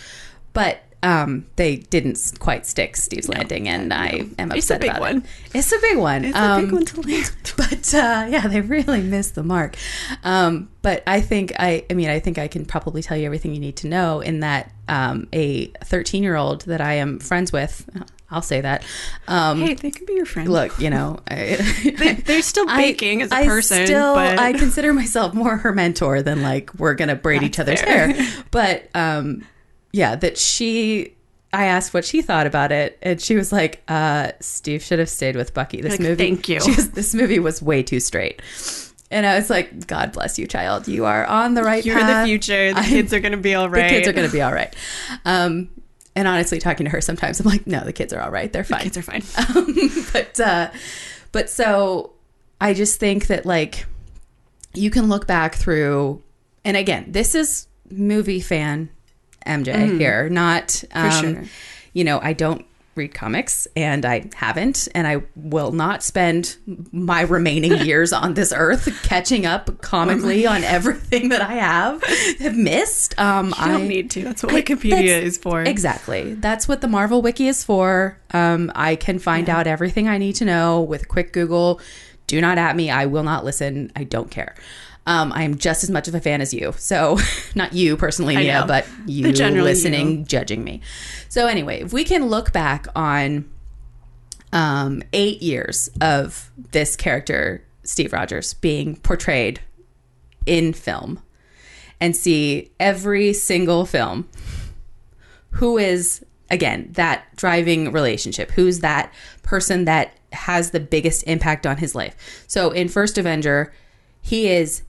But 0.53 0.83
um, 1.05 1.47
they 1.57 1.77
didn't 1.77 2.35
quite 2.39 2.65
stick 2.65 2.97
Steve's 2.97 3.29
landing, 3.29 3.69
and 3.69 3.93
I 3.93 4.27
am 4.39 4.53
upset 4.53 4.57
It's 4.57 4.71
a 4.71 4.79
big 4.79 4.91
about 4.91 5.01
one. 5.01 5.17
it. 5.19 5.25
It's 5.55 5.73
a 5.73 5.79
big 5.81 5.99
one. 5.99 6.25
It's 6.25 6.37
Um, 6.37 6.59
a 6.61 6.63
big 6.65 6.73
one 6.73 6.85
to 6.87 7.01
land. 7.01 7.31
but 7.57 7.95
uh, 7.95 8.27
yeah, 8.31 8.47
they 8.47 8.61
really 8.61 9.01
missed 9.03 9.35
the 9.35 9.43
mark. 9.43 9.77
Um, 10.23 10.69
but 10.83 11.03
I 11.07 11.21
think 11.21 11.53
I, 11.59 11.85
I 11.91 11.95
mean, 11.95 12.09
I 12.09 12.21
think 12.21 12.39
I 12.39 12.47
can 12.47 12.65
probably 12.67 13.03
tell 13.03 13.17
you 13.17 13.27
everything 13.27 13.53
you 13.53 13.61
need 13.61 13.77
to 13.79 13.89
know 13.89 14.21
in 14.21 14.41
that 14.41 14.71
um, 14.89 15.27
a 15.33 15.67
13 15.85 16.23
year 16.23 16.37
old 16.37 16.63
that 16.63 16.81
I 16.81 16.95
am 16.95 17.19
friends 17.19 17.53
with, 17.53 17.89
I'll 18.31 18.41
say 18.43 18.61
that. 18.61 18.85
Um, 19.27 19.61
Hey, 19.61 19.75
they 19.75 19.91
could 19.91 20.07
be 20.07 20.15
your 20.15 20.25
friend. 20.25 20.49
look, 20.49 20.79
you 20.79 20.89
know, 20.89 21.19
I, 21.29 21.57
They- 21.99 22.15
they're 22.15 22.43
still 22.43 22.69
I- 22.69 22.77
baking 22.81 23.23
as 23.23 23.33
a 23.33 23.37
I 23.37 23.47
person, 23.47 23.87
Still, 23.87 24.15
but- 24.15 24.39
I 24.39 24.53
consider 24.65 24.93
myself 24.93 25.35
more 25.35 25.57
her 25.57 25.73
mentor 25.73 26.23
than 26.23 26.43
like 26.43 26.73
we're 26.77 26.95
gonna 26.95 27.17
braid 27.17 27.43
each 27.43 27.59
other's 27.59 27.81
fair. 27.83 28.13
hair. 28.13 28.45
But 28.53 28.89
um, 28.95 29.45
yeah, 29.93 30.17
that 30.17 30.39
she. 30.39 31.15
I 31.55 31.67
asked 31.67 31.93
what 31.93 32.07
she 32.07 32.23
thought 32.23 32.47
about 32.47 32.73
it, 32.73 32.99
and 33.03 33.21
she 33.21 33.37
was 33.37 33.53
like, 33.53 33.83
uh, 33.87 34.33
"Steve 34.41 34.83
should 34.83 34.99
have 34.99 35.11
stayed 35.11 35.37
with 35.37 35.53
Bucky. 35.53 35.83
This 35.83 35.93
Like, 35.93 36.01
movie, 36.01 36.25
thank 36.25 36.49
you. 36.49 36.61
She 36.65 36.71
was, 36.71 36.91
this 36.93 37.15
movie 37.15 37.39
was 37.39 37.61
way 37.61 37.83
too 37.83 38.01
straight." 38.01 38.41
And 39.11 39.27
I 39.27 39.35
was 39.37 39.51
like, 39.51 39.87
"God 39.87 40.13
bless 40.13 40.39
you, 40.39 40.47
child. 40.47 40.89
You 40.89 41.05
are 41.05 41.27
on 41.27 41.53
the 41.53 41.63
right 41.63 41.85
You're 41.85 41.99
path. 41.99 42.25
the 42.25 42.29
future. 42.31 42.73
The 42.73 42.81
I- 42.81 42.89
kids 42.89 43.13
are 43.13 43.21
gonna 43.21 43.37
be 43.37 43.55
all 43.55 43.69
right. 43.69 43.83
The 43.83 43.89
kids 43.97 44.09
are 44.09 44.13
going 44.15 44.27
to 44.27 44.33
be 44.33 44.41
all 44.41 44.53
right." 44.55 44.75
Um, 45.27 45.69
and 46.17 46.27
honestly, 46.27 46.59
talking 46.59 46.85
to 46.85 46.91
her 46.91 47.03
sometimes, 47.03 47.39
I'm 47.41 47.47
like, 47.47 47.67
"No, 47.67 47.81
the 47.85 47.93
kids 47.93 48.15
are 48.15 48.21
all 48.23 48.31
right. 48.31 48.51
They're 48.51 48.65
fine. 48.65 48.79
The 48.79 48.85
kids 48.85 48.97
are 48.97 49.03
fine. 49.03 49.23
Um, 49.57 50.07
but 50.15 50.41
uh, 50.41 50.71
but 51.33 51.51
so 51.51 52.15
I 52.63 52.73
just 52.73 52.99
think 52.99 53.27
that 53.27 53.45
like 53.45 53.85
you 54.73 54.91
can 54.91 55.11
look 55.11 55.27
back 55.27 55.55
through, 55.55 56.23
and 56.65 56.79
again, 56.79 57.05
this 57.09 57.35
is 57.35 57.67
movie 57.91 58.41
fan 58.41 58.89
MJ 59.47 59.99
here, 59.99 60.29
not 60.29 60.83
um, 60.93 61.11
Mm-hmm. 61.11 61.33
sure. 61.35 61.45
You 61.93 62.05
know, 62.05 62.21
I 62.23 62.33
don't 62.33 62.65
read 62.95 63.15
comics 63.15 63.67
and 63.75 64.05
I 64.05 64.29
haven't 64.35 64.87
and 64.95 65.07
I 65.07 65.23
will 65.35 65.73
not 65.73 66.03
spend 66.03 66.57
my 66.93 67.23
remaining 67.23 67.79
years 67.87 68.13
on 68.13 68.35
this 68.35 68.53
earth 68.55 68.87
catching 69.03 69.47
up 69.47 69.81
comically 69.81 70.47
on 70.47 70.63
everything 70.63 71.31
that 71.31 71.41
I 71.41 71.55
have 71.55 72.03
have 72.41 72.55
missed. 72.55 73.19
Um 73.19 73.47
You 73.49 73.55
I 73.57 73.69
don't 73.69 73.89
need 73.89 74.11
to. 74.11 74.23
That's 74.25 74.43
what 74.43 74.53
I- 74.53 74.61
Wikipedia 74.61 74.91
that's- 74.91 75.23
is 75.25 75.39
for. 75.39 75.63
Exactly. 75.63 76.35
That's 76.35 76.69
what 76.69 76.83
the 76.83 76.89
Marvel 76.89 77.23
Wiki 77.23 77.49
is 77.49 77.65
for. 77.65 78.19
Um, 78.35 78.71
I 78.75 78.97
can 78.97 79.19
find 79.19 79.49
out 79.49 79.67
everything 79.67 80.07
I 80.09 80.19
need 80.19 80.35
to 80.37 80.45
know 80.45 80.83
with 80.83 81.09
quick 81.09 81.33
Google. 81.33 81.81
Do 82.27 82.41
not 82.43 82.59
at 82.59 82.77
me. 82.77 82.91
I 82.91 83.07
will 83.07 83.25
not 83.25 83.43
listen. 83.45 83.91
I 83.97 84.05
don't 84.05 84.31
care. 84.31 84.55
Um, 85.07 85.33
I 85.33 85.43
am 85.43 85.59
just 85.59 85.83
as 85.83 85.91
much 85.91 86.07
of 86.07 86.15
a 86.15 86.21
fan 86.21 86.41
as 86.41 86.55
you. 86.55 86.75
So, 86.79 87.19
not 87.55 87.73
you 87.73 87.97
personally, 87.97 88.37
Nia, 88.37 88.65
but 88.67 88.87
you 89.07 89.33
listening, 89.33 90.21
you. 90.21 90.25
judging 90.25 90.63
me. 90.63 90.81
So, 91.29 91.47
anyway, 91.47 91.83
if 91.83 91.93
we 91.93 92.05
can 92.05 92.27
look 92.27 92.53
back 92.53 92.87
on 92.95 93.51
um, 94.53 95.03
eight 95.13 95.43
years 95.43 95.91
of 96.01 96.51
this 96.71 96.95
character, 96.95 97.65
Steve 97.83 98.13
Rogers, 98.13 98.55
being 98.55 98.97
portrayed 98.97 99.61
in 100.47 100.73
film 100.73 101.21
and 102.01 102.17
see 102.17 102.71
every 102.81 103.33
single 103.33 103.87
film 103.87 104.29
who 105.53 105.79
is 105.79 106.25
again 106.51 106.89
that 106.93 107.25
driving 107.37 107.93
relationship 107.93 108.51
who's 108.51 108.81
that 108.81 109.13
person 109.43 109.85
that 109.85 110.13
has 110.33 110.71
the 110.73 110.81
biggest 110.81 111.23
impact 111.29 111.65
on 111.67 111.77
his 111.77 111.95
life 111.95 112.45
so 112.49 112.71
in 112.71 112.89
first 112.89 113.19
avenger 113.19 113.73
he 114.21 114.49
is 114.49 114.83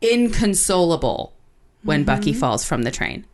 inconsolable 0.00 1.32
when 1.82 2.04
bucky 2.04 2.32
falls 2.32 2.64
from 2.64 2.82
the 2.82 2.90
train. 2.90 3.24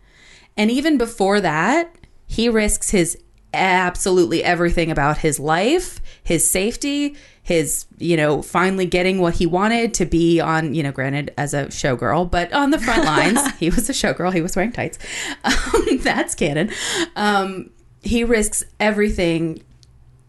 And 0.56 0.70
even 0.70 0.98
before 0.98 1.40
that 1.40 1.94
he 2.26 2.48
risks 2.48 2.90
his 2.90 3.18
absolutely 3.52 4.42
everything 4.42 4.90
about 4.90 5.18
his 5.18 5.38
life 5.38 6.00
his 6.24 6.48
safety 6.50 7.14
his 7.44 7.86
you 7.98 8.16
know 8.16 8.42
finally 8.42 8.84
getting 8.84 9.20
what 9.20 9.34
he 9.34 9.46
wanted 9.46 9.94
to 9.94 10.04
be 10.04 10.40
on 10.40 10.74
you 10.74 10.82
know 10.82 10.90
granted 10.90 11.32
as 11.38 11.54
a 11.54 11.66
showgirl 11.66 12.28
but 12.28 12.52
on 12.52 12.70
the 12.70 12.78
front 12.78 13.04
lines. 13.04 13.38
He 13.58 13.70
was 13.70 13.88
a 13.88 13.92
showgirl. 13.92 14.34
He 14.34 14.40
was 14.42 14.56
wearing 14.56 14.72
tights. 14.72 14.98
Um, 15.44 15.98
that's 15.98 16.34
canon. 16.34 16.70
Um, 17.16 17.70
he 18.02 18.24
risks 18.24 18.64
everything 18.80 19.62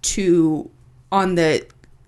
to 0.04 0.70
on 1.12 1.36
the 1.36 1.66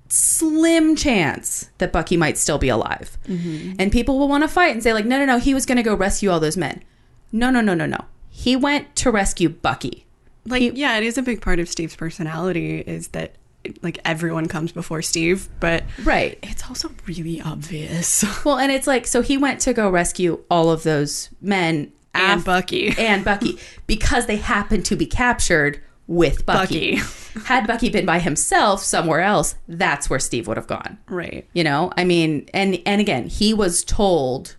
slim 0.10 0.96
chance 0.96 1.70
that 1.80 1.92
bucky 1.92 2.18
might 2.18 2.38
still 2.38 2.58
be 2.58 2.70
alive. 2.70 3.18
Mm-hmm. 3.28 3.74
And 3.80 3.92
people 3.92 4.18
will 4.20 4.28
want 4.28 4.44
to 4.44 4.48
fight 4.48 4.74
and 4.74 4.84
say 4.84 4.94
like 4.94 5.06
no 5.06 5.18
no 5.20 5.26
no 5.26 5.38
he 5.40 5.54
was 5.54 5.66
going 5.66 5.78
to 5.78 5.84
go 5.84 5.96
rescue 5.96 6.30
all 6.30 6.40
those 6.40 6.58
men. 6.58 6.84
No 7.32 7.50
no 7.50 7.62
no 7.62 7.74
no 7.74 7.86
no. 7.86 8.06
He 8.30 8.56
went 8.56 8.96
to 8.98 9.12
rescue 9.12 9.50
bucky. 9.50 10.06
Like, 10.46 10.78
yeah, 10.78 10.98
it 10.98 11.04
is 11.04 11.18
a 11.18 11.22
big 11.22 11.42
part 11.42 11.60
of 11.60 11.68
Steve's 11.68 11.96
personality 11.96 12.80
is 12.80 13.10
that 13.10 13.36
like 13.82 14.00
everyone 14.06 14.48
comes 14.48 14.72
before 14.72 15.02
Steve, 15.02 15.50
but 15.60 15.84
right. 16.04 16.40
it's 16.42 16.66
also 16.70 16.90
really 17.06 17.42
obvious. 17.42 18.24
Well, 18.46 18.58
and 18.58 18.72
it's 18.72 18.88
like 18.88 19.06
so 19.08 19.22
he 19.22 19.38
went 19.38 19.60
to 19.62 19.74
go 19.74 19.90
rescue 19.90 20.40
all 20.50 20.72
of 20.72 20.84
those 20.84 21.30
men 21.42 21.92
And 22.14 22.40
af- 22.40 22.46
Bucky. 22.46 22.94
and 22.98 23.26
Bucky 23.26 23.60
because 23.88 24.26
they 24.28 24.38
happened 24.38 24.86
to 24.86 24.96
be 24.96 25.06
captured 25.06 25.82
with 26.08 26.46
Bucky. 26.46 26.96
Had 27.46 27.68
Bucky 27.68 27.90
been 27.90 28.06
by 28.06 28.20
himself 28.20 28.82
somewhere 28.82 29.22
else, 29.22 29.56
that's 29.68 30.10
where 30.10 30.20
Steve 30.20 30.48
would 30.48 30.58
have 30.58 30.68
gone. 30.68 30.98
right. 31.08 31.46
You 31.54 31.64
know, 31.64 31.92
I 31.96 32.04
mean, 32.04 32.50
and 32.54 32.82
and 32.86 33.00
again, 33.00 33.28
he 33.28 33.54
was 33.54 33.84
told 33.84 34.56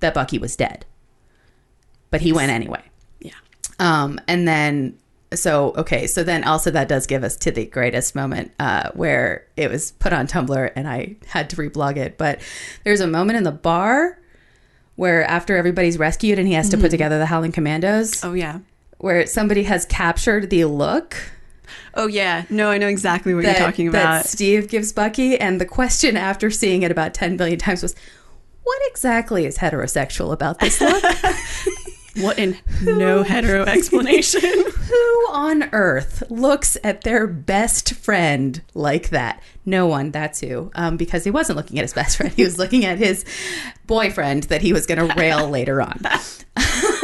that 0.00 0.14
Bucky 0.14 0.38
was 0.38 0.56
dead, 0.56 0.84
but 2.10 2.20
he 2.20 2.32
went 2.32 2.50
anyway. 2.50 2.82
Yeah. 3.20 3.32
Um, 3.78 4.20
and 4.26 4.48
then 4.48 4.98
so 5.34 5.74
okay, 5.76 6.06
so 6.06 6.22
then 6.24 6.44
also 6.44 6.70
that 6.70 6.88
does 6.88 7.06
give 7.06 7.22
us 7.22 7.36
to 7.36 7.50
the 7.50 7.66
greatest 7.66 8.14
moment 8.14 8.52
uh, 8.58 8.90
where 8.94 9.46
it 9.56 9.70
was 9.70 9.92
put 9.92 10.12
on 10.12 10.26
Tumblr, 10.26 10.72
and 10.74 10.88
I 10.88 11.16
had 11.26 11.50
to 11.50 11.56
reblog 11.56 11.96
it. 11.96 12.18
But 12.18 12.40
there's 12.84 13.00
a 13.00 13.06
moment 13.06 13.36
in 13.36 13.44
the 13.44 13.52
bar 13.52 14.18
where 14.96 15.24
after 15.24 15.56
everybody's 15.56 15.98
rescued 15.98 16.38
and 16.38 16.48
he 16.48 16.54
has 16.54 16.70
to 16.70 16.78
put 16.78 16.90
together 16.90 17.18
the 17.18 17.26
Howling 17.26 17.52
Commandos, 17.52 18.24
Oh 18.24 18.32
yeah. 18.32 18.60
Where 18.98 19.26
somebody 19.26 19.64
has 19.64 19.84
captured 19.86 20.50
the 20.50 20.64
look 20.64 21.16
Oh 21.94 22.06
yeah. 22.06 22.44
No, 22.50 22.70
I 22.70 22.78
know 22.78 22.88
exactly 22.88 23.34
what 23.34 23.44
that, 23.44 23.58
you're 23.58 23.66
talking 23.66 23.88
about. 23.88 24.02
that 24.02 24.20
about. 24.20 24.26
Steve 24.26 24.68
gives 24.68 24.92
Bucky, 24.92 25.38
and 25.38 25.60
the 25.60 25.66
question 25.66 26.16
after 26.16 26.50
seeing 26.50 26.82
it 26.82 26.90
about 26.90 27.14
ten 27.14 27.36
billion 27.36 27.58
times 27.58 27.82
was. 27.82 27.94
What 28.62 28.80
exactly 28.86 29.46
is 29.46 29.58
heterosexual 29.58 30.32
about 30.32 30.58
this 30.58 30.80
look? 30.80 31.04
What 32.16 32.38
in 32.38 32.56
no 32.82 33.22
hetero 33.22 33.62
explanation. 33.66 34.40
Who 34.40 35.26
on 35.30 35.64
earth 35.72 36.22
looks 36.30 36.78
at 36.82 37.02
their 37.02 37.26
best 37.26 37.92
friend 37.94 38.62
like 38.74 39.10
that? 39.10 39.42
No 39.66 39.86
one. 39.86 40.12
That's 40.12 40.40
who. 40.40 40.70
Um, 40.74 40.96
because 40.96 41.24
he 41.24 41.30
wasn't 41.30 41.56
looking 41.58 41.78
at 41.78 41.82
his 41.82 41.92
best 41.92 42.16
friend. 42.16 42.32
He 42.32 42.44
was 42.44 42.58
looking 42.58 42.84
at 42.84 42.98
his 42.98 43.24
boyfriend 43.86 44.44
that 44.44 44.62
he 44.62 44.72
was 44.72 44.86
going 44.86 45.06
to 45.06 45.14
rail 45.14 45.48
later 45.50 45.82
on. 45.82 46.00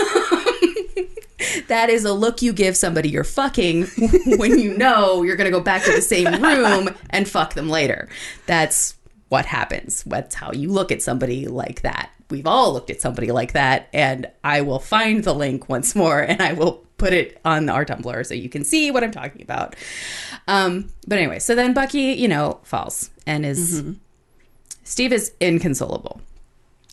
that 1.69 1.91
is 1.91 2.05
a 2.05 2.13
look 2.13 2.43
you 2.43 2.53
give 2.53 2.77
somebody 2.77 3.09
you're 3.09 3.25
fucking 3.25 3.87
when 4.39 4.59
you 4.59 4.77
know 4.77 5.23
you're 5.23 5.37
going 5.37 5.51
to 5.51 5.57
go 5.57 5.63
back 5.63 5.83
to 5.85 5.93
the 5.93 6.03
same 6.03 6.43
room 6.43 6.91
and 7.11 7.29
fuck 7.29 7.55
them 7.55 7.69
later. 7.69 8.09
That's 8.47 8.95
what 9.29 9.47
happens. 9.47 10.03
That's 10.05 10.35
how 10.35 10.53
you 10.53 10.71
look 10.71 10.93
at 10.93 11.03
somebody 11.03 11.47
like 11.47 11.83
that. 11.83 12.11
We've 12.31 12.47
all 12.47 12.73
looked 12.73 12.91
at 12.91 13.01
somebody 13.01 13.31
like 13.31 13.53
that, 13.53 13.89
and 13.93 14.31
I 14.43 14.63
will 14.63 14.79
find 14.79 15.23
the 15.23 15.35
link 15.35 15.69
once 15.69 15.95
more 15.95 16.21
and 16.21 16.41
I 16.41 16.53
will 16.55 16.85
put 16.97 17.13
it 17.13 17.41
on 17.45 17.69
our 17.69 17.85
Tumblr 17.85 18.27
so 18.27 18.33
you 18.33 18.49
can 18.49 18.65
see 18.65 18.91
what 18.91 19.03
I'm 19.03 19.11
talking 19.11 19.43
about. 19.43 19.75
Um, 20.49 20.89
but 21.07 21.19
anyway, 21.19 21.41
so 21.41 21.55
then 21.55 21.75
Bucky, 21.75 22.13
you 22.13 22.29
know, 22.29 22.61
falls 22.63 23.11
and 23.27 23.45
is 23.45 23.83
Steve 24.85 25.13
is 25.13 25.33
inconsolable, 25.41 26.21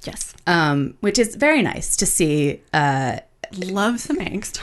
Yes. 0.04 0.34
um, 0.48 0.96
which 1.02 1.20
is 1.20 1.36
very 1.36 1.62
nice 1.62 1.96
to 1.98 2.06
see. 2.06 2.62
Uh, 2.74 3.20
Love 3.58 4.00
some 4.00 4.18
angst. 4.18 4.58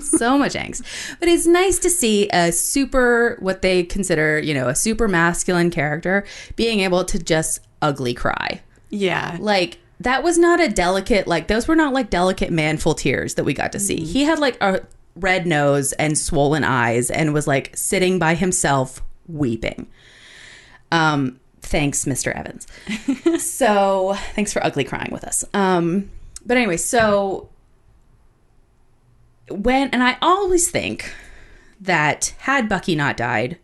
so 0.00 0.36
much 0.38 0.54
angst. 0.54 0.82
But 1.18 1.28
it's 1.28 1.46
nice 1.46 1.78
to 1.80 1.90
see 1.90 2.28
a 2.30 2.52
super, 2.52 3.36
what 3.40 3.62
they 3.62 3.82
consider, 3.82 4.38
you 4.38 4.54
know, 4.54 4.68
a 4.68 4.74
super 4.74 5.08
masculine 5.08 5.70
character 5.70 6.24
being 6.56 6.80
able 6.80 7.04
to 7.04 7.18
just 7.18 7.60
ugly 7.82 8.14
cry. 8.14 8.60
yeah. 8.90 9.36
Like, 9.40 9.78
that 10.00 10.22
was 10.22 10.36
not 10.36 10.60
a 10.60 10.68
delicate, 10.68 11.26
like, 11.26 11.48
those 11.48 11.66
were 11.66 11.76
not 11.76 11.94
like 11.94 12.10
delicate 12.10 12.50
manful 12.50 12.94
tears 12.94 13.34
that 13.36 13.44
we 13.44 13.54
got 13.54 13.72
to 13.72 13.80
see. 13.80 14.04
He 14.04 14.24
had 14.24 14.38
like 14.38 14.58
a 14.60 14.82
red 15.14 15.46
nose 15.46 15.92
and 15.94 16.18
swollen 16.18 16.64
eyes 16.64 17.10
and 17.10 17.32
was 17.32 17.46
like 17.46 17.74
sitting 17.74 18.18
by 18.18 18.34
himself 18.34 19.02
weeping. 19.26 19.86
Um, 20.92 21.40
thanks, 21.62 22.04
Mr. 22.04 22.34
Evans. 22.36 22.66
so, 23.42 24.14
thanks 24.34 24.52
for 24.52 24.64
ugly 24.64 24.84
crying 24.84 25.10
with 25.10 25.24
us. 25.24 25.44
Um, 25.54 26.10
but 26.44 26.58
anyway, 26.58 26.76
so 26.76 27.48
when 29.50 29.90
and 29.90 30.02
I 30.02 30.16
always 30.20 30.70
think 30.70 31.14
that 31.80 32.34
had 32.38 32.68
Bucky 32.68 32.94
not 32.94 33.16
died, 33.16 33.58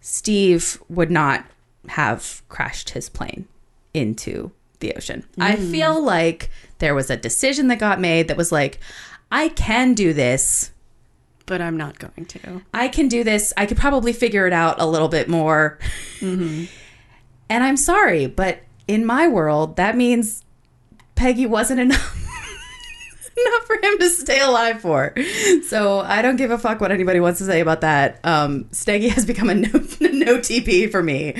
Steve 0.00 0.82
would 0.88 1.10
not 1.10 1.44
have 1.88 2.42
crashed 2.48 2.90
his 2.90 3.08
plane 3.08 3.46
into 3.92 4.52
the 4.80 4.94
ocean. 4.94 5.24
I 5.38 5.56
mm. 5.56 5.70
feel 5.70 6.02
like 6.02 6.50
there 6.78 6.94
was 6.94 7.10
a 7.10 7.16
decision 7.16 7.68
that 7.68 7.78
got 7.78 8.00
made 8.00 8.28
that 8.28 8.36
was 8.36 8.50
like, 8.50 8.80
I 9.30 9.48
can 9.48 9.94
do 9.94 10.12
this. 10.12 10.72
But 11.46 11.60
I'm 11.60 11.76
not 11.76 11.98
going 11.98 12.26
to. 12.26 12.62
I 12.72 12.88
can 12.88 13.08
do 13.08 13.24
this. 13.24 13.52
I 13.56 13.66
could 13.66 13.76
probably 13.76 14.12
figure 14.12 14.46
it 14.46 14.52
out 14.52 14.80
a 14.80 14.86
little 14.86 15.08
bit 15.08 15.28
more. 15.28 15.78
Mm-hmm. 16.20 16.64
And 17.48 17.64
I'm 17.64 17.76
sorry, 17.76 18.26
but 18.26 18.60
in 18.86 19.04
my 19.04 19.26
world, 19.26 19.76
that 19.76 19.96
means 19.96 20.44
Peggy 21.16 21.46
wasn't 21.46 21.80
enough. 21.80 22.16
enough 23.46 23.66
for 23.66 23.76
him 23.76 23.98
to 23.98 24.10
stay 24.10 24.40
alive 24.40 24.80
for. 24.80 25.14
So 25.66 26.00
I 26.00 26.22
don't 26.22 26.36
give 26.36 26.50
a 26.50 26.58
fuck 26.58 26.80
what 26.80 26.92
anybody 26.92 27.20
wants 27.20 27.38
to 27.38 27.44
say 27.44 27.60
about 27.60 27.82
that. 27.82 28.20
Um, 28.24 28.64
Steggy 28.66 29.10
has 29.10 29.24
become 29.26 29.50
a 29.50 29.54
no, 29.54 29.68
no 30.00 30.38
TP 30.38 30.90
for 30.90 31.02
me 31.02 31.32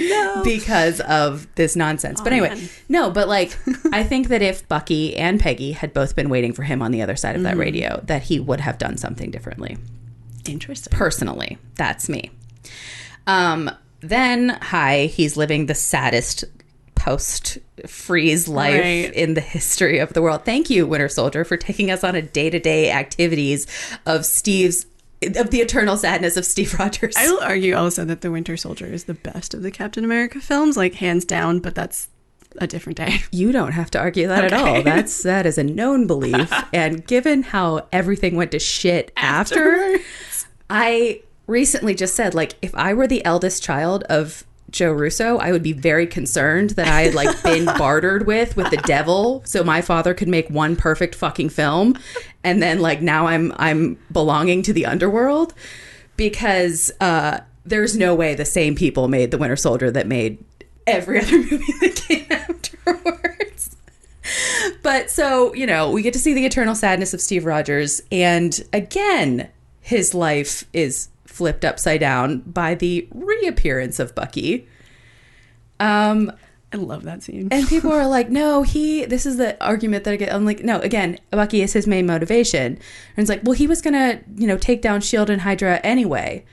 because 0.44 1.00
of 1.00 1.52
this 1.54 1.76
nonsense. 1.76 2.20
but 2.20 2.32
anyway, 2.32 2.68
no, 2.88 3.10
but 3.10 3.28
like 3.28 3.56
I 3.92 4.04
think 4.04 4.28
that 4.28 4.42
if 4.42 4.66
Bucky 4.68 5.16
and 5.16 5.40
Peggy 5.40 5.72
had 5.72 5.92
both 5.92 6.16
been 6.16 6.28
waiting 6.28 6.52
for 6.52 6.62
him 6.62 6.82
on 6.82 6.90
the 6.90 7.02
other 7.02 7.16
side 7.16 7.36
of 7.36 7.42
that 7.42 7.56
radio, 7.56 8.00
that 8.04 8.22
he 8.22 8.40
would 8.40 8.60
have 8.60 8.78
done 8.78 8.96
something 8.96 9.30
differently 9.30 9.76
Interesting. 10.46 10.96
personally. 10.96 11.58
That's 11.76 12.08
me. 12.08 12.30
Um, 13.26 13.70
then, 14.00 14.50
hi, 14.60 15.06
he's 15.06 15.36
living 15.36 15.66
the 15.66 15.74
saddest 15.74 16.44
post 17.00 17.56
freeze 17.86 18.46
life 18.46 18.78
Right. 18.78 19.12
in 19.14 19.32
the 19.32 19.40
history 19.40 19.98
of 19.98 20.12
the 20.12 20.20
world. 20.20 20.44
Thank 20.44 20.68
you, 20.68 20.86
Winter 20.86 21.08
Soldier, 21.08 21.44
for 21.46 21.56
taking 21.56 21.90
us 21.90 22.04
on 22.04 22.14
a 22.14 22.20
day 22.20 22.50
to 22.50 22.58
day 22.60 22.90
activities 22.92 23.66
of 24.04 24.26
Steve's. 24.26 24.84
Of 25.36 25.50
the 25.50 25.60
eternal 25.60 25.96
sadness 25.98 26.36
of 26.38 26.46
Steve 26.46 26.72
Rogers. 26.78 27.14
I 27.16 27.30
will 27.30 27.40
argue 27.40 27.74
also 27.74 28.04
that 28.06 28.20
The 28.22 28.30
Winter 28.30 28.56
Soldier 28.56 28.86
is 28.86 29.04
the 29.04 29.12
best 29.14 29.52
of 29.52 29.62
the 29.62 29.70
Captain 29.70 30.02
America 30.04 30.40
films, 30.40 30.78
like 30.78 30.94
hands 30.94 31.26
down, 31.26 31.58
but 31.60 31.74
that's 31.74 32.08
a 32.56 32.66
different 32.66 32.96
day. 32.96 33.18
you 33.30 33.52
don't 33.52 33.72
have 33.72 33.90
to 33.92 33.98
argue 33.98 34.28
that 34.28 34.44
at 34.44 34.52
all. 34.54 34.82
That's 34.82 35.22
that 35.24 35.44
is 35.46 35.56
a 35.58 35.62
known 35.64 36.06
belief. 36.06 36.52
and 36.72 37.06
given 37.06 37.42
how 37.42 37.86
everything 37.92 38.34
went 38.36 38.50
to 38.52 38.58
shit 38.58 39.10
after, 39.16 39.98
I 40.68 41.20
recently 41.46 41.94
just 41.94 42.14
said 42.14 42.34
like 42.34 42.54
if 42.62 42.74
I 42.74 42.94
were 42.94 43.06
the 43.06 43.24
eldest 43.24 43.62
child 43.62 44.04
of 44.04 44.44
Joe 44.70 44.92
Russo, 44.92 45.38
I 45.38 45.52
would 45.52 45.62
be 45.62 45.72
very 45.72 46.06
concerned 46.06 46.70
that 46.70 46.88
I 46.88 47.02
had 47.02 47.14
like 47.14 47.42
been 47.44 47.64
bartered 47.64 48.26
with 48.26 48.56
with 48.56 48.70
the 48.70 48.76
devil 48.78 49.42
so 49.44 49.62
my 49.64 49.80
father 49.80 50.14
could 50.14 50.28
make 50.28 50.48
one 50.48 50.76
perfect 50.76 51.14
fucking 51.14 51.50
film 51.50 51.98
and 52.44 52.62
then 52.62 52.80
like 52.80 53.02
now 53.02 53.26
I'm 53.26 53.52
I'm 53.56 53.98
belonging 54.12 54.62
to 54.64 54.72
the 54.72 54.86
underworld 54.86 55.54
because 56.16 56.90
uh 57.00 57.40
there's 57.64 57.96
no 57.96 58.14
way 58.14 58.34
the 58.34 58.44
same 58.44 58.74
people 58.74 59.08
made 59.08 59.30
the 59.30 59.38
Winter 59.38 59.56
Soldier 59.56 59.90
that 59.90 60.06
made 60.06 60.42
every 60.86 61.20
other 61.20 61.38
movie 61.38 61.72
that 61.80 61.96
came 61.96 62.26
afterwards. 62.30 63.76
But 64.82 65.10
so, 65.10 65.54
you 65.54 65.66
know, 65.66 65.90
we 65.90 66.02
get 66.02 66.12
to 66.14 66.18
see 66.18 66.34
the 66.34 66.46
eternal 66.46 66.74
sadness 66.74 67.14
of 67.14 67.20
Steve 67.20 67.44
Rogers. 67.44 68.00
And 68.12 68.60
again, 68.72 69.48
his 69.80 70.14
life 70.14 70.64
is 70.72 71.08
flipped 71.40 71.64
upside 71.64 72.00
down 72.00 72.40
by 72.40 72.74
the 72.74 73.08
reappearance 73.14 73.98
of 73.98 74.14
Bucky. 74.14 74.68
Um, 75.78 76.30
I 76.70 76.76
love 76.76 77.04
that 77.04 77.22
scene. 77.22 77.48
and 77.50 77.66
people 77.74 77.90
are 77.92 78.06
like, 78.06 78.28
no, 78.28 78.62
he, 78.62 79.06
this 79.06 79.24
is 79.24 79.38
the 79.38 79.56
argument 79.64 80.04
that 80.04 80.12
I 80.12 80.16
get. 80.16 80.34
I'm 80.34 80.44
like, 80.44 80.62
no, 80.62 80.80
again, 80.80 81.18
Bucky 81.30 81.62
is 81.62 81.72
his 81.72 81.86
main 81.86 82.04
motivation. 82.04 82.74
And 82.74 82.78
it's 83.16 83.30
like, 83.30 83.40
well, 83.42 83.54
he 83.54 83.66
was 83.66 83.80
going 83.80 83.94
to, 83.94 84.20
you 84.36 84.46
know, 84.46 84.58
take 84.58 84.82
down 84.82 84.98
S.H.I.E.L.D. 84.98 85.32
and 85.32 85.40
Hydra 85.42 85.80
anyway. 85.82 86.44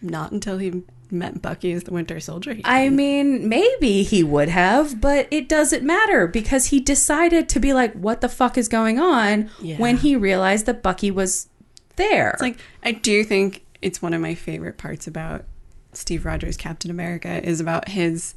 Not 0.00 0.30
until 0.30 0.58
he 0.58 0.84
met 1.10 1.42
Bucky 1.42 1.72
as 1.72 1.82
the 1.82 1.92
Winter 1.92 2.20
Soldier. 2.20 2.56
I 2.64 2.88
mean, 2.88 3.48
maybe 3.48 4.04
he 4.04 4.22
would 4.22 4.48
have, 4.48 5.00
but 5.00 5.26
it 5.32 5.48
doesn't 5.48 5.82
matter 5.82 6.28
because 6.28 6.66
he 6.66 6.78
decided 6.78 7.48
to 7.48 7.58
be 7.58 7.74
like, 7.74 7.92
what 7.94 8.20
the 8.20 8.28
fuck 8.28 8.56
is 8.56 8.68
going 8.68 9.00
on 9.00 9.50
Yeah. 9.60 9.76
when 9.78 9.96
he 9.96 10.14
realized 10.14 10.66
that 10.66 10.82
Bucky 10.84 11.10
was 11.10 11.48
there. 11.96 12.30
It's 12.30 12.42
like 12.42 12.58
I 12.84 12.92
do 12.92 13.22
think 13.24 13.63
it's 13.84 14.00
one 14.02 14.14
of 14.14 14.20
my 14.20 14.34
favorite 14.34 14.78
parts 14.78 15.06
about 15.06 15.44
Steve 15.92 16.24
Rogers 16.24 16.56
Captain 16.56 16.90
America 16.90 17.46
is 17.46 17.60
about 17.60 17.88
his 17.88 18.34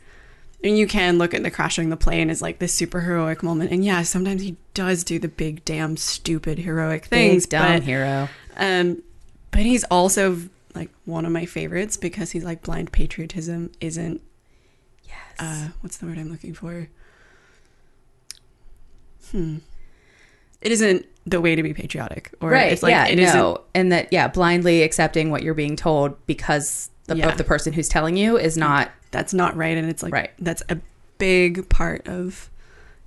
and 0.63 0.77
you 0.77 0.87
can 0.87 1.17
look 1.17 1.33
at 1.33 1.43
the 1.43 1.51
crashing 1.51 1.89
the 1.89 1.97
plane 1.97 2.29
as 2.29 2.41
like 2.41 2.59
this 2.59 2.73
super 2.73 3.01
heroic 3.01 3.41
moment 3.43 3.71
and 3.71 3.85
yeah 3.85 4.01
sometimes 4.01 4.41
he 4.41 4.55
does 4.73 5.03
do 5.03 5.17
the 5.19 5.27
big 5.27 5.63
damn 5.65 5.95
stupid 5.97 6.59
heroic 6.59 7.05
things 7.05 7.45
Big 7.45 7.51
dumb 7.51 7.73
but, 7.73 7.83
hero. 7.83 8.27
um 8.57 9.01
but 9.51 9.61
he's 9.61 9.83
also 9.85 10.37
like 10.75 10.89
one 11.05 11.25
of 11.25 11.31
my 11.31 11.45
favorites 11.45 11.95
because 11.97 12.31
he's 12.31 12.43
like 12.43 12.61
blind 12.63 12.91
patriotism 12.91 13.71
isn't 13.81 14.21
Yes. 15.07 15.15
uh 15.39 15.69
what's 15.81 15.97
the 15.97 16.05
word 16.07 16.17
I'm 16.17 16.29
looking 16.31 16.53
for 16.53 16.89
hmm 19.31 19.57
it 20.61 20.71
isn't 20.71 21.05
the 21.27 21.39
way 21.41 21.55
to 21.55 21.61
be 21.61 21.73
patriotic 21.73 22.33
or 22.41 22.49
right. 22.49 22.71
it's 22.71 22.81
like 22.81 22.91
yeah. 22.91 23.05
it 23.05 23.17
no. 23.17 23.61
and 23.75 23.91
that, 23.91 24.11
yeah, 24.11 24.27
blindly 24.29 24.81
accepting 24.81 25.29
what 25.29 25.43
you're 25.43 25.53
being 25.53 25.75
told 25.75 26.15
because 26.25 26.89
the, 27.05 27.17
Yeah. 27.17 27.27
of 27.29 27.37
the 27.37 27.43
person 27.43 27.73
who's 27.73 27.89
telling 27.89 28.15
you 28.17 28.37
is 28.37 28.57
not. 28.57 28.89
that's 29.11 29.33
not 29.33 29.55
right 29.55 29.77
and 29.77 29.89
it's 29.89 30.01
like 30.01 30.13
Right. 30.13 30.31
that's 30.39 30.63
a 30.69 30.77
big 31.17 31.67
part 31.69 32.07
of 32.07 32.49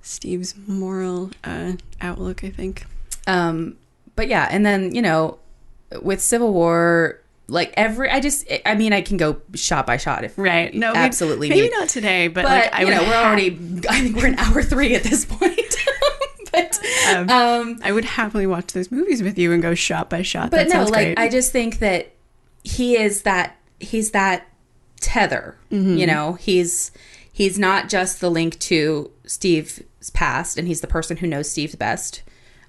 steve's 0.01 0.55
moral 0.67 1.31
uh, 1.43 1.73
outlook 1.99 2.43
i 2.43 2.49
think 2.49 2.85
Um, 3.27 3.77
but 4.15 4.27
yeah, 4.27 4.47
and 4.51 4.65
then 4.65 4.93
you 4.93 5.01
know, 5.01 5.37
with 6.01 6.21
Civil 6.21 6.53
War, 6.53 7.19
like 7.47 7.73
every, 7.75 8.09
I 8.09 8.19
just, 8.19 8.45
I 8.65 8.75
mean, 8.75 8.93
I 8.93 9.01
can 9.01 9.17
go 9.17 9.41
shot 9.55 9.85
by 9.87 9.97
shot 9.97 10.23
if 10.23 10.37
right 10.37 10.73
no 10.73 10.93
absolutely 10.93 11.49
maybe 11.49 11.61
need- 11.63 11.71
not 11.71 11.89
today 11.89 12.27
but, 12.27 12.43
but 12.43 12.49
like 12.51 12.73
i 12.73 12.81
you 12.83 12.89
know, 12.91 13.03
we're 13.03 13.13
already, 13.15 13.49
I 13.89 14.01
think 14.01 14.15
we're 14.15 14.27
in 14.27 14.37
hour 14.39 14.61
three 14.63 14.95
at 14.95 15.03
this 15.03 15.25
point. 15.25 15.59
Um, 17.07 17.29
um, 17.29 17.79
i 17.83 17.91
would 17.91 18.05
happily 18.05 18.45
watch 18.45 18.73
those 18.73 18.91
movies 18.91 19.23
with 19.23 19.37
you 19.37 19.51
and 19.51 19.61
go 19.61 19.73
shot 19.73 20.09
by 20.09 20.21
shot 20.21 20.51
but 20.51 20.67
that 20.67 20.73
no, 20.73 20.83
like 20.83 20.93
great. 20.93 21.19
I 21.19 21.29
just 21.29 21.51
think 21.51 21.79
that 21.79 22.11
he 22.63 22.97
is 22.97 23.23
that 23.23 23.57
he's 23.79 24.11
that 24.11 24.47
tether. 24.99 25.57
Mm-hmm. 25.71 25.97
You 25.97 26.07
know, 26.07 26.33
he's 26.33 26.91
he's 27.33 27.59
not 27.59 27.89
just 27.89 28.21
the 28.21 28.31
link 28.31 28.57
to 28.59 29.11
Steve's 29.25 29.81
past, 30.13 30.57
and 30.57 30.67
he's 30.67 30.81
the 30.81 30.87
person 30.87 31.17
who 31.17 31.27
knows 31.27 31.49
Steve's 31.49 31.75
best, 31.75 32.23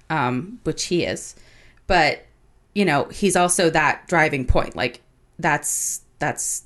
um, 0.09 0.59
which 0.63 0.85
he 0.85 1.03
is. 1.05 1.35
But 1.87 2.25
you 2.73 2.83
know, 2.83 3.05
he's 3.05 3.35
also 3.35 3.69
that 3.69 4.07
driving 4.07 4.45
point. 4.45 4.75
Like 4.75 5.01
that's 5.39 6.01
that's 6.19 6.63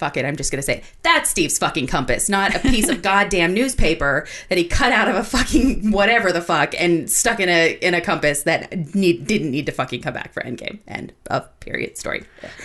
fuck 0.00 0.16
it, 0.16 0.24
I'm 0.24 0.36
just 0.36 0.50
gonna 0.50 0.62
say 0.62 0.78
it. 0.78 0.84
that's 1.02 1.30
Steve's 1.30 1.58
fucking 1.58 1.86
compass, 1.86 2.28
not 2.28 2.54
a 2.54 2.58
piece 2.58 2.88
of 2.88 3.02
goddamn 3.10 3.54
newspaper 3.54 4.26
that 4.48 4.58
he 4.58 4.64
cut 4.64 4.92
out 4.92 5.08
of 5.08 5.14
a 5.14 5.22
fucking 5.22 5.92
whatever 5.92 6.32
the 6.32 6.40
fuck 6.40 6.74
and 6.78 7.08
stuck 7.08 7.38
in 7.38 7.48
a 7.48 7.78
in 7.80 7.94
a 7.94 8.00
compass 8.00 8.42
that 8.44 8.94
need 8.94 9.26
didn't 9.26 9.50
need 9.50 9.66
to 9.66 9.72
fucking 9.72 10.00
come 10.00 10.14
back 10.14 10.32
for 10.32 10.42
Endgame. 10.42 10.78
End 10.88 11.12
of 11.28 11.48
period 11.60 11.96
story. 11.96 12.24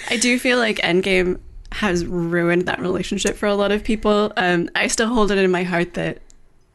I 0.09 0.17
do 0.17 0.39
feel 0.39 0.57
like 0.57 0.77
Endgame 0.77 1.39
has 1.73 2.05
ruined 2.05 2.63
that 2.67 2.79
relationship 2.79 3.35
for 3.35 3.47
a 3.47 3.55
lot 3.55 3.71
of 3.71 3.83
people. 3.83 4.31
Um, 4.37 4.69
I 4.75 4.87
still 4.87 5.09
hold 5.09 5.29
it 5.29 5.37
in 5.37 5.51
my 5.51 5.63
heart 5.63 5.93
that 5.95 6.21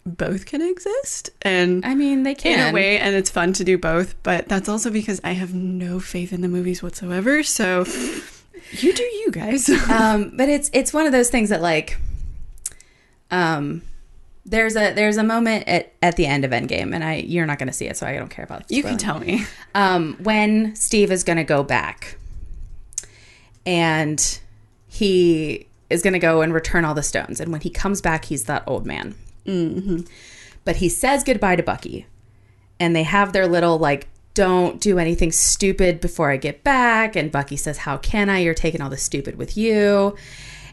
both 0.06 0.46
can 0.46 0.62
exist 0.62 1.30
and 1.42 1.84
I 1.84 1.94
mean, 1.94 2.22
they 2.22 2.34
can 2.34 2.58
in 2.58 2.68
a 2.68 2.72
way 2.72 2.98
and 2.98 3.14
it's 3.14 3.30
fun 3.30 3.52
to 3.54 3.64
do 3.64 3.76
both 3.76 4.14
but 4.22 4.48
that's 4.48 4.68
also 4.68 4.90
because 4.90 5.20
i 5.22 5.32
have 5.32 5.52
no 5.52 6.00
faith 6.00 6.32
in 6.32 6.40
the 6.40 6.48
movies 6.48 6.82
whatsoever 6.82 7.42
so 7.42 7.84
you 8.72 8.92
do 8.92 9.02
you 9.02 9.30
guys 9.30 9.68
um, 9.90 10.32
but 10.36 10.48
it's 10.48 10.70
it's 10.72 10.92
one 10.92 11.06
of 11.06 11.12
those 11.12 11.30
things 11.30 11.48
that 11.50 11.62
like, 11.62 11.98
um, 13.30 13.82
there's 14.44 14.76
a 14.76 14.92
there's 14.92 15.16
a 15.16 15.24
moment 15.24 15.68
at, 15.68 15.92
at 16.02 16.16
the 16.16 16.26
end 16.26 16.44
of 16.44 16.50
Endgame, 16.50 16.94
and 16.94 17.04
I 17.04 17.16
you're 17.16 17.46
not 17.46 17.58
going 17.58 17.68
to 17.68 17.72
see 17.72 17.86
it, 17.86 17.96
so 17.96 18.06
I 18.06 18.16
don't 18.16 18.30
care 18.30 18.44
about. 18.44 18.70
you 18.70 18.82
can 18.82 18.98
tell 18.98 19.18
me 19.18 19.44
um, 19.74 20.16
when 20.22 20.74
Steve 20.76 21.12
is 21.12 21.24
going 21.24 21.38
to 21.38 21.44
go 21.44 21.62
back 21.62 22.16
and 23.66 24.40
he 24.88 25.66
is 25.90 26.02
going 26.02 26.12
to 26.12 26.18
go 26.18 26.40
and 26.40 26.54
return 26.54 26.84
all 26.84 26.94
the 26.94 27.02
stones. 27.02 27.40
And 27.40 27.52
when 27.52 27.60
he 27.60 27.70
comes 27.70 28.00
back, 28.00 28.24
he's 28.26 28.44
that 28.44 28.62
old 28.66 28.86
man. 28.86 29.14
Mm-hmm. 29.44 30.00
But 30.64 30.76
he 30.76 30.88
says 30.88 31.24
goodbye 31.24 31.56
to 31.56 31.62
Bucky. 31.62 32.06
And 32.78 32.96
they 32.96 33.02
have 33.02 33.32
their 33.32 33.46
little, 33.46 33.78
like, 33.78 34.08
don't 34.34 34.80
do 34.80 34.98
anything 34.98 35.32
stupid 35.32 36.00
before 36.00 36.30
I 36.30 36.36
get 36.36 36.62
back. 36.62 37.16
And 37.16 37.32
Bucky 37.32 37.56
says, 37.56 37.78
How 37.78 37.96
can 37.96 38.28
I? 38.28 38.38
You're 38.38 38.54
taking 38.54 38.80
all 38.80 38.90
the 38.90 38.96
stupid 38.96 39.36
with 39.36 39.56
you. 39.56 40.16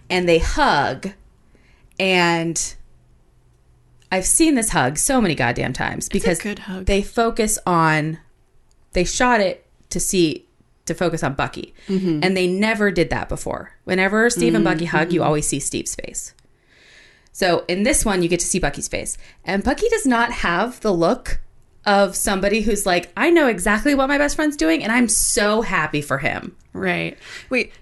And 0.09 0.27
they 0.27 0.39
hug. 0.39 1.11
And 1.99 2.75
I've 4.11 4.25
seen 4.25 4.55
this 4.55 4.69
hug 4.69 4.97
so 4.97 5.19
many 5.19 5.35
goddamn 5.35 5.73
times 5.73 6.07
because 6.07 6.39
they 6.85 7.01
focus 7.01 7.59
on 7.65 8.19
they 8.93 9.03
shot 9.03 9.41
it 9.41 9.65
to 9.89 9.99
see 9.99 10.45
to 10.85 10.93
focus 10.93 11.21
on 11.21 11.33
Bucky, 11.33 11.73
and 12.23 12.37
they 12.37 12.47
never 12.47 12.91
did 12.91 13.09
that 13.09 13.27
before. 13.27 13.73
Whenever 13.83 14.29
Steve 14.29 14.55
and 14.55 14.63
Bucky 14.63 14.85
hug, 14.85 15.11
you 15.11 15.21
always 15.21 15.45
see 15.45 15.59
Steve's 15.59 15.95
face. 15.95 16.33
So 17.33 17.65
in 17.67 17.83
this 17.83 18.05
one, 18.05 18.23
you 18.23 18.29
get 18.29 18.39
to 18.39 18.45
see 18.45 18.57
Bucky's 18.57 18.87
face, 18.87 19.17
and 19.43 19.63
Bucky 19.63 19.89
does 19.89 20.05
not 20.05 20.31
have 20.31 20.79
the 20.79 20.93
look 20.93 21.41
of 21.87 22.15
somebody 22.15 22.61
who's 22.61 22.85
like, 22.85 23.11
I 23.17 23.31
know 23.31 23.47
exactly 23.47 23.95
what 23.95 24.07
my 24.07 24.19
best 24.19 24.35
friend's 24.35 24.57
doing, 24.57 24.83
and 24.83 24.91
I'm 24.91 25.07
so 25.07 25.61
happy 25.63 26.01
for 26.01 26.19
him. 26.19 26.55
right 26.73 27.17
wait 27.49 27.73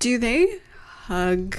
do 0.00 0.18
they 0.18 0.58
hug 1.04 1.58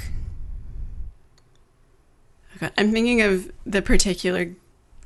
Okay, 2.57 2.69
i'm 2.77 2.91
thinking 2.91 3.21
of 3.21 3.51
the 3.65 3.81
particular 3.81 4.53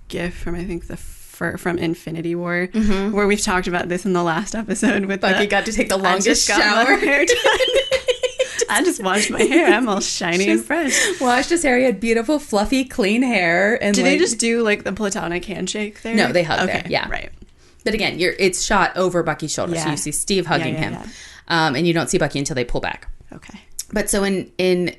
gif 0.07 0.35
from 0.35 0.55
i 0.55 0.63
think 0.63 0.87
the 0.87 0.97
fir- 0.97 1.57
from 1.57 1.77
infinity 1.77 2.33
war 2.33 2.67
mm-hmm. 2.71 3.15
where 3.15 3.27
we've 3.27 3.41
talked 3.41 3.67
about 3.67 3.89
this 3.89 4.05
in 4.05 4.13
the 4.13 4.23
last 4.23 4.55
episode 4.55 5.05
with 5.05 5.21
Bucky 5.21 5.41
the, 5.41 5.47
got 5.47 5.65
to 5.65 5.71
take 5.71 5.89
the 5.89 5.97
longest 5.97 6.25
just 6.25 6.47
got 6.47 6.59
my 6.89 6.97
shower. 6.97 7.25
I 8.69 8.83
just 8.83 9.01
washed 9.01 9.31
my 9.31 9.41
hair. 9.41 9.67
I'm 9.67 9.87
all 9.87 10.01
shiny 10.01 10.49
and 10.49 10.63
fresh. 10.63 11.19
Washed 11.21 11.49
his 11.49 11.63
hair, 11.63 11.77
he 11.77 11.85
had 11.85 11.99
beautiful, 11.99 12.39
fluffy, 12.39 12.83
clean 12.83 13.21
hair, 13.21 13.81
and 13.81 13.95
Did 13.95 14.05
they 14.05 14.17
just 14.17 14.39
do 14.39 14.61
like 14.61 14.83
the 14.83 14.93
platonic 14.93 15.45
handshake 15.45 16.01
there? 16.01 16.15
No, 16.15 16.31
they 16.31 16.43
hug 16.43 16.67
okay, 16.69 16.81
there, 16.81 16.91
yeah. 16.91 17.09
right. 17.09 17.31
But 17.83 17.93
again, 17.93 18.19
you're 18.19 18.33
it's 18.37 18.63
shot 18.63 18.97
over 18.97 19.23
Bucky's 19.23 19.53
shoulder, 19.53 19.75
so 19.77 19.89
you 19.89 19.97
see 19.97 20.11
Steve 20.11 20.45
hugging 20.45 20.73
yeah, 20.73 20.79
him, 20.79 20.93
yeah. 20.93 21.07
Um, 21.47 21.75
and 21.75 21.87
you 21.87 21.93
don't 21.93 22.09
see 22.09 22.17
Bucky 22.17 22.39
until 22.39 22.55
they 22.55 22.65
pull 22.65 22.81
back. 22.81 23.09
Okay. 23.31 23.59
But 23.93 24.09
so 24.09 24.23
in 24.23 24.51
in 24.57 24.95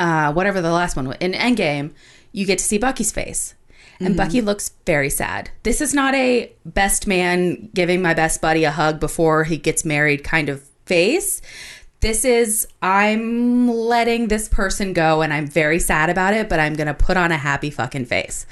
uh, 0.00 0.32
whatever 0.32 0.60
the 0.60 0.72
last 0.72 0.96
one 0.96 1.06
was, 1.06 1.16
in 1.20 1.32
Endgame, 1.32 1.92
you 2.32 2.44
get 2.44 2.58
to 2.58 2.64
see 2.64 2.78
Bucky's 2.78 3.12
face, 3.12 3.54
and 4.00 4.16
Bucky 4.16 4.40
looks 4.40 4.72
very 4.84 5.10
sad. 5.10 5.50
This 5.62 5.80
is 5.80 5.94
not 5.94 6.14
a 6.14 6.52
best 6.64 7.06
man 7.06 7.70
giving 7.72 8.02
my 8.02 8.14
best 8.14 8.40
buddy 8.40 8.64
a 8.64 8.72
hug 8.72 8.98
before 8.98 9.44
he 9.44 9.56
gets 9.56 9.84
married 9.84 10.24
kind 10.24 10.48
of 10.48 10.62
face. 10.86 11.40
This 12.02 12.24
is 12.24 12.66
I'm 12.82 13.68
letting 13.68 14.28
this 14.28 14.48
person 14.48 14.92
go, 14.92 15.22
and 15.22 15.32
I'm 15.32 15.46
very 15.46 15.78
sad 15.78 16.10
about 16.10 16.34
it, 16.34 16.48
but 16.48 16.60
I'm 16.60 16.74
gonna 16.74 16.94
put 16.94 17.16
on 17.16 17.32
a 17.32 17.36
happy 17.38 17.70
fucking 17.70 18.04
face. 18.06 18.44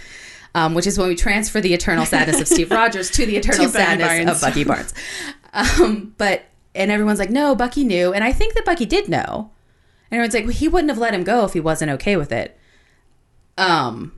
Um, 0.54 0.74
which 0.74 0.86
is 0.86 0.98
when 0.98 1.06
we 1.08 1.14
transfer 1.14 1.60
the 1.60 1.74
eternal 1.74 2.04
sadness 2.06 2.40
of 2.40 2.48
Steve 2.48 2.70
Rogers 2.72 3.08
to 3.12 3.24
the 3.26 3.36
eternal 3.36 3.66
To 3.66 3.70
sadness 3.70 4.08
Barnes. 4.08 4.30
of 4.30 4.40
Bucky 4.40 4.64
Barnes. 4.64 4.94
Um, 5.52 6.14
but 6.18 6.42
and 6.74 6.90
everyone's 6.90 7.18
like, 7.20 7.30
no, 7.30 7.54
Bucky 7.54 7.84
knew, 7.84 8.12
and 8.12 8.24
I 8.24 8.32
think 8.32 8.54
that 8.54 8.64
Bucky 8.64 8.86
did 8.86 9.08
know. 9.08 9.50
And 10.10 10.16
everyone's 10.18 10.34
like, 10.34 10.44
well, 10.44 10.52
he 10.52 10.66
wouldn't 10.68 10.90
have 10.90 10.98
let 10.98 11.14
him 11.14 11.22
go 11.24 11.44
if 11.44 11.52
he 11.52 11.60
wasn't 11.60 11.90
okay 11.92 12.16
with 12.16 12.32
it. 12.32 12.58
Um, 13.58 14.12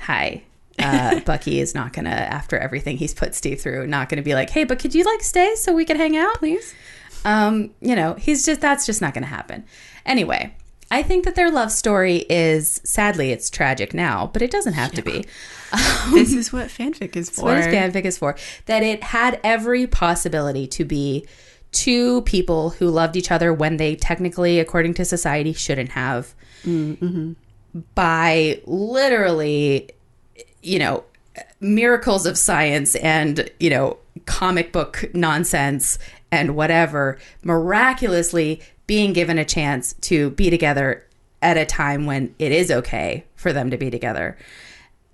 hi. 0.00 0.42
Uh, 0.78 1.20
Bucky 1.26 1.60
is 1.60 1.74
not 1.74 1.92
gonna, 1.92 2.10
after 2.10 2.58
everything 2.58 2.96
he's 2.96 3.12
put 3.14 3.34
Steve 3.34 3.60
through, 3.60 3.86
not 3.86 4.08
gonna 4.08 4.22
be 4.22 4.34
like, 4.34 4.50
hey, 4.50 4.64
but 4.64 4.78
could 4.78 4.94
you 4.94 5.04
like 5.04 5.22
stay 5.22 5.54
so 5.54 5.72
we 5.72 5.84
could 5.84 5.96
hang 5.96 6.16
out, 6.16 6.34
please? 6.36 6.74
Um, 7.24 7.70
you 7.80 7.96
know, 7.96 8.14
he's 8.14 8.44
just 8.44 8.60
that's 8.60 8.86
just 8.86 9.00
not 9.00 9.14
gonna 9.14 9.26
happen. 9.26 9.64
Anyway, 10.04 10.54
I 10.90 11.02
think 11.02 11.24
that 11.24 11.34
their 11.34 11.50
love 11.50 11.72
story 11.72 12.26
is 12.28 12.80
sadly 12.84 13.30
it's 13.32 13.48
tragic 13.50 13.94
now, 13.94 14.30
but 14.32 14.42
it 14.42 14.50
doesn't 14.50 14.74
have 14.74 14.92
to 14.92 15.02
be. 15.02 15.24
This 16.12 16.32
is 16.34 16.52
what 16.52 16.68
fanfic 16.68 17.16
is 17.16 17.30
for. 17.30 17.46
what 17.46 17.56
his 17.56 17.66
fanfic 17.66 18.04
is 18.04 18.16
for. 18.18 18.36
That 18.66 18.82
it 18.82 19.02
had 19.02 19.40
every 19.42 19.86
possibility 19.86 20.66
to 20.68 20.84
be 20.84 21.26
two 21.72 22.22
people 22.22 22.70
who 22.70 22.88
loved 22.88 23.16
each 23.16 23.32
other 23.32 23.52
when 23.52 23.78
they 23.78 23.96
technically, 23.96 24.60
according 24.60 24.94
to 24.94 25.04
society, 25.04 25.52
shouldn't 25.52 25.90
have. 25.90 26.34
By 27.96 28.60
literally, 28.66 29.90
you 30.62 30.78
know, 30.78 31.02
miracles 31.60 32.26
of 32.26 32.38
science 32.38 32.94
and, 32.94 33.50
you 33.58 33.70
know, 33.70 33.96
comic 34.26 34.72
book 34.72 35.04
nonsense 35.12 35.98
and 36.40 36.56
whatever, 36.56 37.18
miraculously 37.42 38.60
being 38.86 39.12
given 39.12 39.38
a 39.38 39.44
chance 39.44 39.94
to 39.94 40.30
be 40.30 40.50
together 40.50 41.06
at 41.40 41.56
a 41.56 41.66
time 41.66 42.06
when 42.06 42.34
it 42.38 42.52
is 42.52 42.70
okay 42.70 43.24
for 43.34 43.52
them 43.52 43.70
to 43.70 43.76
be 43.76 43.90
together 43.90 44.36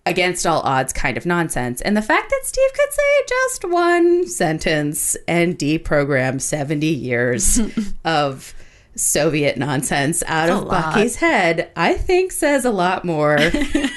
against 0.07 0.47
all 0.47 0.61
odds 0.63 0.93
kind 0.93 1.17
of 1.17 1.27
nonsense. 1.27 1.81
And 1.83 1.97
the 1.97 2.03
fact 2.03 2.31
that 2.31 2.41
Steve 2.45 2.71
could 2.73 2.93
say 2.93 3.25
just 3.29 3.65
one 3.67 4.27
sentence 4.27 5.17
and 5.29 5.59
deprogram 5.59 6.41
70 6.41 6.87
years 6.87 7.61
of 8.05 8.55
Soviet 8.97 9.57
nonsense 9.57 10.23
out 10.27 10.51
of. 10.51 10.69
Bucky's 10.69 11.17
head, 11.17 11.71
I 11.77 11.95
think 11.95 12.33
says 12.33 12.65
a 12.65 12.71
lot 12.71 13.05
more 13.05 13.39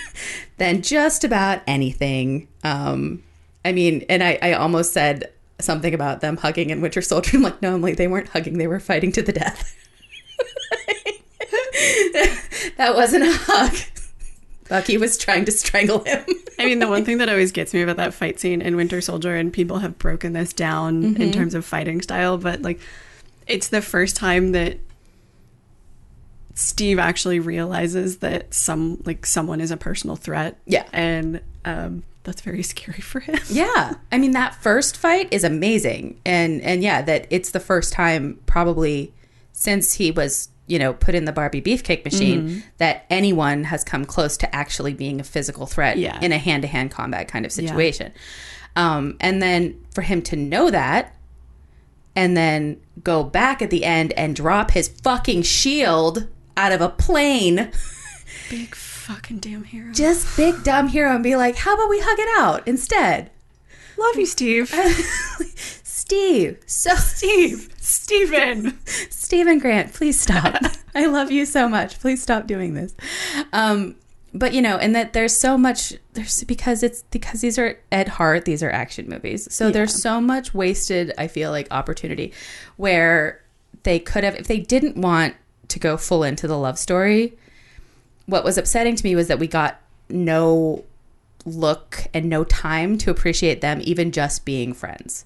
than 0.58 0.82
just 0.82 1.24
about 1.24 1.62
anything. 1.68 2.48
Um, 2.64 3.24
I 3.66 3.72
mean, 3.72 4.06
and 4.10 4.24
I, 4.24 4.38
I 4.42 4.54
almost 4.54 4.94
said 4.94 5.33
something 5.60 5.94
about 5.94 6.22
them 6.22 6.38
hugging 6.38 6.70
in 6.70 6.82
Winter 6.82 7.02
Soldier. 7.02 7.32
I'm 7.38 7.44
like, 7.44 7.62
no, 7.62 7.74
I'm 7.76 7.82
like, 7.82 7.98
they 7.98 8.08
weren't 8.08 8.30
hugging, 8.30 8.58
they 8.58 8.68
were 8.68 8.80
fighting 8.80 9.12
to 9.14 9.22
the 9.22 9.34
death. 9.34 9.76
that 12.78 12.96
wasn't 12.96 13.24
a 13.24 13.32
hug. 13.32 13.76
Bucky 14.70 14.98
was 14.98 15.18
trying 15.18 15.46
to 15.46 15.52
strangle 15.52 16.04
him. 16.04 16.24
I 16.60 16.66
mean, 16.66 16.80
the 16.80 16.88
one 16.88 17.06
thing 17.06 17.18
that 17.18 17.30
always 17.30 17.52
gets 17.52 17.74
me 17.74 17.82
about 17.82 17.98
that 17.98 18.14
fight 18.14 18.40
scene 18.40 18.62
in 18.62 18.76
Winter 18.76 19.02
Soldier, 19.02 19.36
and 19.36 19.52
people 19.52 19.80
have 19.80 20.00
broken 20.00 20.34
this 20.34 20.54
down 20.54 21.04
Mm-hmm. 21.04 21.22
in 21.22 21.32
terms 21.32 21.54
of 21.54 21.66
fighting 21.66 22.02
style, 22.02 22.38
but 22.38 22.62
like, 22.62 22.80
it's 23.48 23.68
the 23.68 23.82
first 23.82 24.16
time 24.16 24.54
that 24.54 24.78
Steve 26.56 27.00
actually 27.00 27.40
realizes 27.40 28.20
that 28.20 28.54
some 28.54 29.02
like 29.06 29.26
someone 29.26 29.60
is 29.60 29.72
a 29.72 29.78
personal 29.78 30.16
threat. 30.16 30.58
Yeah. 30.66 30.86
and 30.94 31.42
um, 31.66 32.04
that's 32.24 32.42
very 32.42 32.64
scary 32.64 33.02
for 33.02 33.20
him. 33.20 33.38
Yeah. 33.50 33.94
I 34.12 34.18
mean 34.18 34.32
that 34.32 34.56
first 34.56 34.98
fight 34.98 35.28
is 35.32 35.44
amazing. 35.44 36.20
And 36.26 36.62
and 36.62 36.82
yeah, 36.84 37.02
that 37.02 37.28
it's 37.30 37.52
the 37.52 37.60
first 37.60 37.94
time 37.94 38.40
probably 38.46 39.14
since 39.52 39.94
he 39.94 40.10
was, 40.12 40.50
you 40.68 40.80
know, 40.80 40.94
put 40.94 41.16
in 41.16 41.26
the 41.26 41.32
Barbie 41.32 41.62
beefcake 41.62 42.04
machine 42.06 42.64
that 42.78 43.06
anyone 43.10 43.66
has 43.66 43.84
come 43.84 44.06
close 44.06 44.38
to 44.38 44.56
actually 44.56 44.94
being 44.94 45.20
a 45.20 45.24
physical 45.24 45.66
threat 45.66 45.98
Yeah. 45.98 46.20
in 46.22 46.32
a 46.32 46.38
hand-to-hand 46.38 46.92
combat 46.92 47.28
kind 47.28 47.46
of 47.46 47.52
situation. 47.52 48.14
Um 48.76 49.18
and 49.20 49.42
then 49.42 49.80
for 49.94 50.02
him 50.02 50.22
to 50.24 50.36
know 50.36 50.72
that 50.72 51.16
and 52.16 52.38
then 52.38 52.80
go 53.04 53.24
back 53.24 53.62
at 53.62 53.70
the 53.70 53.84
end 53.84 54.14
and 54.14 54.36
drop 54.36 54.72
his 54.72 54.88
fucking 54.88 55.42
shield 55.42 56.28
out 56.56 56.72
of 56.72 56.80
a 56.82 56.90
plane 56.90 57.72
Big 58.50 58.76
fucking 59.04 59.40
damn 59.40 59.66
hero. 59.66 59.92
just 59.92 60.38
big 60.38 60.64
dumb 60.64 60.88
hero 60.88 61.14
and 61.14 61.24
be 61.24 61.36
like, 61.36 61.58
"How 61.58 61.74
about 61.74 61.90
we 61.90 62.00
hug 62.00 62.20
it 62.20 62.30
out 62.38 62.68
instead?" 62.68 63.30
Love 63.98 64.16
you, 64.16 64.26
Steve. 64.26 64.70
Steve, 65.84 66.58
so 66.66 66.96
Steve, 66.96 67.70
Steven. 67.78 68.78
Stephen 68.86 69.60
Grant, 69.60 69.94
please 69.94 70.20
stop. 70.20 70.62
I 70.96 71.06
love 71.06 71.32
you 71.32 71.46
so 71.46 71.68
much. 71.68 72.00
Please 72.00 72.22
stop 72.22 72.48
doing 72.48 72.74
this. 72.74 72.94
Um, 73.52 73.96
but 74.34 74.54
you 74.54 74.62
know, 74.62 74.78
and 74.78 74.96
that 74.96 75.14
there's 75.14 75.38
so 75.38 75.58
much 75.58 75.94
there's 76.14 76.44
because 76.46 76.82
it's 76.84 77.04
because 77.12 77.42
these 77.42 77.60
are 77.60 77.80
at 77.92 78.08
heart 78.08 78.46
these 78.46 78.64
are 78.64 78.72
action 78.72 79.08
movies. 79.08 79.54
So 79.54 79.70
there's 79.70 80.02
so 80.02 80.20
much 80.20 80.54
wasted. 80.54 81.14
I 81.18 81.28
feel 81.28 81.52
like 81.52 81.68
opportunity 81.72 82.34
where 82.78 83.42
they 83.84 84.00
could 84.00 84.24
have 84.24 84.36
if 84.36 84.48
they 84.48 84.60
didn't 84.60 84.98
want 84.98 85.36
to 85.68 85.80
go 85.80 85.98
full 85.98 86.24
into 86.24 86.48
the 86.48 86.58
love 86.58 86.80
story. 86.80 87.38
What 88.26 88.44
was 88.44 88.58
upsetting 88.58 88.96
to 88.96 89.04
me 89.04 89.16
was 89.16 89.28
that 89.28 89.40
we 89.40 89.48
got 89.48 89.80
no 90.10 90.84
look 91.46 92.08
and 92.14 92.30
no 92.30 92.44
time 92.46 92.98
to 93.00 93.12
appreciate 93.12 93.60
them 93.62 93.82
even 93.84 94.12
just 94.12 94.46
being 94.46 94.74
friends 94.74 95.26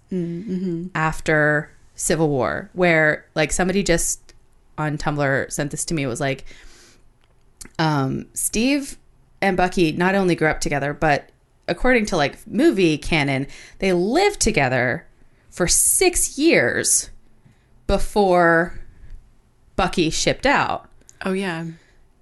after 0.96 1.72
Civil 1.96 2.30
War, 2.30 2.70
where 2.74 3.26
like 3.36 3.52
somebody 3.52 3.84
just 3.84 4.34
on 4.78 4.98
Tumblr 4.98 5.52
sent 5.52 5.72
this 5.72 5.86
to 5.86 5.94
me. 5.94 6.04
It 6.04 6.08
was 6.08 6.20
like, 6.20 6.46
um, 7.80 8.26
Steve 8.34 8.98
and 9.42 9.58
Bucky 9.58 9.92
not 9.92 10.16
only 10.16 10.36
grew 10.36 10.48
up 10.48 10.60
together, 10.60 10.94
but 10.94 11.30
according 11.68 12.06
to 12.08 12.18
like 12.18 12.46
movie 12.48 12.98
canon, 12.98 13.48
they 13.80 13.94
lived 13.94 14.40
together 14.40 15.06
for 15.50 15.68
six 15.68 16.38
years 16.38 17.10
before 17.86 18.80
Bucky 19.76 20.10
shipped 20.10 20.46
out. 20.46 20.90
Oh 21.26 21.34
yeah. 21.34 21.66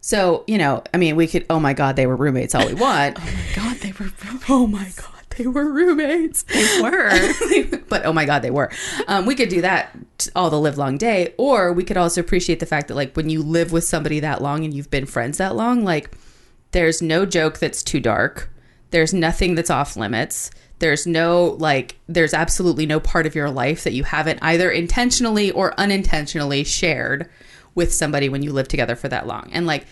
So, 0.06 0.44
you 0.46 0.60
know, 0.60 0.84
I 0.94 0.98
mean, 0.98 1.16
we 1.16 1.26
could, 1.26 1.48
oh 1.50 1.60
my 1.60 1.74
God, 1.74 1.96
they 1.96 2.06
were 2.06 2.16
roommates 2.16 2.54
all 2.54 2.68
we 2.68 2.76
want. 2.76 3.18
oh 3.20 3.26
my 3.26 3.56
God, 3.56 3.78
they 3.78 3.92
were 3.92 4.12
oh 4.50 4.68
my 4.68 4.92
God, 4.96 5.24
they 5.36 5.48
were 5.48 5.66
roommates. 5.66 6.44
they 6.44 6.80
were. 6.80 7.10
but 7.90 8.06
oh 8.06 8.14
my 8.14 8.24
God, 8.26 8.44
they 8.44 8.52
were. 8.52 8.72
Um, 9.08 9.26
we 9.26 9.34
could 9.34 9.50
do 9.50 9.62
that 9.62 9.98
all 10.36 10.52
the 10.52 10.60
live 10.60 10.78
long 10.78 11.00
day. 11.00 11.34
Or 11.40 11.74
we 11.74 11.84
could 11.84 11.98
also 11.98 12.22
appreciate 12.22 12.60
the 12.60 12.68
fact 12.68 12.90
that, 12.90 12.94
like, 12.94 13.16
when 13.16 13.32
you 13.32 13.42
live 13.42 13.72
with 13.72 13.84
somebody 13.84 14.20
that 14.20 14.44
long 14.44 14.64
and 14.64 14.76
you've 14.76 14.92
been 14.92 15.08
friends 15.08 15.40
that 15.40 15.56
long, 15.56 15.84
like, 15.84 16.16
there's 16.70 17.02
no 17.02 17.26
joke 17.26 17.58
that's 17.58 17.82
too 17.82 18.00
dark. 18.00 18.54
There's 18.92 19.12
nothing 19.12 19.56
that's 19.56 19.72
off 19.72 19.98
limits. 19.98 20.52
There's 20.78 21.08
no, 21.08 21.58
like, 21.58 21.96
there's 22.08 22.36
absolutely 22.36 22.86
no 22.86 23.00
part 23.00 23.26
of 23.26 23.34
your 23.34 23.50
life 23.50 23.84
that 23.84 23.94
you 23.94 24.04
haven't 24.04 24.38
either 24.44 24.70
intentionally 24.70 25.50
or 25.50 25.74
unintentionally 25.80 26.64
shared 26.64 27.28
with 27.76 27.94
somebody 27.94 28.30
when 28.30 28.42
you 28.42 28.52
live 28.52 28.68
together 28.68 28.96
for 28.96 29.08
that 29.10 29.28
long. 29.28 29.50
And, 29.52 29.68
like, 29.68 29.86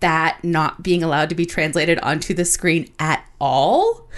that 0.00 0.42
not 0.42 0.82
being 0.82 1.02
allowed 1.02 1.28
to 1.28 1.34
be 1.34 1.44
translated 1.44 1.98
onto 2.00 2.32
the 2.32 2.44
screen 2.44 2.90
at 2.98 3.24
all 3.40 4.08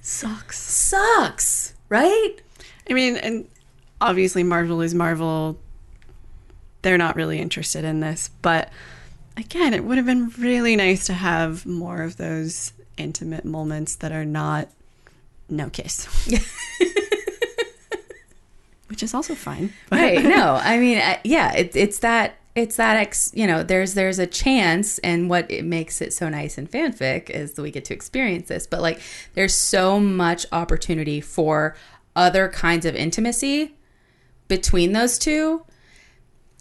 Sucks. 0.00 0.58
sucks, 0.58 1.74
right? 1.88 2.36
I 2.88 2.92
mean, 2.92 3.16
and 3.16 3.48
obviously 4.00 4.42
Marvel 4.42 4.80
is 4.80 4.94
Marvel. 4.94 5.58
They're 6.82 6.98
not 6.98 7.16
really 7.16 7.38
interested 7.38 7.84
in 7.84 8.00
this, 8.00 8.30
but 8.42 8.70
again, 9.36 9.72
it 9.74 9.84
would 9.84 9.96
have 9.96 10.06
been 10.06 10.28
really 10.38 10.76
nice 10.76 11.06
to 11.06 11.14
have 11.14 11.64
more 11.64 12.02
of 12.02 12.16
those 12.16 12.72
intimate 12.96 13.44
moments 13.44 13.96
that 13.96 14.12
are 14.12 14.24
not 14.24 14.68
no 15.48 15.70
kiss. 15.70 16.06
Which 18.94 19.02
is 19.02 19.12
also 19.12 19.34
fine. 19.34 19.72
but- 19.90 19.98
right 19.98 20.22
no 20.22 20.54
i 20.62 20.78
mean 20.78 21.02
yeah 21.24 21.52
it, 21.52 21.74
it's 21.74 21.98
that 21.98 22.36
it's 22.54 22.76
that 22.76 22.96
ex 22.96 23.32
you 23.34 23.44
know 23.44 23.64
there's 23.64 23.94
there's 23.94 24.20
a 24.20 24.26
chance 24.28 24.98
and 25.00 25.28
what 25.28 25.50
it 25.50 25.64
makes 25.64 26.00
it 26.00 26.12
so 26.12 26.28
nice 26.28 26.56
in 26.58 26.68
fanfic 26.68 27.28
is 27.28 27.54
that 27.54 27.62
we 27.62 27.72
get 27.72 27.84
to 27.86 27.92
experience 27.92 28.46
this 28.46 28.68
but 28.68 28.80
like 28.80 29.00
there's 29.34 29.52
so 29.52 29.98
much 29.98 30.46
opportunity 30.52 31.20
for 31.20 31.74
other 32.14 32.48
kinds 32.48 32.86
of 32.86 32.94
intimacy 32.94 33.74
between 34.46 34.92
those 34.92 35.18
two 35.18 35.64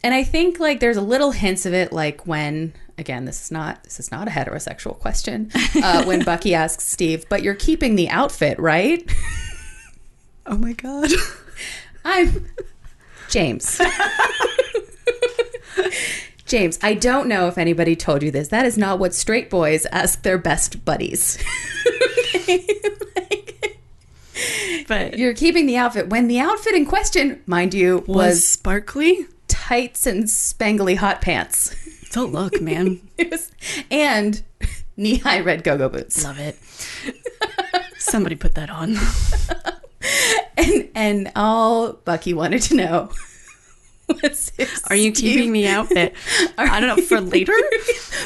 and 0.04 0.16
i 0.16 0.24
think 0.24 0.60
like 0.60 0.80
there's 0.80 0.98
a 0.98 1.02
little 1.02 1.34
hints 1.34 1.68
of 1.68 1.74
it 1.76 1.94
like 1.94 2.26
when 2.26 2.74
again 2.98 3.26
this 3.26 3.40
is 3.44 3.52
not 3.52 3.84
this 3.84 4.00
is 4.00 4.12
not 4.12 4.28
a 4.28 4.32
heterosexual 4.32 4.98
question 4.98 5.52
uh, 5.84 6.04
when 6.08 6.24
bucky 6.24 6.56
asks 6.56 6.84
steve 6.84 7.26
but 7.30 7.44
you're 7.44 7.54
keeping 7.54 7.96
the 7.96 8.10
outfit 8.10 8.58
right 8.58 9.08
Oh 10.46 10.58
my 10.58 10.74
god. 10.74 11.10
I'm 12.06 12.48
James. 13.30 13.82
James, 16.46 16.78
I 16.84 16.94
don't 16.94 17.28
know 17.28 17.48
if 17.48 17.58
anybody 17.58 17.96
told 17.96 18.22
you 18.22 18.30
this. 18.30 18.50
That 18.50 18.66
is 18.66 18.78
not 18.78 19.00
what 19.00 19.16
straight 19.16 19.50
boys 19.50 19.86
ask 19.88 20.22
their 20.24 20.38
best 20.38 20.84
buddies. 20.86 21.38
But 24.88 25.18
You're 25.18 25.34
keeping 25.34 25.66
the 25.66 25.78
outfit 25.78 26.10
when 26.10 26.28
the 26.28 26.40
outfit 26.40 26.76
in 26.76 26.86
question, 26.86 27.42
mind 27.46 27.74
you, 27.74 28.04
was 28.06 28.08
was 28.08 28.48
sparkly. 28.48 29.28
tights 29.48 30.06
and 30.06 30.26
spangly 30.26 30.98
hot 30.98 31.22
pants. 31.22 31.74
Don't 32.12 32.34
look, 32.34 32.60
man. 32.62 33.00
It 33.18 33.32
was, 33.32 33.52
and 33.90 34.42
knee-high 34.98 35.40
red 35.42 35.64
go-go 35.64 35.88
boots. 35.88 36.24
Love 36.24 36.40
it. 36.40 36.58
Somebody 37.98 38.36
put 38.36 38.56
that 38.56 38.70
on. 38.70 38.98
And 40.58 40.90
and 40.96 41.32
all 41.36 41.94
Bucky 41.94 42.34
wanted 42.34 42.62
to 42.64 42.76
know 42.76 43.10
was 44.22 44.52
Are 44.90 44.96
you 44.96 45.14
Steve- 45.16 45.34
keeping 45.36 45.52
me 45.52 45.66
outfit? 45.68 46.14
I 46.58 46.80
don't 46.80 46.96
know 46.96 47.04
for 47.04 47.20
later. 47.22 47.54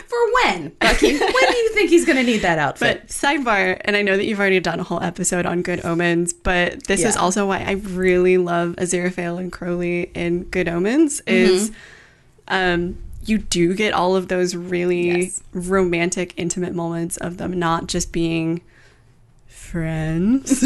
for 0.08 0.18
when? 0.44 0.70
Bucky, 0.80 1.18
when 1.18 1.20
do 1.52 1.56
you 1.58 1.70
think 1.74 1.90
he's 1.90 2.06
going 2.06 2.18
to 2.18 2.24
need 2.24 2.40
that 2.40 2.60
outfit? 2.60 3.02
But 3.04 3.08
sidebar, 3.10 3.80
and 3.86 3.96
I 3.96 4.02
know 4.02 4.18
that 4.18 4.26
you've 4.26 4.40
already 4.40 4.60
done 4.60 4.80
a 4.80 4.84
whole 4.84 5.02
episode 5.02 5.46
on 5.46 5.62
Good 5.62 5.86
Omens, 5.86 6.34
but 6.34 6.84
this 6.88 7.04
is 7.04 7.16
also 7.16 7.46
why 7.48 7.60
I 7.60 7.74
really 7.74 8.38
love 8.38 8.76
Aziraphale 8.78 9.40
and 9.40 9.52
Crowley 9.52 10.12
in 10.14 10.44
Good 10.46 10.68
Omens 10.68 11.22
is 11.28 11.72
um 12.50 12.98
you 13.26 13.38
do 13.38 13.74
get 13.76 13.94
all 13.94 14.16
of 14.16 14.28
those 14.30 14.56
really 14.56 15.22
Yes. 15.22 15.44
romantic, 15.54 16.34
intimate 16.38 16.74
moments 16.74 17.18
of 17.18 17.38
them 17.38 17.58
not 17.58 17.88
just 17.88 18.12
being 18.12 18.62
friends. 19.48 20.64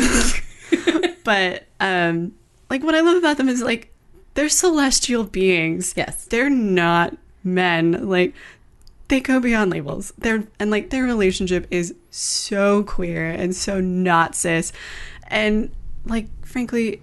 But 1.24 1.66
um 1.80 2.34
like 2.70 2.84
what 2.84 2.96
I 2.96 3.02
love 3.02 3.18
about 3.18 3.38
them 3.38 3.50
is 3.50 3.62
like 3.62 3.92
they're 4.34 4.50
celestial 4.50 5.24
beings. 5.26 5.94
Yes. 5.96 6.26
They're 6.26 6.50
not 6.50 7.18
men. 7.44 8.08
Like 8.10 8.34
they 9.08 9.20
go 9.20 9.40
beyond 9.40 9.72
labels. 9.72 10.14
They're 10.18 10.48
and 10.60 10.72
like 10.72 10.90
their 10.90 11.04
relationship 11.04 11.68
is 11.70 11.94
so 12.10 12.84
queer 12.84 13.30
and 13.30 13.56
so 13.56 13.82
not 13.82 14.36
cis. 14.36 14.72
And 15.28 15.72
like 16.06 16.28
frankly, 16.46 17.02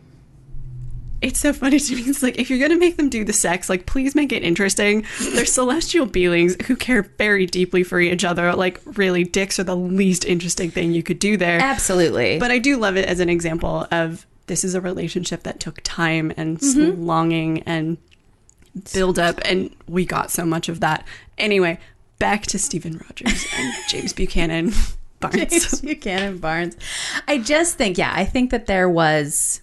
it's 1.20 1.40
so 1.40 1.52
funny 1.52 1.78
to 1.80 1.96
me. 1.96 2.02
It's 2.02 2.22
like 2.22 2.38
if 2.38 2.50
you're 2.50 2.58
gonna 2.60 2.78
make 2.78 2.96
them 2.96 3.08
do 3.08 3.24
the 3.24 3.32
sex, 3.32 3.68
like 3.68 3.86
please 3.86 4.14
make 4.14 4.32
it 4.32 4.42
interesting. 4.42 5.04
They're 5.32 5.44
celestial 5.44 6.06
beings 6.06 6.56
who 6.66 6.76
care 6.76 7.02
very 7.02 7.46
deeply 7.46 7.82
for 7.82 8.00
each 8.00 8.24
other. 8.24 8.54
Like 8.54 8.80
really, 8.84 9.24
dicks 9.24 9.58
are 9.58 9.64
the 9.64 9.76
least 9.76 10.24
interesting 10.24 10.70
thing 10.70 10.92
you 10.92 11.02
could 11.02 11.18
do 11.18 11.36
there. 11.36 11.60
Absolutely. 11.60 12.38
But 12.38 12.50
I 12.50 12.58
do 12.58 12.76
love 12.76 12.96
it 12.96 13.06
as 13.06 13.20
an 13.20 13.28
example 13.28 13.86
of 13.90 14.26
this 14.46 14.64
is 14.64 14.74
a 14.74 14.80
relationship 14.80 15.42
that 15.42 15.60
took 15.60 15.80
time 15.84 16.32
and 16.36 16.58
Mm-hmm. 16.58 17.02
longing 17.02 17.62
and 17.64 17.98
build 18.92 19.18
up, 19.18 19.38
and 19.44 19.74
we 19.88 20.04
got 20.06 20.30
so 20.30 20.44
much 20.46 20.68
of 20.68 20.80
that. 20.80 21.04
Anyway, 21.36 21.78
back 22.18 22.42
to 22.46 22.58
Steven 22.58 22.98
Rogers 22.98 23.46
and 23.56 23.74
James 23.88 24.12
Buchanan 24.12 24.72
Barnes. 25.20 25.36
James 25.50 25.80
Buchanan 25.80 26.38
Barnes. 26.38 26.76
I 27.26 27.38
just 27.38 27.76
think, 27.76 27.98
yeah, 27.98 28.12
I 28.14 28.24
think 28.24 28.50
that 28.52 28.66
there 28.66 28.88
was, 28.88 29.60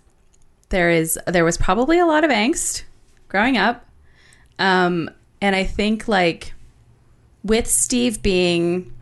there 0.70 0.90
is, 0.90 1.20
there 1.28 1.46
was 1.46 1.58
probably 1.58 2.00
a 2.00 2.06
lot 2.06 2.24
of 2.24 2.32
angst 2.32 2.84
growing 3.28 3.58
up, 3.58 3.86
um, 4.60 5.10
and 5.42 5.56
I 5.56 5.64
think 5.64 6.08
like 6.08 6.54
with 7.44 7.68
Steve 7.68 8.22
being, 8.22 8.94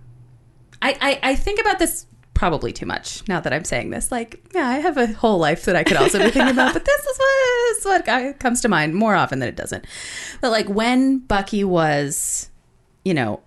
I, 0.81 0.97
I, 0.99 1.31
I 1.31 1.35
think 1.35 1.59
about 1.59 1.79
this 1.79 2.05
probably 2.33 2.73
too 2.73 2.85
much 2.85 3.25
now 3.27 3.39
that 3.39 3.53
I'm 3.53 3.63
saying 3.63 3.91
this. 3.91 4.11
Like, 4.11 4.43
yeah, 4.53 4.67
I 4.67 4.79
have 4.79 4.97
a 4.97 5.07
whole 5.07 5.37
life 5.37 5.65
that 5.65 5.75
I 5.75 5.83
could 5.83 5.97
also 5.97 6.17
be 6.17 6.29
thinking 6.29 6.51
about, 6.51 6.73
but 6.73 6.83
this 6.83 7.05
is 7.05 7.85
what 7.85 8.39
comes 8.39 8.61
to 8.61 8.67
mind 8.67 8.95
more 8.95 9.15
often 9.15 9.39
than 9.39 9.49
it 9.49 9.55
doesn't. 9.55 9.85
But 10.41 10.51
like 10.51 10.67
when 10.67 11.19
Bucky 11.19 11.63
was, 11.63 12.49
you 13.05 13.13
know, 13.13 13.41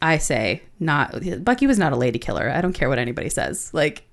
I 0.00 0.18
say 0.18 0.62
not 0.80 1.22
Bucky 1.44 1.66
was 1.66 1.78
not 1.78 1.92
a 1.92 1.96
lady 1.96 2.18
killer. 2.18 2.50
I 2.50 2.60
don't 2.60 2.72
care 2.72 2.88
what 2.88 2.98
anybody 2.98 3.30
says. 3.30 3.72
Like 3.72 4.04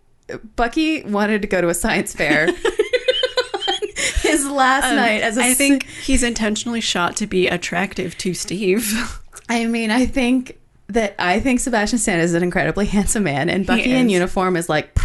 Bucky 0.56 1.04
wanted 1.04 1.42
to 1.42 1.48
go 1.48 1.62
to 1.62 1.70
a 1.70 1.74
science 1.74 2.16
fair. 2.16 2.48
Last 4.46 4.94
night 4.96 5.22
as 5.22 5.38
a 5.38 5.42
Um, 5.42 5.48
I 5.48 5.54
think 5.54 5.86
he's 5.86 6.24
intentionally 6.24 6.82
shot 6.82 7.16
to 7.18 7.28
be 7.28 7.48
attractive 7.48 8.18
to 8.20 8.34
Steve. 8.34 9.20
I 9.50 9.66
mean, 9.66 9.92
I 9.92 10.06
think 10.06 10.58
that 10.88 11.16
I 11.20 11.40
think 11.40 11.60
Sebastian 11.60 12.00
Stan 12.00 12.20
is 12.20 12.34
an 12.34 12.44
incredibly 12.44 12.86
handsome 12.88 13.24
man, 13.24 13.50
and 13.50 13.66
Bucky 13.66 13.92
in 13.92 14.10
uniform 14.10 14.56
is 14.56 14.70
like, 14.70 14.98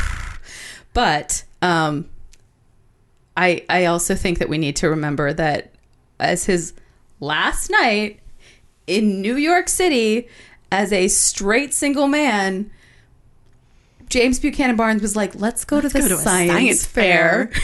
but 0.92 1.44
um, 1.62 2.08
I 3.36 3.64
I 3.68 3.86
also 3.86 4.14
think 4.14 4.38
that 4.38 4.48
we 4.48 4.58
need 4.58 4.76
to 4.76 4.90
remember 4.90 5.32
that 5.32 5.72
as 6.18 6.44
his 6.44 6.72
last 7.20 7.70
night 7.70 8.20
in 8.86 9.20
New 9.20 9.36
York 9.36 9.68
City 9.68 10.28
as 10.70 10.92
a 10.92 11.08
straight 11.08 11.74
single 11.74 12.08
man. 12.08 12.70
James 14.08 14.38
Buchanan 14.38 14.76
Barnes 14.76 15.02
was 15.02 15.16
like, 15.16 15.34
"Let's 15.34 15.64
go 15.64 15.80
to 15.80 15.88
the 15.88 16.00
go 16.00 16.08
to 16.08 16.16
science, 16.16 16.52
science 16.52 16.86
fair." 16.86 17.50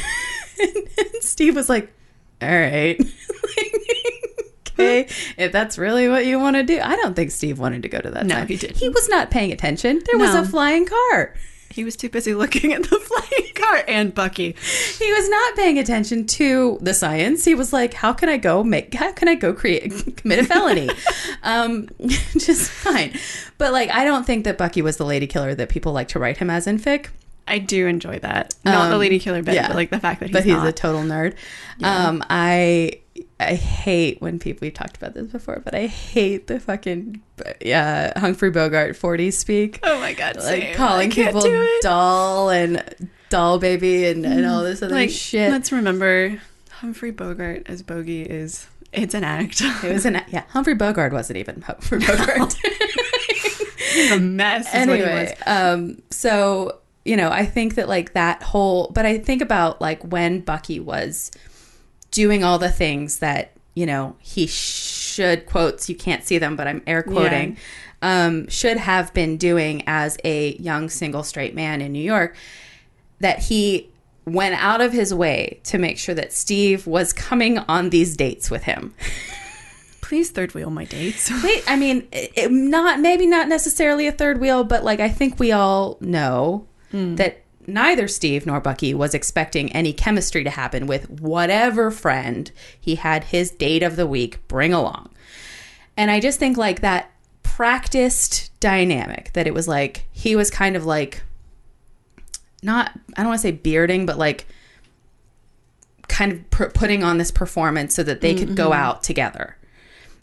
and, 0.61 0.77
and 0.77 1.23
Steve 1.23 1.57
was 1.57 1.69
like, 1.69 1.93
"All 2.41 2.49
right." 2.49 3.01
okay, 4.69 5.09
if 5.37 5.53
that's 5.53 5.79
really 5.79 6.09
what 6.09 6.27
you 6.27 6.39
want 6.39 6.57
to 6.57 6.63
do. 6.63 6.81
I 6.81 6.97
don't 6.97 7.15
think 7.15 7.31
Steve 7.31 7.59
wanted 7.59 7.83
to 7.83 7.89
go 7.89 8.01
to 8.01 8.11
that. 8.11 8.27
No, 8.27 8.37
time. 8.37 8.47
he 8.47 8.57
didn't. 8.57 8.77
He 8.77 8.89
was 8.89 9.09
not 9.09 9.31
paying 9.31 9.53
attention. 9.53 10.01
There 10.07 10.19
was 10.19 10.35
a 10.35 10.45
flying 10.45 10.87
car. 10.87 11.35
he 11.71 11.85
was 11.85 11.97
too 11.97 12.09
busy 12.09 12.35
looking 12.35 12.73
at 12.73 12.83
the 12.83 12.99
flying 13.01 13.55
car 13.55 13.85
and 13.89 14.15
Bucky. 14.15 14.55
He 14.99 15.13
was 15.13 15.29
not 15.29 15.57
paying 15.57 15.79
attention 15.79 16.27
to 16.27 16.79
the 16.81 16.95
science. 16.95 17.45
He 17.45 17.55
was 17.55 17.73
like, 17.73 17.95
"How 17.95 18.13
can 18.13 18.29
I 18.29 18.37
go 18.37 18.63
make? 18.63 18.95
How 18.95 19.13
can 19.13 19.29
I 19.29 19.35
go 19.35 19.53
create 19.53 20.17
commit 20.17 20.41
a 20.41 20.45
felony?" 20.45 20.91
um, 21.43 21.89
just 22.33 22.71
fine. 22.71 23.19
But 23.59 23.73
like, 23.73 23.91
I 23.91 24.05
don't 24.05 24.25
think 24.25 24.45
that 24.45 24.59
Bucky 24.59 24.83
was 24.83 24.97
the 24.97 25.05
lady 25.05 25.27
killer 25.27 25.55
that 25.55 25.69
people 25.69 25.93
like 25.93 26.09
to 26.09 26.19
write 26.19 26.39
him 26.39 26.51
as 26.51 26.67
in 26.67 26.79
fic. 26.79 27.09
I 27.47 27.59
do 27.59 27.87
enjoy 27.87 28.19
that. 28.21 28.55
Not 28.65 28.89
the 28.89 28.95
Um, 28.95 29.01
lady 29.01 29.19
killer 29.19 29.43
bit, 29.43 29.55
yeah. 29.55 29.67
but 29.69 29.77
like 29.77 29.91
the 29.91 30.01
fact 30.01 30.21
that 30.21 30.27
he's, 30.27 30.33
but 30.35 30.45
he's 30.45 30.55
not. 30.55 30.67
a 30.69 30.73
total 30.73 31.03
nerd. 31.03 31.35
Um, 31.83 32.23
I 32.31 33.01
I 33.41 33.55
hate 33.55 34.21
when 34.23 34.39
people 34.39 34.61
we've 34.67 34.73
talked 34.75 34.97
about 34.97 35.15
this 35.15 35.31
before, 35.31 35.61
but 35.65 35.75
I 35.75 35.87
hate 35.87 36.47
the 36.47 36.61
fucking 36.61 37.21
uh, 37.73 38.19
Humphrey 38.19 38.51
Bogart 38.51 38.97
40s 38.97 39.35
speak. 39.35 39.81
Oh 39.83 39.99
my 40.01 40.13
god, 40.13 40.37
like 40.37 40.75
calling 40.75 41.11
people 41.11 41.43
doll 41.81 42.51
and 42.51 43.11
doll 43.29 43.59
baby 43.59 44.07
and, 44.07 44.25
and 44.25 44.47
all 44.47 44.63
this 44.63 44.83
other 44.83 44.95
like 44.95 45.11
shit. 45.11 45.51
Let's 45.51 45.73
remember 45.73 46.41
Humphrey 46.71 47.11
Bogart 47.11 47.65
as 47.67 47.83
Bogey 47.83 48.23
is 48.23 48.67
it's 48.93 49.15
an 49.15 49.25
act. 49.25 49.61
It 49.83 49.93
was 49.93 50.07
an 50.07 50.23
yeah. 50.29 50.45
Humphrey 50.51 50.75
Bogart 50.75 51.13
wasn't 51.13 51.39
even 51.39 51.63
Humphrey 51.63 51.99
Bogart. 51.99 52.55
a 54.13 54.19
mess. 54.19 54.67
Is 54.75 54.87
what 54.87 54.97
he 54.97 55.03
was. 55.03 55.11
anyway, 55.11 55.37
um, 55.47 56.03
so 56.11 56.79
you 57.05 57.17
know, 57.17 57.31
I 57.31 57.45
think 57.47 57.75
that 57.75 57.89
like 57.89 58.13
that 58.15 58.43
whole, 58.43 58.91
but 58.95 59.05
I 59.07 59.19
think 59.19 59.43
about 59.43 59.81
like 59.81 60.03
when 60.05 60.41
Bucky 60.41 60.79
was 60.81 61.31
doing 62.11 62.45
all 62.45 62.59
the 62.59 62.71
things 62.71 63.19
that 63.19 63.53
you 63.75 63.87
know 63.87 64.17
he 64.21 64.47
should 64.47 65.47
quotes. 65.47 65.89
You 65.89 65.95
can't 65.97 66.25
see 66.25 66.39
them, 66.39 66.57
but 66.57 66.67
I'm 66.67 66.83
air 66.87 67.03
quoting. 67.03 67.57
Um, 68.03 68.49
should 68.49 68.77
have 68.79 69.15
been 69.15 69.37
doing 69.37 69.85
as 69.87 70.19
a 70.25 70.55
young 70.57 70.89
single 70.89 71.23
straight 71.23 71.55
man 71.55 71.81
in 71.81 71.93
New 71.93 72.03
York. 72.03 72.37
That 73.21 73.39
he 73.41 73.89
went 74.25 74.55
out 74.63 74.81
of 74.81 74.93
his 74.93 75.13
way 75.15 75.61
to 75.65 75.79
make 75.79 75.99
sure 75.99 76.15
that 76.15 76.33
Steve 76.33 76.87
was 76.87 77.13
coming 77.13 77.59
on 77.59 77.91
these 77.91 78.17
dates 78.17 78.51
with 78.51 78.65
him. 78.65 78.95
Please 80.01 80.31
third 80.31 80.53
wheel 80.55 80.69
my 80.71 80.85
dates. 80.85 81.31
Wait, 81.45 81.65
I 81.67 81.77
mean, 81.77 82.07
it- 82.13 82.51
not 82.53 83.01
maybe 83.01 83.27
not 83.27 83.49
necessarily 83.49 84.07
a 84.07 84.13
third 84.13 84.41
wheel, 84.41 84.63
but 84.65 84.85
like 84.85 85.01
I 85.01 85.09
think 85.09 85.39
we 85.41 85.53
all 85.53 85.97
know 86.01 86.67
Hmm. 86.93 87.17
that 87.17 87.43
neither 87.67 88.07
Steve 88.07 88.47
nor 88.47 88.61
Bucky 88.61 88.95
was 88.95 89.15
expecting 89.15 89.73
any 89.73 89.93
chemistry 89.93 90.45
to 90.45 90.51
happen 90.51 90.87
with 90.87 91.11
whatever 91.11 91.91
friend 91.91 92.51
he 92.81 92.97
had 92.97 93.25
his 93.25 93.51
date 93.51 93.83
of 93.83 93.97
the 93.97 94.07
week 94.07 94.47
bring 94.49 94.73
along. 94.73 95.11
And 95.97 96.11
I 96.11 96.21
just 96.21 96.39
think 96.39 96.57
like 96.57 96.81
that 96.81 97.11
practiced 97.43 98.51
dynamic 98.61 99.31
that 99.35 99.47
it 99.47 99.55
was 99.55 99.69
like 99.69 100.07
he 100.13 100.37
was 100.37 100.51
kind 100.51 100.77
of 100.77 100.87
like 100.87 101.23
not 102.63 102.93
I 103.17 103.23
don't 103.23 103.29
want 103.29 103.41
to 103.41 103.49
say 103.49 103.53
bearding, 103.53 104.07
but 104.07 104.19
like 104.19 104.47
kind 106.09 106.33
of 106.33 106.51
pr- 106.51 106.67
putting 106.67 107.03
on 107.03 107.19
this 107.19 107.31
performance 107.31 107.95
so 107.95 108.03
that 108.03 108.21
they 108.21 108.35
could 108.35 108.55
go 108.55 108.71
mm-hmm. 108.71 108.81
out 108.81 109.03
together. 109.03 109.57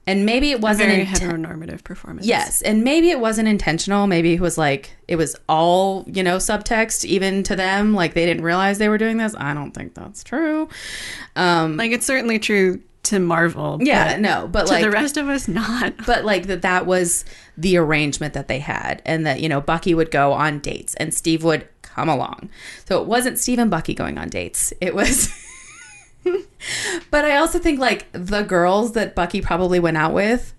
And 0.07 0.25
maybe 0.25 0.49
it 0.49 0.59
wasn't 0.59 0.89
Very 0.89 1.05
inten- 1.05 1.45
heteronormative 1.45 1.83
performance. 1.83 2.25
Yes, 2.25 2.63
and 2.63 2.83
maybe 2.83 3.11
it 3.11 3.19
wasn't 3.19 3.47
intentional. 3.47 4.07
Maybe 4.07 4.33
it 4.33 4.39
was 4.41 4.57
like 4.57 4.91
it 5.07 5.17
was 5.17 5.35
all 5.47 6.03
you 6.07 6.23
know 6.23 6.37
subtext, 6.37 7.05
even 7.05 7.43
to 7.43 7.55
them. 7.55 7.93
Like 7.93 8.15
they 8.15 8.25
didn't 8.25 8.43
realize 8.43 8.79
they 8.79 8.89
were 8.89 8.97
doing 8.97 9.17
this. 9.17 9.35
I 9.37 9.53
don't 9.53 9.71
think 9.71 9.93
that's 9.93 10.23
true. 10.23 10.67
Um, 11.35 11.77
Like 11.77 11.91
it's 11.91 12.05
certainly 12.07 12.39
true 12.39 12.81
to 13.03 13.19
Marvel. 13.19 13.77
yeah, 13.81 14.13
but 14.13 14.19
no, 14.21 14.47
but 14.47 14.65
to 14.65 14.73
like 14.73 14.83
the 14.83 14.91
rest 14.91 15.17
of 15.17 15.29
us, 15.29 15.47
not. 15.47 15.93
but 16.07 16.25
like 16.25 16.47
that 16.47 16.63
that 16.63 16.85
was 16.87 17.23
the 17.57 17.77
arrangement 17.77 18.33
that 18.33 18.47
they 18.47 18.59
had 18.59 19.01
and 19.05 19.25
that 19.27 19.41
you 19.41 19.49
know 19.49 19.61
bucky 19.61 19.93
would 19.93 20.09
go 20.11 20.31
on 20.31 20.59
dates 20.59 20.95
and 20.95 21.13
steve 21.13 21.43
would 21.43 21.67
come 21.81 22.07
along 22.07 22.49
so 22.85 23.01
it 23.01 23.05
wasn't 23.05 23.37
steve 23.37 23.59
and 23.59 23.69
bucky 23.69 23.93
going 23.93 24.17
on 24.17 24.29
dates 24.29 24.71
it 24.79 24.95
was 24.95 25.27
but 27.11 27.25
i 27.25 27.35
also 27.35 27.59
think 27.59 27.79
like 27.79 28.07
the 28.11 28.43
girls 28.43 28.93
that 28.93 29.15
bucky 29.15 29.41
probably 29.41 29.79
went 29.79 29.97
out 29.97 30.13
with 30.13 30.53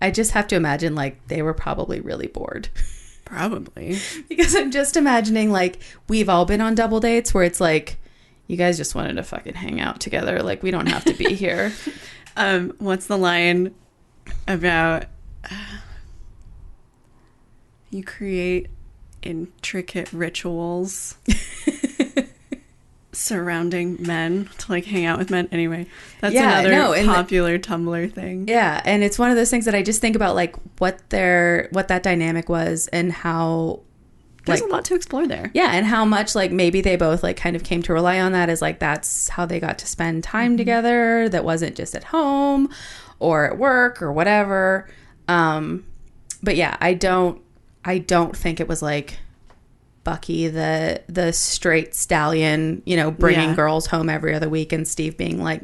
i 0.00 0.10
just 0.10 0.32
have 0.32 0.46
to 0.46 0.56
imagine 0.56 0.94
like 0.94 1.26
they 1.28 1.42
were 1.42 1.54
probably 1.54 2.00
really 2.00 2.26
bored. 2.26 2.68
Probably. 3.24 3.98
because 4.28 4.54
i'm 4.54 4.70
just 4.70 4.96
imagining 4.96 5.50
like 5.50 5.78
we've 6.08 6.28
all 6.28 6.44
been 6.44 6.60
on 6.60 6.74
double 6.74 7.00
dates 7.00 7.34
where 7.34 7.44
it's 7.44 7.60
like 7.60 7.98
you 8.46 8.56
guys 8.56 8.76
just 8.76 8.94
wanted 8.94 9.14
to 9.14 9.22
fucking 9.22 9.54
hang 9.54 9.80
out 9.80 10.00
together. 10.00 10.42
Like 10.42 10.62
we 10.62 10.70
don't 10.70 10.86
have 10.86 11.04
to 11.04 11.14
be 11.14 11.34
here. 11.34 11.72
Um, 12.38 12.74
what's 12.76 13.06
the 13.06 13.16
line 13.16 13.74
about 14.46 15.06
uh, 15.50 15.50
you 17.90 18.04
create 18.04 18.66
intricate 19.22 20.12
rituals 20.12 21.16
surrounding 23.16 23.96
men 24.00 24.48
to 24.58 24.70
like 24.72 24.84
hang 24.84 25.04
out 25.04 25.18
with 25.18 25.30
men 25.30 25.48
anyway 25.50 25.86
that's 26.20 26.34
Yeah, 26.34 26.60
another 26.60 26.70
no, 26.70 26.92
and 26.92 27.08
the- 27.08 27.12
popular 27.14 27.58
tumblr 27.58 28.12
thing 28.12 28.46
Yeah, 28.48 28.80
and 28.84 29.02
it's 29.02 29.18
one 29.18 29.30
of 29.30 29.36
those 29.36 29.50
things 29.50 29.64
that 29.64 29.74
I 29.74 29.82
just 29.82 30.00
think 30.00 30.14
about 30.16 30.34
like 30.34 30.54
what 30.78 31.08
their 31.10 31.68
what 31.72 31.88
that 31.88 32.02
dynamic 32.02 32.48
was 32.48 32.88
and 32.88 33.12
how 33.12 33.80
there's 34.44 34.60
like 34.60 34.70
a 34.70 34.72
lot 34.72 34.84
to 34.84 34.94
explore 34.94 35.26
there 35.26 35.50
yeah, 35.54 35.70
and 35.72 35.86
how 35.86 36.04
much 36.04 36.34
like 36.36 36.52
maybe 36.52 36.80
they 36.80 36.94
both 36.96 37.22
like 37.22 37.36
kind 37.36 37.56
of 37.56 37.64
came 37.64 37.82
to 37.82 37.92
rely 37.92 38.20
on 38.20 38.32
that 38.32 38.48
as 38.48 38.62
like 38.62 38.78
that's 38.78 39.28
how 39.30 39.44
they 39.46 39.58
got 39.58 39.78
to 39.78 39.86
spend 39.86 40.22
time 40.22 40.52
Mm-hmm. 40.52 40.56
together 40.58 41.28
that 41.30 41.44
wasn't 41.44 41.74
just 41.74 41.94
at 41.96 42.04
home 42.04 42.68
or 43.18 43.46
at 43.50 43.58
work 43.58 44.00
or 44.02 44.12
whatever. 44.12 44.88
Um 45.26 45.84
but 46.42 46.54
yeah, 46.54 46.76
I 46.80 46.94
don't 46.94 47.40
I 47.84 47.98
don't 47.98 48.36
think 48.36 48.60
it 48.60 48.68
was 48.68 48.82
like 48.82 49.18
Bucky 50.06 50.46
the 50.46 51.02
the 51.08 51.32
straight 51.32 51.94
stallion, 51.96 52.80
you 52.86 52.96
know, 52.96 53.10
bringing 53.10 53.48
Yeah. 53.50 53.56
girls 53.56 53.86
home 53.88 54.08
every 54.08 54.34
other 54.34 54.48
week 54.48 54.72
and 54.72 54.86
Steve 54.86 55.16
being 55.18 55.42
like, 55.42 55.62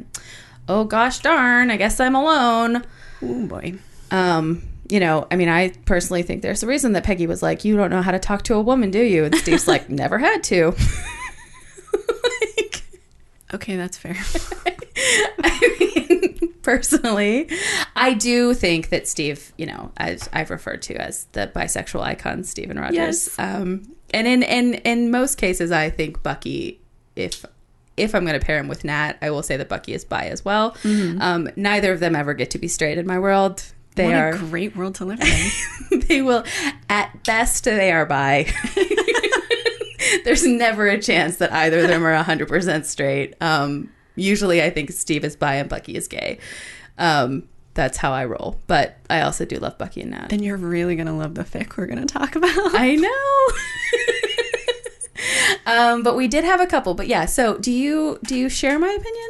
"Oh 0.67 0.83
gosh 0.83 1.19
darn, 1.19 1.71
I 1.71 1.77
guess 1.77 1.99
I'm 2.01 2.13
alone." 2.13 2.83
oh 3.23 3.47
boy 3.47 3.73
um 4.11 4.61
you 4.89 4.99
know 4.99 5.25
i 5.31 5.37
mean 5.37 5.47
i 5.47 5.69
personally 5.85 6.23
think 6.23 6.41
there's 6.41 6.61
a 6.61 6.67
reason 6.67 6.91
that 6.91 7.05
peggy 7.05 7.25
was 7.25 7.41
like 7.41 7.63
you 7.63 7.77
don't 7.77 7.89
know 7.89 8.01
how 8.01 8.11
to 8.11 8.19
talk 8.19 8.41
to 8.43 8.53
a 8.55 8.61
woman 8.61 8.91
do 8.91 8.99
you 9.01 9.23
and 9.23 9.33
steve's 9.35 9.65
like 9.65 9.89
never 10.03 10.17
had 10.17 10.43
to 10.43 10.71
like, 11.93 12.83
okay 13.53 13.77
that's 13.77 13.97
fair 13.97 14.15
I 15.43 15.77
mean, 15.79 16.53
personally 16.63 17.49
i 17.95 18.13
do 18.13 18.53
think 18.53 18.89
that 18.89 19.07
steve 19.07 19.53
you 19.57 19.65
know 19.65 19.91
as 19.97 20.29
i've 20.33 20.49
referred 20.49 20.81
to 20.83 20.95
as 20.95 21.25
the 21.31 21.49
bisexual 21.55 22.01
icon 22.01 22.43
steven 22.43 22.77
rogers 22.77 22.95
Yes. 22.97 23.39
um 23.39 23.87
and 24.13 24.27
in 24.27 24.43
in 24.43 24.75
in 24.75 25.11
most 25.11 25.37
cases 25.37 25.71
i 25.71 25.89
think 25.89 26.21
bucky 26.23 26.79
if 27.15 27.45
if 27.95 28.15
I'm 28.15 28.25
going 28.25 28.39
to 28.39 28.43
pair 28.43 28.57
him 28.57 28.67
with 28.67 28.83
Nat, 28.83 29.13
I 29.21 29.29
will 29.29 29.43
say 29.43 29.55
that 29.57 29.69
Bucky 29.69 29.93
is 29.93 30.03
bi 30.03 30.25
as 30.25 30.43
well. 30.43 30.75
Um, 31.21 31.49
neither 31.55 31.91
of 31.91 31.99
them 31.99 32.15
ever 32.15 32.33
get 32.33 32.49
to 32.51 32.57
be 32.57 32.67
straight 32.67 32.97
in 32.97 33.05
my 33.05 33.19
world. 33.19 33.63
They 33.95 34.05
what 34.05 34.15
are 34.15 34.29
a 34.29 34.37
great 34.39 34.75
world 34.75 34.95
to 34.95 35.05
live 35.05 35.21
in. 35.21 35.99
They 36.07 36.23
will 36.23 36.43
at 36.89 37.23
best 37.23 37.65
they 37.65 37.91
are 37.91 38.07
bi. 38.07 38.51
There's 40.25 40.45
never 40.45 40.87
a 40.87 40.99
chance 40.99 41.37
that 41.37 41.51
either 41.51 41.81
of 41.81 41.87
them 41.87 42.03
are 42.03 42.23
100% 42.23 42.85
straight. 42.85 43.35
Um 43.41 43.91
usually 44.15 44.61
i 44.61 44.69
think 44.69 44.91
steve 44.91 45.23
is 45.25 45.35
bi 45.35 45.55
and 45.55 45.69
bucky 45.69 45.95
is 45.95 46.07
gay. 46.07 46.39
Um 46.97 47.47
that's 47.73 47.97
how 47.97 48.11
i 48.11 48.23
roll 48.23 48.59
but 48.67 48.97
i 49.09 49.21
also 49.21 49.45
do 49.45 49.57
love 49.57 49.77
bucky 49.77 50.01
and 50.01 50.11
nat 50.11 50.27
then 50.29 50.43
you're 50.43 50.57
really 50.57 50.95
gonna 50.95 51.15
love 51.17 51.33
the 51.35 51.43
fic 51.43 51.75
we're 51.77 51.85
gonna 51.87 52.05
talk 52.05 52.35
about 52.35 52.51
i 52.75 52.95
know 52.95 53.47
um 55.65 56.03
but 56.03 56.15
we 56.15 56.27
did 56.27 56.43
have 56.43 56.59
a 56.61 56.67
couple 56.67 56.93
but 56.93 57.07
yeah 57.07 57.25
so 57.25 57.57
do 57.57 57.71
you 57.71 58.19
do 58.23 58.35
you 58.35 58.49
share 58.49 58.77
my 58.79 58.89
opinion 58.91 59.29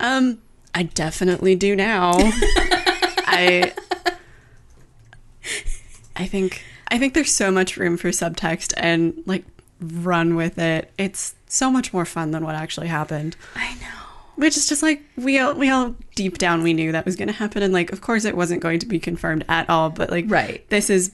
Um, 0.00 0.38
I 0.74 0.84
definitely 0.84 1.56
do 1.56 1.74
now. 1.74 2.12
I 3.26 3.72
I 6.16 6.26
think 6.26 6.62
I 6.88 6.98
think 6.98 7.14
there's 7.14 7.34
so 7.34 7.50
much 7.50 7.76
room 7.76 7.96
for 7.96 8.08
subtext 8.10 8.72
and 8.76 9.22
like 9.26 9.44
run 9.80 10.36
with 10.36 10.58
it. 10.58 10.92
It's 10.98 11.34
so 11.46 11.70
much 11.70 11.92
more 11.92 12.04
fun 12.04 12.30
than 12.30 12.44
what 12.44 12.54
actually 12.54 12.88
happened. 12.88 13.36
i 13.56 13.74
know 13.74 13.97
Which 14.38 14.56
is 14.56 14.66
just 14.68 14.82
like 14.82 15.02
we 15.16 15.38
all 15.38 15.54
we 15.54 15.68
all 15.68 15.94
deep 16.14 16.38
down 16.38 16.62
we 16.62 16.72
knew 16.72 16.92
that 16.92 17.04
was 17.04 17.16
going 17.16 17.28
to 17.28 17.34
happen 17.34 17.62
and 17.62 17.72
like 17.72 17.92
of 17.92 18.00
course 18.00 18.24
it 18.24 18.36
wasn't 18.36 18.62
going 18.62 18.78
to 18.78 18.86
be 18.86 18.98
confirmed 18.98 19.44
at 19.48 19.68
all, 19.68 19.90
but 19.90 20.10
like 20.10 20.24
Right. 20.28 20.68
this 20.70 20.88
is 20.88 21.12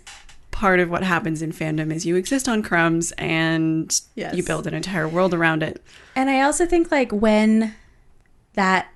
part 0.50 0.78
of 0.78 0.88
what 0.90 1.02
happens 1.02 1.42
in 1.42 1.50
fandom 1.52 1.92
is 1.92 2.06
you 2.06 2.16
exist 2.16 2.48
on 2.48 2.62
crumbs 2.62 3.12
and 3.12 4.00
Yes. 4.14 4.34
you 4.36 4.42
build 4.44 4.66
an 4.66 4.74
entire 4.74 5.08
world 5.08 5.32
around 5.34 5.62
it. 5.62 5.82
And 6.14 6.28
I 6.30 6.42
also 6.42 6.66
think 6.66 6.90
like 6.92 7.10
when 7.12 7.74
that 8.52 8.88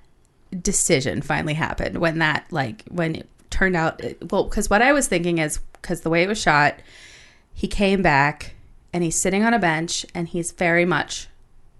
decision 0.61 1.21
finally 1.21 1.55
happened, 1.55 1.97
when 1.97 2.19
that 2.19 2.45
like 2.51 2.83
when 2.89 3.15
it 3.15 3.29
turned 3.49 3.75
out 3.75 4.01
well, 4.31 4.43
because 4.45 4.69
what 4.69 4.81
I 4.83 4.93
was 4.93 5.07
thinking 5.07 5.39
is 5.39 5.59
because 5.73 6.01
the 6.01 6.09
way 6.09 6.21
it 6.23 6.27
was 6.29 6.39
shot, 6.39 6.75
he 7.53 7.67
came 7.67 8.01
back 8.03 8.53
and 8.93 9.03
he's 9.03 9.19
sitting 9.19 9.43
on 9.43 9.53
a 9.53 9.59
bench 9.59 10.05
and 10.13 10.27
he's 10.27 10.51
very 10.51 10.85
much 10.85 11.27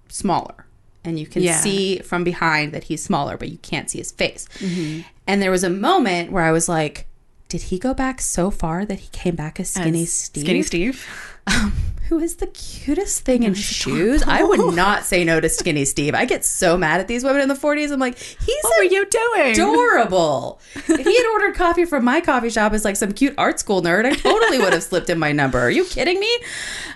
smaller. 0.07 0.65
And 1.03 1.17
you 1.19 1.26
can 1.27 1.41
Yeah. 1.43 1.59
see 1.61 1.99
from 1.99 2.23
behind 2.23 2.71
that 2.73 2.85
he's 2.85 3.01
smaller, 3.03 3.38
but 3.38 3.49
you 3.49 3.57
can't 3.59 3.89
see 3.89 3.99
his 3.99 4.11
face. 4.11 4.47
Mm-hmm. 4.59 5.01
And 5.27 5.41
there 5.41 5.51
was 5.51 5.63
a 5.63 5.69
moment 5.69 6.31
where 6.31 6.43
I 6.43 6.51
was 6.51 6.67
like, 6.67 7.05
did 7.47 7.63
he 7.63 7.80
go 7.80 7.93
back 7.93 8.21
so 8.21 8.51
far 8.51 8.85
that 8.85 8.99
he 8.99 9.07
came 9.11 9.35
back 9.35 9.59
as 9.59 9.69
Skinny 9.69 10.03
As 10.03 10.11
Steve? 10.13 10.43
Skinny 10.43 10.61
Steve. 10.61 11.05
Um, 11.49 11.73
who 12.07 12.19
is 12.19 12.38
the 12.38 12.47
cutest 12.47 13.23
thing 13.23 13.43
in 13.43 13.53
shoes. 13.53 14.23
I 14.26 14.41
would 14.43 14.73
not 14.76 15.03
say 15.05 15.23
no 15.23 15.39
to 15.39 15.47
Skinny 15.47 15.85
Steve. 15.85 16.15
I 16.15 16.26
get 16.26 16.43
so 16.43 16.76
mad 16.77 16.99
at 16.99 17.07
these 17.07 17.23
women 17.23 17.41
in 17.41 17.47
the 17.49 17.53
40s. 17.55 17.91
I'm 17.91 17.99
like, 17.99 18.17
he's 18.17 18.63
What 18.63 18.77
were 18.77 18.84
you 18.84 19.05
doing? 19.05 19.51
adorable. 19.51 20.59
if 20.76 20.88
he 21.05 21.15
had 21.17 21.26
ordered 21.34 21.55
coffee 21.55 21.85
from 21.85 22.03
my 22.03 22.19
coffee 22.21 22.49
shop 22.49 22.73
as 22.73 22.84
like 22.84 22.95
some 22.95 23.11
cute 23.11 23.35
art 23.38 23.59
school 23.59 23.81
nerd, 23.84 24.05
I 24.05 24.13
totally 24.15 24.57
would 24.57 24.73
have 24.73 24.84
slipped 24.84 25.09
in 25.09 25.19
my 25.19 25.31
number. 25.31 25.59
Are 25.59 25.69
you 25.69 25.85
kidding 25.85 26.19
me? 26.19 26.39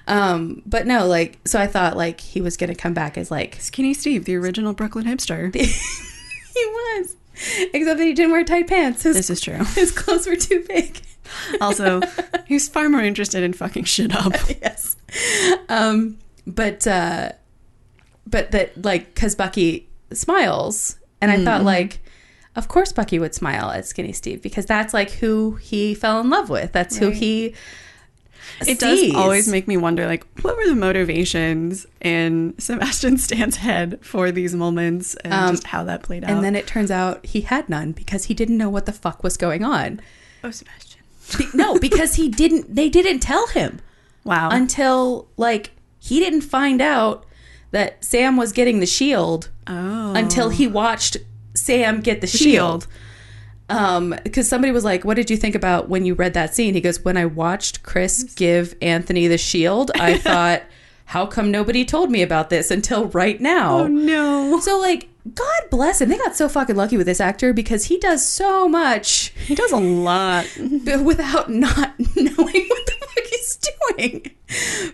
Um, 0.08 0.64
but 0.66 0.88
no, 0.88 1.06
like, 1.06 1.38
so 1.46 1.60
I 1.60 1.68
thought 1.68 1.96
like 1.96 2.20
he 2.20 2.42
was 2.42 2.58
going 2.58 2.70
to 2.70 2.76
come 2.76 2.94
back 2.96 3.18
as 3.18 3.30
like, 3.30 3.58
Skinny 3.62 3.94
Steve, 3.94 4.26
the 4.26 4.36
original 4.36 4.74
Brooklyn 4.74 5.06
hipster. 5.06 5.54
he 6.54 6.66
was. 6.66 7.16
Except 7.74 7.98
that 7.98 8.04
he 8.06 8.14
didn't 8.14 8.32
wear 8.32 8.44
tight 8.44 8.68
pants. 8.68 9.04
His, 9.04 9.16
This 9.16 9.30
is 9.30 9.42
true. 9.42 9.64
his 9.76 9.92
clothes 9.92 10.28
were 10.28 10.36
too 10.36 10.64
big. 10.68 11.02
Also, 11.62 12.02
he's 12.46 12.68
far 12.68 12.90
more 12.90 13.02
interested 13.02 13.42
in 13.44 13.54
fucking 13.54 13.86
shit 13.86 14.14
up. 14.14 14.34
yes. 14.62 14.96
Um, 15.70 16.20
but 16.46 16.86
uh, 16.86 17.32
but 18.28 18.52
that 18.52 18.84
like 18.84 19.16
because 19.16 19.34
Bucky 19.34 19.88
smiles, 20.12 20.98
and 21.22 21.32
I 21.32 21.36
Mm-hmm. 21.38 21.46
thought 21.46 21.64
like, 21.64 22.02
of 22.56 22.68
course 22.68 22.92
Bucky 22.92 23.18
would 23.20 23.34
smile 23.34 23.72
at 23.72 23.88
Skinny 23.88 24.12
Steve 24.12 24.42
because 24.44 24.66
that's 24.66 24.94
like 24.94 25.12
who 25.12 25.54
he 25.56 25.96
fell 25.96 26.20
in 26.20 26.30
love 26.30 26.50
with. 26.50 26.72
That's 26.72 26.98
who 26.98 27.10
he. 27.10 27.56
It 28.68 28.80
does 28.80 29.14
always 29.16 29.48
make 29.48 29.68
me 29.68 29.78
wonder, 29.78 30.06
like, 30.06 30.26
what 30.42 30.56
were 30.58 30.68
the 30.68 30.76
motivations 30.76 31.86
in 32.02 32.54
Sebastian 32.58 33.18
Stan's 33.18 33.58
head 33.58 34.00
for 34.02 34.32
these 34.32 34.54
moments 34.56 35.16
and 35.16 35.34
Um, 35.34 35.52
just 35.52 35.68
how 35.68 35.84
that 35.84 36.04
played 36.04 36.24
out? 36.24 36.30
And 36.30 36.44
then 36.44 36.56
it 36.56 36.68
turns 36.68 36.92
out 36.92 37.26
he 37.26 37.42
had 37.42 37.70
none 37.70 37.92
because 37.92 38.26
he 38.26 38.34
didn't 38.34 38.58
know 38.58 38.70
what 38.70 38.86
the 38.86 38.94
fuck 38.94 39.24
was 39.24 39.38
going 39.38 39.64
on. 39.64 40.00
oh, 40.44 40.52
Sebastian. 40.52 41.02
No, 41.54 41.80
because 41.88 42.16
he 42.16 42.30
didn't. 42.30 42.76
They 42.76 42.90
didn't 42.90 43.20
tell 43.20 43.48
him. 43.48 43.80
Wow. 44.26 44.50
until 44.52 45.28
like 45.36 45.72
he 46.00 46.20
didn't 46.20 46.42
find 46.42 46.82
out 46.82 47.26
that 47.72 48.04
Sam 48.06 48.38
was 48.38 48.52
getting 48.52 48.80
the 48.80 48.86
shield 48.86 49.50
oh. 49.68 50.14
until 50.14 50.50
he 50.50 50.68
watched 50.68 51.18
Sam 51.56 52.02
get 52.02 52.22
the, 52.22 52.28
shield. 52.28 52.84
shield. 52.84 52.88
Um, 53.70 54.16
because 54.24 54.48
somebody 54.48 54.72
was 54.72 54.84
like, 54.84 55.06
"What 55.06 55.16
did 55.16 55.30
you 55.30 55.38
think 55.38 55.56
about 55.56 55.90
when 55.90 56.06
you 56.06 56.14
read 56.14 56.34
that 56.34 56.54
scene?" 56.54 56.74
He 56.74 56.82
goes, 56.82 57.04
"When 57.04 57.18
I 57.18 57.26
watched 57.26 57.84
Chris 57.84 58.24
give 58.24 58.76
Anthony 58.82 59.28
the 59.28 59.38
shield, 59.38 59.92
I 59.96 60.18
thought, 60.28 60.64
how 61.06 61.26
come 61.26 61.50
nobody 61.52 61.86
told 61.86 62.12
me 62.12 62.22
about 62.22 62.50
this 62.50 62.70
until 62.72 63.08
right 63.08 63.40
now?" 63.40 63.80
Oh, 63.80 63.88
no. 63.88 64.60
So 64.60 64.78
like, 64.80 65.08
God 65.34 65.62
bless 65.72 66.02
him. 66.02 66.10
They 66.10 66.18
got 66.18 66.36
so 66.36 66.50
fucking 66.50 66.76
lucky 66.76 66.98
with 66.98 67.08
this 67.08 67.22
actor 67.22 67.54
because 67.54 67.86
he 67.86 67.98
does 67.98 68.28
so 68.28 68.68
much 68.68 69.30
He 69.46 69.56
does 69.56 69.72
a 69.72 69.78
lot. 69.78 70.46
But 70.84 71.04
without 71.06 71.50
not 71.50 71.94
knowing 72.16 72.36
what 72.36 72.86
the 72.86 72.94
fuck 73.00 73.26
he's 73.30 73.60
doing. 73.98 74.32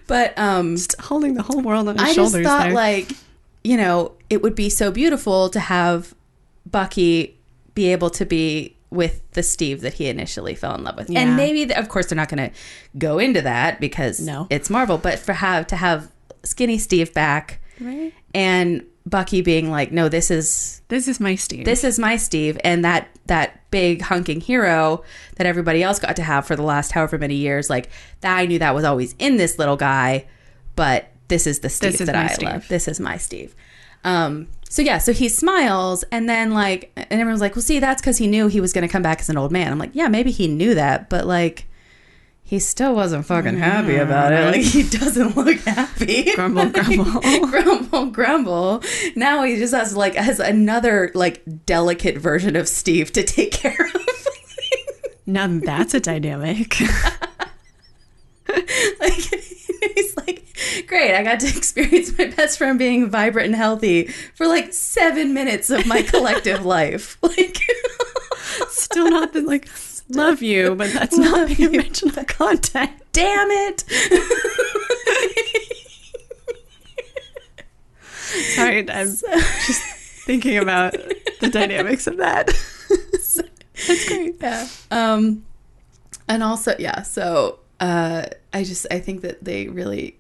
But 0.06 0.38
um 0.38 0.76
Just 0.76 1.02
holding 1.02 1.34
the 1.34 1.42
whole 1.42 1.62
world 1.62 1.90
on 1.90 1.98
his 1.98 2.14
shoulders. 2.14 2.36
I 2.36 2.44
just 2.44 2.48
thought 2.48 2.64
there. 2.66 2.74
like, 2.74 3.10
you 3.64 3.76
know, 3.76 4.12
it 4.30 4.44
would 4.44 4.54
be 4.54 4.70
so 4.70 4.92
beautiful 4.92 5.50
to 5.50 5.60
have 5.60 6.14
Bucky 6.70 7.39
be 7.80 7.92
able 7.92 8.10
to 8.10 8.26
be 8.26 8.76
with 8.92 9.22
the 9.34 9.44
Steve 9.44 9.82
that 9.82 9.94
he 9.94 10.08
initially 10.08 10.56
fell 10.56 10.74
in 10.76 10.84
love 10.84 10.98
with. 10.98 11.10
Yeah. 11.10 11.20
And 11.22 11.36
maybe 11.38 11.66
th- 11.68 11.78
of 11.80 11.88
course 11.90 12.08
they're 12.08 12.16
not 12.24 12.28
going 12.30 12.50
to 12.50 12.56
go 12.98 13.20
into 13.20 13.42
that 13.42 13.80
because 13.80 14.20
No. 14.20 14.48
it's 14.50 14.70
Marvel, 14.70 14.98
but 14.98 15.20
for 15.20 15.34
have 15.34 15.68
to 15.68 15.76
have 15.76 16.12
skinny 16.44 16.78
Steve 16.78 17.14
back 17.14 17.60
right? 17.80 18.12
and 18.34 18.84
Bucky 19.06 19.42
being 19.42 19.72
like, 19.72 19.92
"No, 19.92 20.08
this 20.10 20.30
is 20.30 20.82
This 20.88 21.08
is 21.08 21.20
my 21.20 21.36
Steve. 21.36 21.66
this 21.66 21.84
is 21.84 21.98
my 21.98 22.16
Steve 22.18 22.58
and 22.64 22.84
that 22.84 23.08
that 23.28 23.70
big 23.72 24.02
hunking 24.02 24.42
hero 24.42 25.04
that 25.38 25.46
everybody 25.48 25.82
else 25.84 26.00
got 26.00 26.16
to 26.18 26.24
have 26.24 26.46
for 26.46 26.56
the 26.56 26.64
last 26.64 26.92
however 26.92 27.18
many 27.18 27.36
years 27.36 27.70
like 27.70 27.90
that 28.22 28.36
I 28.38 28.46
knew 28.48 28.60
that 28.60 28.74
was 28.76 28.84
always 28.84 29.16
in 29.20 29.38
this 29.38 29.58
little 29.60 29.78
guy 29.78 30.26
but 30.76 31.10
this 31.28 31.46
is 31.48 31.60
the 31.60 31.70
Steve 31.70 31.92
This 31.94 32.02
is 32.02 32.08
that 32.08 32.16
I 32.16 32.28
Steve. 32.34 32.50
love 32.50 32.68
this 32.68 32.88
is 32.88 33.00
my 33.00 33.18
Steve 33.18 33.56
um 34.04 34.48
so 34.70 34.82
yeah 34.82 34.98
so 34.98 35.12
he 35.12 35.28
smiles 35.28 36.06
and 36.12 36.30
then 36.30 36.52
like 36.52 36.92
and 36.96 37.20
everyone's 37.20 37.42
like 37.42 37.56
well 37.56 37.62
see 37.62 37.80
that's 37.80 38.02
because 38.02 38.18
he 38.18 38.28
knew 38.28 38.48
he 38.48 38.62
was 38.62 38.72
going 38.72 38.88
to 38.88 38.92
come 38.92 39.02
back 39.02 39.20
as 39.20 39.30
an 39.30 39.38
old 39.38 39.52
man 39.52 39.72
I'm 39.72 39.78
like 39.80 39.92
yeah 39.94 40.08
maybe 40.08 40.32
he 40.32 40.48
knew 40.48 40.74
that 40.76 41.10
but 41.10 41.28
like 41.28 41.66
he 42.50 42.58
still 42.58 42.96
wasn't 42.96 43.28
fucking 43.28 43.58
happy 43.58 43.94
mm, 43.94 44.02
about 44.02 44.34
it. 44.34 44.44
Like 44.44 44.62
he 44.62 44.82
doesn't 44.82 45.38
look 45.38 45.60
happy. 45.60 46.34
Grumble, 46.34 46.66
grumble. 46.72 47.22
grumble, 47.48 48.06
grumble. 48.08 48.84
Now 49.16 49.44
he 49.44 49.58
just 49.58 49.72
has 49.72 49.96
like 49.96 50.16
has 50.16 50.40
another 50.40 51.12
like 51.14 51.44
delicate 51.68 52.18
version 52.18 52.56
of 52.56 52.68
Steve 52.68 53.12
to 53.12 53.22
take 53.22 53.52
care 53.62 53.88
of. 53.94 54.28
now 55.28 55.46
that's 55.46 55.94
a 55.94 56.00
dynamic. 56.00 56.80
like 59.00 59.14
he's 59.14 60.18
like, 60.18 60.44
great, 60.88 61.16
I 61.16 61.24
got 61.24 61.40
to 61.42 61.48
experience 61.58 62.18
my 62.18 62.26
best 62.28 62.58
friend 62.58 62.78
being 62.80 63.10
vibrant 63.10 63.48
and 63.48 63.56
healthy 63.56 64.08
for 64.36 64.48
like 64.48 64.74
seven 64.74 65.34
minutes 65.34 65.70
of 65.70 65.86
my 65.86 66.02
collective 66.02 66.66
life. 66.78 67.18
Like 67.22 67.58
Still 68.70 69.10
not 69.10 69.34
the 69.34 69.42
like 69.42 69.68
love 70.10 70.42
you, 70.42 70.76
but 70.76 70.92
that's 70.94 71.18
not 71.18 71.40
Love 71.40 71.50
the 71.58 71.64
you. 71.64 71.70
original 71.80 72.24
content. 72.26 72.92
damn 73.12 73.50
it. 73.52 73.82
Sorry, 78.56 78.80
I'm 78.90 79.08
just 79.08 79.84
thinking 80.26 80.58
about 80.58 80.94
the 81.40 81.50
dynamics 81.50 82.08
of 82.08 82.18
that. 82.18 82.48
That's 83.88 84.08
great. 84.08 84.36
Yeah. 84.42 84.68
Um, 84.92 85.46
and 86.28 86.44
also, 86.44 86.76
yeah. 86.78 87.02
So, 87.04 87.60
uh, 87.80 88.26
I 88.54 88.64
just 88.64 88.86
I 88.92 89.00
think 89.00 89.22
that 89.22 89.44
they 89.44 89.68
really 89.68 90.19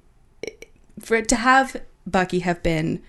for 1.00 1.16
it 1.16 1.28
to 1.30 1.36
have 1.36 1.82
Bucky 2.06 2.40
have 2.40 2.64
been 2.64 3.02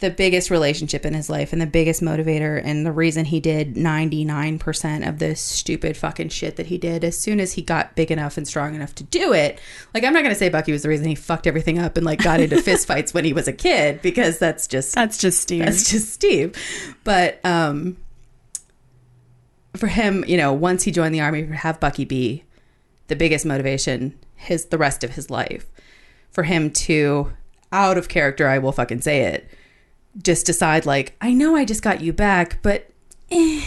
the 0.00 0.10
biggest 0.10 0.50
relationship 0.50 1.04
in 1.04 1.12
his 1.12 1.28
life 1.28 1.52
and 1.52 1.60
the 1.60 1.66
biggest 1.66 2.02
motivator 2.02 2.60
and 2.64 2.86
the 2.86 2.92
reason 2.92 3.26
he 3.26 3.38
did 3.38 3.74
99% 3.74 5.06
of 5.06 5.18
this 5.18 5.40
stupid 5.40 5.94
fucking 5.94 6.30
shit 6.30 6.56
that 6.56 6.66
he 6.66 6.78
did 6.78 7.04
as 7.04 7.18
soon 7.18 7.38
as 7.38 7.52
he 7.52 7.62
got 7.62 7.94
big 7.94 8.10
enough 8.10 8.38
and 8.38 8.48
strong 8.48 8.74
enough 8.74 8.94
to 8.94 9.04
do 9.04 9.34
it. 9.34 9.60
Like 9.92 10.02
I'm 10.02 10.14
not 10.14 10.20
going 10.20 10.34
to 10.34 10.38
say 10.38 10.48
Bucky 10.48 10.72
was 10.72 10.82
the 10.82 10.88
reason 10.88 11.06
he 11.06 11.14
fucked 11.14 11.46
everything 11.46 11.78
up 11.78 11.98
and 11.98 12.06
like 12.06 12.22
got 12.22 12.40
into 12.40 12.56
fistfights 12.62 13.12
when 13.12 13.26
he 13.26 13.34
was 13.34 13.46
a 13.46 13.52
kid 13.52 14.00
because 14.00 14.38
that's 14.38 14.66
just 14.66 14.94
That's 14.94 15.18
just 15.18 15.38
Steve. 15.40 15.66
that's 15.66 15.90
just 15.90 16.10
Steve. 16.12 16.54
But 17.04 17.44
um, 17.44 17.98
for 19.76 19.86
him, 19.86 20.24
you 20.26 20.38
know, 20.38 20.54
once 20.54 20.82
he 20.82 20.90
joined 20.90 21.14
the 21.14 21.20
army, 21.20 21.46
to 21.46 21.54
have 21.54 21.78
Bucky 21.78 22.06
be 22.06 22.44
the 23.08 23.16
biggest 23.16 23.44
motivation 23.44 24.18
his 24.34 24.66
the 24.66 24.78
rest 24.78 25.04
of 25.04 25.10
his 25.10 25.28
life. 25.28 25.66
For 26.32 26.44
him 26.44 26.70
to, 26.70 27.32
out 27.72 27.98
of 27.98 28.08
character, 28.08 28.46
I 28.46 28.58
will 28.58 28.72
fucking 28.72 29.00
say 29.00 29.22
it, 29.22 29.48
just 30.22 30.46
decide 30.46 30.86
like, 30.86 31.16
I 31.20 31.32
know 31.32 31.56
I 31.56 31.64
just 31.64 31.82
got 31.82 32.00
you 32.00 32.12
back, 32.12 32.60
but 32.62 32.88
eh, 33.30 33.62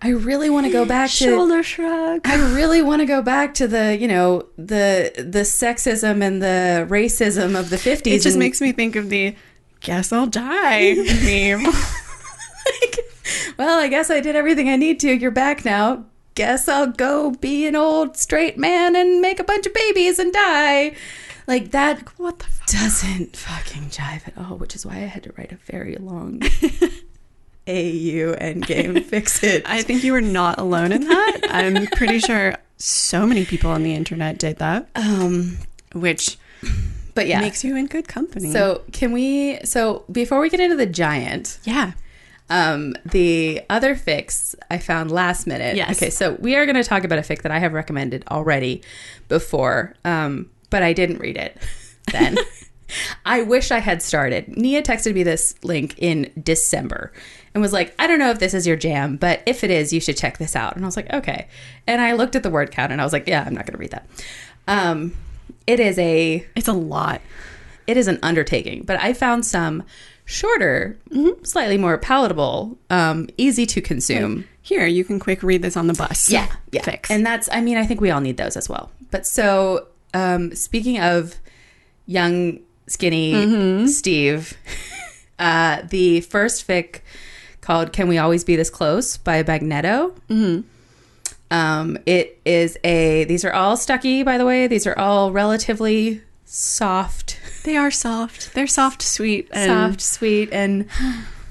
I 0.00 0.10
really 0.10 0.48
want 0.48 0.66
to 0.66 0.72
go 0.72 0.84
back 0.84 1.10
to 1.10 1.16
Shoulder 1.24 1.62
shrug. 1.62 2.20
I 2.24 2.36
really 2.54 2.82
want 2.82 3.00
to 3.00 3.06
go 3.06 3.20
back 3.20 3.54
to 3.54 3.68
the, 3.68 3.96
you 3.98 4.08
know, 4.08 4.46
the 4.56 5.12
the 5.16 5.40
sexism 5.40 6.22
and 6.22 6.40
the 6.42 6.86
racism 6.88 7.58
of 7.58 7.70
the 7.70 7.76
50s. 7.76 8.06
It 8.06 8.22
just 8.22 8.26
and- 8.28 8.38
makes 8.38 8.60
me 8.60 8.72
think 8.72 8.96
of 8.96 9.10
the 9.10 9.34
guess 9.80 10.12
I'll 10.12 10.26
die 10.26 10.94
meme. 11.24 11.64
like, 11.64 12.98
well, 13.58 13.78
I 13.78 13.88
guess 13.88 14.10
I 14.10 14.20
did 14.20 14.36
everything 14.36 14.68
I 14.68 14.76
need 14.76 15.00
to. 15.00 15.12
You're 15.12 15.30
back 15.30 15.64
now. 15.64 16.04
Guess 16.34 16.68
I'll 16.68 16.92
go 16.92 17.32
be 17.32 17.66
an 17.66 17.74
old 17.74 18.16
straight 18.16 18.56
man 18.56 18.94
and 18.94 19.20
make 19.20 19.40
a 19.40 19.44
bunch 19.44 19.66
of 19.66 19.74
babies 19.74 20.18
and 20.20 20.32
die. 20.32 20.94
Like 21.48 21.70
that 21.72 22.00
what 22.18 22.38
the 22.38 22.44
fuck? 22.44 22.66
doesn't 22.68 23.34
fucking 23.36 23.84
jive 23.88 24.28
at 24.28 24.38
all, 24.38 24.56
which 24.58 24.76
is 24.76 24.84
why 24.86 24.96
I 24.96 25.06
had 25.14 25.22
to 25.24 25.32
write 25.36 25.50
a 25.50 25.56
very 25.56 25.96
long 25.96 26.42
AU 27.66 28.34
endgame 28.36 29.02
fix 29.04 29.42
it. 29.42 29.62
I 29.66 29.82
think 29.82 30.02
you 30.04 30.12
were 30.12 30.20
not 30.22 30.58
alone 30.58 30.92
in 30.92 31.02
that. 31.08 31.40
I'm 31.50 31.86
pretty 31.88 32.18
sure 32.18 32.54
so 32.76 33.26
many 33.26 33.44
people 33.44 33.70
on 33.70 33.82
the 33.82 33.94
internet 33.94 34.38
did 34.38 34.58
that, 34.58 34.88
um 34.94 35.58
which 35.92 36.36
but 37.14 37.26
yeah. 37.26 37.40
makes 37.40 37.64
you 37.64 37.76
in 37.76 37.86
good 37.86 38.06
company. 38.08 38.52
so 38.52 38.82
can 38.92 39.12
we 39.12 39.58
so 39.64 40.04
before 40.12 40.40
we 40.40 40.48
get 40.50 40.60
into 40.60 40.76
the 40.76 40.86
giant, 40.86 41.58
yeah, 41.64 41.92
Um, 42.50 42.94
the 43.04 43.62
other 43.68 43.94
fics 43.96 44.54
I 44.70 44.78
found 44.78 45.10
last 45.10 45.46
minute. 45.46 45.76
Yes. 45.76 45.96
Okay, 45.96 46.10
so 46.10 46.32
we 46.40 46.56
are 46.56 46.64
going 46.64 46.76
to 46.76 46.84
talk 46.84 47.04
about 47.04 47.18
a 47.18 47.22
fic 47.22 47.42
that 47.42 47.52
I 47.52 47.58
have 47.58 47.72
recommended 47.74 48.24
already 48.30 48.80
before, 49.28 49.94
um, 50.04 50.48
but 50.70 50.82
I 50.82 50.92
didn't 50.92 51.18
read 51.18 51.36
it 51.36 51.56
then. 52.12 52.36
I 53.26 53.42
wish 53.42 53.70
I 53.70 53.80
had 53.80 54.00
started. 54.02 54.56
Nia 54.56 54.82
texted 54.82 55.12
me 55.14 55.22
this 55.22 55.54
link 55.62 55.94
in 55.98 56.32
December 56.42 57.12
and 57.52 57.60
was 57.60 57.72
like, 57.72 57.94
I 57.98 58.06
don't 58.06 58.18
know 58.18 58.30
if 58.30 58.38
this 58.38 58.54
is 58.54 58.66
your 58.66 58.76
jam, 58.76 59.16
but 59.18 59.42
if 59.44 59.62
it 59.62 59.70
is, 59.70 59.92
you 59.92 60.00
should 60.00 60.16
check 60.16 60.38
this 60.38 60.56
out. 60.56 60.74
And 60.74 60.84
I 60.84 60.88
was 60.88 60.96
like, 60.96 61.12
okay. 61.12 61.48
And 61.86 62.00
I 62.00 62.12
looked 62.14 62.34
at 62.34 62.42
the 62.42 62.48
word 62.50 62.70
count 62.70 62.90
and 62.92 63.00
I 63.00 63.04
was 63.04 63.12
like, 63.12 63.26
yeah, 63.28 63.44
I'm 63.46 63.54
not 63.54 63.66
going 63.66 63.74
to 63.74 63.78
read 63.78 63.90
that. 63.90 64.08
Um, 64.66 65.14
it 65.66 65.80
is 65.80 65.98
a 65.98 66.46
it's 66.56 66.68
a 66.68 66.72
lot. 66.72 67.20
it 67.86 67.96
is 67.98 68.08
an 68.08 68.18
undertaking, 68.22 68.84
but 68.84 68.98
I 69.00 69.12
found 69.12 69.44
some 69.44 69.82
shorter, 70.24 70.98
Mm-hmm. 71.10 71.44
slightly 71.44 71.76
more 71.78 71.98
palatable, 71.98 72.78
um, 72.90 73.28
easy 73.36 73.66
to 73.66 73.80
consume. 73.82 74.46
Here, 74.62 74.86
you 74.86 75.04
can 75.04 75.18
quick 75.18 75.42
read 75.42 75.60
this 75.62 75.76
on 75.76 75.86
the 75.88 75.94
bus. 75.94 76.30
Yeah, 76.30 76.50
yeah. 76.72 76.82
Fix. 76.82 77.10
And 77.10 77.24
that's, 77.24 77.48
I 77.52 77.60
mean, 77.62 77.76
I 77.78 77.84
think 77.86 78.00
we 78.02 78.10
all 78.10 78.20
need 78.20 78.36
those 78.38 78.56
as 78.56 78.68
well. 78.68 78.90
But 79.10 79.26
so, 79.26 79.88
um, 80.14 80.54
speaking 80.54 81.00
of 81.00 81.36
young, 82.06 82.60
skinny 82.86 83.32
Mm-hmm. 83.32 83.86
Steve, 83.86 84.56
uh, 85.38 85.82
the 85.88 86.20
first 86.22 86.66
fic 86.66 87.00
called 87.60 87.92
"Can 87.92 88.08
We 88.08 88.18
Always 88.18 88.44
Be 88.44 88.56
This 88.56 88.70
Close" 88.70 89.16
by 89.16 89.42
Magneto. 89.42 90.14
Mm-hmm. 90.28 90.60
Um, 91.50 91.98
it 92.06 92.40
is 92.44 92.78
a. 92.84 93.24
These 93.24 93.44
are 93.44 93.52
all 93.52 93.76
Stucky, 93.76 94.22
by 94.22 94.38
the 94.38 94.44
way. 94.44 94.66
These 94.66 94.86
are 94.86 94.98
all 94.98 95.32
relatively 95.32 96.22
soft 96.44 97.38
they 97.68 97.76
are 97.76 97.90
soft. 97.90 98.54
They're 98.54 98.66
soft, 98.66 99.02
sweet, 99.02 99.48
and 99.52 99.70
soft, 99.70 100.00
sweet, 100.00 100.48
and 100.52 100.88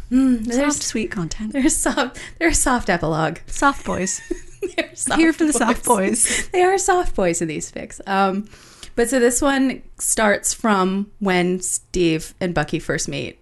Soft, 0.49 0.81
sweet 0.81 1.11
content. 1.11 1.53
They're 1.53 1.69
soft. 1.69 2.17
They're 2.39 2.53
soft 2.53 2.89
epilogue. 2.89 3.38
Soft 3.45 3.85
boys. 3.85 4.21
Here 5.15 5.34
for 5.34 5.45
the 5.45 5.53
soft 5.53 5.85
boys. 5.85 6.49
they 6.53 6.64
are 6.64 6.77
soft 6.77 7.15
boys 7.15 7.41
in 7.41 7.48
these 7.48 7.72
fics. 7.72 7.99
Um, 8.07 8.48
but 8.95 9.10
so 9.10 9.19
this 9.19 9.41
one 9.41 9.84
starts 9.99 10.53
from 10.53 11.11
when 11.19 11.61
Steve 11.61 12.34
and 12.39 12.53
Bucky 12.53 12.80
first 12.80 13.07
meet, 13.07 13.39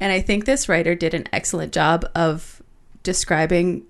and 0.00 0.12
I 0.12 0.20
think 0.20 0.44
this 0.44 0.68
writer 0.68 0.94
did 0.94 1.14
an 1.14 1.26
excellent 1.32 1.72
job 1.72 2.04
of 2.14 2.62
describing 3.02 3.84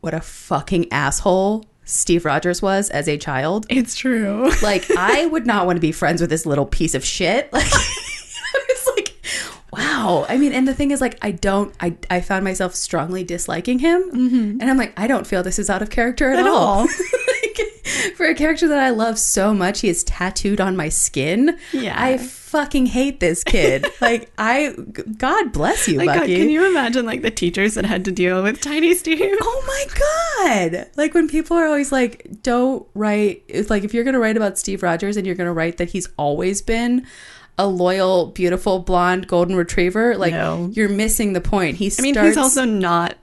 what 0.00 0.14
a 0.14 0.20
fucking 0.20 0.92
asshole 0.92 1.64
Steve 1.84 2.24
Rogers 2.24 2.60
was 2.60 2.90
as 2.90 3.08
a 3.08 3.16
child. 3.16 3.66
It's 3.68 3.94
true. 3.94 4.50
Like 4.62 4.84
I 4.96 5.26
would 5.26 5.46
not 5.46 5.66
want 5.66 5.76
to 5.76 5.80
be 5.80 5.92
friends 5.92 6.20
with 6.20 6.30
this 6.30 6.46
little 6.46 6.66
piece 6.66 6.94
of 6.94 7.04
shit. 7.04 7.52
Like 7.52 7.64
I 7.64 7.68
was 7.68 8.36
like, 8.54 8.77
wow. 9.72 10.26
I 10.28 10.38
mean, 10.38 10.52
and 10.52 10.66
the 10.66 10.74
thing 10.74 10.90
is, 10.90 11.00
like, 11.00 11.18
I 11.22 11.32
don't. 11.32 11.74
I 11.80 11.96
I 12.10 12.20
found 12.20 12.44
myself 12.44 12.74
strongly 12.74 13.24
disliking 13.24 13.78
him, 13.78 14.02
mm-hmm. 14.10 14.60
and 14.60 14.64
I'm 14.64 14.76
like, 14.76 14.98
I 14.98 15.06
don't 15.06 15.26
feel 15.26 15.42
this 15.42 15.58
is 15.58 15.70
out 15.70 15.82
of 15.82 15.90
character 15.90 16.30
at, 16.30 16.40
At 16.40 16.46
all. 16.46 16.56
all. 16.56 16.82
like, 16.86 17.58
for 18.16 18.26
a 18.26 18.34
character 18.34 18.68
that 18.68 18.78
I 18.78 18.90
love 18.90 19.18
so 19.18 19.54
much, 19.54 19.80
he 19.80 19.88
is 19.88 20.04
tattooed 20.04 20.60
on 20.60 20.76
my 20.76 20.88
skin. 20.88 21.58
Yeah. 21.72 21.94
I 21.96 22.18
fucking 22.18 22.86
hate 22.86 23.20
this 23.20 23.44
kid. 23.44 23.86
like 24.00 24.30
I, 24.38 24.74
God 25.16 25.52
bless 25.52 25.86
you, 25.88 25.98
Like, 25.98 26.06
God, 26.06 26.20
Bucky. 26.20 26.36
can 26.36 26.50
you 26.50 26.66
imagine 26.66 27.04
like 27.04 27.22
the 27.22 27.30
teachers 27.30 27.74
that 27.74 27.84
had 27.84 28.04
to 28.06 28.12
deal 28.12 28.42
with 28.42 28.60
Tiny 28.60 28.94
Steve? 28.94 29.36
Oh 29.40 29.64
my 29.66 30.74
god! 30.74 30.90
Like 30.96 31.14
when 31.14 31.28
people 31.28 31.56
are 31.56 31.66
always 31.66 31.92
like, 31.92 32.26
"Don't 32.42 32.86
write." 32.94 33.42
It's 33.48 33.70
like 33.70 33.84
if 33.84 33.94
you're 33.94 34.04
gonna 34.04 34.18
write 34.18 34.36
about 34.36 34.58
Steve 34.58 34.82
Rogers 34.82 35.16
and 35.16 35.26
you're 35.26 35.36
gonna 35.36 35.52
write 35.52 35.78
that 35.78 35.90
he's 35.90 36.08
always 36.16 36.62
been 36.62 37.06
a 37.58 37.66
loyal, 37.66 38.26
beautiful, 38.26 38.78
blonde 38.78 39.26
golden 39.26 39.56
retriever, 39.56 40.16
like 40.16 40.32
No. 40.32 40.70
you're 40.72 40.88
missing 40.88 41.32
the 41.32 41.40
point. 41.40 41.76
He 41.76 41.90
I 41.98 42.02
mean, 42.02 42.14
he's 42.16 42.36
also 42.36 42.64
not 42.64 43.16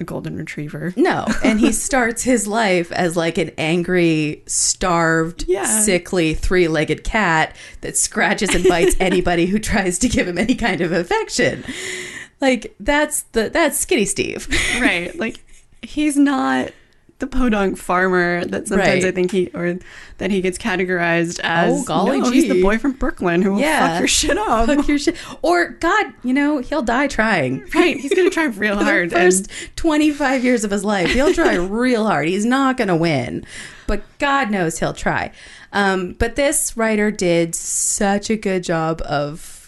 a 0.00 0.04
golden 0.04 0.36
retriever. 0.36 0.94
no, 0.96 1.26
and 1.44 1.60
he 1.60 1.70
starts 1.72 2.22
his 2.22 2.46
life 2.46 2.90
as 2.92 3.16
like 3.16 3.36
an 3.38 3.50
angry, 3.58 4.42
starved, 4.46 5.44
Yeah. 5.48 5.64
sickly, 5.66 6.32
three-legged 6.34 7.04
cat 7.04 7.54
that 7.82 7.96
scratches 7.96 8.54
and 8.54 8.64
bites 8.66 8.96
anybody 9.00 9.46
who 9.46 9.58
tries 9.58 9.98
to 9.98 10.08
give 10.08 10.26
him 10.28 10.38
any 10.38 10.54
kind 10.54 10.80
of 10.80 10.92
affection. 10.92 11.64
Like 12.40 12.74
that's 12.80 13.22
the 13.32 13.50
that's 13.50 13.78
Skinny 13.78 14.04
Steve. 14.06 14.48
right. 14.80 15.16
Like 15.18 15.36
he's 15.82 16.16
not 16.16 16.70
the 17.22 17.26
podunk 17.28 17.78
farmer 17.78 18.44
that 18.44 18.68
sometimes 18.68 19.02
Right. 19.04 19.04
I 19.06 19.10
think 19.12 19.30
he 19.30 19.48
or 19.54 19.78
that 20.18 20.30
he 20.30 20.40
gets 20.42 20.58
categorized 20.58 21.40
as. 21.42 21.80
Oh, 21.80 21.84
golly 21.84 22.20
no, 22.20 22.30
he's 22.30 22.48
the 22.48 22.60
boy 22.60 22.76
from 22.78 22.92
Brooklyn 22.92 23.40
who 23.42 23.52
will 23.54 23.60
Yeah. 23.60 23.88
fuck 23.88 23.98
your 24.00 24.08
shit 24.08 24.36
up. 24.38 24.66
Fuck 24.66 24.86
your 24.88 24.98
shit. 24.98 25.16
Or 25.40 25.70
God, 25.70 26.06
you 26.22 26.34
know, 26.34 26.58
he'll 26.58 26.82
die 26.82 27.06
trying. 27.06 27.64
Right. 27.74 27.96
He's 27.96 28.12
gonna 28.12 28.28
try 28.30 28.44
real 28.44 28.76
hard. 28.84 29.10
the 29.10 29.16
first 29.16 29.48
25 29.76 30.44
years 30.44 30.64
of 30.64 30.70
his 30.70 30.84
life. 30.84 31.10
He'll 31.12 31.32
try 31.32 31.54
real 31.54 32.06
hard. 32.06 32.28
He's 32.28 32.44
not 32.44 32.76
going 32.76 32.88
to 32.88 32.96
win, 32.96 33.44
but 33.86 34.02
God 34.18 34.50
knows 34.50 34.78
he'll 34.78 34.92
try. 34.92 35.32
Um, 35.72 36.12
but 36.18 36.36
this 36.36 36.76
writer 36.76 37.10
did 37.10 37.54
such 37.54 38.28
a 38.30 38.36
good 38.36 38.62
job 38.64 39.00
of 39.02 39.61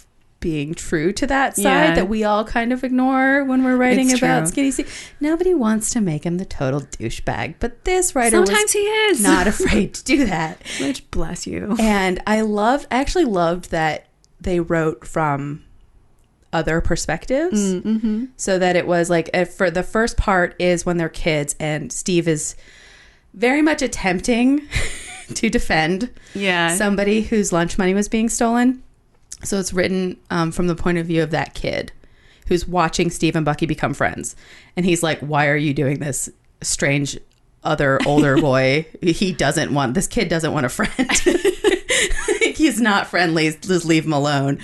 being 0.45 0.75
true 0.75 1.11
to 1.11 1.27
that 1.27 1.57
side 1.57 1.62
Yeah. 1.62 1.95
that 1.95 2.09
we 2.11 2.23
all 2.23 2.45
kind 2.45 2.71
of 2.71 2.85
ignore 2.85 3.43
when 3.45 3.65
we're 3.65 3.77
writing 3.79 4.11
It's 4.11 4.19
about 4.19 4.41
true. 4.41 4.47
Skinny 4.49 4.71
Steve. 4.73 5.11
Nobody 5.19 5.55
wants 5.55 5.91
to 5.93 6.03
make 6.03 6.25
him 6.27 6.37
the 6.37 6.45
total 6.45 6.83
douchebag, 6.83 7.55
but 7.61 7.85
this 7.87 8.15
writer 8.15 8.45
Sometimes 8.45 8.73
he 8.73 8.81
is. 8.81 9.23
not 9.23 9.47
afraid 9.55 9.95
to 9.95 10.05
do 10.05 10.27
that. 10.27 10.59
Which 10.83 11.11
bless 11.11 11.47
you. 11.47 11.77
And 11.81 12.21
I 12.27 12.43
loved, 12.43 12.87
I 12.91 12.97
actually 12.97 13.25
loved 13.25 13.71
that 13.71 14.07
they 14.39 14.61
wrote 14.61 15.07
from 15.07 15.65
other 16.53 16.83
perspectives. 16.83 17.59
Mm-hmm. 17.77 18.27
So 18.37 18.59
that 18.59 18.77
it 18.77 18.87
was 18.87 19.09
like, 19.09 19.31
for 19.57 19.71
the 19.71 19.83
first 19.83 20.19
part 20.19 20.55
is 20.59 20.85
when 20.85 20.99
they're 20.99 21.09
kids, 21.09 21.57
and 21.59 21.91
Steve 21.91 22.29
is 22.29 22.55
very 23.33 23.62
much 23.62 23.81
attempting 23.81 24.61
to 25.37 25.49
defend 25.49 26.11
Yeah. 26.35 26.77
somebody 26.77 27.23
whose 27.23 27.51
lunch 27.51 27.79
money 27.79 27.95
was 27.95 28.11
being 28.11 28.29
stolen. 28.29 28.83
So 29.43 29.59
it's 29.59 29.73
written 29.73 30.19
um, 30.31 30.52
from 30.52 30.66
the 30.66 30.74
point 30.74 30.98
of 30.98 31.06
view 31.06 31.23
of 31.23 31.31
that 31.31 31.55
kid 31.55 31.93
who's 32.47 32.69
watching 32.69 33.11
Steve 33.11 33.36
and 33.36 33.44
Bucky 33.44 33.66
become 33.66 33.94
friends. 33.94 34.36
And 34.77 34.85
he's 34.86 35.02
like, 35.02 35.19
Why 35.20 35.48
are 35.48 35.56
you 35.56 35.74
doing 35.74 35.98
this? 35.98 36.31
Strange 36.62 37.19
other 37.62 37.98
older 38.06 38.36
boy. 38.40 38.86
he 39.01 39.32
doesn't 39.32 39.73
want, 39.73 39.94
this 39.94 40.06
kid 40.06 40.28
doesn't 40.28 40.52
want 40.52 40.66
a 40.66 40.69
friend. 40.69 41.11
he's 42.55 42.81
not 42.81 43.06
friendly. 43.06 43.51
Just 43.51 43.85
leave 43.85 44.05
him 44.05 44.12
alone. 44.12 44.59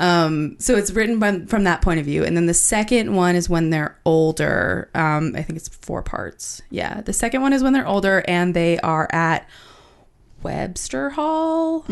Um, 0.00 0.56
so 0.58 0.76
it's 0.76 0.90
written 0.90 1.18
by, 1.18 1.40
from 1.40 1.64
that 1.64 1.82
point 1.82 2.00
of 2.00 2.06
view. 2.06 2.24
And 2.24 2.36
then 2.36 2.46
the 2.46 2.54
second 2.54 3.14
one 3.14 3.36
is 3.36 3.48
when 3.48 3.70
they're 3.70 3.98
older. 4.04 4.90
Um, 4.94 5.34
I 5.36 5.42
think 5.42 5.58
it's 5.58 5.68
four 5.68 6.02
parts. 6.02 6.62
Yeah. 6.70 7.00
The 7.02 7.12
second 7.12 7.42
one 7.42 7.52
is 7.52 7.62
when 7.62 7.72
they're 7.72 7.86
older 7.86 8.24
and 8.26 8.54
they 8.54 8.78
are 8.80 9.08
at 9.12 9.48
Webster 10.42 11.10
Hall. 11.10 11.84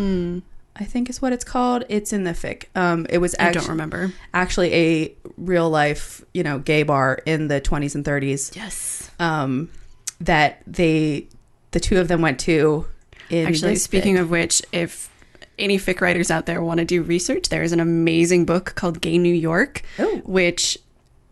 I 0.79 0.85
think 0.85 1.09
is 1.11 1.23
what 1.23 1.33
it's 1.33 1.45
called. 1.45 1.85
It's 1.89 2.13
in 2.13 2.25
the 2.25 2.33
fic. 2.33 2.65
Um, 2.75 3.07
it 3.09 3.19
was 3.19 3.35
I 3.39 3.53
don't 3.53 3.69
remember. 3.69 4.13
actually 4.35 4.75
a 4.75 5.15
real 5.37 5.71
life, 5.71 6.25
you 6.35 6.43
know, 6.43 6.59
gay 6.59 6.83
bar 6.83 7.19
in 7.27 7.49
the 7.49 7.61
20s 7.61 7.95
and 7.95 8.05
30s. 8.05 8.55
Yes. 8.55 9.11
Um, 9.19 9.71
that 10.21 10.63
they, 10.67 11.29
the 11.73 11.81
two 11.81 11.99
of 11.99 12.09
them 12.09 12.21
went 12.23 12.41
to. 12.41 12.87
In 13.29 13.47
Actually, 13.49 13.77
speaking 13.77 14.17
fic. 14.17 14.21
of 14.21 14.31
which, 14.31 14.63
if 14.71 15.11
any 15.59 15.79
fic 15.79 16.01
writers 16.01 16.31
out 16.31 16.47
there 16.47 16.63
want 16.63 16.79
to 16.79 16.85
do 16.85 17.03
research, 17.03 17.49
there 17.49 17.63
is 17.63 17.73
an 17.73 17.81
amazing 17.81 18.45
book 18.45 18.75
called 18.77 19.01
Gay 19.01 19.19
New 19.19 19.35
York, 19.35 19.83
Oh. 19.99 20.19
which 20.25 20.79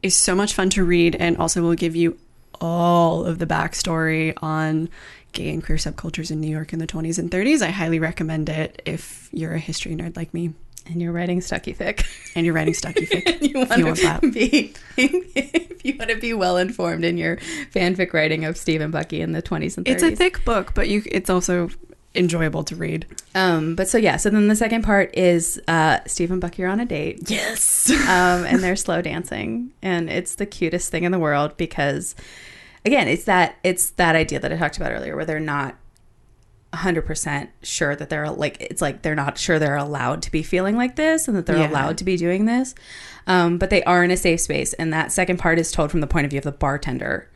is 0.03 0.17
so 0.17 0.35
much 0.35 0.55
fun 0.55 0.71
to 0.71 0.83
read 0.85 1.15
and 1.15 1.37
also 1.37 1.63
will 1.63 1.75
give 1.75 1.95
you 1.95 2.19
all 2.61 3.25
of 3.25 3.39
the 3.39 3.47
backstory 3.47 4.33
on 4.43 4.89
gay 5.35 5.51
and 5.51 5.65
queer 5.65 5.79
subcultures 5.79 6.31
in 6.31 6.41
New 6.41 6.51
York 6.51 6.73
in 6.73 6.79
the 6.79 6.87
20s 6.87 7.19
and 7.19 7.31
30s. 7.31 7.63
I 7.63 7.71
highly 7.71 7.99
recommend 7.99 8.49
it 8.49 8.81
if 8.87 9.29
you're 9.33 9.55
a 9.55 9.59
history 9.59 9.95
nerd 9.95 10.17
like 10.17 10.33
me 10.33 10.55
and 10.87 11.01
you're 11.01 11.13
writing 11.13 11.41
Stucky 11.41 11.75
fic. 11.75 12.05
and 12.35 12.45
you're 12.47 12.55
writing 12.55 12.75
Stucky 12.75 13.07
fic. 13.07 13.43
you 13.43 13.61
if 13.63 13.77
you 13.77 13.85
want 13.87 14.01
that. 14.03 14.21
to 14.23 14.33
be 14.33 14.75
if 14.97 15.85
you 15.85 15.97
want 15.99 16.11
to 16.11 16.17
be 16.17 16.33
well 16.33 16.57
informed 16.57 17.05
in 17.05 17.17
your 17.19 17.37
fanfic 17.73 18.13
writing 18.13 18.45
of 18.45 18.57
Steve 18.57 18.81
and 18.81 18.93
Bucky 18.93 19.21
in 19.21 19.33
the 19.33 19.43
20s 19.43 19.77
and 19.77 19.87
30s. 19.87 19.91
It's 19.93 20.03
a 20.03 20.17
thick 20.17 20.45
book, 20.45 20.75
but 20.75 20.89
you 20.89 21.03
it's 21.07 21.31
also 21.31 21.71
enjoyable 22.15 22.63
to 22.65 22.77
read. 22.77 23.07
Um, 23.35 23.75
but 23.75 23.89
so 23.89 23.99
yeah, 23.99 24.17
so 24.17 24.31
then 24.31 24.49
the 24.49 24.57
second 24.57 24.83
part 24.83 25.17
is 25.17 25.61
uh, 25.67 25.99
Steve 26.07 26.31
and 26.31 26.41
Bucky 26.41 26.63
are 26.63 26.69
on 26.69 26.81
a 26.81 26.87
date. 26.87 27.29
Yes. 27.31 27.91
um, 27.91 28.45
and 28.45 28.59
they're 28.63 28.77
slow 28.77 29.03
dancing, 29.03 29.73
and 29.83 30.09
it's 30.09 30.37
the 30.37 30.47
cutest 30.47 30.91
thing 30.91 31.05
in 31.05 31.13
the 31.13 31.19
world 31.19 31.57
because, 31.57 32.15
again, 32.85 33.09
it's 33.09 33.25
that 33.25 33.57
it's 33.65 33.91
that 33.91 34.17
idea 34.17 34.39
that 34.41 34.53
I 34.53 34.57
talked 34.57 34.77
about 34.77 34.93
earlier, 34.93 35.17
where 35.17 35.25
they're 35.25 35.41
not 35.41 35.77
hundred 36.73 37.03
percent 37.03 37.51
sure 37.63 37.95
that 37.95 38.11
they're 38.11 38.29
like 38.31 38.57
it's 38.61 38.83
like 38.83 39.03
they're 39.03 39.15
not 39.15 39.39
sure 39.39 39.61
they're 39.61 39.77
allowed 39.77 40.21
to 40.23 40.33
be 40.33 40.43
feeling 40.43 40.77
like 40.77 40.97
this 40.97 41.29
and 41.29 41.37
that 41.37 41.47
they're 41.47 41.57
Yeah. 41.59 41.71
allowed 41.71 41.99
to 41.99 42.05
be 42.05 42.17
doing 42.17 42.47
this, 42.47 42.75
um, 43.29 43.59
but 43.59 43.71
they 43.71 43.85
are 43.85 44.03
in 44.03 44.11
a 44.11 44.17
safe 44.17 44.41
space, 44.41 44.73
and 44.73 44.93
that 44.93 45.13
second 45.13 45.39
part 45.39 45.59
is 45.61 45.71
told 45.71 45.93
from 45.93 46.01
the 46.01 46.09
point 46.09 46.25
of 46.25 46.31
view 46.31 46.39
of 46.39 46.45
the 46.45 46.51
bartender 46.53 47.31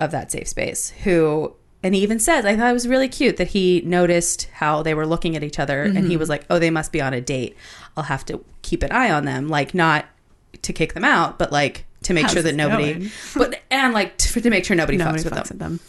of 0.00 0.10
that 0.12 0.30
safe 0.32 0.48
space 0.48 0.90
who. 1.04 1.54
And 1.82 1.94
he 1.94 2.00
even 2.02 2.18
says, 2.18 2.44
I 2.44 2.56
thought 2.56 2.70
it 2.70 2.72
was 2.72 2.88
really 2.88 3.06
cute 3.08 3.36
that 3.36 3.48
he 3.48 3.80
noticed 3.84 4.48
how 4.54 4.82
they 4.82 4.92
were 4.94 5.06
looking 5.06 5.36
at 5.36 5.44
each 5.44 5.58
other 5.60 5.82
and 5.84 5.94
Mm-hmm. 5.98 6.08
he 6.08 6.16
was 6.16 6.28
like, 6.28 6.44
oh, 6.50 6.58
they 6.58 6.70
must 6.70 6.90
be 6.90 7.00
on 7.00 7.12
a 7.14 7.20
date. 7.20 7.54
I'll 7.96 8.04
have 8.04 8.24
to 8.26 8.42
keep 8.62 8.82
an 8.82 8.90
eye 8.90 9.10
on 9.10 9.24
them. 9.24 9.46
Like, 9.48 9.72
not 9.72 10.06
to 10.62 10.72
kick 10.72 10.94
them 10.94 11.04
out, 11.04 11.38
but 11.38 11.52
like 11.52 11.85
to 12.06 12.14
make 12.14 12.24
How's 12.24 12.32
sure 12.32 12.42
that 12.42 12.54
nobody, 12.56 13.10
but 13.36 13.60
and 13.70 13.92
like 13.94 14.16
to, 14.18 14.40
to 14.40 14.50
make 14.50 14.64
sure 14.64 14.74
nobody, 14.76 14.98
Nobody 14.98 15.20
fucks 15.20 15.24
with 15.24 15.34
fucks 15.34 15.48
them, 15.48 15.58
them. 15.58 15.80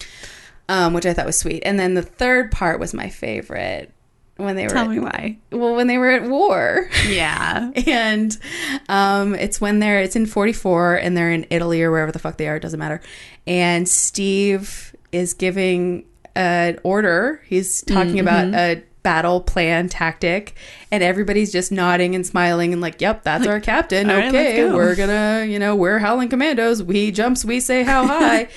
um, 0.70 0.94
which 0.94 1.06
I 1.06 1.14
thought 1.14 1.26
was 1.26 1.38
sweet. 1.40 1.64
And 1.66 1.80
then 1.80 1.94
the 1.96 2.02
third 2.04 2.52
part 2.52 2.80
was 2.80 2.94
my 2.94 3.10
favorite 3.10 3.92
when 4.38 4.56
they 4.56 4.64
were 4.66 4.70
Tell 4.70 4.86
at- 4.86 4.90
me 4.92 5.00
why. 5.00 5.38
well 5.52 5.76
when 5.76 5.88
they 5.88 5.98
were 5.98 6.10
at 6.12 6.24
war. 6.30 6.90
Yeah. 7.08 7.72
and 7.88 8.38
um, 8.90 9.34
it's 9.36 9.60
when 9.60 9.80
they're 9.80 10.00
it's 10.02 10.16
in 10.16 10.26
44 10.28 10.96
and 10.96 11.18
they're 11.18 11.32
in 11.32 11.48
Italy 11.50 11.82
or 11.82 11.90
wherever 11.92 12.12
the 12.12 12.20
fuck 12.20 12.38
they 12.38 12.48
are. 12.48 12.56
It 12.58 12.62
doesn't 12.62 12.80
matter. 12.80 13.02
And 13.48 13.88
Steve 13.90 14.96
is 15.12 15.34
giving 15.34 16.06
an 16.36 16.80
order. 16.84 17.42
He's 17.48 17.82
talking 17.84 18.20
about 18.20 18.54
a 18.54 18.84
battle 19.08 19.40
plan 19.40 19.88
tactic, 19.88 20.54
and 20.92 21.02
everybody's 21.02 21.50
just 21.50 21.72
nodding 21.72 22.14
and 22.14 22.28
smiling 22.28 22.74
and 22.74 22.82
like, 22.82 23.00
"Yep, 23.00 23.24
that's 23.24 23.48
our 23.48 23.62
captain. 23.62 24.12
okay, 24.12 24.32
let's 24.32 24.58
go." 24.58 24.76
we're 24.76 24.96
gonna, 24.98 25.46
you 25.48 25.58
know, 25.58 25.78
we're 25.78 26.00
Howling 26.00 26.28
Commandos. 26.28 26.84
We 26.84 27.12
jumps, 27.12 27.46
we 27.46 27.62
say 27.62 27.84
how 27.84 28.06
high." 28.20 28.50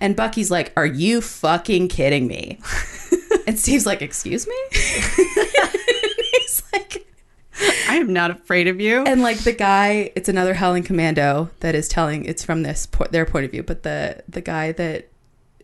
and 0.00 0.16
Bucky's 0.16 0.50
like, 0.50 0.72
"Are 0.76 0.86
you 0.86 1.20
fucking 1.20 1.86
kidding 1.86 2.26
me?" 2.26 2.58
and 3.46 3.56
Steve's 3.56 3.86
like, 3.86 4.02
"Excuse 4.02 4.48
me." 4.48 4.56
He's 4.72 6.64
like. 6.72 7.06
I 7.88 7.96
am 7.96 8.12
not 8.12 8.32
afraid 8.32 8.66
of 8.66 8.80
you. 8.80 9.04
And 9.04 9.22
like 9.22 9.38
the 9.38 9.52
guy, 9.52 10.10
it's 10.16 10.28
another 10.28 10.54
Howling 10.54 10.82
Commando 10.82 11.50
that 11.60 11.76
is 11.76 11.86
telling. 11.86 12.24
It's 12.24 12.44
from 12.44 12.64
this 12.64 12.86
po- 12.86 13.06
their 13.12 13.24
point 13.24 13.44
of 13.44 13.52
view, 13.52 13.62
but 13.62 13.84
the 13.84 14.24
the 14.28 14.40
guy 14.40 14.72
that 14.72 15.10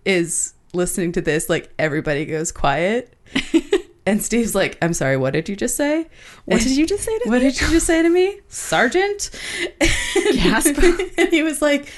is 0.05 0.53
listening 0.73 1.11
to 1.13 1.21
this, 1.21 1.49
like 1.49 1.73
everybody 1.77 2.25
goes 2.25 2.53
quiet, 2.53 3.13
And 4.09 4.23
Steve's 4.23 4.55
like, 4.55 4.79
I'm 4.81 4.93
sorry, 4.95 5.17
what 5.17 5.35
did 5.35 5.49
you 5.49 5.57
just 5.57 5.77
say? 5.77 6.07
What 6.47 6.61
did 6.63 6.77
you 6.77 6.87
just 6.87 7.05
say 7.05 7.19
to 7.19 7.29
What 7.29 7.43
me? 7.43 7.51
did 7.51 7.61
you 7.61 7.69
just 7.69 7.87
say 7.87 8.01
to 8.03 8.09
me? 8.09 8.41
Sergeant? 8.49 9.31
Gasp. 10.33 10.79
and 11.19 11.29
he 11.29 11.43
was 11.43 11.61
like, 11.61 11.89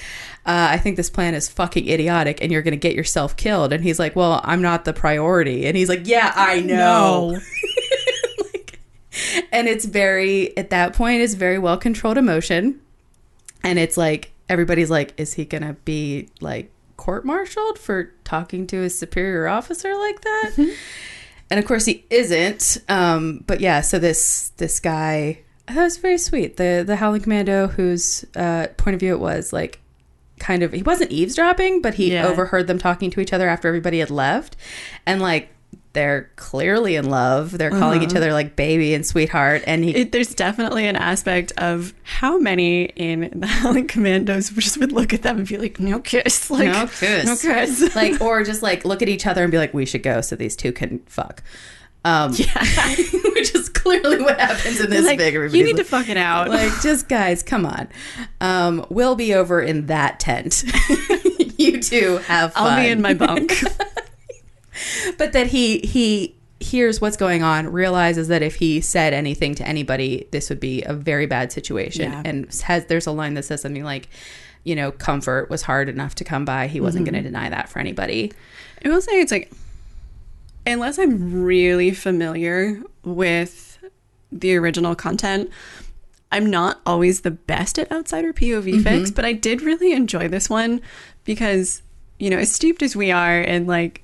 uh, 0.47 0.69
I 0.71 0.79
think 0.79 0.97
this 0.97 1.11
plan 1.11 1.35
is 1.35 1.49
fucking 1.49 1.87
idiotic 1.89 2.43
and 2.43 2.51
you're 2.51 2.63
going 2.63 2.73
to 2.73 2.79
get 2.79 2.95
yourself 2.95 3.37
killed. 3.37 3.73
And 3.73 3.85
he's 3.85 3.99
like, 3.99 4.17
Well, 4.17 4.41
I'm 4.43 4.63
not 4.63 4.85
the 4.85 4.93
priority. 4.93 5.67
And 5.67 5.77
he's 5.77 5.89
like, 5.89 6.01
Yeah, 6.07 6.33
I 6.35 6.61
know. 6.61 7.39
like, 8.53 8.81
and 9.53 9.69
it's 9.69 9.85
very, 9.85 10.57
at 10.57 10.71
that 10.71 10.95
point, 10.95 11.21
it's 11.23 11.35
very 11.35 11.59
well 11.59 11.77
controlled 11.77 12.19
emotion. 12.19 12.81
And 13.63 13.79
it's 13.79 13.97
like, 13.97 14.33
everybody's 14.49 14.91
like, 14.91 15.13
Is 15.21 15.35
he 15.35 15.45
going 15.45 15.63
to 15.63 15.75
be 15.85 16.29
like 16.41 16.73
court 16.97 17.25
martialed 17.25 17.79
for 17.79 18.13
talking 18.25 18.67
to 18.69 18.81
his 18.81 18.99
superior 18.99 19.47
officer 19.47 19.95
like 19.95 20.23
that? 20.23 20.77
And 21.51 21.59
of 21.59 21.67
course 21.67 21.85
he 21.85 22.05
isn't 22.11 22.79
um 22.89 23.43
but 23.47 23.61
yeah 23.61 23.81
so 23.81 23.99
this 23.99 24.51
this 24.57 24.81
guy 24.81 25.39
that 25.67 25.77
was 25.83 25.97
very 25.99 26.19
sweet 26.19 26.57
the 26.57 26.83
the 26.87 26.97
howling 26.97 27.21
commando 27.21 27.67
whose 27.69 28.25
uh 28.37 28.67
point 28.77 28.95
of 28.95 29.01
view 29.01 29.13
it 29.15 29.21
was 29.21 29.53
like 29.53 29.81
kind 30.39 30.63
of 30.63 30.73
he 30.73 30.83
wasn't 30.83 31.11
eavesdropping 31.11 31.83
but 31.83 31.95
he 31.95 32.13
Yeah. 32.13 32.27
overheard 32.27 32.67
them 32.67 32.79
talking 32.79 33.11
to 33.11 33.21
each 33.21 33.33
other 33.33 33.49
after 33.49 33.69
everybody 33.69 33.99
had 33.99 34.11
left 34.11 34.57
and 35.07 35.21
like 35.21 35.51
they're 35.93 36.31
clearly 36.37 36.95
in 36.95 37.11
love. 37.11 37.57
They're 37.59 37.71
calling 37.71 38.03
each 38.03 38.15
other 38.15 38.33
like 38.33 38.55
baby 38.55 38.95
and 38.95 39.05
sweetheart. 39.05 39.63
And 39.67 39.83
he 39.83 39.95
It, 39.97 40.13
there's 40.13 40.35
definitely 40.35 40.87
an 40.87 40.95
aspect 40.95 41.53
of 41.59 41.95
how 42.05 42.39
many 42.39 42.85
in 42.85 43.31
the 43.41 43.47
Howling 43.47 43.89
Commandos 43.89 44.51
just 44.51 44.79
would 44.79 44.93
look 44.93 45.13
at 45.13 45.23
them 45.23 45.39
and 45.39 45.49
be 45.49 45.57
like, 45.57 45.81
"No 45.81 45.99
kiss, 45.99 46.51
like 46.51 46.67
no 46.67 46.87
kiss. 46.87 47.27
no 47.27 47.37
kiss." 47.37 47.95
like 47.97 48.21
or 48.21 48.45
just 48.45 48.63
like 48.63 48.85
look 48.85 49.03
at 49.03 49.09
each 49.09 49.27
other 49.27 49.43
and 49.43 49.51
be 49.51 49.59
like 49.59 49.75
we 49.75 49.85
should 49.85 50.03
go 50.03 50.21
so 50.21 50.37
these 50.37 50.55
two 50.55 50.73
can 50.73 51.01
fuck. 51.07 51.43
Um 52.05 52.33
yeah. 52.35 52.95
which 53.35 53.55
is 53.55 53.69
clearly 53.69 54.23
what 54.23 54.41
happens 54.41 54.81
in 54.81 54.89
this 54.89 55.05
like, 55.05 55.19
big 55.19 55.35
you 55.53 55.65
need 55.65 55.77
to 55.77 55.85
fuck 55.85 56.09
it 56.09 56.17
out. 56.17 56.49
like 56.49 56.73
just 56.81 57.09
guys 57.09 57.43
come 57.43 57.67
on. 57.67 57.89
Um 58.41 58.87
we'll 58.91 59.17
be 59.17 59.35
over 59.35 59.61
in 59.61 59.87
that 59.87 60.21
tent. 60.21 60.65
You 61.59 61.83
two 61.83 62.17
have 62.19 62.55
fun 62.55 62.73
I'll 62.73 62.83
be 62.83 62.89
in 62.89 63.03
my 63.03 63.13
bunk. 63.13 63.53
but 65.19 65.33
that 65.33 65.49
he 65.49 65.79
he 65.81 66.35
hears 66.61 67.01
what's 67.01 67.17
going 67.17 67.43
on 67.43 67.67
realizes 67.73 68.29
that 68.29 68.43
if 68.43 68.57
he 68.57 68.81
said 68.83 69.13
anything 69.15 69.55
to 69.55 69.67
anybody 69.67 70.27
this 70.31 70.51
would 70.51 70.61
be 70.61 70.83
a 70.83 70.93
very 70.93 71.25
bad 71.27 71.51
situation 71.51 72.13
Yeah. 72.13 72.23
and 72.25 72.53
has 72.65 72.85
there's 72.87 73.07
a 73.07 73.13
line 73.13 73.33
that 73.35 73.45
says 73.45 73.63
something 73.63 73.83
like 73.85 74.09
you 74.65 74.77
know 74.77 74.93
comfort 74.93 75.49
was 75.49 75.63
hard 75.63 75.89
enough 75.89 76.15
to 76.17 76.25
come 76.25 76.45
by 76.45 76.67
he 76.67 76.79
wasn't 76.81 77.07
Mm-hmm. 77.07 77.15
going 77.15 77.25
to 77.25 77.29
deny 77.31 77.49
that 77.49 77.69
for 77.71 77.79
anybody 77.79 78.31
I 78.85 78.89
will 78.89 79.01
say 79.01 79.21
it's 79.21 79.33
like, 79.33 79.51
unless 80.67 80.99
I'm 80.99 81.43
really 81.43 81.91
familiar 81.93 82.81
with 83.05 83.79
the 84.33 84.57
original 84.57 84.95
content, 84.95 85.51
I'm 86.33 86.49
not 86.49 86.81
always 86.87 87.23
the 87.23 87.31
best 87.31 87.79
at 87.79 87.91
outsider 87.93 88.33
POV 88.33 88.83
fics, 88.83 89.15
but 89.15 89.25
I 89.25 89.33
did 89.33 89.61
really 89.63 89.93
enjoy 89.93 90.29
this 90.29 90.49
one 90.49 90.81
because, 91.25 91.83
you 92.19 92.31
know, 92.31 92.39
as 92.39 92.53
steeped 92.53 92.83
as 92.83 92.95
we 92.97 93.11
are 93.11 93.41
in 93.43 93.67
like 93.67 94.03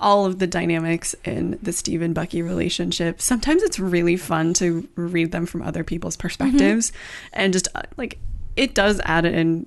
all 0.00 0.26
of 0.26 0.38
the 0.38 0.46
dynamics 0.46 1.14
in 1.24 1.58
the 1.62 1.72
Steve 1.72 2.02
and 2.02 2.14
Bucky 2.14 2.42
relationship, 2.42 3.20
sometimes 3.20 3.62
it's 3.62 3.78
really 3.78 4.16
fun 4.16 4.54
to 4.54 4.88
read 4.96 5.32
them 5.32 5.46
from 5.46 5.62
other 5.62 5.84
people's 5.84 6.16
perspectives. 6.16 6.92
And 7.32 7.52
just 7.52 7.68
uh, 7.74 7.82
like 7.96 8.18
it 8.56 8.74
does 8.74 9.00
add 9.04 9.24
an 9.24 9.66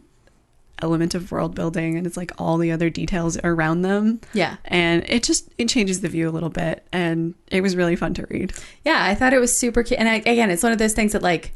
element 0.81 1.15
of 1.15 1.31
world 1.31 1.55
building 1.55 1.95
and 1.95 2.05
it's 2.05 2.18
like 2.18 2.31
all 2.38 2.57
the 2.57 2.72
other 2.72 2.89
details 2.89 3.38
around 3.43 3.84
them. 3.84 4.19
Yeah. 4.34 4.57
And 4.65 5.03
it 5.07 5.23
just 5.23 5.49
it 5.57 5.69
changes 5.69 6.01
the 6.01 6.10
view 6.10 6.27
a 6.27 6.31
little 6.31 6.49
bit 6.49 6.85
and 6.91 7.35
it 7.47 7.61
was 7.61 7.76
really 7.76 7.95
fun 7.95 8.14
to 8.15 8.26
read. 8.30 8.53
Yeah, 8.84 9.03
I 9.03 9.15
thought 9.15 9.34
it 9.34 9.39
was 9.39 9.57
super 9.57 9.84
cute. 9.84 9.99
And 9.99 10.10
I, 10.10 10.15
again, 10.15 10.49
it's 10.51 10.64
one 10.64 10.72
of 10.72 10.80
those 10.80 10.93
things 10.93 11.14
that, 11.14 11.22
like, 11.22 11.53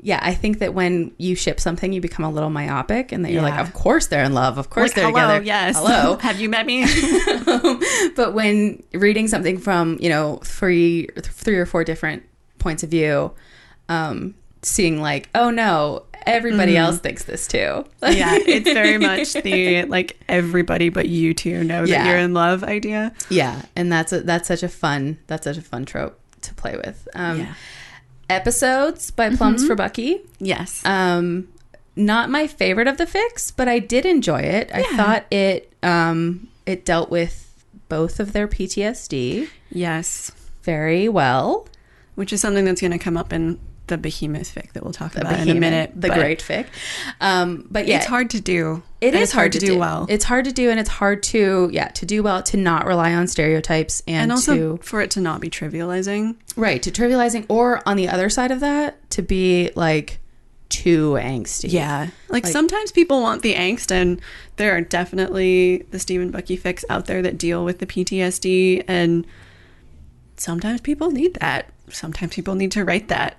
yeah, 0.00 0.20
I 0.22 0.34
think 0.34 0.58
that 0.60 0.74
when 0.74 1.12
you 1.18 1.34
ship 1.34 1.58
something, 1.58 1.92
you 1.92 2.00
become 2.00 2.24
a 2.24 2.30
little 2.30 2.50
myopic, 2.50 3.12
and 3.12 3.24
that 3.24 3.32
you're 3.32 3.42
like, 3.42 3.58
of 3.58 3.72
course 3.72 4.06
they're 4.06 4.24
in 4.24 4.34
love, 4.34 4.58
of 4.58 4.70
course 4.70 4.90
Like, 4.90 4.94
they're 4.96 5.04
hello 5.06 5.38
together. 5.38 5.44
yes 5.44 5.76
hello. 5.76 6.16
have 6.20 6.40
you 6.40 6.48
met 6.48 6.66
me 6.66 6.84
but 8.16 8.32
when 8.34 8.82
reading 8.92 9.28
something 9.28 9.58
from 9.58 9.96
you 10.00 10.08
know 10.08 10.36
three, 10.44 11.08
three 11.20 11.56
or 11.56 11.66
four 11.66 11.84
different 11.84 12.22
points 12.58 12.82
of 12.82 12.90
view, 12.90 13.32
um, 13.88 14.34
seeing 14.62 15.00
like, 15.00 15.28
oh 15.34 15.50
no, 15.50 16.04
everybody 16.26 16.76
else 16.76 16.98
thinks 16.98 17.24
this 17.24 17.46
too. 17.46 17.84
Yeah 18.02 18.34
it's 18.36 18.70
very 18.72 18.98
much 19.10 19.32
the 19.34 19.84
like 19.84 20.18
everybody 20.28 20.88
but 20.88 21.08
you 21.08 21.32
two 21.34 21.62
know 21.62 21.82
that 21.82 21.88
Yeah. 21.88 22.08
you're 22.08 22.18
in 22.18 22.34
love 22.34 22.64
idea 22.64 23.12
yeah, 23.30 23.62
and 23.76 23.90
that's 23.92 24.12
a, 24.12 24.20
that's 24.22 24.48
such 24.48 24.62
a 24.64 24.68
fun 24.68 25.18
that's 25.28 25.44
such 25.44 25.56
a 25.56 25.62
fun 25.62 25.84
trope 25.84 26.18
to 26.42 26.54
play 26.54 26.76
with. 26.76 27.06
Um, 27.14 27.40
Yeah. 27.40 27.54
Episodes 28.28 29.10
by 29.10 29.30
Plums 29.34 29.66
for 29.66 29.74
Bucky. 29.74 30.20
yes 30.38 30.82
Um, 30.84 31.48
not 31.94 32.28
my 32.28 32.46
favorite 32.46 32.88
of 32.88 32.98
the 32.98 33.06
fics, 33.06 33.52
but 33.56 33.68
I 33.68 33.78
did 33.78 34.04
enjoy 34.04 34.40
it. 34.40 34.70
I 34.74 34.82
thought 34.96 35.24
it 35.32 35.72
um, 35.82 36.48
it 36.66 36.84
dealt 36.84 37.10
with 37.10 37.64
both 37.88 38.18
of 38.20 38.32
their 38.32 38.48
PTSD 38.48 39.48
yes 39.70 40.32
very 40.62 41.08
well. 41.08 41.68
which 42.16 42.32
is 42.32 42.40
something 42.40 42.64
that's 42.64 42.80
going 42.80 42.90
to 42.90 42.98
come 42.98 43.16
up 43.16 43.32
in 43.32 43.58
the 43.86 43.96
behemoth 43.96 44.54
fic 44.54 44.72
that 44.72 44.82
we'll 44.82 44.92
talk 44.92 45.12
The 45.12 45.20
about 45.20 45.40
in 45.40 45.48
a 45.48 45.54
minute 45.54 45.92
the 45.94 46.08
great 46.08 46.40
fic. 46.40 46.66
Um, 47.20 47.66
but 47.70 47.86
yeah, 47.86 47.98
it's 47.98 48.06
hard 48.06 48.30
to 48.30 48.40
do 48.40 48.82
It 49.00 49.14
And 49.14 49.22
it's 49.22 49.32
hard 49.32 49.52
to 49.52 49.58
do, 49.58 49.78
well 49.78 50.06
It's 50.08 50.24
hard 50.24 50.44
to 50.46 50.52
do, 50.52 50.70
and 50.70 50.80
it's 50.80 50.88
hard 50.90 51.22
to 51.24 51.70
yeah 51.72 51.88
to 51.88 52.06
do 52.06 52.22
well 52.22 52.42
to 52.44 52.56
not 52.56 52.86
rely 52.86 53.14
on 53.14 53.26
stereotypes 53.26 54.02
and, 54.06 54.24
and 54.24 54.32
also 54.32 54.76
to 54.76 54.82
for 54.82 55.00
it 55.00 55.10
to 55.12 55.20
not 55.20 55.40
be 55.40 55.48
trivializing 55.48 56.36
right 56.56 56.82
to 56.82 56.90
trivializing, 56.90 57.46
or 57.48 57.82
on 57.86 57.96
the 57.96 58.08
other 58.08 58.28
side 58.28 58.50
of 58.50 58.60
that 58.60 59.08
to 59.10 59.22
be 59.22 59.70
like 59.76 60.18
too 60.68 61.12
angsty. 61.12 61.70
Yeah. 61.72 62.08
Like, 62.28 62.42
Like- 62.42 62.52
sometimes 62.52 62.90
people 62.90 63.22
want 63.22 63.42
the 63.42 63.54
angst, 63.54 63.92
and 63.92 64.20
there 64.56 64.76
are 64.76 64.80
definitely 64.80 65.86
the 65.92 66.00
Steve 66.00 66.20
and 66.20 66.32
Bucky 66.32 66.58
fics 66.58 66.82
out 66.90 67.06
there 67.06 67.22
that 67.22 67.38
deal 67.38 67.64
with 67.64 67.78
the 67.78 67.86
PTSD, 67.86 68.82
and 68.88 69.24
sometimes 70.36 70.80
people 70.80 71.10
need 71.10 71.34
that. 71.34 71.70
Sometimes 71.88 72.34
people 72.34 72.56
need 72.56 72.72
to 72.72 72.84
write 72.84 73.06
that. 73.08 73.38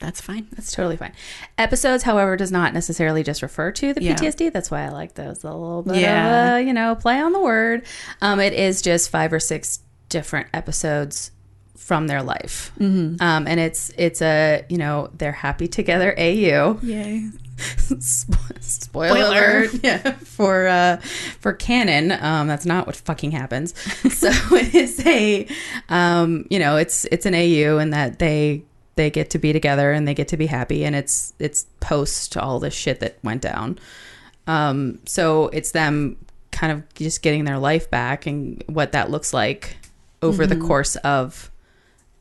That's 0.00 0.20
fine. 0.20 0.48
That's 0.52 0.72
totally 0.72 0.96
fine. 0.96 1.12
Episodes, 1.58 2.02
however, 2.02 2.36
does 2.36 2.50
not 2.50 2.72
necessarily 2.74 3.22
just 3.22 3.42
refer 3.42 3.70
to 3.72 3.92
the 3.94 4.02
Yeah. 4.02 4.14
PTSD. 4.16 4.50
That's 4.52 4.70
why 4.70 4.84
I 4.84 4.88
like 4.88 5.14
those. 5.14 5.44
A 5.44 5.48
little 5.52 5.82
bit 5.82 5.96
Yeah. 5.96 6.56
of 6.56 6.56
a, 6.56 6.62
you 6.66 6.72
know, 6.72 6.94
play 6.94 7.18
on 7.20 7.32
the 7.32 7.40
word. 7.40 7.82
Um, 8.22 8.40
it 8.40 8.52
is 8.54 8.80
just 8.82 9.10
five 9.10 9.32
or 9.32 9.38
six 9.40 9.80
different 10.08 10.48
episodes 10.54 11.30
from 11.76 12.06
their 12.06 12.22
life. 12.22 12.72
Mm-hmm. 12.80 13.22
Um, 13.22 13.46
and 13.46 13.60
it's, 13.60 13.90
it's 13.98 14.22
a, 14.22 14.64
you 14.68 14.78
know, 14.78 15.10
they're 15.16 15.32
happy 15.32 15.68
together 15.68 16.14
AU. 16.18 16.78
Yay. 16.82 17.28
Spo- 17.58 18.38
Spoiler, 18.62 19.08
Spoiler. 19.10 19.26
alert. 19.26 19.70
Yeah, 19.82 20.12
for 20.12 20.66
uh, 20.66 20.96
for 21.40 21.52
canon, 21.52 22.10
um, 22.12 22.46
that's 22.48 22.64
not 22.64 22.86
what 22.86 22.96
fucking 22.96 23.32
happens. 23.32 23.78
so 24.14 24.30
it 24.56 24.74
is 24.74 25.04
a, 25.06 25.46
um, 25.90 26.46
you 26.48 26.58
know, 26.58 26.78
it's 26.78 27.04
it's 27.06 27.26
an 27.26 27.34
AU, 27.34 27.76
and 27.76 27.92
that 27.92 28.18
they 28.18 28.62
they 28.96 29.10
get 29.10 29.30
to 29.30 29.38
be 29.38 29.52
together 29.52 29.92
and 29.92 30.06
they 30.06 30.14
get 30.14 30.28
to 30.28 30.36
be 30.36 30.46
happy, 30.46 30.84
and 30.84 30.94
it's 30.96 31.32
it's 31.38 31.66
post 31.80 32.36
all 32.36 32.58
the 32.58 32.70
shit 32.70 33.00
that 33.00 33.18
went 33.22 33.42
down. 33.42 33.78
Um, 34.46 34.98
so 35.06 35.48
it's 35.48 35.70
them 35.72 36.16
kind 36.50 36.72
of 36.72 36.94
just 36.94 37.22
getting 37.22 37.44
their 37.44 37.58
life 37.58 37.90
back 37.90 38.26
and 38.26 38.62
what 38.66 38.92
that 38.92 39.10
looks 39.10 39.32
like 39.32 39.76
over 40.22 40.46
the 40.46 40.56
course 40.56 40.96
of 40.96 41.50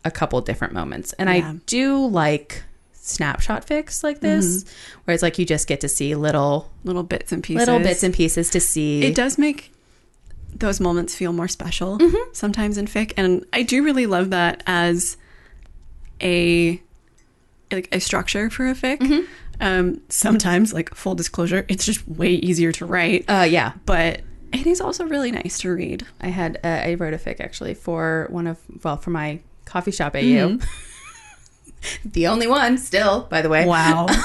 a 0.05 0.11
couple 0.11 0.39
different 0.41 0.73
moments. 0.73 1.13
And 1.13 1.27
Yeah. 1.29 1.35
I 1.51 1.53
do 1.65 2.05
like 2.07 2.63
snapshot 2.93 3.65
fics 3.65 4.03
like 4.03 4.19
this, 4.21 4.63
where 5.03 5.13
it's 5.15 5.23
like 5.23 5.39
you 5.39 5.45
just 5.45 5.67
get 5.67 5.81
to 5.81 5.89
see 5.89 6.13
little 6.15 6.69
Little 6.83 7.03
bits 7.03 7.31
and 7.31 7.43
pieces. 7.43 7.67
little 7.67 7.79
bits 7.81 8.03
and 8.03 8.13
pieces 8.13 8.51
to 8.51 8.59
see. 8.59 9.01
It 9.03 9.15
does 9.15 9.37
make 9.37 9.73
those 10.55 10.79
moments 10.79 11.15
feel 11.15 11.33
more 11.33 11.47
special 11.47 11.97
Mm-hmm. 11.97 12.29
sometimes 12.33 12.77
in 12.77 12.85
fic, 12.85 13.13
and 13.17 13.45
I 13.51 13.63
do 13.63 13.83
really 13.83 14.05
love 14.05 14.29
that 14.29 14.61
as 14.67 15.17
a 16.21 16.81
like 17.71 17.87
a 17.91 17.99
structure 17.99 18.49
for 18.49 18.67
a 18.67 18.73
fic. 18.73 18.99
Mm-hmm. 18.99 19.25
Um, 19.61 20.01
sometimes, 20.09 20.73
like 20.73 20.95
full 20.95 21.15
disclosure, 21.15 21.65
it's 21.67 21.85
just 21.85 22.07
way 22.07 22.31
easier 22.31 22.71
to 22.73 22.85
write. 22.85 23.25
Uh, 23.27 23.45
yeah, 23.49 23.73
but 23.85 24.21
it 24.53 24.65
is 24.65 24.81
also 24.81 25.05
really 25.05 25.31
nice 25.31 25.59
to 25.59 25.73
read. 25.73 26.05
I 26.21 26.29
had 26.29 26.59
uh, 26.63 26.67
I 26.67 26.93
wrote 26.95 27.13
a 27.13 27.17
fic 27.17 27.39
actually 27.39 27.73
for 27.73 28.27
one 28.29 28.47
of 28.47 28.57
well 28.83 28.97
for 28.97 29.09
my 29.09 29.39
coffee 29.65 29.91
shop 29.91 30.15
AU. 30.15 30.19
Mm-hmm. 30.19 30.65
the 32.05 32.27
only 32.27 32.47
one 32.47 32.77
still, 32.77 33.21
by 33.29 33.41
the 33.41 33.49
way. 33.49 33.65
Wow. 33.65 34.07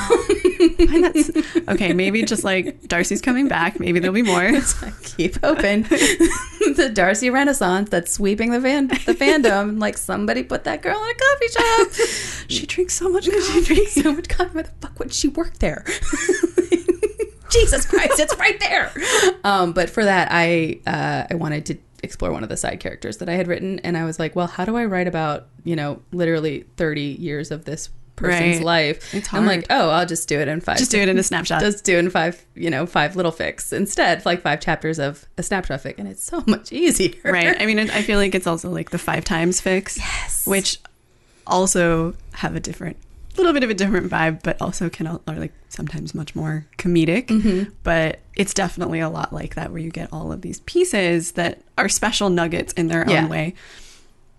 That's 0.78 1.30
okay. 1.68 1.92
Maybe 1.92 2.22
just 2.22 2.44
like 2.44 2.86
Darcy's 2.88 3.20
coming 3.20 3.48
back. 3.48 3.78
Maybe 3.80 3.98
there'll 4.00 4.14
be 4.14 4.22
more. 4.22 4.52
Keep 5.02 5.38
open. 5.42 5.82
the 5.82 6.90
Darcy 6.92 7.30
Renaissance 7.30 7.90
that's 7.90 8.12
sweeping 8.12 8.50
the 8.50 8.60
fan 8.60 8.88
the 8.88 9.14
fandom. 9.14 9.78
Like 9.78 9.98
somebody 9.98 10.42
put 10.42 10.64
that 10.64 10.82
girl 10.82 11.00
in 11.02 11.10
a 11.10 11.14
coffee 11.14 11.48
shop. 11.48 12.46
She 12.48 12.66
drinks 12.66 12.94
so 12.94 13.08
much 13.08 13.26
Coffee. 13.30 13.40
she 13.40 13.74
drinks 13.74 13.94
so 13.94 14.12
much 14.12 14.28
coffee. 14.28 14.50
Why 14.56 14.62
the 14.62 14.70
fuck 14.80 14.98
would 14.98 15.12
she 15.12 15.28
work 15.28 15.58
there? 15.58 15.84
Jesus 17.50 17.86
Christ, 17.86 18.18
it's 18.18 18.36
right 18.36 18.58
there. 18.58 18.92
Um, 19.44 19.72
but 19.72 19.88
for 19.88 20.04
that, 20.04 20.28
I 20.30 20.80
uh, 20.86 21.26
I 21.30 21.34
wanted 21.36 21.66
to 21.66 21.78
explore 22.04 22.30
one 22.30 22.42
of 22.44 22.48
the 22.48 22.56
side 22.56 22.78
characters 22.80 23.16
that 23.18 23.28
I 23.28 23.34
had 23.34 23.48
written, 23.48 23.80
and 23.80 23.96
I 23.96 24.04
was 24.04 24.18
like, 24.20 24.36
well, 24.36 24.46
how 24.46 24.64
do 24.64 24.76
I 24.76 24.84
write 24.84 25.08
about 25.08 25.46
you 25.64 25.74
know 25.76 26.00
literally 26.12 26.64
thirty 26.76 27.16
years 27.18 27.50
of 27.50 27.64
this 27.64 27.88
person's 28.16 28.58
Right. 28.58 28.64
life? 28.64 29.12
It's 29.12 29.34
I'm 29.34 29.44
like, 29.44 29.66
oh, 29.70 29.90
I'll 29.90 30.06
just 30.06 30.28
do 30.28 30.38
it 30.38 30.46
in 30.46 30.60
five. 30.60 30.78
Just 30.78 30.92
do 30.92 31.00
it 31.00 31.08
in 31.08 31.18
a 31.18 31.22
snapshot. 31.24 31.60
Just 31.60 31.84
do 31.84 31.96
it 31.96 31.98
in 31.98 32.10
five, 32.10 32.44
you 32.54 32.70
know, 32.70 32.86
five 32.86 33.16
little 33.16 33.32
fics 33.32 33.72
instead, 33.72 34.24
like 34.24 34.40
five 34.42 34.60
chapters 34.60 35.00
of 35.00 35.24
a 35.36 35.42
snapshot 35.42 35.80
fic, 35.82 35.94
and 35.98 36.06
it's 36.06 36.22
so 36.22 36.44
much 36.46 36.72
easier. 36.72 37.14
right. 37.24 37.60
I 37.60 37.66
mean, 37.66 37.80
I 37.80 38.02
feel 38.02 38.18
like 38.18 38.34
it's 38.36 38.46
also 38.46 38.70
like 38.70 38.90
the 38.90 38.98
five 38.98 39.24
times 39.24 39.60
fics, 39.60 39.98
yes, 39.98 40.46
which 40.46 40.78
also 41.46 42.14
have 42.34 42.54
a 42.56 42.60
different, 42.60 42.96
little 43.36 43.52
bit 43.52 43.62
of 43.64 43.70
a 43.70 43.74
different 43.74 44.10
vibe, 44.10 44.42
but 44.42 44.60
also 44.60 44.88
can 44.88 45.06
are 45.06 45.20
like 45.26 45.52
sometimes 45.68 46.14
much 46.14 46.34
more 46.36 46.66
comedic. 46.78 47.26
Mm-hmm. 47.26 47.70
But 47.82 48.20
it's 48.36 48.54
definitely 48.54 49.00
a 49.00 49.08
lot 49.08 49.32
like 49.32 49.54
that, 49.54 49.70
where 49.70 49.80
you 49.80 49.90
get 49.90 50.08
all 50.12 50.32
of 50.32 50.42
these 50.42 50.60
pieces 50.60 51.32
that 51.32 51.60
are 51.78 51.88
special 51.88 52.30
nuggets 52.30 52.72
in 52.74 52.88
their 52.88 53.04
Yeah. 53.08 53.24
own 53.24 53.28
way. 53.28 53.54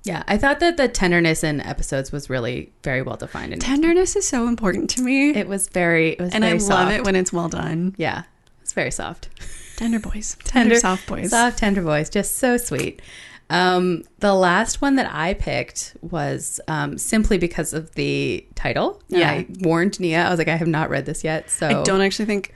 Yeah, 0.04 0.22
I 0.28 0.38
thought 0.38 0.60
that 0.60 0.78
the 0.78 0.88
tenderness 0.88 1.44
in 1.44 1.60
episodes 1.62 2.12
was 2.12 2.30
really 2.30 2.72
very 2.84 3.02
well 3.02 3.16
defined, 3.18 3.54
and 3.54 3.62
Tenderness 3.62 4.16
is 4.16 4.28
so 4.28 4.48
important 4.48 4.90
to 4.92 5.02
me, 5.02 5.32
it 5.32 5.48
was 5.48 5.68
very, 5.70 6.12
it 6.12 6.20
was 6.20 6.32
and 6.34 6.46
I 6.46 6.50
very 6.50 6.60
love 6.70 6.92
it 6.92 7.04
when 7.04 7.16
it's 7.16 7.34
well 7.34 7.50
done. 7.50 7.96
yeah, 7.98 8.24
it's 8.62 8.74
very 8.74 8.92
soft. 8.92 9.30
Tender 9.78 9.98
boys, 10.00 10.38
tender, 10.44 10.76
soft 10.76 11.08
boys. 11.08 11.32
soft, 11.32 11.58
tender 11.58 11.82
boys, 11.82 12.10
just 12.12 12.38
so 12.38 12.56
sweet. 12.58 13.02
Um, 13.50 14.04
the 14.20 14.34
last 14.34 14.82
one 14.82 14.96
that 14.96 15.10
I 15.14 15.34
picked 15.36 15.96
was 16.02 16.60
um, 16.68 16.98
simply 16.98 17.38
because 17.38 17.74
of 17.74 17.94
the 17.96 18.46
title. 18.56 19.02
Yeah. 19.08 19.30
I 19.32 19.48
warned 19.60 20.00
Nia. 20.00 20.24
I 20.26 20.30
was 20.30 20.40
like, 20.40 20.48
I 20.48 20.56
have 20.56 20.68
not 20.68 20.90
read 20.90 21.06
this 21.06 21.24
yet, 21.24 21.50
so 21.50 21.68
I 21.68 21.84
don't 21.84 22.02
actually 22.02 22.26
think 22.26 22.54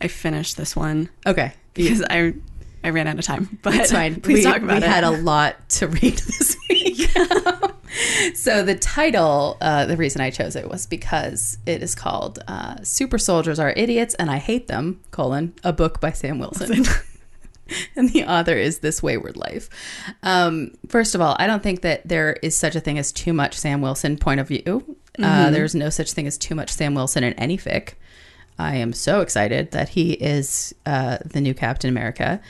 I 0.00 0.08
finished 0.08 0.56
this 0.56 0.74
one 0.74 1.08
Okay, 1.26 1.52
because 1.74 2.02
I 2.10 2.34
I 2.84 2.90
ran 2.90 3.06
out 3.06 3.18
of 3.18 3.24
time. 3.24 3.58
But 3.62 3.74
It's 3.76 3.92
fine. 3.92 4.20
Please 4.20 4.44
we, 4.44 4.52
talk 4.52 4.62
about 4.62 4.80
we 4.80 4.84
it. 4.84 4.90
had 4.90 5.04
a 5.04 5.10
lot 5.10 5.68
to 5.70 5.86
read 5.86 6.18
this 6.18 6.56
week. 6.68 7.08
so 8.34 8.64
the 8.64 8.74
title, 8.74 9.56
uh, 9.60 9.86
the 9.86 9.96
reason 9.96 10.20
I 10.20 10.30
chose 10.30 10.56
it 10.56 10.68
was 10.68 10.86
because 10.86 11.58
it 11.66 11.82
is 11.82 11.94
called 11.94 12.40
uh, 12.48 12.82
"Super 12.82 13.18
Soldiers 13.18 13.60
Are 13.60 13.72
Idiots 13.76 14.14
and 14.14 14.28
I 14.30 14.38
Hate 14.38 14.66
Them: 14.66 15.00
colon 15.12 15.54
a 15.62 15.72
book 15.72 16.00
by 16.00 16.10
Sam 16.10 16.40
Wilson." 16.40 16.84
and 17.96 18.10
the 18.10 18.24
author 18.24 18.54
is 18.54 18.78
This 18.80 19.02
Wayward 19.02 19.36
Life. 19.36 19.68
Um, 20.22 20.72
first 20.88 21.14
of 21.14 21.20
all, 21.20 21.36
I 21.38 21.46
don't 21.46 21.62
think 21.62 21.82
that 21.82 22.06
there 22.06 22.34
is 22.42 22.56
such 22.56 22.76
a 22.76 22.80
thing 22.80 22.98
as 22.98 23.12
too 23.12 23.32
much 23.32 23.56
Sam 23.56 23.80
Wilson 23.80 24.16
point 24.16 24.40
of 24.40 24.48
view. 24.48 24.96
Uh, 25.18 25.50
there's 25.50 25.74
no 25.74 25.90
such 25.90 26.12
thing 26.12 26.26
as 26.26 26.38
too 26.38 26.54
much 26.54 26.72
Sam 26.72 26.94
Wilson 26.94 27.22
in 27.22 27.34
any 27.34 27.58
fic. 27.58 27.94
I 28.58 28.76
am 28.76 28.92
so 28.92 29.20
excited 29.20 29.72
that 29.72 29.90
he 29.90 30.12
is 30.12 30.74
uh, 30.86 31.18
the 31.24 31.40
new 31.40 31.54
Captain 31.54 31.90
America 31.90 32.40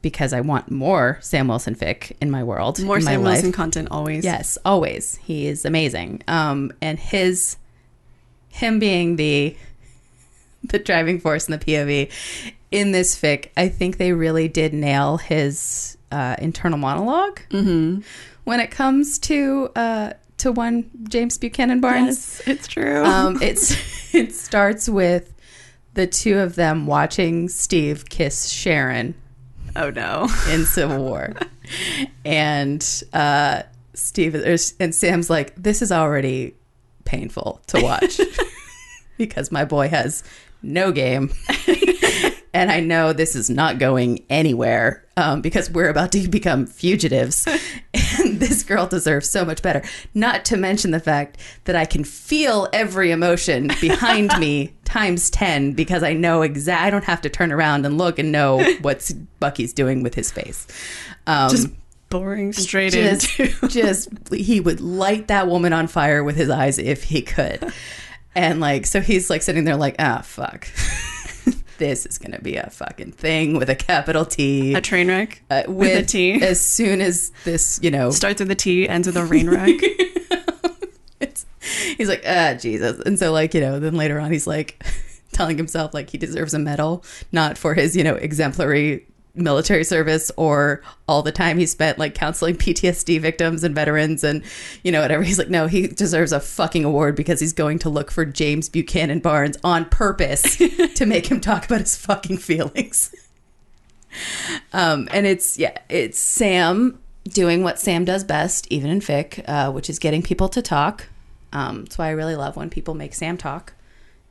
because 0.00 0.32
I 0.32 0.40
want 0.40 0.70
more 0.70 1.18
Sam 1.20 1.48
Wilson 1.48 1.74
fic 1.74 2.12
in 2.20 2.30
my 2.30 2.44
world. 2.44 2.80
more 2.82 2.98
in 2.98 3.04
my 3.04 3.12
Sam 3.12 3.22
life. 3.22 3.32
Wilson 3.34 3.52
content 3.52 3.88
always. 3.90 4.24
Yes, 4.24 4.56
always. 4.64 5.16
He 5.16 5.46
is 5.46 5.64
amazing. 5.64 6.22
Um, 6.28 6.72
and 6.80 6.98
his 6.98 7.56
him 8.48 8.78
being 8.78 9.16
the 9.16 9.56
the 10.64 10.78
driving 10.78 11.20
force 11.20 11.48
in 11.48 11.52
the 11.52 11.64
POV 11.64 12.10
in 12.70 12.92
this 12.92 13.18
fic, 13.20 13.48
I 13.56 13.68
think 13.68 13.96
they 13.98 14.12
really 14.12 14.48
did 14.48 14.72
nail 14.74 15.16
his 15.16 15.96
uh, 16.12 16.36
internal 16.38 16.78
monolog 16.78 17.38
Mm-hmm. 17.50 18.00
when 18.44 18.60
it 18.60 18.70
comes 18.70 19.18
to 19.20 19.70
uh, 19.76 20.12
to 20.38 20.52
one 20.52 20.90
James 21.08 21.36
Buchanan 21.38 21.80
Barnes. 21.80 22.40
Yes, 22.46 22.48
it's 22.48 22.68
true. 22.68 23.04
Um, 23.04 23.38
it's 23.42 24.14
it 24.14 24.34
starts 24.34 24.88
with 24.88 25.32
the 25.94 26.06
two 26.06 26.38
of 26.38 26.54
them 26.54 26.86
watching 26.86 27.48
Steve 27.48 28.08
kiss 28.08 28.48
Sharon 28.50 29.14
oh 29.76 29.90
no. 29.90 30.28
in 30.50 30.64
Civil 30.64 31.02
War, 31.04 31.34
and 32.24 33.02
uh, 33.12 33.62
Steve 33.94 34.32
there's- 34.32 34.74
and 34.80 34.94
Sam's 34.94 35.28
like, 35.30 35.54
"This 35.56 35.82
is 35.82 35.90
already 35.92 36.54
painful 37.04 37.60
to 37.68 37.80
watch 37.82 38.20
because 39.18 39.50
my 39.50 39.64
boy 39.64 39.88
has 39.88 40.22
no 40.62 40.92
game." 40.92 41.32
And 42.54 42.72
I 42.72 42.80
know 42.80 43.12
this 43.12 43.36
is 43.36 43.50
not 43.50 43.78
going 43.78 44.24
anywhere 44.30 45.04
um, 45.16 45.42
because 45.42 45.70
we're 45.70 45.90
about 45.90 46.12
to 46.12 46.26
become 46.28 46.66
fugitives. 46.66 47.46
And 48.20 48.40
this 48.40 48.64
girl 48.64 48.86
deserves 48.86 49.30
so 49.30 49.44
much 49.44 49.62
better. 49.62 49.82
Not 50.12 50.44
to 50.46 50.56
mention 50.56 50.90
the 50.90 50.98
fact 50.98 51.38
that 51.64 51.76
I 51.76 51.84
can 51.84 52.02
feel 52.02 52.68
every 52.72 53.12
emotion 53.12 53.70
behind 53.80 54.32
me 54.40 54.74
times 54.84 55.30
10 55.30 55.74
because 55.74 56.02
I 56.02 56.14
know 56.14 56.42
exactly, 56.42 56.88
I 56.88 56.90
don't 56.90 57.04
have 57.04 57.20
to 57.20 57.28
turn 57.28 57.52
around 57.52 57.86
and 57.86 57.96
look 57.96 58.18
and 58.18 58.32
know 58.32 58.60
what 58.80 59.08
Bucky's 59.38 59.72
doing 59.72 60.02
with 60.02 60.14
his 60.16 60.32
face. 60.32 60.66
Um, 61.28 61.50
Just 61.50 61.68
boring 62.10 62.52
straight 62.52 62.92
just, 62.92 63.38
into. 63.38 63.68
just 63.68 64.08
he 64.34 64.58
would 64.58 64.80
light 64.80 65.28
that 65.28 65.46
woman 65.46 65.72
on 65.72 65.86
fire 65.86 66.24
with 66.24 66.34
his 66.34 66.50
eyes 66.50 66.78
if 66.78 67.04
he 67.04 67.22
could. 67.22 67.72
And 68.34 68.60
like, 68.60 68.86
so 68.86 69.00
he's 69.00 69.30
like 69.30 69.42
sitting 69.42 69.64
there 69.64 69.76
like, 69.76 69.96
ah, 69.98 70.22
fuck. 70.24 70.68
this 71.78 72.06
is 72.06 72.18
going 72.18 72.32
to 72.32 72.42
be 72.42 72.56
a 72.56 72.68
fucking 72.70 73.12
thing 73.12 73.56
with 73.56 73.70
a 73.70 73.74
capital 73.74 74.24
T. 74.24 74.74
a 74.74 74.80
train 74.80 75.08
wreck 75.08 75.42
uh, 75.50 75.62
with, 75.66 76.04
a 76.04 76.06
T. 76.06 76.42
As 76.42 76.60
soon 76.60 77.00
as 77.00 77.32
this, 77.44 77.80
you 77.82 77.90
know, 77.90 78.10
Starts 78.10 78.40
with 78.40 78.50
a 78.50 78.54
T, 78.54 78.88
ends 78.88 79.06
with 79.06 79.16
a 79.16 79.24
rain 79.24 79.48
wreck. 79.48 79.80
it's, 81.20 81.46
he's 81.96 82.08
like, 82.08 82.22
ah, 82.26 82.54
Jesus. 82.54 83.00
And 83.00 83.18
so, 83.18 83.32
like, 83.32 83.54
you 83.54 83.60
know, 83.60 83.78
then 83.78 83.94
later 83.94 84.18
on, 84.18 84.30
he's 84.30 84.46
like 84.46 84.84
telling 85.32 85.56
himself, 85.56 85.94
like, 85.94 86.10
he 86.10 86.18
deserves 86.18 86.54
a 86.54 86.58
medal, 86.58 87.04
not 87.32 87.56
for 87.56 87.74
his, 87.74 87.96
you 87.96 88.04
know, 88.04 88.14
exemplary 88.16 89.06
military 89.38 89.84
service 89.84 90.30
or 90.36 90.82
all 91.06 91.22
the 91.22 91.32
time 91.32 91.58
he 91.58 91.66
spent 91.66 91.98
like 91.98 92.14
counseling 92.14 92.56
PTSD 92.58 93.20
victims 93.20 93.64
and 93.64 93.74
veterans 93.74 94.24
and 94.24 94.42
you 94.82 94.92
know 94.92 95.00
whatever. 95.00 95.22
He's 95.22 95.38
like 95.38 95.50
no 95.50 95.66
he 95.66 95.86
deserves 95.86 96.32
a 96.32 96.40
fucking 96.40 96.84
award 96.84 97.16
because 97.16 97.40
he's 97.40 97.52
going 97.52 97.78
to 97.80 97.88
look 97.88 98.10
for 98.10 98.24
James 98.24 98.68
Buchanan 98.68 99.20
Barnes 99.20 99.56
on 99.64 99.86
purpose 99.86 100.56
to 100.94 101.06
make 101.06 101.26
him 101.26 101.40
talk 101.40 101.64
about 101.64 101.80
his 101.80 101.96
fucking 101.96 102.38
feelings. 102.38 103.14
Um 104.72 105.08
and 105.12 105.26
it's 105.26 105.58
yeah 105.58 105.76
it's 105.88 106.18
Sam 106.18 106.98
doing 107.24 107.62
what 107.62 107.78
Sam 107.78 108.04
does 108.04 108.24
best 108.24 108.66
even 108.70 108.90
in 108.90 109.00
fic 109.00 109.44
uh, 109.46 109.70
which 109.70 109.90
is 109.90 109.98
getting 109.98 110.22
people 110.22 110.48
to 110.48 110.62
talk. 110.62 111.06
Um 111.52 111.84
that's 111.84 111.98
why 111.98 112.08
I 112.08 112.12
really 112.12 112.36
love 112.36 112.56
when 112.56 112.70
people 112.70 112.94
make 112.94 113.14
Sam 113.14 113.36
talk 113.36 113.74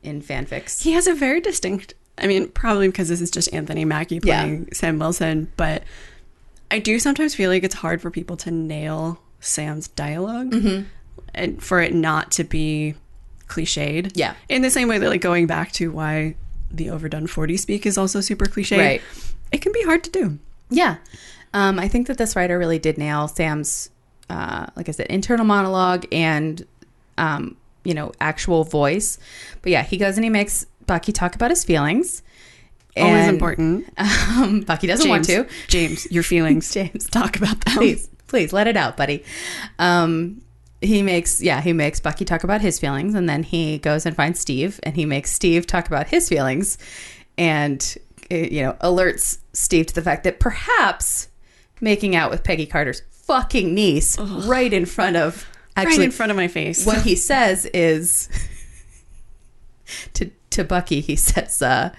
in 0.02 0.22
fanfics. 0.22 0.82
He 0.82 0.92
has 0.92 1.06
a 1.06 1.14
very 1.14 1.40
distinct 1.40 1.94
I 2.20 2.26
mean, 2.26 2.48
probably 2.48 2.88
because 2.88 3.08
this 3.08 3.20
is 3.20 3.30
just 3.30 3.52
Anthony 3.52 3.84
Mackie 3.84 4.20
Yeah. 4.22 4.42
playing 4.42 4.68
Sam 4.72 4.98
Wilson, 4.98 5.50
but 5.56 5.82
I 6.70 6.78
do 6.78 6.98
sometimes 6.98 7.34
feel 7.34 7.50
like 7.50 7.62
it's 7.64 7.74
hard 7.76 8.00
for 8.02 8.10
people 8.10 8.36
to 8.38 8.50
nail 8.50 9.20
Sam's 9.40 9.88
dialog 9.88 10.50
Mm-hmm. 10.52 10.82
and 11.34 11.62
for 11.62 11.80
it 11.80 11.94
not 11.94 12.30
to 12.32 12.44
be 12.44 12.94
cliched. 13.48 14.12
Yeah. 14.14 14.34
In 14.48 14.62
the 14.62 14.70
same 14.70 14.88
way 14.88 14.98
that, 14.98 15.08
like, 15.08 15.20
going 15.20 15.46
back 15.46 15.72
to 15.72 15.90
why 15.90 16.34
the 16.70 16.90
overdone 16.90 17.26
40 17.26 17.56
speak 17.56 17.86
is 17.86 17.96
also 17.96 18.20
super 18.20 18.44
cliche. 18.46 18.78
Right. 18.78 19.02
It 19.52 19.62
can 19.62 19.72
be 19.72 19.82
hard 19.84 20.04
to 20.04 20.10
do. 20.10 20.38
Yeah. 20.68 20.96
Um, 21.54 21.78
I 21.78 21.88
think 21.88 22.08
that 22.08 22.18
this 22.18 22.36
writer 22.36 22.58
really 22.58 22.78
did 22.78 22.98
nail 22.98 23.26
Sam's, 23.28 23.88
uh, 24.28 24.66
like 24.76 24.88
I 24.88 24.92
said, 24.92 25.06
internal 25.06 25.46
monologue 25.46 26.04
and, 26.12 26.66
um, 27.16 27.56
you 27.84 27.94
know, 27.94 28.12
actual 28.20 28.64
voice. 28.64 29.16
But 29.62 29.72
yeah, 29.72 29.82
he 29.82 29.96
goes 29.96 30.18
and 30.18 30.24
he 30.24 30.28
makes 30.30 30.66
Bucky 30.88 31.12
talk 31.12 31.36
about 31.36 31.50
his 31.50 31.62
feelings. 31.62 32.22
Always 32.96 33.26
And, 33.26 33.30
important. 33.36 33.86
Um, 33.96 34.60
Bucky 34.66 34.88
doesn't 34.88 35.08
want 35.08 35.24
to. 35.26 35.46
James, 35.68 36.10
your 36.10 36.24
feelings. 36.24 36.68
James. 36.74 37.06
talk 37.06 37.36
about 37.36 37.60
them. 37.64 37.76
Please, 37.76 38.08
please 38.26 38.52
let 38.52 38.66
it 38.66 38.76
out, 38.76 38.96
buddy. 38.96 39.22
Um, 39.78 40.42
he 40.80 41.02
makes, 41.02 41.40
yeah, 41.40 41.60
he 41.60 41.72
makes 41.72 42.00
Bucky 42.00 42.24
talk 42.24 42.42
about 42.42 42.60
his 42.60 42.80
feelings, 42.80 43.14
and 43.14 43.28
then 43.28 43.44
he 43.44 43.78
goes 43.78 44.04
and 44.06 44.16
finds 44.16 44.40
Steve, 44.40 44.80
and 44.82 44.96
he 44.96 45.04
makes 45.04 45.30
Steve 45.30 45.66
talk 45.66 45.86
about 45.86 46.08
his 46.08 46.28
feelings, 46.28 46.76
and 47.36 47.96
uh, 48.30 48.34
you 48.36 48.62
know, 48.62 48.72
alerts 48.74 49.38
Steve 49.52 49.86
to 49.86 49.94
the 49.94 50.02
fact 50.02 50.24
that 50.24 50.40
perhaps 50.40 51.28
making 51.80 52.16
out 52.16 52.30
with 52.30 52.42
Peggy 52.42 52.66
Carter's 52.66 53.02
fucking 53.10 53.74
niece 53.74 54.18
right 54.18 54.72
in 54.72 54.86
front 54.86 55.16
of 55.16 55.46
Right 55.76 56.00
in 56.00 56.10
front 56.10 56.30
of 56.30 56.36
my 56.36 56.48
face. 56.48 56.84
what 56.84 57.02
he 57.02 57.14
says 57.14 57.64
is 57.66 58.28
to 60.14 60.30
to 60.50 60.64
Bucky. 60.64 61.00
He 61.00 61.16
says, 61.16 61.62
uh, 61.62 61.90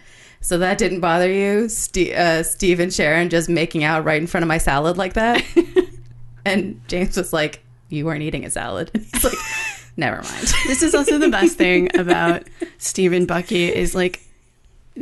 "So 0.41 0.57
that 0.57 0.77
didn't 0.77 0.99
bother 0.99 1.31
you, 1.31 1.69
Steve, 1.69 2.13
uh, 2.13 2.43
Steve 2.43 2.80
and 2.80 2.93
Sharon, 2.93 3.30
just 3.30 3.49
making 3.49 3.84
out 3.84 4.03
right 4.03 4.21
in 4.21 4.27
front 4.27 4.43
of 4.43 4.47
my 4.47 4.57
salad 4.57 4.97
like 4.97 5.13
that?" 5.13 5.43
and 6.45 6.81
James 6.88 7.17
was 7.17 7.34
like, 7.34 7.63
"You 7.89 8.05
weren't 8.05 8.23
eating 8.23 8.45
a 8.45 8.49
salad." 8.49 8.91
And 8.93 9.03
he's 9.13 9.23
like, 9.23 9.38
"Never 9.97 10.21
mind." 10.21 10.47
This 10.67 10.84
is 10.84 10.95
also 10.95 11.17
the 11.17 11.30
best 11.30 11.57
thing 11.57 11.95
about 11.97 12.43
Steve 12.77 13.13
and 13.13 13.27
Bucky 13.27 13.73
is 13.73 13.95
like 13.95 14.21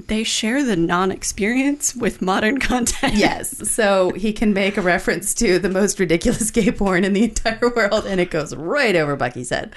they 0.08 0.24
share 0.24 0.64
the 0.64 0.76
non-experience 0.76 1.96
with 1.96 2.22
modern 2.22 2.60
content. 2.60 3.16
Yes. 3.16 3.70
So 3.70 4.12
he 4.12 4.34
can 4.34 4.54
make 4.54 4.78
a 4.78 4.82
reference 4.82 5.34
to 5.36 5.60
the 5.60 5.70
most 5.70 6.00
ridiculous 6.00 6.52
gay 6.58 6.72
porn 6.72 7.04
in 7.04 7.14
the 7.14 7.24
entire 7.24 7.70
world, 7.76 8.06
and 8.06 8.20
it 8.20 8.30
goes 8.30 8.56
right 8.56 8.96
over 8.96 9.16
Bucky's 9.16 9.50
head. 9.50 9.74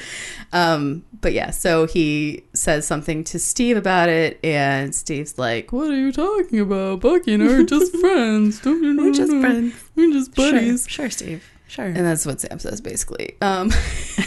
Um, 0.53 1.05
but 1.21 1.33
yeah, 1.33 1.51
so 1.51 1.87
he 1.87 2.45
says 2.55 2.87
something 2.87 3.25
to 3.25 3.39
Steve 3.39 3.77
about 3.77 4.09
it, 4.09 4.39
and 4.45 4.95
Steve's 4.95 5.39
like, 5.39 5.73
What 5.73 5.91
are 5.91 5.97
you 5.97 6.13
talking 6.13 6.61
about? 6.61 7.01
Bucky 7.01 7.35
and 7.35 7.43
I 7.43 7.53
are 7.53 7.63
just 7.65 7.97
friends. 8.01 8.61
Don't 8.61 8.83
you 8.83 8.93
know? 8.95 9.05
We're 9.05 9.13
just 9.13 9.33
friends. 9.33 9.75
We're 9.95 10.13
just 10.13 10.35
buddies. 10.35 10.87
Sure, 10.89 11.05
sure, 11.05 11.11
Steve. 11.11 11.51
Sure. 11.69 11.85
And 11.85 11.99
that's 11.99 12.27
what 12.27 12.41
Sam 12.41 12.59
says, 12.59 12.81
basically. 12.81 13.37
Um, 13.41 13.71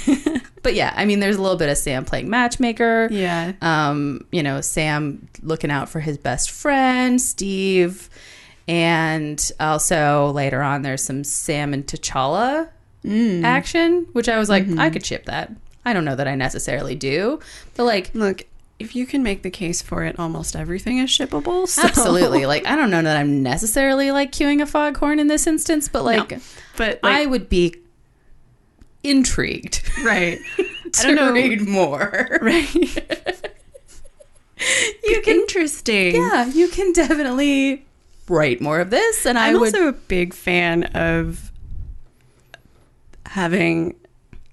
but 0.64 0.74
yeah, 0.74 0.94
I 0.96 1.06
mean, 1.06 1.20
there's 1.20 1.36
a 1.36 1.42
little 1.42 1.58
bit 1.58 1.70
of 1.70 1.78
Sam 1.78 2.06
playing 2.06 2.30
matchmaker. 2.30 3.10
Yeah. 3.12 3.54
Um, 3.62 4.26
you 4.32 4.42
know, 4.42 4.62
Sam 4.62 5.28
looking 5.42 5.70
out 5.70 5.90
for 5.90 6.00
his 6.00 6.18
best 6.18 6.50
friend, 6.52 7.22
Steve. 7.22 8.10
And 8.68 9.52
also 9.60 10.32
later 10.32 10.62
on, 10.62 10.82
there's 10.82 11.04
some 11.04 11.24
Sam 11.26 11.74
and 11.74 11.86
T'Challa 11.86 12.70
action, 13.44 14.08
which 14.14 14.30
I 14.30 14.40
was 14.40 14.48
like, 14.50 14.66
I 14.78 14.90
could 14.90 15.06
ship 15.06 15.26
that. 15.26 15.52
I 15.86 15.92
don't 15.92 16.06
know 16.06 16.16
that 16.16 16.28
I 16.30 16.36
necessarily 16.36 16.96
do, 16.96 17.42
but 17.76 17.84
like, 17.84 18.16
Look, 18.16 18.46
if 18.80 18.96
you 18.96 19.06
can 19.06 19.22
make 19.22 19.44
the 19.44 19.50
case 19.50 19.82
for 19.82 20.04
it, 20.06 20.18
almost 20.18 20.56
everything 20.56 20.98
is 21.00 21.10
shippable. 21.10 21.68
So. 21.74 21.82
absolutely. 21.84 22.46
Like, 22.46 22.66
I 22.66 22.78
don't 22.78 22.90
know 22.90 23.02
that 23.02 23.18
I'm 23.18 23.44
necessarily 23.44 24.12
like 24.12 24.32
queuing 24.32 24.62
a 24.62 24.66
foghorn 24.66 25.20
in 25.20 25.28
this 25.28 25.46
instance, 25.46 25.90
but 25.90 26.06
like, 26.06 26.32
No. 26.32 26.38
But 26.78 27.00
I 27.04 27.26
would 27.26 27.50
be 27.50 27.76
intrigued. 29.04 29.82
right. 30.04 30.40
to 30.58 30.64
I 31.00 31.04
don't 31.04 31.16
know. 31.16 31.32
read 31.34 31.68
more. 31.68 32.40
Right. 32.42 32.74
You 35.06 35.22
can, 35.22 35.42
Interesting. 35.42 36.16
yeah, 36.16 36.46
you 36.46 36.70
can 36.70 36.94
definitely 36.94 37.86
write 38.30 38.62
more 38.62 38.80
of 38.80 38.92
this, 38.92 39.26
and 39.26 39.38
I 39.38 39.48
I'm 39.50 39.60
would. 39.60 39.76
also 39.76 39.90
a 39.90 39.92
big 39.92 40.34
fan 40.34 40.86
of 40.96 41.52
having 43.26 43.96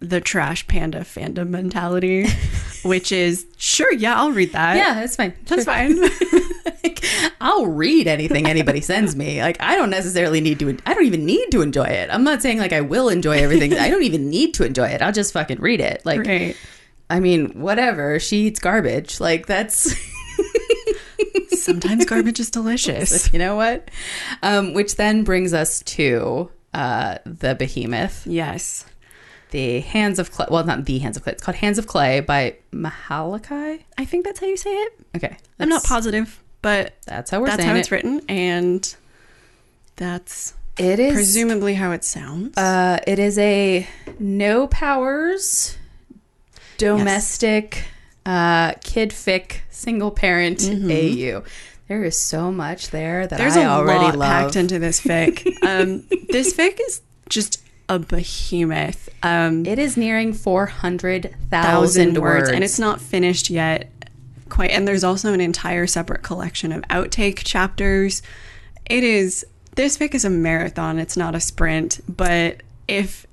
the 0.00 0.20
trash 0.20 0.66
panda 0.66 1.00
fandom 1.02 1.50
mentality, 1.50 2.26
which 2.84 3.12
is 3.12 3.46
sure, 3.56 3.92
yeah, 3.92 4.16
I'll 4.18 4.32
read 4.32 4.50
that. 4.52 4.76
yeah, 4.76 4.94
that's 4.94 5.14
fine. 5.14 5.34
that's 5.46 5.62
Sure. 5.64 5.72
fine. 5.72 6.89
Like, 7.22 7.32
I'll 7.40 7.66
read 7.66 8.06
anything 8.06 8.46
anybody 8.46 8.80
sends 8.80 9.16
me. 9.16 9.40
Like, 9.42 9.60
I 9.60 9.76
don't 9.76 9.90
necessarily 9.90 10.40
need 10.40 10.58
to. 10.60 10.76
I 10.86 10.94
don't 10.94 11.06
even 11.06 11.24
need 11.26 11.50
to 11.52 11.62
enjoy 11.62 11.84
it. 11.84 12.10
I'm 12.12 12.24
not 12.24 12.42
saying 12.42 12.58
like 12.58 12.72
I 12.72 12.80
will 12.80 13.08
enjoy 13.08 13.38
everything. 13.38 13.74
I 13.74 13.88
don't 13.90 14.02
even 14.02 14.28
need 14.28 14.54
to 14.54 14.64
enjoy 14.64 14.88
it. 14.88 15.02
I'll 15.02 15.12
just 15.12 15.32
fucking 15.32 15.60
read 15.60 15.80
it. 15.80 16.04
Like, 16.04 16.26
right. 16.26 16.56
I 17.08 17.20
mean, 17.20 17.60
whatever. 17.60 18.18
She 18.20 18.46
eats 18.46 18.60
garbage. 18.60 19.20
Like, 19.20 19.46
that's. 19.46 19.94
Sometimes 21.50 22.04
garbage 22.06 22.40
is 22.40 22.50
delicious. 22.50 23.32
you 23.32 23.38
know 23.38 23.54
what? 23.56 23.90
Um, 24.42 24.72
which 24.74 24.96
then 24.96 25.24
brings 25.24 25.52
us 25.52 25.82
to 25.84 26.50
uh, 26.72 27.18
the 27.26 27.54
behemoth. 27.54 28.26
Yes. 28.26 28.86
the 29.50 29.80
Hands 29.80 30.18
of 30.18 30.30
Clay. 30.30 30.46
Well, 30.50 30.64
not 30.64 30.84
the 30.86 30.98
Hands 30.98 31.16
of 31.16 31.22
Clay. 31.22 31.32
It's 31.32 31.42
called 31.42 31.56
Hands 31.56 31.78
of 31.78 31.86
Clay 31.86 32.20
by 32.20 32.56
Mahalakai. 32.72 33.82
I 33.98 34.04
think 34.04 34.24
that's 34.24 34.40
how 34.40 34.46
you 34.46 34.56
say 34.56 34.70
it. 34.74 34.92
Okay, 35.16 35.36
I'm 35.58 35.68
not 35.68 35.84
positive, 35.84 36.39
but 36.62 36.94
That's 37.06 37.30
how 37.30 37.40
we're 37.40 37.46
that's 37.48 37.64
how 37.64 37.74
it. 37.74 37.78
it's 37.78 37.90
written, 37.90 38.22
and 38.28 38.94
that's 39.96 40.54
It 40.78 40.98
is. 41.00 41.12
presumably 41.14 41.74
how 41.74 41.92
it 41.92 42.04
sounds. 42.04 42.56
uh, 42.56 42.98
it 43.06 43.18
is 43.18 43.38
a 43.38 43.86
no 44.18 44.66
powers, 44.66 45.76
domestic, 46.78 47.84
uh, 48.26 48.72
kid 48.84 49.10
fic, 49.10 49.58
single 49.70 50.10
parent 50.10 50.62
AU. 50.62 51.42
There 51.88 52.04
is 52.04 52.16
so 52.18 52.52
much 52.52 52.90
there 52.90 53.26
that 53.26 53.38
Mm-hmm. 53.40 53.42
There's 53.42 53.56
I 53.56 53.66
already 53.66 54.16
love. 54.16 54.28
packed 54.28 54.56
into 54.56 54.78
this 54.78 55.00
fic. 55.00 55.44
um, 55.62 56.04
this 56.28 56.54
fic 56.54 56.78
is 56.86 57.00
just 57.28 57.62
a 57.88 57.98
behemoth. 57.98 59.08
Um, 59.24 59.66
it 59.66 59.78
is 59.80 59.96
nearing 59.96 60.32
four 60.32 60.66
hundred 60.66 61.34
thousand 61.50 62.16
words, 62.18 62.48
and 62.48 62.62
it's 62.62 62.78
not 62.78 63.00
finished 63.00 63.50
yet. 63.50 63.90
Quite, 64.50 64.70
and 64.72 64.86
there's 64.86 65.04
also 65.04 65.32
an 65.32 65.40
entire 65.40 65.86
separate 65.86 66.22
collection 66.22 66.72
of 66.72 66.82
outtake 66.90 67.38
chapters. 67.44 68.20
It 68.86 69.04
is 69.04 69.46
this 69.76 69.96
fic 69.96 70.14
is 70.14 70.24
a 70.24 70.30
marathon. 70.30 70.98
It's 70.98 71.16
not 71.16 71.34
a 71.34 71.40
sprint. 71.40 72.00
But 72.08 72.62
if 72.88 73.26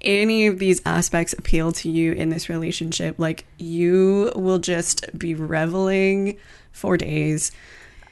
any 0.00 0.46
of 0.46 0.58
these 0.60 0.80
aspects 0.86 1.32
appeal 1.32 1.72
to 1.72 1.90
you 1.90 2.12
in 2.12 2.28
this 2.28 2.48
relationship, 2.48 3.18
like 3.18 3.44
you 3.58 4.30
will 4.36 4.58
just 4.58 5.06
be 5.18 5.34
reveling 5.34 6.36
for 6.70 6.96
days. 6.96 7.50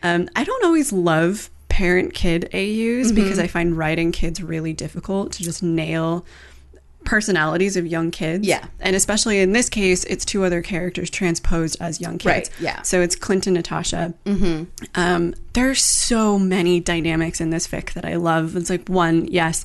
Um, 0.03 0.28
I 0.35 0.43
don't 0.43 0.65
always 0.65 0.93
love 0.93 1.51
parent 1.69 2.15
kid 2.15 2.47
AUs 2.55 3.12
Mm-hmm. 3.12 3.15
because 3.15 3.39
I 3.39 3.47
find 3.47 3.77
writing 3.77 4.11
kids 4.11 4.43
really 4.43 4.73
difficult 4.73 5.33
to 5.33 5.43
just 5.43 5.62
nail 5.62 6.24
personalities 7.07 7.77
of 7.78 7.87
young 7.87 8.11
kids. 8.11 8.47
Yeah. 8.47 8.66
And 8.81 8.95
especially 8.95 9.41
in 9.41 9.53
this 9.53 9.70
case, 9.70 10.05
it's 10.05 10.24
two 10.24 10.45
other 10.45 10.61
characters 10.61 11.09
transposed 11.09 11.78
as 11.81 12.01
young 12.01 12.19
kids. 12.19 12.51
Right, 12.51 12.61
yeah. 12.61 12.83
So 12.83 13.01
it's 13.01 13.16
Clint 13.16 13.47
and 13.47 13.55
Natasha. 13.55 14.12
Mm-hmm. 14.27 14.65
Um, 14.95 15.35
there's 15.55 15.83
so 15.83 16.39
many 16.39 16.81
dynamics 16.81 17.41
in 17.41 17.49
this 17.51 17.66
fic 17.66 17.95
that 17.95 18.05
I 18.05 18.16
love. 18.16 18.55
It's 18.57 18.69
like, 18.69 18.87
one, 18.89 19.27
yes, 19.28 19.65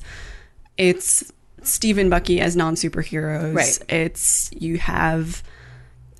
it's 0.78 1.30
Steve 1.62 1.98
and 1.98 2.08
Bucky 2.08 2.40
as 2.40 2.56
non 2.56 2.74
superheroes. 2.76 3.54
Right. 3.54 3.78
It's, 3.92 4.50
you 4.52 4.78
have 4.78 5.42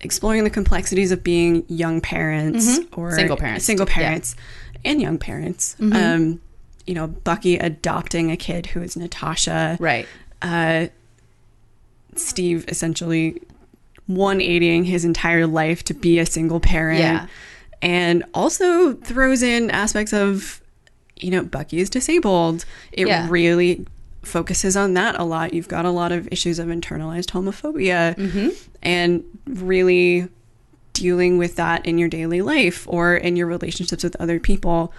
exploring 0.02 0.44
the 0.44 0.50
complexities 0.50 1.12
of 1.12 1.22
being 1.22 1.64
young 1.68 2.00
parents 2.00 2.78
or 2.92 3.08
Mm-hmm. 3.10 3.16
Single 3.16 3.36
parents, 3.36 3.64
single 3.64 3.86
yeah. 3.86 3.92
Mm-hmm. 3.92 4.02
parents 4.02 4.36
and 4.84 5.00
young 5.00 5.18
parents. 5.18 5.76
Um, 5.80 6.40
you 6.86 6.94
know, 6.94 7.06
Bucky 7.06 7.56
adopting 7.56 8.32
a 8.32 8.36
kid 8.36 8.66
who 8.66 8.82
is 8.82 8.96
Natasha. 8.96 9.76
right. 9.80 10.06
Uh, 10.42 10.88
Steve 12.16 12.64
essentially 12.68 13.40
180ing 14.10 14.84
his 14.84 15.04
entire 15.04 15.46
life 15.46 15.82
to 15.84 15.94
be 15.94 16.18
a 16.18 16.26
single 16.26 16.60
parent. 16.60 17.00
Yeah. 17.00 17.26
And 17.80 18.24
also 18.34 18.94
throws 18.94 19.42
in 19.42 19.70
aspects 19.70 20.12
of, 20.12 20.60
you 21.16 21.30
know, 21.30 21.42
Bucky 21.42 21.78
is 21.78 21.88
disabled. 21.90 22.64
It 22.92 23.06
Yeah. 23.08 23.26
really 23.30 23.86
focuses 24.22 24.76
on 24.76 24.94
that 24.94 25.18
a 25.18 25.24
lot. 25.24 25.52
You've 25.54 25.68
got 25.68 25.84
a 25.84 25.90
lot 25.90 26.12
of 26.12 26.28
issues 26.30 26.58
of 26.58 26.68
internalized 26.68 27.30
homophobia 27.30 28.14
Mm-hmm. 28.16 28.48
and 28.82 29.24
really 29.46 30.28
dealing 30.92 31.38
with 31.38 31.56
that 31.56 31.84
in 31.86 31.98
your 31.98 32.08
daily 32.08 32.42
life 32.42 32.86
or 32.88 33.14
in 33.16 33.34
your 33.34 33.46
relationships 33.46 34.04
with 34.04 34.14
other 34.20 34.38
people. 34.38 34.92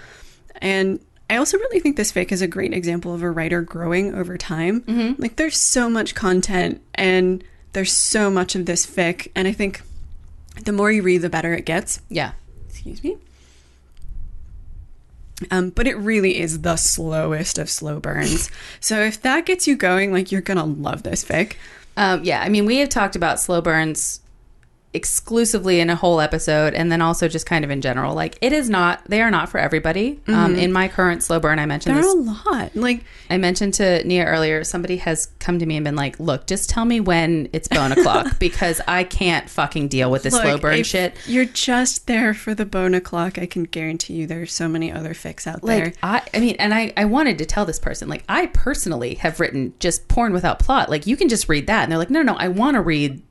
And 0.62 1.00
I 1.34 1.38
also 1.38 1.58
really 1.58 1.80
think 1.80 1.98
this 1.98 2.12
fic 2.12 2.32
is 2.32 2.44
a 2.44 2.48
great 2.48 2.74
example 2.74 3.12
of 3.12 3.24
a 3.24 3.32
writer 3.32 3.64
growing 3.64 4.14
over 4.14 4.38
time. 4.38 4.82
Mm-hmm. 4.82 5.20
Like 5.20 5.36
there's 5.36 5.58
so 5.58 5.90
much 5.90 6.14
content 6.14 6.80
and 6.94 7.44
there's 7.72 7.92
so 7.92 8.30
much 8.30 8.54
of 8.54 8.68
this 8.68 8.86
fic 8.86 9.30
and 9.34 9.48
I 9.48 9.52
think 9.52 9.82
the 10.64 10.72
more 10.72 10.92
you 10.92 11.02
read 11.02 11.24
the 11.24 11.32
better 11.32 11.56
it 11.56 11.66
gets. 11.66 12.02
Yeah. 12.08 12.34
Excuse 12.70 13.04
me. 13.04 13.18
Um, 15.50 15.72
but 15.72 15.88
it 15.88 15.96
really 15.96 16.40
is 16.40 16.62
the 16.62 16.76
slowest 16.76 17.58
of 17.58 17.68
slow 17.68 18.00
burns. 18.00 18.52
so 18.80 19.02
if 19.02 19.20
that 19.24 19.48
gets 19.48 19.68
you 19.68 19.76
going, 19.76 20.12
like 20.12 20.32
you're 20.32 20.40
gonna 20.40 20.66
love 20.66 21.02
this 21.02 21.26
fic. 21.26 21.56
Um, 21.98 22.24
yeah, 22.24 22.44
I 22.44 22.50
mean, 22.50 22.68
we 22.68 22.78
have 22.78 22.90
talked 22.90 23.16
about 23.16 23.40
slow 23.40 23.60
burns 23.60 24.20
exclusively 24.94 25.80
in 25.80 25.90
a 25.90 25.96
whole 25.96 26.20
episode, 26.20 26.74
and 26.74 26.92
then 26.92 27.02
also 27.02 27.28
just 27.28 27.46
kind 27.46 27.64
of 27.64 27.72
in 27.72 27.82
general. 27.82 28.16
Like, 28.16 28.38
it 28.42 28.54
is 28.54 28.70
not; 28.70 29.04
they 29.06 29.22
are 29.22 29.32
not 29.32 29.50
for 29.50 29.60
everybody. 29.60 30.20
Um, 30.28 30.56
in 30.56 30.72
my 30.72 30.88
current 30.88 31.24
slow 31.24 31.40
burn, 31.40 31.60
I 31.60 31.66
mentioned 31.66 31.96
There 31.96 32.04
are 32.04 32.16
this. 32.16 32.44
a 32.46 32.50
lot. 32.50 32.76
Like 32.76 33.04
I 33.30 33.38
mentioned 33.38 33.76
to 33.76 34.04
Nia 34.04 34.26
earlier. 34.26 34.64
Somebody 34.64 34.98
has 34.98 35.28
come 35.40 35.60
to 35.60 35.66
me 35.66 35.78
and 35.78 35.84
been 35.84 35.96
like, 35.96 36.20
"Look, 36.20 36.48
just 36.48 36.70
tell 36.70 36.86
me 36.86 37.00
when 37.00 37.50
it's 37.54 37.68
bone 37.68 37.92
o'clock 37.92 38.28
because 38.40 38.82
I 38.88 39.04
can't 39.04 39.50
fucking 39.50 39.90
deal 39.90 40.10
with 40.10 40.24
this 40.24 40.34
Look, 40.34 40.44
slow 40.44 40.58
burn 40.58 40.84
shit." 40.84 41.16
You're 41.28 41.46
just 41.46 42.08
there 42.08 42.34
for 42.34 42.56
the 42.56 42.66
bone 42.66 42.94
o'clock. 42.96 43.38
I 43.38 43.46
can 43.46 43.64
guarantee 43.66 44.14
you 44.14 44.28
there's 44.28 44.52
so 44.52 44.68
many 44.68 44.92
other 44.92 45.14
fics 45.14 45.46
out 45.46 45.62
there. 45.62 45.86
Like 45.86 45.98
I, 46.02 46.22
I 46.34 46.40
mean, 46.40 46.56
and 46.58 46.74
I, 46.74 46.94
I 46.98 47.06
wanted 47.06 47.38
to 47.38 47.46
tell 47.46 47.66
this 47.66 47.80
person, 47.80 48.10
like 48.10 48.24
I 48.28 48.48
personally 48.48 49.16
have 49.16 49.40
written 49.40 49.74
just 49.80 50.08
porn 50.08 50.34
without 50.34 50.60
plot. 50.60 50.90
Like 50.90 51.06
you 51.06 51.16
can 51.16 51.30
just 51.30 51.48
read 51.48 51.68
that, 51.68 51.84
and 51.84 51.92
they're 51.92 52.00
like, 52.00 52.10
no 52.10 52.24
no, 52.24 52.34
no, 52.34 52.40
I 52.40 52.48
want 52.48 52.76
to 52.76 52.82
read 52.82 53.22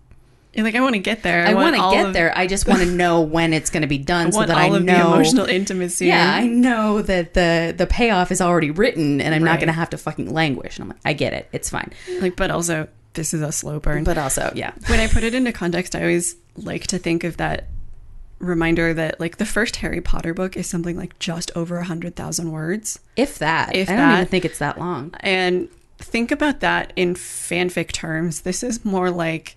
You're 0.54 0.64
like 0.64 0.74
I 0.74 0.80
want 0.80 0.94
to 0.94 0.98
get 1.00 1.22
there. 1.22 1.46
I, 1.46 1.54
want 1.54 1.74
to 1.76 1.90
get 1.90 2.06
of- 2.06 2.12
there. 2.12 2.36
I 2.36 2.46
just 2.46 2.66
want 2.68 2.80
to 2.80 2.86
know 3.02 3.22
when 3.22 3.52
it's 3.54 3.70
going 3.70 3.80
to 3.82 3.86
be 3.88 3.98
done, 3.98 4.26
I 4.26 4.30
so 4.30 4.40
that 4.40 4.50
all 4.50 4.74
I 4.74 4.76
of 4.76 4.84
know 4.84 4.94
the 5.10 5.14
emotional 5.14 5.46
intimacy. 5.46 6.06
Yeah, 6.06 6.34
I 6.34 6.46
know 6.46 7.00
that 7.02 7.34
the 7.34 7.74
the 7.76 7.86
payoff 7.86 8.30
is 8.30 8.40
already 8.40 8.70
written, 8.70 9.20
and 9.20 9.34
I'm 9.34 9.44
not 9.44 9.58
going 9.60 9.68
to 9.68 9.72
have 9.72 9.90
to 9.90 9.98
fucking 9.98 10.32
languish. 10.32 10.76
And 10.76 10.84
I'm 10.84 10.88
like, 10.90 11.00
I 11.04 11.12
get 11.14 11.32
it. 11.32 11.48
It's 11.52 11.70
fine. 11.70 11.92
like, 12.20 12.36
but 12.36 12.50
also 12.50 12.88
this 13.14 13.32
is 13.32 13.40
a 13.42 13.50
slow 13.52 13.80
burn. 13.80 14.04
But 14.04 14.18
also, 14.18 14.52
yeah, 14.54 14.72
when 14.88 15.00
I 15.00 15.06
put 15.08 15.22
it 15.24 15.34
into 15.34 15.52
context, 15.52 15.94
I 15.96 16.00
always 16.02 16.36
like 16.56 16.86
to 16.88 16.98
think 16.98 17.24
of 17.24 17.38
that 17.38 17.68
reminder 18.38 18.92
that 18.92 19.20
like 19.20 19.36
the 19.36 19.46
first 19.46 19.76
Harry 19.76 20.00
Potter 20.00 20.34
book 20.34 20.56
is 20.56 20.66
something 20.66 20.96
like 20.96 21.18
just 21.18 21.50
over 21.54 21.76
a 21.78 21.84
hundred 21.84 22.16
thousand 22.16 22.50
words, 22.50 22.98
if 23.16 23.38
that, 23.38 23.74
If 23.74 23.88
I 23.88 23.92
don't 23.96 24.08
that. 24.08 24.14
even 24.18 24.26
think 24.26 24.44
it's 24.44 24.58
that 24.58 24.78
long. 24.78 25.14
and 25.20 25.68
think 25.98 26.30
about 26.32 26.60
that 26.60 26.92
in 26.96 27.14
fanfic 27.14 27.92
terms. 27.92 28.40
This 28.40 28.62
is 28.62 28.84
more 28.84 29.10
like 29.10 29.56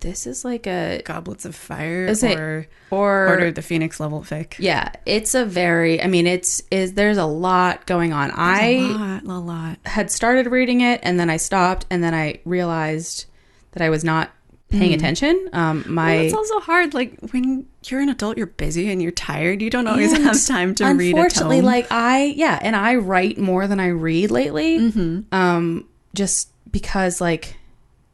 this 0.00 0.26
is 0.26 0.44
like 0.44 0.66
a 0.66 1.02
Goblets 1.04 1.44
of 1.44 1.54
Fire 1.56 2.06
Is 2.06 2.22
it- 2.22 2.38
or 2.38 2.66
or 2.90 3.28
Order 3.28 3.46
of 3.46 3.54
the 3.56 3.62
Phoenix 3.62 3.98
level 4.00 4.20
fic. 4.22 4.54
yeah, 4.58 4.90
it's 5.06 5.34
a 5.34 5.44
very. 5.44 6.00
I 6.02 6.06
mean, 6.06 6.26
it's 6.26 6.62
is 6.70 6.94
there's 6.94 7.18
a 7.18 7.26
lot 7.26 7.86
going 7.86 8.12
on. 8.12 8.30
a 8.30 8.34
I 8.36 8.72
lot, 8.78 9.22
a 9.24 9.38
lot. 9.38 9.78
had 9.84 10.10
started 10.10 10.46
reading 10.46 10.80
it 10.80 11.00
and 11.02 11.18
then 11.18 11.28
I 11.30 11.36
stopped 11.36 11.86
and 11.90 12.02
then 12.02 12.14
I 12.14 12.40
realized 12.44 13.26
that 13.72 13.82
I 13.82 13.90
was 13.90 14.04
not 14.04 14.30
paying 14.70 14.92
attention. 14.94 15.48
Um, 15.54 15.84
my 15.88 16.16
Well, 16.16 16.24
it's 16.26 16.34
also 16.34 16.60
hard. 16.60 16.94
Like 16.94 17.18
when 17.30 17.66
you're 17.86 18.00
an 18.00 18.08
adult, 18.10 18.36
you're 18.36 18.46
busy 18.46 18.90
and 18.90 19.00
you're 19.02 19.10
tired. 19.12 19.62
You 19.62 19.70
don't 19.70 19.86
always 19.86 20.12
have 20.16 20.44
time 20.46 20.74
to 20.76 20.84
read. 20.94 21.14
a 21.14 21.16
Unfortunately, 21.16 21.60
like 21.62 21.86
I 21.90 22.34
yeah, 22.36 22.58
and 22.62 22.76
I 22.76 22.96
write 22.96 23.38
more 23.38 23.66
than 23.66 23.80
I 23.80 23.88
read 23.88 24.30
lately. 24.30 24.78
Mm-hmm. 24.78 25.34
Um, 25.34 25.88
just 26.14 26.50
because 26.70 27.20
like 27.20 27.56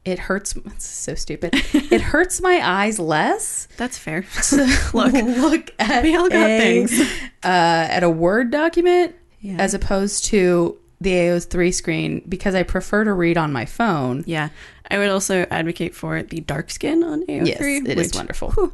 it 0.05 0.19
hurts. 0.19 0.55
It's 0.67 0.87
so 0.87 1.15
stupid. 1.15 1.51
it 1.73 2.01
hurts 2.01 2.41
my 2.41 2.61
eyes 2.63 2.99
less 2.99 3.69
that's 3.77 3.99
fair. 3.99 4.25
Look, 4.93 5.13
look 5.13 5.71
at 5.79 6.03
we 6.03 6.15
all 6.17 6.29
got 6.29 6.51
a, 6.51 6.59
things. 6.59 7.01
uh, 7.43 7.47
at 7.91 8.03
a 8.03 8.11
Word 8.11 8.51
document 8.51 9.15
Yeah. 9.41 9.57
as 9.59 9.75
opposed 9.75 10.27
to 10.27 10.79
the 11.01 11.11
AO3 11.13 11.75
screen 11.75 12.23
because 12.29 12.55
I 12.55 12.63
prefer 12.63 13.05
to 13.05 13.13
read 13.13 13.37
on 13.37 13.53
my 13.53 13.65
phone. 13.67 14.25
Yeah, 14.27 14.49
I 14.91 14.99
would 14.99 15.09
also 15.11 15.47
advocate 15.51 15.95
for 15.95 16.23
the 16.23 16.41
dark 16.41 16.71
skin 16.71 17.03
on 17.03 17.23
AO3. 17.27 17.47
Yes, 17.47 17.61
it 17.61 17.99
is 17.99 18.09
which- 18.09 18.15
wonderful. 18.17 18.53
whew, 18.53 18.73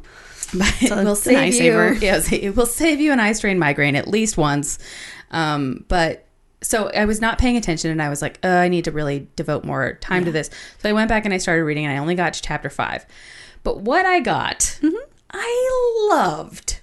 But 0.53 0.81
it 0.81 0.91
will 0.91 1.13
it's 1.13 1.27
an 1.27 1.35
eye 1.35 1.49
save 1.49 1.63
you. 1.63 1.71
saver. 1.71 1.93
Yes, 1.95 2.31
it 2.31 2.55
will 2.55 2.65
save 2.65 2.99
you 3.01 3.11
an 3.11 3.19
eye 3.19 3.33
strain 3.33 3.57
migraine 3.59 3.95
at 3.95 4.07
least 4.07 4.37
once. 4.37 4.77
Um, 5.31 5.83
but 5.87 6.25
so 6.61 6.89
I 6.89 7.05
was 7.05 7.19
not 7.19 7.39
paying 7.39 7.57
attention, 7.57 7.89
and 7.89 8.01
I 8.01 8.09
was 8.09 8.21
like, 8.21 8.39
uh, 8.43 8.47
I 8.47 8.67
need 8.67 8.85
to 8.85 8.91
really 8.91 9.27
devote 9.35 9.63
more 9.65 9.93
time 9.93 10.25
to 10.25 10.31
this. 10.31 10.49
So 10.79 10.89
I 10.89 10.93
went 10.93 11.09
back 11.09 11.25
and 11.25 11.33
I 11.33 11.37
started 11.37 11.63
reading, 11.63 11.85
and 11.85 11.93
I 11.93 11.97
only 11.97 12.15
got 12.15 12.33
to 12.33 12.41
chapter 12.41 12.69
five. 12.69 13.05
But 13.63 13.81
what 13.81 14.05
I 14.05 14.19
got, 14.19 14.79
I 15.31 16.07
loved. 16.09 16.79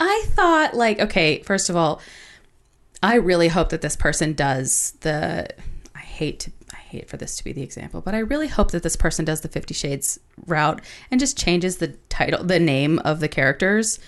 I 0.00 0.24
thought, 0.28 0.74
like, 0.74 0.98
okay, 0.98 1.42
first 1.42 1.70
of 1.70 1.76
all, 1.76 2.00
I 3.02 3.16
really 3.16 3.48
hope 3.48 3.68
that 3.70 3.80
this 3.80 3.96
person 3.96 4.32
does 4.32 4.92
the. 5.00 5.48
I 5.94 6.00
hate 6.00 6.40
to. 6.40 6.52
I 6.72 6.78
hate 6.78 7.08
for 7.08 7.16
this 7.16 7.36
to 7.36 7.44
be 7.44 7.52
the 7.52 7.62
example, 7.62 8.00
but 8.00 8.14
I 8.14 8.18
really 8.18 8.48
hope 8.48 8.70
that 8.72 8.82
this 8.82 8.96
person 8.96 9.24
does 9.24 9.40
the 9.40 9.48
Fifty 9.48 9.74
Shades 9.74 10.18
route 10.46 10.80
and 11.10 11.20
just 11.20 11.38
changes 11.38 11.76
the 11.76 11.88
title, 12.08 12.44
the 12.44 12.58
name 12.58 12.98
of 13.00 13.20
the 13.20 13.28
characters, 13.28 13.98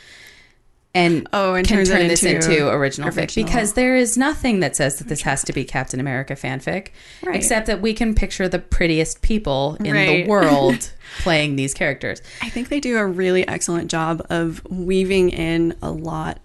and 0.94 1.28
Oh, 1.32 1.54
and 1.54 1.66
can 1.66 1.84
turn 1.84 2.08
this 2.08 2.22
into 2.22 2.36
into 2.36 2.68
original, 2.68 3.10
fic 3.10 3.34
because 3.34 3.72
there 3.72 3.96
is 3.96 4.16
nothing 4.16 4.60
that 4.60 4.76
says 4.76 4.96
that 4.96 5.08
this 5.08 5.22
has 5.22 5.42
to 5.44 5.52
be 5.52 5.64
Captain 5.64 5.98
America 5.98 6.34
fanfic, 6.34 6.88
Right. 7.22 7.36
except 7.36 7.66
that 7.66 7.80
we 7.80 7.92
can 7.94 8.14
picture 8.14 8.48
the 8.48 8.60
prettiest 8.60 9.20
people 9.22 9.76
in 9.80 9.92
Right. 9.92 10.24
the 10.24 10.26
world 10.30 10.92
playing 11.22 11.56
these 11.56 11.74
characters. 11.74 12.22
I 12.40 12.48
think 12.48 12.68
they 12.68 12.80
do 12.80 12.96
a 12.98 13.06
really 13.06 13.46
excellent 13.46 13.90
job 13.90 14.24
of 14.30 14.62
weaving 14.70 15.30
in 15.30 15.74
a 15.82 15.90
lot 15.90 16.38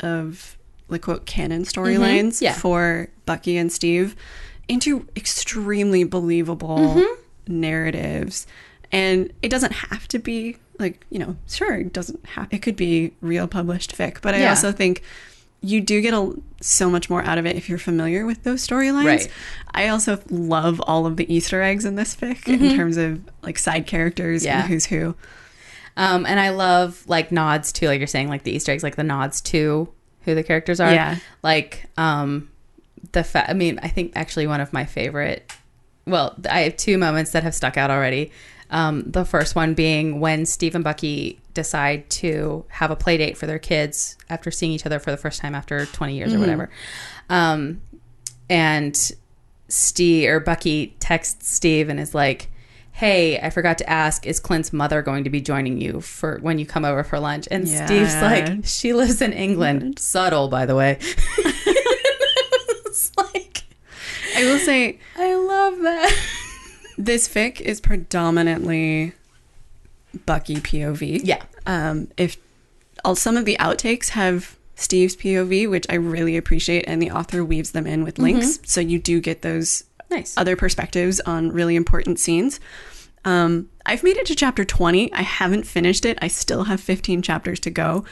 of 0.00 0.58
like 0.88 1.02
quote 1.02 1.24
canon 1.26 1.62
mm-hmm. 1.62 1.80
storylines 1.80 2.42
yeah. 2.42 2.52
for 2.52 3.08
Bucky 3.24 3.56
and 3.56 3.72
Steve 3.72 4.14
into 4.68 5.06
extremely 5.16 6.04
believable 6.04 6.78
mm-hmm. 6.78 7.60
narratives. 7.60 8.46
And 8.90 9.32
it 9.40 9.48
doesn't 9.48 9.72
have 9.72 10.06
to 10.08 10.18
be 10.18 10.58
like, 10.78 11.04
you 11.10 11.18
know, 11.18 11.36
sure, 11.48 11.74
it 11.74 11.92
doesn't 11.92 12.24
have 12.26 12.48
it 12.52 12.60
could 12.60 12.76
be 12.76 13.12
real 13.20 13.46
published 13.46 13.96
fic, 13.96 14.20
but 14.22 14.34
I 14.34 14.40
Yeah. 14.40 14.50
also 14.50 14.72
think 14.72 15.02
you 15.60 15.80
do 15.80 16.00
get 16.00 16.12
a, 16.12 16.34
so 16.60 16.90
much 16.90 17.08
more 17.08 17.22
out 17.22 17.38
of 17.38 17.46
it 17.46 17.54
if 17.54 17.68
you're 17.68 17.78
familiar 17.78 18.26
with 18.26 18.42
those 18.42 18.66
storylines. 18.66 19.04
Right. 19.04 19.28
I 19.72 19.88
also 19.88 20.18
love 20.28 20.80
all 20.86 21.06
of 21.06 21.16
the 21.16 21.32
Easter 21.32 21.62
eggs 21.62 21.84
in 21.84 21.94
this 21.94 22.16
fic 22.16 22.48
in 22.48 22.74
terms 22.76 22.96
of 22.96 23.20
like 23.42 23.58
side 23.58 23.86
characters 23.86 24.44
Yeah. 24.44 24.60
and 24.62 24.68
who's 24.68 24.86
who. 24.86 25.14
Um, 25.96 26.26
and 26.26 26.40
I 26.40 26.48
love 26.50 27.04
like 27.06 27.30
nods 27.30 27.70
to, 27.74 27.86
like 27.86 27.98
you're 28.00 28.06
saying, 28.08 28.28
like 28.28 28.42
the 28.42 28.50
Easter 28.50 28.72
eggs, 28.72 28.82
like 28.82 28.96
the 28.96 29.04
nods 29.04 29.40
to 29.42 29.88
who 30.22 30.34
the 30.34 30.42
characters 30.42 30.80
are. 30.80 30.92
Yeah. 30.92 31.16
Like 31.44 31.84
um, 31.96 32.48
the 33.12 33.22
fa- 33.22 33.48
I 33.48 33.52
mean, 33.52 33.78
I 33.82 33.88
think 33.88 34.12
actually 34.16 34.46
one 34.48 34.60
of 34.60 34.72
my 34.72 34.84
favorite. 34.84 35.52
Well, 36.06 36.34
I 36.50 36.60
have 36.62 36.76
two 36.76 36.98
moments 36.98 37.30
that 37.32 37.44
have 37.44 37.54
stuck 37.54 37.76
out 37.76 37.90
already. 37.90 38.32
Um, 38.72 39.04
the 39.06 39.24
first 39.24 39.54
one 39.54 39.74
being 39.74 40.18
when 40.18 40.46
Steve 40.46 40.74
and 40.74 40.82
Bucky 40.82 41.38
decide 41.54 42.08
to 42.08 42.64
have 42.68 42.90
a 42.90 42.96
play 42.96 43.18
date 43.18 43.36
for 43.36 43.46
their 43.46 43.58
kids 43.58 44.16
after 44.30 44.50
seeing 44.50 44.72
each 44.72 44.86
other 44.86 44.98
for 44.98 45.10
the 45.10 45.18
first 45.18 45.40
time 45.40 45.54
after 45.54 45.84
20 45.86 46.16
years 46.16 46.32
or 46.32 46.38
whatever. 46.40 46.70
Um, 47.28 47.82
and 48.48 49.12
Steve 49.68 50.28
or 50.28 50.40
Bucky 50.40 50.96
texts 51.00 51.50
Steve 51.50 51.88
and 51.88 52.00
is 52.00 52.14
like, 52.14 52.50
"Hey, 52.92 53.38
I 53.38 53.50
forgot 53.50 53.78
to 53.78 53.88
ask, 53.88 54.26
is 54.26 54.40
Clint's 54.40 54.72
mother 54.72 55.02
going 55.02 55.24
to 55.24 55.30
be 55.30 55.40
joining 55.40 55.80
you 55.80 56.00
for 56.00 56.38
when 56.40 56.58
you 56.58 56.66
come 56.66 56.84
over 56.84 57.04
for 57.04 57.18
lunch?" 57.20 57.46
And 57.50 57.68
Steve's 57.68 58.14
like, 58.20 58.64
"She 58.64 58.92
lives 58.92 59.22
in 59.22 59.32
England." 59.32 59.98
Subtle, 59.98 60.48
by 60.48 60.66
the 60.66 60.74
way. 60.74 60.98
it's 61.38 63.12
like 63.16 63.64
I 64.36 64.44
will 64.44 64.58
say 64.58 64.98
I 65.16 65.34
love 65.34 65.78
that. 65.80 66.38
This 67.04 67.28
fic 67.28 67.60
is 67.60 67.80
predominantly 67.80 69.12
Bucky 70.26 70.56
POV. 70.56 71.20
Yeah. 71.24 71.42
Um, 71.66 72.08
if 72.16 72.36
all 73.04 73.16
some 73.16 73.36
of 73.36 73.44
the 73.44 73.56
outtakes 73.58 74.10
have 74.10 74.56
Steve's 74.76 75.16
POV, 75.16 75.68
which 75.68 75.86
I 75.88 75.94
really 75.94 76.36
appreciate, 76.36 76.84
and 76.86 77.00
the 77.00 77.10
author 77.10 77.44
weaves 77.44 77.72
them 77.72 77.86
in 77.86 78.04
with 78.04 78.18
links, 78.18 78.60
so 78.64 78.80
you 78.80 78.98
do 78.98 79.20
get 79.20 79.42
those 79.42 79.84
Nice. 80.10 80.36
other 80.36 80.56
perspectives 80.56 81.20
on 81.20 81.50
really 81.50 81.76
important 81.76 82.18
scenes. 82.18 82.60
Um, 83.24 83.68
I've 83.86 84.02
made 84.02 84.16
it 84.16 84.26
to 84.26 84.34
chapter 84.34 84.64
20. 84.64 85.12
I 85.12 85.22
haven't 85.22 85.64
finished 85.64 86.04
it. 86.04 86.18
I 86.20 86.28
still 86.28 86.64
have 86.64 86.80
15 86.80 87.22
chapters 87.22 87.60
to 87.60 87.70
go, 87.70 88.04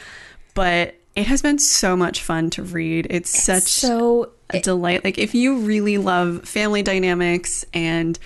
but 0.53 0.95
it 1.15 1.27
has 1.27 1.41
been 1.41 1.59
so 1.59 1.95
much 1.95 2.21
fun 2.21 2.49
to 2.51 2.63
read. 2.63 3.07
It's, 3.09 3.29
such 3.29 3.63
so 3.63 4.31
a 4.49 4.59
delight. 4.61 5.03
Like 5.03 5.17
if 5.17 5.35
you 5.35 5.59
really 5.59 5.97
love 5.97 6.47
family 6.47 6.81
dynamics 6.81 7.65
and 7.73 8.17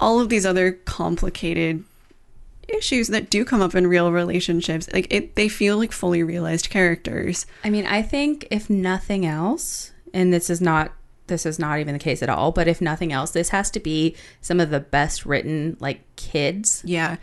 all 0.00 0.20
of 0.20 0.28
these 0.28 0.46
other 0.46 0.72
complicated 0.72 1.84
issues 2.68 3.08
that 3.08 3.30
do 3.30 3.44
come 3.44 3.62
up 3.62 3.74
in 3.74 3.86
real 3.86 4.12
relationships, 4.12 4.88
like 4.92 5.12
it 5.12 5.34
they 5.34 5.48
feel 5.48 5.78
like 5.78 5.92
fully 5.92 6.22
realized 6.22 6.70
characters. 6.70 7.46
I 7.64 7.70
mean, 7.70 7.86
I 7.86 8.02
think 8.02 8.46
if 8.50 8.68
nothing 8.68 9.24
else, 9.26 9.92
and 10.12 10.32
this 10.32 10.50
is 10.50 10.60
not 10.60 10.92
this 11.26 11.44
is 11.44 11.58
not 11.58 11.78
even 11.78 11.92
the 11.92 11.98
case 11.98 12.22
at 12.22 12.28
all, 12.28 12.52
but 12.52 12.68
if 12.68 12.80
nothing 12.80 13.12
else, 13.12 13.30
this 13.32 13.50
has 13.50 13.70
to 13.72 13.80
be 13.80 14.16
some 14.40 14.60
of 14.60 14.70
the 14.70 14.80
best 14.80 15.26
written 15.26 15.76
like 15.80 16.00
kids 16.16 16.82
Yeah. 16.84 17.16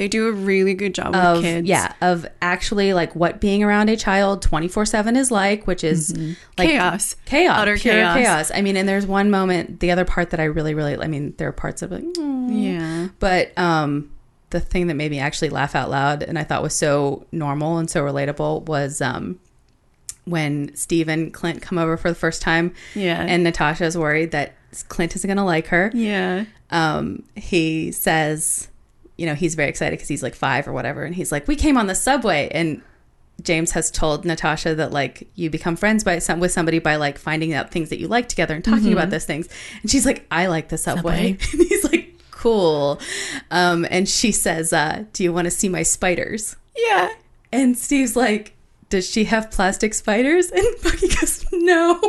They 0.00 0.08
do 0.08 0.28
a 0.28 0.32
really 0.32 0.72
good 0.74 0.94
job 0.94 1.14
of 1.14 1.36
with 1.36 1.44
kids. 1.44 1.68
yeah 1.68 1.92
of 2.00 2.26
actually 2.40 2.94
like 2.94 3.14
what 3.14 3.38
being 3.38 3.62
around 3.62 3.90
a 3.90 3.96
child 3.96 4.42
24/7 4.42 5.14
is 5.16 5.30
like, 5.30 5.66
which 5.66 5.84
is 5.84 6.16
like 6.58 6.70
Chaos. 6.70 7.16
chaos, 7.26 7.58
Utter 7.58 7.76
chaos. 7.76 8.16
chaos. 8.16 8.50
I 8.54 8.62
mean, 8.62 8.76
and 8.78 8.88
there's 8.88 9.06
one 9.06 9.30
moment, 9.30 9.80
the 9.80 9.90
other 9.90 10.06
part 10.06 10.30
that 10.30 10.40
I 10.40 10.44
really 10.44 10.72
really 10.74 10.96
I 10.98 11.06
mean, 11.06 11.34
there 11.36 11.48
are 11.48 11.52
parts 11.52 11.82
of 11.82 11.90
like 11.92 12.02
"Mm." 12.02 12.64
Yeah. 12.64 13.08
But 13.18 13.56
um, 13.58 14.10
the 14.48 14.58
thing 14.60 14.86
that 14.86 14.94
made 14.94 15.10
me 15.10 15.18
actually 15.20 15.50
laugh 15.50 15.74
out 15.74 15.90
loud 15.90 16.22
and 16.22 16.38
I 16.38 16.44
thought 16.44 16.62
was 16.62 16.74
so 16.74 17.26
normal 17.30 17.76
and 17.78 17.88
so 17.90 18.02
relatable 18.02 18.64
was 18.66 19.00
um, 19.02 19.38
when 20.24 20.74
Steve 20.74 21.08
and 21.08 21.32
Clint 21.32 21.62
come 21.62 21.78
over 21.78 21.96
for 21.96 22.08
the 22.08 22.14
first 22.16 22.42
time. 22.42 22.72
Yeah. 22.94 23.24
And 23.28 23.44
Natasha's 23.44 23.96
worried 23.98 24.30
that 24.32 24.54
Clint 24.88 25.14
isn't 25.16 25.28
going 25.28 25.36
to 25.36 25.44
like 25.44 25.66
her. 25.68 25.90
Yeah. 25.94 26.44
Um, 26.70 27.24
he 27.36 27.90
says, 27.92 28.68
you 29.20 29.26
know, 29.26 29.34
he's 29.34 29.54
very 29.54 29.68
excited 29.68 29.98
because 29.98 30.08
he's 30.08 30.22
like 30.22 30.34
five 30.34 30.66
or 30.66 30.72
whatever. 30.72 31.04
And 31.04 31.14
he's 31.14 31.30
like, 31.30 31.46
we 31.46 31.54
came 31.54 31.76
on 31.76 31.88
the 31.88 31.94
subway. 31.94 32.48
And 32.52 32.80
James 33.42 33.72
has 33.72 33.90
told 33.90 34.24
Natasha 34.24 34.74
that 34.76 34.92
like 34.92 35.28
you 35.34 35.50
become 35.50 35.76
friends 35.76 36.02
by 36.04 36.18
some 36.20 36.40
with 36.40 36.52
somebody 36.52 36.78
by 36.78 36.96
like 36.96 37.18
finding 37.18 37.52
out 37.52 37.70
things 37.70 37.90
that 37.90 38.00
you 38.00 38.08
like 38.08 38.30
together 38.30 38.54
and 38.54 38.64
talking 38.64 38.94
about 38.94 39.10
those 39.10 39.26
things. 39.26 39.46
And 39.82 39.90
she's 39.90 40.06
like, 40.06 40.26
I 40.30 40.46
like 40.46 40.70
the 40.70 40.78
subway. 40.78 41.36
and 41.52 41.62
he's 41.68 41.84
like, 41.84 42.18
cool. 42.30 42.98
Um, 43.50 43.86
and 43.90 44.08
she 44.08 44.32
says, 44.32 44.72
uh, 44.72 45.04
do 45.12 45.22
you 45.22 45.34
want 45.34 45.44
to 45.44 45.50
see 45.50 45.68
my 45.68 45.82
spiders? 45.82 46.56
Yeah. 46.74 47.10
And 47.52 47.76
Steve's 47.76 48.16
like, 48.16 48.56
does 48.88 49.08
she 49.08 49.24
have 49.24 49.50
plastic 49.50 49.92
spiders? 49.92 50.50
And 50.54 50.66
Bucky 50.82 51.08
goes, 51.08 51.44
no. 51.52 52.00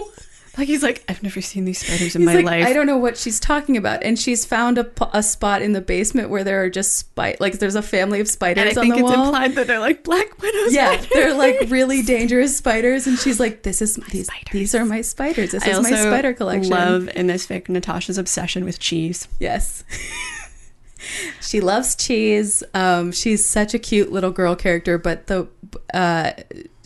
Like 0.58 0.68
he's 0.68 0.84
like, 0.84 1.04
I've 1.08 1.24
never 1.24 1.40
seen 1.40 1.64
these 1.64 1.80
spiders 1.80 2.14
in 2.14 2.22
He's 2.22 2.26
my 2.26 2.36
like, 2.36 2.46
life. 2.46 2.66
I 2.68 2.74
don't 2.74 2.86
know 2.86 2.98
what 2.98 3.18
she's 3.18 3.40
talking 3.40 3.78
about. 3.78 4.04
And 4.04 4.20
she's 4.20 4.44
found 4.44 4.78
a, 4.78 4.92
a 5.14 5.24
spot 5.24 5.62
in 5.62 5.72
the 5.72 5.80
basement 5.80 6.30
where 6.30 6.44
there 6.44 6.62
are 6.62 6.70
just 6.70 6.98
spiders. 6.98 7.40
Like 7.40 7.60
there's 7.60 7.76
a 7.76 7.82
family 7.82 8.20
of 8.20 8.28
spiders 8.28 8.62
and 8.62 8.78
I 8.78 8.82
on 8.82 8.86
think 8.86 8.96
the 8.96 9.00
it's 9.08 9.16
wall. 9.18 9.28
implied 9.28 9.56
that 9.56 9.68
they're 9.68 9.80
like 9.80 10.04
black 10.04 10.42
widows. 10.42 10.74
yeah, 10.74 11.02
they're 11.14 11.34
like 11.34 11.70
really 11.70 12.02
dangerous 12.04 12.58
spiders. 12.58 13.08
And 13.08 13.18
she's 13.18 13.40
like, 13.40 13.64
this 13.64 13.82
is 13.82 13.96
these, 14.12 14.30
these 14.52 14.76
are 14.76 14.84
my 14.84 15.00
spiders. 15.02 15.52
This 15.52 15.64
I 15.64 15.70
is 15.70 15.82
my 15.84 15.92
spider 15.92 16.34
collection. 16.34 16.70
love 16.72 17.10
in 17.16 17.28
this 17.28 17.48
fic 17.48 17.70
Natasha's 17.70 18.18
obsession 18.18 18.66
with 18.66 18.78
cheese. 18.78 19.30
Yes. 19.40 19.86
she 21.42 21.62
loves 21.62 21.96
cheese. 21.96 22.62
Um, 22.74 23.14
she's 23.14 23.46
such 23.46 23.74
a 23.74 23.80
cute 23.80 24.12
little 24.12 24.32
girl 24.32 24.56
character, 24.58 24.98
but 24.98 25.28
the 25.28 25.48
uh, 25.94 26.34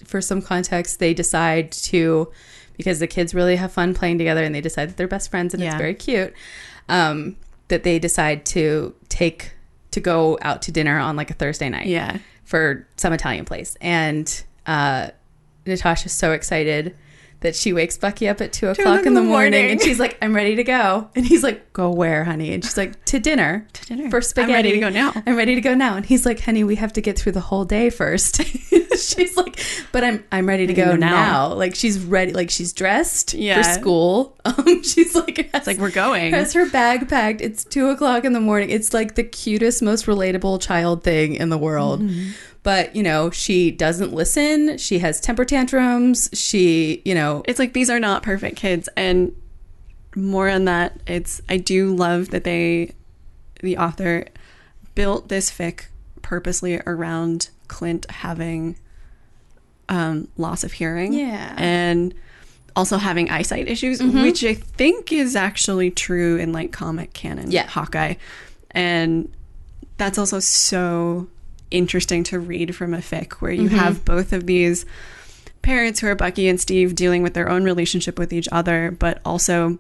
for 0.04 0.22
some 0.22 0.42
context, 0.42 1.00
they 1.00 1.16
decide 1.16 1.72
to 1.72 2.32
because 2.78 3.00
the 3.00 3.08
kids 3.08 3.34
really 3.34 3.56
have 3.56 3.72
fun 3.72 3.94
playing 3.94 4.18
together, 4.18 4.44
and 4.44 4.54
they 4.54 4.62
decide 4.62 4.90
that 4.90 4.98
they're 4.98 5.08
best 5.08 5.32
friends, 5.32 5.54
and 5.54 5.64
it's 5.64 5.76
very 5.76 5.94
cute. 5.94 6.34
Um, 6.90 7.38
that 7.68 7.84
they 7.84 8.00
decide 8.00 8.46
to 8.46 8.94
take 9.10 9.54
to 9.92 10.00
go 10.00 10.38
out 10.42 10.62
to 10.64 10.72
dinner 10.72 11.00
on 11.00 11.16
like 11.16 11.32
a 11.32 11.34
Thursday 11.34 11.70
night. 11.70 11.88
Yeah. 11.88 12.20
For 12.44 12.88
some 12.98 13.14
Italian 13.14 13.46
place. 13.46 13.76
And 13.82 14.44
uh 14.68 15.10
Natasha's 15.66 16.12
so 16.12 16.32
excited 16.32 16.96
that 17.42 17.56
she 17.56 17.74
wakes 17.74 17.98
Bucky 17.98 18.28
up 18.28 18.42
at 18.42 18.54
two 18.54 18.70
o'clock 18.70 19.06
in 19.06 19.14
the 19.14 19.22
morning, 19.22 19.70
and 19.72 19.82
she's 19.82 20.00
like, 20.00 20.18
I'm 20.22 20.36
ready 20.36 20.56
to 20.56 20.64
go. 20.64 21.10
And 21.16 21.26
he's 21.26 21.44
like, 21.44 21.74
Go 21.74 21.92
where, 21.92 22.24
honey? 22.24 22.54
And 22.54 22.64
she's 22.64 22.78
like, 22.78 23.04
To 23.06 23.20
dinner. 23.20 23.68
To 23.74 23.86
dinner. 23.86 24.10
For 24.10 24.22
I'm 24.40 24.50
ready 24.50 24.72
to 24.72 24.80
go 24.80 24.90
now. 24.90 25.12
I'm 25.28 25.36
ready 25.36 25.56
to 25.56 25.62
go 25.62 25.74
now. 25.76 25.96
And 25.98 26.06
he's 26.06 26.26
like, 26.26 26.40
Honey, 26.40 26.64
we 26.64 26.76
have 26.76 26.94
to 26.94 27.02
get 27.02 27.20
through 27.20 27.34
the 27.34 27.42
whole 27.42 27.66
day 27.66 27.90
first. 27.90 28.42
she's 28.98 29.36
like, 29.38 29.60
But 29.92 30.04
I'm 30.04 30.24
I'm 30.32 30.48
ready 30.48 30.68
to 30.68 30.74
go 30.74 30.86
go 30.86 30.96
now." 30.96 31.10
now. 31.50 31.54
Like 31.54 31.76
she's 31.76 32.00
ready 32.00 32.32
like 32.34 32.50
she's 32.50 32.72
dressed 32.74 33.34
Yeah. 33.34 33.58
for 33.58 33.64
school. 33.64 34.32
Um 34.46 34.84
she's 34.84 35.16
like 35.16 35.50
It's 35.54 35.66
like 35.68 35.80
we're 35.80 35.90
going. 35.92 36.32
has 36.32 36.54
her 36.54 36.70
bag 36.70 37.10
packed. 37.10 37.42
It's 37.42 37.64
two 37.64 37.90
o'clock 37.90 38.26
in 38.26 38.34
the 38.34 38.40
morning. 38.40 38.70
It's 38.70 38.94
like 38.94 39.16
the 39.16 39.24
cutest, 39.24 39.82
most 39.82 40.06
relatable 40.06 40.62
child 40.62 41.04
thing 41.04 41.34
in 41.34 41.50
the 41.50 41.58
world. 41.58 42.02
Mm-hmm. 42.02 42.32
But, 42.66 42.96
you 42.96 43.04
know, 43.04 43.30
she 43.30 43.70
doesn't 43.72 44.12
listen. 44.12 44.78
She 44.80 45.00
has 45.00 45.22
temper 45.22 45.46
tantrums. 45.46 46.30
She, 46.34 47.02
you 47.06 47.14
know, 47.16 47.44
it's 47.48 47.60
like 47.60 47.74
these 47.74 47.90
are 47.90 48.00
not 48.00 48.24
perfect 48.24 48.58
kids 48.58 48.90
and 48.98 49.34
more 50.18 50.48
on 50.50 50.64
that 50.64 50.98
it's 51.06 51.42
i 51.50 51.58
do 51.58 51.94
love 51.94 52.30
that 52.30 52.46
they 52.46 52.90
the 53.62 53.78
author 53.78 54.24
built 54.96 55.28
this 55.28 55.52
fic 55.52 55.88
purposely 56.22 56.80
around 56.88 57.50
clint 57.68 58.10
having 58.10 58.78
um 59.90 60.26
loss 60.38 60.64
of 60.64 60.72
hearing 60.72 61.12
Yeah. 61.12 61.54
and 61.58 62.14
also 62.78 62.96
having 62.98 63.30
eyesight 63.30 63.68
issues 63.68 64.02
which 64.02 64.42
i 64.46 64.54
think 64.54 65.12
is 65.12 65.36
actually 65.36 65.92
true 65.92 66.38
in 66.38 66.54
like 66.54 66.72
comic 66.72 67.12
canon 67.12 67.52
Yeah. 67.52 67.68
hawkeye 67.68 68.14
and 68.72 69.30
that's 69.98 70.18
also 70.18 70.40
so 70.40 71.28
interesting 71.72 72.24
to 72.26 72.40
read 72.40 72.76
from 72.76 72.94
a 72.94 73.00
fic 73.00 73.34
where 73.34 73.52
you 73.52 73.70
mm-hmm. 73.70 73.78
have 73.78 74.06
both 74.06 74.34
of 74.34 74.46
these 74.46 74.86
parents 75.62 76.00
who 76.00 76.08
are 76.08 76.16
Bucky 76.16 76.48
and 76.48 76.62
Steve 76.62 76.96
dealing 76.96 77.24
with 77.24 77.34
their 77.34 77.50
own 77.50 77.64
relationship 77.64 78.20
with 78.20 78.32
each 78.32 78.48
other, 78.52 78.92
but 78.92 79.20
also 79.26 79.80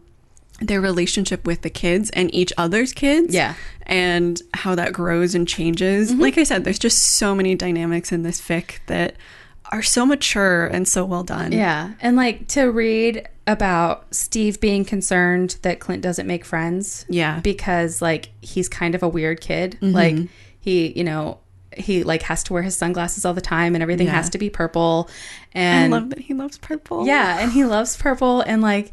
their 0.59 0.81
relationship 0.81 1.45
with 1.45 1.61
the 1.61 1.69
kids 1.69 2.09
and 2.11 2.33
each 2.33 2.51
other's 2.57 2.91
kids. 2.93 3.33
Yeah. 3.33 3.53
And 3.85 4.41
how 4.53 4.75
that 4.75 4.93
grows 4.93 5.35
and 5.35 5.47
changes. 5.47 6.11
Mm-hmm. 6.11 6.21
Like 6.21 6.37
I 6.37 6.43
said, 6.43 6.63
there's 6.63 6.79
just 6.79 6.97
so 7.01 7.35
many 7.35 7.55
dynamics 7.55 8.11
in 8.11 8.23
this 8.23 8.41
fic 8.41 8.79
that 8.87 9.15
are 9.71 9.81
so 9.81 10.05
mature 10.05 10.67
and 10.67 10.87
so 10.87 11.05
well 11.05 11.23
done. 11.23 11.51
yeah. 11.51 11.93
And 11.99 12.15
like 12.15 12.47
to 12.49 12.65
read 12.65 13.27
about 13.47 14.13
Steve 14.13 14.59
being 14.59 14.85
concerned 14.85 15.57
that 15.61 15.79
Clint 15.79 16.01
doesn't 16.01 16.27
make 16.27 16.45
friends. 16.45 17.05
Yeah. 17.09 17.39
Because 17.41 18.01
like 18.01 18.29
he's 18.41 18.69
kind 18.69 18.95
of 18.95 19.03
a 19.03 19.07
weird 19.07 19.41
kid. 19.41 19.77
Mm-hmm. 19.81 19.91
Like 19.91 20.15
he, 20.59 20.93
you 20.97 21.03
know, 21.03 21.39
he 21.77 22.03
like 22.03 22.23
has 22.23 22.43
to 22.45 22.53
wear 22.53 22.63
his 22.63 22.75
sunglasses 22.75 23.25
all 23.25 23.33
the 23.33 23.41
time 23.41 23.75
and 23.75 23.81
everything 23.81 24.07
Yeah. 24.07 24.13
has 24.13 24.29
to 24.31 24.37
be 24.37 24.49
purple. 24.49 25.09
and 25.53 25.93
I 25.93 25.97
love 25.99 26.09
that 26.09 26.19
he 26.19 26.33
loves 26.33 26.57
purple. 26.57 27.05
Yeah, 27.05 27.39
and 27.39 27.51
he 27.51 27.65
loves 27.65 27.95
purple 27.97 28.41
and 28.41 28.61
like, 28.61 28.91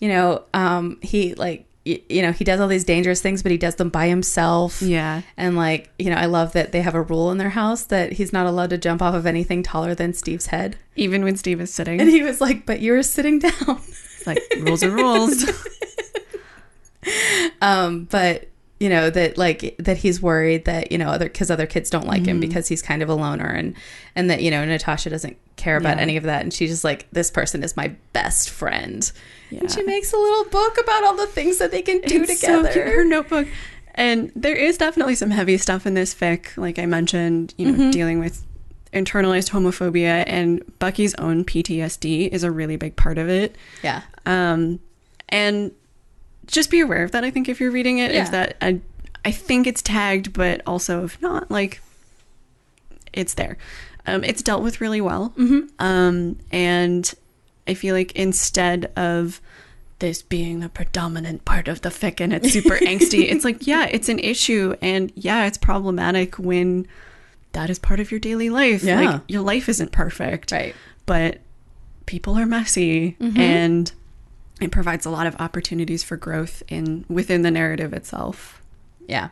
you 0.00 0.08
know, 0.08 0.42
um 0.54 0.98
he 1.02 1.34
like 1.34 1.66
y- 1.86 2.00
you 2.08 2.22
know, 2.22 2.32
he 2.32 2.44
does 2.44 2.60
all 2.60 2.68
these 2.68 2.84
dangerous 2.84 3.20
things, 3.20 3.42
but 3.42 3.52
he 3.52 3.58
does 3.58 3.74
them 3.76 3.90
by 3.90 4.08
himself. 4.08 4.80
Yeah. 4.80 5.20
And 5.36 5.56
like, 5.56 5.90
you 5.98 6.08
know, 6.10 6.16
I 6.16 6.26
love 6.26 6.52
that 6.54 6.72
they 6.72 6.80
have 6.82 6.94
a 6.94 7.02
rule 7.02 7.30
in 7.30 7.38
their 7.38 7.50
house 7.50 7.84
that 7.84 8.12
he's 8.12 8.32
not 8.32 8.46
allowed 8.46 8.70
to 8.70 8.78
jump 8.78 9.02
off 9.02 9.14
of 9.14 9.26
anything 9.26 9.62
taller 9.62 9.94
than 9.94 10.14
Steve's 10.14 10.46
head. 10.46 10.76
Even 10.96 11.22
when 11.24 11.36
Steve 11.36 11.60
is 11.60 11.72
sitting. 11.74 12.00
And 12.00 12.08
he 12.08 12.22
was 12.22 12.40
like, 12.40 12.64
"But 12.66 12.80
you 12.80 12.92
were 12.92 13.02
sitting 13.02 13.38
down." 13.40 13.52
it's 13.68 14.26
like 14.26 14.40
rules 14.60 14.82
are 14.82 14.90
rules. 14.90 15.44
um, 17.60 18.04
but 18.10 18.48
you 18.80 18.88
know 18.88 19.08
that 19.10 19.38
like 19.38 19.76
that 19.78 19.98
he's 19.98 20.20
worried 20.20 20.64
that 20.64 20.90
you 20.90 20.98
know 20.98 21.08
other 21.08 21.26
because 21.26 21.50
other 21.50 21.66
kids 21.66 21.88
don't 21.90 22.06
like 22.06 22.22
Mm-hmm. 22.22 22.30
him 22.30 22.40
because 22.40 22.66
he's 22.68 22.82
kind 22.82 23.02
of 23.02 23.08
a 23.08 23.14
loner 23.14 23.46
and 23.48 23.74
and 24.16 24.28
that 24.30 24.42
you 24.42 24.50
know 24.50 24.64
Natasha 24.64 25.10
doesn't 25.10 25.36
care 25.56 25.76
about 25.76 25.96
Yeah. 25.96 26.02
any 26.02 26.16
of 26.16 26.24
that 26.24 26.42
and 26.42 26.52
she's 26.52 26.70
just 26.70 26.84
like 26.84 27.06
this 27.12 27.30
person 27.30 27.62
is 27.62 27.76
my 27.76 27.94
best 28.12 28.50
friend 28.50 29.10
Yeah. 29.50 29.60
and 29.60 29.70
she 29.70 29.82
makes 29.84 30.12
a 30.12 30.16
little 30.16 30.44
book 30.46 30.76
about 30.82 31.04
all 31.04 31.16
the 31.16 31.26
things 31.28 31.58
that 31.58 31.70
they 31.70 31.82
can 31.82 32.00
do 32.00 32.22
It's 32.24 32.40
so 32.40 32.62
together. 32.62 32.72
cute. 32.72 32.94
Her 32.94 33.04
notebook. 33.04 33.48
And 33.96 34.32
there 34.34 34.56
is 34.56 34.76
definitely 34.76 35.14
some 35.14 35.30
heavy 35.30 35.56
stuff 35.56 35.86
in 35.86 35.94
this 35.94 36.12
fic, 36.12 36.56
like 36.56 36.80
I 36.80 36.86
mentioned, 36.86 37.54
you 37.56 37.66
know, 37.70 37.78
Mm-hmm. 37.78 37.90
dealing 37.92 38.18
with 38.18 38.42
internalized 38.92 39.50
homophobia 39.50 40.24
and 40.26 40.62
Bucky's 40.80 41.14
own 41.14 41.44
PTSD 41.44 42.28
is 42.28 42.42
a 42.42 42.50
really 42.50 42.76
big 42.76 42.96
part 42.96 43.18
of 43.18 43.28
it. 43.28 43.54
yeah, 43.84 44.02
Um, 44.26 44.80
and 45.28 45.70
just 46.46 46.70
be 46.70 46.80
aware 46.80 47.02
of 47.04 47.12
that. 47.12 47.24
I 47.24 47.30
think 47.30 47.48
if 47.48 47.60
you're 47.60 47.70
reading 47.70 47.98
it, 47.98 48.12
Yeah. 48.12 48.22
is 48.24 48.30
that 48.30 48.56
I, 48.62 48.80
I 49.24 49.30
think 49.30 49.66
it's 49.66 49.82
tagged, 49.82 50.32
but 50.32 50.60
also 50.66 51.04
if 51.04 51.20
not, 51.22 51.50
like 51.50 51.80
it's 53.12 53.34
there. 53.34 53.56
Um, 54.06 54.22
it's 54.24 54.42
dealt 54.42 54.62
with 54.62 54.80
really 54.80 55.00
well. 55.00 55.32
Mm-hmm. 55.38 55.68
Um, 55.78 56.38
and 56.52 57.12
I 57.66 57.74
feel 57.74 57.94
like 57.94 58.12
instead 58.12 58.92
of 58.96 59.40
this 60.00 60.20
being 60.20 60.60
the 60.60 60.68
predominant 60.68 61.44
part 61.44 61.68
of 61.68 61.80
the 61.80 61.88
fic 61.88 62.20
and 62.20 62.32
it's 62.32 62.52
super 62.52 62.76
angsty, 62.82 63.30
it's 63.30 63.44
like, 63.44 63.66
yeah, 63.66 63.86
it's 63.90 64.08
an 64.08 64.18
issue. 64.18 64.74
And 64.82 65.12
yeah, 65.14 65.46
it's 65.46 65.56
problematic 65.56 66.38
when 66.38 66.86
that 67.52 67.70
is 67.70 67.78
part 67.78 68.00
of 68.00 68.10
your 68.10 68.20
daily 68.20 68.50
life. 68.50 68.82
Yeah. 68.82 69.00
Like 69.00 69.20
your 69.28 69.42
life 69.42 69.68
isn't 69.68 69.92
perfect. 69.92 70.52
Right. 70.52 70.74
But 71.06 71.38
people 72.06 72.36
are 72.36 72.44
messy 72.46 73.16
and 73.36 73.90
it 74.60 74.70
provides 74.70 75.04
a 75.06 75.10
lot 75.10 75.26
of 75.26 75.36
opportunities 75.40 76.02
for 76.02 76.16
growth 76.16 76.62
in 76.68 77.04
within 77.08 77.42
the 77.42 77.50
narrative 77.50 77.92
itself. 77.92 78.62
yeah. 79.06 79.28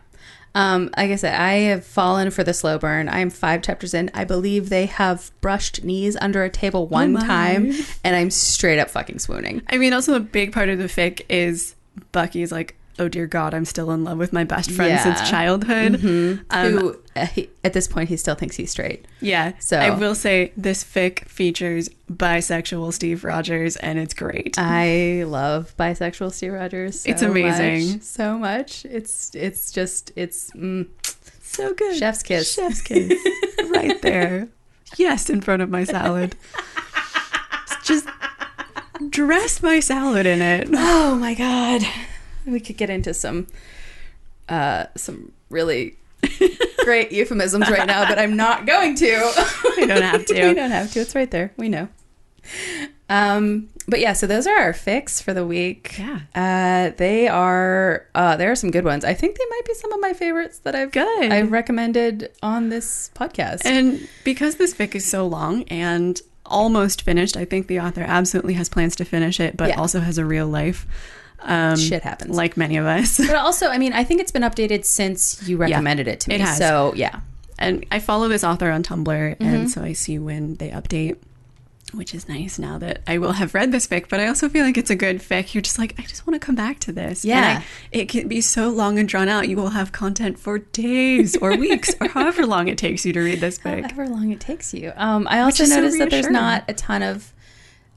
Um, 0.54 0.90
like 0.98 1.10
I 1.10 1.16
said, 1.16 1.34
I 1.40 1.52
have 1.70 1.84
fallen 1.84 2.30
for 2.30 2.44
the 2.44 2.52
slow 2.52 2.78
burn. 2.78 3.08
I 3.08 3.20
am 3.20 3.30
five 3.30 3.62
chapters 3.62 3.94
in. 3.94 4.10
I 4.12 4.24
believe 4.24 4.68
they 4.68 4.84
have 4.84 5.30
brushed 5.40 5.82
knees 5.82 6.14
under 6.20 6.44
a 6.44 6.50
table 6.50 6.86
one 6.86 7.14
my. 7.14 7.26
time, 7.26 7.72
and 8.04 8.14
I'm 8.14 8.30
straight 8.30 8.78
up 8.78 8.90
fucking 8.90 9.18
swooning. 9.18 9.62
I 9.70 9.78
mean, 9.78 9.94
also 9.94 10.14
a 10.14 10.20
big 10.20 10.52
part 10.52 10.68
of 10.68 10.78
the 10.78 10.84
fic 10.84 11.22
is 11.30 11.74
Bucky's 12.12 12.52
like, 12.52 12.76
oh 12.98 13.08
dear 13.08 13.26
God, 13.26 13.54
I'm 13.54 13.64
still 13.64 13.90
in 13.90 14.04
love 14.04 14.18
with 14.18 14.32
my 14.32 14.44
best 14.44 14.70
friend 14.70 14.90
Yeah. 14.92 15.02
since 15.02 15.28
childhood. 15.30 15.94
Um, 16.50 16.72
Who 16.72 16.96
uh, 17.16 17.26
he, 17.26 17.48
at 17.64 17.72
this 17.72 17.88
point 17.88 18.08
he 18.08 18.16
still 18.16 18.34
thinks 18.34 18.56
he's 18.56 18.70
straight. 18.70 19.06
yeah. 19.20 19.52
So- 19.58 19.78
I 19.78 19.90
will 19.90 20.14
say 20.14 20.52
this 20.56 20.84
fic 20.84 21.26
features 21.28 21.88
bisexual 22.12 22.92
Steve 22.92 23.24
Rogers 23.24 23.76
and 23.76 23.98
it's 23.98 24.14
great. 24.14 24.54
I 24.58 25.24
love 25.26 25.74
bisexual 25.78 26.32
Steve 26.32 26.52
Rogers. 26.52 27.00
So 27.00 27.10
It's 27.10 27.22
amazing. 27.22 27.92
much, 27.92 28.02
so 28.02 28.38
much. 28.38 28.84
It's 28.84 29.34
it's 29.34 29.70
just 29.72 30.12
it's 30.16 30.50
mm, 30.52 30.86
so 31.42 31.72
good. 31.74 31.96
chef's 31.96 32.22
kiss. 32.22 32.52
Chef's 32.54 32.82
kiss. 32.82 33.12
right 33.70 34.00
there. 34.02 34.48
Yes, 34.98 35.30
in 35.30 35.40
front 35.40 35.62
of 35.62 35.70
my 35.70 35.84
salad. 35.84 36.36
Just 37.84 38.06
dress 39.08 39.62
my 39.62 39.80
salad 39.80 40.26
in 40.26 40.40
it. 40.42 40.68
Oh 40.72 41.14
my 41.16 41.34
god, 41.34 41.82
we 42.46 42.60
could 42.60 42.76
get 42.76 42.90
into 42.90 43.14
some 43.14 43.46
uh 44.48 44.86
some 44.96 45.32
really 45.50 45.96
great 46.84 47.12
euphemisms 47.12 47.68
right 47.70 47.86
now, 47.86 48.06
but 48.08 48.18
I'm 48.18 48.36
not 48.36 48.66
going 48.66 48.94
to. 48.96 49.46
We 49.76 49.86
don't 49.86 50.02
have 50.02 50.24
to. 50.26 50.34
we 50.48 50.54
don't 50.54 50.70
have 50.70 50.92
to. 50.92 51.00
It's 51.00 51.14
right 51.14 51.30
there. 51.30 51.52
We 51.56 51.68
know. 51.68 51.88
Um, 53.08 53.68
but 53.88 53.98
yeah, 54.00 54.12
so 54.12 54.26
those 54.26 54.46
are 54.46 54.56
our 54.56 54.72
fics 54.72 55.20
for 55.22 55.34
the 55.34 55.44
week. 55.44 55.96
Yeah. 55.98 56.20
Uh, 56.34 56.94
they 56.96 57.26
are. 57.28 58.06
Uh, 58.14 58.36
there 58.36 58.50
are 58.52 58.56
some 58.56 58.70
good 58.70 58.84
ones. 58.84 59.04
I 59.04 59.12
think 59.14 59.36
they 59.36 59.44
might 59.50 59.64
be 59.66 59.74
some 59.74 59.92
of 59.92 60.00
my 60.00 60.12
favorites 60.12 60.58
that 60.60 60.74
I've 60.74 60.92
Good. 60.92 61.32
I've 61.32 61.50
recommended 61.50 62.30
on 62.42 62.68
this 62.68 63.10
podcast. 63.14 63.64
And 63.66 64.08
because 64.24 64.56
this 64.56 64.72
fic 64.72 64.94
is 64.94 65.08
so 65.08 65.26
long 65.26 65.64
and 65.64 66.20
almost 66.46 67.02
finished, 67.02 67.36
I 67.36 67.44
think 67.44 67.66
the 67.66 67.80
author 67.80 68.02
absolutely 68.06 68.54
has 68.54 68.68
plans 68.68 68.94
to 68.96 69.04
finish 69.04 69.40
it, 69.40 69.56
but 69.56 69.70
Yeah. 69.70 69.80
also 69.80 70.00
has 70.00 70.16
a 70.18 70.24
real 70.24 70.46
life. 70.46 70.86
Um, 71.44 71.76
Shit 71.76 72.02
happens. 72.02 72.36
Like 72.36 72.56
many 72.56 72.76
of 72.76 72.86
us. 72.86 73.18
but 73.18 73.34
also, 73.36 73.68
I 73.68 73.78
mean, 73.78 73.92
I 73.92 74.04
think 74.04 74.20
it's 74.20 74.32
been 74.32 74.42
updated 74.42 74.84
since 74.84 75.46
you 75.48 75.56
recommended 75.56 76.08
it 76.08 76.20
to 76.20 76.28
me. 76.30 76.36
it 76.36 76.40
has. 76.40 76.58
So 76.58 76.92
yeah, 76.96 77.20
and 77.58 77.84
I 77.90 77.98
follow 77.98 78.28
this 78.28 78.44
author 78.44 78.70
on 78.70 78.82
Tumblr, 78.82 79.06
Mm-hmm. 79.06 79.42
and 79.44 79.70
so 79.70 79.82
I 79.82 79.92
see 79.92 80.18
when 80.18 80.54
they 80.56 80.70
update, 80.70 81.16
which 81.92 82.14
is 82.14 82.28
nice 82.28 82.58
now 82.58 82.78
that 82.78 83.02
I 83.06 83.18
will 83.18 83.32
have 83.32 83.52
read 83.54 83.70
this 83.70 83.86
fic. 83.86 84.08
But 84.08 84.18
I 84.20 84.26
also 84.28 84.48
feel 84.48 84.64
like 84.64 84.78
it's 84.78 84.88
a 84.90 84.96
good 84.96 85.18
fic. 85.18 85.52
You're 85.52 85.60
just 85.62 85.78
like, 85.78 85.94
I 85.98 86.02
just 86.02 86.26
want 86.26 86.40
to 86.40 86.44
come 86.44 86.54
back 86.54 86.78
to 86.80 86.92
this. 86.92 87.22
And 87.24 87.28
Yeah. 87.30 87.60
I- 87.60 87.64
it 87.92 88.08
can 88.08 88.28
be 88.28 88.40
so 88.40 88.70
long 88.70 88.98
and 88.98 89.06
drawn 89.08 89.28
out. 89.28 89.48
You 89.48 89.56
will 89.56 89.70
have 89.70 89.92
content 89.92 90.38
for 90.38 90.58
days 90.60 91.36
or 91.36 91.54
weeks 91.56 91.94
or 92.00 92.08
however 92.16 92.46
long 92.46 92.68
it 92.68 92.78
takes 92.78 93.04
you 93.04 93.12
to 93.12 93.20
read 93.20 93.40
this 93.40 93.58
fic. 93.58 93.82
however 93.90 94.08
long 94.08 94.30
it 94.32 94.40
takes 94.40 94.72
you. 94.72 94.92
Um, 94.96 95.26
I 95.28 95.40
also 95.40 95.64
is 95.64 95.68
so 95.70 95.76
noticed 95.76 95.98
that 95.98 96.10
there's 96.10 96.30
not 96.30 96.64
a 96.68 96.72
ton 96.74 97.02
of 97.02 97.32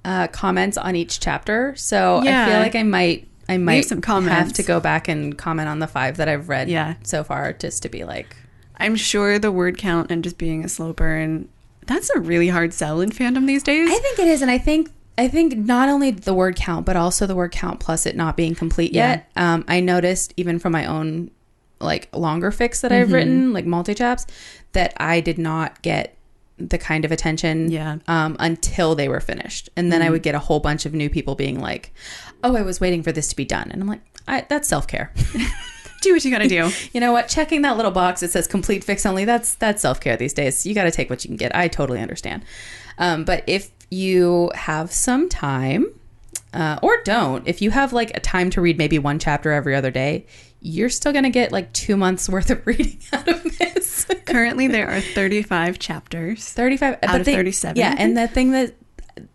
uh, 0.03 0.27
comments 0.27 0.77
on 0.77 0.95
each 0.95 1.19
chapter, 1.19 1.73
so 1.77 2.17
I 2.17 2.45
feel 2.49 2.59
like 2.59 2.75
I 2.75 2.83
might 2.83 3.27
I 3.47 3.57
might 3.57 3.85
some 3.85 4.01
have 4.01 4.53
to 4.53 4.63
go 4.63 4.79
back 4.79 5.07
and 5.07 5.37
comment 5.37 5.69
on 5.69 5.79
the 5.79 5.87
five 5.87 6.17
that 6.17 6.27
I've 6.27 6.49
read 6.49 6.67
Yeah. 6.69 6.95
so 7.03 7.23
far, 7.23 7.53
just 7.53 7.83
to 7.83 7.89
be 7.89 8.03
like, 8.03 8.35
I'm 8.77 8.95
sure 8.95 9.37
the 9.39 9.51
word 9.51 9.77
count 9.77 10.11
and 10.11 10.23
just 10.23 10.37
being 10.37 10.63
a 10.65 10.69
slow 10.69 10.93
burn, 10.93 11.47
that's 11.85 12.09
a 12.09 12.19
really 12.19 12.47
hard 12.49 12.73
sell 12.73 13.01
in 13.01 13.11
fandom 13.11 13.45
these 13.45 13.63
days. 13.63 13.89
I 13.89 13.99
think 13.99 14.19
it 14.19 14.27
is, 14.27 14.41
and 14.41 14.49
I 14.51 14.57
think 14.57 14.89
I 15.17 15.29
think 15.29 15.55
not 15.55 15.87
only 15.87 16.11
the 16.11 16.33
word 16.33 16.57
count, 16.57 16.85
but 16.85 16.97
also 16.97 17.25
the 17.25 17.35
word 17.35 17.51
count 17.53 17.79
plus 17.79 18.05
it 18.05 18.17
not 18.17 18.35
being 18.35 18.53
complete 18.53 18.91
Yeah. 18.91 19.09
yet. 19.11 19.31
Um, 19.37 19.63
I 19.67 19.79
noticed 19.79 20.33
even 20.35 20.59
from 20.59 20.73
my 20.73 20.85
own 20.85 21.31
like 21.79 22.09
longer 22.13 22.51
fics 22.51 22.81
that 22.81 22.91
I've 22.91 23.13
written, 23.13 23.53
like 23.53 23.65
multi 23.65 23.93
chaps, 23.93 24.25
that 24.73 24.93
I 24.97 25.21
did 25.21 25.37
not 25.37 25.81
get 25.83 26.17
the 26.57 26.77
kind 26.77 27.05
of 27.05 27.11
attention 27.13 27.69
Yeah. 27.71 27.97
um, 28.07 28.35
until 28.39 28.95
they 28.95 29.07
were 29.07 29.19
finished. 29.21 29.69
And 29.77 29.89
then 29.91 30.01
I 30.01 30.09
would 30.09 30.23
get 30.23 30.35
a 30.35 30.39
whole 30.39 30.59
bunch 30.61 30.85
of 30.85 30.93
new 30.93 31.09
people 31.09 31.35
being 31.35 31.59
like, 31.61 31.93
oh, 32.43 32.55
I 32.55 32.61
was 32.61 32.79
waiting 32.79 33.03
for 33.03 33.11
this 33.11 33.27
to 33.29 33.35
be 33.35 33.45
done. 33.45 33.71
And 33.71 33.81
I'm 33.81 33.87
like, 33.87 34.01
I, 34.27 34.45
that's 34.47 34.67
self 34.67 34.87
care. 34.87 35.13
Do 36.01 36.13
what 36.13 36.23
you 36.23 36.29
gotta 36.29 36.47
do. 36.47 36.69
you 36.93 36.99
know 37.01 37.11
what? 37.11 37.27
Checking 37.27 37.63
that 37.63 37.77
little 37.77 37.91
box 37.91 38.19
that 38.21 38.29
says 38.29 38.45
complete 38.47 38.85
fics 38.85 39.07
only, 39.07 39.25
that's 39.25 39.55
that's 39.55 39.81
self 39.81 39.99
care 39.99 40.15
these 40.15 40.33
days. 40.33 40.63
You 40.63 40.75
got 40.75 40.83
to 40.83 40.91
take 40.91 41.09
what 41.09 41.23
you 41.25 41.29
can 41.29 41.37
get. 41.37 41.55
I 41.55 41.67
totally 41.67 41.99
understand. 41.99 42.43
Um, 42.99 43.23
but 43.25 43.43
if 43.47 43.71
you 43.89 44.51
have 44.53 44.91
some 44.91 45.29
time, 45.29 45.87
uh, 46.53 46.77
or 46.83 47.01
don't, 47.03 47.47
if 47.47 47.59
you 47.61 47.71
have 47.71 47.91
like 47.91 48.15
a 48.15 48.19
time 48.19 48.51
to 48.51 48.61
read 48.61 48.77
maybe 48.77 48.99
one 48.99 49.17
chapter 49.17 49.51
every 49.51 49.73
other 49.73 49.89
day, 49.89 50.27
you're 50.61 50.89
still 50.89 51.11
going 51.11 51.23
to 51.23 51.29
get 51.31 51.51
like 51.51 51.73
two 51.73 51.97
months 51.97 52.29
worth 52.35 52.51
of 52.51 52.65
reading 52.67 52.99
out 53.11 53.27
of 53.27 53.43
this. 53.57 54.05
Currently, 54.25 54.67
there 54.67 54.87
are 54.89 55.01
35 55.01 55.79
chapters 55.79 56.47
35 56.51 56.93
Out 56.93 57.01
but 57.01 57.19
of 57.21 57.25
they- 57.25 57.33
37, 57.33 57.77
Yeah. 57.79 57.95
And 57.97 58.15
the 58.15 58.27
thing 58.27 58.51
that, 58.51 58.75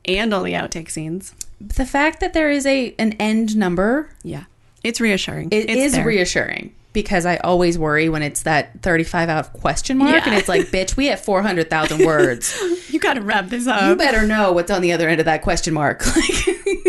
and 0.05 0.33
all 0.33 0.45
the 0.45 0.53
outtake 0.53 0.89
scenes. 0.91 1.35
The 1.61 1.87
fact 1.87 2.21
that 2.21 2.33
there 2.33 2.51
is 2.51 2.67
a 2.67 2.95
an 2.99 3.13
end 3.15 3.57
number 3.57 4.11
Yeah. 4.23 4.45
It's 4.83 5.01
reassuring. 5.01 5.49
It 5.51 5.69
it's 5.69 5.77
is 5.77 5.93
there. 5.93 6.05
reassuring 6.07 6.75
because 6.95 7.27
I 7.27 7.37
always 7.37 7.79
worry 7.79 8.09
when 8.09 8.23
it's 8.23 8.43
that 8.45 8.81
35 8.83 9.29
out 9.29 9.39
of 9.47 9.53
question 9.53 9.99
mark 9.99 10.13
Yeah. 10.15 10.23
and 10.25 10.35
it's 10.35 10.49
like, 10.49 10.63
bitch, 10.69 10.97
we 10.97 11.07
have 11.07 11.21
400,000 11.21 11.99
words. 12.07 12.53
You 12.91 12.99
gotta 12.99 13.21
wrap 13.21 13.49
this 13.49 13.67
up. 13.67 13.83
you 13.89 13.95
better 13.97 14.27
know 14.27 14.53
what's 14.53 14.71
on 14.71 14.81
the 14.83 14.93
other 14.93 15.09
end 15.09 15.21
of 15.21 15.27
that 15.27 15.43
question 15.43 15.75
mark 15.75 16.05
like, 16.17 16.47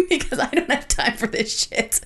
because 0.10 0.40
I 0.40 0.48
don't 0.52 0.72
have 0.72 0.88
time 0.88 1.18
for 1.18 1.28
this 1.28 1.68
shit. 1.68 2.00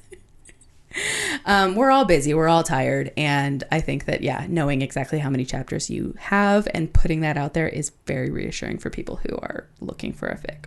Um, 1.46 1.76
we're 1.76 1.92
all 1.92 2.06
busy, 2.06 2.34
we're 2.34 2.48
all 2.48 2.64
tired, 2.64 3.12
and 3.18 3.64
I 3.70 3.82
think 3.82 4.06
that 4.06 4.22
yeah, 4.22 4.46
knowing 4.48 4.82
exactly 4.82 5.20
how 5.20 5.30
many 5.30 5.44
chapters 5.44 5.90
you 5.90 6.16
have 6.18 6.68
and 6.74 6.92
putting 6.94 7.20
that 7.20 7.36
out 7.38 7.54
there 7.54 7.68
is 7.68 7.92
very 8.08 8.30
reassuring 8.32 8.78
for 8.78 8.90
people 8.90 9.18
who 9.18 9.36
are 9.38 9.68
looking 9.82 10.14
for 10.14 10.28
a 10.30 10.38
fic. 10.38 10.66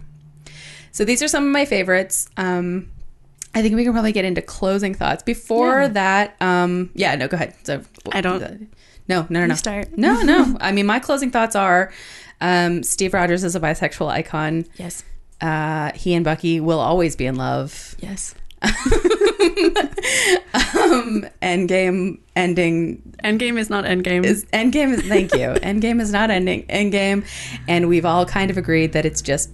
So 0.92 1.04
these 1.04 1.22
are 1.22 1.28
some 1.28 1.44
of 1.46 1.52
my 1.52 1.64
favorites. 1.64 2.28
Um, 2.36 2.90
I 3.54 3.62
think 3.62 3.74
we 3.76 3.84
can 3.84 3.92
probably 3.92 4.12
get 4.12 4.24
into 4.24 4.42
closing 4.42 4.94
thoughts. 4.94 5.22
Before 5.22 5.88
that, 5.88 6.36
um, 6.40 6.90
yeah, 6.94 7.14
no, 7.16 7.28
go 7.28 7.34
ahead. 7.36 7.54
So 7.64 7.82
I 8.12 8.20
don't- 8.20 8.40
No, 9.08 9.26
no, 9.30 9.40
no, 9.40 9.46
no. 9.46 9.54
start. 9.54 9.88
No, 9.96 10.20
no. 10.22 10.56
I 10.60 10.72
mean, 10.72 10.86
my 10.86 10.98
closing 10.98 11.30
thoughts 11.30 11.56
are 11.56 11.92
um, 12.40 12.82
Steve 12.82 13.14
Rogers 13.14 13.42
is 13.44 13.56
a 13.56 13.60
bisexual 13.60 14.08
icon. 14.08 14.66
Yes. 14.76 15.02
Uh, 15.40 15.92
he 15.94 16.14
and 16.14 16.24
Bucky 16.24 16.60
will 16.60 16.80
always 16.80 17.16
be 17.16 17.26
in 17.26 17.36
love. 17.36 17.94
Yes. 18.00 18.34
Um, 20.54 21.26
Endgame 21.42 22.18
ending 22.34 23.02
Endgame 23.24 23.58
is 23.58 23.70
not 23.70 23.84
Endgame. 23.84 24.24
is 24.24 24.44
Endgame 24.46 24.92
is 24.94 25.02
thank 25.06 25.32
you. 25.34 25.48
Endgame 25.60 26.00
is 26.00 26.10
not 26.12 26.30
ending 26.30 26.66
Endgame, 26.66 27.24
and 27.68 27.88
we've 27.88 28.04
all 28.04 28.24
kind 28.26 28.50
of 28.50 28.56
agreed 28.56 28.92
that 28.92 29.04
it's 29.04 29.20
just 29.22 29.50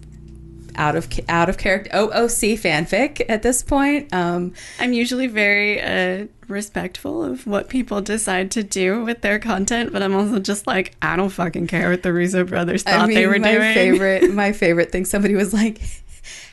out 0.76 0.96
of 0.96 1.08
out 1.28 1.48
of 1.48 1.58
character 1.58 1.90
OOC 1.92 2.54
fanfic 2.60 3.24
at 3.28 3.42
this 3.42 3.62
point. 3.62 4.12
Um, 4.12 4.52
I'm 4.78 4.92
usually 4.92 5.26
very 5.26 5.80
uh, 5.80 6.26
respectful 6.48 7.24
of 7.24 7.46
what 7.46 7.68
people 7.68 8.00
decide 8.00 8.50
to 8.52 8.62
do 8.62 9.04
with 9.04 9.20
their 9.22 9.38
content, 9.38 9.92
but 9.92 10.02
I'm 10.02 10.14
also 10.14 10.38
just 10.38 10.66
like, 10.66 10.94
I 11.02 11.16
don't 11.16 11.30
fucking 11.30 11.66
care 11.66 11.90
what 11.90 12.02
the 12.02 12.12
Russo 12.12 12.44
brothers 12.44 12.82
thought 12.82 13.08
they 13.08 13.26
were 13.26 13.38
my 13.38 13.52
doing. 13.52 13.74
favorite 13.74 14.30
my 14.34 14.52
favorite 14.52 14.92
thing. 14.92 15.04
Somebody 15.04 15.34
was 15.34 15.52
like, 15.52 15.80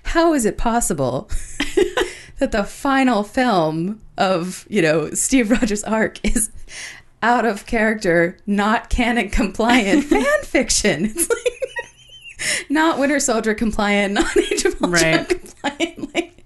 "How 0.03 0.33
is 0.33 0.45
it 0.45 0.57
possible 0.57 1.29
that 2.39 2.51
the 2.51 2.63
final 2.63 3.23
film 3.23 4.01
of 4.17 4.65
you 4.69 4.81
know 4.81 5.11
Steve 5.11 5.51
Rogers' 5.51 5.83
arc 5.83 6.23
is 6.25 6.51
out 7.23 7.45
of 7.45 7.65
character, 7.67 8.37
not 8.47 8.89
canon 8.89 9.29
compliant 9.29 10.03
fan 10.05 10.41
fiction?" 10.43 11.05
It's 11.05 11.29
like 11.29 11.60
not 12.69 12.99
Winter 12.99 13.19
Soldier 13.19 13.53
compliant, 13.53 14.13
not 14.15 14.35
Age 14.37 14.65
of 14.65 14.73
Ultron 14.81 14.91
Right. 14.91 15.29
compliant. 15.29 16.13
Like, 16.13 16.43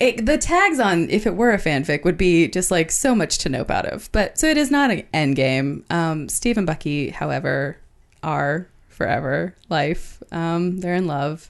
it, 0.00 0.26
the 0.26 0.36
tags 0.38 0.80
on 0.80 1.08
if 1.08 1.26
it 1.26 1.36
were 1.36 1.52
a 1.52 1.58
fanfic 1.58 2.04
would 2.04 2.18
be 2.18 2.48
just 2.48 2.70
like 2.70 2.90
so 2.90 3.14
much 3.14 3.38
to 3.38 3.48
nope 3.48 3.70
out 3.70 3.86
of. 3.86 4.10
But 4.12 4.38
so 4.38 4.46
it 4.48 4.56
is 4.56 4.70
not 4.70 4.90
an 4.90 5.04
end 5.14 5.36
game. 5.36 5.84
Um, 5.90 6.28
Steve 6.28 6.58
and 6.58 6.66
Bucky, 6.66 7.10
however, 7.10 7.76
are 8.22 8.68
forever 8.88 9.54
life. 9.68 10.22
Um, 10.32 10.78
they're 10.80 10.94
in 10.94 11.06
love. 11.06 11.48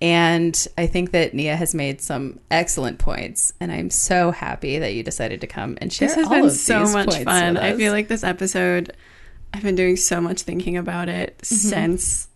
And 0.00 0.66
I 0.76 0.86
think 0.86 1.12
that 1.12 1.32
Nia 1.32 1.56
has 1.56 1.74
made 1.74 2.02
some 2.02 2.38
excellent 2.50 2.98
points, 2.98 3.54
and 3.60 3.72
I'm 3.72 3.88
so 3.88 4.30
happy 4.30 4.78
that 4.78 4.92
you 4.92 5.02
decided 5.02 5.40
to 5.40 5.46
come 5.46 5.78
and 5.80 5.90
share 5.90 6.08
This 6.08 6.16
has 6.16 6.26
all 6.26 6.32
been 6.34 6.44
of 6.44 6.52
so 6.52 6.86
much 6.92 7.16
fun. 7.24 7.56
I 7.56 7.74
feel 7.74 7.92
like 7.94 8.06
this 8.08 8.22
episode, 8.22 8.92
I've 9.54 9.62
been 9.62 9.74
doing 9.74 9.96
so 9.96 10.20
much 10.20 10.42
thinking 10.42 10.76
about 10.76 11.08
it 11.08 11.38
Mm-hmm. 11.38 11.54
since 11.54 12.28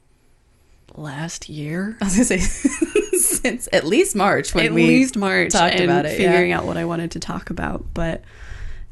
last 0.97 1.49
year. 1.49 1.97
I 2.01 2.05
was 2.05 2.15
gonna 2.15 2.25
say 2.25 2.39
since 3.19 3.69
at 3.73 3.85
least 3.85 4.15
March 4.17 4.55
when 4.55 4.67
At 4.67 4.73
we 4.73 4.87
least 4.87 5.17
March 5.17 5.53
talked 5.53 5.75
and 5.75 5.85
about 5.85 6.07
it, 6.07 6.19
yeah. 6.21 6.31
figuring 6.31 6.53
out 6.53 6.65
what 6.65 6.77
I 6.77 6.85
wanted 6.85 7.11
to 7.13 7.21
talk 7.21 7.51
about. 7.51 7.85
But 7.95 8.23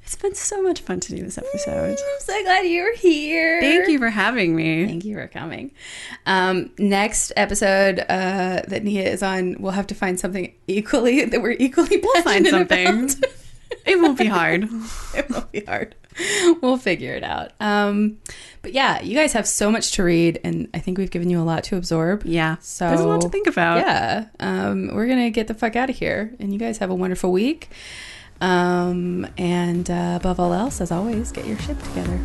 it's 0.08 0.16
been 0.16 0.34
so 0.34 0.62
much 0.62 0.80
fun 0.80 1.00
to 1.00 1.14
do 1.14 1.22
this 1.22 1.36
episode. 1.36 1.90
I'm 1.90 2.20
so 2.20 2.42
glad 2.42 2.62
you're 2.62 2.96
here. 2.96 3.60
Thank 3.60 3.88
you 3.88 3.98
for 3.98 4.08
having 4.08 4.56
me. 4.56 4.86
Thank 4.86 5.04
you 5.04 5.14
for 5.14 5.28
coming. 5.28 5.72
Um, 6.24 6.70
next 6.78 7.30
episode 7.36 7.98
uh, 8.00 8.62
that 8.68 8.84
Nia 8.84 9.06
is 9.06 9.22
on, 9.22 9.56
we'll 9.60 9.72
have 9.72 9.86
to 9.88 9.94
find 9.94 10.18
something 10.18 10.54
equally 10.66 11.24
that 11.26 11.42
we're 11.42 11.56
equally 11.58 12.00
We'll 12.02 12.22
find 12.22 12.46
something. 12.46 13.10
it 13.86 14.00
won't 14.00 14.16
be 14.16 14.24
hard. 14.24 14.66
it 15.14 15.28
won't 15.28 15.52
be 15.52 15.60
hard. 15.66 15.94
We'll 16.62 16.78
figure 16.78 17.12
it 17.12 17.22
out. 17.22 17.52
Um, 17.60 18.16
but 18.62 18.72
yeah, 18.72 19.00
you 19.02 19.14
guys 19.14 19.32
have 19.32 19.46
so 19.46 19.70
much 19.70 19.92
to 19.92 20.02
read, 20.02 20.40
and 20.44 20.68
I 20.74 20.78
think 20.78 20.98
we've 20.98 21.10
given 21.10 21.30
you 21.30 21.40
a 21.40 21.44
lot 21.44 21.64
to 21.64 21.76
absorb. 21.76 22.24
Yeah. 22.24 22.56
So 22.60 22.88
There's 22.88 23.00
a 23.00 23.08
lot 23.08 23.20
to 23.22 23.28
think 23.28 23.46
about. 23.46 23.78
Yeah, 23.78 24.26
um, 24.40 24.90
we're 24.94 25.06
gonna 25.06 25.30
get 25.30 25.46
the 25.48 25.54
fuck 25.54 25.76
out 25.76 25.90
of 25.90 25.96
here, 25.96 26.34
and 26.38 26.52
you 26.52 26.58
guys 26.58 26.78
have 26.78 26.90
a 26.90 26.94
wonderful 26.94 27.32
week. 27.32 27.68
Um, 28.40 29.26
and 29.36 29.90
uh, 29.90 30.18
above 30.20 30.38
all 30.38 30.52
else, 30.52 30.80
as 30.80 30.92
always, 30.92 31.32
get 31.32 31.46
your 31.46 31.58
ship 31.58 31.80
together. 31.82 32.18